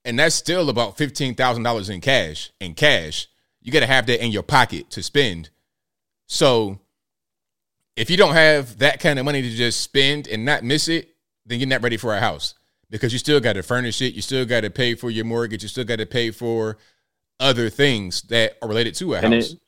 and 0.05 0.19
that's 0.19 0.35
still 0.35 0.69
about 0.71 0.97
fifteen 0.97 1.35
thousand 1.35 1.63
dollars 1.63 1.89
in 1.89 2.01
cash. 2.01 2.51
In 2.61 2.75
cash, 2.75 3.29
you 3.61 3.73
got 3.73 3.81
to 3.81 3.87
have 3.87 4.07
that 4.07 4.25
in 4.25 4.33
your 4.33 4.43
pocket 4.43 4.91
to 4.91 5.03
spend. 5.03 5.51
So, 6.27 6.79
if 7.97 8.11
you 8.11 8.17
don't 8.17 8.35
have 8.35 8.79
that 8.79 9.01
kind 9.01 9.19
of 9.19 9.25
money 9.25 9.43
to 9.43 9.51
just 9.51 9.81
spend 9.81 10.29
and 10.29 10.45
not 10.45 10.65
miss 10.65 10.89
it, 10.89 11.15
then 11.45 11.59
you're 11.59 11.69
not 11.69 11.83
ready 11.83 11.97
for 11.97 12.15
a 12.15 12.21
house 12.21 12.55
because 12.89 13.13
you 13.13 13.19
still 13.19 13.41
got 13.41 13.55
to 13.55 13.63
furnish 13.63 14.01
it. 14.01 14.15
You 14.15 14.23
still 14.23 14.45
got 14.45 14.63
to 14.63 14.71
pay 14.71 14.95
for 14.95 15.11
your 15.11 15.25
mortgage. 15.25 15.63
You 15.63 15.69
still 15.69 15.85
got 15.85 15.97
to 15.97 16.07
pay 16.07 16.31
for 16.31 16.79
other 17.41 17.71
things 17.71 18.23
that 18.23 18.57
are 18.63 18.69
related 18.69 18.95
to 18.97 19.15
a 19.15 19.19
and 19.19 19.35
house. 19.35 19.53
It, 19.53 19.61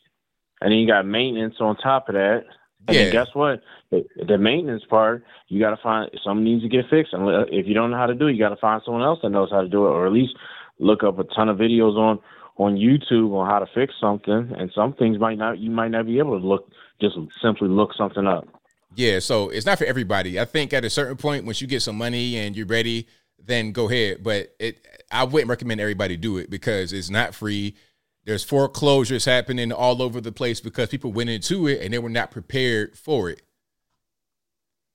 and 0.60 0.70
then 0.70 0.78
you 0.78 0.86
got 0.86 1.04
maintenance 1.06 1.56
on 1.60 1.76
top 1.76 2.08
of 2.08 2.14
that. 2.14 2.44
And 2.88 2.96
yeah. 2.96 3.10
guess 3.10 3.28
what? 3.32 3.62
The, 3.90 4.04
the 4.26 4.38
maintenance 4.38 4.82
part, 4.88 5.24
you 5.48 5.60
got 5.60 5.70
to 5.70 5.82
find 5.82 6.10
something 6.24 6.44
needs 6.44 6.62
to 6.62 6.68
get 6.68 6.88
fixed. 6.90 7.12
And 7.12 7.28
if 7.50 7.66
you 7.66 7.74
don't 7.74 7.90
know 7.90 7.96
how 7.96 8.06
to 8.06 8.14
do 8.14 8.26
it, 8.26 8.32
you 8.32 8.38
got 8.38 8.50
to 8.50 8.56
find 8.56 8.82
someone 8.84 9.02
else 9.02 9.20
that 9.22 9.30
knows 9.30 9.50
how 9.50 9.60
to 9.62 9.68
do 9.68 9.86
it, 9.86 9.90
or 9.90 10.06
at 10.06 10.12
least 10.12 10.34
look 10.78 11.02
up 11.02 11.18
a 11.18 11.24
ton 11.24 11.48
of 11.48 11.58
videos 11.58 11.96
on 11.96 12.18
on 12.58 12.76
YouTube 12.76 13.32
on 13.34 13.48
how 13.48 13.58
to 13.60 13.66
fix 13.74 13.94
something. 14.00 14.52
And 14.56 14.70
some 14.74 14.94
things 14.94 15.18
might 15.18 15.38
not 15.38 15.58
you 15.58 15.70
might 15.70 15.90
not 15.90 16.06
be 16.06 16.18
able 16.18 16.40
to 16.40 16.46
look 16.46 16.70
just 17.00 17.16
simply 17.40 17.68
look 17.68 17.90
something 17.96 18.26
up. 18.26 18.48
Yeah, 18.94 19.20
so 19.20 19.48
it's 19.48 19.64
not 19.64 19.78
for 19.78 19.84
everybody. 19.84 20.38
I 20.38 20.44
think 20.44 20.72
at 20.72 20.84
a 20.84 20.90
certain 20.90 21.16
point, 21.16 21.46
once 21.46 21.60
you 21.60 21.66
get 21.66 21.82
some 21.82 21.96
money 21.96 22.36
and 22.36 22.56
you're 22.56 22.66
ready, 22.66 23.08
then 23.44 23.72
go 23.72 23.88
ahead. 23.88 24.22
But 24.22 24.54
it, 24.58 24.86
I 25.10 25.24
wouldn't 25.24 25.50
recommend 25.50 25.80
everybody 25.80 26.16
do 26.16 26.38
it 26.38 26.50
because 26.50 26.92
it's 26.92 27.10
not 27.10 27.34
free. 27.34 27.76
There's 28.24 28.44
foreclosures 28.44 29.24
happening 29.24 29.72
all 29.72 30.00
over 30.00 30.20
the 30.20 30.32
place 30.32 30.60
because 30.60 30.88
people 30.88 31.12
went 31.12 31.30
into 31.30 31.66
it 31.66 31.82
and 31.82 31.92
they 31.92 31.98
were 31.98 32.08
not 32.08 32.30
prepared 32.30 32.96
for 32.96 33.28
it. 33.30 33.42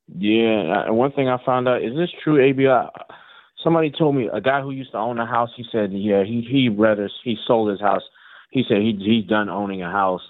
Yeah, 0.07 0.85
and 0.85 0.95
one 0.95 1.11
thing 1.11 1.27
I 1.27 1.37
found 1.45 1.67
out 1.67 1.83
is 1.83 1.93
this 1.95 2.09
true, 2.23 2.49
ABI? 2.49 2.89
Somebody 3.61 3.91
told 3.91 4.15
me 4.15 4.29
a 4.31 4.39
guy 4.39 4.61
who 4.61 4.71
used 4.71 4.91
to 4.91 4.97
own 4.97 5.19
a 5.19 5.25
house. 5.25 5.49
He 5.57 5.65
said, 5.71 5.91
yeah, 5.91 6.23
he 6.23 6.47
he 6.49 6.69
rather 6.69 7.09
he 7.23 7.35
sold 7.45 7.69
his 7.69 7.81
house. 7.81 8.03
He 8.49 8.63
said 8.67 8.77
he 8.77 8.97
he's 9.03 9.27
done 9.27 9.49
owning 9.49 9.83
a 9.83 9.91
house 9.91 10.21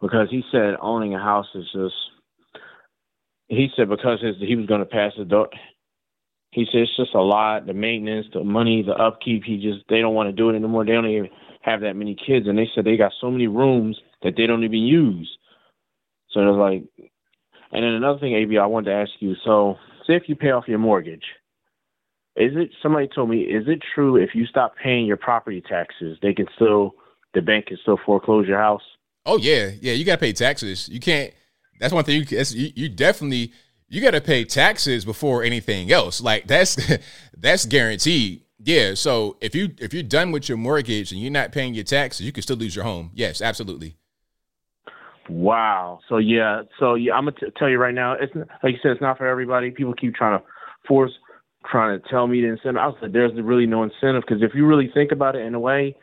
because 0.00 0.28
he 0.30 0.42
said 0.50 0.74
owning 0.82 1.14
a 1.14 1.22
house 1.22 1.46
is 1.54 1.66
just. 1.72 1.94
He 3.46 3.68
said 3.76 3.88
because 3.88 4.20
his, 4.20 4.36
he 4.38 4.56
was 4.56 4.66
going 4.66 4.80
to 4.80 4.86
pass 4.86 5.12
the 5.16 5.24
door. 5.24 5.48
He 6.52 6.66
said 6.66 6.82
it's 6.82 6.96
just 6.96 7.14
a 7.14 7.20
lot, 7.20 7.66
the 7.66 7.74
maintenance, 7.74 8.26
the 8.32 8.42
money, 8.42 8.82
the 8.82 8.92
upkeep. 8.92 9.44
He 9.44 9.56
just 9.56 9.88
they 9.88 10.00
don't 10.00 10.14
want 10.14 10.28
to 10.28 10.32
do 10.32 10.50
it 10.50 10.56
anymore. 10.56 10.84
They 10.84 10.92
don't 10.92 11.06
even 11.06 11.30
have 11.62 11.82
that 11.82 11.94
many 11.94 12.16
kids, 12.16 12.48
and 12.48 12.58
they 12.58 12.68
said 12.74 12.84
they 12.84 12.96
got 12.96 13.12
so 13.20 13.30
many 13.30 13.46
rooms 13.46 13.98
that 14.22 14.34
they 14.36 14.46
don't 14.46 14.64
even 14.64 14.80
use. 14.80 15.30
So 16.32 16.40
it 16.40 16.44
was 16.44 16.58
like, 16.58 17.10
and 17.72 17.84
then 17.84 17.92
another 17.92 18.18
thing, 18.18 18.34
AB, 18.34 18.58
I 18.58 18.66
wanted 18.66 18.90
to 18.90 18.96
ask 18.96 19.10
you. 19.20 19.34
So, 19.44 19.76
say 20.06 20.14
if 20.14 20.24
you 20.26 20.34
pay 20.34 20.50
off 20.50 20.66
your 20.66 20.78
mortgage, 20.78 21.24
is 22.36 22.52
it 22.56 22.70
somebody 22.82 23.08
told 23.14 23.30
me? 23.30 23.42
Is 23.42 23.68
it 23.68 23.80
true 23.94 24.16
if 24.16 24.30
you 24.34 24.46
stop 24.46 24.74
paying 24.82 25.06
your 25.06 25.16
property 25.16 25.60
taxes, 25.60 26.18
they 26.22 26.32
can 26.32 26.46
still 26.56 26.94
the 27.34 27.42
bank 27.42 27.66
can 27.66 27.78
still 27.82 27.98
foreclose 28.04 28.48
your 28.48 28.58
house? 28.58 28.82
Oh 29.26 29.36
yeah, 29.36 29.70
yeah. 29.80 29.92
You 29.92 30.04
got 30.04 30.16
to 30.16 30.20
pay 30.20 30.32
taxes. 30.32 30.88
You 30.88 31.00
can't. 31.00 31.32
That's 31.78 31.92
one 31.92 32.04
thing. 32.04 32.24
You 32.28 32.44
you, 32.50 32.72
you 32.74 32.88
definitely 32.88 33.52
you 33.90 34.00
got 34.00 34.12
to 34.12 34.20
pay 34.20 34.44
taxes 34.44 35.04
before 35.04 35.42
anything 35.42 35.92
else. 35.92 36.22
Like 36.22 36.46
that's 36.46 36.78
that's 37.36 37.66
guaranteed. 37.66 38.42
Yeah. 38.62 38.94
So 38.94 39.36
if 39.40 39.54
you 39.54 39.70
if 39.78 39.92
you're 39.92 40.02
done 40.02 40.32
with 40.32 40.48
your 40.48 40.56
mortgage 40.56 41.12
and 41.12 41.20
you're 41.20 41.30
not 41.30 41.52
paying 41.52 41.74
your 41.74 41.84
taxes, 41.84 42.24
you 42.24 42.32
can 42.32 42.42
still 42.42 42.56
lose 42.56 42.74
your 42.74 42.84
home. 42.84 43.10
Yes, 43.14 43.42
absolutely. 43.42 43.96
Wow. 45.28 46.00
So 46.08 46.18
yeah. 46.18 46.62
So 46.78 46.94
yeah, 46.94 47.14
I'm 47.14 47.24
gonna 47.24 47.36
t- 47.38 47.46
tell 47.56 47.68
you 47.68 47.78
right 47.78 47.94
now. 47.94 48.12
It's 48.12 48.34
like 48.34 48.72
you 48.72 48.78
said, 48.82 48.92
it's 48.92 49.00
not 49.00 49.18
for 49.18 49.26
everybody. 49.26 49.70
People 49.70 49.94
keep 49.94 50.14
trying 50.14 50.38
to 50.38 50.44
force, 50.86 51.12
trying 51.68 52.00
to 52.00 52.08
tell 52.08 52.26
me 52.28 52.40
the 52.40 52.48
incentive. 52.48 52.76
I 52.76 52.92
said 53.00 53.12
there's 53.12 53.32
really 53.42 53.66
no 53.66 53.82
incentive 53.82 54.22
because 54.26 54.42
if 54.42 54.54
you 54.54 54.66
really 54.66 54.90
think 54.94 55.10
about 55.10 55.34
it 55.34 55.44
in 55.44 55.54
a 55.54 55.60
way, 55.60 55.96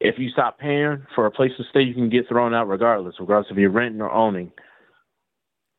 if 0.00 0.18
you 0.18 0.28
stop 0.30 0.58
paying 0.58 1.06
for 1.14 1.24
a 1.24 1.30
place 1.30 1.52
to 1.56 1.64
stay, 1.70 1.80
you 1.80 1.94
can 1.94 2.10
get 2.10 2.28
thrown 2.28 2.52
out 2.52 2.68
regardless, 2.68 3.14
regardless 3.18 3.50
if 3.50 3.56
you're 3.56 3.70
renting 3.70 4.02
or 4.02 4.10
owning. 4.12 4.52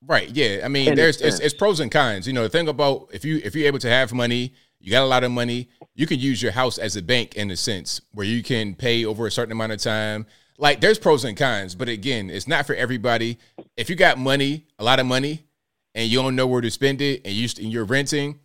Right. 0.06 0.30
Yeah. 0.30 0.62
I 0.64 0.68
mean, 0.68 0.96
there's 0.96 1.22
it's, 1.22 1.40
it's, 1.40 1.54
pros 1.54 1.80
and 1.80 1.92
cons. 1.92 2.28
You 2.28 2.34
know, 2.34 2.44
the 2.44 2.50
thing 2.50 2.68
about 2.68 3.10
if 3.14 3.26
you 3.26 3.42
if 3.44 3.56
you're 3.56 3.68
able 3.68 3.80
to 3.80 3.90
have 3.90 4.14
money, 4.14 4.54
you 4.80 4.92
got 4.92 5.04
a 5.04 5.08
lot 5.08 5.24
of 5.24 5.32
money, 5.32 5.70
you 5.96 6.06
can 6.06 6.20
use 6.20 6.42
your 6.42 6.52
house 6.52 6.78
as 6.78 6.96
a 6.96 7.02
bank 7.02 7.36
in 7.36 7.50
a 7.52 7.58
sense 7.58 8.02
where 8.14 8.26
you 8.26 8.44
can 8.44 8.76
pay 8.76 9.06
over 9.06 9.26
a 9.26 9.32
certain 9.32 9.52
amount 9.52 9.72
of 9.72 9.82
time. 9.82 10.26
Like 10.60 10.82
there's 10.82 11.00
pros 11.00 11.24
and 11.24 11.38
cons, 11.38 11.76
but 11.76 11.90
again, 11.90 12.30
it's 12.30 12.48
not 12.48 12.66
for 12.66 12.76
everybody. 12.76 13.38
If 13.76 13.90
you 13.90 13.96
got 13.96 14.18
money, 14.18 14.66
a 14.80 14.84
lot 14.84 15.00
of 15.00 15.06
money, 15.06 15.46
and 15.94 16.10
you 16.10 16.22
don't 16.22 16.36
know 16.36 16.48
where 16.48 16.62
to 16.62 16.72
spend 16.72 17.02
it, 17.02 17.22
and 17.26 17.34
you 17.34 17.48
and 17.58 17.72
you're 17.72 17.86
renting, 17.86 18.40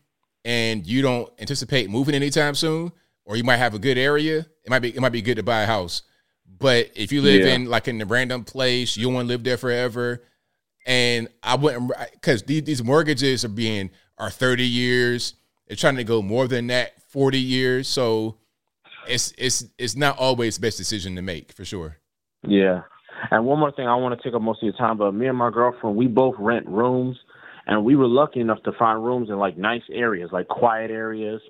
and 0.45 0.87
you 0.87 1.03
don't 1.03 1.31
anticipate 1.39 1.91
moving 1.91 2.15
anytime 2.15 2.55
soon, 2.55 2.93
or 3.25 3.37
you 3.37 3.45
might 3.45 3.59
have 3.59 3.75
a 3.75 3.79
good 3.79 3.99
area, 3.99 4.47
it 4.65 4.71
might 4.71 4.81
be 4.81 4.89
it 4.89 5.01
might 5.01 5.13
be 5.13 5.23
good 5.23 5.37
to 5.37 5.43
buy 5.43 5.63
a 5.63 5.67
house. 5.67 6.03
But 6.59 6.91
if 6.95 7.13
you 7.13 7.23
live 7.23 7.47
yeah. 7.47 7.55
in 7.55 7.67
like 7.67 7.89
in 7.89 8.01
a 8.01 8.07
random 8.07 8.45
place, 8.45 8.97
you 8.97 9.09
want 9.09 9.25
to 9.25 9.29
live 9.29 9.45
there 9.45 9.57
forever, 9.57 10.23
and 10.87 11.29
I 11.43 11.57
wouldn't 11.57 11.93
because 12.13 12.43
these, 12.45 12.65
these 12.65 12.83
mortgages 12.83 13.45
are 13.45 13.49
being 13.49 13.91
are 14.19 14.31
30 14.31 14.65
years. 14.65 15.35
They're 15.67 15.77
trying 15.77 15.97
to 15.97 16.05
go 16.05 16.23
more 16.23 16.49
than 16.49 16.67
that, 16.69 17.01
40 17.09 17.39
years. 17.39 17.89
So 17.89 18.39
it's 19.07 19.33
it's 19.39 19.65
it's 19.79 19.97
not 19.97 20.19
always 20.19 20.59
best 20.59 20.79
decision 20.79 21.17
to 21.17 21.23
make 21.23 21.53
for 21.53 21.65
sure. 21.65 21.99
Yeah. 22.47 22.83
And 23.31 23.45
one 23.45 23.61
more 23.61 23.71
thing, 23.73 23.87
I 23.87 23.95
want 23.97 24.19
to 24.19 24.23
take 24.23 24.35
up 24.35 24.43
most 24.43 24.63
of 24.63 24.67
your 24.67 24.73
time, 24.75 24.99
but 24.99 25.13
me 25.13 25.29
and 25.29 25.39
my 25.39 25.51
girlfriend, 25.51 25.97
we 25.97 26.09
both 26.09 26.35
rent 26.39 26.67
rooms, 26.67 27.17
and 27.67 27.85
we 27.85 27.95
were 27.95 28.09
lucky 28.09 28.41
enough 28.41 28.63
to 28.65 28.73
find 28.73 29.05
rooms 29.05 29.31
in 29.31 29.39
like 29.39 29.57
nice 29.57 29.83
areas, 29.93 30.31
like 30.33 30.49
quiet 30.49 30.91
areas, 30.91 31.41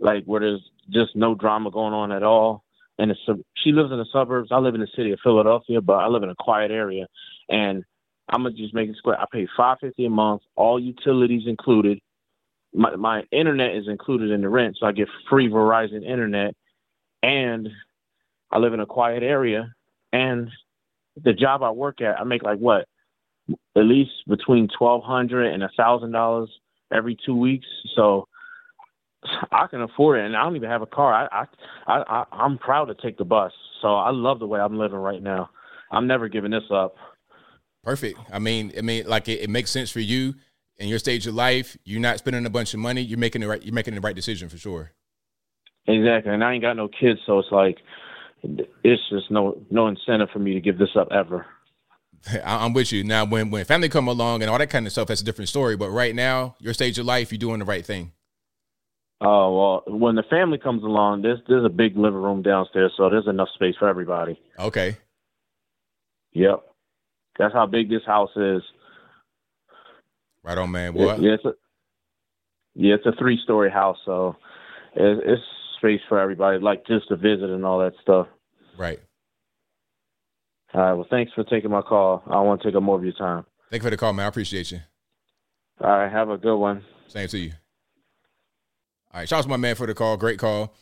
like 0.00 0.24
where 0.24 0.40
there's 0.40 0.68
just 0.90 1.14
no 1.14 1.34
drama 1.34 1.70
going 1.70 1.94
on 1.94 2.10
at 2.10 2.24
all. 2.24 2.64
And 2.98 3.10
it's, 3.10 3.20
she 3.62 3.72
lives 3.72 3.92
in 3.92 3.98
the 3.98 4.06
suburbs. 4.12 4.50
I 4.50 4.58
live 4.58 4.74
in 4.74 4.80
the 4.80 4.88
city 4.96 5.12
of 5.12 5.20
Philadelphia, 5.22 5.80
but 5.80 5.94
I 5.94 6.08
live 6.08 6.22
in 6.22 6.28
a 6.28 6.34
quiet 6.34 6.70
area. 6.70 7.06
And 7.48 7.84
I'm 8.30 8.42
gonna 8.42 8.54
just 8.54 8.74
make 8.74 8.88
it 8.88 8.96
square. 8.96 9.20
I 9.20 9.24
pay 9.32 9.46
five 9.56 9.78
fifty 9.80 10.06
a 10.06 10.10
month, 10.10 10.42
all 10.56 10.78
utilities 10.78 11.46
included. 11.46 12.00
My 12.72 12.94
my 12.96 13.22
internet 13.32 13.74
is 13.74 13.88
included 13.88 14.30
in 14.30 14.42
the 14.42 14.48
rent, 14.48 14.76
so 14.78 14.86
I 14.86 14.92
get 14.92 15.08
free 15.28 15.48
Verizon 15.48 16.04
internet, 16.04 16.54
and 17.22 17.68
I 18.50 18.58
live 18.58 18.72
in 18.72 18.80
a 18.80 18.86
quiet 18.86 19.22
area, 19.22 19.74
and 20.12 20.48
the 21.22 21.32
job 21.32 21.62
I 21.62 21.70
work 21.70 22.00
at, 22.00 22.18
I 22.20 22.24
make 22.24 22.42
like 22.42 22.58
what, 22.58 22.86
at 23.76 23.84
least 23.84 24.12
between 24.28 24.68
twelve 24.78 25.02
hundred 25.02 25.52
and 25.52 25.62
a 25.62 25.70
thousand 25.76 26.12
dollars 26.12 26.50
every 26.92 27.16
two 27.26 27.34
weeks. 27.34 27.66
So 27.96 28.26
I 29.52 29.66
can 29.66 29.82
afford 29.82 30.20
it, 30.20 30.26
and 30.26 30.36
I 30.36 30.44
don't 30.44 30.56
even 30.56 30.70
have 30.70 30.82
a 30.82 30.86
car. 30.86 31.12
I, 31.12 31.44
I, 31.86 32.02
I, 32.08 32.24
I'm 32.32 32.58
proud 32.58 32.86
to 32.86 32.94
take 32.94 33.18
the 33.18 33.24
bus. 33.24 33.52
So 33.82 33.94
I 33.94 34.10
love 34.10 34.38
the 34.38 34.46
way 34.46 34.60
I'm 34.60 34.78
living 34.78 34.98
right 34.98 35.22
now. 35.22 35.50
I'm 35.90 36.06
never 36.06 36.28
giving 36.28 36.52
this 36.52 36.70
up. 36.72 36.94
Perfect. 37.82 38.18
I 38.32 38.38
mean, 38.38 38.72
I 38.76 38.82
mean, 38.82 39.06
like 39.06 39.28
it, 39.28 39.40
it 39.40 39.50
makes 39.50 39.70
sense 39.70 39.90
for 39.90 40.00
you 40.00 40.34
in 40.78 40.88
your 40.88 40.98
stage 40.98 41.26
of 41.26 41.34
life. 41.34 41.76
You're 41.84 42.00
not 42.00 42.18
spending 42.18 42.44
a 42.44 42.50
bunch 42.50 42.74
of 42.74 42.80
money. 42.80 43.00
You're 43.00 43.18
making 43.18 43.40
the 43.40 43.48
right. 43.48 43.62
You're 43.62 43.74
making 43.74 43.94
the 43.94 44.00
right 44.00 44.14
decision 44.14 44.48
for 44.48 44.58
sure. 44.58 44.92
Exactly, 45.86 46.32
and 46.32 46.44
I 46.44 46.54
ain't 46.54 46.62
got 46.62 46.76
no 46.76 46.88
kids, 46.88 47.20
so 47.26 47.38
it's 47.38 47.50
like 47.50 47.78
it's 48.84 49.02
just 49.10 49.30
no 49.30 49.60
no 49.70 49.88
incentive 49.88 50.28
for 50.32 50.38
me 50.38 50.54
to 50.54 50.60
give 50.60 50.78
this 50.78 50.96
up 50.96 51.08
ever. 51.10 51.46
I'm 52.44 52.74
with 52.74 52.92
you 52.92 53.02
now. 53.02 53.24
When 53.24 53.50
when 53.50 53.64
family 53.64 53.88
come 53.88 54.08
along 54.08 54.42
and 54.42 54.50
all 54.50 54.58
that 54.58 54.70
kind 54.70 54.86
of 54.86 54.92
stuff, 54.92 55.08
that's 55.08 55.22
a 55.22 55.24
different 55.24 55.48
story. 55.48 55.76
But 55.76 55.90
right 55.90 56.14
now, 56.14 56.56
your 56.60 56.74
stage 56.74 56.98
of 56.98 57.06
life, 57.06 57.32
you're 57.32 57.38
doing 57.38 57.60
the 57.60 57.64
right 57.64 57.84
thing. 57.84 58.12
Oh 59.22 59.82
well, 59.86 59.98
when 59.98 60.14
the 60.14 60.22
family 60.30 60.58
comes 60.58 60.82
along, 60.82 61.22
there's 61.22 61.40
there's 61.48 61.64
a 61.64 61.70
big 61.70 61.96
living 61.96 62.20
room 62.20 62.42
downstairs, 62.42 62.92
so 62.96 63.08
there's 63.10 63.26
enough 63.26 63.48
space 63.54 63.74
for 63.78 63.88
everybody. 63.88 64.40
Okay. 64.58 64.96
Yep, 66.32 66.62
that's 67.38 67.54
how 67.54 67.66
big 67.66 67.88
this 67.88 68.04
house 68.06 68.30
is. 68.36 68.62
Right 70.42 70.58
on, 70.58 70.70
man. 70.70 70.94
What? 70.94 71.20
Yeah, 71.20 71.32
it's 71.32 71.44
a 71.44 71.52
yeah, 72.74 72.94
it's 72.94 73.06
a 73.06 73.12
three 73.18 73.38
story 73.42 73.70
house, 73.70 73.98
so 74.04 74.36
it's, 74.94 75.22
it's 75.24 75.42
space 75.78 76.00
for 76.08 76.18
everybody, 76.18 76.58
like 76.58 76.86
just 76.86 77.08
to 77.08 77.16
visit 77.16 77.50
and 77.50 77.64
all 77.64 77.78
that 77.80 77.92
stuff. 78.02 78.26
Right. 78.78 79.00
All 80.72 80.80
right. 80.80 80.92
Well, 80.92 81.06
thanks 81.10 81.32
for 81.34 81.44
taking 81.44 81.70
my 81.70 81.82
call. 81.82 82.22
I 82.26 82.32
don't 82.32 82.46
want 82.46 82.62
to 82.62 82.68
take 82.68 82.76
up 82.76 82.82
more 82.82 82.96
of 82.96 83.04
your 83.04 83.12
time. 83.12 83.44
Thank 83.70 83.82
you 83.82 83.86
for 83.86 83.90
the 83.90 83.96
call, 83.96 84.12
man. 84.12 84.26
I 84.26 84.28
appreciate 84.28 84.70
you. 84.70 84.80
All 85.80 85.90
right. 85.90 86.10
Have 86.10 86.30
a 86.30 86.38
good 86.38 86.56
one. 86.56 86.84
Same 87.08 87.28
to 87.28 87.38
you. 87.38 87.52
All 89.12 89.20
right, 89.20 89.28
shout 89.28 89.40
out 89.40 89.42
to 89.42 89.48
my 89.48 89.56
man 89.56 89.74
for 89.74 89.86
the 89.88 89.94
call. 89.94 90.16
Great 90.16 90.38
call. 90.38 90.72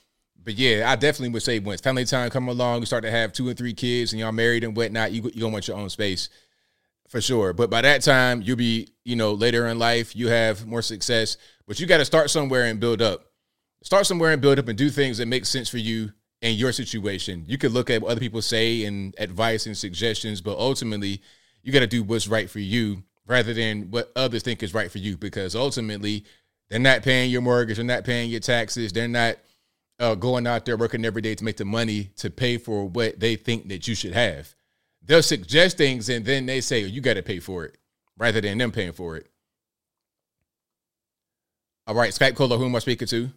But 0.43 0.55
yeah, 0.55 0.91
I 0.91 0.97
definitely 0.97 1.31
would 1.31 1.43
say 1.43 1.59
once 1.59 1.81
family 1.81 2.05
time 2.05 2.31
come 2.31 2.49
along, 2.49 2.81
you 2.81 2.87
start 2.87 3.05
to 3.05 3.11
have 3.11 3.33
two 3.33 3.49
and 3.49 3.59
three 3.59 3.75
kids, 3.75 4.13
and 4.13 4.21
y'all 4.21 4.33
married 4.33 4.65
and 4.65 4.77
whatnot, 4.77 5.13
you 5.13 5.23
you 5.23 5.41
gonna 5.41 5.53
want 5.53 5.69
your 5.69 5.77
own 5.77 5.91
space 5.91 6.29
for 7.09 7.21
sure. 7.21 7.53
But 7.53 7.71
by 7.71 7.81
that 7.83 8.03
time, 8.03 8.43
you'll 8.43 8.57
be 8.57 8.89
you 9.05 9.17
know 9.17 9.33
later 9.33 9.67
in 9.67 9.79
life, 9.79 10.15
you 10.15 10.29
have 10.29 10.67
more 10.67 10.83
success. 10.83 11.37
But 11.67 11.81
you 11.81 11.87
got 11.87 11.99
to 11.99 12.05
start 12.05 12.31
somewhere 12.31 12.65
and 12.65 12.81
build 12.81 13.03
up. 13.03 13.27
Start 13.83 14.07
somewhere 14.07 14.33
and 14.33 14.41
build 14.41 14.59
up 14.59 14.69
and 14.69 14.79
do 14.79 14.91
things 14.91 15.19
that 15.19 15.27
make 15.27 15.45
sense 15.45 15.69
for 15.69 15.79
you 15.79 16.13
and 16.41 16.57
your 16.57 16.73
situation. 16.73 17.45
You 17.47 17.59
could 17.59 17.73
look 17.73 17.91
at 17.91 18.01
what 18.01 18.11
other 18.13 18.21
people 18.21 18.43
say 18.43 18.85
and 18.85 19.15
advice 19.19 19.67
and 19.67 19.77
suggestions, 19.77 20.41
but 20.41 20.59
ultimately, 20.59 21.21
you 21.63 21.73
got 21.73 21.81
to 21.81 21.87
do 21.87 22.03
what's 22.03 22.29
right 22.29 22.49
for 22.49 22.61
you 22.61 23.03
rather 23.27 23.53
than 23.53 23.91
what 23.91 24.11
others 24.17 24.43
think 24.43 24.63
is 24.63 24.73
right 24.73 24.91
for 24.91 24.99
you. 24.99 25.17
Because 25.17 25.55
ultimately, 25.55 26.25
they're 26.71 26.79
not 26.79 27.03
paying 27.03 27.31
your 27.31 27.43
mortgage. 27.43 27.77
They're 27.77 27.85
not 27.85 28.05
paying 28.05 28.31
your 28.31 28.41
taxes. 28.41 28.93
They're 28.93 29.09
not 29.09 29.37
uh, 29.99 30.15
going 30.15 30.47
out 30.47 30.65
there 30.65 30.77
working 30.77 31.05
every 31.05 31.23
day 31.23 31.35
to 31.35 31.45
make 31.45 31.57
the 31.57 31.65
money 31.65 32.11
to 32.17 32.31
pay 32.31 32.59
for 32.59 32.85
what 32.89 33.19
they 33.19 33.37
think 33.37 33.69
that 33.69 33.89
you 33.89 33.95
should 33.95 34.13
have. 34.13 34.55
They'll 35.03 35.23
suggest 35.23 35.79
things 35.79 36.09
and 36.09 36.25
then 36.25 36.47
they 36.47 36.61
say, 36.61 36.81
you 36.81 37.01
got 37.01 37.15
to 37.15 37.23
pay 37.23 37.41
for 37.41 37.65
it 37.65 37.79
rather 38.17 38.41
than 38.41 38.59
them 38.59 38.73
paying 38.73 38.93
for 38.93 39.17
it. 39.17 39.27
All 41.87 41.95
right, 41.95 42.13
Skype 42.13 42.35
caller, 42.35 42.59
who 42.59 42.67
am 42.67 42.77
I 42.77 42.81
speaking 42.81 43.09
to? 43.09 43.31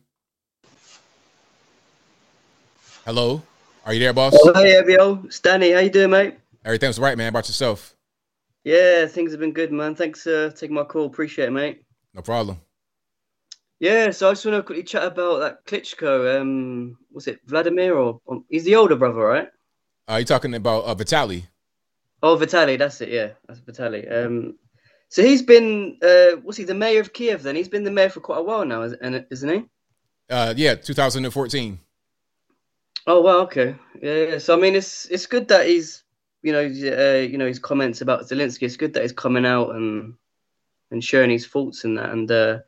Hello, 3.05 3.41
are 3.85 3.93
you 3.93 3.99
there, 3.99 4.13
boss? 4.13 4.33
Oh, 4.35 4.53
hey, 4.53 4.73
Evio. 4.73 5.25
It's 5.25 5.39
Danny. 5.39 5.71
How 5.71 5.79
you 5.79 5.89
doing, 5.89 6.11
mate? 6.11 6.37
Everything's 6.63 6.99
right, 6.99 7.17
man. 7.17 7.29
About 7.29 7.47
yourself? 7.47 7.95
Yeah, 8.63 9.07
things 9.07 9.31
have 9.31 9.39
been 9.39 9.53
good, 9.53 9.71
man. 9.71 9.95
Thanks 9.95 10.23
for 10.23 10.47
uh, 10.47 10.49
taking 10.51 10.75
my 10.75 10.83
call. 10.83 11.05
Appreciate 11.07 11.47
it, 11.47 11.51
mate. 11.51 11.81
No 12.13 12.21
problem. 12.21 12.59
Yeah, 13.81 14.11
so 14.11 14.29
I 14.29 14.33
just 14.33 14.45
want 14.45 14.57
to 14.57 14.61
quickly 14.61 14.83
chat 14.83 15.03
about 15.03 15.39
that 15.39 15.65
Klitschko. 15.65 16.39
Um, 16.39 16.99
was 17.11 17.27
it 17.27 17.39
Vladimir 17.47 17.95
or 17.95 18.21
um, 18.29 18.45
he's 18.47 18.63
the 18.63 18.75
older 18.75 18.95
brother, 18.95 19.21
right? 19.21 19.47
Are 20.07 20.15
uh, 20.15 20.17
you 20.19 20.25
talking 20.25 20.53
about 20.53 20.83
uh, 20.83 20.93
Vitali? 20.93 21.47
Oh, 22.21 22.35
Vitali, 22.35 22.77
that's 22.77 23.01
it. 23.01 23.09
Yeah, 23.09 23.29
that's 23.47 23.59
Vitali. 23.59 24.07
Um, 24.07 24.59
so 25.09 25.23
he's 25.23 25.41
been, 25.41 25.97
uh, 26.03 26.39
was 26.43 26.57
he 26.57 26.63
the 26.63 26.75
mayor 26.75 27.01
of 27.01 27.11
Kiev? 27.11 27.41
Then 27.41 27.55
he's 27.55 27.69
been 27.69 27.83
the 27.83 27.89
mayor 27.89 28.09
for 28.09 28.19
quite 28.19 28.37
a 28.37 28.43
while 28.43 28.65
now, 28.65 28.83
isn't 28.83 29.49
he? 29.49 29.65
Uh, 30.29 30.53
yeah, 30.55 30.75
2014. 30.75 31.79
Oh 33.07 33.21
well, 33.21 33.39
okay, 33.41 33.75
yeah, 33.99 34.25
yeah. 34.25 34.37
So 34.37 34.55
I 34.55 34.61
mean, 34.61 34.75
it's 34.75 35.07
it's 35.07 35.25
good 35.25 35.47
that 35.47 35.65
he's 35.65 36.03
you 36.43 36.51
know 36.51 36.61
uh, 36.61 37.21
you 37.21 37.39
know 37.39 37.47
his 37.47 37.57
comments 37.57 38.01
about 38.01 38.29
Zelensky. 38.29 38.61
It's 38.61 38.77
good 38.77 38.93
that 38.93 39.01
he's 39.01 39.11
coming 39.11 39.43
out 39.43 39.71
and 39.71 40.13
and 40.91 41.03
sharing 41.03 41.31
his 41.31 41.47
thoughts 41.47 41.83
and 41.83 41.97
that. 41.97 42.11
And 42.11 42.29
uh, 42.29 42.59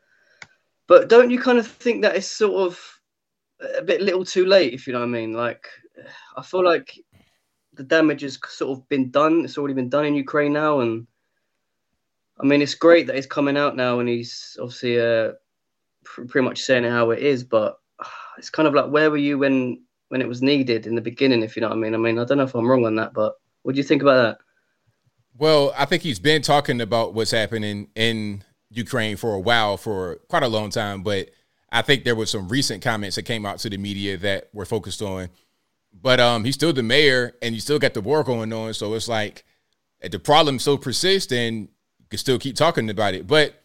but 0.88 1.10
don't 1.10 1.32
you 1.32 1.40
kind 1.40 1.60
of 1.60 1.68
think 1.68 2.02
that 2.02 2.16
it's 2.16 2.28
sort 2.28 2.68
of 2.68 3.00
a 3.78 3.82
bit 3.82 4.02
little 4.02 4.26
too 4.26 4.46
late, 4.46 4.74
if 4.74 4.88
you 4.88 4.94
know 4.94 5.00
what 5.00 5.06
I 5.06 5.10
mean? 5.10 5.34
Like 5.34 5.68
I 6.36 6.42
feel 6.42 6.64
like 6.64 6.98
the 7.74 7.84
damage 7.84 8.22
has 8.22 8.38
sort 8.48 8.78
of 8.78 8.88
been 8.90 9.10
done. 9.10 9.46
It's 9.46 9.58
already 9.58 9.74
been 9.74 9.90
done 9.90 10.06
in 10.06 10.16
Ukraine 10.16 10.54
now, 10.54 10.82
and 10.82 11.08
I 12.40 12.46
mean, 12.46 12.62
it's 12.62 12.76
great 12.76 13.08
that 13.08 13.16
he's 13.16 13.26
coming 13.26 13.58
out 13.58 13.76
now 13.76 14.00
and 14.00 14.10
he's 14.10 14.58
obviously 14.60 15.00
uh, 15.00 15.34
pr- 16.04 16.26
pretty 16.26 16.46
much 16.46 16.62
saying 16.62 16.84
how 16.84 17.12
it 17.12 17.20
is. 17.20 17.44
But 17.44 17.80
it's 18.38 18.50
kind 18.50 18.68
of 18.68 18.74
like, 18.74 18.90
where 18.90 19.12
were 19.12 19.18
you 19.18 19.38
when 19.38 19.84
when 20.10 20.22
it 20.22 20.28
was 20.28 20.42
needed 20.42 20.86
in 20.86 20.96
the 20.96 21.02
beginning? 21.02 21.44
If 21.44 21.56
you 21.56 21.62
know 21.62 21.70
what 21.70 21.78
I 21.78 21.80
mean. 21.80 21.96
I 21.96 21.98
mean, 21.98 22.20
I 22.20 22.26
don't 22.26 22.38
know 22.38 22.44
if 22.44 22.56
I'm 22.56 22.70
wrong 22.70 22.86
on 22.86 22.96
that, 22.96 23.14
but 23.14 23.36
what 23.62 23.76
do 23.76 23.78
you 23.78 23.84
think 23.84 24.02
about 24.02 24.22
that? 24.24 24.38
Well, 25.38 25.74
I 25.76 25.86
think 25.86 26.04
he's 26.04 26.20
been 26.20 26.42
talking 26.42 26.80
about 26.82 27.14
what's 27.14 27.32
happening 27.32 27.90
in 27.96 28.44
Ukraine 28.74 29.18
for 29.18 29.34
a 29.34 29.40
while, 29.40 29.78
for 29.78 30.16
quite 30.28 30.44
a 30.44 30.48
long 30.48 30.70
time. 30.70 31.04
But 31.04 31.30
I 31.72 31.82
think 31.82 32.04
there 32.04 32.16
was 32.16 32.30
some 32.30 32.48
recent 32.50 32.84
comments 32.84 33.16
that 33.16 33.24
came 33.24 33.46
out 33.46 33.60
to 33.60 33.70
the 33.70 33.78
media 33.78 34.18
that 34.18 34.50
were 34.54 34.66
focused 34.66 35.02
on. 35.02 35.30
But 35.94 36.20
um, 36.20 36.44
he's 36.44 36.56
still 36.56 36.74
the 36.74 36.84
mayor, 36.84 37.36
and 37.42 37.54
you 37.54 37.62
still 37.62 37.80
got 37.80 37.94
the 37.94 38.02
war 38.02 38.24
going 38.24 38.52
on. 38.52 38.74
So 38.74 38.94
it's 38.94 39.08
like 39.08 39.46
the 40.02 40.20
problem 40.20 40.60
still 40.60 40.78
persists, 40.78 41.32
and 41.32 41.62
you 42.00 42.06
can 42.10 42.20
still 42.20 42.40
keep 42.40 42.56
talking 42.56 42.90
about 42.90 43.14
it. 43.14 43.28
But 43.28 43.62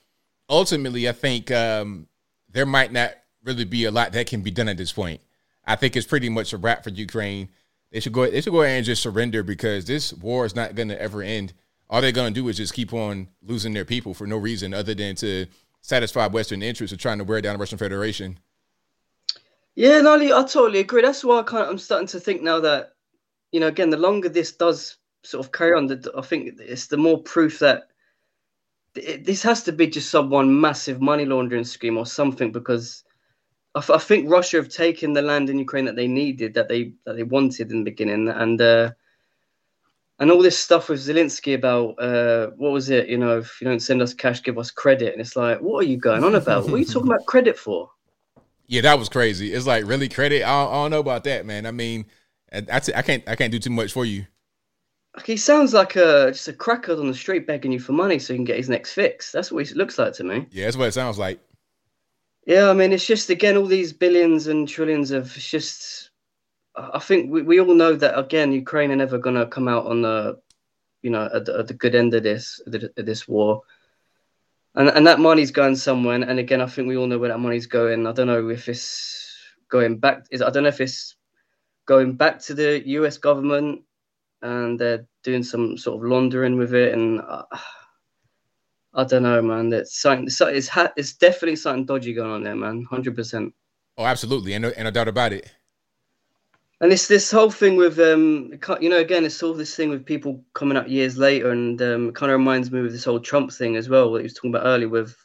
ultimately, 0.48 1.08
I 1.08 1.12
think 1.12 1.50
um, 1.50 2.06
there 2.50 2.66
might 2.66 2.92
not 2.92 3.12
really 3.44 3.64
be 3.64 3.84
a 3.84 3.90
lot 3.90 4.12
that 4.12 4.26
can 4.26 4.42
be 4.42 4.50
done 4.50 4.68
at 4.68 4.76
this 4.76 4.92
point. 4.92 5.20
I 5.66 5.76
think 5.76 5.96
it's 5.96 6.06
pretty 6.06 6.28
much 6.28 6.52
a 6.52 6.58
wrap 6.58 6.84
for 6.84 6.90
Ukraine. 6.90 7.48
They 7.90 8.00
should 8.00 8.12
go. 8.12 8.30
They 8.30 8.40
should 8.40 8.52
go 8.52 8.62
ahead 8.62 8.78
and 8.78 8.86
just 8.86 9.02
surrender 9.02 9.42
because 9.42 9.84
this 9.86 10.12
war 10.12 10.44
is 10.44 10.54
not 10.54 10.74
going 10.74 10.88
to 10.88 11.00
ever 11.00 11.22
end. 11.22 11.54
All 11.90 12.00
they're 12.00 12.12
going 12.12 12.34
to 12.34 12.40
do 12.40 12.48
is 12.48 12.56
just 12.58 12.74
keep 12.74 12.92
on 12.92 13.28
losing 13.42 13.72
their 13.72 13.84
people 13.84 14.14
for 14.14 14.26
no 14.26 14.36
reason 14.36 14.74
other 14.74 14.94
than 14.94 15.14
to 15.16 15.46
satisfy 15.80 16.26
Western 16.26 16.62
interests 16.62 16.92
of 16.92 16.98
trying 16.98 17.18
to 17.18 17.24
wear 17.24 17.40
down 17.40 17.54
the 17.54 17.58
Russian 17.58 17.78
Federation. 17.78 18.38
Yeah, 19.74 20.00
no, 20.00 20.14
I 20.14 20.42
totally 20.42 20.80
agree. 20.80 21.02
That's 21.02 21.24
why 21.24 21.38
I 21.38 21.42
kind 21.44 21.64
of, 21.64 21.70
I'm 21.70 21.78
starting 21.78 22.08
to 22.08 22.20
think 22.20 22.42
now 22.42 22.60
that, 22.60 22.94
you 23.52 23.60
know, 23.60 23.68
again, 23.68 23.90
the 23.90 23.96
longer 23.96 24.28
this 24.28 24.52
does 24.52 24.96
sort 25.22 25.44
of 25.44 25.52
carry 25.52 25.74
on, 25.74 25.86
the, 25.86 26.12
I 26.16 26.22
think 26.22 26.58
it's 26.58 26.88
the 26.88 26.96
more 26.96 27.22
proof 27.22 27.60
that 27.60 27.88
it, 28.94 29.24
this 29.24 29.42
has 29.42 29.62
to 29.64 29.72
be 29.72 29.86
just 29.86 30.10
some 30.10 30.30
one 30.30 30.60
massive 30.60 31.00
money 31.00 31.24
laundering 31.24 31.64
scheme 31.64 31.96
or 31.96 32.06
something 32.06 32.52
because 32.52 33.04
I, 33.74 33.82
I 33.94 33.98
think 33.98 34.30
Russia 34.30 34.56
have 34.58 34.68
taken 34.68 35.12
the 35.12 35.22
land 35.22 35.50
in 35.50 35.58
Ukraine 35.58 35.84
that 35.84 35.96
they 35.96 36.08
needed, 36.08 36.54
that 36.54 36.68
they 36.68 36.92
that 37.04 37.16
they 37.16 37.22
wanted 37.22 37.70
in 37.70 37.78
the 37.78 37.90
beginning, 37.90 38.28
and 38.28 38.60
uh, 38.60 38.90
and 40.18 40.30
all 40.30 40.42
this 40.42 40.58
stuff 40.58 40.88
with 40.88 41.00
Zelensky 41.00 41.54
about 41.54 41.90
uh, 42.02 42.48
what 42.56 42.72
was 42.72 42.90
it? 42.90 43.08
You 43.08 43.18
know, 43.18 43.38
if 43.38 43.60
you 43.60 43.66
don't 43.66 43.80
send 43.80 44.02
us 44.02 44.14
cash, 44.14 44.42
give 44.42 44.58
us 44.58 44.70
credit, 44.70 45.12
and 45.12 45.20
it's 45.20 45.36
like, 45.36 45.60
what 45.60 45.84
are 45.84 45.88
you 45.88 45.96
going 45.96 46.24
on 46.24 46.34
about? 46.34 46.64
what 46.64 46.74
are 46.74 46.78
you 46.78 46.84
talking 46.84 47.08
about 47.08 47.26
credit 47.26 47.58
for? 47.58 47.90
Yeah, 48.70 48.82
that 48.82 48.98
was 48.98 49.08
crazy. 49.08 49.54
It's 49.54 49.66
like 49.66 49.86
really 49.86 50.10
credit. 50.10 50.42
I 50.42 50.62
don't, 50.62 50.70
I 50.70 50.74
don't 50.74 50.90
know 50.90 51.00
about 51.00 51.24
that, 51.24 51.46
man. 51.46 51.64
I 51.64 51.70
mean, 51.70 52.04
I 52.52 52.60
can't 52.60 53.26
I 53.26 53.34
can't 53.34 53.50
do 53.50 53.58
too 53.58 53.70
much 53.70 53.92
for 53.92 54.04
you. 54.04 54.26
He 55.24 55.38
sounds 55.38 55.72
like 55.72 55.96
a 55.96 56.32
just 56.32 56.48
a 56.48 56.52
cracker 56.52 56.92
on 56.92 57.06
the 57.06 57.14
street 57.14 57.46
begging 57.46 57.72
you 57.72 57.80
for 57.80 57.92
money 57.92 58.18
so 58.18 58.34
he 58.34 58.36
can 58.36 58.44
get 58.44 58.58
his 58.58 58.68
next 58.68 58.92
fix. 58.92 59.32
That's 59.32 59.50
what 59.50 59.66
he 59.66 59.74
looks 59.74 59.98
like 59.98 60.12
to 60.14 60.24
me. 60.24 60.46
Yeah, 60.50 60.66
that's 60.66 60.76
what 60.76 60.88
it 60.88 60.92
sounds 60.92 61.18
like. 61.18 61.40
Yeah, 62.44 62.68
I 62.68 62.74
mean, 62.74 62.92
it's 62.92 63.06
just 63.06 63.30
again 63.30 63.56
all 63.56 63.64
these 63.64 63.94
billions 63.94 64.46
and 64.48 64.68
trillions 64.68 65.12
of 65.12 65.34
it's 65.34 65.48
just. 65.48 66.07
I 66.94 66.98
think 66.98 67.30
we, 67.30 67.42
we 67.42 67.60
all 67.60 67.74
know 67.74 67.94
that 67.96 68.18
again, 68.18 68.52
Ukraine 68.52 68.90
are 68.90 68.96
never 68.96 69.18
gonna 69.18 69.46
come 69.46 69.68
out 69.68 69.86
on 69.86 70.02
the, 70.02 70.38
you 71.02 71.10
know, 71.10 71.28
at 71.32 71.44
the, 71.44 71.58
at 71.58 71.68
the 71.68 71.74
good 71.74 71.94
end 71.94 72.14
of 72.14 72.22
this 72.22 72.60
of 72.66 73.06
this 73.06 73.26
war 73.26 73.62
and 74.78 74.88
and 74.88 75.06
that 75.06 75.18
money's 75.18 75.50
going 75.50 75.76
somewhere. 75.76 76.14
And, 76.14 76.38
again, 76.38 76.60
I 76.60 76.66
think 76.66 76.88
we 76.88 76.96
all 76.96 77.06
know 77.06 77.18
where 77.18 77.30
that 77.30 77.38
money's 77.38 77.66
going. 77.66 78.06
I 78.06 78.12
don't 78.12 78.28
know 78.28 78.48
if 78.48 78.68
it's 78.68 79.36
going 79.68 79.98
back. 79.98 80.26
Is 80.30 80.40
I 80.40 80.50
don't 80.50 80.62
know 80.62 80.68
if 80.68 80.80
it's 80.80 81.16
going 81.86 82.14
back 82.14 82.38
to 82.42 82.54
the 82.54 82.82
U.S. 82.86 83.18
government 83.18 83.82
and 84.40 84.78
they're 84.78 85.06
doing 85.24 85.42
some 85.42 85.76
sort 85.76 85.96
of 85.96 86.08
laundering 86.08 86.56
with 86.56 86.74
it. 86.74 86.94
And 86.94 87.20
uh, 87.20 87.42
I 88.94 89.04
don't 89.04 89.24
know, 89.24 89.42
man. 89.42 89.70
That's 89.70 90.00
something. 90.00 90.28
It's, 90.28 90.70
it's 90.96 91.14
definitely 91.14 91.56
something 91.56 91.84
dodgy 91.84 92.14
going 92.14 92.30
on 92.30 92.44
there, 92.44 92.56
man. 92.56 92.86
Hundred 92.88 93.16
percent. 93.16 93.54
Oh, 93.96 94.04
absolutely, 94.04 94.52
and 94.52 94.64
and 94.64 94.84
no 94.84 94.90
doubt 94.92 95.08
about 95.08 95.32
it 95.32 95.50
and 96.80 96.92
it's 96.92 97.08
this 97.08 97.30
whole 97.30 97.50
thing 97.50 97.76
with 97.76 97.98
um 97.98 98.52
you 98.80 98.88
know 98.88 98.98
again 98.98 99.24
it's 99.24 99.42
all 99.42 99.54
this 99.54 99.74
thing 99.74 99.90
with 99.90 100.04
people 100.04 100.44
coming 100.54 100.76
up 100.76 100.88
years 100.88 101.16
later 101.16 101.50
and 101.50 101.80
um, 101.82 102.08
it 102.08 102.14
kind 102.14 102.30
of 102.30 102.38
reminds 102.38 102.70
me 102.70 102.80
of 102.80 102.92
this 102.92 103.04
whole 103.04 103.20
trump 103.20 103.52
thing 103.52 103.76
as 103.76 103.88
well 103.88 104.10
what 104.10 104.18
he 104.18 104.24
was 104.24 104.34
talking 104.34 104.50
about 104.50 104.66
earlier 104.66 104.88
with 104.88 105.16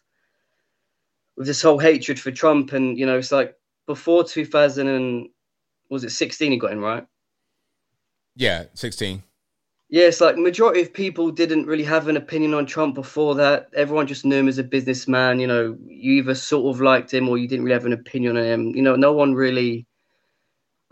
with 1.37 1.47
this 1.47 1.61
whole 1.61 1.79
hatred 1.79 2.19
for 2.19 2.31
trump 2.31 2.73
and 2.73 2.97
you 2.97 3.05
know 3.05 3.17
it's 3.17 3.31
like 3.31 3.55
before 3.85 4.23
2000 4.23 4.87
and 4.87 5.29
was 5.89 6.03
it 6.03 6.09
16 6.11 6.51
he 6.51 6.57
got 6.57 6.71
in 6.71 6.79
right? 6.79 7.05
Yeah 8.35 8.65
16 8.73 9.21
yeah 9.89 10.05
it's 10.05 10.21
like 10.21 10.37
majority 10.37 10.81
of 10.81 10.93
people 10.93 11.29
didn't 11.29 11.67
really 11.67 11.83
have 11.83 12.07
an 12.07 12.17
opinion 12.17 12.53
on 12.55 12.65
trump 12.65 12.95
before 12.95 13.35
that. 13.35 13.69
Everyone 13.75 14.07
just 14.07 14.25
knew 14.25 14.37
him 14.37 14.47
as 14.47 14.57
a 14.57 14.63
businessman 14.63 15.39
you 15.39 15.45
know 15.45 15.77
you 15.85 16.13
either 16.13 16.33
sort 16.33 16.73
of 16.73 16.81
liked 16.81 17.13
him 17.13 17.29
or 17.29 17.37
you 17.37 17.47
didn't 17.47 17.65
really 17.65 17.75
have 17.75 17.85
an 17.85 17.93
opinion 17.93 18.37
on 18.37 18.43
him. 18.43 18.75
You 18.75 18.81
know 18.81 18.95
no 18.95 19.13
one 19.13 19.35
really 19.35 19.85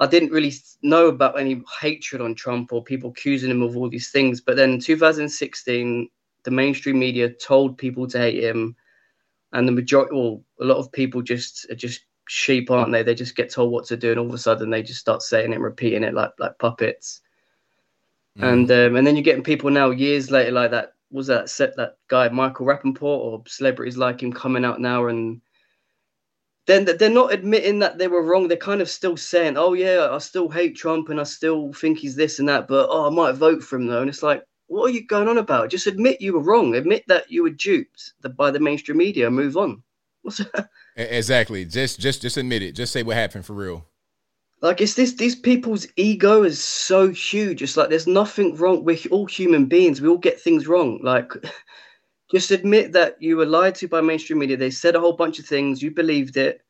I 0.01 0.07
didn't 0.07 0.31
really 0.31 0.51
know 0.81 1.07
about 1.07 1.39
any 1.39 1.61
hatred 1.79 2.23
on 2.23 2.33
Trump 2.33 2.73
or 2.73 2.83
people 2.83 3.11
accusing 3.11 3.51
him 3.51 3.61
of 3.61 3.77
all 3.77 3.87
these 3.87 4.09
things. 4.09 4.41
But 4.41 4.55
then 4.55 4.71
in 4.71 4.79
2016, 4.79 6.09
the 6.43 6.51
mainstream 6.51 6.97
media 6.97 7.29
told 7.29 7.77
people 7.77 8.07
to 8.07 8.17
hate 8.17 8.43
him, 8.43 8.75
and 9.53 9.67
the 9.67 9.71
majority, 9.71 10.15
well, 10.15 10.43
a 10.59 10.65
lot 10.65 10.77
of 10.77 10.91
people 10.91 11.21
just 11.21 11.69
are 11.69 11.75
just 11.75 12.01
sheep, 12.27 12.71
aren't 12.71 12.91
they? 12.91 13.03
They 13.03 13.13
just 13.13 13.35
get 13.35 13.51
told 13.51 13.71
what 13.71 13.85
to 13.85 13.97
do, 13.97 14.09
and 14.09 14.19
all 14.19 14.25
of 14.25 14.33
a 14.33 14.39
sudden 14.39 14.71
they 14.71 14.81
just 14.81 14.99
start 14.99 15.21
saying 15.21 15.51
it 15.51 15.55
and 15.55 15.63
repeating 15.63 16.03
it 16.03 16.15
like 16.15 16.31
like 16.39 16.57
puppets. 16.57 17.21
Mm. 18.39 18.53
And 18.53 18.71
um, 18.71 18.95
and 18.95 19.05
then 19.05 19.15
you're 19.15 19.23
getting 19.23 19.43
people 19.43 19.69
now 19.69 19.91
years 19.91 20.31
later 20.31 20.51
like 20.51 20.71
that. 20.71 20.93
Was 21.11 21.27
that 21.27 21.49
set 21.49 21.75
that 21.75 21.97
guy 22.07 22.29
Michael 22.29 22.65
Rapaport 22.65 23.03
or 23.03 23.43
celebrities 23.45 23.97
like 23.97 24.23
him 24.23 24.33
coming 24.33 24.65
out 24.65 24.81
now 24.81 25.07
and 25.07 25.41
then 26.67 26.85
they're 26.85 27.09
not 27.09 27.33
admitting 27.33 27.79
that 27.79 27.97
they 27.97 28.07
were 28.07 28.23
wrong. 28.23 28.47
They're 28.47 28.57
kind 28.57 28.81
of 28.81 28.89
still 28.89 29.17
saying, 29.17 29.57
"Oh 29.57 29.73
yeah, 29.73 30.09
I 30.11 30.17
still 30.19 30.49
hate 30.49 30.75
Trump 30.75 31.09
and 31.09 31.19
I 31.19 31.23
still 31.23 31.73
think 31.73 31.97
he's 31.97 32.15
this 32.15 32.39
and 32.39 32.47
that, 32.49 32.67
but 32.67 32.87
oh, 32.89 33.07
I 33.07 33.09
might 33.09 33.33
vote 33.33 33.63
for 33.63 33.77
him 33.77 33.87
though." 33.87 34.01
And 34.01 34.09
it's 34.09 34.23
like, 34.23 34.43
what 34.71 34.85
are 34.89 34.93
you 34.93 35.05
going 35.05 35.27
on 35.27 35.37
about? 35.37 35.69
Just 35.69 35.85
admit 35.85 36.21
you 36.21 36.31
were 36.31 36.39
wrong. 36.39 36.75
Admit 36.75 37.03
that 37.07 37.29
you 37.29 37.43
were 37.43 37.49
duped 37.49 38.13
by 38.37 38.51
the 38.51 38.59
mainstream 38.59 38.97
media. 38.97 39.27
And 39.27 39.35
move 39.35 39.57
on. 39.57 39.83
exactly. 40.95 41.65
Just 41.65 41.99
just 41.99 42.21
just 42.21 42.37
admit 42.37 42.63
it. 42.63 42.71
Just 42.71 42.93
say 42.93 43.03
what 43.03 43.17
happened 43.17 43.45
for 43.45 43.53
real. 43.53 43.85
Like 44.61 44.79
it's 44.79 44.93
this 44.93 45.15
these 45.15 45.35
people's 45.35 45.87
ego 45.97 46.43
is 46.43 46.63
so 46.63 47.09
huge. 47.09 47.61
It's 47.61 47.75
like 47.75 47.89
there's 47.89 48.07
nothing 48.07 48.55
wrong. 48.55 48.85
We're 48.85 48.97
all 49.11 49.25
human 49.25 49.65
beings. 49.65 49.99
We 49.99 50.07
all 50.07 50.17
get 50.17 50.39
things 50.39 50.67
wrong. 50.67 51.01
Like 51.03 51.33
just 52.31 52.51
admit 52.51 52.93
that 52.93 53.21
you 53.21 53.35
were 53.35 53.45
lied 53.45 53.75
to 53.75 53.87
by 53.87 54.01
mainstream 54.01 54.39
media. 54.39 54.55
They 54.55 54.71
said 54.71 54.95
a 54.95 54.99
whole 54.99 55.13
bunch 55.13 55.37
of 55.39 55.45
things. 55.45 55.81
You 55.81 55.91
believed 55.91 56.37
it. 56.37 56.61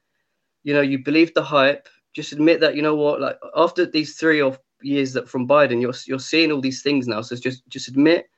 You 0.63 0.73
know, 0.73 0.81
you 0.81 0.99
believed 1.03 1.35
the 1.35 1.43
hype. 1.43 1.87
Just 2.13 2.31
admit 2.33 2.59
that 2.61 2.75
you 2.75 2.81
know 2.81 2.95
what. 2.95 3.21
Like 3.21 3.37
after 3.55 3.85
these 3.85 4.15
three 4.15 4.41
or 4.41 4.57
years 4.81 5.13
that 5.13 5.29
from 5.29 5.47
Biden, 5.47 5.79
you're 5.79 5.93
you're 6.05 6.19
seeing 6.19 6.51
all 6.51 6.61
these 6.61 6.81
things 6.81 7.07
now. 7.07 7.21
So 7.21 7.35
just 7.35 7.67
just 7.69 7.87
admit 7.87 8.29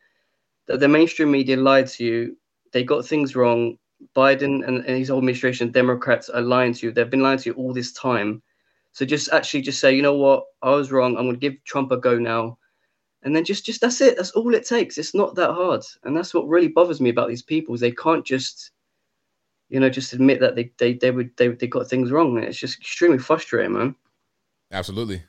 that 0.68 0.80
the 0.80 0.88
mainstream 0.88 1.32
media 1.32 1.58
lied 1.58 1.88
to 1.88 2.03
you. 2.03 2.38
They 2.72 2.84
got 2.84 3.06
things 3.06 3.35
wrong. 3.35 3.77
Biden 4.16 4.68
and, 4.68 4.85
and 4.85 4.98
his 4.98 5.08
whole 5.08 5.19
administration, 5.19 5.72
Democrats, 5.72 6.30
are 6.30 6.42
lying 6.42 6.74
to 6.74 6.88
you. 6.88 6.92
They've 6.92 7.10
been 7.10 7.22
lying 7.22 7.40
to 7.40 7.50
you 7.50 7.56
all 7.56 7.74
this 7.74 7.93
time. 7.93 8.42
So 8.92 9.06
just 9.06 9.32
actually 9.32 9.61
just 9.61 9.80
say, 9.80 9.95
you 9.95 10.02
know 10.02 10.16
what, 10.16 10.43
I 10.61 10.72
was 10.72 10.92
wrong. 10.92 11.16
I'm 11.16 11.24
going 11.24 11.35
to 11.35 11.40
give 11.40 11.64
Trump 11.64 11.92
a 11.92 11.98
go 11.98 12.19
now 12.19 12.58
and 13.24 13.35
then 13.35 13.43
just 13.43 13.66
just 13.66 13.82
that's 13.82 14.02
it. 14.02 14.18
That's 14.18 14.32
all 14.32 14.53
it 14.53 14.68
takes. 14.68 14.98
It's 14.98 15.16
not 15.16 15.35
that 15.35 15.52
hard. 15.52 15.84
And 16.03 16.16
that's 16.16 16.34
what 16.34 16.48
really 16.48 16.68
bothers 16.68 17.02
me 17.02 17.10
about 17.10 17.30
these 17.30 17.42
people 17.42 17.74
is 17.74 17.82
they 17.82 17.92
can't 17.92 18.26
just 18.26 18.72
you 19.69 19.80
know 19.80 19.90
just 19.90 20.14
admit 20.14 20.40
that 20.42 20.56
they 20.56 20.72
they 20.77 20.93
they 20.93 21.11
would 21.11 21.35
they, 21.38 21.48
they 21.50 21.68
got 21.68 21.88
things 21.88 22.11
wrong. 22.11 22.38
It's 22.38 22.58
just 22.58 22.80
extremely 22.80 23.18
frustrating 23.18 23.74
man. 23.74 23.95
Absolutely. 24.72 25.24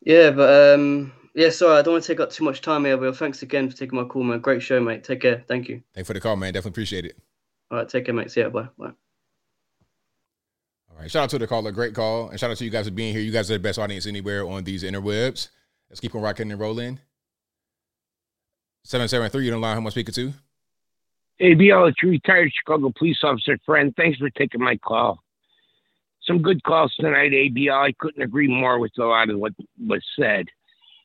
Yeah 0.00 0.30
but 0.30 0.74
um 0.74 1.12
yeah 1.34 1.50
sorry 1.50 1.78
i 1.78 1.82
don't 1.82 1.94
want 1.94 2.04
to 2.04 2.12
take 2.12 2.20
up 2.20 2.30
too 2.30 2.44
much 2.44 2.60
time 2.60 2.84
here 2.84 2.96
but 2.96 3.16
thanks 3.16 3.42
again 3.42 3.68
for 3.68 3.76
taking 3.76 3.98
my 3.98 4.04
call 4.04 4.22
man. 4.22 4.40
Great 4.40 4.62
show 4.62 4.80
mate. 4.80 5.04
Take 5.04 5.20
care. 5.20 5.44
Thank 5.46 5.68
you. 5.68 5.82
Thanks 5.94 6.06
for 6.06 6.14
the 6.14 6.20
call 6.20 6.36
man. 6.36 6.52
Definitely 6.54 6.70
appreciate 6.70 7.04
it. 7.04 7.18
All 7.70 7.78
right 7.78 7.88
take 7.88 8.06
care 8.06 8.14
mate. 8.14 8.30
See 8.30 8.40
ya. 8.40 8.48
Bye. 8.48 8.68
Bye. 8.78 8.92
All 10.90 10.98
right 10.98 11.10
shout 11.10 11.24
out 11.24 11.30
to 11.30 11.38
the 11.38 11.46
caller. 11.46 11.72
Great 11.72 11.94
call. 11.94 12.30
And 12.30 12.40
shout 12.40 12.50
out 12.50 12.56
to 12.56 12.64
you 12.64 12.70
guys 12.70 12.86
for 12.86 12.94
being 12.94 13.12
here. 13.12 13.22
You 13.22 13.32
guys 13.32 13.50
are 13.50 13.54
the 13.54 13.58
best 13.58 13.78
audience 13.78 14.06
anywhere 14.06 14.46
on 14.46 14.64
these 14.64 14.82
interwebs 14.82 15.48
Let's 15.88 16.00
keep 16.00 16.14
on 16.14 16.22
rocking 16.22 16.50
and 16.50 16.60
rolling. 16.60 17.00
773, 18.84 19.44
you 19.44 19.50
don't 19.50 19.60
line 19.60 19.74
who 19.74 19.80
am 19.80 19.86
I 19.86 19.90
speaking 19.90 20.14
to? 20.14 20.32
ABL, 21.40 21.90
it's 21.90 22.02
retired 22.02 22.52
Chicago 22.56 22.92
police 22.96 23.18
officer 23.22 23.58
friend. 23.66 23.92
Thanks 23.96 24.18
for 24.18 24.30
taking 24.30 24.60
my 24.60 24.76
call. 24.76 25.18
some 26.22 26.40
good 26.42 26.62
calls 26.64 26.94
tonight, 26.98 27.32
ABL. 27.32 27.88
I 27.88 27.92
couldn't 27.98 28.22
agree 28.22 28.48
more 28.48 28.78
with 28.78 28.92
a 28.98 29.04
lot 29.04 29.30
of 29.30 29.38
what 29.38 29.52
was 29.86 30.04
said. 30.18 30.46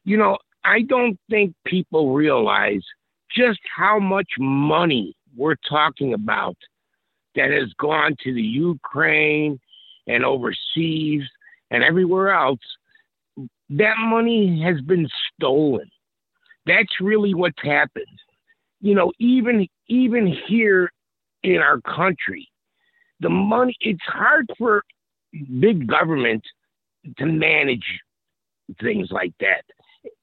You 0.04 0.18
know, 0.18 0.38
I 0.64 0.82
don't 0.82 1.20
think 1.30 1.54
people 1.66 2.14
realize 2.14 2.84
just 3.36 3.60
how 3.76 4.00
much 4.00 4.30
money 4.40 5.16
we're 5.36 5.56
talking 5.70 6.14
about 6.14 6.58
that 7.36 7.52
has 7.52 7.72
gone 7.80 8.16
to 8.24 8.34
the 8.34 8.42
Ukraine 8.42 9.60
and 10.08 10.26
overseas 10.26 11.24
and 11.70 11.84
everywhere 11.84 12.32
else. 12.34 12.60
That 13.72 13.96
money 13.98 14.62
has 14.64 14.82
been 14.82 15.08
stolen. 15.34 15.90
That's 16.66 17.00
really 17.00 17.34
what's 17.34 17.62
happened. 17.64 18.06
You 18.82 18.96
know, 18.96 19.12
even 19.20 19.68
even 19.88 20.36
here 20.48 20.92
in 21.44 21.58
our 21.58 21.80
country, 21.82 22.48
the 23.20 23.30
money 23.30 23.76
it's 23.80 24.04
hard 24.04 24.48
for 24.58 24.84
big 25.60 25.88
government 25.88 26.44
to 27.18 27.26
manage 27.26 27.86
things 28.82 29.10
like 29.12 29.34
that. 29.40 29.64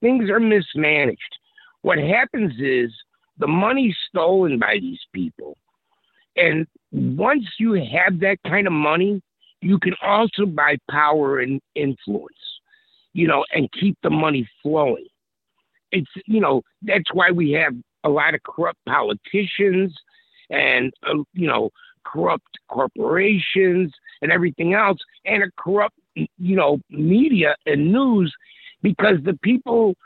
Things 0.01 0.29
are 0.31 0.41
mismanaged. 0.41 1.39
What 1.83 1.99
happens 1.99 2.53
is 2.59 2.91
the 3.39 3.47
money's 3.47 3.97
stolen 4.09 4.59
by 4.59 4.79
these 4.81 5.01
people. 5.15 5.57
And 6.37 6.67
once 6.93 7.45
you 7.59 7.73
have 7.73 8.21
that 8.21 8.39
kind 8.47 8.67
of 8.67 8.73
money, 8.73 9.23
you 9.61 9.79
can 9.79 9.95
also 10.03 10.47
buy 10.47 10.77
power 10.91 11.41
and 11.41 11.61
influence, 11.75 12.58
you 13.19 13.27
know, 13.27 13.45
and 13.53 13.69
keep 13.73 13.99
the 14.05 14.11
money 14.11 14.49
flowing. 14.63 15.09
It's, 15.91 16.11
you 16.27 16.41
know, 16.41 16.63
that's 16.83 17.13
why 17.13 17.33
we 17.33 17.51
have 17.53 17.75
a 18.05 18.09
lot 18.09 18.35
of 18.35 18.43
corrupt 18.45 18.79
politicians 18.87 19.93
and, 20.51 20.93
uh, 21.05 21.25
you 21.33 21.49
know, 21.49 21.71
corrupt 22.05 22.47
corporations 22.69 23.93
and 24.23 24.31
everything 24.31 24.75
else, 24.75 24.99
and 25.25 25.43
a 25.43 25.51
corrupt, 25.59 25.97
you 26.15 26.55
know, 26.55 26.79
media 26.91 27.57
and 27.67 27.91
news 27.91 28.33
because 28.83 29.17
the 29.25 29.37
people 29.43 29.97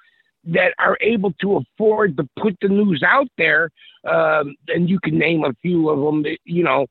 that 0.44 0.72
are 0.78 0.96
able 1.02 1.34
to 1.34 1.56
afford 1.58 2.16
to 2.16 2.26
put 2.40 2.56
the 2.62 2.68
news 2.68 3.02
out 3.06 3.28
there, 3.36 3.68
um, 4.08 4.54
and 4.68 4.88
you 4.88 4.98
can 5.00 5.18
name 5.18 5.44
a 5.44 5.52
few 5.60 5.90
of 5.90 6.00
them, 6.00 6.24
you 6.44 6.64
know, 6.64 6.86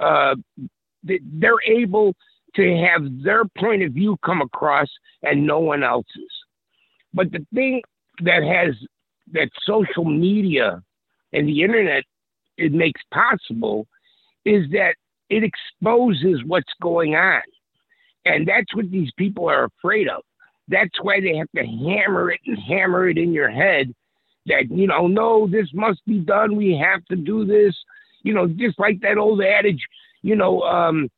uh, 0.00 0.34
they're 1.02 1.62
able 1.66 2.14
to 2.56 2.76
have 2.76 3.02
their 3.22 3.44
point 3.58 3.82
of 3.82 3.92
view 3.92 4.16
come 4.24 4.40
across 4.40 4.88
and 5.22 5.46
no 5.46 5.58
one 5.58 5.82
else's. 5.82 6.30
But 7.14 7.30
the 7.32 7.46
thing 7.54 7.82
that 8.22 8.42
has 8.42 8.74
that 9.32 9.48
social 9.64 10.04
media 10.04 10.82
and 11.32 11.48
the 11.48 11.62
internet 11.62 12.04
it 12.58 12.72
makes 12.72 13.00
possible 13.12 13.86
is 14.44 14.70
that 14.72 14.94
it 15.30 15.42
exposes 15.42 16.42
what's 16.46 16.72
going 16.80 17.14
on. 17.14 17.42
And 18.24 18.46
that's 18.46 18.74
what 18.74 18.90
these 18.90 19.10
people 19.16 19.48
are 19.48 19.64
afraid 19.64 20.08
of. 20.08 20.22
That's 20.68 21.02
why 21.02 21.20
they 21.20 21.36
have 21.36 21.50
to 21.56 21.64
hammer 21.64 22.30
it 22.30 22.40
and 22.46 22.58
hammer 22.58 23.08
it 23.08 23.18
in 23.18 23.32
your 23.32 23.50
head 23.50 23.92
that, 24.46 24.70
you 24.70 24.86
know, 24.86 25.06
no, 25.06 25.46
this 25.46 25.68
must 25.72 26.04
be 26.06 26.18
done. 26.18 26.56
We 26.56 26.76
have 26.76 27.04
to 27.06 27.16
do 27.16 27.44
this. 27.44 27.74
You 28.22 28.34
know, 28.34 28.46
just 28.46 28.78
like 28.78 29.00
that 29.00 29.18
old 29.18 29.42
adage, 29.42 29.82
you 30.22 30.36
know, 30.36 30.62
um, 30.62 31.08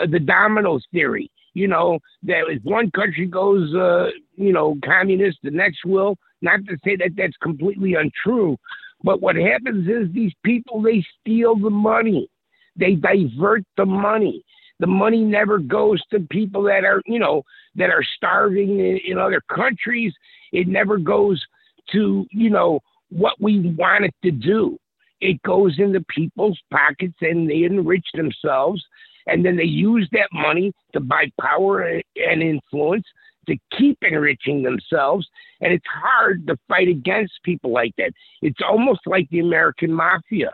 uh, 0.00 0.06
the 0.06 0.18
dominoes 0.20 0.84
theory, 0.92 1.30
you 1.54 1.68
know, 1.68 1.98
that 2.22 2.44
if 2.48 2.62
one 2.62 2.90
country 2.90 3.26
goes, 3.26 3.74
uh, 3.74 4.08
you 4.36 4.52
know, 4.52 4.76
communist, 4.84 5.38
the 5.42 5.50
next 5.50 5.84
will. 5.84 6.16
Not 6.40 6.60
to 6.66 6.76
say 6.84 6.94
that 6.96 7.10
that's 7.16 7.36
completely 7.42 7.94
untrue, 7.94 8.56
but 9.02 9.20
what 9.20 9.36
happens 9.36 9.88
is 9.88 10.12
these 10.12 10.32
people, 10.44 10.80
they 10.80 11.04
steal 11.20 11.56
the 11.56 11.70
money. 11.70 12.28
They 12.76 12.94
divert 12.94 13.64
the 13.76 13.86
money. 13.86 14.44
The 14.80 14.86
money 14.86 15.24
never 15.24 15.58
goes 15.58 16.00
to 16.12 16.20
people 16.30 16.62
that 16.64 16.84
are, 16.84 17.02
you 17.06 17.18
know, 17.18 17.42
that 17.74 17.90
are 17.90 18.04
starving 18.16 18.78
in, 18.78 19.00
in 19.04 19.18
other 19.18 19.42
countries. 19.52 20.12
It 20.52 20.68
never 20.68 20.96
goes 20.96 21.44
to, 21.92 22.26
you 22.30 22.50
know, 22.50 22.80
what 23.10 23.34
we 23.40 23.74
want 23.76 24.04
it 24.04 24.14
to 24.22 24.30
do. 24.30 24.78
It 25.20 25.42
goes 25.42 25.78
into 25.78 26.00
people's 26.02 26.60
pockets 26.70 27.16
and 27.20 27.50
they 27.50 27.64
enrich 27.64 28.06
themselves. 28.14 28.84
And 29.28 29.44
then 29.44 29.56
they 29.56 29.64
use 29.64 30.08
that 30.12 30.28
money 30.32 30.72
to 30.92 31.00
buy 31.00 31.30
power 31.40 31.82
and 31.82 32.42
influence 32.42 33.04
to 33.46 33.56
keep 33.76 33.98
enriching 34.02 34.62
themselves. 34.62 35.26
And 35.60 35.72
it's 35.72 35.86
hard 35.86 36.46
to 36.46 36.58
fight 36.68 36.88
against 36.88 37.32
people 37.44 37.72
like 37.72 37.94
that. 37.98 38.12
It's 38.42 38.60
almost 38.66 39.00
like 39.06 39.28
the 39.30 39.40
American 39.40 39.92
mafia. 39.92 40.52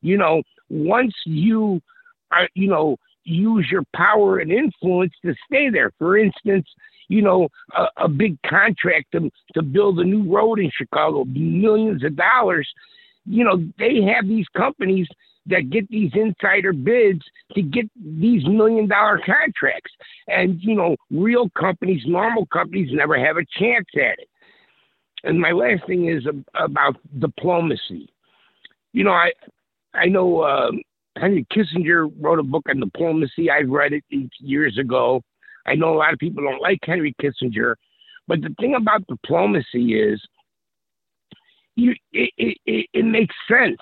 You 0.00 0.16
know, 0.16 0.42
once 0.70 1.14
you 1.24 1.80
are, 2.32 2.48
you 2.54 2.68
know, 2.68 2.96
use 3.24 3.68
your 3.70 3.84
power 3.94 4.38
and 4.38 4.50
influence 4.50 5.12
to 5.24 5.34
stay 5.46 5.70
there. 5.70 5.92
For 5.98 6.18
instance, 6.18 6.66
you 7.08 7.22
know, 7.22 7.48
a, 7.76 7.86
a 7.98 8.08
big 8.08 8.36
contract 8.42 9.12
to, 9.12 9.30
to 9.54 9.62
build 9.62 10.00
a 10.00 10.04
new 10.04 10.22
road 10.32 10.58
in 10.58 10.70
Chicago, 10.76 11.24
millions 11.24 12.02
of 12.04 12.16
dollars. 12.16 12.68
You 13.24 13.44
know, 13.44 13.64
they 13.78 14.02
have 14.02 14.26
these 14.26 14.46
companies 14.56 15.06
that 15.46 15.70
get 15.70 15.88
these 15.88 16.10
insider 16.14 16.72
bids 16.72 17.22
to 17.54 17.62
get 17.62 17.90
these 17.96 18.44
million 18.46 18.88
dollar 18.88 19.20
contracts. 19.24 19.92
And, 20.28 20.60
you 20.60 20.74
know, 20.74 20.96
real 21.10 21.50
companies, 21.50 22.02
normal 22.06 22.46
companies 22.46 22.88
never 22.92 23.18
have 23.18 23.36
a 23.36 23.46
chance 23.58 23.86
at 23.96 24.18
it. 24.18 24.28
And 25.24 25.40
my 25.40 25.52
last 25.52 25.86
thing 25.86 26.08
is 26.08 26.24
about 26.54 26.96
diplomacy. 27.18 28.08
You 28.92 29.04
know, 29.04 29.12
I 29.12 29.32
I 29.94 30.06
know 30.06 30.40
uh, 30.40 30.70
Henry 31.16 31.46
Kissinger 31.52 32.10
wrote 32.20 32.38
a 32.38 32.42
book 32.42 32.64
on 32.68 32.80
diplomacy. 32.80 33.50
I 33.50 33.60
read 33.60 33.92
it 33.92 34.04
years 34.38 34.78
ago. 34.78 35.22
I 35.66 35.74
know 35.74 35.94
a 35.94 35.98
lot 35.98 36.12
of 36.12 36.18
people 36.18 36.42
don't 36.42 36.62
like 36.62 36.80
Henry 36.82 37.14
Kissinger, 37.22 37.74
but 38.26 38.40
the 38.40 38.54
thing 38.58 38.74
about 38.74 39.06
diplomacy 39.06 39.94
is, 39.94 40.20
you 41.76 41.94
it, 42.12 42.30
it, 42.66 42.86
it 42.92 43.04
makes 43.04 43.34
sense 43.48 43.80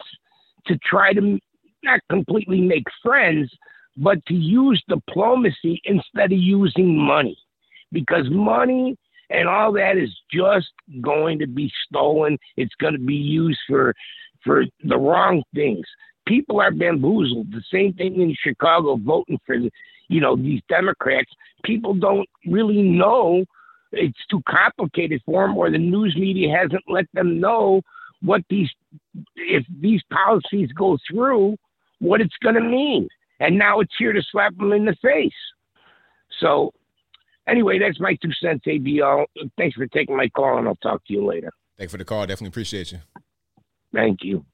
to 0.66 0.78
try 0.78 1.12
to 1.12 1.38
not 1.82 2.00
completely 2.10 2.60
make 2.60 2.84
friends, 3.02 3.50
but 3.96 4.24
to 4.26 4.34
use 4.34 4.82
diplomacy 4.88 5.80
instead 5.84 6.32
of 6.32 6.38
using 6.38 6.96
money, 6.96 7.36
because 7.92 8.28
money 8.30 8.96
and 9.30 9.48
all 9.48 9.72
that 9.72 9.96
is 9.96 10.10
just 10.30 10.68
going 11.00 11.38
to 11.38 11.46
be 11.46 11.72
stolen. 11.86 12.36
It's 12.56 12.74
going 12.80 12.94
to 12.94 13.00
be 13.00 13.14
used 13.14 13.60
for 13.68 13.94
for 14.44 14.64
the 14.84 14.96
wrong 14.96 15.42
things 15.54 15.86
people 16.30 16.60
are 16.60 16.70
bamboozled. 16.70 17.50
The 17.50 17.62
same 17.72 17.92
thing 17.94 18.20
in 18.20 18.34
Chicago, 18.40 18.96
voting 18.96 19.38
for, 19.44 19.56
you 19.56 20.20
know, 20.20 20.36
these 20.36 20.60
Democrats. 20.68 21.30
People 21.64 21.92
don't 21.92 22.28
really 22.46 22.82
know. 22.82 23.44
It's 23.92 24.18
too 24.30 24.42
complicated 24.48 25.22
for 25.26 25.46
them, 25.46 25.56
or 25.56 25.70
the 25.70 25.78
news 25.78 26.16
media 26.16 26.56
hasn't 26.56 26.84
let 26.88 27.06
them 27.12 27.40
know 27.40 27.82
what 28.22 28.42
these, 28.48 28.68
if 29.36 29.64
these 29.80 30.02
policies 30.12 30.70
go 30.72 30.98
through, 31.10 31.56
what 31.98 32.20
it's 32.20 32.36
going 32.42 32.54
to 32.54 32.60
mean. 32.60 33.08
And 33.40 33.58
now 33.58 33.80
it's 33.80 33.94
here 33.98 34.12
to 34.12 34.22
slap 34.30 34.56
them 34.56 34.72
in 34.72 34.84
the 34.84 34.96
face. 35.02 35.32
So, 36.40 36.72
anyway, 37.48 37.78
that's 37.78 37.98
my 37.98 38.16
two 38.22 38.32
cents, 38.40 38.64
ABL. 38.66 39.24
Thanks 39.56 39.76
for 39.76 39.86
taking 39.86 40.16
my 40.16 40.28
call, 40.28 40.58
and 40.58 40.68
I'll 40.68 40.76
talk 40.76 41.04
to 41.06 41.12
you 41.12 41.24
later. 41.24 41.50
Thanks 41.78 41.92
for 41.92 41.98
the 41.98 42.04
call. 42.04 42.20
Definitely 42.26 42.48
appreciate 42.48 42.92
you. 42.92 42.98
Thank 43.92 44.22
you. 44.22 44.44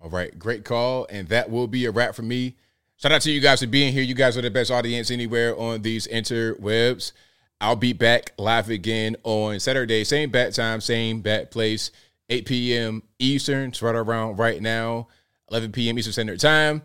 All 0.00 0.08
right, 0.08 0.36
great 0.38 0.64
call. 0.64 1.06
And 1.10 1.28
that 1.28 1.50
will 1.50 1.66
be 1.66 1.84
a 1.84 1.90
wrap 1.90 2.14
for 2.14 2.22
me. 2.22 2.56
Shout 2.96 3.12
out 3.12 3.20
to 3.22 3.30
you 3.30 3.40
guys 3.40 3.60
for 3.60 3.66
being 3.66 3.92
here. 3.92 4.02
You 4.02 4.14
guys 4.14 4.36
are 4.36 4.42
the 4.42 4.50
best 4.50 4.70
audience 4.70 5.10
anywhere 5.10 5.58
on 5.58 5.82
these 5.82 6.06
interwebs. 6.08 7.12
I'll 7.60 7.76
be 7.76 7.92
back 7.92 8.32
live 8.38 8.70
again 8.70 9.16
on 9.22 9.60
Saturday, 9.60 10.02
same 10.04 10.30
bat 10.30 10.54
time, 10.54 10.80
same 10.80 11.20
bat 11.20 11.50
place, 11.50 11.90
8 12.30 12.46
p.m. 12.46 13.02
Eastern. 13.18 13.68
It's 13.68 13.82
right 13.82 13.94
around 13.94 14.38
right 14.38 14.62
now, 14.62 15.08
11 15.50 15.72
p.m. 15.72 15.98
Eastern 15.98 16.12
Standard 16.12 16.40
Time. 16.40 16.82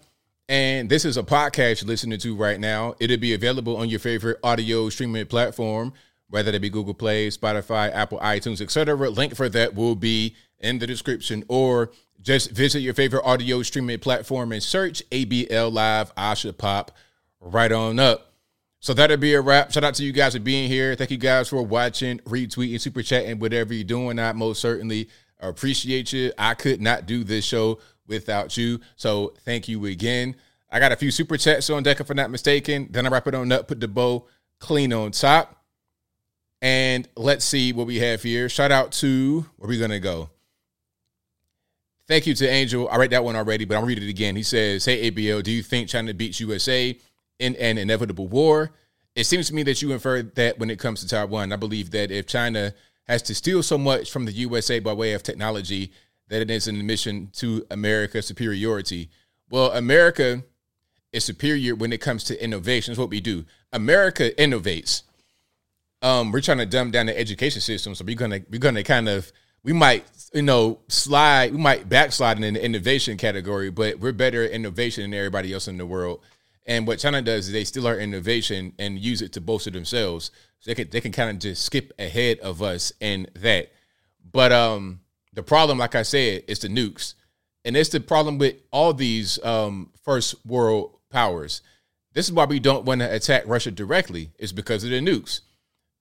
And 0.50 0.90
this 0.90 1.06
is 1.06 1.16
a 1.16 1.24
podcast 1.24 1.82
you're 1.82 1.88
listening 1.88 2.20
to 2.20 2.36
right 2.36 2.60
now. 2.60 2.96
It'll 3.00 3.18
be 3.18 3.34
available 3.34 3.78
on 3.78 3.88
your 3.88 4.00
favorite 4.00 4.38
audio 4.44 4.90
streaming 4.90 5.26
platform, 5.28 5.94
whether 6.30 6.52
it 6.52 6.62
be 6.62 6.70
Google 6.70 6.94
Play, 6.94 7.30
Spotify, 7.30 7.92
Apple, 7.94 8.20
iTunes, 8.20 8.60
etc. 8.60 8.96
Link 9.10 9.34
for 9.34 9.48
that 9.50 9.76
will 9.76 9.96
be 9.96 10.36
in 10.60 10.80
the 10.80 10.88
description 10.88 11.46
or 11.48 11.92
just 12.22 12.52
visit 12.52 12.82
your 12.82 12.94
favorite 12.94 13.24
audio 13.24 13.62
streaming 13.64 14.00
platform 14.00 14.52
and 14.52 14.62
search 14.62 15.02
ABL 15.10 15.72
Live. 15.72 16.12
I 16.18 16.34
should 16.34 16.58
pop 16.58 16.92
right 17.40 17.72
on 17.72 17.98
up. 17.98 18.35
So 18.80 18.94
that'll 18.94 19.18
be 19.18 19.34
a 19.34 19.42
wrap. 19.42 19.72
Shout 19.72 19.84
out 19.84 19.96
to 19.96 20.04
you 20.04 20.12
guys 20.12 20.34
for 20.34 20.40
being 20.40 20.70
here. 20.70 20.96
Thank 20.96 21.12
you 21.12 21.18
guys 21.18 21.50
for 21.50 21.62
watching, 21.64 22.20
retweeting, 22.20 22.80
super 22.80 23.02
chatting, 23.02 23.40
whatever 23.40 23.74
you're 23.74 23.84
doing. 23.84 24.20
I 24.20 24.32
most 24.34 24.62
certainly 24.62 25.10
appreciate 25.40 26.14
you. 26.14 26.32
I 26.38 26.54
could 26.54 26.82
not 26.82 27.06
do 27.06 27.24
this 27.24 27.46
show 27.46 27.80
without 28.08 28.58
you. 28.58 28.80
So 28.96 29.34
thank 29.44 29.68
you 29.68 29.86
again. 29.86 30.36
I 30.72 30.80
got 30.80 30.92
a 30.92 30.96
few 30.96 31.12
super 31.12 31.38
chats 31.38 31.70
on 31.70 31.84
deck 31.84 32.00
if 32.00 32.10
I'm 32.10 32.18
not 32.18 32.32
mistaken. 32.32 32.88
Then 32.92 33.06
I 33.06 33.10
wrap 33.10 33.28
it 33.28 33.36
on 33.36 33.52
up, 33.52 33.68
put 33.68 33.80
the 33.80 33.88
bow 33.88 34.28
clean 34.60 34.94
on 34.94 35.12
top. 35.12 35.64
And 36.62 37.08
let's 37.16 37.46
see 37.46 37.74
what 37.74 37.88
we 37.88 37.98
have 38.00 38.24
here. 38.24 38.50
Shout 38.50 38.72
out 38.72 38.92
to 38.94 39.46
where 39.58 39.70
we 39.70 39.80
gonna 39.80 40.00
go. 40.00 40.30
Thank 42.08 42.28
you 42.28 42.36
to 42.36 42.48
Angel. 42.48 42.88
I 42.90 42.98
read 42.98 43.12
that 43.12 43.24
one 43.24 43.36
already, 43.36 43.66
but 43.66 43.78
I'll 43.78 43.86
read 43.86 44.02
it 44.02 44.10
again. 44.10 44.36
He 44.36 44.44
says, 44.44 44.86
Hey, 44.86 45.10
ABL, 45.10 45.44
do 45.44 45.52
you 45.52 45.64
think 45.64 45.90
China 45.90 46.14
beats 46.14 46.40
USA 46.40 46.98
in 47.40 47.56
an 47.56 47.78
inevitable 47.78 48.28
war. 48.28 48.72
It 49.16 49.26
seems 49.26 49.48
to 49.48 49.56
me 49.56 49.64
that 49.64 49.82
you 49.82 49.92
inferred 49.94 50.36
that 50.36 50.60
when 50.60 50.70
it 50.70 50.80
comes 50.80 51.02
to 51.02 51.08
Taiwan. 51.08 51.54
I 51.54 51.56
believe 51.56 51.92
that 51.92 52.12
if 52.12 52.28
China 52.28 52.74
has 53.08 53.22
to 53.24 53.36
steal 53.36 53.64
so 53.64 53.78
much 53.78 54.12
from 54.12 54.26
the 54.26 54.32
USA 54.32 54.80
by 54.80 54.94
way 54.94 55.14
of 55.14 55.24
technology 55.24 55.92
that 56.28 56.42
it 56.42 56.50
is 56.50 56.68
an 56.68 56.76
admission 56.76 57.30
to 57.34 57.66
America's 57.70 58.26
superiority. 58.26 59.10
Well, 59.50 59.72
America 59.72 60.44
is 61.14 61.24
superior 61.24 61.76
when 61.76 61.94
it 61.94 62.02
comes 62.02 62.24
to 62.26 62.44
innovation. 62.44 62.96
What 62.96 63.10
we 63.10 63.22
do. 63.22 63.46
America 63.72 64.32
innovates. 64.38 65.04
Um, 66.02 66.32
we're 66.32 66.42
trying 66.42 66.58
to 66.58 66.66
dumb 66.66 66.92
down 66.92 67.06
the 67.06 67.18
education 67.18 67.62
system, 67.62 67.96
so 67.96 68.04
we're 68.04 68.16
gonna 68.16 68.42
we're 68.50 68.60
gonna 68.60 68.84
kind 68.84 69.08
of 69.08 69.32
we 69.64 69.74
might 69.74 70.06
you 70.34 70.42
know 70.42 70.80
slide 70.88 71.52
we 71.52 71.58
might 71.58 71.88
backslide 71.88 72.42
in 72.42 72.54
the 72.54 72.64
innovation 72.64 73.18
category, 73.18 73.70
but 73.70 74.00
we're 74.00 74.14
better 74.14 74.44
at 74.44 74.52
innovation 74.52 75.04
than 75.04 75.14
everybody 75.14 75.54
else 75.54 75.68
in 75.68 75.78
the 75.78 75.86
world. 75.86 76.22
And 76.66 76.88
what 76.88 77.00
China 77.00 77.22
does 77.22 77.48
is 77.48 77.54
they 77.54 77.64
steal 77.64 77.88
our 77.88 77.98
innovation 77.98 78.74
and 78.80 78.98
use 78.98 79.22
it 79.22 79.34
to 79.34 79.42
bolster 79.42 79.70
themselves. 79.70 80.32
So 80.60 80.72
they 80.72 80.76
can 80.76 80.90
they 80.90 81.02
can 81.02 81.12
kind 81.12 81.30
of 81.30 81.40
just 81.40 81.64
skip 81.64 81.94
ahead 82.00 82.40
of 82.40 82.62
us 82.62 82.92
in 83.00 83.28
that. 83.36 83.72
But 84.32 84.52
um, 84.52 85.02
the 85.34 85.44
problem, 85.44 85.78
like 85.78 85.96
I 85.96 86.02
said, 86.02 86.44
is 86.48 86.60
the 86.60 86.68
nukes, 86.68 87.14
and 87.64 87.78
it's 87.78 87.90
the 87.90 88.00
problem 88.00 88.38
with 88.38 88.56
all 88.72 88.94
these 88.94 89.44
um, 89.44 89.92
first 90.04 90.44
world 90.46 90.98
powers. 91.12 91.62
This 92.14 92.26
is 92.26 92.32
why 92.32 92.46
we 92.46 92.60
don't 92.60 92.86
want 92.86 93.02
to 93.02 93.14
attack 93.14 93.44
Russia 93.46 93.72
directly. 93.72 94.32
Is 94.40 94.52
because 94.52 94.84
of 94.84 94.90
the 94.90 95.02
nukes, 95.02 95.42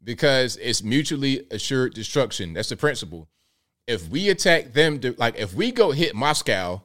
because 0.02 0.56
it's 0.56 0.82
mutually 0.82 1.46
assured 1.50 1.92
destruction. 1.92 2.54
That's 2.54 2.70
the 2.70 2.76
principle. 2.76 3.28
If 3.86 4.08
we 4.08 4.30
attack 4.30 4.72
them, 4.72 4.98
like 5.18 5.38
if 5.38 5.52
we 5.52 5.70
go 5.72 5.90
hit 5.90 6.14
Moscow, 6.14 6.80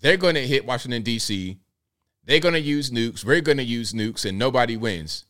they're 0.00 0.16
going 0.16 0.34
to 0.34 0.46
hit 0.46 0.66
Washington 0.66 1.02
D.C. 1.02 1.60
They're 2.26 2.40
going 2.40 2.54
to 2.54 2.60
use 2.60 2.90
nukes. 2.90 3.24
We're 3.24 3.40
going 3.40 3.58
to 3.58 3.64
use 3.64 3.92
nukes, 3.92 4.24
and 4.24 4.38
nobody 4.38 4.76
wins. 4.76 5.24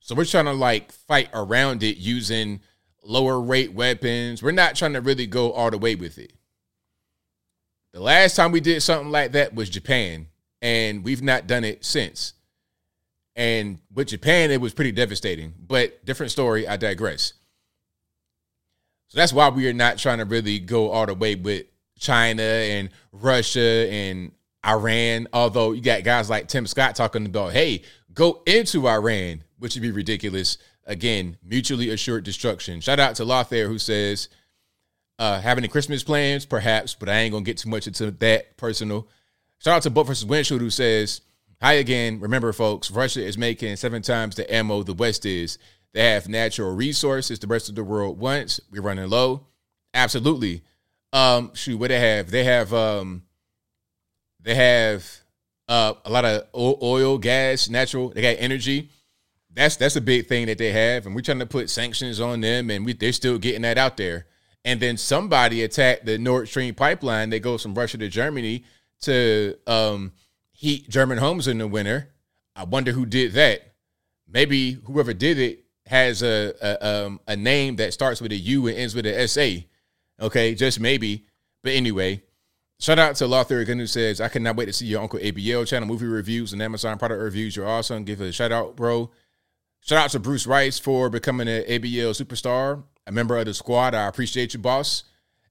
So 0.00 0.14
we're 0.14 0.24
trying 0.24 0.46
to 0.46 0.52
like 0.52 0.92
fight 0.92 1.28
around 1.32 1.82
it 1.82 1.96
using 1.96 2.60
lower 3.04 3.40
rate 3.40 3.72
weapons. 3.72 4.42
We're 4.42 4.52
not 4.52 4.74
trying 4.74 4.94
to 4.94 5.00
really 5.00 5.26
go 5.26 5.52
all 5.52 5.70
the 5.70 5.78
way 5.78 5.94
with 5.94 6.18
it. 6.18 6.32
The 7.92 8.00
last 8.00 8.36
time 8.36 8.52
we 8.52 8.60
did 8.60 8.82
something 8.82 9.10
like 9.10 9.32
that 9.32 9.54
was 9.54 9.70
Japan, 9.70 10.28
and 10.60 11.04
we've 11.04 11.22
not 11.22 11.46
done 11.46 11.64
it 11.64 11.84
since. 11.84 12.34
And 13.34 13.78
with 13.94 14.08
Japan, 14.08 14.50
it 14.50 14.60
was 14.60 14.74
pretty 14.74 14.92
devastating, 14.92 15.54
but 15.66 16.04
different 16.04 16.32
story. 16.32 16.66
I 16.66 16.76
digress. 16.76 17.34
So 19.08 19.18
that's 19.18 19.32
why 19.32 19.48
we 19.48 19.68
are 19.68 19.72
not 19.72 19.98
trying 19.98 20.18
to 20.18 20.24
really 20.24 20.58
go 20.58 20.90
all 20.90 21.06
the 21.06 21.14
way 21.14 21.34
with 21.34 21.66
China 21.98 22.42
and 22.42 22.90
Russia 23.12 23.88
and 23.90 24.32
Iran. 24.66 25.28
Although 25.32 25.72
you 25.72 25.80
got 25.80 26.04
guys 26.04 26.28
like 26.30 26.48
Tim 26.48 26.66
Scott 26.66 26.96
talking 26.96 27.26
about, 27.26 27.52
hey, 27.52 27.82
go 28.12 28.42
into 28.46 28.88
Iran, 28.88 29.44
which 29.58 29.74
would 29.74 29.82
be 29.82 29.90
ridiculous. 29.90 30.58
Again, 30.84 31.36
mutually 31.42 31.90
assured 31.90 32.24
destruction. 32.24 32.80
Shout 32.80 32.98
out 32.98 33.16
to 33.16 33.24
Lothair 33.24 33.68
who 33.68 33.78
says, 33.78 34.28
uh, 35.18 35.40
have 35.40 35.58
any 35.58 35.68
Christmas 35.68 36.02
plans? 36.02 36.46
Perhaps, 36.46 36.94
but 36.94 37.08
I 37.08 37.18
ain't 37.18 37.32
gonna 37.32 37.44
get 37.44 37.58
too 37.58 37.68
much 37.68 37.86
into 37.86 38.10
that 38.10 38.56
personal. 38.56 39.08
Shout 39.58 39.76
out 39.76 39.82
to 39.82 39.90
Buck 39.90 40.06
versus 40.06 40.24
Windshield 40.24 40.60
who 40.60 40.70
says, 40.70 41.20
Hi 41.60 41.74
again. 41.74 42.20
Remember, 42.20 42.52
folks, 42.52 42.88
Russia 42.88 43.24
is 43.24 43.36
making 43.36 43.74
seven 43.76 44.00
times 44.00 44.36
the 44.36 44.52
ammo 44.52 44.84
the 44.84 44.94
West 44.94 45.26
is. 45.26 45.58
They 45.92 46.12
have 46.12 46.28
natural 46.28 46.72
resources 46.74 47.40
the 47.40 47.48
rest 47.48 47.68
of 47.68 47.74
the 47.74 47.82
world 47.82 48.20
wants. 48.20 48.60
We're 48.70 48.82
running 48.82 49.10
low. 49.10 49.46
Absolutely. 49.92 50.62
Um, 51.12 51.52
shoot, 51.54 51.78
what 51.78 51.88
they 51.88 51.98
have? 51.98 52.30
They 52.30 52.44
have 52.44 52.72
um 52.72 53.24
they 54.48 54.54
have 54.54 55.04
uh 55.68 55.92
a 56.04 56.10
lot 56.10 56.24
of 56.24 56.46
oil, 56.54 57.18
gas, 57.18 57.68
natural, 57.68 58.08
they 58.08 58.22
got 58.22 58.36
energy. 58.38 58.90
That's 59.50 59.76
that's 59.76 59.96
a 59.96 60.00
big 60.00 60.26
thing 60.26 60.46
that 60.46 60.58
they 60.58 60.72
have, 60.72 61.04
and 61.04 61.14
we're 61.14 61.22
trying 61.22 61.40
to 61.40 61.46
put 61.46 61.68
sanctions 61.68 62.20
on 62.20 62.40
them, 62.40 62.70
and 62.70 62.84
we 62.86 62.94
they're 62.94 63.12
still 63.12 63.38
getting 63.38 63.62
that 63.62 63.76
out 63.76 63.96
there. 63.96 64.26
And 64.64 64.80
then 64.80 64.96
somebody 64.96 65.62
attacked 65.62 66.06
the 66.06 66.18
Nord 66.18 66.48
Stream 66.48 66.74
pipeline 66.74 67.30
that 67.30 67.40
goes 67.40 67.62
from 67.62 67.74
Russia 67.74 67.98
to 67.98 68.08
Germany 68.08 68.64
to 69.02 69.54
um, 69.66 70.12
heat 70.52 70.88
German 70.88 71.18
homes 71.18 71.46
in 71.48 71.58
the 71.58 71.66
winter. 71.66 72.10
I 72.54 72.64
wonder 72.64 72.92
who 72.92 73.06
did 73.06 73.32
that. 73.32 73.74
Maybe 74.26 74.72
whoever 74.84 75.14
did 75.14 75.38
it 75.38 75.64
has 75.86 76.22
a 76.22 76.54
a, 76.60 77.06
um, 77.06 77.20
a 77.26 77.36
name 77.36 77.76
that 77.76 77.94
starts 77.94 78.20
with 78.20 78.32
a 78.32 78.36
U 78.36 78.66
and 78.68 78.76
ends 78.76 78.94
with 78.94 79.06
a 79.06 79.20
S 79.20 79.36
A. 79.36 79.66
Okay, 80.20 80.54
just 80.54 80.80
maybe. 80.80 81.24
But 81.62 81.72
anyway, 81.72 82.22
shout 82.80 82.98
out 82.98 83.16
to 83.16 83.26
Law 83.26 83.44
Theory 83.44 83.64
Gun 83.64 83.78
who 83.78 83.86
says, 83.86 84.20
I 84.20 84.28
cannot 84.28 84.56
wait 84.56 84.66
to 84.66 84.72
see 84.72 84.86
your 84.86 85.02
Uncle 85.02 85.18
ABL 85.18 85.66
channel 85.66 85.88
movie 85.88 86.06
reviews 86.06 86.52
and 86.52 86.62
Amazon 86.62 86.98
product 86.98 87.20
reviews. 87.20 87.56
You're 87.56 87.68
awesome. 87.68 88.04
Give 88.04 88.20
it 88.20 88.28
a 88.28 88.32
shout 88.32 88.52
out, 88.52 88.76
bro. 88.76 89.10
Shout 89.80 89.98
out 89.98 90.10
to 90.10 90.18
Bruce 90.18 90.46
Rice 90.46 90.78
for 90.78 91.08
becoming 91.08 91.48
an 91.48 91.62
ABL 91.64 92.10
superstar, 92.10 92.82
a 93.06 93.12
member 93.12 93.36
of 93.38 93.46
the 93.46 93.54
squad. 93.54 93.94
I 93.94 94.06
appreciate 94.06 94.52
you, 94.52 94.60
boss. 94.60 95.04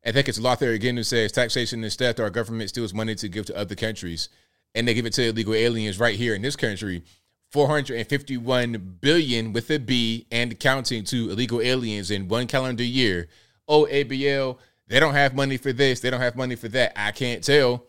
I 0.06 0.12
think 0.12 0.30
it's 0.30 0.40
lot 0.40 0.60
there 0.60 0.72
again 0.72 0.96
who 0.96 1.04
says 1.04 1.32
taxation 1.32 1.84
is 1.84 1.96
theft. 1.96 2.20
Our 2.20 2.30
government 2.30 2.70
steals 2.70 2.94
money 2.94 3.16
to 3.16 3.28
give 3.28 3.46
to 3.48 3.58
other 3.58 3.76
countries, 3.76 4.30
and 4.76 4.88
they 4.88 4.94
give 4.94 5.06
it 5.06 5.14
to 5.14 5.30
illegal 5.30 5.54
aliens 5.54 6.00
right 6.00 6.16
here 6.16 6.34
in 6.36 6.42
this 6.42 6.56
country. 6.56 7.04
451 7.52 8.98
billion 9.02 9.54
with 9.54 9.70
a 9.70 9.80
B 9.80 10.28
and 10.32 10.60
counting 10.60 11.04
to 11.06 11.32
illegal 11.32 11.62
aliens 11.62 12.12
in 12.12 12.28
one 12.28 12.48
calendar 12.48 12.84
year. 12.84 13.28
Oh, 13.68 13.86
ABL, 13.90 14.58
they 14.88 15.00
don't 15.00 15.14
have 15.14 15.36
money 15.36 15.58
for 15.58 15.74
this. 15.74 16.00
They 16.00 16.10
don't 16.10 16.22
have 16.22 16.36
money 16.36 16.56
for 16.56 16.68
that. 16.70 16.94
I 16.96 17.12
can't 17.12 17.44
tell. 17.44 17.86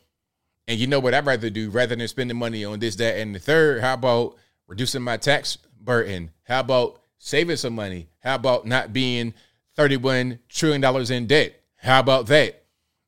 And 0.66 0.78
you 0.78 0.86
know 0.86 1.00
what 1.00 1.14
I'd 1.14 1.26
rather 1.26 1.48
do 1.48 1.70
rather 1.70 1.96
than 1.96 2.06
spending 2.08 2.36
money 2.36 2.64
on 2.64 2.78
this, 2.78 2.96
that, 2.96 3.18
and 3.18 3.34
the 3.34 3.38
third? 3.38 3.80
How 3.80 3.94
about 3.94 4.36
reducing 4.66 5.02
my 5.02 5.16
tax 5.16 5.56
burden? 5.80 6.30
How 6.42 6.60
about 6.60 7.00
saving 7.18 7.56
some 7.56 7.74
money? 7.74 8.08
How 8.20 8.34
about 8.34 8.66
not 8.66 8.92
being 8.92 9.32
$31 9.78 10.40
trillion 10.48 11.12
in 11.12 11.26
debt? 11.26 11.60
How 11.76 12.00
about 12.00 12.26
that? 12.26 12.64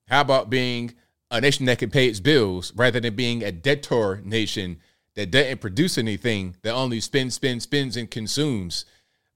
How 0.08 0.22
about 0.22 0.50
being 0.50 0.94
a 1.30 1.40
nation 1.40 1.66
that 1.66 1.78
can 1.78 1.90
pay 1.90 2.08
its 2.08 2.20
bills 2.20 2.72
rather 2.74 3.00
than 3.00 3.14
being 3.14 3.42
a 3.42 3.52
debtor 3.52 4.22
nation 4.24 4.80
that 5.14 5.30
doesn't 5.30 5.60
produce 5.60 5.98
anything, 5.98 6.56
that 6.62 6.72
only 6.72 7.00
spends, 7.00 7.34
spends, 7.34 7.64
spends, 7.64 7.96
and 7.96 8.10
consumes? 8.10 8.86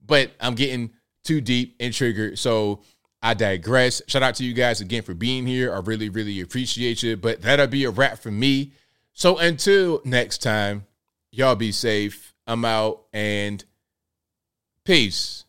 But 0.03 0.31
I'm 0.39 0.55
getting 0.55 0.91
too 1.23 1.41
deep 1.41 1.75
and 1.79 1.93
triggered. 1.93 2.39
So 2.39 2.81
I 3.25 3.33
digress. 3.33 4.03
Shout 4.05 4.21
out 4.21 4.35
to 4.35 4.45
you 4.45 4.53
guys 4.53 4.81
again 4.81 5.01
for 5.01 5.15
being 5.15 5.47
here. 5.47 5.73
I 5.73 5.79
really, 5.79 6.09
really 6.09 6.41
appreciate 6.41 7.01
you. 7.01 7.17
But 7.17 7.41
that'll 7.41 7.65
be 7.65 7.83
a 7.85 7.89
wrap 7.89 8.19
for 8.19 8.29
me. 8.29 8.73
So 9.13 9.39
until 9.39 9.99
next 10.05 10.43
time, 10.43 10.85
y'all 11.31 11.55
be 11.55 11.71
safe. 11.71 12.35
I'm 12.45 12.63
out 12.63 13.05
and 13.11 13.65
peace. 14.83 15.44